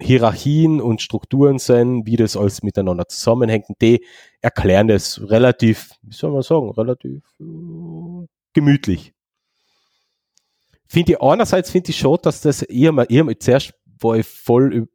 Hierarchien 0.04 0.80
und 0.80 1.00
Strukturen 1.00 1.60
sind, 1.60 2.06
wie 2.06 2.16
das 2.16 2.36
alles 2.36 2.64
miteinander 2.64 3.06
zusammenhängt. 3.06 3.68
Und 3.68 3.80
die 3.80 4.04
erklären 4.40 4.88
das 4.88 5.20
relativ, 5.30 5.92
wie 6.02 6.14
soll 6.14 6.32
man 6.32 6.42
sagen, 6.42 6.70
relativ 6.70 7.22
äh, 7.40 8.26
gemütlich. 8.52 9.14
Finde 10.92 11.12
ich 11.12 11.22
einerseits 11.22 11.70
finde 11.70 11.88
ich 11.88 11.98
schon, 11.98 12.18
dass 12.20 12.42
das 12.42 12.60
eher 12.60 12.92
mal, 12.92 13.06
eher 13.08 13.24
mal 13.24 13.38
zuerst 13.38 13.72
war 13.98 14.16
ich 14.16 14.26
voll 14.26 14.88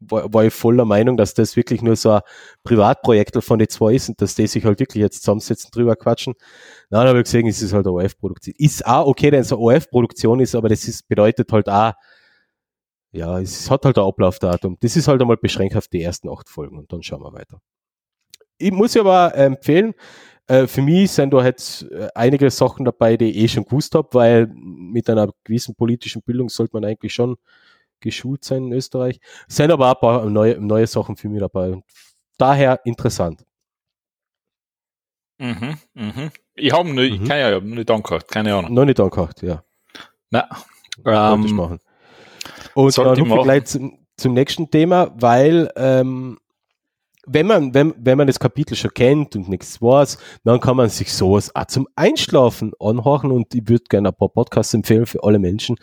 war, 0.00 0.34
war 0.34 0.44
ich 0.44 0.52
voller 0.52 0.84
Meinung, 0.84 1.16
dass 1.16 1.34
das 1.34 1.54
wirklich 1.54 1.82
nur 1.82 1.94
so 1.94 2.10
ein 2.10 2.22
Privatprojekt 2.64 3.40
von 3.44 3.60
den 3.60 3.68
zwei 3.68 3.94
ist 3.94 4.08
und 4.08 4.20
dass 4.20 4.34
die 4.34 4.48
sich 4.48 4.64
halt 4.64 4.80
wirklich 4.80 5.00
jetzt 5.00 5.22
zusammensetzen, 5.22 5.70
drüber 5.70 5.94
quatschen. 5.94 6.34
Dann 6.90 7.06
habe 7.06 7.18
ich 7.18 7.24
gesehen, 7.26 7.46
es 7.46 7.62
ist 7.62 7.72
halt 7.72 7.86
eine 7.86 7.94
OF-Produktion. 7.94 8.56
Ist 8.58 8.84
auch 8.84 9.06
okay, 9.06 9.30
wenn 9.30 9.42
es 9.42 9.52
eine 9.52 9.60
OF-Produktion 9.60 10.40
ist, 10.40 10.56
aber 10.56 10.68
das 10.68 10.88
ist, 10.88 11.06
bedeutet 11.06 11.52
halt 11.52 11.68
auch, 11.68 11.92
ja, 13.12 13.38
es 13.38 13.70
hat 13.70 13.84
halt 13.84 13.98
ein 13.98 14.04
Ablaufdatum. 14.04 14.78
Das 14.80 14.96
ist 14.96 15.06
halt 15.06 15.20
einmal 15.20 15.36
beschränkt 15.36 15.76
auf 15.76 15.86
die 15.86 16.02
ersten 16.02 16.28
acht 16.28 16.48
Folgen 16.48 16.76
und 16.76 16.92
dann 16.92 17.04
schauen 17.04 17.22
wir 17.22 17.32
weiter. 17.32 17.60
Ich 18.58 18.72
muss 18.72 18.96
aber 18.96 19.32
empfehlen, 19.36 19.94
äh, 20.48 20.66
für 20.66 20.82
mich 20.82 21.10
sind 21.10 21.32
da 21.32 21.44
jetzt 21.44 21.82
äh, 21.90 22.08
einige 22.14 22.50
Sachen 22.50 22.84
dabei, 22.84 23.16
die 23.16 23.30
ich 23.30 23.36
eh 23.36 23.48
schon 23.48 23.64
gewusst 23.64 23.94
habe, 23.94 24.08
weil 24.12 24.46
mit 24.46 25.10
einer 25.10 25.30
gewissen 25.44 25.74
politischen 25.74 26.22
Bildung 26.22 26.48
sollte 26.48 26.76
man 26.76 26.84
eigentlich 26.84 27.14
schon 27.14 27.36
geschult 28.00 28.44
sein 28.44 28.66
in 28.66 28.72
Österreich. 28.72 29.20
Sind 29.48 29.70
aber 29.70 29.90
auch 29.90 29.94
ein 29.94 30.00
paar 30.00 30.30
neue, 30.30 30.60
neue 30.60 30.86
Sachen 30.86 31.16
für 31.16 31.28
mich 31.28 31.40
dabei. 31.40 31.72
Und 31.72 31.84
daher 32.38 32.80
interessant. 32.84 33.44
Mhm, 35.38 35.76
mhm. 35.94 36.30
Ich 36.54 36.72
habe 36.72 36.88
mhm. 36.88 36.98
ich 36.98 37.24
kann 37.24 37.38
ja 37.38 37.60
nicht 37.60 37.90
angehört, 37.90 38.28
keine 38.28 38.54
Ahnung. 38.54 38.72
Noch 38.72 38.84
nicht 38.84 39.00
angehört, 39.00 39.42
ja. 39.42 39.62
Na, 40.30 40.48
ähm, 41.04 41.44
ich 41.44 41.52
machen. 41.52 41.80
Und 42.74 42.96
dann 42.96 43.18
ich 43.18 43.42
gleich 43.42 43.64
zum, 43.66 43.98
zum 44.16 44.32
nächsten 44.32 44.70
Thema, 44.70 45.12
weil 45.16 45.70
ähm, 45.76 46.38
wenn 47.26 47.46
man, 47.46 47.74
wenn, 47.74 47.92
wenn 47.98 48.16
man 48.16 48.28
das 48.28 48.38
Kapitel 48.38 48.76
schon 48.76 48.92
kennt 48.94 49.34
und 49.34 49.48
nichts 49.48 49.82
weiß, 49.82 50.18
dann 50.44 50.60
kann 50.60 50.76
man 50.76 50.88
sich 50.88 51.12
sowas 51.12 51.54
auch 51.54 51.66
zum 51.66 51.88
Einschlafen 51.96 52.72
anhören 52.78 53.32
und 53.32 53.54
ich 53.54 53.68
würde 53.68 53.84
gerne 53.88 54.08
ein 54.10 54.14
paar 54.14 54.28
Podcasts 54.28 54.72
empfehlen 54.74 55.06
für 55.06 55.22
alle 55.24 55.38
Menschen, 55.38 55.76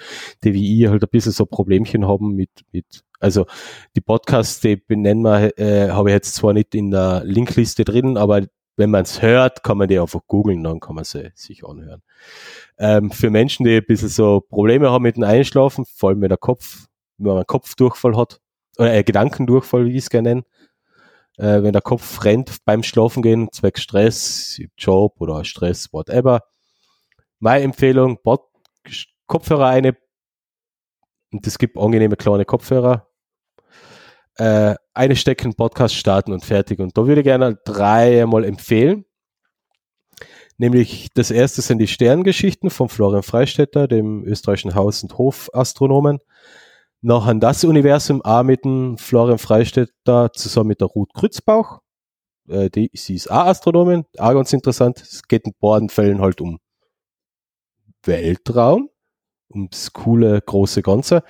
die 0.43 0.53
wie 0.53 0.83
ich 0.83 0.89
halt 0.89 1.03
ein 1.03 1.09
bisschen 1.09 1.33
so 1.33 1.45
Problemchen 1.45 2.07
haben 2.07 2.35
mit, 2.35 2.49
mit, 2.71 3.03
also 3.19 3.45
die 3.95 4.01
Podcasts, 4.01 4.61
die 4.61 4.77
benennen 4.77 5.23
wir, 5.23 5.57
äh, 5.59 5.89
habe 5.89 6.09
ich 6.09 6.13
jetzt 6.13 6.35
zwar 6.35 6.53
nicht 6.53 6.73
in 6.75 6.91
der 6.91 7.23
Linkliste 7.25 7.83
drin, 7.83 8.17
aber 8.17 8.43
wenn 8.75 8.89
man 8.89 9.03
es 9.03 9.21
hört, 9.21 9.63
kann 9.63 9.77
man 9.77 9.87
die 9.87 9.99
einfach 9.99 10.21
googeln, 10.27 10.63
dann 10.63 10.79
kann 10.79 10.95
man 10.95 11.03
sie 11.03 11.31
sich 11.35 11.63
anhören. 11.65 12.01
Ähm, 12.77 13.11
für 13.11 13.29
Menschen, 13.29 13.65
die 13.65 13.75
ein 13.75 13.85
bisschen 13.85 14.09
so 14.09 14.41
Probleme 14.41 14.89
haben 14.89 15.03
mit 15.03 15.17
dem 15.17 15.23
Einschlafen, 15.23 15.85
vor 15.85 16.09
allem 16.09 16.21
wenn 16.21 16.29
der 16.29 16.37
Kopf, 16.37 16.87
wenn 17.17 17.35
man 17.35 17.45
Kopfdurchfall 17.45 18.17
hat, 18.17 18.39
oder 18.77 18.93
äh, 18.93 19.03
Gedankendurchfall, 19.03 19.85
wie 19.85 19.91
ich 19.91 20.03
es 20.03 20.09
gerne 20.09 20.29
nenne, 20.29 20.43
äh, 21.37 21.63
wenn 21.63 21.73
der 21.73 21.81
Kopf 21.81 22.23
rennt 22.23 22.63
beim 22.65 22.83
Schlafengehen, 22.83 23.49
zwecks 23.51 23.81
Stress, 23.81 24.59
Job 24.77 25.19
oder 25.19 25.43
Stress, 25.45 25.91
whatever. 25.91 26.41
Meine 27.39 27.63
Empfehlung, 27.63 28.19
Bot 28.23 28.41
Kopfhörer 29.25 29.67
eine, 29.67 29.97
und 31.31 31.47
es 31.47 31.57
gibt 31.57 31.77
angenehme 31.77 32.15
kleine 32.15 32.45
Kopfhörer, 32.45 33.07
äh, 34.35 34.75
eine 34.93 35.15
stecken, 35.15 35.55
Podcast 35.55 35.95
starten 35.95 36.33
und 36.33 36.45
fertig. 36.45 36.79
Und 36.79 36.97
da 36.97 37.07
würde 37.07 37.21
ich 37.21 37.25
gerne 37.25 37.57
dreimal 37.65 38.43
empfehlen. 38.43 39.05
Nämlich 40.57 41.09
das 41.15 41.31
erste 41.31 41.61
sind 41.61 41.79
die 41.79 41.87
Sterngeschichten 41.87 42.69
von 42.69 42.89
Florian 42.89 43.23
Freistetter, 43.23 43.87
dem 43.87 44.23
österreichischen 44.23 44.75
Haus- 44.75 45.01
und 45.03 45.17
Hofastronomen. 45.17 46.19
Nachher 47.05 47.35
das 47.35 47.65
Universum 47.65 48.21
auch 48.21 48.43
mit 48.43 48.63
dem 48.63 48.97
Florian 48.97 49.37
Freistetter 49.37 50.31
zusammen 50.31 50.69
mit 50.69 50.79
der 50.79 50.87
Ruth 50.87 51.13
Grützbauch. 51.13 51.81
Äh, 52.47 52.69
die, 52.69 52.91
sie 52.93 53.15
ist 53.15 53.29
auch 53.29 53.45
Astronomin, 53.45 54.05
auch 54.17 54.33
ganz 54.33 54.53
interessant. 54.53 55.01
Es 55.01 55.23
geht 55.27 55.45
in 55.45 55.51
beiden 55.59 55.89
Fällen 55.89 56.21
halt 56.21 56.39
um 56.39 56.59
Weltraum, 58.05 58.89
ums 59.53 59.91
coole 59.91 60.39
große 60.39 60.81
Ganze. 60.81 61.23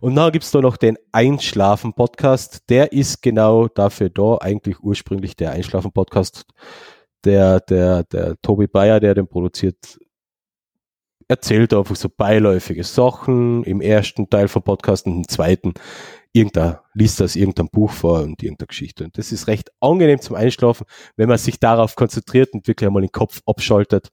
Und 0.00 0.14
dann 0.14 0.30
gibt's 0.30 0.52
da 0.52 0.60
noch 0.60 0.76
den 0.76 0.96
Einschlafen-Podcast. 1.10 2.70
Der 2.70 2.92
ist 2.92 3.20
genau 3.20 3.66
dafür 3.66 4.10
da, 4.10 4.36
eigentlich 4.36 4.78
ursprünglich 4.78 5.34
der 5.34 5.50
Einschlafen-Podcast. 5.50 6.44
Der, 7.24 7.58
der, 7.58 8.04
der 8.04 8.40
Tobi 8.40 8.68
Bayer, 8.68 9.00
der 9.00 9.16
den 9.16 9.26
produziert, 9.26 9.98
erzählt 11.28 11.74
einfach 11.74 11.94
so 11.94 12.08
beiläufige 12.08 12.82
Sachen 12.84 13.62
im 13.64 13.80
ersten 13.80 14.28
Teil 14.30 14.48
vom 14.48 14.62
Podcast 14.62 15.06
und 15.06 15.16
im 15.16 15.28
zweiten 15.28 15.74
irgendein, 16.32 16.78
liest 16.94 17.20
das 17.20 17.36
irgendein 17.36 17.68
Buch 17.68 17.90
vor 17.90 18.22
und 18.22 18.42
irgendeine 18.42 18.66
Geschichte. 18.66 19.04
Und 19.04 19.18
das 19.18 19.30
ist 19.32 19.46
recht 19.46 19.70
angenehm 19.80 20.20
zum 20.20 20.36
Einschlafen, 20.36 20.86
wenn 21.16 21.28
man 21.28 21.38
sich 21.38 21.60
darauf 21.60 21.96
konzentriert 21.96 22.52
und 22.54 22.66
wirklich 22.66 22.86
einmal 22.86 23.02
den 23.02 23.12
Kopf 23.12 23.42
abschaltet. 23.46 24.10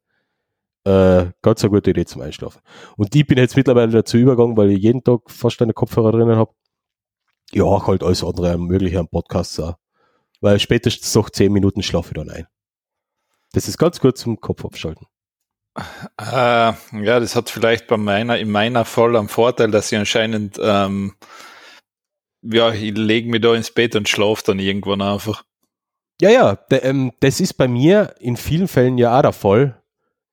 Äh, 0.84 1.32
ganz 1.42 1.64
eine 1.64 1.72
gute 1.72 1.90
Idee 1.92 2.06
zum 2.06 2.22
Einschlafen. 2.22 2.61
Und 2.95 3.16
ich 3.16 3.26
bin 3.26 3.38
jetzt 3.38 3.56
mittlerweile 3.56 3.92
dazu 3.92 4.18
übergegangen, 4.18 4.56
weil 4.56 4.72
ich 4.72 4.84
jeden 4.84 5.03
Tag 5.03 5.32
fast 5.32 5.61
eine 5.61 5.74
Kopfhörer 5.74 6.11
drinnen 6.11 6.35
habe. 6.35 6.53
Ja, 7.52 7.88
halt 7.88 8.03
alles 8.03 8.24
andere 8.24 8.58
mögliche 8.58 9.00
am 9.00 9.08
Podcast 9.08 9.60
auch. 9.60 9.76
Weil 10.42 10.60
spätestens 10.60 11.16
nach 11.16 11.30
zehn 11.30 11.52
Minuten 11.52 11.82
schlafe 11.82 12.10
ich 12.10 12.16
dann 12.16 12.30
ein. 12.30 12.48
Das 13.53 13.68
ist 13.68 13.77
ganz 13.77 14.00
gut 14.00 14.18
zum 14.18 14.40
Kopf 14.40 14.66
abschalten. 14.66 15.08
Äh, 15.75 16.73
ja, 17.03 17.19
das 17.19 17.35
hat 17.35 17.49
vielleicht 17.49 17.87
bei 17.87 17.97
meiner, 17.97 18.37
in 18.37 18.49
meiner 18.49 18.85
Fall 18.85 19.15
am 19.15 19.27
Vorteil, 19.27 19.71
dass 19.71 19.91
ich 19.91 19.97
anscheinend, 19.97 20.57
ähm, 20.61 21.15
ja, 22.41 22.71
ich 22.71 22.95
lege 22.95 23.29
mich 23.29 23.41
da 23.41 23.53
ins 23.53 23.71
Bett 23.71 23.95
und 23.95 24.07
schlafe 24.07 24.43
dann 24.45 24.59
irgendwann 24.59 25.01
einfach. 25.01 25.43
Ja, 26.21 26.29
ja, 26.29 26.57
ähm, 26.71 27.11
das 27.19 27.41
ist 27.41 27.55
bei 27.55 27.67
mir 27.67 28.15
in 28.19 28.37
vielen 28.37 28.69
Fällen 28.69 28.97
ja 28.97 29.17
auch 29.17 29.21
der 29.21 29.33
Fall, 29.33 29.83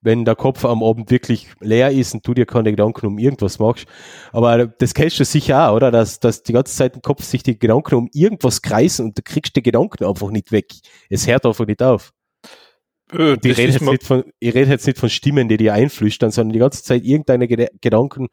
wenn 0.01 0.25
der 0.25 0.37
Kopf 0.37 0.65
am 0.65 0.83
Abend 0.83 1.11
wirklich 1.11 1.49
leer 1.59 1.91
ist 1.91 2.15
und 2.15 2.27
du 2.27 2.35
dir 2.35 2.47
keine 2.47 2.71
Gedanken 2.71 3.07
um 3.07 3.19
irgendwas 3.19 3.59
machst. 3.59 3.87
Aber 4.33 4.67
das 4.67 4.95
kennst 4.95 5.19
du 5.19 5.25
sicher 5.25 5.69
auch, 5.69 5.77
oder? 5.77 5.91
Dass, 5.91 6.21
dass 6.21 6.45
die 6.45 6.53
ganze 6.53 6.77
Zeit 6.77 6.95
im 6.95 7.03
Kopf 7.03 7.25
sich 7.25 7.43
die 7.43 7.59
Gedanken 7.59 7.97
um 7.97 8.09
irgendwas 8.13 8.63
kreisen 8.63 9.07
und 9.07 9.19
du 9.19 9.23
kriegst 9.23 9.57
die 9.57 9.63
Gedanken 9.63 10.05
einfach 10.05 10.31
nicht 10.31 10.53
weg. 10.53 10.73
Es 11.11 11.27
hört 11.27 11.47
einfach 11.47 11.67
nicht 11.67 11.83
auf. 11.83 12.13
Äh, 13.13 13.35
ich 13.43 13.59
rede, 13.59 13.73
jetzt 13.73 13.83
nicht 13.83 14.05
von, 14.05 14.25
ich 14.39 14.55
rede 14.55 14.71
jetzt 14.71 14.87
nicht 14.87 14.99
von 14.99 15.11
Stimmen, 15.11 15.49
die 15.49 15.57
dir 15.57 15.75
einflüstern, 15.75 16.31
sondern 16.31 16.53
die 16.53 16.59
ganze 16.59 16.83
Zeit 16.83 17.05
irgendeine 17.05 17.47
Ged 17.47 17.71
Gedanken, 17.81 18.29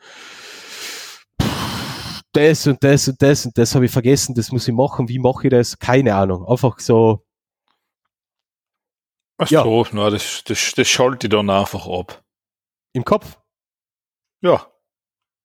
das 2.34 2.68
und 2.68 2.84
das 2.84 3.08
und 3.08 3.22
das 3.22 3.46
und 3.46 3.58
das 3.58 3.76
habe 3.76 3.86
ich 3.86 3.92
vergessen, 3.92 4.36
das 4.36 4.52
muss 4.52 4.68
ich 4.68 4.74
machen, 4.74 5.10
wie 5.10 5.20
mache 5.20 5.48
ich 5.48 5.52
das? 5.52 5.80
Keine 5.80 6.16
Ahnung. 6.16 6.46
Einfach 6.46 6.80
so. 6.80 7.26
Ach 9.38 9.50
ja. 9.50 9.64
so, 9.64 9.86
na, 9.92 10.10
das, 10.10 10.44
das, 10.44 10.74
das 10.76 10.88
schalte 10.88 11.28
ich 11.28 11.32
dann 11.32 11.50
einfach 11.50 11.88
ab. 11.88 12.24
Im 12.94 13.06
Kopf? 13.06 13.40
Ja. 14.42 14.68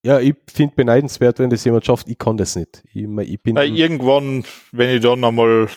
Ja, 0.04 0.20
ich 0.20 0.34
finde 0.52 0.74
beneidenswert, 0.74 1.38
wenn 1.38 1.48
das 1.48 1.64
jemand 1.64 1.86
schafft. 1.86 2.08
Ich 2.08 2.18
kann 2.18 2.36
das 2.36 2.56
nicht. 2.56 2.82
Ich, 2.92 3.04
ich 3.04 3.42
bin 3.42 3.54
Na, 3.54 3.64
irgendwann, 3.64 4.44
wenn 4.72 4.96
ich 4.96 5.00
dann 5.00 5.24
einmal 5.24 5.68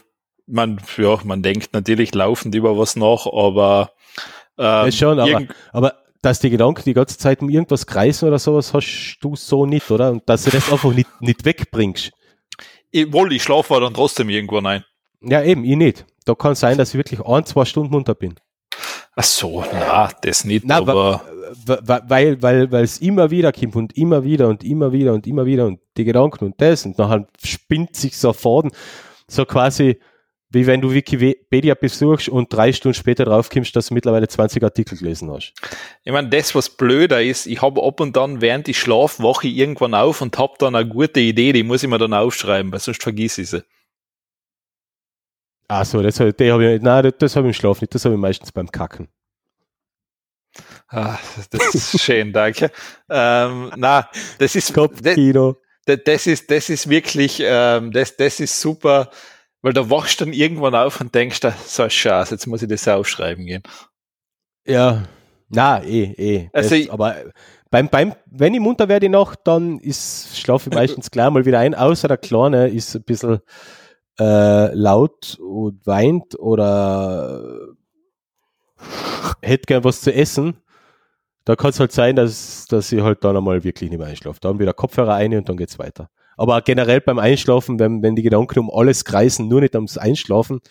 man, 0.47 0.81
ja, 0.97 1.19
man 1.23 1.43
denkt 1.43 1.73
natürlich 1.73 2.15
laufend 2.15 2.55
über 2.55 2.77
was 2.77 2.95
nach, 2.95 3.27
aber 3.27 3.91
ähm, 4.57 4.85
ja, 4.85 4.91
schon, 4.91 5.19
aber, 5.19 5.43
aber 5.71 5.93
dass 6.21 6.39
die 6.39 6.49
Gedanken 6.49 6.83
die 6.85 6.93
ganze 6.93 7.17
Zeit 7.17 7.41
um 7.41 7.49
irgendwas 7.49 7.85
kreisen 7.85 8.27
oder 8.27 8.39
sowas 8.39 8.73
hast 8.73 9.17
du 9.21 9.35
so 9.35 9.65
nicht, 9.65 9.89
oder? 9.91 10.11
Und 10.11 10.27
dass 10.27 10.43
du 10.43 10.51
das 10.51 10.71
einfach 10.71 10.91
nicht, 10.93 11.09
nicht 11.21 11.45
wegbringst. 11.45 12.11
Ich, 12.91 13.13
wohl, 13.13 13.31
ich 13.33 13.43
schlafe 13.43 13.79
dann 13.79 13.93
trotzdem 13.93 14.29
irgendwann 14.29 14.65
ein. 14.65 14.85
Ja, 15.21 15.43
eben, 15.43 15.63
ich 15.63 15.75
nicht. 15.75 16.05
Da 16.25 16.35
kann 16.35 16.55
sein, 16.55 16.77
dass 16.77 16.89
ich 16.89 16.95
wirklich 16.95 17.21
ein, 17.21 17.45
zwei 17.45 17.65
Stunden 17.65 17.91
munter 17.91 18.15
bin. 18.15 18.35
Ach 19.15 19.23
so, 19.23 19.63
na, 19.71 20.09
das 20.21 20.43
nicht, 20.45 20.65
na, 20.65 20.77
aber. 20.77 21.21
Weil, 21.65 22.41
weil, 22.41 22.71
weil 22.71 22.83
es 22.83 22.97
immer 22.97 23.31
wieder 23.31 23.53
kommt 23.53 23.75
und 23.77 23.97
immer 23.97 24.23
wieder 24.25 24.49
und 24.49 24.65
immer 24.65 24.91
wieder 24.91 25.13
und 25.13 25.25
immer 25.25 25.45
wieder 25.45 25.65
und 25.65 25.79
die 25.95 26.03
Gedanken 26.03 26.43
und 26.43 26.55
das 26.59 26.85
und 26.85 26.99
dann 26.99 27.25
spinnt 27.41 27.95
sich 27.95 28.17
so 28.17 28.33
Faden, 28.33 28.71
so 29.27 29.45
quasi, 29.45 29.97
wie 30.57 30.67
wenn 30.67 30.81
du 30.81 30.91
Wikipedia 30.93 31.75
besuchst 31.75 32.27
und 32.29 32.51
drei 32.51 32.73
Stunden 32.73 32.95
später 32.95 33.23
draufkommst, 33.25 33.75
dass 33.75 33.87
du 33.87 33.93
mittlerweile 33.93 34.27
20 34.27 34.61
Artikel 34.63 34.97
gelesen 34.97 35.31
hast. 35.31 35.53
Ich 36.03 36.11
meine, 36.11 36.29
das, 36.29 36.53
was 36.55 36.69
blöder 36.69 37.21
ist, 37.23 37.45
ich 37.45 37.61
habe 37.61 37.81
ab 37.83 37.99
und 38.01 38.17
dann, 38.17 38.41
während 38.41 38.67
ich 38.67 38.79
schlafe, 38.79 39.23
wache 39.23 39.47
ich 39.47 39.55
irgendwann 39.55 39.93
auf 39.93 40.21
und 40.21 40.37
habe 40.37 40.55
dann 40.59 40.75
eine 40.75 40.87
gute 40.89 41.19
Idee, 41.19 41.53
die 41.53 41.63
muss 41.63 41.83
ich 41.83 41.89
mir 41.89 41.97
dann 41.97 42.13
aufschreiben, 42.13 42.71
weil 42.71 42.79
sonst 42.79 43.01
vergiss 43.03 43.37
ich 43.37 43.49
sie. 43.51 43.63
Ach 45.69 45.85
so, 45.85 46.01
das, 46.01 46.19
hab- 46.19 46.35
die 46.37 46.51
habe 46.51 46.75
ich, 46.75 46.81
nein, 46.81 47.11
das, 47.19 47.35
habe 47.35 47.47
ich 47.47 47.55
im 47.55 47.59
Schlaf 47.59 47.81
nicht, 47.81 47.93
das 47.93 48.05
habe 48.05 48.15
ich 48.15 48.21
meistens 48.21 48.51
beim 48.51 48.71
Kacken. 48.71 49.09
Ah, 50.87 51.17
das 51.51 51.75
ist 51.75 51.99
schön, 52.01 52.31
danke. 52.33 52.71
Ähm, 53.09 53.71
na, 53.75 54.09
das 54.39 54.55
ist, 54.55 54.73
Kopfkino. 54.73 55.57
das 55.85 55.99
das 56.05 56.27
ist, 56.27 56.49
das 56.49 56.69
ist 56.69 56.89
wirklich, 56.89 57.41
ähm, 57.43 57.91
das, 57.91 58.15
das 58.15 58.39
ist 58.39 58.59
super, 58.59 59.09
weil 59.61 59.73
da 59.73 59.89
wachst 59.89 60.21
dann 60.21 60.33
irgendwann 60.33 60.75
auf 60.75 61.01
und 61.01 61.13
denkst, 61.15 61.39
da, 61.41 61.51
so 61.65 61.83
ein 61.83 61.89
Scheiß, 61.89 62.29
jetzt 62.31 62.47
muss 62.47 62.61
ich 62.61 62.69
das 62.69 62.87
aufschreiben 62.87 63.45
gehen. 63.45 63.63
Ja, 64.65 65.03
na, 65.49 65.81
eh, 65.83 66.13
eh. 66.17 66.49
Also 66.53 66.69
das, 66.69 66.77
ich- 66.79 66.91
aber 66.91 67.15
beim, 67.69 67.89
beim, 67.89 68.13
wenn 68.25 68.53
ich 68.53 68.59
munter 68.59 68.87
werde 68.87 69.09
noch, 69.09 69.35
dann 69.35 69.79
ist 69.79 70.37
schlafe 70.37 70.69
ich 70.69 70.75
meistens 70.75 71.11
gleich 71.11 71.29
mal 71.29 71.45
wieder 71.45 71.59
ein, 71.59 71.75
außer 71.75 72.07
der 72.07 72.17
Kleine 72.17 72.67
ist 72.69 72.95
ein 72.95 73.03
bisschen 73.03 73.39
äh, 74.19 74.73
laut 74.73 75.37
und 75.39 75.85
weint 75.85 76.37
oder 76.39 77.67
hätte 79.41 79.65
gern 79.65 79.83
was 79.83 80.01
zu 80.01 80.13
essen. 80.13 80.57
Da 81.45 81.55
kann 81.55 81.69
es 81.69 81.79
halt 81.79 81.91
sein, 81.93 82.15
dass, 82.15 82.65
dass 82.67 82.91
ich 82.91 83.01
halt 83.01 83.23
dann 83.23 83.37
einmal 83.37 83.63
wirklich 83.63 83.89
nicht 83.89 83.99
mehr 83.99 84.07
einschlafe. 84.07 84.39
Dann 84.41 84.59
wieder 84.59 84.73
Kopfhörer 84.73 85.13
ein 85.15 85.33
und 85.35 85.47
dann 85.47 85.57
geht's 85.57 85.79
weiter. 85.79 86.09
Aber 86.37 86.61
generell 86.61 87.01
beim 87.01 87.19
Einschlafen, 87.19 87.79
wenn, 87.79 88.01
wenn 88.03 88.15
die 88.15 88.21
Gedanken 88.21 88.59
um 88.59 88.71
alles 88.71 89.03
kreisen, 89.03 89.47
nur 89.47 89.61
nicht 89.61 89.75
ums 89.75 89.97
Einschlafen, 89.97 90.61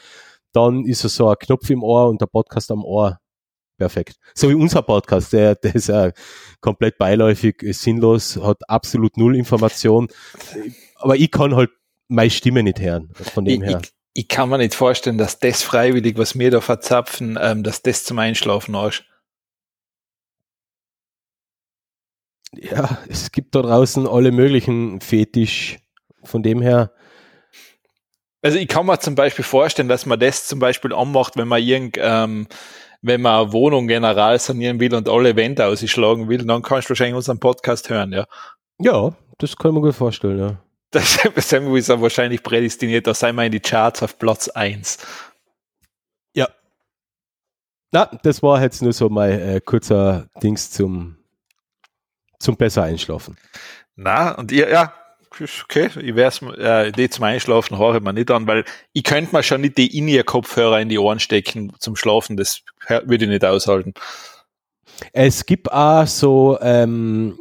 dann 0.53 0.85
ist 0.87 1.05
es 1.05 1.17
so 1.17 1.29
ein 1.29 1.37
Knopf 1.39 1.69
im 1.69 1.83
Ohr 1.83 2.09
und 2.09 2.21
der 2.21 2.27
Podcast 2.27 2.71
am 2.71 2.83
Ohr. 2.85 3.19
Perfekt. 3.77 4.17
So 4.35 4.49
wie 4.49 4.55
unser 4.55 4.81
Podcast, 4.81 5.33
der, 5.35 5.55
der 5.55 5.75
ist 5.75 5.89
ja 5.89 6.11
komplett 6.61 6.97
beiläufig, 6.97 7.63
ist 7.63 7.83
sinnlos, 7.83 8.39
hat 8.43 8.69
absolut 8.71 9.19
null 9.19 9.37
Information. 9.37 10.09
Aber 10.95 11.17
ich 11.17 11.31
kann 11.31 11.55
halt 11.55 11.71
meine 12.09 12.31
Stimme 12.31 12.63
nicht 12.63 12.81
hören, 12.81 13.11
von 13.13 13.45
dem 13.45 13.63
Ich, 13.63 13.69
her. 13.69 13.81
ich, 13.83 13.93
ich 14.15 14.29
kann 14.29 14.49
mir 14.49 14.59
nicht 14.59 14.75
vorstellen, 14.75 15.19
dass 15.19 15.41
das 15.41 15.63
freiwillig, 15.63 16.17
was 16.17 16.39
wir 16.39 16.51
da 16.51 16.63
verzapfen, 16.63 17.39
ähm, 17.39 17.63
dass 17.63 17.83
das 17.83 18.05
zum 18.05 18.19
Einschlafen 18.19 18.75
ist. 18.77 19.05
Ja, 22.53 22.99
es 23.09 23.33
gibt 23.33 23.55
da 23.55 23.63
draußen 23.63 24.07
alle 24.07 24.33
möglichen 24.33 25.01
Fetisch. 25.01 25.79
Von 26.25 26.43
dem 26.43 26.61
her, 26.61 26.93
Also 28.43 28.59
ich 28.59 28.67
kann 28.67 28.87
mir 28.87 28.99
zum 28.99 29.15
Beispiel 29.15 29.45
vorstellen, 29.45 29.89
dass 29.89 30.07
man 30.07 30.19
das 30.19 30.47
zum 30.47 30.59
Beispiel 30.59 30.93
anmacht, 30.93 31.37
wenn 31.37 31.47
man 31.47 31.63
irgend, 31.63 31.97
ähm, 32.01 32.49
wenn 33.01 33.21
man 33.21 33.43
eine 33.43 33.53
Wohnung 33.53 33.87
general 33.87 34.39
sanieren 34.41 34.81
will 34.81 34.93
und 34.95 35.09
alle 35.09 35.37
Wände 35.37 35.65
ausschlagen 35.67 36.29
will, 36.29 36.39
dann 36.39 36.63
kannst 36.63 36.89
du 36.89 36.91
wahrscheinlich 36.91 37.15
unseren 37.15 37.39
Podcast 37.39 37.91
hören, 37.91 38.13
ja. 38.13 38.27
ja, 38.81 39.15
das 39.39 39.57
kann 39.57 39.75
man 39.75 39.83
gut 39.83 39.95
vorstellen, 39.95 40.39
ja. 40.39 40.63
Das 40.91 41.25
ist 41.35 41.53
ja 41.53 42.01
wahrscheinlich 42.01 42.43
prädestiniert, 42.43 43.07
da 43.07 43.15
sei 43.15 43.31
wir 43.33 43.45
in 43.45 43.53
die 43.53 43.61
Charts 43.61 44.03
auf 44.03 44.19
Platz 44.19 44.49
1. 44.49 44.99
Na, 47.93 48.11
das 48.23 48.43
war 48.43 48.61
jetzt 48.61 48.83
nur 48.83 48.93
so 48.93 49.09
mein 49.09 49.41
äh, 49.41 49.61
kurzer 49.65 50.29
Dings 50.43 50.71
zum, 50.71 51.16
zum 52.39 52.57
besser 52.57 52.83
einschlafen. 52.83 53.37
Na, 53.97 54.33
und 54.33 54.53
ihr, 54.53 54.69
ja, 54.69 54.93
okay, 55.41 55.91
ich 56.01 56.15
wär's, 56.15 56.43
äh, 56.43 56.93
die 56.93 57.09
zum 57.09 57.25
Einschlafen 57.25 57.79
höre 57.79 57.97
ich 57.97 58.03
mir 58.03 58.13
nicht 58.13 58.31
an, 58.31 58.47
weil 58.47 58.65
ich 58.93 59.05
könnte 59.05 59.35
mir 59.35 59.43
schon 59.43 59.61
nicht 59.61 59.79
die 59.79 59.97
In-Ear-Kopfhörer 59.97 60.81
in 60.81 60.89
die 60.89 60.99
Ohren 60.99 61.21
stecken 61.21 61.73
zum 61.79 61.97
Schlafen, 61.97 62.37
das 62.37 62.63
würde 62.89 63.25
ich 63.25 63.31
nicht 63.31 63.45
aushalten. 63.45 63.95
Es 65.13 65.45
gibt 65.45 65.71
auch 65.73 66.07
so 66.07 66.59
ähm, 66.61 67.39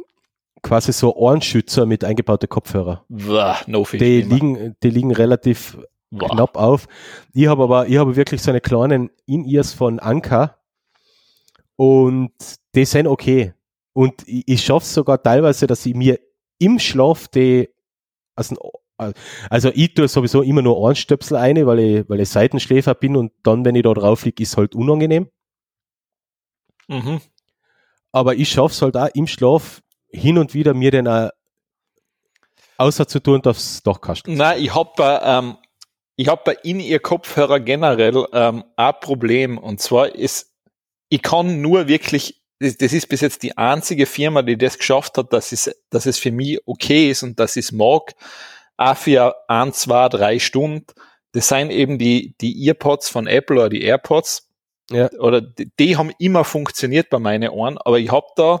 quasi 0.62 0.92
so 0.92 1.14
Ohrenschützer 1.14 1.86
mit 1.86 2.04
eingebaute 2.04 2.48
Kopfhörer. 2.48 3.04
Wah, 3.08 3.56
no 3.66 3.86
Die 3.92 4.22
liegen, 4.22 4.76
die 4.82 4.90
liegen 4.90 5.12
relativ 5.12 5.78
Wah. 6.10 6.28
knapp 6.28 6.56
auf. 6.56 6.86
Ich 7.32 7.46
habe 7.46 7.62
aber, 7.62 7.86
ich 7.86 7.96
habe 7.96 8.16
wirklich 8.16 8.42
so 8.42 8.50
eine 8.50 8.60
kleinen 8.60 9.10
In-Ears 9.26 9.72
von 9.72 9.98
Anker 9.98 10.58
und 11.76 12.32
die 12.74 12.84
sind 12.84 13.06
okay. 13.06 13.54
Und 13.96 14.28
ich, 14.28 14.46
ich 14.46 14.62
schaffe 14.62 14.84
es 14.84 14.92
sogar 14.92 15.22
teilweise, 15.22 15.66
dass 15.66 15.86
ich 15.86 15.94
mir 15.94 16.20
im 16.58 16.78
Schlaf 16.78 17.28
die, 17.28 17.70
also, 18.34 18.54
also 19.48 19.70
ich 19.74 19.94
tue 19.94 20.06
sowieso 20.06 20.42
immer 20.42 20.60
nur 20.60 20.76
Ohrenstöpsel 20.76 21.38
ein, 21.38 21.66
weil 21.66 21.78
ich, 21.78 22.08
weil 22.10 22.20
ich 22.20 22.28
Seitenschläfer 22.28 22.94
bin 22.94 23.16
und 23.16 23.32
dann, 23.42 23.64
wenn 23.64 23.74
ich 23.74 23.84
da 23.84 23.94
drauf 23.94 24.26
liege, 24.26 24.42
ist 24.42 24.58
halt 24.58 24.74
unangenehm. 24.74 25.30
Mhm. 26.88 27.22
Aber 28.12 28.34
ich 28.34 28.50
schaffe 28.50 28.74
es 28.74 28.82
halt 28.82 28.98
auch 28.98 29.08
im 29.14 29.26
Schlaf 29.26 29.80
hin 30.10 30.36
und 30.36 30.52
wieder 30.52 30.74
mir 30.74 30.90
den 30.90 31.08
auch 31.08 31.30
außer 32.76 33.08
zu 33.08 33.20
tun, 33.20 33.40
aufs 33.46 33.82
Dachkasten. 33.82 34.34
Na, 34.34 34.58
ich 34.58 34.74
hab 34.74 34.96
bei, 34.96 35.20
ähm, 35.22 35.56
ich 36.16 36.28
hab 36.28 36.44
bei 36.44 36.52
in 36.62 36.80
ihr 36.80 37.00
Kopfhörer 37.00 37.60
generell 37.60 38.26
ähm, 38.34 38.62
ein 38.76 38.94
Problem 39.00 39.56
und 39.56 39.80
zwar 39.80 40.14
ist, 40.14 40.52
ich 41.08 41.22
kann 41.22 41.62
nur 41.62 41.88
wirklich, 41.88 42.42
das, 42.58 42.76
das 42.78 42.92
ist 42.92 43.08
bis 43.08 43.20
jetzt 43.20 43.42
die 43.42 43.56
einzige 43.56 44.06
Firma, 44.06 44.42
die 44.42 44.56
das 44.56 44.78
geschafft 44.78 45.18
hat, 45.18 45.32
dass 45.32 45.52
es, 45.52 45.70
dass 45.90 46.06
es 46.06 46.18
für 46.18 46.30
mich 46.32 46.58
okay 46.66 47.10
ist 47.10 47.22
und 47.22 47.38
dass 47.38 47.56
ich 47.56 47.66
es 47.66 47.72
mag, 47.72 48.14
auch 48.76 48.96
für 48.96 49.34
ein, 49.48 49.72
zwei, 49.72 50.08
drei 50.08 50.38
Stunden. 50.38 50.86
Das 51.32 51.48
sind 51.48 51.70
eben 51.70 51.98
die, 51.98 52.34
die 52.40 52.66
Earpods 52.66 53.08
von 53.08 53.26
Apple 53.26 53.56
oder 53.56 53.68
die 53.68 53.82
AirPods. 53.82 54.48
Ja. 54.90 55.10
Oder 55.18 55.40
die, 55.40 55.70
die 55.78 55.96
haben 55.96 56.12
immer 56.18 56.44
funktioniert 56.44 57.10
bei 57.10 57.18
meinen 57.18 57.50
Ohren, 57.50 57.76
aber 57.78 57.98
ich 57.98 58.10
hab 58.10 58.34
da 58.36 58.60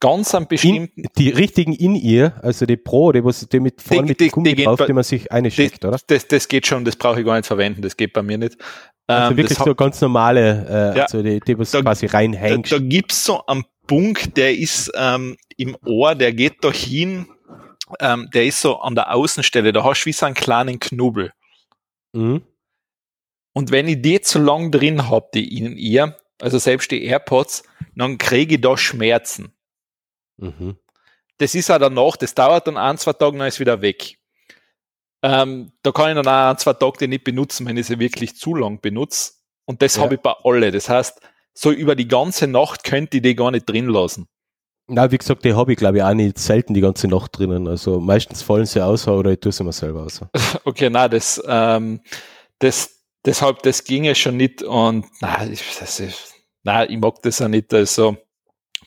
ganz 0.00 0.32
einen 0.34 0.46
bestimmten 0.46 1.04
Die 1.16 1.30
richtigen 1.30 1.72
In-Ear, 1.72 2.38
also 2.42 2.66
die 2.66 2.76
Pro, 2.76 3.10
die, 3.12 3.24
was, 3.24 3.48
die 3.48 3.58
mit 3.58 3.80
vorne 3.82 4.02
Die- 4.02 4.08
mit 4.10 4.20
die- 4.20 4.28
Gummi 4.28 4.54
die 4.54 4.64
drauf, 4.64 4.78
bei- 4.78 4.86
die 4.86 4.92
man 4.92 5.02
sich 5.02 5.32
einsteckt, 5.32 5.84
oder? 5.84 5.92
das, 5.92 6.06
das, 6.06 6.28
das 6.28 6.48
geht 6.48 6.66
schon, 6.68 6.84
das 6.84 6.94
brauche 6.96 7.18
ich 7.20 7.26
gar 7.26 7.34
nicht 7.36 7.46
verwenden, 7.46 7.82
das 7.82 7.96
geht 7.96 8.12
bei 8.12 8.22
mir 8.22 8.38
nicht. 8.38 8.58
Also 9.10 9.30
Ähm, 9.30 9.36
wirklich 9.38 9.58
so 9.58 9.74
ganz 9.74 10.00
normale, 10.02 10.66
äh, 10.94 10.98
Ja. 10.98 11.02
also 11.04 11.22
die, 11.22 11.40
die 11.40 11.58
was 11.58 11.70
Da- 11.70 11.80
quasi 11.80 12.06
da, 12.06 12.18
reinhängt. 12.18 12.70
da 12.70 12.78
gibt's 12.78 13.24
so 13.24 13.44
einen 13.46 13.64
Punkt, 13.86 14.36
der 14.36 14.54
ist 14.56 14.92
ähm, 14.94 15.36
im 15.56 15.76
Ohr, 15.86 16.14
der 16.14 16.32
geht 16.34 16.62
da 16.62 16.70
hin, 16.70 17.26
ähm, 18.00 18.28
der 18.34 18.44
ist 18.44 18.60
so 18.60 18.80
an 18.80 18.94
der 18.94 19.14
Außenstelle, 19.14 19.72
da 19.72 19.82
hast 19.82 20.02
du 20.02 20.06
wie 20.06 20.12
so 20.12 20.26
einen 20.26 20.34
kleinen 20.34 20.78
Knubbel. 20.78 21.32
Mhm. 22.12 22.42
Und 23.54 23.70
wenn 23.70 23.88
ich 23.88 24.02
die 24.02 24.20
zu 24.20 24.38
lang 24.40 24.70
drin 24.70 25.08
hab, 25.08 25.32
die 25.32 25.56
in 25.56 25.76
ihr, 25.78 26.14
also 26.40 26.58
selbst 26.58 26.90
die 26.90 27.02
AirPods, 27.04 27.62
dann 27.96 28.18
kriege 28.18 28.56
ich 28.56 28.60
da 28.60 28.76
Schmerzen. 28.76 29.52
Mhm. 30.36 30.76
Das 31.38 31.54
ist 31.54 31.70
auch 31.70 31.78
danach, 31.78 32.16
das 32.16 32.34
dauert 32.34 32.66
dann 32.66 32.76
ein, 32.76 32.98
zwei 32.98 33.14
Tage, 33.14 33.38
dann 33.38 33.48
ist 33.48 33.58
wieder 33.58 33.80
weg. 33.80 34.17
Ähm, 35.22 35.72
da 35.82 35.90
kann 35.92 36.10
ich 36.10 36.14
dann 36.22 36.26
auch 36.28 36.50
ein, 36.50 36.58
zwei 36.58 36.74
Tage 36.74 37.08
nicht 37.08 37.24
benutzen, 37.24 37.66
wenn 37.66 37.76
ich 37.76 37.86
sie 37.86 37.98
wirklich 37.98 38.36
zu 38.36 38.54
lang 38.54 38.80
benutze. 38.80 39.32
Und 39.66 39.82
das 39.82 39.96
Ja. 39.96 40.02
habe 40.02 40.14
ich 40.14 40.20
bei 40.20 40.32
alle. 40.44 40.70
Das 40.70 40.88
heißt, 40.88 41.20
so 41.54 41.70
über 41.72 41.94
die 41.96 42.06
ganze 42.08 42.46
Nacht 42.46 42.84
könnte 42.84 43.16
ich 43.16 43.22
die 43.22 43.34
gar 43.34 43.50
nicht 43.50 43.68
drin 43.68 43.88
lassen. 43.88 44.28
Na, 44.86 45.10
wie 45.10 45.18
gesagt, 45.18 45.44
die 45.44 45.52
habe 45.54 45.72
ich 45.72 45.78
glaube 45.78 45.98
ich 45.98 46.02
auch 46.04 46.14
nicht 46.14 46.38
selten 46.38 46.72
die 46.72 46.80
ganze 46.80 47.08
Nacht 47.08 47.36
drinnen. 47.38 47.68
Also 47.68 48.00
meistens 48.00 48.42
fallen 48.42 48.64
sie 48.64 48.80
aus 48.82 49.06
oder 49.06 49.32
ich 49.32 49.40
tue 49.40 49.52
sie 49.52 49.64
mir 49.64 49.72
selber 49.72 50.04
aus. 50.04 50.20
Okay, 50.64 50.88
na, 50.88 51.08
das, 51.08 51.42
ähm, 51.46 52.00
das, 52.60 53.02
deshalb, 53.24 53.62
das 53.64 53.84
ginge 53.84 54.14
schon 54.14 54.36
nicht 54.38 54.62
und 54.62 55.04
na, 55.20 55.44
ich, 55.46 55.62
das 55.78 56.00
ist, 56.00 56.32
na, 56.62 56.88
ich 56.88 56.96
mag 56.98 57.20
das 57.22 57.42
auch 57.42 57.48
nicht. 57.48 57.74
Also 57.74 58.16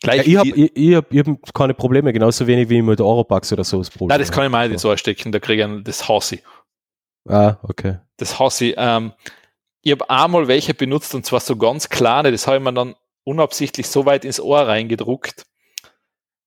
Ja, 0.03 0.13
gleich. 0.13 0.27
ich 0.27 0.35
habe 0.37 0.49
ich, 0.49 0.71
ich 0.75 0.95
hab, 0.95 1.13
ich 1.13 1.19
hab 1.19 1.53
keine 1.53 1.73
Probleme, 1.73 2.11
genauso 2.11 2.47
wenig 2.47 2.69
wie 2.69 2.81
mit 2.81 2.99
Oropax 2.99 3.53
oder 3.53 3.63
so 3.63 3.77
das 3.77 3.89
Problem. 3.89 4.07
nein, 4.09 4.19
das 4.19 4.31
kann 4.31 4.45
ich 4.45 4.51
mir 4.51 4.67
nicht 4.69 4.79
so 4.79 4.89
anstecken. 4.89 5.31
Da 5.31 5.39
kriege 5.39 5.61
ich 5.61 5.63
einen- 5.67 5.83
das 5.83 6.07
hasse 6.09 6.35
ich. 6.35 6.43
Ah, 7.29 7.57
okay. 7.63 7.99
Das 8.17 8.39
hasse 8.39 8.65
ich. 8.65 8.73
Ähm, 8.77 9.13
ich 9.83 9.91
habe 9.91 10.09
einmal 10.09 10.47
welche 10.47 10.73
benutzt 10.73 11.13
und 11.15 11.25
zwar 11.25 11.39
so 11.39 11.55
ganz 11.55 11.89
kleine, 11.89 12.31
das 12.31 12.47
habe 12.47 12.57
ich 12.57 12.63
mir 12.63 12.73
dann 12.73 12.95
unabsichtlich 13.23 13.87
so 13.87 14.05
weit 14.05 14.25
ins 14.25 14.39
Ohr 14.39 14.61
reingedruckt, 14.67 15.45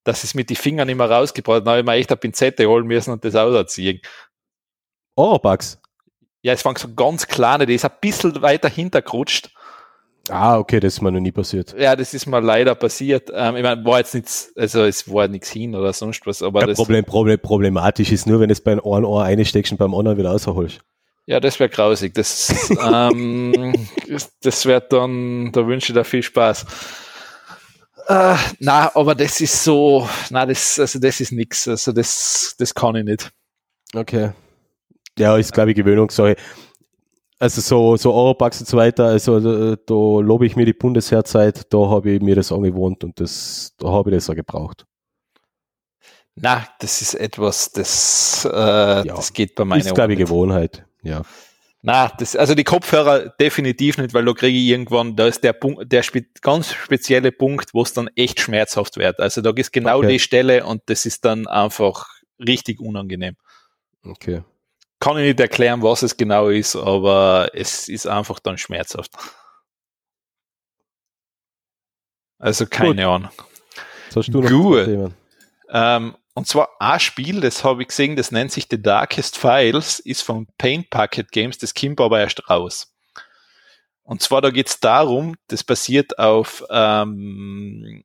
dass 0.04 0.24
es 0.24 0.34
mit 0.34 0.50
die 0.50 0.56
Fingern 0.56 0.88
immer 0.88 1.08
rausgebracht 1.08 1.58
hat. 1.58 1.66
Dann 1.66 1.70
habe 1.72 1.80
ich 1.80 1.86
mir 1.86 1.92
echt 1.94 2.10
eine 2.10 2.16
Pinzette 2.16 2.66
holen 2.68 2.86
müssen 2.86 3.12
und 3.12 3.24
das 3.24 3.36
auserziehen. 3.36 4.00
Oropax? 5.16 5.80
Ja, 6.42 6.52
es 6.52 6.64
waren 6.64 6.76
so 6.76 6.92
ganz 6.94 7.26
kleine, 7.26 7.66
die 7.66 7.74
ist 7.74 7.84
ein 7.84 7.92
bisschen 8.00 8.42
weiter 8.42 8.68
hintergerutscht. 8.68 9.50
Ah, 10.30 10.58
okay, 10.58 10.80
das 10.80 10.94
ist 10.94 11.00
mir 11.02 11.12
noch 11.12 11.20
nie 11.20 11.32
passiert. 11.32 11.74
Ja, 11.78 11.94
das 11.94 12.14
ist 12.14 12.26
mir 12.26 12.40
leider 12.40 12.74
passiert. 12.74 13.30
Ähm, 13.34 13.56
ich 13.56 13.62
meine, 13.62 13.84
war 13.84 13.98
jetzt 13.98 14.14
nichts, 14.14 14.52
also 14.56 14.84
es 14.84 15.10
war 15.12 15.28
nichts 15.28 15.50
hin 15.50 15.74
oder 15.74 15.92
sonst 15.92 16.26
was, 16.26 16.42
aber 16.42 16.60
Ja, 16.62 16.66
das, 16.68 16.76
Problem, 16.78 17.04
Problem, 17.04 17.38
problematisch 17.38 18.10
ist 18.10 18.26
nur, 18.26 18.40
wenn 18.40 18.48
du 18.48 18.52
es 18.52 18.60
beim 18.62 18.80
einen 18.80 19.04
Ohr 19.04 19.22
einsteckst 19.24 19.72
und 19.72 19.78
beim 19.78 19.94
anderen 19.94 20.16
wieder 20.16 20.30
rausholst. 20.30 20.80
ja, 21.26 21.40
das 21.40 21.60
wäre 21.60 21.68
grausig. 21.68 22.14
Das, 22.14 22.70
ähm, 22.82 23.74
das- 24.42 24.64
wird 24.64 24.92
dann, 24.94 25.52
da 25.52 25.66
wünsche 25.66 25.92
ich 25.92 25.94
dir 25.98 26.04
viel 26.04 26.22
Spaß. 26.22 26.64
Äh, 28.06 28.34
na, 28.60 28.90
aber 28.94 29.14
das 29.14 29.40
ist 29.40 29.62
so, 29.64 30.08
na, 30.30 30.44
das, 30.46 30.78
also 30.78 30.98
das 30.98 31.20
ist 31.20 31.32
nix. 31.32 31.66
Also 31.68 31.92
das, 31.92 32.54
das 32.58 32.74
kann 32.74 32.96
ich 32.96 33.04
nicht. 33.04 33.30
Okay. 33.94 34.32
Ja, 35.18 35.36
ist 35.36 35.52
glaube 35.52 35.70
ich 35.70 35.76
Gewöhnungssache. 35.76 36.36
Also 37.38 37.60
so, 37.60 37.96
so 37.96 38.12
Oropax 38.12 38.60
und 38.60 38.68
so 38.68 38.76
weiter, 38.76 39.06
also 39.06 39.40
da, 39.40 39.76
da 39.76 39.94
lobe 40.20 40.46
ich 40.46 40.54
mir 40.54 40.66
die 40.66 40.72
Bundesheerzeit, 40.72 41.72
da 41.72 41.90
habe 41.90 42.12
ich 42.12 42.22
mir 42.22 42.36
das 42.36 42.52
angewohnt 42.52 43.02
und 43.02 43.18
das, 43.18 43.74
da 43.78 43.88
habe 43.88 44.10
ich 44.10 44.16
das 44.16 44.30
auch 44.30 44.34
gebraucht. 44.34 44.86
Na, 46.36 46.66
das 46.80 47.02
ist 47.02 47.14
etwas, 47.14 47.72
das, 47.72 48.44
äh, 48.44 49.04
das 49.04 49.32
geht 49.32 49.54
bei 49.56 49.64
meinen 49.64 49.80
ist 49.80 49.94
glaube 49.94 50.12
ich. 50.12 50.18
Gewohnheit, 50.18 50.84
ja. 51.02 51.22
Na, 51.82 52.10
das, 52.18 52.34
also 52.34 52.54
die 52.54 52.64
Kopfhörer 52.64 53.28
definitiv 53.38 53.98
nicht, 53.98 54.14
weil 54.14 54.24
da 54.24 54.32
kriege 54.32 54.56
ich 54.56 54.68
irgendwann, 54.68 55.16
da 55.16 55.26
ist 55.26 55.44
der 55.44 55.52
Punkt, 55.52 55.92
der 55.92 56.02
spe 56.02 56.24
ganz 56.40 56.72
spezielle 56.72 57.30
Punkt, 57.30 57.74
wo 57.74 57.82
es 57.82 57.92
dann 57.92 58.08
echt 58.16 58.40
schmerzhaft 58.40 58.96
wird. 58.96 59.20
Also 59.20 59.42
da 59.42 59.50
ist 59.54 59.70
genau 59.70 59.98
okay. 59.98 60.12
die 60.12 60.18
Stelle 60.18 60.64
und 60.64 60.82
das 60.86 61.04
ist 61.04 61.24
dann 61.26 61.46
einfach 61.46 62.06
richtig 62.38 62.80
unangenehm. 62.80 63.36
Okay. 64.02 64.42
Kann 65.00 65.18
ich 65.18 65.24
nicht 65.24 65.40
erklären, 65.40 65.82
was 65.82 66.02
es 66.02 66.16
genau 66.16 66.48
ist, 66.48 66.76
aber 66.76 67.50
es 67.52 67.88
ist 67.88 68.06
einfach 68.06 68.38
dann 68.38 68.58
schmerzhaft. 68.58 69.12
Also 72.38 72.66
keine 72.66 73.02
Gut. 73.02 73.04
Ahnung. 73.04 73.30
hast 74.14 74.28
du 74.28 74.40
noch 74.40 74.50
Gut. 74.50 75.12
Ähm, 75.70 76.16
und 76.34 76.48
zwar 76.48 76.70
ein 76.80 77.00
Spiel, 77.00 77.40
das 77.40 77.64
habe 77.64 77.82
ich 77.82 77.88
gesehen, 77.88 78.16
das 78.16 78.32
nennt 78.32 78.52
sich 78.52 78.66
The 78.70 78.80
Darkest 78.80 79.38
Files, 79.38 80.00
ist 80.00 80.22
von 80.22 80.46
Paint 80.58 80.90
Packet 80.90 81.30
Games, 81.30 81.58
das 81.58 81.74
kommt 81.74 82.00
aber 82.00 82.20
erst 82.20 82.48
raus. 82.50 82.92
Und 84.02 84.20
zwar, 84.20 84.42
da 84.42 84.50
geht 84.50 84.68
es 84.68 84.80
darum, 84.80 85.36
das 85.48 85.64
basiert 85.64 86.18
auf, 86.18 86.64
ähm, 86.70 88.04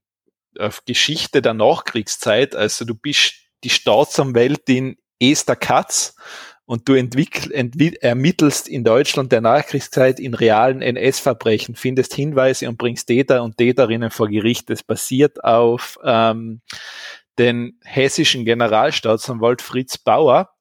auf 0.58 0.86
Geschichte 0.86 1.42
der 1.42 1.54
Nachkriegszeit. 1.54 2.56
Also 2.56 2.86
du 2.86 2.96
bist 2.96 3.34
die 3.64 3.70
Staatsanwältin 3.70 4.98
Esther 5.20 5.58
Katz 5.58 6.16
und 6.70 6.88
du 6.88 6.94
ermittelst 6.94 8.68
in 8.68 8.84
Deutschland 8.84 9.32
der 9.32 9.42
Nachkriegszeit 9.42 10.20
in 10.20 10.36
realen 10.36 10.84
NS-Verbrechen, 10.84 11.74
findest 11.74 12.14
Hinweise 12.14 12.70
und 12.70 12.78
bringst 12.78 13.08
Täter 13.08 13.42
und 13.42 13.58
Täterinnen 13.58 14.12
vor 14.12 14.28
Gericht. 14.28 14.70
Das 14.70 14.84
basiert 14.84 15.44
auf 15.44 15.98
ähm, 16.04 16.62
den 17.40 17.80
hessischen 17.84 18.46
Generalstaatsanwalt 18.46 19.64
Fritz 19.64 19.98
Bauer. 19.98 20.52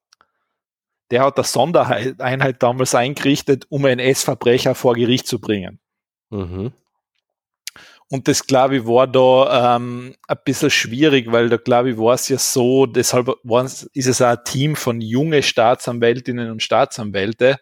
Der 1.10 1.24
hat 1.24 1.36
das 1.36 1.52
Sondereinheit 1.52 2.62
damals 2.62 2.94
eingerichtet, 2.94 3.66
um 3.68 3.84
NS-Verbrecher 3.84 4.74
vor 4.74 4.94
Gericht 4.94 5.26
zu 5.26 5.38
bringen. 5.38 5.78
Mhm. 6.30 6.72
Und 8.10 8.26
das, 8.26 8.46
glaube 8.46 8.78
ich, 8.78 8.86
war 8.86 9.06
da 9.06 9.76
ähm, 9.76 10.14
ein 10.26 10.38
bisschen 10.44 10.70
schwierig, 10.70 11.30
weil 11.30 11.50
da, 11.50 11.58
glaube 11.58 11.90
ich, 11.90 11.98
war 11.98 12.14
es 12.14 12.28
ja 12.28 12.38
so, 12.38 12.86
deshalb 12.86 13.28
ist 13.92 14.06
es 14.06 14.22
auch 14.22 14.28
ein 14.28 14.44
Team 14.44 14.76
von 14.76 15.02
junge 15.02 15.42
Staatsanwältinnen 15.42 16.50
und 16.50 16.62
Staatsanwälte, 16.62 17.58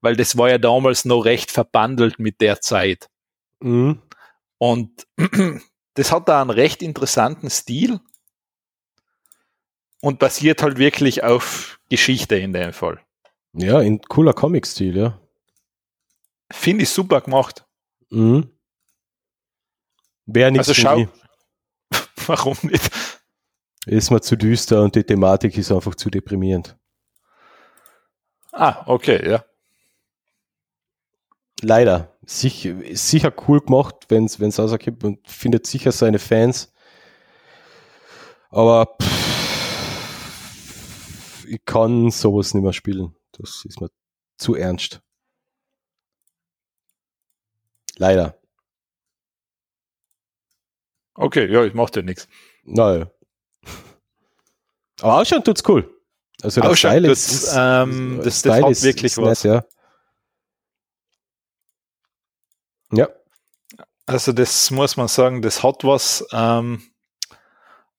weil 0.00 0.16
das 0.16 0.38
war 0.38 0.48
ja 0.48 0.56
damals 0.56 1.04
noch 1.04 1.20
recht 1.20 1.50
verbandelt 1.50 2.18
mit 2.18 2.40
der 2.40 2.62
Zeit. 2.62 3.10
Mhm. 3.60 4.00
Und 4.56 5.06
das 5.94 6.12
hat 6.12 6.28
da 6.28 6.40
einen 6.40 6.50
recht 6.50 6.80
interessanten 6.80 7.50
Stil 7.50 8.00
und 10.00 10.18
basiert 10.18 10.62
halt 10.62 10.78
wirklich 10.78 11.24
auf 11.24 11.78
Geschichte 11.90 12.36
in 12.36 12.54
dem 12.54 12.72
Fall. 12.72 13.00
Ja, 13.52 13.80
in 13.80 14.00
cooler 14.00 14.32
Comic-Stil, 14.32 14.96
ja. 14.96 15.20
Finde 16.50 16.84
ich 16.84 16.88
super 16.88 17.20
gemacht. 17.20 17.66
Mhm. 18.08 18.50
Wäre 20.32 20.52
nichts 20.52 20.68
also 20.68 20.80
schau. 20.80 21.08
Warum 22.26 22.56
nicht? 22.62 22.90
Ist 23.86 24.10
mir 24.10 24.20
zu 24.20 24.36
düster 24.36 24.82
und 24.82 24.94
die 24.94 25.02
Thematik 25.02 25.56
ist 25.58 25.72
einfach 25.72 25.94
zu 25.94 26.10
deprimierend. 26.10 26.76
Ah, 28.52 28.84
okay, 28.86 29.28
ja. 29.28 29.44
Leider. 31.62 32.16
Sicher, 32.24 32.74
sicher 32.92 33.32
cool 33.48 33.60
gemacht, 33.60 34.06
wenn 34.08 34.26
es 34.26 34.58
rauskommt 34.58 35.02
und 35.02 35.26
findet 35.26 35.66
sicher 35.66 35.90
seine 35.90 36.18
Fans. 36.18 36.72
Aber 38.50 38.96
pff, 39.00 39.10
ich 41.46 41.64
kann 41.64 42.10
sowas 42.10 42.54
nicht 42.54 42.62
mehr 42.62 42.72
spielen. 42.72 43.16
Das 43.32 43.64
ist 43.64 43.80
mir 43.80 43.90
zu 44.36 44.54
ernst. 44.54 45.02
Leider. 47.96 48.39
Okay, 51.14 51.50
ja, 51.52 51.64
ich 51.64 51.74
mach 51.74 51.90
dir 51.90 52.02
nichts. 52.02 52.28
Naja. 52.64 53.10
Aber 55.00 55.16
ausschauen 55.18 55.44
tut's 55.44 55.62
cool. 55.68 55.88
Also 56.42 56.60
das 56.60 56.78
Style 56.78 57.10
ist, 57.10 57.52
ähm, 57.54 58.20
das, 58.22 58.42
das 58.42 58.62
hat 58.62 58.82
wirklich 58.82 59.16
was. 59.18 59.44
Nett, 59.44 59.64
ja. 62.92 62.98
ja. 62.98 63.08
Also 64.06 64.32
das 64.32 64.70
muss 64.70 64.96
man 64.96 65.08
sagen, 65.08 65.42
das 65.42 65.62
hat 65.62 65.84
was. 65.84 66.26
Ähm, 66.32 66.82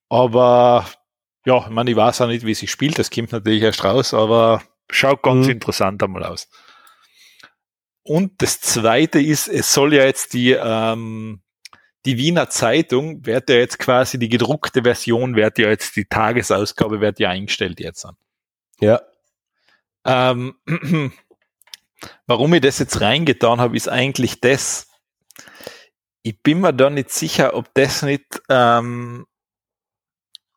aber 0.09 0.85
ja, 1.45 1.59
ich 1.59 1.69
meine, 1.69 1.91
ich 1.91 1.97
weiß 1.97 2.21
auch 2.21 2.27
nicht, 2.27 2.45
wie 2.45 2.53
sie 2.53 2.67
spielt. 2.67 2.99
Das 2.99 3.09
kommt 3.09 3.31
natürlich 3.31 3.63
erst 3.63 3.83
raus, 3.83 4.13
aber 4.13 4.61
schaut 4.89 5.23
ganz 5.23 5.45
mhm. 5.45 5.53
interessant 5.53 6.03
einmal 6.03 6.23
aus. 6.23 6.49
Und 8.03 8.41
das 8.41 8.59
zweite 8.59 9.21
ist, 9.21 9.47
es 9.47 9.73
soll 9.73 9.93
ja 9.93 10.03
jetzt 10.03 10.33
die 10.33 10.51
ähm, 10.51 11.41
die 12.05 12.17
Wiener 12.17 12.49
Zeitung 12.49 13.25
wird 13.25 13.49
ja 13.49 13.57
jetzt 13.57 13.77
quasi 13.77 14.17
die 14.17 14.29
gedruckte 14.29 14.83
Version, 14.83 15.35
wird 15.35 15.57
ja 15.59 15.69
jetzt 15.69 15.95
die 15.95 16.05
Tagesausgabe 16.05 16.99
wird 16.99 17.19
ja 17.19 17.29
eingestellt 17.29 17.79
jetzt 17.79 18.05
an. 18.05 18.15
Ja. 18.79 19.01
Ähm, 20.03 20.55
warum 22.25 22.53
ich 22.53 22.61
das 22.61 22.79
jetzt 22.79 23.01
reingetan 23.01 23.61
habe, 23.61 23.77
ist 23.77 23.87
eigentlich 23.87 24.41
das. 24.41 24.87
Ich 26.23 26.41
bin 26.41 26.61
mir 26.61 26.73
da 26.73 26.89
nicht 26.89 27.11
sicher, 27.11 27.55
ob 27.55 27.71
das 27.75 28.01
nicht, 28.01 28.41
ähm, 28.49 29.27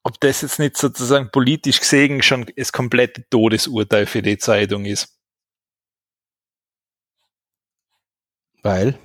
ob 0.02 0.20
das 0.20 0.42
jetzt 0.42 0.58
nicht 0.58 0.76
sozusagen 0.76 1.30
politisch 1.30 1.80
gesehen 1.80 2.22
schon 2.22 2.46
das 2.56 2.72
komplette 2.72 3.28
Todesurteil 3.28 4.06
für 4.06 4.22
die 4.22 4.38
Zeitung 4.38 4.86
ist. 4.86 5.18
Weil? 8.62 8.98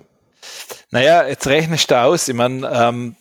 Naja, 0.92 1.28
jetzt 1.28 1.48
rechnest 1.48 1.92
du 1.92 2.02
aus, 2.02 2.28
ich 2.28 2.36
meine, 2.36 2.68
ähm, 2.72 3.16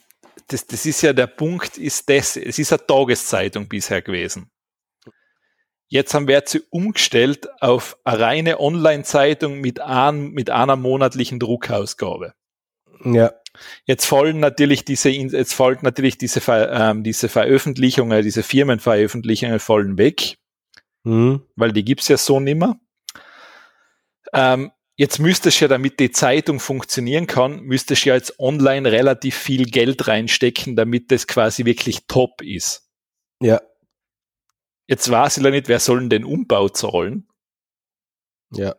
das, 0.48 0.66
das 0.66 0.86
ist 0.86 1.02
ja 1.02 1.12
der 1.12 1.26
Punkt, 1.26 1.76
ist 1.76 2.08
das, 2.08 2.36
es 2.36 2.58
ist 2.58 2.72
eine 2.72 2.86
Tageszeitung 2.86 3.68
bisher 3.68 4.00
gewesen. 4.00 4.50
Jetzt 5.90 6.12
haben 6.12 6.28
wir 6.28 6.42
sie 6.44 6.62
umgestellt 6.70 7.48
auf 7.60 7.96
eine 8.04 8.20
reine 8.20 8.60
Online-Zeitung 8.60 9.60
mit, 9.60 9.80
ein, 9.80 10.30
mit 10.30 10.50
einer 10.50 10.76
monatlichen 10.76 11.38
Druckausgabe. 11.38 12.34
Ja. 13.04 13.32
Jetzt 13.84 14.04
fallen 14.04 14.38
natürlich 14.38 14.84
diese, 14.84 15.10
jetzt 15.10 15.54
fallen 15.54 15.78
natürlich 15.82 16.18
diese, 16.18 16.40
ähm, 16.48 17.02
diese 17.02 17.28
Veröffentlichungen, 17.28 18.22
diese 18.22 18.42
Firmenveröffentlichungen 18.42 19.58
fallen 19.58 19.98
weg, 19.98 20.36
mhm. 21.04 21.42
weil 21.56 21.72
die 21.72 21.84
gibt's 21.84 22.08
ja 22.08 22.16
so 22.16 22.38
nimmer. 22.38 22.78
Ähm, 24.32 24.70
Jetzt 25.00 25.20
müsstest 25.20 25.60
du 25.60 25.66
ja, 25.66 25.68
damit 25.68 26.00
die 26.00 26.10
Zeitung 26.10 26.58
funktionieren 26.58 27.28
kann, 27.28 27.60
müsstest 27.60 28.04
du 28.04 28.08
ja 28.08 28.16
jetzt 28.16 28.40
online 28.40 28.90
relativ 28.90 29.36
viel 29.36 29.66
Geld 29.66 30.08
reinstecken, 30.08 30.74
damit 30.74 31.12
das 31.12 31.28
quasi 31.28 31.64
wirklich 31.64 32.08
top 32.08 32.42
ist. 32.42 32.90
Ja. 33.40 33.62
Jetzt 34.88 35.08
weiß 35.08 35.36
ich 35.36 35.44
ja 35.44 35.50
nicht, 35.50 35.68
wer 35.68 35.78
soll 35.78 36.00
denn 36.00 36.10
den 36.10 36.24
Umbau 36.24 36.68
zahlen? 36.68 37.28
Ja. 38.52 38.74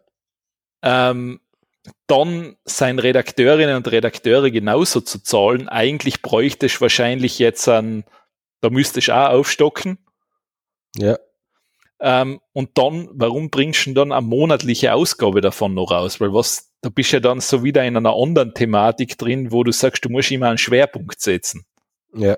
Ähm, 0.84 1.40
dann 2.08 2.58
sein 2.66 3.00
Redakteurinnen 3.00 3.78
und 3.78 3.90
Redakteure 3.90 4.52
genauso 4.52 5.00
zu 5.00 5.24
zahlen. 5.24 5.70
Eigentlich 5.70 6.22
bräuchte 6.22 6.66
ich 6.66 6.82
wahrscheinlich 6.82 7.40
jetzt 7.40 7.66
ein, 7.70 8.04
da 8.60 8.70
müsste 8.70 9.00
ich 9.00 9.14
auch 9.14 9.30
aufstocken. 9.30 10.06
Ja. 10.98 11.18
Ähm, 12.02 12.40
und 12.54 12.78
dann, 12.78 13.10
warum 13.12 13.50
bringst 13.50 13.86
du 13.86 13.94
dann 13.94 14.12
eine 14.12 14.26
monatliche 14.26 14.94
Ausgabe 14.94 15.42
davon 15.42 15.74
noch 15.74 15.92
raus? 15.92 16.22
Weil 16.22 16.34
was, 16.34 16.72
da 16.82 16.90
bist 16.90 17.12
du 17.12 17.18
ja 17.18 17.20
dann 17.20 17.42
so 17.42 17.64
wieder 17.64 17.84
in 17.84 17.98
einer 17.98 18.16
anderen 18.16 18.54
Thematik 18.54 19.18
drin, 19.18 19.52
wo 19.52 19.64
du 19.64 19.72
sagst, 19.72 20.06
du 20.06 20.10
musst 20.10 20.32
immer 20.32 20.48
einen 20.48 20.58
Schwerpunkt 20.58 21.20
setzen. 21.20 21.66
Ja. 22.14 22.38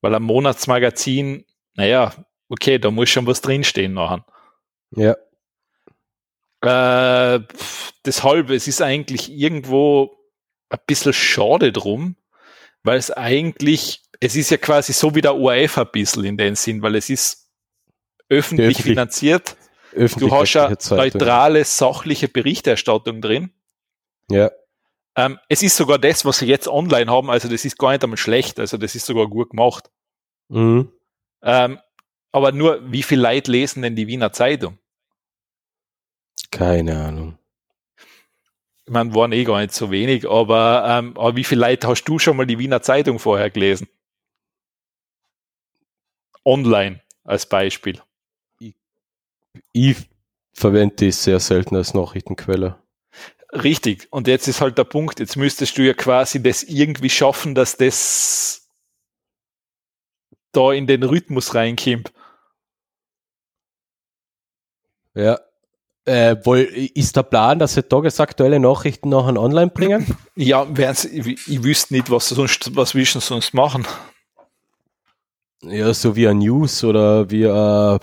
Weil 0.00 0.14
am 0.14 0.24
Monatsmagazin, 0.24 1.44
naja, 1.74 2.14
okay, 2.48 2.78
da 2.78 2.90
muss 2.90 3.10
schon 3.10 3.26
was 3.26 3.40
drinstehen 3.40 3.94
nachher. 3.94 4.24
Ja. 4.90 5.16
Äh, 6.62 7.40
deshalb, 8.04 8.50
es 8.50 8.66
ist 8.66 8.82
eigentlich 8.82 9.30
irgendwo 9.30 10.16
ein 10.68 10.80
bisschen 10.86 11.12
schade 11.12 11.70
drum, 11.70 12.16
weil 12.82 12.98
es 12.98 13.10
eigentlich, 13.10 14.02
es 14.20 14.34
ist 14.34 14.50
ja 14.50 14.56
quasi 14.56 14.92
so 14.92 15.14
wie 15.14 15.20
der 15.20 15.36
ORF 15.36 15.78
ein 15.78 15.88
bisschen 15.92 16.24
in 16.24 16.36
dem 16.36 16.56
Sinn, 16.56 16.82
weil 16.82 16.96
es 16.96 17.08
ist 17.08 17.45
öffentlich, 18.28 18.68
öffentlich 18.68 18.82
finanziert. 18.82 19.56
Öffentlich 19.92 20.30
du 20.30 20.36
hast 20.36 20.52
ja 20.52 20.68
neutrale, 20.96 21.64
sachliche 21.64 22.28
Berichterstattung 22.28 23.20
drin. 23.20 23.50
Ja. 24.30 24.50
Ähm, 25.16 25.38
es 25.48 25.62
ist 25.62 25.76
sogar 25.76 25.98
das, 25.98 26.24
was 26.26 26.38
sie 26.38 26.46
jetzt 26.46 26.68
online 26.68 27.10
haben, 27.10 27.30
also 27.30 27.48
das 27.48 27.64
ist 27.64 27.78
gar 27.78 27.92
nicht 27.92 28.04
einmal 28.04 28.18
schlecht, 28.18 28.60
also 28.60 28.76
das 28.76 28.94
ist 28.94 29.06
sogar 29.06 29.26
gut 29.28 29.50
gemacht. 29.50 29.90
Mhm. 30.48 30.92
Ähm, 31.42 31.78
aber 32.32 32.52
nur, 32.52 32.92
wie 32.92 33.02
viele 33.02 33.22
Leute 33.22 33.50
lesen 33.50 33.80
denn 33.80 33.96
die 33.96 34.06
Wiener 34.06 34.32
Zeitung? 34.32 34.78
Keine 36.50 37.02
Ahnung. 37.02 37.38
Ich 38.84 38.92
meine, 38.92 39.14
waren 39.14 39.32
eh 39.32 39.44
gar 39.44 39.60
nicht 39.60 39.72
so 39.72 39.90
wenig, 39.90 40.28
aber, 40.28 40.84
ähm, 40.86 41.16
aber 41.16 41.34
wie 41.34 41.44
viele 41.44 41.62
Leute 41.62 41.88
hast 41.88 42.04
du 42.04 42.18
schon 42.18 42.36
mal 42.36 42.46
die 42.46 42.58
Wiener 42.58 42.82
Zeitung 42.82 43.18
vorher 43.18 43.50
gelesen? 43.50 43.88
Online 46.44 47.00
als 47.24 47.46
Beispiel 47.46 48.00
ich 49.72 49.96
verwende 50.52 51.06
ich 51.06 51.16
sehr 51.16 51.40
selten 51.40 51.76
als 51.76 51.94
Nachrichtenquelle. 51.94 52.76
Richtig. 53.52 54.08
Und 54.10 54.26
jetzt 54.28 54.48
ist 54.48 54.60
halt 54.60 54.78
der 54.78 54.84
Punkt, 54.84 55.20
jetzt 55.20 55.36
müsstest 55.36 55.78
du 55.78 55.82
ja 55.82 55.94
quasi 55.94 56.42
das 56.42 56.62
irgendwie 56.62 57.10
schaffen, 57.10 57.54
dass 57.54 57.76
das 57.76 58.68
da 60.52 60.72
in 60.72 60.86
den 60.86 61.02
Rhythmus 61.02 61.54
reinkommt. 61.54 62.12
Ja. 65.14 65.38
Äh, 66.04 66.36
wohl, 66.44 66.60
ist 66.60 67.16
der 67.16 67.24
Plan, 67.24 67.58
dass 67.58 67.74
sie 67.74 67.82
tagesaktuelle 67.82 68.60
Nachrichten 68.60 69.08
nachher 69.08 69.40
online 69.40 69.70
bringen? 69.70 70.16
Ja, 70.38 70.66
ich, 70.70 71.48
ich 71.48 71.64
wüsste 71.64 71.94
nicht, 71.94 72.10
was 72.10 72.28
sonst, 72.28 72.76
was 72.76 72.94
wir 72.94 73.06
sonst 73.06 73.54
machen. 73.54 73.86
Ja, 75.62 75.94
so 75.94 76.14
wie 76.14 76.28
ein 76.28 76.38
News 76.38 76.84
oder 76.84 77.30
wie 77.30 77.48
ein, 77.48 77.98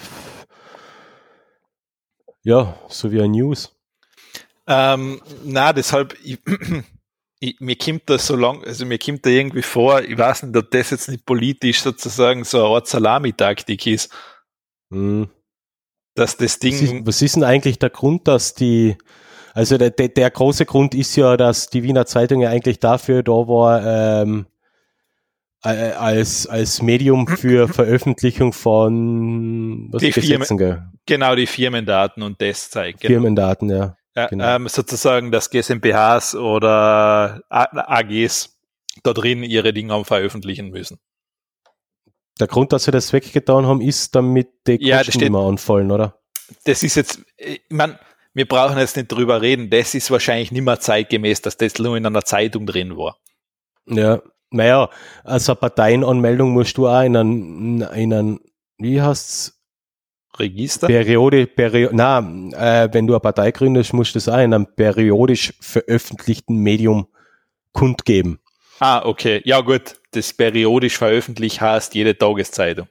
ja, 2.43 2.77
so 2.89 3.11
wie 3.11 3.21
ein 3.21 3.31
News. 3.31 3.75
Ähm, 4.67 5.21
na, 5.43 5.73
deshalb, 5.73 6.15
ich, 6.23 6.39
ich, 7.39 7.59
mir 7.59 7.77
kommt 7.77 8.03
das 8.05 8.27
so 8.27 8.35
lang, 8.35 8.63
also 8.63 8.85
mir 8.85 8.99
kommt 8.99 9.25
da 9.25 9.29
irgendwie 9.29 9.61
vor, 9.61 10.01
ich 10.01 10.17
weiß 10.17 10.43
nicht, 10.43 10.57
ob 10.57 10.71
das 10.71 10.91
jetzt 10.91 11.09
nicht 11.09 11.25
politisch 11.25 11.81
sozusagen 11.81 12.43
so 12.43 12.59
eine 12.59 12.75
Art 12.75 12.87
Salamitaktik 12.87 13.87
ist. 13.87 14.11
Hm. 14.91 15.29
Dass 16.15 16.37
das 16.37 16.59
Ding. 16.59 16.73
Was 16.73 16.81
ist, 16.81 17.07
was 17.07 17.21
ist 17.21 17.35
denn 17.35 17.43
eigentlich 17.43 17.79
der 17.79 17.89
Grund, 17.89 18.27
dass 18.27 18.53
die, 18.53 18.97
also 19.53 19.77
der, 19.77 19.89
der, 19.89 20.09
der 20.09 20.29
große 20.29 20.65
Grund 20.65 20.93
ist 20.93 21.15
ja, 21.15 21.37
dass 21.37 21.69
die 21.69 21.81
Wiener 21.81 22.05
Zeitung 22.05 22.41
ja 22.41 22.49
eigentlich 22.49 22.79
dafür 22.79 23.23
da 23.23 23.31
war, 23.31 24.21
ähm, 24.21 24.45
als, 25.63 26.45
als 26.47 26.81
Medium 26.81 27.27
für 27.27 27.67
Veröffentlichung 27.67 28.53
von 28.53 29.87
was 29.91 30.01
die 30.01 30.11
Gesetzen, 30.11 30.57
Firmen, 30.57 30.99
Genau, 31.05 31.35
die 31.35 31.47
Firmendaten 31.47 32.21
und 32.23 32.41
das 32.41 32.69
Zeug. 32.69 32.97
Genau. 32.99 33.13
Firmendaten, 33.13 33.69
ja. 33.69 33.97
Ja, 34.15 34.27
genau. 34.27 34.55
ähm, 34.55 34.67
sozusagen, 34.67 35.31
dass 35.31 35.49
GmbHs 35.49 36.35
oder 36.35 37.41
AGs 37.49 38.59
da 39.01 39.13
drin 39.13 39.43
ihre 39.43 39.73
Dinge 39.73 40.03
veröffentlichen 40.05 40.69
müssen. 40.69 40.99
Der 42.39 42.47
Grund, 42.47 42.73
dass 42.73 42.83
sie 42.83 42.91
das 42.91 43.11
weggetan 43.13 43.65
haben, 43.65 43.81
ist, 43.81 44.15
damit 44.15 44.49
die 44.67 44.77
Kosten 44.77 44.87
ja, 44.87 45.03
steht, 45.03 45.21
nicht 45.21 45.31
mehr 45.31 45.41
anfallen, 45.41 45.91
oder? 45.91 46.19
Das 46.65 46.83
ist 46.83 46.95
jetzt, 46.95 47.21
ich 47.37 47.61
meine, 47.69 47.99
wir 48.33 48.47
brauchen 48.47 48.77
jetzt 48.77 48.97
nicht 48.97 49.11
drüber 49.11 49.41
reden, 49.41 49.69
das 49.69 49.95
ist 49.95 50.11
wahrscheinlich 50.11 50.51
nicht 50.51 50.63
mehr 50.63 50.79
zeitgemäß, 50.79 51.41
dass 51.41 51.57
das 51.57 51.77
nur 51.79 51.95
in 51.97 52.05
einer 52.05 52.23
Zeitung 52.23 52.65
drin 52.65 52.97
war. 52.97 53.17
Ja, 53.85 54.21
naja, 54.53 54.89
also 55.23 55.55
Parteienanmeldung 55.55 56.51
musst 56.51 56.77
du 56.77 56.87
auch 56.87 57.01
in 57.01 57.17
einen, 57.17 57.81
in 57.81 58.13
einen 58.13 58.39
wie 58.77 59.01
heißt's? 59.01 59.59
Register? 60.39 60.87
Periode, 60.87 61.45
Perio, 61.45 61.89
na, 61.91 62.17
äh, 62.19 62.89
wenn 62.91 63.05
du 63.05 63.13
eine 63.13 63.19
Partei 63.19 63.51
gründest, 63.51 63.93
musst 63.93 64.15
du 64.15 64.17
das 64.17 64.27
auch 64.27 64.39
in 64.39 64.53
einem 64.53 64.65
periodisch 64.65 65.53
veröffentlichten 65.59 66.55
Medium 66.57 67.07
kundgeben. 67.71 68.39
Ah, 68.79 69.05
okay. 69.05 69.41
Ja, 69.45 69.61
gut. 69.61 69.95
Das 70.11 70.33
periodisch 70.33 70.97
veröffentlicht 70.97 71.61
heißt 71.61 71.93
jede 71.93 72.17
Tageszeitung. 72.17 72.87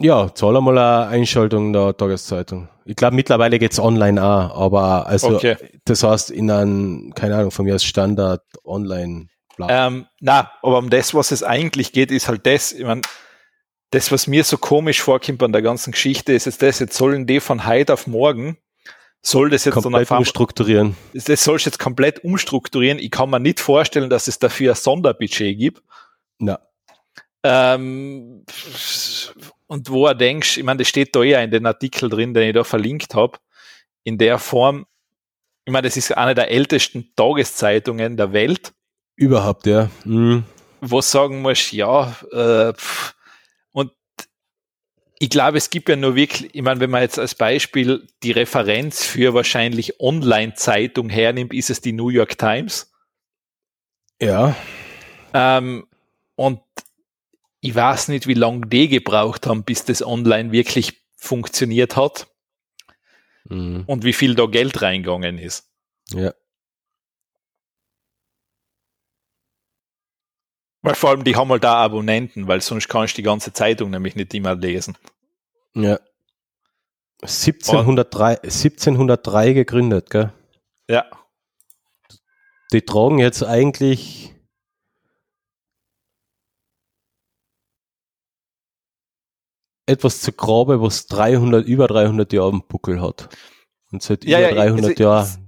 Ja, 0.00 0.34
zahl 0.34 0.56
einmal 0.56 0.78
eine 0.78 1.06
Einschaltung 1.08 1.72
der 1.72 1.96
Tageszeitung. 1.96 2.68
Ich 2.84 2.96
glaube, 2.96 3.14
mittlerweile 3.14 3.58
geht's 3.58 3.78
online 3.78 4.22
auch, 4.22 4.56
aber 4.56 5.06
also, 5.06 5.36
okay. 5.36 5.56
das 5.84 6.02
heißt 6.02 6.30
in 6.30 6.50
einem, 6.50 7.12
keine 7.14 7.36
Ahnung, 7.36 7.50
von 7.50 7.66
mir 7.66 7.74
als 7.74 7.84
Standard 7.84 8.42
online. 8.64 9.28
Ähm, 9.58 10.06
na, 10.20 10.50
aber 10.62 10.78
um 10.78 10.90
das, 10.90 11.14
was 11.14 11.30
es 11.30 11.42
eigentlich 11.42 11.92
geht, 11.92 12.10
ist 12.10 12.28
halt 12.28 12.46
das, 12.46 12.72
ich 12.72 12.84
meine, 12.84 13.02
das, 13.90 14.10
was 14.10 14.26
mir 14.26 14.44
so 14.44 14.56
komisch 14.56 15.02
vorkommt 15.02 15.42
an 15.42 15.52
der 15.52 15.62
ganzen 15.62 15.92
Geschichte, 15.92 16.32
ist 16.32 16.46
jetzt 16.46 16.62
das, 16.62 16.78
jetzt 16.78 16.96
sollen 16.96 17.26
die 17.26 17.40
von 17.40 17.66
heute 17.66 17.92
auf 17.92 18.06
morgen, 18.06 18.56
soll 19.20 19.50
das 19.50 19.64
jetzt 19.64 19.74
komplett 19.74 20.10
dann 20.10 20.18
umstrukturieren. 20.18 20.96
Das 21.12 21.44
soll 21.44 21.58
jetzt 21.58 21.78
komplett 21.78 22.24
umstrukturieren. 22.24 22.98
Ich 22.98 23.10
kann 23.10 23.30
mir 23.30 23.38
nicht 23.38 23.60
vorstellen, 23.60 24.10
dass 24.10 24.26
es 24.26 24.38
dafür 24.38 24.72
ein 24.72 24.76
Sonderbudget 24.76 25.58
gibt. 25.58 25.82
Ja. 26.40 26.58
Ähm, 27.44 28.44
und 29.66 29.90
wo 29.90 30.06
er 30.06 30.14
denkst, 30.14 30.58
ich 30.58 30.64
meine, 30.64 30.78
das 30.78 30.88
steht 30.88 31.14
da 31.14 31.22
ja 31.22 31.40
in 31.40 31.50
den 31.50 31.66
Artikel 31.66 32.08
drin, 32.08 32.34
den 32.34 32.48
ich 32.48 32.54
da 32.54 32.64
verlinkt 32.64 33.14
habe, 33.14 33.38
in 34.04 34.18
der 34.18 34.38
Form, 34.38 34.86
ich 35.64 35.72
meine, 35.72 35.86
das 35.86 35.96
ist 35.96 36.16
eine 36.16 36.34
der 36.34 36.50
ältesten 36.50 37.12
Tageszeitungen 37.14 38.16
der 38.16 38.32
Welt. 38.32 38.72
Überhaupt, 39.16 39.66
ja. 39.66 39.90
Mhm. 40.04 40.44
Wo 40.80 41.00
sagen 41.00 41.42
muss, 41.42 41.70
ja, 41.70 42.16
äh, 42.32 42.72
pff, 42.72 43.14
ich 45.22 45.30
glaube, 45.30 45.56
es 45.56 45.70
gibt 45.70 45.88
ja 45.88 45.94
nur 45.94 46.16
wirklich, 46.16 46.52
ich 46.52 46.62
meine, 46.62 46.80
wenn 46.80 46.90
man 46.90 47.02
jetzt 47.02 47.16
als 47.16 47.36
Beispiel 47.36 48.08
die 48.24 48.32
Referenz 48.32 49.04
für 49.04 49.34
wahrscheinlich 49.34 50.00
Online-Zeitung 50.00 51.10
hernimmt, 51.10 51.54
ist 51.54 51.70
es 51.70 51.80
die 51.80 51.92
New 51.92 52.08
York 52.08 52.36
Times. 52.36 52.92
Ja. 54.20 54.56
Ähm, 55.32 55.86
und 56.34 56.60
ich 57.60 57.72
weiß 57.72 58.08
nicht, 58.08 58.26
wie 58.26 58.34
lange 58.34 58.66
die 58.66 58.88
gebraucht 58.88 59.46
haben, 59.46 59.62
bis 59.62 59.84
das 59.84 60.04
online 60.04 60.50
wirklich 60.50 61.04
funktioniert 61.14 61.94
hat. 61.94 62.26
Mhm. 63.44 63.84
Und 63.86 64.02
wie 64.04 64.14
viel 64.14 64.34
da 64.34 64.46
Geld 64.46 64.82
reingegangen 64.82 65.38
ist. 65.38 65.70
Ja. 66.10 66.34
Weil 70.82 70.96
vor 70.96 71.10
allem 71.10 71.24
die 71.24 71.36
haben 71.36 71.48
halt 71.50 71.62
da 71.62 71.74
Abonnenten, 71.74 72.48
weil 72.48 72.60
sonst 72.60 72.88
kannst 72.88 73.14
du 73.14 73.16
die 73.16 73.22
ganze 73.22 73.52
Zeitung 73.52 73.90
nämlich 73.90 74.16
nicht 74.16 74.34
immer 74.34 74.56
lesen. 74.56 74.98
Ja. 75.74 75.98
1703, 77.22 78.42
1703 78.42 79.52
gegründet, 79.52 80.10
gell? 80.10 80.32
Ja. 80.88 81.04
Die 82.72 82.82
tragen 82.82 83.18
jetzt 83.20 83.44
eigentlich 83.44 84.34
etwas 89.86 90.20
zu 90.20 90.32
Grabe, 90.32 90.80
was 90.82 91.06
300, 91.06 91.64
über 91.64 91.86
300 91.86 92.32
Jahre 92.32 92.50
im 92.50 92.62
Buckel 92.66 93.00
hat. 93.00 93.28
Und 93.92 94.02
seit 94.02 94.24
ja, 94.24 94.38
über 94.40 94.48
ja, 94.48 94.64
300 94.64 94.84
also 94.90 95.02
Jahren 95.02 95.41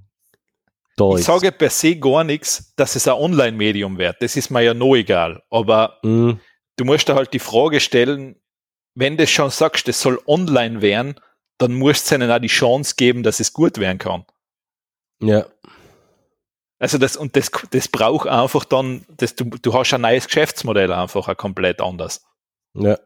da 0.97 1.11
ich 1.11 1.21
ist. 1.21 1.25
Sage 1.25 1.53
per 1.53 1.71
se 1.71 1.97
gar 1.97 2.25
nichts, 2.25 2.75
dass 2.77 2.97
es 2.97 3.09
ein 3.09 3.15
Online-Medium 3.15 3.99
wird. 3.99 4.17
Das 4.21 4.37
ist 4.37 4.51
mir 4.51 4.63
ja 4.63 4.75
noch 4.75 4.95
egal. 4.95 5.43
Aber 5.51 5.99
mm. 6.03 6.33
du 6.77 6.85
musst 6.85 7.09
da 7.09 7.15
halt 7.15 7.33
die 7.33 7.39
Frage 7.39 7.81
stellen, 7.81 8.37
wenn 8.95 9.17
du 9.17 9.27
schon 9.27 9.51
sagst, 9.51 9.89
das 9.89 10.01
soll 10.01 10.21
online 10.27 10.81
werden, 10.83 11.21
dann 11.59 11.75
musst 11.75 12.11
du 12.11 12.17
ihnen 12.17 12.31
auch 12.31 12.39
die 12.39 12.49
Chance 12.49 12.95
geben, 12.97 13.23
dass 13.23 13.41
es 13.41 13.53
gut 13.53 13.79
werden 13.79 13.99
kann. 13.99 14.25
Ja. 15.21 15.47
Also 16.79 16.99
das, 16.99 17.17
und 17.17 17.37
das, 17.37 17.51
das 17.71 17.89
braucht 17.89 18.29
einfach 18.29 18.65
dann, 18.65 19.05
das, 19.09 19.35
du, 19.35 19.45
du 19.45 19.73
hast 19.73 19.95
ein 19.95 20.03
neues 20.03 20.27
Geschäftsmodell 20.27 20.93
einfach 20.93 21.29
ein 21.29 21.37
komplett 21.37 21.81
anders. 21.81 22.25
Ja. 22.75 22.99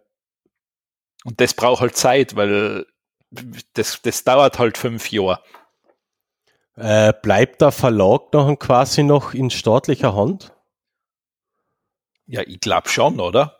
Und 1.24 1.40
das 1.40 1.54
braucht 1.54 1.80
halt 1.80 1.96
Zeit, 1.96 2.36
weil 2.36 2.86
das, 3.74 4.00
das 4.02 4.24
dauert 4.24 4.58
halt 4.58 4.78
fünf 4.78 5.10
Jahre. 5.10 5.42
Äh, 6.78 7.12
bleibt 7.22 7.60
der 7.60 7.72
Verlag 7.72 8.32
noch 8.32 8.54
quasi 8.56 9.02
noch 9.02 9.34
in 9.34 9.50
staatlicher 9.50 10.14
Hand? 10.14 10.52
Ja, 12.26 12.42
ich 12.46 12.60
glaube 12.60 12.88
schon, 12.88 13.18
oder? 13.20 13.58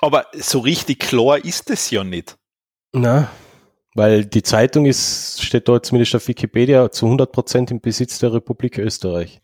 Aber 0.00 0.26
so 0.34 0.58
richtig 0.58 0.98
klar 0.98 1.44
ist 1.44 1.70
es 1.70 1.90
ja 1.90 2.02
nicht. 2.02 2.36
Na, 2.92 3.30
weil 3.94 4.26
die 4.26 4.42
Zeitung 4.42 4.86
ist, 4.86 5.42
steht 5.42 5.68
dort 5.68 5.86
zumindest 5.86 6.14
auf 6.16 6.28
Wikipedia, 6.28 6.90
zu 6.90 7.06
100 7.06 7.32
Prozent 7.32 7.70
im 7.70 7.80
Besitz 7.80 8.18
der 8.18 8.32
Republik 8.32 8.76
Österreich. 8.76 9.40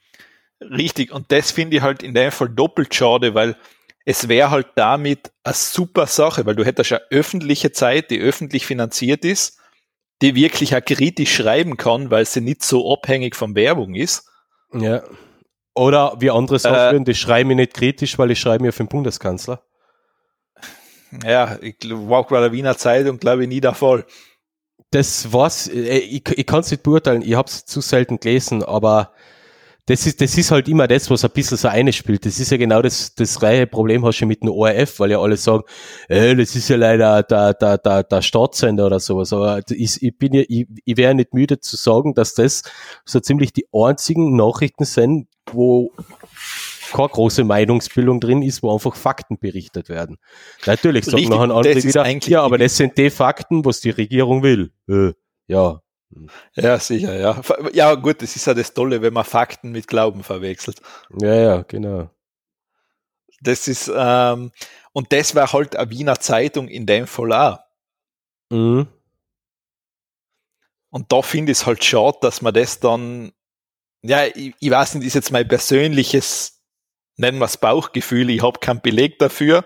Richtig, 0.61 1.13
und 1.13 1.33
das 1.33 1.53
finde 1.53 1.77
ich 1.77 1.83
halt 1.83 2.03
in 2.03 2.15
dem 2.15 2.31
Fall 2.31 2.51
doppelt 2.51 2.95
schade, 2.95 3.35
weil 3.35 3.57
es 4.05 4.29
wäre 4.29 4.51
halt 4.51 4.69
damit 4.75 5.33
eine 5.43 5.55
super 5.55 6.07
Sache, 6.07 6.45
weil 6.45 6.55
du 6.57 6.65
hättest 6.65 6.91
ja 6.91 7.01
öffentliche 7.11 7.73
Zeit, 7.73 8.11
die 8.11 8.21
öffentlich 8.21 8.67
finanziert 8.67 9.25
ist, 9.25 9.59
die 10.23 10.35
wirklich 10.35 10.75
auch 10.75 10.85
kritisch 10.85 11.35
schreiben 11.35 11.77
kann, 11.77 12.11
weil 12.11 12.25
sie 12.25 12.41
nicht 12.41 12.63
so 12.63 12.93
abhängig 12.93 13.37
von 13.37 13.55
Werbung 13.55 13.95
ist. 13.95 14.29
Ja. 14.73 15.03
Oder 15.75 16.17
wie 16.21 16.31
andere 16.31 16.59
sagen, 16.59 17.03
äh, 17.03 17.05
die 17.05 17.15
schreiben 17.15 17.49
mich 17.49 17.57
nicht 17.57 17.75
kritisch, 17.75 18.19
weil 18.19 18.31
ich 18.31 18.41
schreibe 18.41 18.65
mir 18.65 18.73
für 18.73 18.85
den 18.85 18.89
Bundeskanzler. 18.89 19.63
Ja, 21.25 21.59
ich 21.61 21.77
war 21.83 22.27
bei 22.27 22.41
der 22.41 22.53
Wiener 22.53 22.77
Zeitung, 22.79 23.19
glaube 23.19 23.43
ich, 23.43 23.49
nie 23.49 23.61
der 23.61 23.75
Fall. 23.75 24.07
Das 24.93 25.33
war's. 25.33 25.69
Äh, 25.69 25.99
ich, 25.99 26.27
ich 26.29 26.47
kann 26.47 26.61
es 26.61 26.71
nicht 26.71 26.83
beurteilen, 26.83 27.23
ich 27.23 27.35
habe 27.35 27.49
es 27.49 27.67
zu 27.67 27.81
selten 27.81 28.21
gelesen, 28.21 28.63
aber 28.63 29.13
das 29.87 30.07
ist, 30.07 30.21
das 30.21 30.39
ist 30.39 30.51
halt 30.53 30.69
immer 30.69 30.87
das, 30.87 31.11
was 31.11 31.25
ein 31.25 31.33
bisschen 31.33 31.57
so 31.57 31.67
einspielt. 31.67 32.25
Das 32.25 32.39
ist 32.39 32.51
ja 32.51 32.57
genau 32.57 32.83
das, 32.83 33.15
das 33.15 33.43
reihe 33.43 33.67
Problem 33.67 34.05
hast 34.05 34.21
du 34.21 34.27
mit 34.27 34.43
dem 34.43 34.51
ORF, 34.51 35.01
weil 35.01 35.11
ja 35.11 35.21
alle 35.21 35.37
sagen, 35.37 35.65
äh, 36.09 36.37
das 36.37 36.55
ist 36.55 36.69
ja 36.69 36.77
leider 36.77 37.25
der, 37.25 37.55
der, 37.55 37.79
der, 37.79 38.05
der 38.05 38.23
Staatssender 38.23 38.87
oder 38.87 39.01
sowas. 39.01 39.33
Aber 39.33 39.61
ich, 39.71 40.01
ich 40.01 40.17
bin 40.17 40.35
ja, 40.35 40.43
ich, 40.49 40.69
ich 40.85 40.97
wäre 40.97 41.15
nicht 41.15 41.35
müde 41.35 41.59
zu 41.59 41.77
sagen, 41.77 42.15
dass 42.15 42.35
das 42.35 42.63
so 43.05 43.19
ziemlich 43.19 43.53
die 43.53 43.67
einzigen 43.73 44.37
Nachrichten 44.37 44.85
sind, 44.85 45.27
wo 45.51 45.91
keine 46.93 47.09
große 47.09 47.43
Meinungsbildung 47.43 48.21
drin 48.21 48.43
ist, 48.43 48.63
wo 48.63 48.73
einfach 48.73 48.95
Fakten 48.95 49.39
berichtet 49.39 49.89
werden. 49.89 50.19
Natürlich 50.65 51.07
sagen 51.07 51.25
nachher 51.25 51.55
andere 51.55 51.83
wieder, 51.83 52.07
ja, 52.29 52.43
aber 52.43 52.59
das 52.59 52.77
sind 52.77 52.97
die 52.99 53.11
Fakten, 53.11 53.65
was 53.65 53.81
die 53.81 53.91
Regierung 53.91 54.43
will. 54.43 54.73
Äh, 54.89 55.13
ja. 55.49 55.81
Ja, 56.55 56.79
sicher, 56.79 57.17
ja. 57.19 57.41
Ja, 57.73 57.95
gut, 57.95 58.23
das 58.23 58.37
ist 58.37 58.47
ja 58.47 58.55
das 58.55 58.75
Tolle, 58.75 59.03
wenn 59.03 59.13
man 59.13 59.25
Fakten 59.25 59.73
mit 59.73 59.89
Glauben 59.89 60.23
verwechselt. 60.23 60.81
Ja, 61.21 61.35
ja, 61.35 61.63
genau. 61.63 62.11
Das 63.41 63.67
ist, 63.69 63.91
ähm, 63.95 64.53
und 64.93 65.13
das 65.13 65.35
war 65.35 65.53
halt 65.53 65.77
eine 65.77 65.91
Wiener 65.91 66.21
Zeitung 66.21 66.69
in 66.69 66.87
dem 66.87 67.07
Fall 67.07 67.33
auch. 67.33 67.59
Mhm. 68.51 68.87
Und 70.91 71.11
da 71.11 71.23
finde 71.23 71.53
ich 71.53 71.59
es 71.59 71.67
halt 71.67 71.83
schade, 71.83 72.19
dass 72.21 72.43
man 72.43 72.53
das 72.53 72.79
dann, 72.79 73.33
ja, 74.03 74.27
ich, 74.27 74.55
ich 74.61 74.71
weiß 74.71 74.95
nicht, 74.95 75.07
ist 75.07 75.15
jetzt 75.15 75.33
mein 75.33 75.49
persönliches, 75.49 76.61
nennen 77.17 77.39
wir 77.39 77.47
es 77.47 77.57
Bauchgefühl, 77.57 78.29
ich 78.31 78.43
habe 78.43 78.61
keinen 78.61 78.83
Beleg 78.83 79.19
dafür 79.19 79.65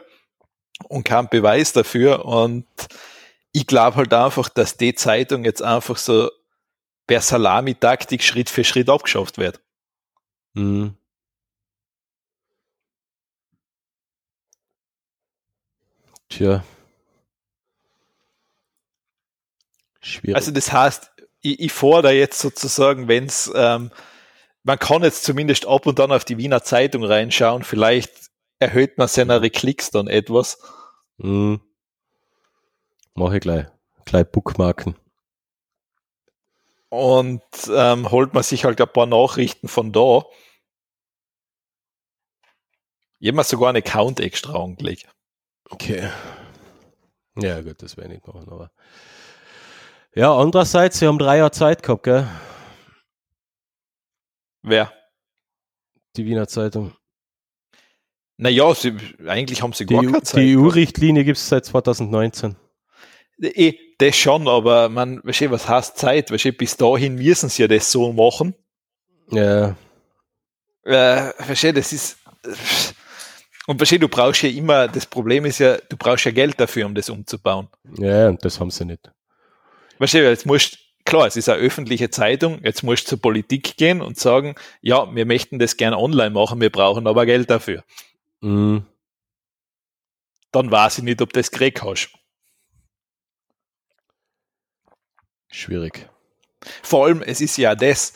und 0.88 1.04
keinen 1.04 1.28
Beweis 1.28 1.72
dafür 1.72 2.24
und 2.24 2.66
ich 3.50 3.66
glaube 3.66 3.96
halt 3.96 4.14
einfach, 4.14 4.48
dass 4.48 4.76
die 4.76 4.94
Zeitung 4.94 5.44
jetzt 5.44 5.62
einfach 5.62 5.96
so 5.96 6.30
per 7.06 7.20
Salami-Taktik 7.20 8.22
Schritt 8.22 8.50
für 8.50 8.64
Schritt 8.64 8.88
abgeschafft 8.88 9.38
wird. 9.38 9.60
Mhm. 10.54 10.96
Tja. 16.28 16.64
Schwierig. 20.00 20.36
Also 20.36 20.50
das 20.50 20.72
heißt, 20.72 21.12
ich, 21.40 21.60
ich 21.60 21.72
fordere 21.72 22.12
jetzt 22.12 22.38
sozusagen, 22.38 23.08
wenn 23.08 23.26
es, 23.26 23.50
ähm, 23.54 23.90
man 24.62 24.78
kann 24.78 25.02
jetzt 25.02 25.24
zumindest 25.24 25.66
ab 25.66 25.86
und 25.86 25.98
an 26.00 26.12
auf 26.12 26.24
die 26.24 26.38
Wiener 26.38 26.62
Zeitung 26.62 27.04
reinschauen, 27.04 27.62
vielleicht 27.62 28.30
erhöht 28.58 28.98
man 28.98 29.08
seine 29.08 29.48
Klicks 29.50 29.90
dann 29.90 30.08
etwas. 30.08 30.58
Mhm. 31.18 31.60
Mach 33.14 33.32
ich 33.32 33.40
gleich. 33.40 33.66
Gleich 34.04 34.26
Bookmarken. 34.30 34.96
Und 36.88 37.42
ähm, 37.68 38.10
holt 38.10 38.32
man 38.34 38.42
sich 38.42 38.64
halt 38.64 38.80
ein 38.80 38.88
paar 38.92 39.06
Nachrichten 39.06 39.68
von 39.68 39.92
da. 39.92 40.24
Jemand 43.18 43.48
sogar 43.48 43.70
einen 43.70 43.82
Account 43.82 44.20
extra 44.20 44.62
angelegt. 44.62 45.08
Okay. 45.70 46.10
Ja, 47.38 47.60
gut, 47.60 47.82
das 47.82 47.96
werde 47.96 48.14
ich 48.14 48.24
machen, 48.24 48.48
aber. 48.48 48.70
Ja, 50.14 50.34
andererseits, 50.34 50.98
sie 50.98 51.06
haben 51.06 51.18
drei 51.18 51.38
Jahre 51.38 51.50
Zeit 51.50 51.82
gehabt, 51.82 52.04
gell? 52.04 52.26
Wer? 54.62 54.92
Die 56.16 56.24
Wiener 56.24 56.48
Zeitung. 56.48 56.94
Naja, 58.38 58.74
sie, 58.74 58.96
eigentlich 59.26 59.62
haben 59.62 59.72
sie 59.72 59.86
gar 59.86 60.02
Die, 60.02 60.06
keine 60.06 60.18
EU 60.18 60.20
Zeit. 60.22 60.40
die 60.42 60.56
EU-Richtlinie 60.56 61.24
gibt 61.24 61.38
es 61.38 61.48
seit 61.48 61.64
2019. 61.64 62.56
Das 63.98 64.16
schon, 64.16 64.46
aber 64.46 64.88
man, 64.88 65.20
weißt 65.24 65.42
du, 65.42 65.50
was 65.50 65.68
heißt 65.68 65.96
Zeit? 65.96 66.30
Weißt 66.30 66.44
du, 66.44 66.52
bis 66.52 66.76
dahin 66.76 67.14
müssen 67.14 67.48
sie 67.48 67.62
ja 67.62 67.68
das 67.68 67.90
so 67.90 68.12
machen. 68.12 68.54
Ja, 69.30 69.74
Äh, 70.84 71.32
weißt 71.38 71.64
du, 71.64 71.72
das 71.72 71.92
ist. 71.92 72.18
Und 73.66 73.80
weißt 73.80 73.92
du, 73.92 73.98
du 74.00 74.08
brauchst 74.08 74.42
ja 74.42 74.50
immer, 74.50 74.86
das 74.86 75.06
Problem 75.06 75.44
ist 75.44 75.58
ja, 75.58 75.76
du 75.88 75.96
brauchst 75.96 76.24
ja 76.26 76.30
Geld 76.30 76.60
dafür, 76.60 76.86
um 76.86 76.94
das 76.94 77.08
umzubauen. 77.08 77.68
ja, 77.98 78.28
und 78.28 78.44
das 78.44 78.60
haben 78.60 78.70
sie 78.70 78.84
nicht. 78.84 79.10
Weißt 79.98 80.14
du, 80.14 80.22
jetzt 80.22 80.46
musst, 80.46 80.78
klar, 81.04 81.26
es 81.26 81.36
ist 81.36 81.48
eine 81.48 81.58
öffentliche 81.60 82.10
Zeitung, 82.10 82.60
jetzt 82.62 82.82
musst 82.84 83.06
du 83.06 83.10
zur 83.10 83.20
Politik 83.22 83.76
gehen 83.76 84.02
und 84.02 84.18
sagen, 84.18 84.54
ja, 84.82 85.12
wir 85.12 85.26
möchten 85.26 85.58
das 85.58 85.76
gern 85.76 85.94
online 85.94 86.30
machen, 86.30 86.60
wir 86.60 86.70
brauchen 86.70 87.06
aber 87.08 87.26
Geld 87.26 87.50
dafür. 87.50 87.82
Mhm. 88.40 88.84
Dann 90.52 90.70
weiß 90.70 90.98
ich 90.98 91.04
nicht, 91.04 91.20
ob 91.22 91.32
das 91.32 91.50
gekriegt 91.50 91.82
hast. 91.82 92.10
Schwierig. 95.56 96.06
Vor 96.82 97.06
allem, 97.06 97.22
es 97.22 97.40
ist 97.40 97.56
ja 97.56 97.74
das, 97.74 98.12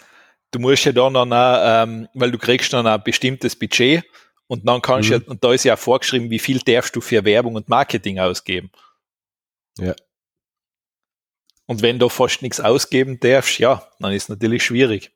du 0.50 0.58
musst 0.58 0.84
ja 0.84 0.92
dann, 0.92 1.14
dann 1.14 1.32
auch, 1.32 1.84
ähm, 1.84 2.06
weil 2.12 2.30
du 2.30 2.36
kriegst 2.36 2.70
dann 2.74 2.86
ein 2.86 3.02
bestimmtes 3.02 3.56
Budget 3.56 4.04
und 4.46 4.68
dann 4.68 4.82
kannst 4.82 5.08
Mhm. 5.08 5.14
ja, 5.14 5.20
und 5.26 5.42
da 5.42 5.52
ist 5.54 5.64
ja 5.64 5.76
vorgeschrieben, 5.76 6.28
wie 6.28 6.38
viel 6.38 6.58
darfst 6.58 6.94
du 6.94 7.00
für 7.00 7.24
Werbung 7.24 7.54
und 7.54 7.70
Marketing 7.70 8.18
ausgeben. 8.18 8.70
Ja. 9.78 9.94
Und 11.64 11.80
wenn 11.80 11.98
du 11.98 12.10
fast 12.10 12.42
nichts 12.42 12.60
ausgeben 12.60 13.18
darfst, 13.20 13.58
ja, 13.58 13.88
dann 14.00 14.12
ist 14.12 14.28
natürlich 14.28 14.62
schwierig. 14.62 15.10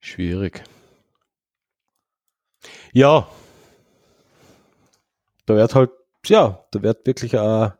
Schwierig. 0.00 0.62
Ja. 2.92 3.30
Da 5.46 5.54
wird 5.56 5.74
halt, 5.74 5.90
ja, 6.28 6.64
da 6.70 6.82
wird 6.82 7.06
wirklich 7.06 7.38
eine, 7.38 7.78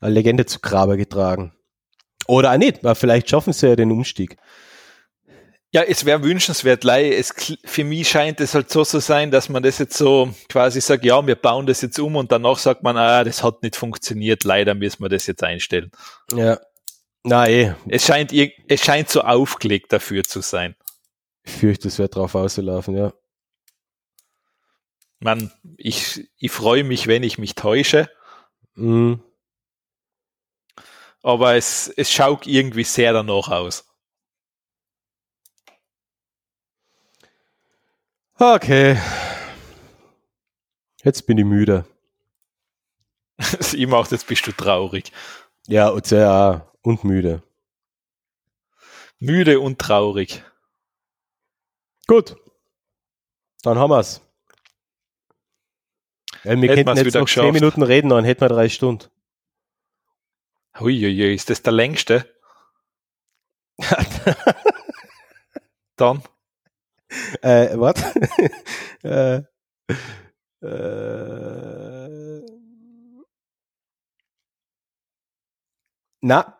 eine 0.00 0.14
Legende 0.14 0.46
zu 0.46 0.60
Grabe 0.60 0.96
getragen. 0.96 1.52
Oder 2.26 2.52
auch 2.52 2.58
nicht, 2.58 2.82
weil 2.82 2.94
vielleicht 2.94 3.30
schaffen 3.30 3.52
sie 3.52 3.68
ja 3.68 3.76
den 3.76 3.92
Umstieg. 3.92 4.36
Ja, 5.72 5.82
es 5.82 6.04
wäre 6.04 6.22
wünschenswert, 6.22 6.84
Lei. 6.84 7.12
Es, 7.12 7.34
für 7.64 7.84
mich 7.84 8.08
scheint 8.08 8.40
es 8.40 8.54
halt 8.54 8.70
so 8.70 8.84
zu 8.84 9.00
sein, 9.00 9.30
dass 9.30 9.48
man 9.48 9.62
das 9.62 9.78
jetzt 9.78 9.96
so 9.96 10.32
quasi 10.48 10.80
sagt, 10.80 11.04
ja, 11.04 11.24
wir 11.26 11.34
bauen 11.34 11.66
das 11.66 11.82
jetzt 11.82 11.98
um 11.98 12.16
und 12.16 12.32
danach 12.32 12.58
sagt 12.58 12.82
man, 12.82 12.96
ah, 12.96 13.24
das 13.24 13.42
hat 13.42 13.62
nicht 13.62 13.76
funktioniert, 13.76 14.44
leider 14.44 14.74
müssen 14.74 15.02
wir 15.02 15.08
das 15.08 15.26
jetzt 15.26 15.42
einstellen. 15.42 15.90
Ja. 16.34 16.58
Na 17.24 17.48
eh, 17.48 17.74
Es 17.88 18.06
scheint, 18.06 18.32
es 18.32 18.80
scheint 18.80 19.10
so 19.10 19.22
aufgelegt 19.22 19.92
dafür 19.92 20.22
zu 20.24 20.40
sein. 20.40 20.76
ich 21.44 21.52
fürchte, 21.52 21.88
es 21.88 21.98
wird 21.98 22.14
drauf 22.14 22.34
auslaufen, 22.34 22.96
ja. 22.96 23.12
Man, 25.20 25.50
ich, 25.78 26.28
ich 26.38 26.50
freue 26.52 26.84
mich, 26.84 27.06
wenn 27.06 27.22
ich 27.22 27.38
mich 27.38 27.54
täusche, 27.54 28.10
Mhm. 28.74 29.22
aber 31.22 31.54
es, 31.56 31.88
es 31.88 32.12
schaut 32.12 32.46
irgendwie 32.46 32.84
sehr 32.84 33.12
danach 33.14 33.48
aus. 33.48 33.84
Okay. 38.38 38.98
Jetzt 41.02 41.26
bin 41.26 41.38
ich 41.38 41.44
müde. 41.44 41.86
ich 43.72 43.86
mache, 43.86 44.10
jetzt 44.10 44.26
bist 44.26 44.46
du 44.46 44.52
traurig. 44.52 45.12
Ja, 45.68 45.88
und 45.88 46.06
sehr 46.06 46.30
auch. 46.30 46.60
und 46.82 47.04
müde. 47.04 47.42
Müde 49.18 49.60
und 49.60 49.78
traurig. 49.78 50.42
Gut. 52.06 52.36
Dann 53.62 53.78
haben 53.78 53.90
wir's. 53.90 54.20
Ja, 56.46 56.62
wir 56.62 56.76
Hätten 56.76 56.96
jetzt 56.96 57.14
noch 57.14 57.24
geschafft. 57.24 57.52
Minuten 57.52 57.82
reden, 57.82 58.10
dann 58.10 58.24
hätten 58.24 58.40
wir 58.40 58.48
drei 58.48 58.68
Stunden. 58.68 59.06
Huiuiui, 60.78 61.34
ist 61.34 61.50
das 61.50 61.60
der 61.62 61.72
längste? 61.72 62.24
Dann? 65.96 66.22
Äh, 67.42 67.76
was? 67.76 67.96
äh, 69.02 69.42
äh, 70.62 72.46
na, 76.20 76.56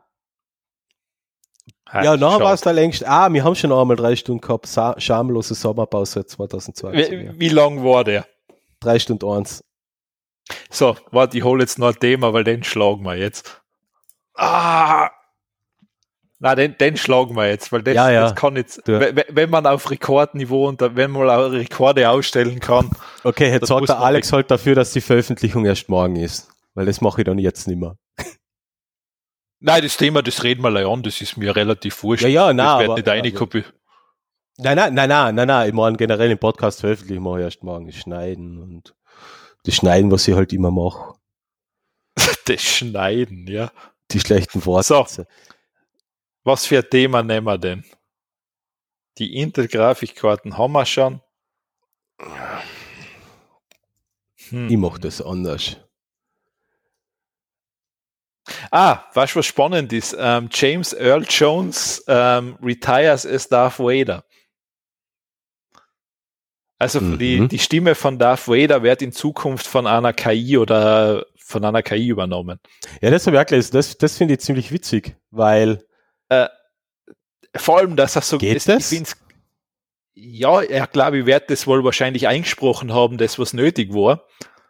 ja, 1.93 2.17
nachher 2.17 2.41
war 2.41 2.55
es 2.55 2.63
der 2.63 2.73
längst. 2.73 3.07
Ah, 3.07 3.33
wir 3.33 3.45
haben 3.45 3.55
schon 3.55 3.73
einmal 3.73 3.97
drei 3.97 4.17
Stunden 4.17 4.41
gehabt. 4.41 4.67
Sa 4.67 4.99
schamlose 4.99 5.55
Sommerpause 5.55 6.27
2020. 6.27 7.09
ja. 7.09 7.33
Wie, 7.35 7.39
wie 7.41 7.49
lang 7.49 7.85
war 7.85 8.03
der? 8.03 8.27
Drei 8.81 8.99
Stunden 8.99 9.31
eins. 9.31 9.63
So, 10.71 10.97
warte, 11.11 11.37
ich 11.39 11.45
hole 11.45 11.63
jetzt 11.63 11.79
noch 11.79 11.89
ein 11.89 11.99
Thema, 12.01 12.33
weil 12.33 12.45
den 12.45 12.63
schlagen 12.65 13.05
wir 13.05 13.17
jetzt. 13.17 13.63
Ah! 14.35 15.11
Na, 16.39 16.55
den, 16.55 16.77
den 16.77 16.97
schlagen 16.99 17.35
wir 17.35 17.49
jetzt, 17.49 17.73
weil 17.73 17.83
das, 17.83 17.95
Ja, 17.95 18.11
ja. 18.11 18.21
das 18.23 18.35
kann 18.35 18.57
jetzt, 18.57 18.83
wenn, 18.87 19.49
man 19.51 19.67
auf 19.67 19.91
Rekordniveau 19.91 20.69
und 20.69 20.81
wenn 20.83 21.11
man 21.11 21.31
auch 21.31 21.51
Rekorde 21.51 22.11
ausstellen 22.11 22.61
kann. 22.61 22.91
Okay, 23.25 23.51
jetzt 23.51 23.69
sorgt 23.69 23.89
der 23.89 24.01
Alex 24.01 24.33
halt 24.33 24.51
dafür, 24.51 24.75
dass 24.75 24.93
die 24.93 25.01
Veröffentlichung 25.01 25.65
erst 25.65 25.89
morgen 25.89 26.17
ist. 26.17 26.49
Weil 26.75 26.85
das 26.85 27.01
mache 27.01 27.23
ich 27.23 27.25
dann 27.25 27.39
jetzt 27.39 27.67
nicht 27.67 27.81
mehr. 27.81 27.97
Nein, 29.61 29.83
das 29.83 29.97
Thema, 29.97 30.23
das 30.23 30.43
reden 30.45 30.61
wir 30.63 30.71
gleich 30.71 30.87
an, 30.87 31.03
das 31.03 31.23
ist 31.23 31.39
mir 31.39 31.57
relativ 31.57 32.03
wurscht. 32.03 32.25
Ja, 32.25 32.29
ja, 32.29 32.53
nein, 32.53 32.57
das 32.67 32.79
wird 32.81 32.89
aber- 32.91 32.95
nicht 32.97 33.09
eine 33.09 33.23
also- 33.29 33.39
Kopie. 33.39 33.65
Nein, 34.59 34.77
nein, 34.77 34.95
nein, 34.95 35.09
nein, 35.09 35.35
nein, 35.35 35.49
nein. 35.49 35.69
Ich 35.69 35.75
meine 35.75 35.97
generell 35.97 36.31
im 36.31 36.39
Podcast 36.39 36.81
veröffentlichen 36.81 37.25
ich 37.25 37.43
erst 37.43 37.63
morgen. 37.63 37.91
Schneiden 37.93 38.63
und 38.63 38.95
das 39.67 39.75
Schneiden, 39.75 40.11
was 40.11 40.27
ich 40.29 40.35
halt 40.35 40.53
immer 40.53 40.71
mache. 40.71 41.15
Das 42.47 42.63
Schneiden, 42.63 43.49
ja. 43.49 43.73
Die 44.13 44.21
schlechten 44.21 44.65
Wortsätze. 44.65 45.27
Was 46.45 46.65
für 46.65 46.79
ein 46.79 46.89
Thema 46.89 47.25
nehmen 47.25 47.47
wir 47.47 47.59
denn? 47.59 47.85
Die 49.19 49.37
Intel-Grafikkarten 49.37 50.57
haben 50.57 50.73
wir 50.73 50.87
schon. 50.87 51.21
Hm. 54.49 54.69
Ich 54.69 54.77
mache 54.77 55.01
das 55.01 55.21
anders. 55.21 55.77
Ah, 58.71 59.05
weißt 59.15 59.35
du, 59.35 59.39
was 59.41 59.47
spannend 59.47 59.93
ist? 59.93 60.15
Ähm, 60.17 60.49
James 60.53 60.93
Earl 60.93 61.25
Jones 61.29 62.05
ähm, 62.07 62.57
retires 62.63 63.27
as 63.27 63.49
Darth 63.49 63.81
Vader. 63.81 64.25
Also 66.79 67.01
Mhm. 67.01 67.19
die, 67.19 67.49
die 67.49 67.59
Stimme 67.59 67.95
von 67.95 68.19
Darth 68.19 68.49
Vader 68.49 68.83
wird 68.83 69.01
in 69.03 69.13
Zukunft 69.13 69.67
von 69.67 69.87
einer 69.87 70.13
KI 70.13 70.59
oder 70.59 71.25
von 71.39 71.65
einer 71.65 71.83
KI 71.83 72.09
übernommen. 72.09 72.61
Ja, 73.01 73.11
das 73.11 73.27
habe 73.27 73.37
ich 73.37 73.43
auch 73.43 73.47
gelesen. 73.47 73.73
Das, 73.73 73.97
das 73.97 74.17
finde 74.17 74.35
ich 74.35 74.41
ziemlich 74.41 74.73
witzig, 74.73 75.17
weil. 75.31 75.85
Äh, 76.29 76.49
vor 77.57 77.79
allem, 77.79 77.97
dass 77.97 78.17
er 78.17 78.23
so. 78.23 78.37
Geht 78.39 78.57
es, 78.59 78.65
das? 78.65 78.93
Ja, 80.15 80.63
er 80.63 80.87
glaube 80.87 81.19
ich, 81.19 81.27
wird 81.27 81.51
das 81.51 81.67
wohl 81.67 81.85
wahrscheinlich 81.85 82.27
eingesprochen 82.27 82.93
haben, 82.93 83.19
das 83.19 83.39
was 83.39 83.53
nötig 83.53 83.93
war. 83.93 84.25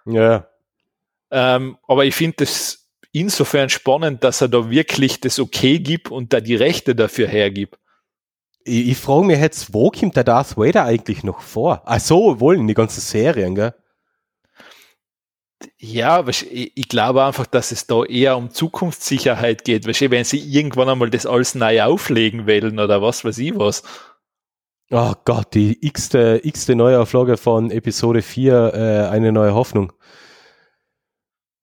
Ja. 0.04 0.48
Ähm, 1.30 1.76
aber 1.88 2.04
ich 2.04 2.14
finde 2.14 2.36
das 2.38 2.88
insofern 3.12 3.68
spannend, 3.68 4.22
dass 4.22 4.40
er 4.40 4.48
da 4.48 4.70
wirklich 4.70 5.20
das 5.20 5.38
Okay 5.40 5.78
gibt 5.78 6.10
und 6.10 6.32
da 6.32 6.40
die 6.40 6.56
Rechte 6.56 6.94
dafür 6.94 7.26
hergibt. 7.28 7.78
Ich, 8.66 8.88
ich 8.88 8.98
frage 8.98 9.26
mich 9.26 9.38
jetzt, 9.38 9.72
wo 9.72 9.90
kommt 9.90 10.16
der 10.16 10.24
Darth 10.24 10.56
Vader 10.56 10.84
eigentlich 10.84 11.22
noch 11.22 11.40
vor? 11.40 11.82
Ach 11.86 12.00
so, 12.00 12.40
wohl 12.40 12.56
in 12.56 12.66
die 12.66 12.74
ganzen 12.74 13.00
Serien, 13.00 13.54
gell? 13.54 13.74
Ja, 15.78 16.26
ich, 16.26 16.76
ich 16.76 16.88
glaube 16.88 17.24
einfach, 17.24 17.46
dass 17.46 17.70
es 17.70 17.86
da 17.86 18.04
eher 18.04 18.36
um 18.36 18.50
Zukunftssicherheit 18.50 19.64
geht. 19.64 19.86
Weißt, 19.86 20.02
du, 20.02 20.10
wenn 20.10 20.24
sie 20.24 20.38
irgendwann 20.38 20.88
einmal 20.88 21.10
das 21.10 21.26
alles 21.26 21.54
neu 21.54 21.82
auflegen 21.82 22.46
wollen 22.46 22.78
oder 22.78 23.00
was 23.00 23.24
weiß 23.24 23.38
ich 23.38 23.56
was. 23.56 23.82
Oh 24.90 25.14
Gott, 25.24 25.54
die 25.54 25.84
x-te, 25.84 26.40
x-te 26.42 26.76
Neuauflage 26.76 27.36
von 27.36 27.70
Episode 27.70 28.22
4, 28.22 28.74
äh, 28.74 29.08
eine 29.08 29.32
neue 29.32 29.54
Hoffnung. 29.54 29.92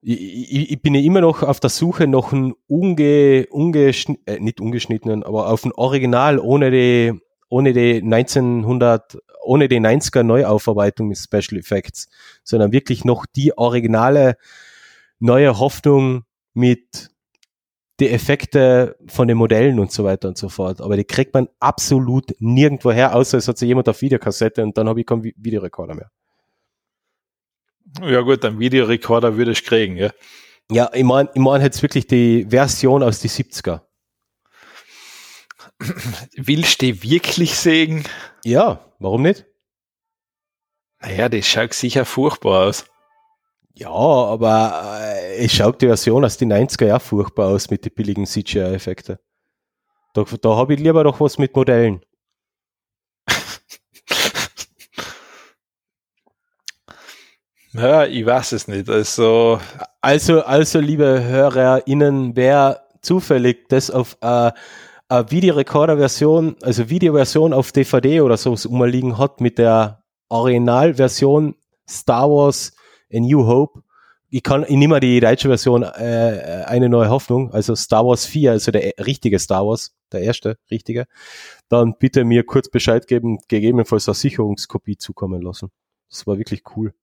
Ich, 0.05 0.71
ich, 0.71 0.81
bin 0.81 0.95
ja 0.95 1.01
immer 1.01 1.21
noch 1.21 1.43
auf 1.43 1.61
der 1.61 1.69
Suche 1.69 2.07
nach 2.07 2.33
einem 2.33 2.55
unge, 2.67 3.47
ungeschn 3.49 4.17
äh, 4.25 4.37
nicht 4.39 4.59
ungeschnittenen, 4.59 5.23
aber 5.23 5.49
auf 5.49 5.63
ein 5.63 5.71
Original 5.71 6.39
ohne 6.39 6.71
die, 6.71 7.13
ohne 7.47 7.71
die 7.71 8.01
1900, 8.01 9.17
ohne 9.43 9.69
die 9.69 9.79
90er 9.79 10.23
Neuaufarbeitung 10.23 11.07
mit 11.07 11.17
Special 11.17 11.57
Effects, 11.57 12.09
sondern 12.43 12.73
wirklich 12.73 13.05
noch 13.05 13.25
die 13.25 13.57
originale 13.57 14.35
neue 15.19 15.57
Hoffnung 15.57 16.25
mit 16.53 17.09
die 18.01 18.09
Effekte 18.09 18.97
von 19.07 19.29
den 19.29 19.37
Modellen 19.37 19.79
und 19.79 19.91
so 19.91 20.03
weiter 20.03 20.27
und 20.27 20.37
so 20.37 20.49
fort. 20.49 20.81
Aber 20.81 20.97
die 20.97 21.05
kriegt 21.05 21.33
man 21.33 21.47
absolut 21.59 22.33
nirgendwo 22.39 22.91
her, 22.91 23.15
außer 23.15 23.37
es 23.37 23.47
hat 23.47 23.57
sich 23.57 23.67
jemand 23.67 23.87
auf 23.87 24.01
Videokassette 24.01 24.63
und 24.63 24.77
dann 24.77 24.89
habe 24.89 24.99
ich 24.99 25.05
keinen 25.05 25.23
Vi- 25.23 25.35
Videorekorder 25.37 25.95
mehr. 25.95 26.09
Ja 28.01 28.21
gut, 28.21 28.43
einen 28.43 28.59
Videorekorder 28.59 29.37
würde 29.37 29.51
ich 29.51 29.63
kriegen, 29.63 29.97
ja. 29.97 30.11
Ja, 30.71 30.89
ich 30.93 31.03
meine 31.03 31.29
ich 31.33 31.41
mein 31.41 31.61
jetzt 31.61 31.81
wirklich 31.81 32.07
die 32.07 32.47
Version 32.49 33.03
aus 33.03 33.19
die 33.19 33.29
70er. 33.29 33.81
Willst 36.35 36.81
du 36.81 36.85
die 36.85 37.03
wirklich 37.03 37.55
sehen? 37.55 38.03
Ja, 38.43 38.79
warum 38.99 39.23
nicht? 39.23 39.45
Naja, 41.01 41.27
das 41.29 41.45
schaut 41.45 41.73
sicher 41.73 42.05
furchtbar 42.05 42.67
aus. 42.67 42.85
Ja, 43.75 43.89
aber 43.89 45.01
äh, 45.01 45.45
es 45.45 45.51
schaut 45.53 45.81
die 45.81 45.87
Version 45.87 46.23
aus 46.23 46.37
den 46.37 46.53
90er 46.53 46.85
ja 46.85 46.99
furchtbar 46.99 47.47
aus 47.47 47.69
mit 47.69 47.83
den 47.83 47.93
billigen 47.93 48.25
CGI-Effekten. 48.25 49.17
Da, 50.13 50.23
da 50.23 50.55
habe 50.55 50.75
ich 50.75 50.79
lieber 50.79 51.03
doch 51.03 51.19
was 51.19 51.37
mit 51.39 51.55
Modellen. 51.55 52.01
Ja, 57.73 58.05
ich 58.05 58.25
weiß 58.25 58.51
es 58.51 58.67
nicht. 58.67 58.89
Also, 58.89 59.59
Also, 60.01 60.41
also 60.43 60.79
liebe 60.79 61.23
HörerInnen, 61.23 62.35
wer 62.35 62.83
zufällig 63.01 63.67
das 63.69 63.89
auf 63.89 64.17
äh, 64.21 64.51
eine 65.09 65.31
Videorekorder-Version, 65.31 66.57
also 66.61 66.89
Videoversion 66.89 67.53
auf 67.53 67.71
DVD 67.71 68.21
oder 68.21 68.37
so 68.37 68.55
umliegen 68.69 69.17
hat 69.17 69.41
mit 69.41 69.57
der 69.57 70.03
Originalversion 70.29 71.55
Star 71.89 72.29
Wars 72.29 72.75
A 73.11 73.19
New 73.19 73.45
Hope, 73.47 73.81
ich 74.29 74.41
kann, 74.41 74.63
ich 74.63 74.75
nehme 74.75 74.99
die 74.99 75.19
deutsche 75.19 75.47
Version 75.47 75.83
äh, 75.83 76.63
eine 76.65 76.89
neue 76.89 77.09
Hoffnung, 77.09 77.51
also 77.51 77.75
Star 77.75 78.05
Wars 78.05 78.25
4, 78.25 78.51
also 78.51 78.71
der 78.71 78.93
richtige 79.05 79.37
Star 79.39 79.65
Wars, 79.65 79.95
der 80.11 80.21
erste 80.21 80.57
richtige, 80.71 81.05
dann 81.69 81.95
bitte 81.99 82.23
mir 82.23 82.43
kurz 82.43 82.69
Bescheid 82.69 83.07
geben, 83.07 83.37
gegebenenfalls 83.47 84.07
eine 84.07 84.15
Sicherungskopie 84.15 84.97
zukommen 84.97 85.41
lassen. 85.41 85.69
Das 86.09 86.25
war 86.25 86.37
wirklich 86.37 86.63
cool. 86.75 86.93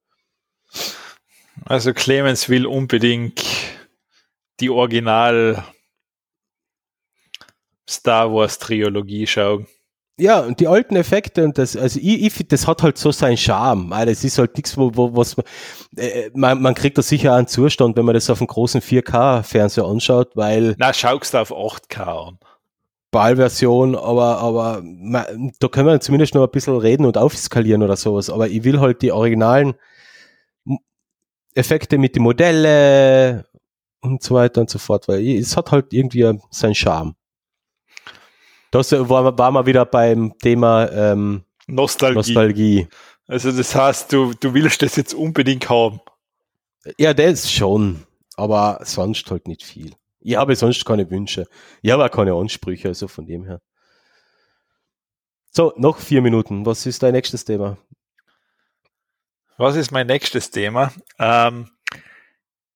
Also 1.65 1.93
Clemens 1.93 2.49
will 2.49 2.67
unbedingt 2.67 3.45
die 4.61 4.71
Original 4.71 5.65
Star 7.89 8.33
Wars 8.33 8.59
Trilogie 8.59 9.27
schauen. 9.27 9.67
Ja, 10.21 10.41
und 10.41 10.61
die 10.61 10.69
alten 10.69 10.97
Effekte 10.97 11.45
und 11.45 11.57
das, 11.57 11.77
also 11.77 11.99
ich, 11.99 12.39
ich 12.39 12.49
das 12.49 12.67
hat 12.67 12.83
halt 12.83 12.99
so 12.99 13.11
seinen 13.11 13.39
Charme. 13.39 13.89
weil 13.89 14.05
Das 14.05 14.23
ist 14.23 14.37
halt 14.39 14.55
nichts, 14.55 14.77
wo, 14.77 14.95
wo, 14.95 15.17
was 15.17 15.37
man, 15.37 15.47
äh, 15.97 16.31
man, 16.35 16.61
man 16.61 16.75
kriegt 16.75 16.99
da 16.99 17.03
sicher 17.03 17.35
einen 17.35 17.47
Zustand, 17.47 17.97
wenn 17.97 18.05
man 18.05 18.15
das 18.15 18.29
auf 18.29 18.41
einem 18.41 18.49
großen 18.49 18.83
4K-Fernseher 18.83 19.87
anschaut, 19.87 20.37
weil 20.37 20.77
Na, 20.79 20.93
schaust 20.93 21.33
du 21.33 21.39
auf 21.39 21.53
8K 21.53 22.29
an. 22.29 22.39
Ballversion, 23.11 23.97
aber, 23.97 24.39
aber 24.39 24.83
man, 24.85 25.53
da 25.59 25.69
können 25.69 25.89
wir 25.89 26.01
zumindest 26.01 26.35
noch 26.35 26.45
ein 26.45 26.51
bisschen 26.51 26.77
reden 26.77 27.07
und 27.07 27.17
aufskalieren 27.17 27.83
oder 27.83 27.97
sowas. 27.97 28.29
Aber 28.29 28.47
ich 28.49 28.63
will 28.63 28.79
halt 28.79 29.01
die 29.01 29.13
originalen 29.13 29.75
Effekte 31.55 31.99
mit 31.99 32.17
den 32.17 32.23
Modelle 32.23 33.47
und 34.01 34.23
so 34.23 34.35
weiter 34.35 34.61
und 34.61 34.71
so 34.71 34.79
fort, 34.79 35.09
weil 35.09 35.27
es 35.37 35.57
hat 35.57 35.73
halt 35.73 35.93
irgendwie 35.93 36.39
seinen 36.51 36.75
Charme. 36.75 37.15
Das 38.71 38.93
war, 38.93 39.37
war 39.37 39.51
mal 39.51 39.67
wieder 39.67 39.85
beim 39.85 40.33
Thema 40.39 40.91
ähm, 40.91 41.45
Nostalgie. 41.67 42.15
Nostalgie. 42.15 42.89
Also 43.27 43.53
das 43.53 43.75
heißt, 43.75 44.13
du, 44.13 44.33
du 44.35 44.55
willst 44.55 44.83
das 44.83 44.97
jetzt 44.97 45.15
unbedingt 45.15 45.69
haben. 45.69 46.01
Ja, 46.99 47.13
das 47.15 47.51
schon, 47.51 48.05
aber 48.37 48.81
sonst 48.85 49.31
halt 49.31 49.49
nicht 49.49 49.63
viel. 49.63 49.93
Ich 50.21 50.37
habe 50.37 50.55
sonst 50.55 50.85
keine 50.85 51.11
Wünsche. 51.11 51.47
Ich 51.83 51.91
habe 51.91 52.05
auch 52.05 52.11
keine 52.11 52.35
Ansprüche, 52.35 52.89
also 52.89 53.09
von 53.09 53.27
dem 53.27 53.45
her. 53.45 53.61
So, 55.53 55.73
noch 55.77 55.99
vier 55.99 56.23
Minuten. 56.23 56.65
Was 56.65 56.87
ist 56.87 57.03
dein 57.03 57.13
nächstes 57.13 57.45
Thema? 57.45 57.77
Was 59.61 59.77
ist 59.77 59.91
mein 59.91 60.07
nächstes 60.07 60.51
Thema? 60.51 60.91
Ähm, 61.19 61.69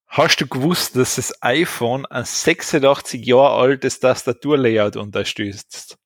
hast 0.07 0.43
du 0.43 0.47
gewusst, 0.47 0.97
dass 0.97 1.17
das 1.17 1.33
iPhone 1.43 2.05
ein 2.05 2.27
86 2.27 3.25
Jahre 3.25 3.55
altes 3.55 4.01
Tastaturlayout 4.01 4.97
unterstützt? 4.97 5.97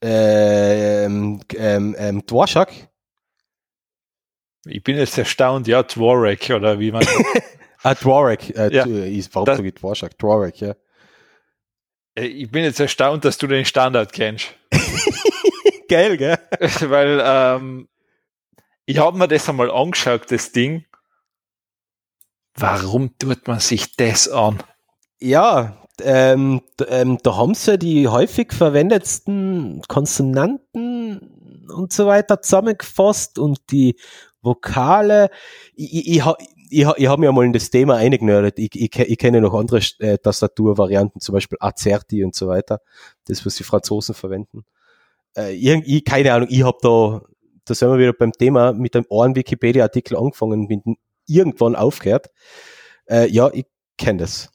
Ähm, 0.00 1.42
ähm, 1.54 1.94
ähm, 1.98 2.24
Dvorak? 2.24 2.72
Ich 4.64 4.82
bin 4.82 4.96
jetzt 4.96 5.18
erstaunt, 5.18 5.66
ja, 5.66 5.82
Dvorak 5.82 6.48
oder 6.48 6.80
wie 6.80 6.90
man. 6.90 7.06
Ah, 7.82 7.94
Dvorak. 7.94 8.48
Äh, 8.56 8.74
Ja. 8.74 8.86
Ich, 8.86 9.28
warum 9.34 9.44
sage 9.54 9.68
ich 9.68 9.74
Dvorak? 9.74 10.16
Dvorak, 10.16 10.58
ja. 10.62 10.74
Äh, 12.14 12.24
ich 12.24 12.50
bin 12.50 12.64
jetzt 12.64 12.80
erstaunt, 12.80 13.26
dass 13.26 13.36
du 13.36 13.46
den 13.46 13.66
Standard 13.66 14.14
kennst. 14.14 14.54
Geil, 15.90 16.16
gell? 16.16 16.38
Weil 16.80 17.22
ähm, 17.22 17.88
ich 18.86 18.98
habe 18.98 19.18
mir 19.18 19.28
das 19.28 19.48
einmal 19.48 19.70
angeschaut, 19.70 20.30
das 20.30 20.52
Ding. 20.52 20.84
Warum 22.56 23.16
tut 23.18 23.48
man 23.48 23.60
sich 23.60 23.96
das 23.96 24.28
an? 24.28 24.62
Ja, 25.20 25.82
ähm, 26.02 26.60
ähm, 26.88 27.18
da 27.22 27.36
haben 27.36 27.54
sie 27.54 27.78
die 27.78 28.08
häufig 28.08 28.52
verwendetsten 28.52 29.82
Konsonanten 29.88 31.66
und 31.72 31.92
so 31.92 32.06
weiter 32.06 32.42
zusammengefasst 32.42 33.38
und 33.38 33.58
die 33.70 33.96
Vokale. 34.42 35.30
Ich, 35.74 35.94
ich, 35.94 36.06
ich, 36.16 36.22
ich, 36.70 36.84
ha- 36.84 36.94
ich 36.96 37.06
habe 37.06 37.20
mir 37.20 37.32
mal 37.32 37.44
in 37.44 37.52
das 37.52 37.70
Thema 37.70 37.96
eingenördet. 37.96 38.58
Ich, 38.58 38.74
ich, 38.74 38.96
ich 38.98 39.18
kenne 39.18 39.40
noch 39.40 39.54
andere 39.54 39.80
äh, 40.00 40.18
Tastaturvarianten, 40.18 41.20
zum 41.20 41.32
Beispiel 41.32 41.58
Azerti 41.60 42.24
und 42.24 42.34
so 42.34 42.48
weiter. 42.48 42.80
Das, 43.26 43.44
was 43.46 43.54
die 43.54 43.64
Franzosen 43.64 44.14
verwenden. 44.14 44.64
Äh, 45.36 45.56
irgendwie, 45.56 46.02
keine 46.02 46.32
Ahnung, 46.34 46.48
ich 46.50 46.62
habe 46.62 46.78
da, 46.82 47.22
da 47.64 47.74
sind 47.74 47.90
wir 47.90 47.98
wieder 47.98 48.12
beim 48.12 48.32
Thema 48.32 48.72
mit 48.72 48.94
dem 48.94 49.06
einen 49.10 49.36
Wikipedia-Artikel 49.36 50.16
angefangen, 50.16 50.66
mit 50.66 50.82
irgendwann 51.26 51.76
aufgehört. 51.76 52.30
Äh, 53.06 53.28
ja, 53.28 53.50
ich 53.52 53.66
kenne 53.96 54.20
das. 54.20 54.50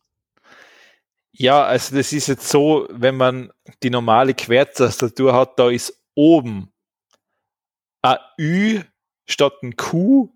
Ja, 1.31 1.63
also 1.63 1.95
das 1.95 2.11
ist 2.11 2.27
jetzt 2.27 2.49
so, 2.49 2.87
wenn 2.91 3.15
man 3.15 3.51
die 3.81 3.89
normale 3.89 4.33
Querztastatur 4.33 5.33
hat, 5.33 5.57
da 5.57 5.69
ist 5.69 5.97
oben 6.13 6.71
ein 8.01 8.17
Ü 8.37 8.81
statt 9.25 9.53
ein 9.63 9.75
Q, 9.75 10.29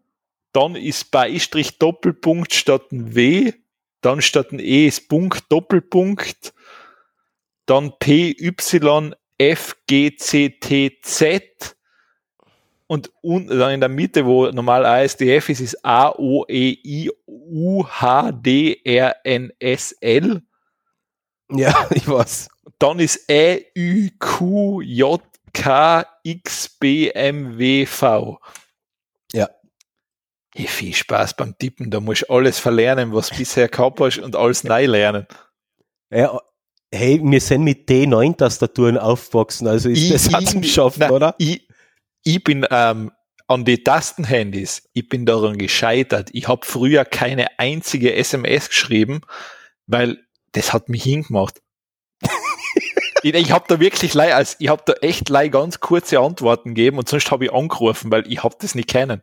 dann 0.53 0.75
ist 0.75 1.11
Beistrich 1.11 1.77
Doppelpunkt 1.77 2.53
statt 2.53 2.91
ein 2.91 3.15
W, 3.15 3.53
dann 4.01 4.21
statt 4.21 4.51
ein 4.51 4.59
E 4.59 4.87
ist 4.87 5.09
Punkt 5.09 5.51
Doppelpunkt, 5.51 6.53
dann 7.65 7.97
P, 7.99 8.35
Y, 8.39 9.15
F, 9.37 9.75
G, 9.87 10.15
C, 10.15 10.49
T, 10.49 10.99
Z 11.01 11.75
und 12.87 13.11
un, 13.21 13.47
dann 13.47 13.71
in 13.71 13.79
der 13.79 13.89
Mitte, 13.89 14.25
wo 14.25 14.47
normal 14.51 14.85
ASDF 14.85 15.49
ist, 15.49 15.61
ist 15.61 15.85
A, 15.85 16.09
O, 16.09 16.45
E, 16.47 16.77
I, 16.83 17.11
U, 17.27 17.85
H, 17.85 18.31
D, 18.31 18.79
R, 18.83 19.15
N, 19.23 19.51
S, 19.59 19.93
L. 20.01 20.41
Ja, 21.51 21.87
ich 21.91 22.07
weiß. 22.07 22.49
Dann 22.79 22.99
ist 22.99 23.29
E, 23.29 23.65
Ü, 23.77 24.09
Q, 24.19 24.81
J, 24.81 25.21
K, 25.53 26.05
X, 26.23 26.69
B, 26.79 27.09
M, 27.09 27.57
W, 27.57 27.85
V. 27.85 28.39
Ja. 29.33 29.49
Hey, 30.55 30.67
viel 30.67 30.93
Spaß 30.93 31.35
beim 31.35 31.57
Tippen, 31.57 31.89
da 31.89 31.99
musst 31.99 32.23
du 32.23 32.33
alles 32.33 32.59
verlernen, 32.59 33.13
was 33.13 33.29
du 33.29 33.37
bisher 33.37 33.67
gehabt 33.67 33.99
hast 33.99 34.19
und 34.19 34.35
alles 34.35 34.63
neu 34.63 34.85
lernen. 34.85 35.25
Ja, 36.11 36.39
hey, 36.93 37.19
wir 37.23 37.41
sind 37.41 37.63
mit 37.63 37.89
D9-Tastaturen 37.89 38.97
aufgewachsen, 38.99 39.67
also 39.67 39.89
ist 39.89 39.97
Ich- 39.99 40.11
das 40.11 40.27
ich- 40.27 40.49
zum 40.49 40.61
Schaffen, 40.63 40.99
Nein, 40.99 41.11
oder? 41.11 41.35
Ich, 41.39 41.67
ich 42.23 42.43
bin 42.43 42.65
ähm, 42.69 43.11
an 43.47 43.65
die 43.65 43.83
Tastenhandys, 43.83 44.89
ich 44.93 45.09
bin 45.09 45.25
daran 45.25 45.57
gescheitert. 45.57 46.29
Ich 46.33 46.47
habe 46.47 46.65
früher 46.65 47.05
keine 47.05 47.59
einzige 47.59 48.15
SMS 48.15 48.69
geschrieben, 48.69 49.21
weil 49.85 50.17
das 50.53 50.73
hat 50.73 50.89
mich 50.89 51.03
hingemacht. 51.03 51.61
ich 53.23 53.33
ich 53.33 53.51
habe 53.51 53.65
da 53.67 53.79
wirklich 53.79 54.13
lei, 54.13 54.33
also 54.33 54.55
ich 54.59 54.69
habe 54.69 54.83
da 54.85 54.93
echt 54.93 55.29
lei 55.29 55.49
ganz 55.49 55.79
kurze 55.79 56.19
Antworten 56.19 56.73
gegeben 56.73 56.97
und 56.97 57.09
sonst 57.09 57.31
habe 57.31 57.45
ich 57.45 57.53
angerufen, 57.53 58.11
weil 58.11 58.31
ich 58.31 58.43
habe 58.43 58.55
das 58.59 58.75
nicht 58.75 58.89
kennen. 58.89 59.21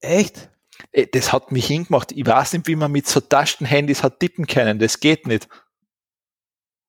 Echt? 0.00 0.50
Äh, 0.92 1.06
Das 1.06 1.32
hat 1.32 1.52
mich 1.52 1.66
hingemacht. 1.66 2.12
Ich 2.12 2.26
weiß 2.26 2.54
nicht, 2.54 2.66
wie 2.66 2.76
man 2.76 2.92
mit 2.92 3.06
so 3.06 3.20
Tastenhandys 3.20 4.02
hat 4.02 4.20
tippen 4.20 4.46
können. 4.46 4.78
Das 4.78 5.00
geht 5.00 5.26
nicht. 5.26 5.48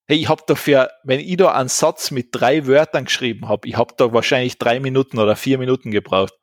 Hey, 0.09 0.17
ich 0.17 0.27
habe 0.27 0.41
dafür, 0.47 0.89
wenn 1.03 1.19
ich 1.19 1.38
da 1.38 1.51
einen 1.51 1.69
Satz 1.69 2.09
mit 2.09 2.29
drei 2.31 2.65
Wörtern 2.65 3.05
geschrieben 3.05 3.47
habe, 3.47 3.67
ich 3.67 3.77
habe 3.77 3.93
da 3.95 4.11
wahrscheinlich 4.11 4.57
drei 4.57 4.79
Minuten 4.79 5.19
oder 5.19 5.35
vier 5.35 5.59
Minuten 5.59 5.91
gebraucht. 5.91 6.33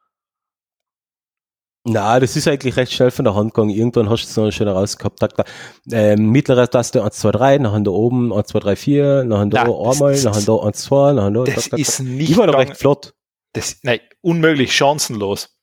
Na, 1.83 2.21
das 2.21 2.37
ist 2.37 2.47
eigentlich 2.47 2.77
recht 2.77 2.93
schnell 2.93 3.11
von 3.11 3.25
der 3.25 3.35
Hand 3.35 3.55
gegangen. 3.55 3.71
Irgendwann 3.71 4.09
hast 4.09 4.23
du 4.23 4.29
es 4.29 4.37
noch 4.37 4.51
schön 4.53 4.69
rausgehabt. 4.69 5.21
Da, 5.21 5.27
da, 5.27 5.45
ähm, 5.91 6.31
mittlere 6.31 6.71
Taste 6.71 7.03
1, 7.03 7.17
2, 7.17 7.31
3, 7.33 7.59
nachher 7.59 7.81
da 7.81 7.91
oben 7.91 8.33
1, 8.33 8.47
2, 8.47 8.59
3, 8.61 8.77
4, 8.77 9.25
nachher 9.25 9.47
da 9.47 9.63
einmal, 9.63 10.23
nachher 10.23 10.43
da 10.43 10.57
1, 10.57 10.79
2, 10.83 11.13
nachher 11.15 11.31
da. 11.33 11.45
Das 11.45 11.55
tak, 11.55 11.71
tak, 11.71 11.79
ist 11.81 12.01
nicht 12.01 12.31
Ich 12.31 12.37
war 12.37 12.47
noch 12.47 12.59
recht 12.59 12.77
flott. 12.77 13.15
Das, 13.53 13.79
nein, 13.83 13.99
unmöglich, 14.21 14.77
chancenlos. 14.77 15.59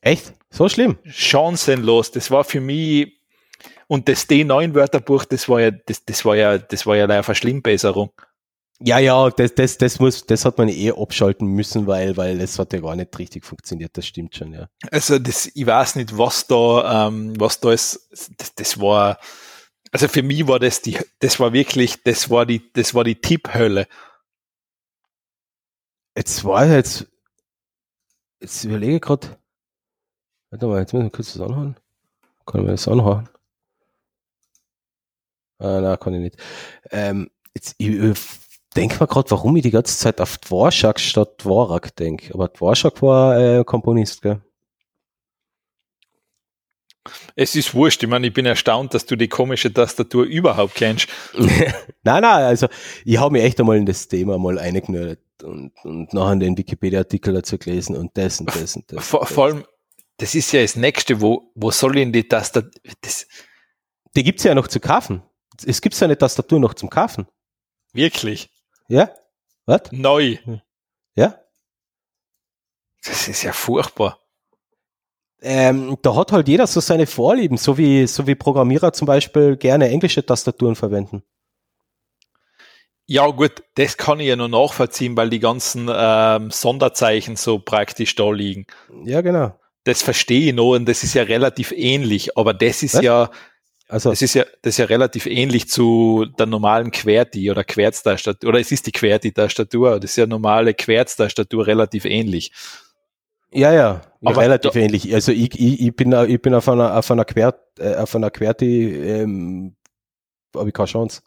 Echt? 0.00 0.32
So 0.48 0.70
schlimm? 0.70 0.98
Chancenlos. 1.04 2.12
Das 2.12 2.30
war 2.30 2.44
für 2.44 2.62
mich, 2.62 3.15
und 3.88 4.08
das 4.08 4.28
D9-Wörterbuch, 4.28 5.24
das 5.24 5.48
war 5.48 5.60
ja, 5.60 5.70
das, 5.70 6.04
das 6.04 6.24
war 6.24 6.36
ja, 6.36 6.58
das 6.58 6.86
war 6.86 6.96
ja 6.96 7.02
leider 7.02 7.14
eine 7.14 7.22
Verschlimmbesserung. 7.22 8.10
Ja, 8.78 8.98
ja, 8.98 9.30
das, 9.30 9.54
das, 9.54 9.78
das 9.78 10.00
muss, 10.00 10.26
das 10.26 10.44
hat 10.44 10.58
man 10.58 10.68
eh 10.68 10.92
abschalten 10.92 11.46
müssen, 11.46 11.86
weil, 11.86 12.16
weil 12.16 12.38
das 12.38 12.58
hat 12.58 12.74
ja 12.74 12.80
gar 12.80 12.94
nicht 12.94 13.18
richtig 13.18 13.44
funktioniert. 13.44 13.96
Das 13.96 14.06
stimmt 14.06 14.36
schon, 14.36 14.52
ja. 14.52 14.68
Also 14.90 15.18
das, 15.18 15.46
ich 15.54 15.66
weiß 15.66 15.96
nicht, 15.96 16.18
was 16.18 16.46
da, 16.46 17.08
ähm, 17.08 17.38
was 17.40 17.60
da 17.60 17.72
ist. 17.72 18.10
Das, 18.36 18.54
das 18.54 18.80
war, 18.80 19.18
also 19.92 20.08
für 20.08 20.22
mich 20.22 20.46
war 20.46 20.58
das 20.58 20.82
die, 20.82 20.98
das 21.20 21.40
war 21.40 21.54
wirklich, 21.54 22.02
das 22.02 22.28
war 22.28 22.44
die, 22.44 22.70
das 22.74 22.92
war 22.94 23.04
die 23.04 23.14
Tipphölle. 23.14 23.86
Jetzt 26.14 26.44
war 26.44 26.66
jetzt, 26.66 27.06
jetzt 28.40 28.64
überlege 28.64 28.96
ich 28.96 29.00
gerade, 29.00 29.38
warte 30.50 30.66
mal, 30.66 30.80
jetzt 30.80 30.92
müssen 30.92 31.06
wir 31.06 31.10
kurz 31.10 31.32
das 31.32 31.42
anhauen. 31.42 31.76
Kann 32.44 32.62
man 32.62 32.72
das 32.72 32.88
anhauen? 32.88 33.28
Ah, 35.58 35.80
nein, 35.80 35.98
kann 35.98 36.14
ich 36.14 36.20
nicht. 36.20 36.36
Ähm, 36.90 37.30
jetzt, 37.54 37.74
ich, 37.78 37.88
ich 37.88 38.18
denke 38.74 38.98
mal 39.00 39.06
gerade, 39.06 39.30
warum 39.30 39.56
ich 39.56 39.62
die 39.62 39.70
ganze 39.70 39.96
Zeit 39.96 40.20
auf 40.20 40.38
Dvorak 40.38 41.00
statt 41.00 41.42
Dvorak 41.42 41.96
denke. 41.96 42.34
Aber 42.34 42.48
Dvorak 42.48 43.02
war 43.02 43.38
äh, 43.38 43.64
Komponist, 43.64 44.22
gell? 44.22 44.42
Es 47.34 47.54
ist 47.54 47.74
wurscht. 47.74 48.02
Ich 48.02 48.08
meine, 48.08 48.26
ich 48.26 48.32
bin 48.32 48.46
erstaunt, 48.46 48.94
dass 48.94 49.06
du 49.06 49.16
die 49.16 49.28
komische 49.28 49.72
Tastatur 49.72 50.24
überhaupt 50.24 50.74
kennst. 50.74 51.08
nein, 51.34 51.72
nein, 52.02 52.24
also 52.24 52.68
ich 53.04 53.18
habe 53.18 53.32
mich 53.32 53.42
echt 53.42 53.60
einmal 53.60 53.76
in 53.76 53.86
das 53.86 54.08
Thema 54.08 54.38
mal 54.38 54.58
eingenördet 54.58 55.20
und, 55.42 55.72
und 55.84 56.12
nachher 56.12 56.36
den 56.36 56.56
Wikipedia-Artikel 56.56 57.34
dazu 57.34 57.58
gelesen 57.58 57.96
und 57.96 58.16
das 58.16 58.40
und 58.40 58.54
das 58.54 58.76
und 58.76 58.90
das. 58.90 59.06
Vor, 59.06 59.20
und 59.20 59.28
das. 59.28 59.34
vor 59.34 59.44
allem, 59.44 59.64
das 60.16 60.34
ist 60.34 60.52
ja 60.52 60.62
das 60.62 60.76
Nächste, 60.76 61.20
wo, 61.20 61.52
wo 61.54 61.70
soll 61.70 61.96
ich 61.96 62.02
in 62.02 62.12
die 62.12 62.26
Tastatur, 62.26 62.70
das, 63.00 63.26
Die 64.16 64.24
gibt's 64.24 64.44
ja 64.44 64.54
noch 64.54 64.68
zu 64.68 64.80
kaufen. 64.80 65.22
Es 65.64 65.80
gibt 65.80 65.98
ja 65.98 66.04
eine 66.04 66.18
Tastatur 66.18 66.60
noch 66.60 66.74
zum 66.74 66.90
Kaufen. 66.90 67.26
wirklich, 67.92 68.50
Ja? 68.88 69.10
Was? 69.64 69.90
neu. 69.90 70.36
Ja? 71.14 71.40
Das 73.04 73.28
ist 73.28 73.42
ja 73.42 73.52
furchtbar. 73.52 74.20
Ähm, 75.40 75.96
da 76.02 76.16
hat 76.16 76.32
halt 76.32 76.48
jeder 76.48 76.66
so 76.66 76.80
seine 76.80 77.06
Vorlieben, 77.06 77.56
so 77.56 77.76
wie, 77.78 78.06
so 78.06 78.26
wie 78.26 78.34
Programmierer 78.34 78.92
zum 78.92 79.06
Beispiel 79.06 79.56
gerne 79.56 79.88
englische 79.88 80.24
Tastaturen 80.24 80.76
verwenden. 80.76 81.22
Ja, 83.06 83.26
gut, 83.28 83.62
das 83.76 83.96
kann 83.96 84.18
ich 84.18 84.26
ja 84.26 84.34
noch 84.34 84.48
nachvollziehen, 84.48 85.16
weil 85.16 85.30
die 85.30 85.38
ganzen 85.38 85.88
ähm, 85.92 86.50
Sonderzeichen 86.50 87.36
so 87.36 87.60
praktisch 87.60 88.14
da 88.16 88.30
liegen. 88.32 88.66
Ja, 89.04 89.20
genau. 89.20 89.58
Das 89.84 90.02
verstehe 90.02 90.48
ich 90.48 90.54
noch 90.54 90.72
und 90.74 90.86
das 90.88 91.04
ist 91.04 91.14
ja 91.14 91.22
relativ 91.22 91.70
ähnlich, 91.70 92.36
aber 92.36 92.52
das 92.52 92.82
ist 92.82 92.94
Was? 92.94 93.02
ja, 93.02 93.30
Also, 93.88 94.10
das 94.10 94.20
ist 94.22 94.34
ja, 94.34 94.44
das 94.62 94.74
ist 94.74 94.78
ja 94.78 94.86
relativ 94.86 95.26
ähnlich 95.26 95.68
zu 95.68 96.26
der 96.38 96.46
normalen 96.46 96.90
QWERTY 96.90 97.50
oder 97.52 97.62
Querztastatur, 97.62 98.48
oder 98.48 98.58
es 98.60 98.72
ist 98.72 98.86
die 98.86 98.92
QWERTY-Tastatur, 98.92 100.00
das 100.00 100.10
ist 100.10 100.16
ja 100.16 100.26
normale 100.26 100.74
Querztastatur 100.74 101.66
relativ 101.66 102.04
ähnlich. 102.04 102.50
ja, 103.52 103.72
ja, 103.72 104.00
Aber 104.24 104.40
relativ 104.42 104.72
da- 104.72 104.80
ähnlich. 104.80 105.14
Also 105.14 105.30
ich, 105.30 105.58
ich, 105.60 105.80
ich 105.80 105.94
bin, 105.94 106.12
ich 106.28 106.42
bin 106.42 106.52
auf 106.54 106.68
einer, 106.68 106.96
auf 106.98 107.10
einer 107.12 107.24
Quert, 107.24 107.60
äh, 107.78 107.94
auf 107.94 108.14
einer 108.16 108.30
Querti, 108.30 108.92
ähm, 108.92 109.76
habe 110.56 110.68
ich 110.68 110.74
keine 110.74 110.88
Chance. 110.88 111.22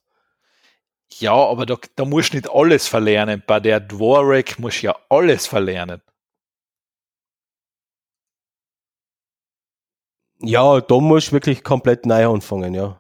Ja, 1.19 1.33
aber 1.33 1.65
da, 1.65 1.77
da 1.95 2.05
musst 2.05 2.33
du 2.33 2.37
nicht 2.37 2.49
alles 2.51 2.87
verlernen. 2.87 3.41
Bei 3.47 3.59
der 3.59 3.79
Dvorak 3.79 4.59
musst 4.59 4.83
du 4.83 4.87
ja 4.87 4.95
alles 5.09 5.47
verlernen. 5.47 6.01
Ja, 10.41 10.79
da 10.81 10.99
muss 10.99 11.27
ich 11.27 11.33
wirklich 11.33 11.63
komplett 11.63 12.05
neu 12.05 12.27
anfangen, 12.27 12.73
ja. 12.73 12.99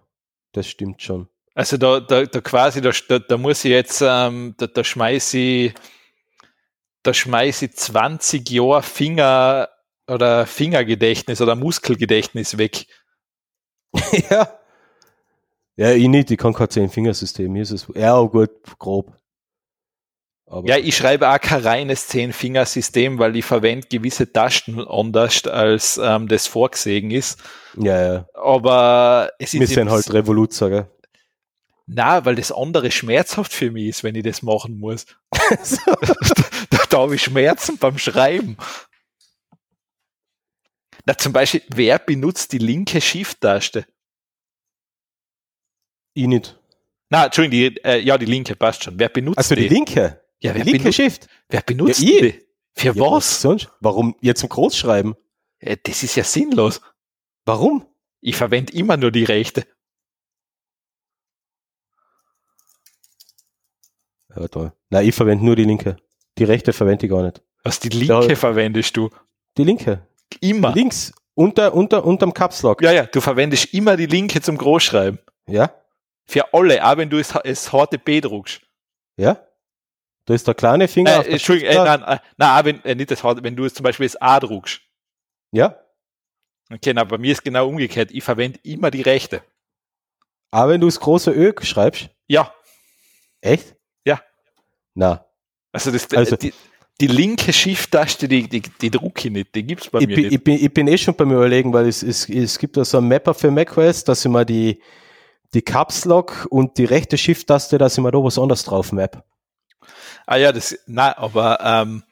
Das 0.51 0.67
stimmt 0.67 1.01
schon. 1.01 1.27
Also 1.53 1.77
da, 1.77 1.99
da, 1.99 2.25
da 2.25 2.41
quasi, 2.41 2.81
da, 2.81 2.91
da, 3.19 3.37
muss 3.37 3.65
ich 3.65 3.71
jetzt, 3.71 4.01
ähm, 4.01 4.55
da, 4.57 4.67
da 4.67 4.83
schmeiß 4.83 5.33
ich, 5.33 5.73
da 7.03 7.13
schmeiß 7.13 7.61
ich 7.63 7.75
20 7.75 8.49
Jahre 8.49 8.81
Finger 8.81 9.69
oder 10.07 10.45
Fingergedächtnis 10.45 11.41
oder 11.41 11.55
Muskelgedächtnis 11.55 12.57
weg. 12.57 12.87
ja. 14.29 14.59
Ja, 15.75 15.91
ich 15.91 16.07
nicht, 16.07 16.29
ich 16.31 16.37
kann 16.37 16.53
kein 16.53 16.69
Zehn-Fingersystem. 16.69 17.53
Hier 17.53 17.63
ist 17.63 17.71
es, 17.71 17.87
ja, 17.95 18.19
gut, 18.21 18.51
grob. 18.79 19.18
Aber, 20.51 20.67
Ja, 20.67 20.77
ich 20.77 20.97
schreibe 20.97 21.29
auch 21.29 21.39
kein 21.39 21.61
reines 21.61 22.07
Zehn-Finger-System, 22.07 23.19
weil 23.19 23.35
ich 23.35 23.45
verwende 23.45 23.87
gewisse 23.87 24.31
Tasten 24.33 24.79
anders, 24.79 25.45
als 25.45 25.99
ähm, 26.03 26.27
das 26.27 26.47
vorgesehen 26.47 27.11
ist. 27.11 27.39
ja, 27.77 28.13
ja. 28.13 28.29
Aber 28.33 29.29
es 29.37 29.53
Wir 29.53 29.61
ist 29.61 29.69
sind 29.75 29.87
im- 29.87 29.91
halt 29.91 30.11
Revolut, 30.11 30.51
sage 30.53 30.89
Na, 31.85 32.25
weil 32.25 32.33
das 32.35 32.51
andere 32.51 32.89
schmerzhaft 32.89 33.53
für 33.53 33.69
mich 33.69 33.85
ist, 33.89 34.03
wenn 34.03 34.15
ich 34.15 34.23
das 34.23 34.41
machen 34.41 34.79
muss. 34.79 35.05
da, 36.71 36.77
da 36.89 36.97
habe 36.97 37.13
ich 37.15 37.21
Schmerzen 37.21 37.77
beim 37.77 37.99
Schreiben. 37.99 38.57
Na, 41.05 41.15
zum 41.15 41.31
Beispiel, 41.31 41.61
wer 41.69 41.99
benutzt 41.99 42.51
die 42.53 42.57
linke 42.57 43.01
Shift-Taste? 43.01 43.85
Ich 46.15 46.25
nicht. 46.27 46.59
Na, 47.09 47.25
Entschuldigung, 47.25 47.75
die, 47.75 47.83
äh, 47.83 47.99
ja, 47.99 48.17
die 48.17 48.25
linke 48.25 48.55
passt 48.55 48.83
schon. 48.83 48.97
Wer 48.99 49.09
benutzt 49.09 49.37
Also 49.37 49.53
die 49.55 49.67
die? 49.67 49.73
linke. 49.75 50.21
Ja, 50.41 50.55
wer, 50.55 50.63
linke 50.63 50.79
benutzt, 50.79 50.95
Shift. 50.95 51.27
wer 51.49 51.61
benutzt 51.61 51.99
Ja, 52.01 52.21
die? 52.21 52.45
Für 52.75 52.93
Ja, 52.95 53.11
was? 53.11 53.41
sonst? 53.41 53.69
Warum 53.79 54.15
jetzt 54.21 54.39
zum 54.39 54.49
Großschreiben? 54.49 55.15
Äh, 55.59 55.77
Das 55.83 56.03
ist 56.03 56.15
ja 56.15 56.23
sinnlos. 56.23 56.81
Warum? 57.45 57.85
Ich 58.21 58.35
verwende 58.35 58.73
immer 58.73 58.97
nur 58.97 59.11
die 59.11 59.23
rechte. 59.23 59.65
Ja, 64.35 64.45
mal. 64.55 64.73
Nein, 64.89 65.07
ich 65.07 65.15
verwende 65.15 65.43
nur 65.45 65.55
die 65.55 65.63
linke. 65.65 65.97
Die 66.37 66.43
rechte 66.43 66.73
verwende 66.73 67.05
ich 67.05 67.11
gar 67.11 67.23
nicht. 67.23 67.41
Was 67.63 67.79
die 67.79 67.89
linke 67.89 68.29
Ja. 68.29 68.35
verwendest 68.35 68.95
du? 68.95 69.09
Die 69.57 69.63
linke. 69.63 70.07
Immer. 70.39 70.73
Links. 70.73 71.11
Unter, 71.33 71.73
unter, 71.73 72.03
unterm 72.05 72.33
Caps 72.33 72.61
Lock. 72.63 72.81
Ja, 72.81 72.91
ja, 72.91 73.05
du 73.05 73.21
verwendest 73.21 73.73
immer 73.73 73.95
die 73.97 74.05
linke 74.05 74.41
zum 74.41 74.57
Großschreiben. 74.57 75.19
Ja? 75.47 75.73
Für 76.25 76.53
alle, 76.53 76.85
auch 76.85 76.97
wenn 76.97 77.09
du 77.09 77.17
es, 77.17 77.33
es 77.43 77.69
HTP 77.71 78.21
druckst. 78.21 78.61
Ja? 79.17 79.41
Da 80.29 80.35
ist 80.35 80.45
der 80.47 80.53
kleine 80.53 80.87
Finger 80.87 81.11
auf 81.17 81.21
Äh, 81.21 81.23
der 81.23 81.31
Entschuldigung, 81.33 81.71
äh, 81.73 81.75
nein, 81.75 82.03
äh, 82.03 82.19
nein, 82.37 82.59
auch 82.61 82.63
wenn, 82.65 82.83
äh, 82.85 82.93
nicht 82.93 83.09
das 83.09 83.21
HTP, 83.21 83.41
wenn 83.41 83.55
du 83.55 83.65
es 83.65 83.73
zum 83.73 83.83
Beispiel 83.83 84.05
das 84.05 84.15
A 84.21 84.39
druckst. 84.39 84.79
Ja? 85.51 85.75
Okay, 86.71 86.93
na, 86.93 87.03
bei 87.03 87.17
mir 87.17 87.31
ist 87.31 87.43
genau 87.43 87.67
umgekehrt. 87.67 88.11
Ich 88.11 88.23
verwende 88.23 88.59
immer 88.61 88.91
die 88.91 89.01
rechte. 89.01 89.41
Aber 90.51 90.73
wenn 90.73 90.81
du 90.81 90.85
das 90.85 90.99
große 90.99 91.31
Ö 91.31 91.51
schreibst, 91.63 92.09
Ja, 92.27 92.53
echt? 93.41 93.75
Ja. 94.05 94.21
Na. 94.93 95.25
also, 95.71 95.89
das, 95.89 96.07
Also- 96.13 96.35
die, 96.35 96.53
die 97.01 97.07
linke 97.07 97.51
Shift-Taste, 97.51 98.27
die, 98.27 98.47
die, 98.47 98.61
die 98.61 98.91
drucke 98.91 99.29
ich 99.29 99.33
nicht, 99.33 99.55
die 99.55 99.63
gibt's 99.63 99.89
bei 99.89 99.97
Ich 100.01 100.07
mir 100.07 100.13
bin, 100.15 100.23
nicht. 100.25 100.33
ich, 100.35 100.43
bin, 100.43 100.63
ich 100.63 100.71
bin 100.71 100.87
eh 100.87 100.97
schon 100.99 101.15
beim 101.15 101.31
Überlegen, 101.31 101.73
weil 101.73 101.87
es, 101.87 102.03
es, 102.03 102.29
es 102.29 102.59
gibt 102.59 102.77
da 102.77 102.85
so 102.85 102.99
einen 102.99 103.07
Mapper 103.07 103.33
für 103.33 103.49
macOS, 103.49 104.03
dass 104.03 104.23
ich 104.23 104.29
mal 104.29 104.45
die, 104.45 104.79
die 105.55 105.63
Caps 105.63 106.05
Lock 106.05 106.45
und 106.51 106.77
die 106.77 106.85
rechte 106.85 107.17
Shift-Taste, 107.17 107.79
dass 107.79 107.97
ich 107.97 108.03
mal 108.03 108.11
da 108.11 108.19
was 108.23 108.37
anderes 108.37 108.63
drauf 108.63 108.91
map. 108.91 109.23
Ah 110.25 110.37
ja, 110.37 110.51
das, 110.51 110.77
nein, 110.87 111.13
aber, 111.13 111.59
ähm, 111.61 112.03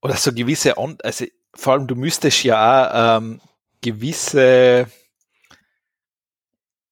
oder 0.00 0.14
so 0.14 0.32
gewisse, 0.32 0.76
also 0.76 1.24
vor 1.54 1.72
allem 1.72 1.86
du 1.86 1.94
müsstest 1.94 2.44
ja 2.44 3.16
auch 3.16 3.18
ähm, 3.18 3.40
gewisse, 3.80 4.86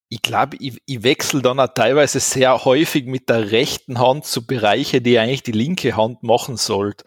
ich 0.09 0.23
glaube, 0.23 0.57
ich, 0.59 0.81
ich 0.87 1.03
wechsle 1.03 1.43
dann 1.43 1.61
auch 1.61 1.73
teilweise 1.75 2.21
sehr 2.21 2.65
häufig 2.65 3.07
mit 3.07 3.29
der 3.29 3.51
rechten 3.51 3.99
Hand 3.99 4.25
zu 4.25 4.47
Bereiche, 4.47 5.01
die 5.01 5.19
eigentlich 5.19 5.43
die 5.43 5.53
linke 5.53 5.97
Hand 5.97 6.23
machen 6.23 6.57
sollte. 6.57 7.05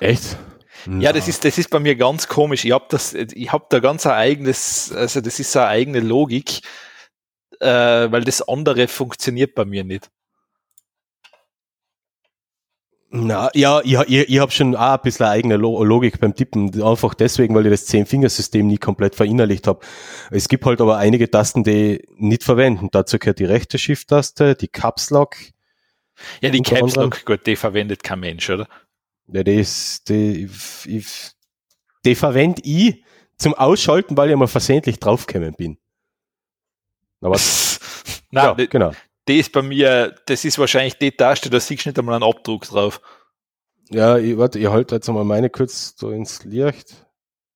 Echt? 0.00 0.36
Ja, 1.02 1.12
das 1.12 1.28
ist, 1.28 1.44
das 1.44 1.58
ist 1.58 1.70
bei 1.70 1.78
mir 1.78 1.94
ganz 1.94 2.26
komisch. 2.26 2.64
Ich 2.64 2.72
habe 2.72 2.86
das, 2.88 3.12
ich 3.14 3.52
habe 3.52 3.66
da 3.68 3.80
ganz 3.80 4.06
ein 4.06 4.12
eigenes, 4.12 4.92
also 4.92 5.20
das 5.20 5.38
ist 5.38 5.54
eine 5.56 5.66
eigene 5.66 6.00
Logik, 6.00 6.62
äh, 7.60 7.66
weil 8.10 8.24
das 8.24 8.46
andere 8.46 8.88
funktioniert 8.88 9.54
bei 9.54 9.64
mir 9.66 9.84
nicht. 9.84 10.10
Na, 13.12 13.50
ja, 13.54 13.80
ich, 13.82 13.94
ich, 13.94 14.28
ich 14.28 14.38
habe 14.38 14.52
schon 14.52 14.76
auch 14.76 14.92
ein 14.92 15.00
bisschen 15.02 15.26
eigene 15.26 15.56
Logik 15.56 16.20
beim 16.20 16.32
Tippen, 16.32 16.80
einfach 16.80 17.14
deswegen, 17.14 17.56
weil 17.56 17.66
ich 17.66 17.72
das 17.72 17.86
Zehn-Fingersystem 17.86 18.64
nie 18.64 18.78
komplett 18.78 19.16
verinnerlicht 19.16 19.66
habe. 19.66 19.80
Es 20.30 20.48
gibt 20.48 20.64
halt 20.64 20.80
aber 20.80 20.96
einige 20.96 21.28
Tasten, 21.28 21.64
die 21.64 22.06
nicht 22.14 22.44
verwenden. 22.44 22.88
Dazu 22.92 23.18
gehört 23.18 23.40
die 23.40 23.46
rechte 23.46 23.78
Shift-Taste, 23.78 24.54
die 24.54 24.68
Caps 24.68 25.10
Lock. 25.10 25.34
Ja, 26.40 26.50
die 26.50 26.62
Caps 26.62 26.94
Lock, 26.94 27.24
gut, 27.24 27.44
die 27.46 27.56
verwendet 27.56 28.04
kein 28.04 28.20
Mensch, 28.20 28.48
oder? 28.48 28.68
Ja, 29.26 29.42
die, 29.42 29.66
die, 30.06 30.48
die 32.04 32.14
verwende 32.14 32.62
ich 32.64 33.02
zum 33.38 33.54
Ausschalten, 33.54 34.16
weil 34.16 34.30
ich 34.30 34.36
mal 34.36 34.46
versehentlich 34.46 35.00
draufgekommen 35.00 35.54
bin. 35.54 35.78
Aber 37.20 37.36
Nein, 38.30 38.54
ja, 38.56 38.66
genau 38.66 38.92
die 39.30 39.38
ist 39.38 39.52
bei 39.52 39.62
mir, 39.62 40.14
das 40.26 40.44
ist 40.44 40.58
wahrscheinlich 40.58 40.98
die 40.98 41.12
Taste, 41.12 41.50
da 41.50 41.60
siehst 41.60 41.84
du 41.84 41.90
nicht 41.90 41.98
einmal 41.98 42.16
einen 42.16 42.24
Abdruck 42.24 42.64
drauf. 42.64 43.00
Ja, 43.88 44.18
ich, 44.18 44.36
warte, 44.36 44.58
ich 44.58 44.66
halte 44.66 44.96
jetzt 44.96 45.08
einmal 45.08 45.24
meine 45.24 45.50
kurz 45.50 45.94
so 45.96 46.10
ins 46.10 46.44
Licht. 46.44 47.06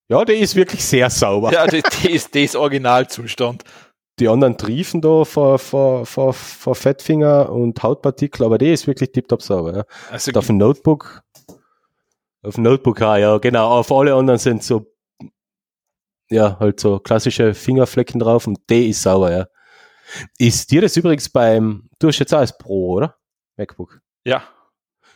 Ja, 0.08 0.24
der 0.24 0.38
ist 0.38 0.54
wirklich 0.54 0.84
sehr 0.84 1.10
sauber. 1.10 1.52
Ja, 1.52 1.66
die, 1.66 1.82
die 2.02 2.12
ist, 2.12 2.32
die 2.32 2.44
ist 2.44 2.54
Originalzustand. 2.54 3.64
Die 4.20 4.28
anderen 4.28 4.56
triefen 4.56 5.00
da 5.00 5.24
vor, 5.24 5.58
vor, 5.58 6.06
vor, 6.06 6.32
vor 6.32 6.74
Fettfinger 6.76 7.50
und 7.50 7.82
Hautpartikel, 7.82 8.44
aber 8.44 8.58
die 8.58 8.72
ist 8.72 8.86
wirklich 8.86 9.10
tiptop 9.10 9.42
sauber. 9.42 9.76
Ja. 9.76 9.84
Also, 10.12 10.30
auf 10.32 10.46
dem 10.46 10.58
Notebook, 10.58 11.22
auf 12.42 12.54
dem 12.54 12.62
Notebook, 12.62 13.02
ah, 13.02 13.16
ja, 13.16 13.38
genau. 13.38 13.68
Auf 13.68 13.90
alle 13.90 14.14
anderen 14.14 14.38
sind 14.38 14.62
so, 14.62 14.86
ja, 16.30 16.56
halt 16.60 16.78
so 16.78 17.00
klassische 17.00 17.52
Fingerflecken 17.52 18.20
drauf 18.20 18.46
und 18.46 18.60
die 18.70 18.90
ist 18.90 19.02
sauber, 19.02 19.32
ja. 19.32 19.46
Ist 20.38 20.70
dir 20.70 20.80
das 20.80 20.96
übrigens 20.96 21.28
beim, 21.28 21.88
du 21.98 22.08
hast 22.08 22.18
jetzt 22.18 22.34
auch 22.34 22.38
als 22.38 22.56
Pro, 22.56 22.94
oder? 22.94 23.16
MacBook. 23.56 24.00
Ja. 24.24 24.44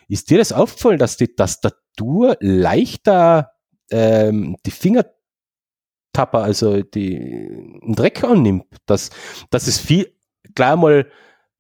Ist 0.09 0.31
dir 0.31 0.39
das 0.39 0.53
aufgefallen, 0.53 0.99
dass 0.99 1.17
die 1.17 1.35
Tastatur 1.35 2.37
leichter 2.41 3.53
ähm, 3.91 4.57
die 4.65 4.71
Fingertapper, 4.71 6.43
also 6.43 6.83
die 6.83 7.81
Dreck 7.87 8.25
annimmt? 8.25 8.67
Dass, 8.87 9.11
dass 9.51 9.67
es 9.67 9.79
viel, 9.79 10.15
klar 10.55 10.77
mal 10.77 11.11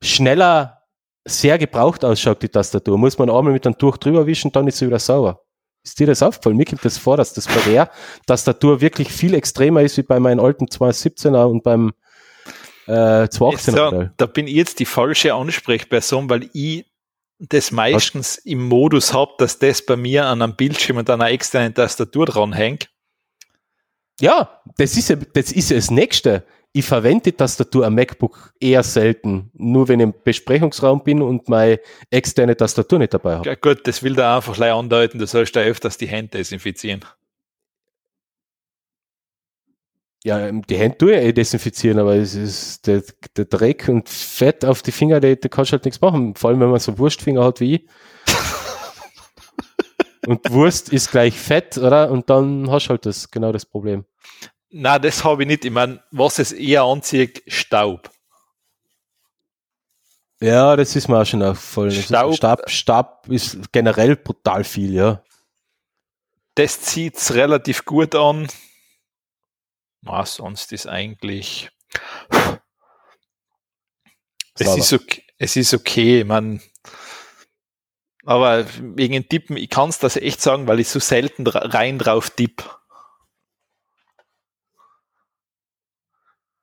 schneller 0.03 0.79
sehr 1.27 1.59
gebraucht 1.59 2.05
ausschaut, 2.05 2.43
die 2.43 2.49
Tastatur. 2.49 2.97
Muss 2.97 3.19
man 3.19 3.29
einmal 3.29 3.53
mit 3.53 3.67
einem 3.67 3.77
Tuch 3.77 3.99
drüber 3.99 4.27
wischen, 4.27 4.51
dann 4.53 4.67
ist 4.67 4.79
sie 4.79 4.87
wieder 4.87 4.99
sauber. 4.99 5.43
Ist 5.85 5.99
dir 6.01 6.07
das 6.07 6.23
aufgefallen? 6.23 6.57
Mir 6.57 6.65
kommt 6.65 6.85
das 6.85 6.99
vor, 6.99 7.17
dass 7.17 7.33
das 7.33 7.47
bei 7.47 7.61
der 7.71 7.91
Tastatur 8.27 8.81
wirklich 8.81 9.13
viel 9.13 9.35
extremer 9.35 9.83
ist 9.83 9.97
wie 9.97 10.03
bei 10.03 10.19
meinen 10.19 10.41
alten 10.41 10.67
217er 10.67 11.45
und 11.45 11.63
beim 11.63 11.93
äh, 12.89 13.29
2018 13.29 13.75
so, 13.75 14.09
Da 14.17 14.27
bin 14.27 14.47
ich 14.47 14.55
jetzt 14.55 14.81
die 14.81 14.85
falsche 14.85 15.35
Ansprechperson, 15.35 16.29
weil 16.31 16.49
ich 16.53 16.87
das 17.39 17.71
meistens 17.71 18.39
Was? 18.39 18.47
im 18.47 18.65
Modus 18.65 19.13
habe, 19.13 19.33
dass 19.39 19.59
das 19.59 19.85
bei 19.85 19.97
mir 19.97 20.27
an 20.27 20.43
einem 20.43 20.57
Bildschirm 20.57 20.97
und 20.97 21.09
einer 21.09 21.31
externen 21.31 21.75
Tastatur 21.75 22.27
dranhängt. 22.27 22.91
Ja, 24.21 24.61
das 24.77 24.97
ist 24.97 25.11
ja 25.11 25.17
das, 25.17 25.53
ist 25.53 25.71
das 25.71 25.91
Nächste. 25.91 26.45
Ich 26.73 26.85
verwende 26.85 27.25
die 27.25 27.33
Tastatur 27.33 27.87
am 27.87 27.95
MacBook 27.95 28.53
eher 28.61 28.83
selten, 28.83 29.51
nur 29.55 29.89
wenn 29.89 30.01
ich 30.01 30.05
im 30.05 30.15
Besprechungsraum 30.25 31.03
bin 31.03 31.23
und 31.23 31.49
meine 31.49 31.81
externe 32.11 32.57
Tastatur 32.57 32.99
nicht 32.99 33.15
dabei 33.15 33.37
habe. 33.37 33.49
Ja, 33.49 33.55
gut, 33.55 33.87
das 33.87 34.03
will 34.03 34.15
da 34.15 34.37
einfach 34.37 34.55
gleich 34.55 34.73
andeuten, 34.73 35.19
du 35.19 35.27
sollst 35.27 35.57
da 35.57 35.61
öfters 35.61 35.97
die 35.97 36.09
Hände 36.09 36.39
desinfizieren. 36.39 37.05
Ja, 40.25 40.51
die 40.51 40.77
Hände 40.77 40.99
tue 40.99 41.17
ich 41.17 41.25
eh 41.25 41.33
desinfizieren, 41.33 41.99
aber 41.99 42.17
es 42.17 42.35
ist 42.35 42.87
der, 42.87 43.03
der 43.37 43.45
Dreck 43.45 43.89
und 43.89 44.09
Fett 44.09 44.65
auf 44.65 44.83
die 44.83 44.91
Finger, 44.91 45.21
da 45.21 45.35
kannst 45.49 45.71
du 45.71 45.75
halt 45.75 45.85
nichts 45.85 46.01
machen. 46.01 46.35
Vor 46.35 46.51
allem, 46.51 46.61
wenn 46.61 46.71
man 46.71 46.81
so 46.81 46.99
Wurstfinger 46.99 47.45
hat 47.45 47.61
wie 47.61 47.77
ich. 47.77 47.89
und 50.27 50.51
Wurst 50.51 50.93
ist 50.93 51.13
gleich 51.13 51.39
Fett, 51.39 51.79
oder? 51.79 52.11
Und 52.11 52.29
dann 52.31 52.69
hast 52.71 52.87
du 52.87 52.91
halt 52.91 53.07
das, 53.07 53.31
genau 53.31 53.53
das 53.53 53.65
Problem. 53.65 54.05
Na, 54.71 54.99
das 54.99 55.25
habe 55.25 55.45
ich 55.45 55.49
nicht. 55.49 55.65
Ich 55.65 55.71
meine, 55.71 56.03
was 56.11 56.41
es 56.41 56.53
eher 56.53 56.83
anzieht, 56.83 57.43
Staub. 57.47 58.11
Ja, 60.41 60.77
das 60.77 60.95
ist 60.95 61.09
mir 61.09 61.21
auch 61.21 61.25
schon 61.25 61.43
aufgefallen. 61.43 61.91
Staub, 61.91 62.35
Stab, 62.35 62.71
Stab 62.71 63.29
ist 63.29 63.73
generell 63.73 64.17
brutal 64.17 64.65
viel, 64.65 64.95
ja. 64.95 65.23
Das 66.55 66.81
zieht 66.81 67.17
es 67.17 67.35
relativ 67.35 67.85
gut 67.85 68.15
an. 68.15 68.49
Na, 70.03 70.25
sonst 70.25 70.73
ist 70.73 70.87
eigentlich. 70.87 71.71
Es 74.59 74.77
ist, 74.77 74.93
okay, 74.93 75.23
es 75.39 75.57
ist 75.57 75.75
okay, 75.75 76.25
man. 76.25 76.61
Aber 78.25 78.67
wegen 78.81 79.29
Tippen, 79.29 79.57
ich 79.57 79.71
kann 79.71 79.89
es 79.89 79.99
das 79.99 80.17
echt 80.17 80.41
sagen, 80.41 80.67
weil 80.67 80.81
ich 80.81 80.89
so 80.89 80.99
selten 80.99 81.47
rein 81.47 81.99
drauf 81.99 82.31
tipp. 82.31 82.63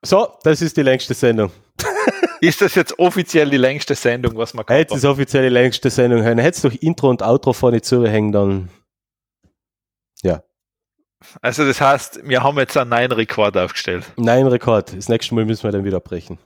So, 0.04 0.38
das 0.44 0.62
ist 0.62 0.78
die 0.78 0.84
längste 0.84 1.16
Sendung. 1.16 1.52
ist 2.42 2.62
das 2.62 2.76
jetzt 2.76 3.00
offiziell 3.00 3.50
die 3.50 3.58
längste 3.58 3.96
Sendung, 3.96 4.38
was 4.38 4.54
man 4.54 4.66
kann? 4.66 4.78
Jetzt 4.78 4.94
ist 4.94 5.06
offiziell 5.06 5.44
die 5.44 5.54
längste 5.54 5.90
Sendung. 5.90 6.22
Hättest 6.22 6.64
du 6.64 6.68
Intro 6.68 7.10
und 7.10 7.24
Outro 7.24 7.54
vorne 7.54 7.82
zuhängen, 7.82 8.32
dann. 8.32 8.70
Also 11.42 11.66
das 11.66 11.82
heißt, 11.82 12.22
wir 12.24 12.44
haben 12.44 12.58
jetzt 12.58 12.78
einen 12.78 12.90
neuen 12.90 13.12
Rekord 13.12 13.58
aufgestellt. 13.58 14.06
Nein 14.18 14.48
Rekord. 14.48 14.96
Das 14.96 15.10
nächste 15.10 15.36
Mal 15.36 15.46
müssen 15.46 15.64
wir 15.64 15.72
dann 15.72 15.84
wieder 15.84 16.00
brechen. 16.00 16.40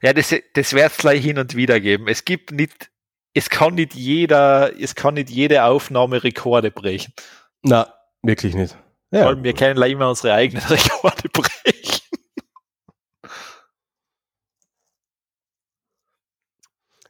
Ja, 0.00 0.12
das, 0.12 0.34
das 0.54 0.72
wird 0.72 0.90
es 0.90 0.96
gleich 0.96 1.22
hin 1.22 1.38
und 1.38 1.56
wieder 1.56 1.80
geben. 1.80 2.08
Es 2.08 2.24
gibt 2.24 2.52
nicht, 2.52 2.90
es 3.34 3.50
kann 3.50 3.74
nicht 3.74 3.94
jeder, 3.94 4.72
es 4.80 4.94
kann 4.94 5.14
nicht 5.14 5.30
jede 5.30 5.64
Aufnahme 5.64 6.24
Rekorde 6.24 6.70
brechen. 6.70 7.12
Na, 7.62 7.92
wirklich 8.22 8.54
nicht. 8.54 8.76
Ja. 9.10 9.24
Vor 9.24 9.42
wir 9.42 9.52
können 9.52 9.80
immer 9.82 10.08
unsere 10.08 10.34
eigenen 10.34 10.64
Rekorde 10.68 11.28
brechen. 11.28 12.02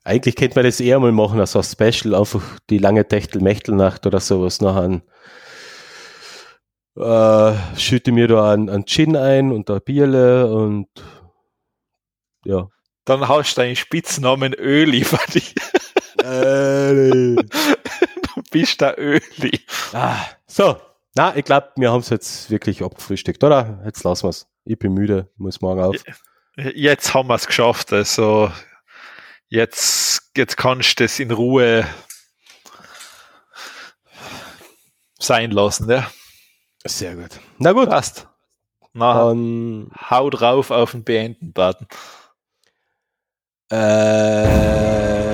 Eigentlich 0.04 0.34
könnte 0.34 0.56
man 0.56 0.64
das 0.64 0.80
eher 0.80 0.98
mal 0.98 1.12
machen 1.12 1.38
als 1.38 1.54
ein 1.54 1.62
Special, 1.62 2.16
einfach 2.16 2.42
die 2.70 2.78
lange 2.78 3.06
Techtel-Mechtel-Nacht 3.06 4.04
oder 4.04 4.18
sowas 4.18 4.60
nachher 4.60 5.00
äh, 6.96 7.78
schütte 7.78 8.12
mir 8.12 8.28
da 8.28 8.52
einen, 8.52 8.68
einen 8.68 8.86
Gin 8.86 9.16
ein 9.16 9.52
und 9.52 9.70
ein 9.70 9.80
Bierle 9.82 10.52
und 10.52 10.88
ja. 12.44 12.68
Dann 13.04 13.28
hast 13.28 13.56
du 13.56 13.60
deinen 13.60 13.76
Spitznamen 13.76 14.54
Öli 14.54 15.04
für 15.04 15.18
dich. 15.32 15.54
Öli. 16.22 17.36
du 17.36 18.42
bist 18.50 18.80
der 18.80 18.98
Öli. 18.98 19.60
Ah, 19.92 20.16
so, 20.46 20.76
na, 21.14 21.36
ich 21.36 21.44
glaube, 21.44 21.70
wir 21.76 21.92
haben 21.92 22.00
es 22.00 22.10
jetzt 22.10 22.50
wirklich 22.50 22.82
abgefrühstückt, 22.82 23.42
oder? 23.44 23.82
Jetzt 23.84 24.04
lassen 24.04 24.24
wir 24.24 24.30
es. 24.30 24.46
Ich 24.64 24.78
bin 24.78 24.94
müde, 24.94 25.30
muss 25.36 25.60
morgen 25.60 25.82
auf. 25.82 25.96
Jetzt 26.56 27.14
haben 27.14 27.28
wir 27.28 27.34
es 27.34 27.46
geschafft, 27.46 27.92
also 27.92 28.52
jetzt, 29.48 30.30
jetzt 30.36 30.56
kannst 30.56 31.00
du 31.00 31.04
es 31.04 31.18
in 31.18 31.30
Ruhe 31.30 31.86
sein 35.18 35.50
lassen, 35.50 35.90
ja. 35.90 36.10
Sehr 36.84 37.16
gut. 37.16 37.40
Na 37.58 37.72
gut. 37.72 37.88
Passt. 37.88 38.28
Na, 38.94 39.30
um, 39.30 39.90
hau 40.10 40.28
drauf 40.28 40.70
auf 40.70 40.90
den 40.90 41.04
Beenden-Button. 41.04 41.86
Äh. 43.70 45.31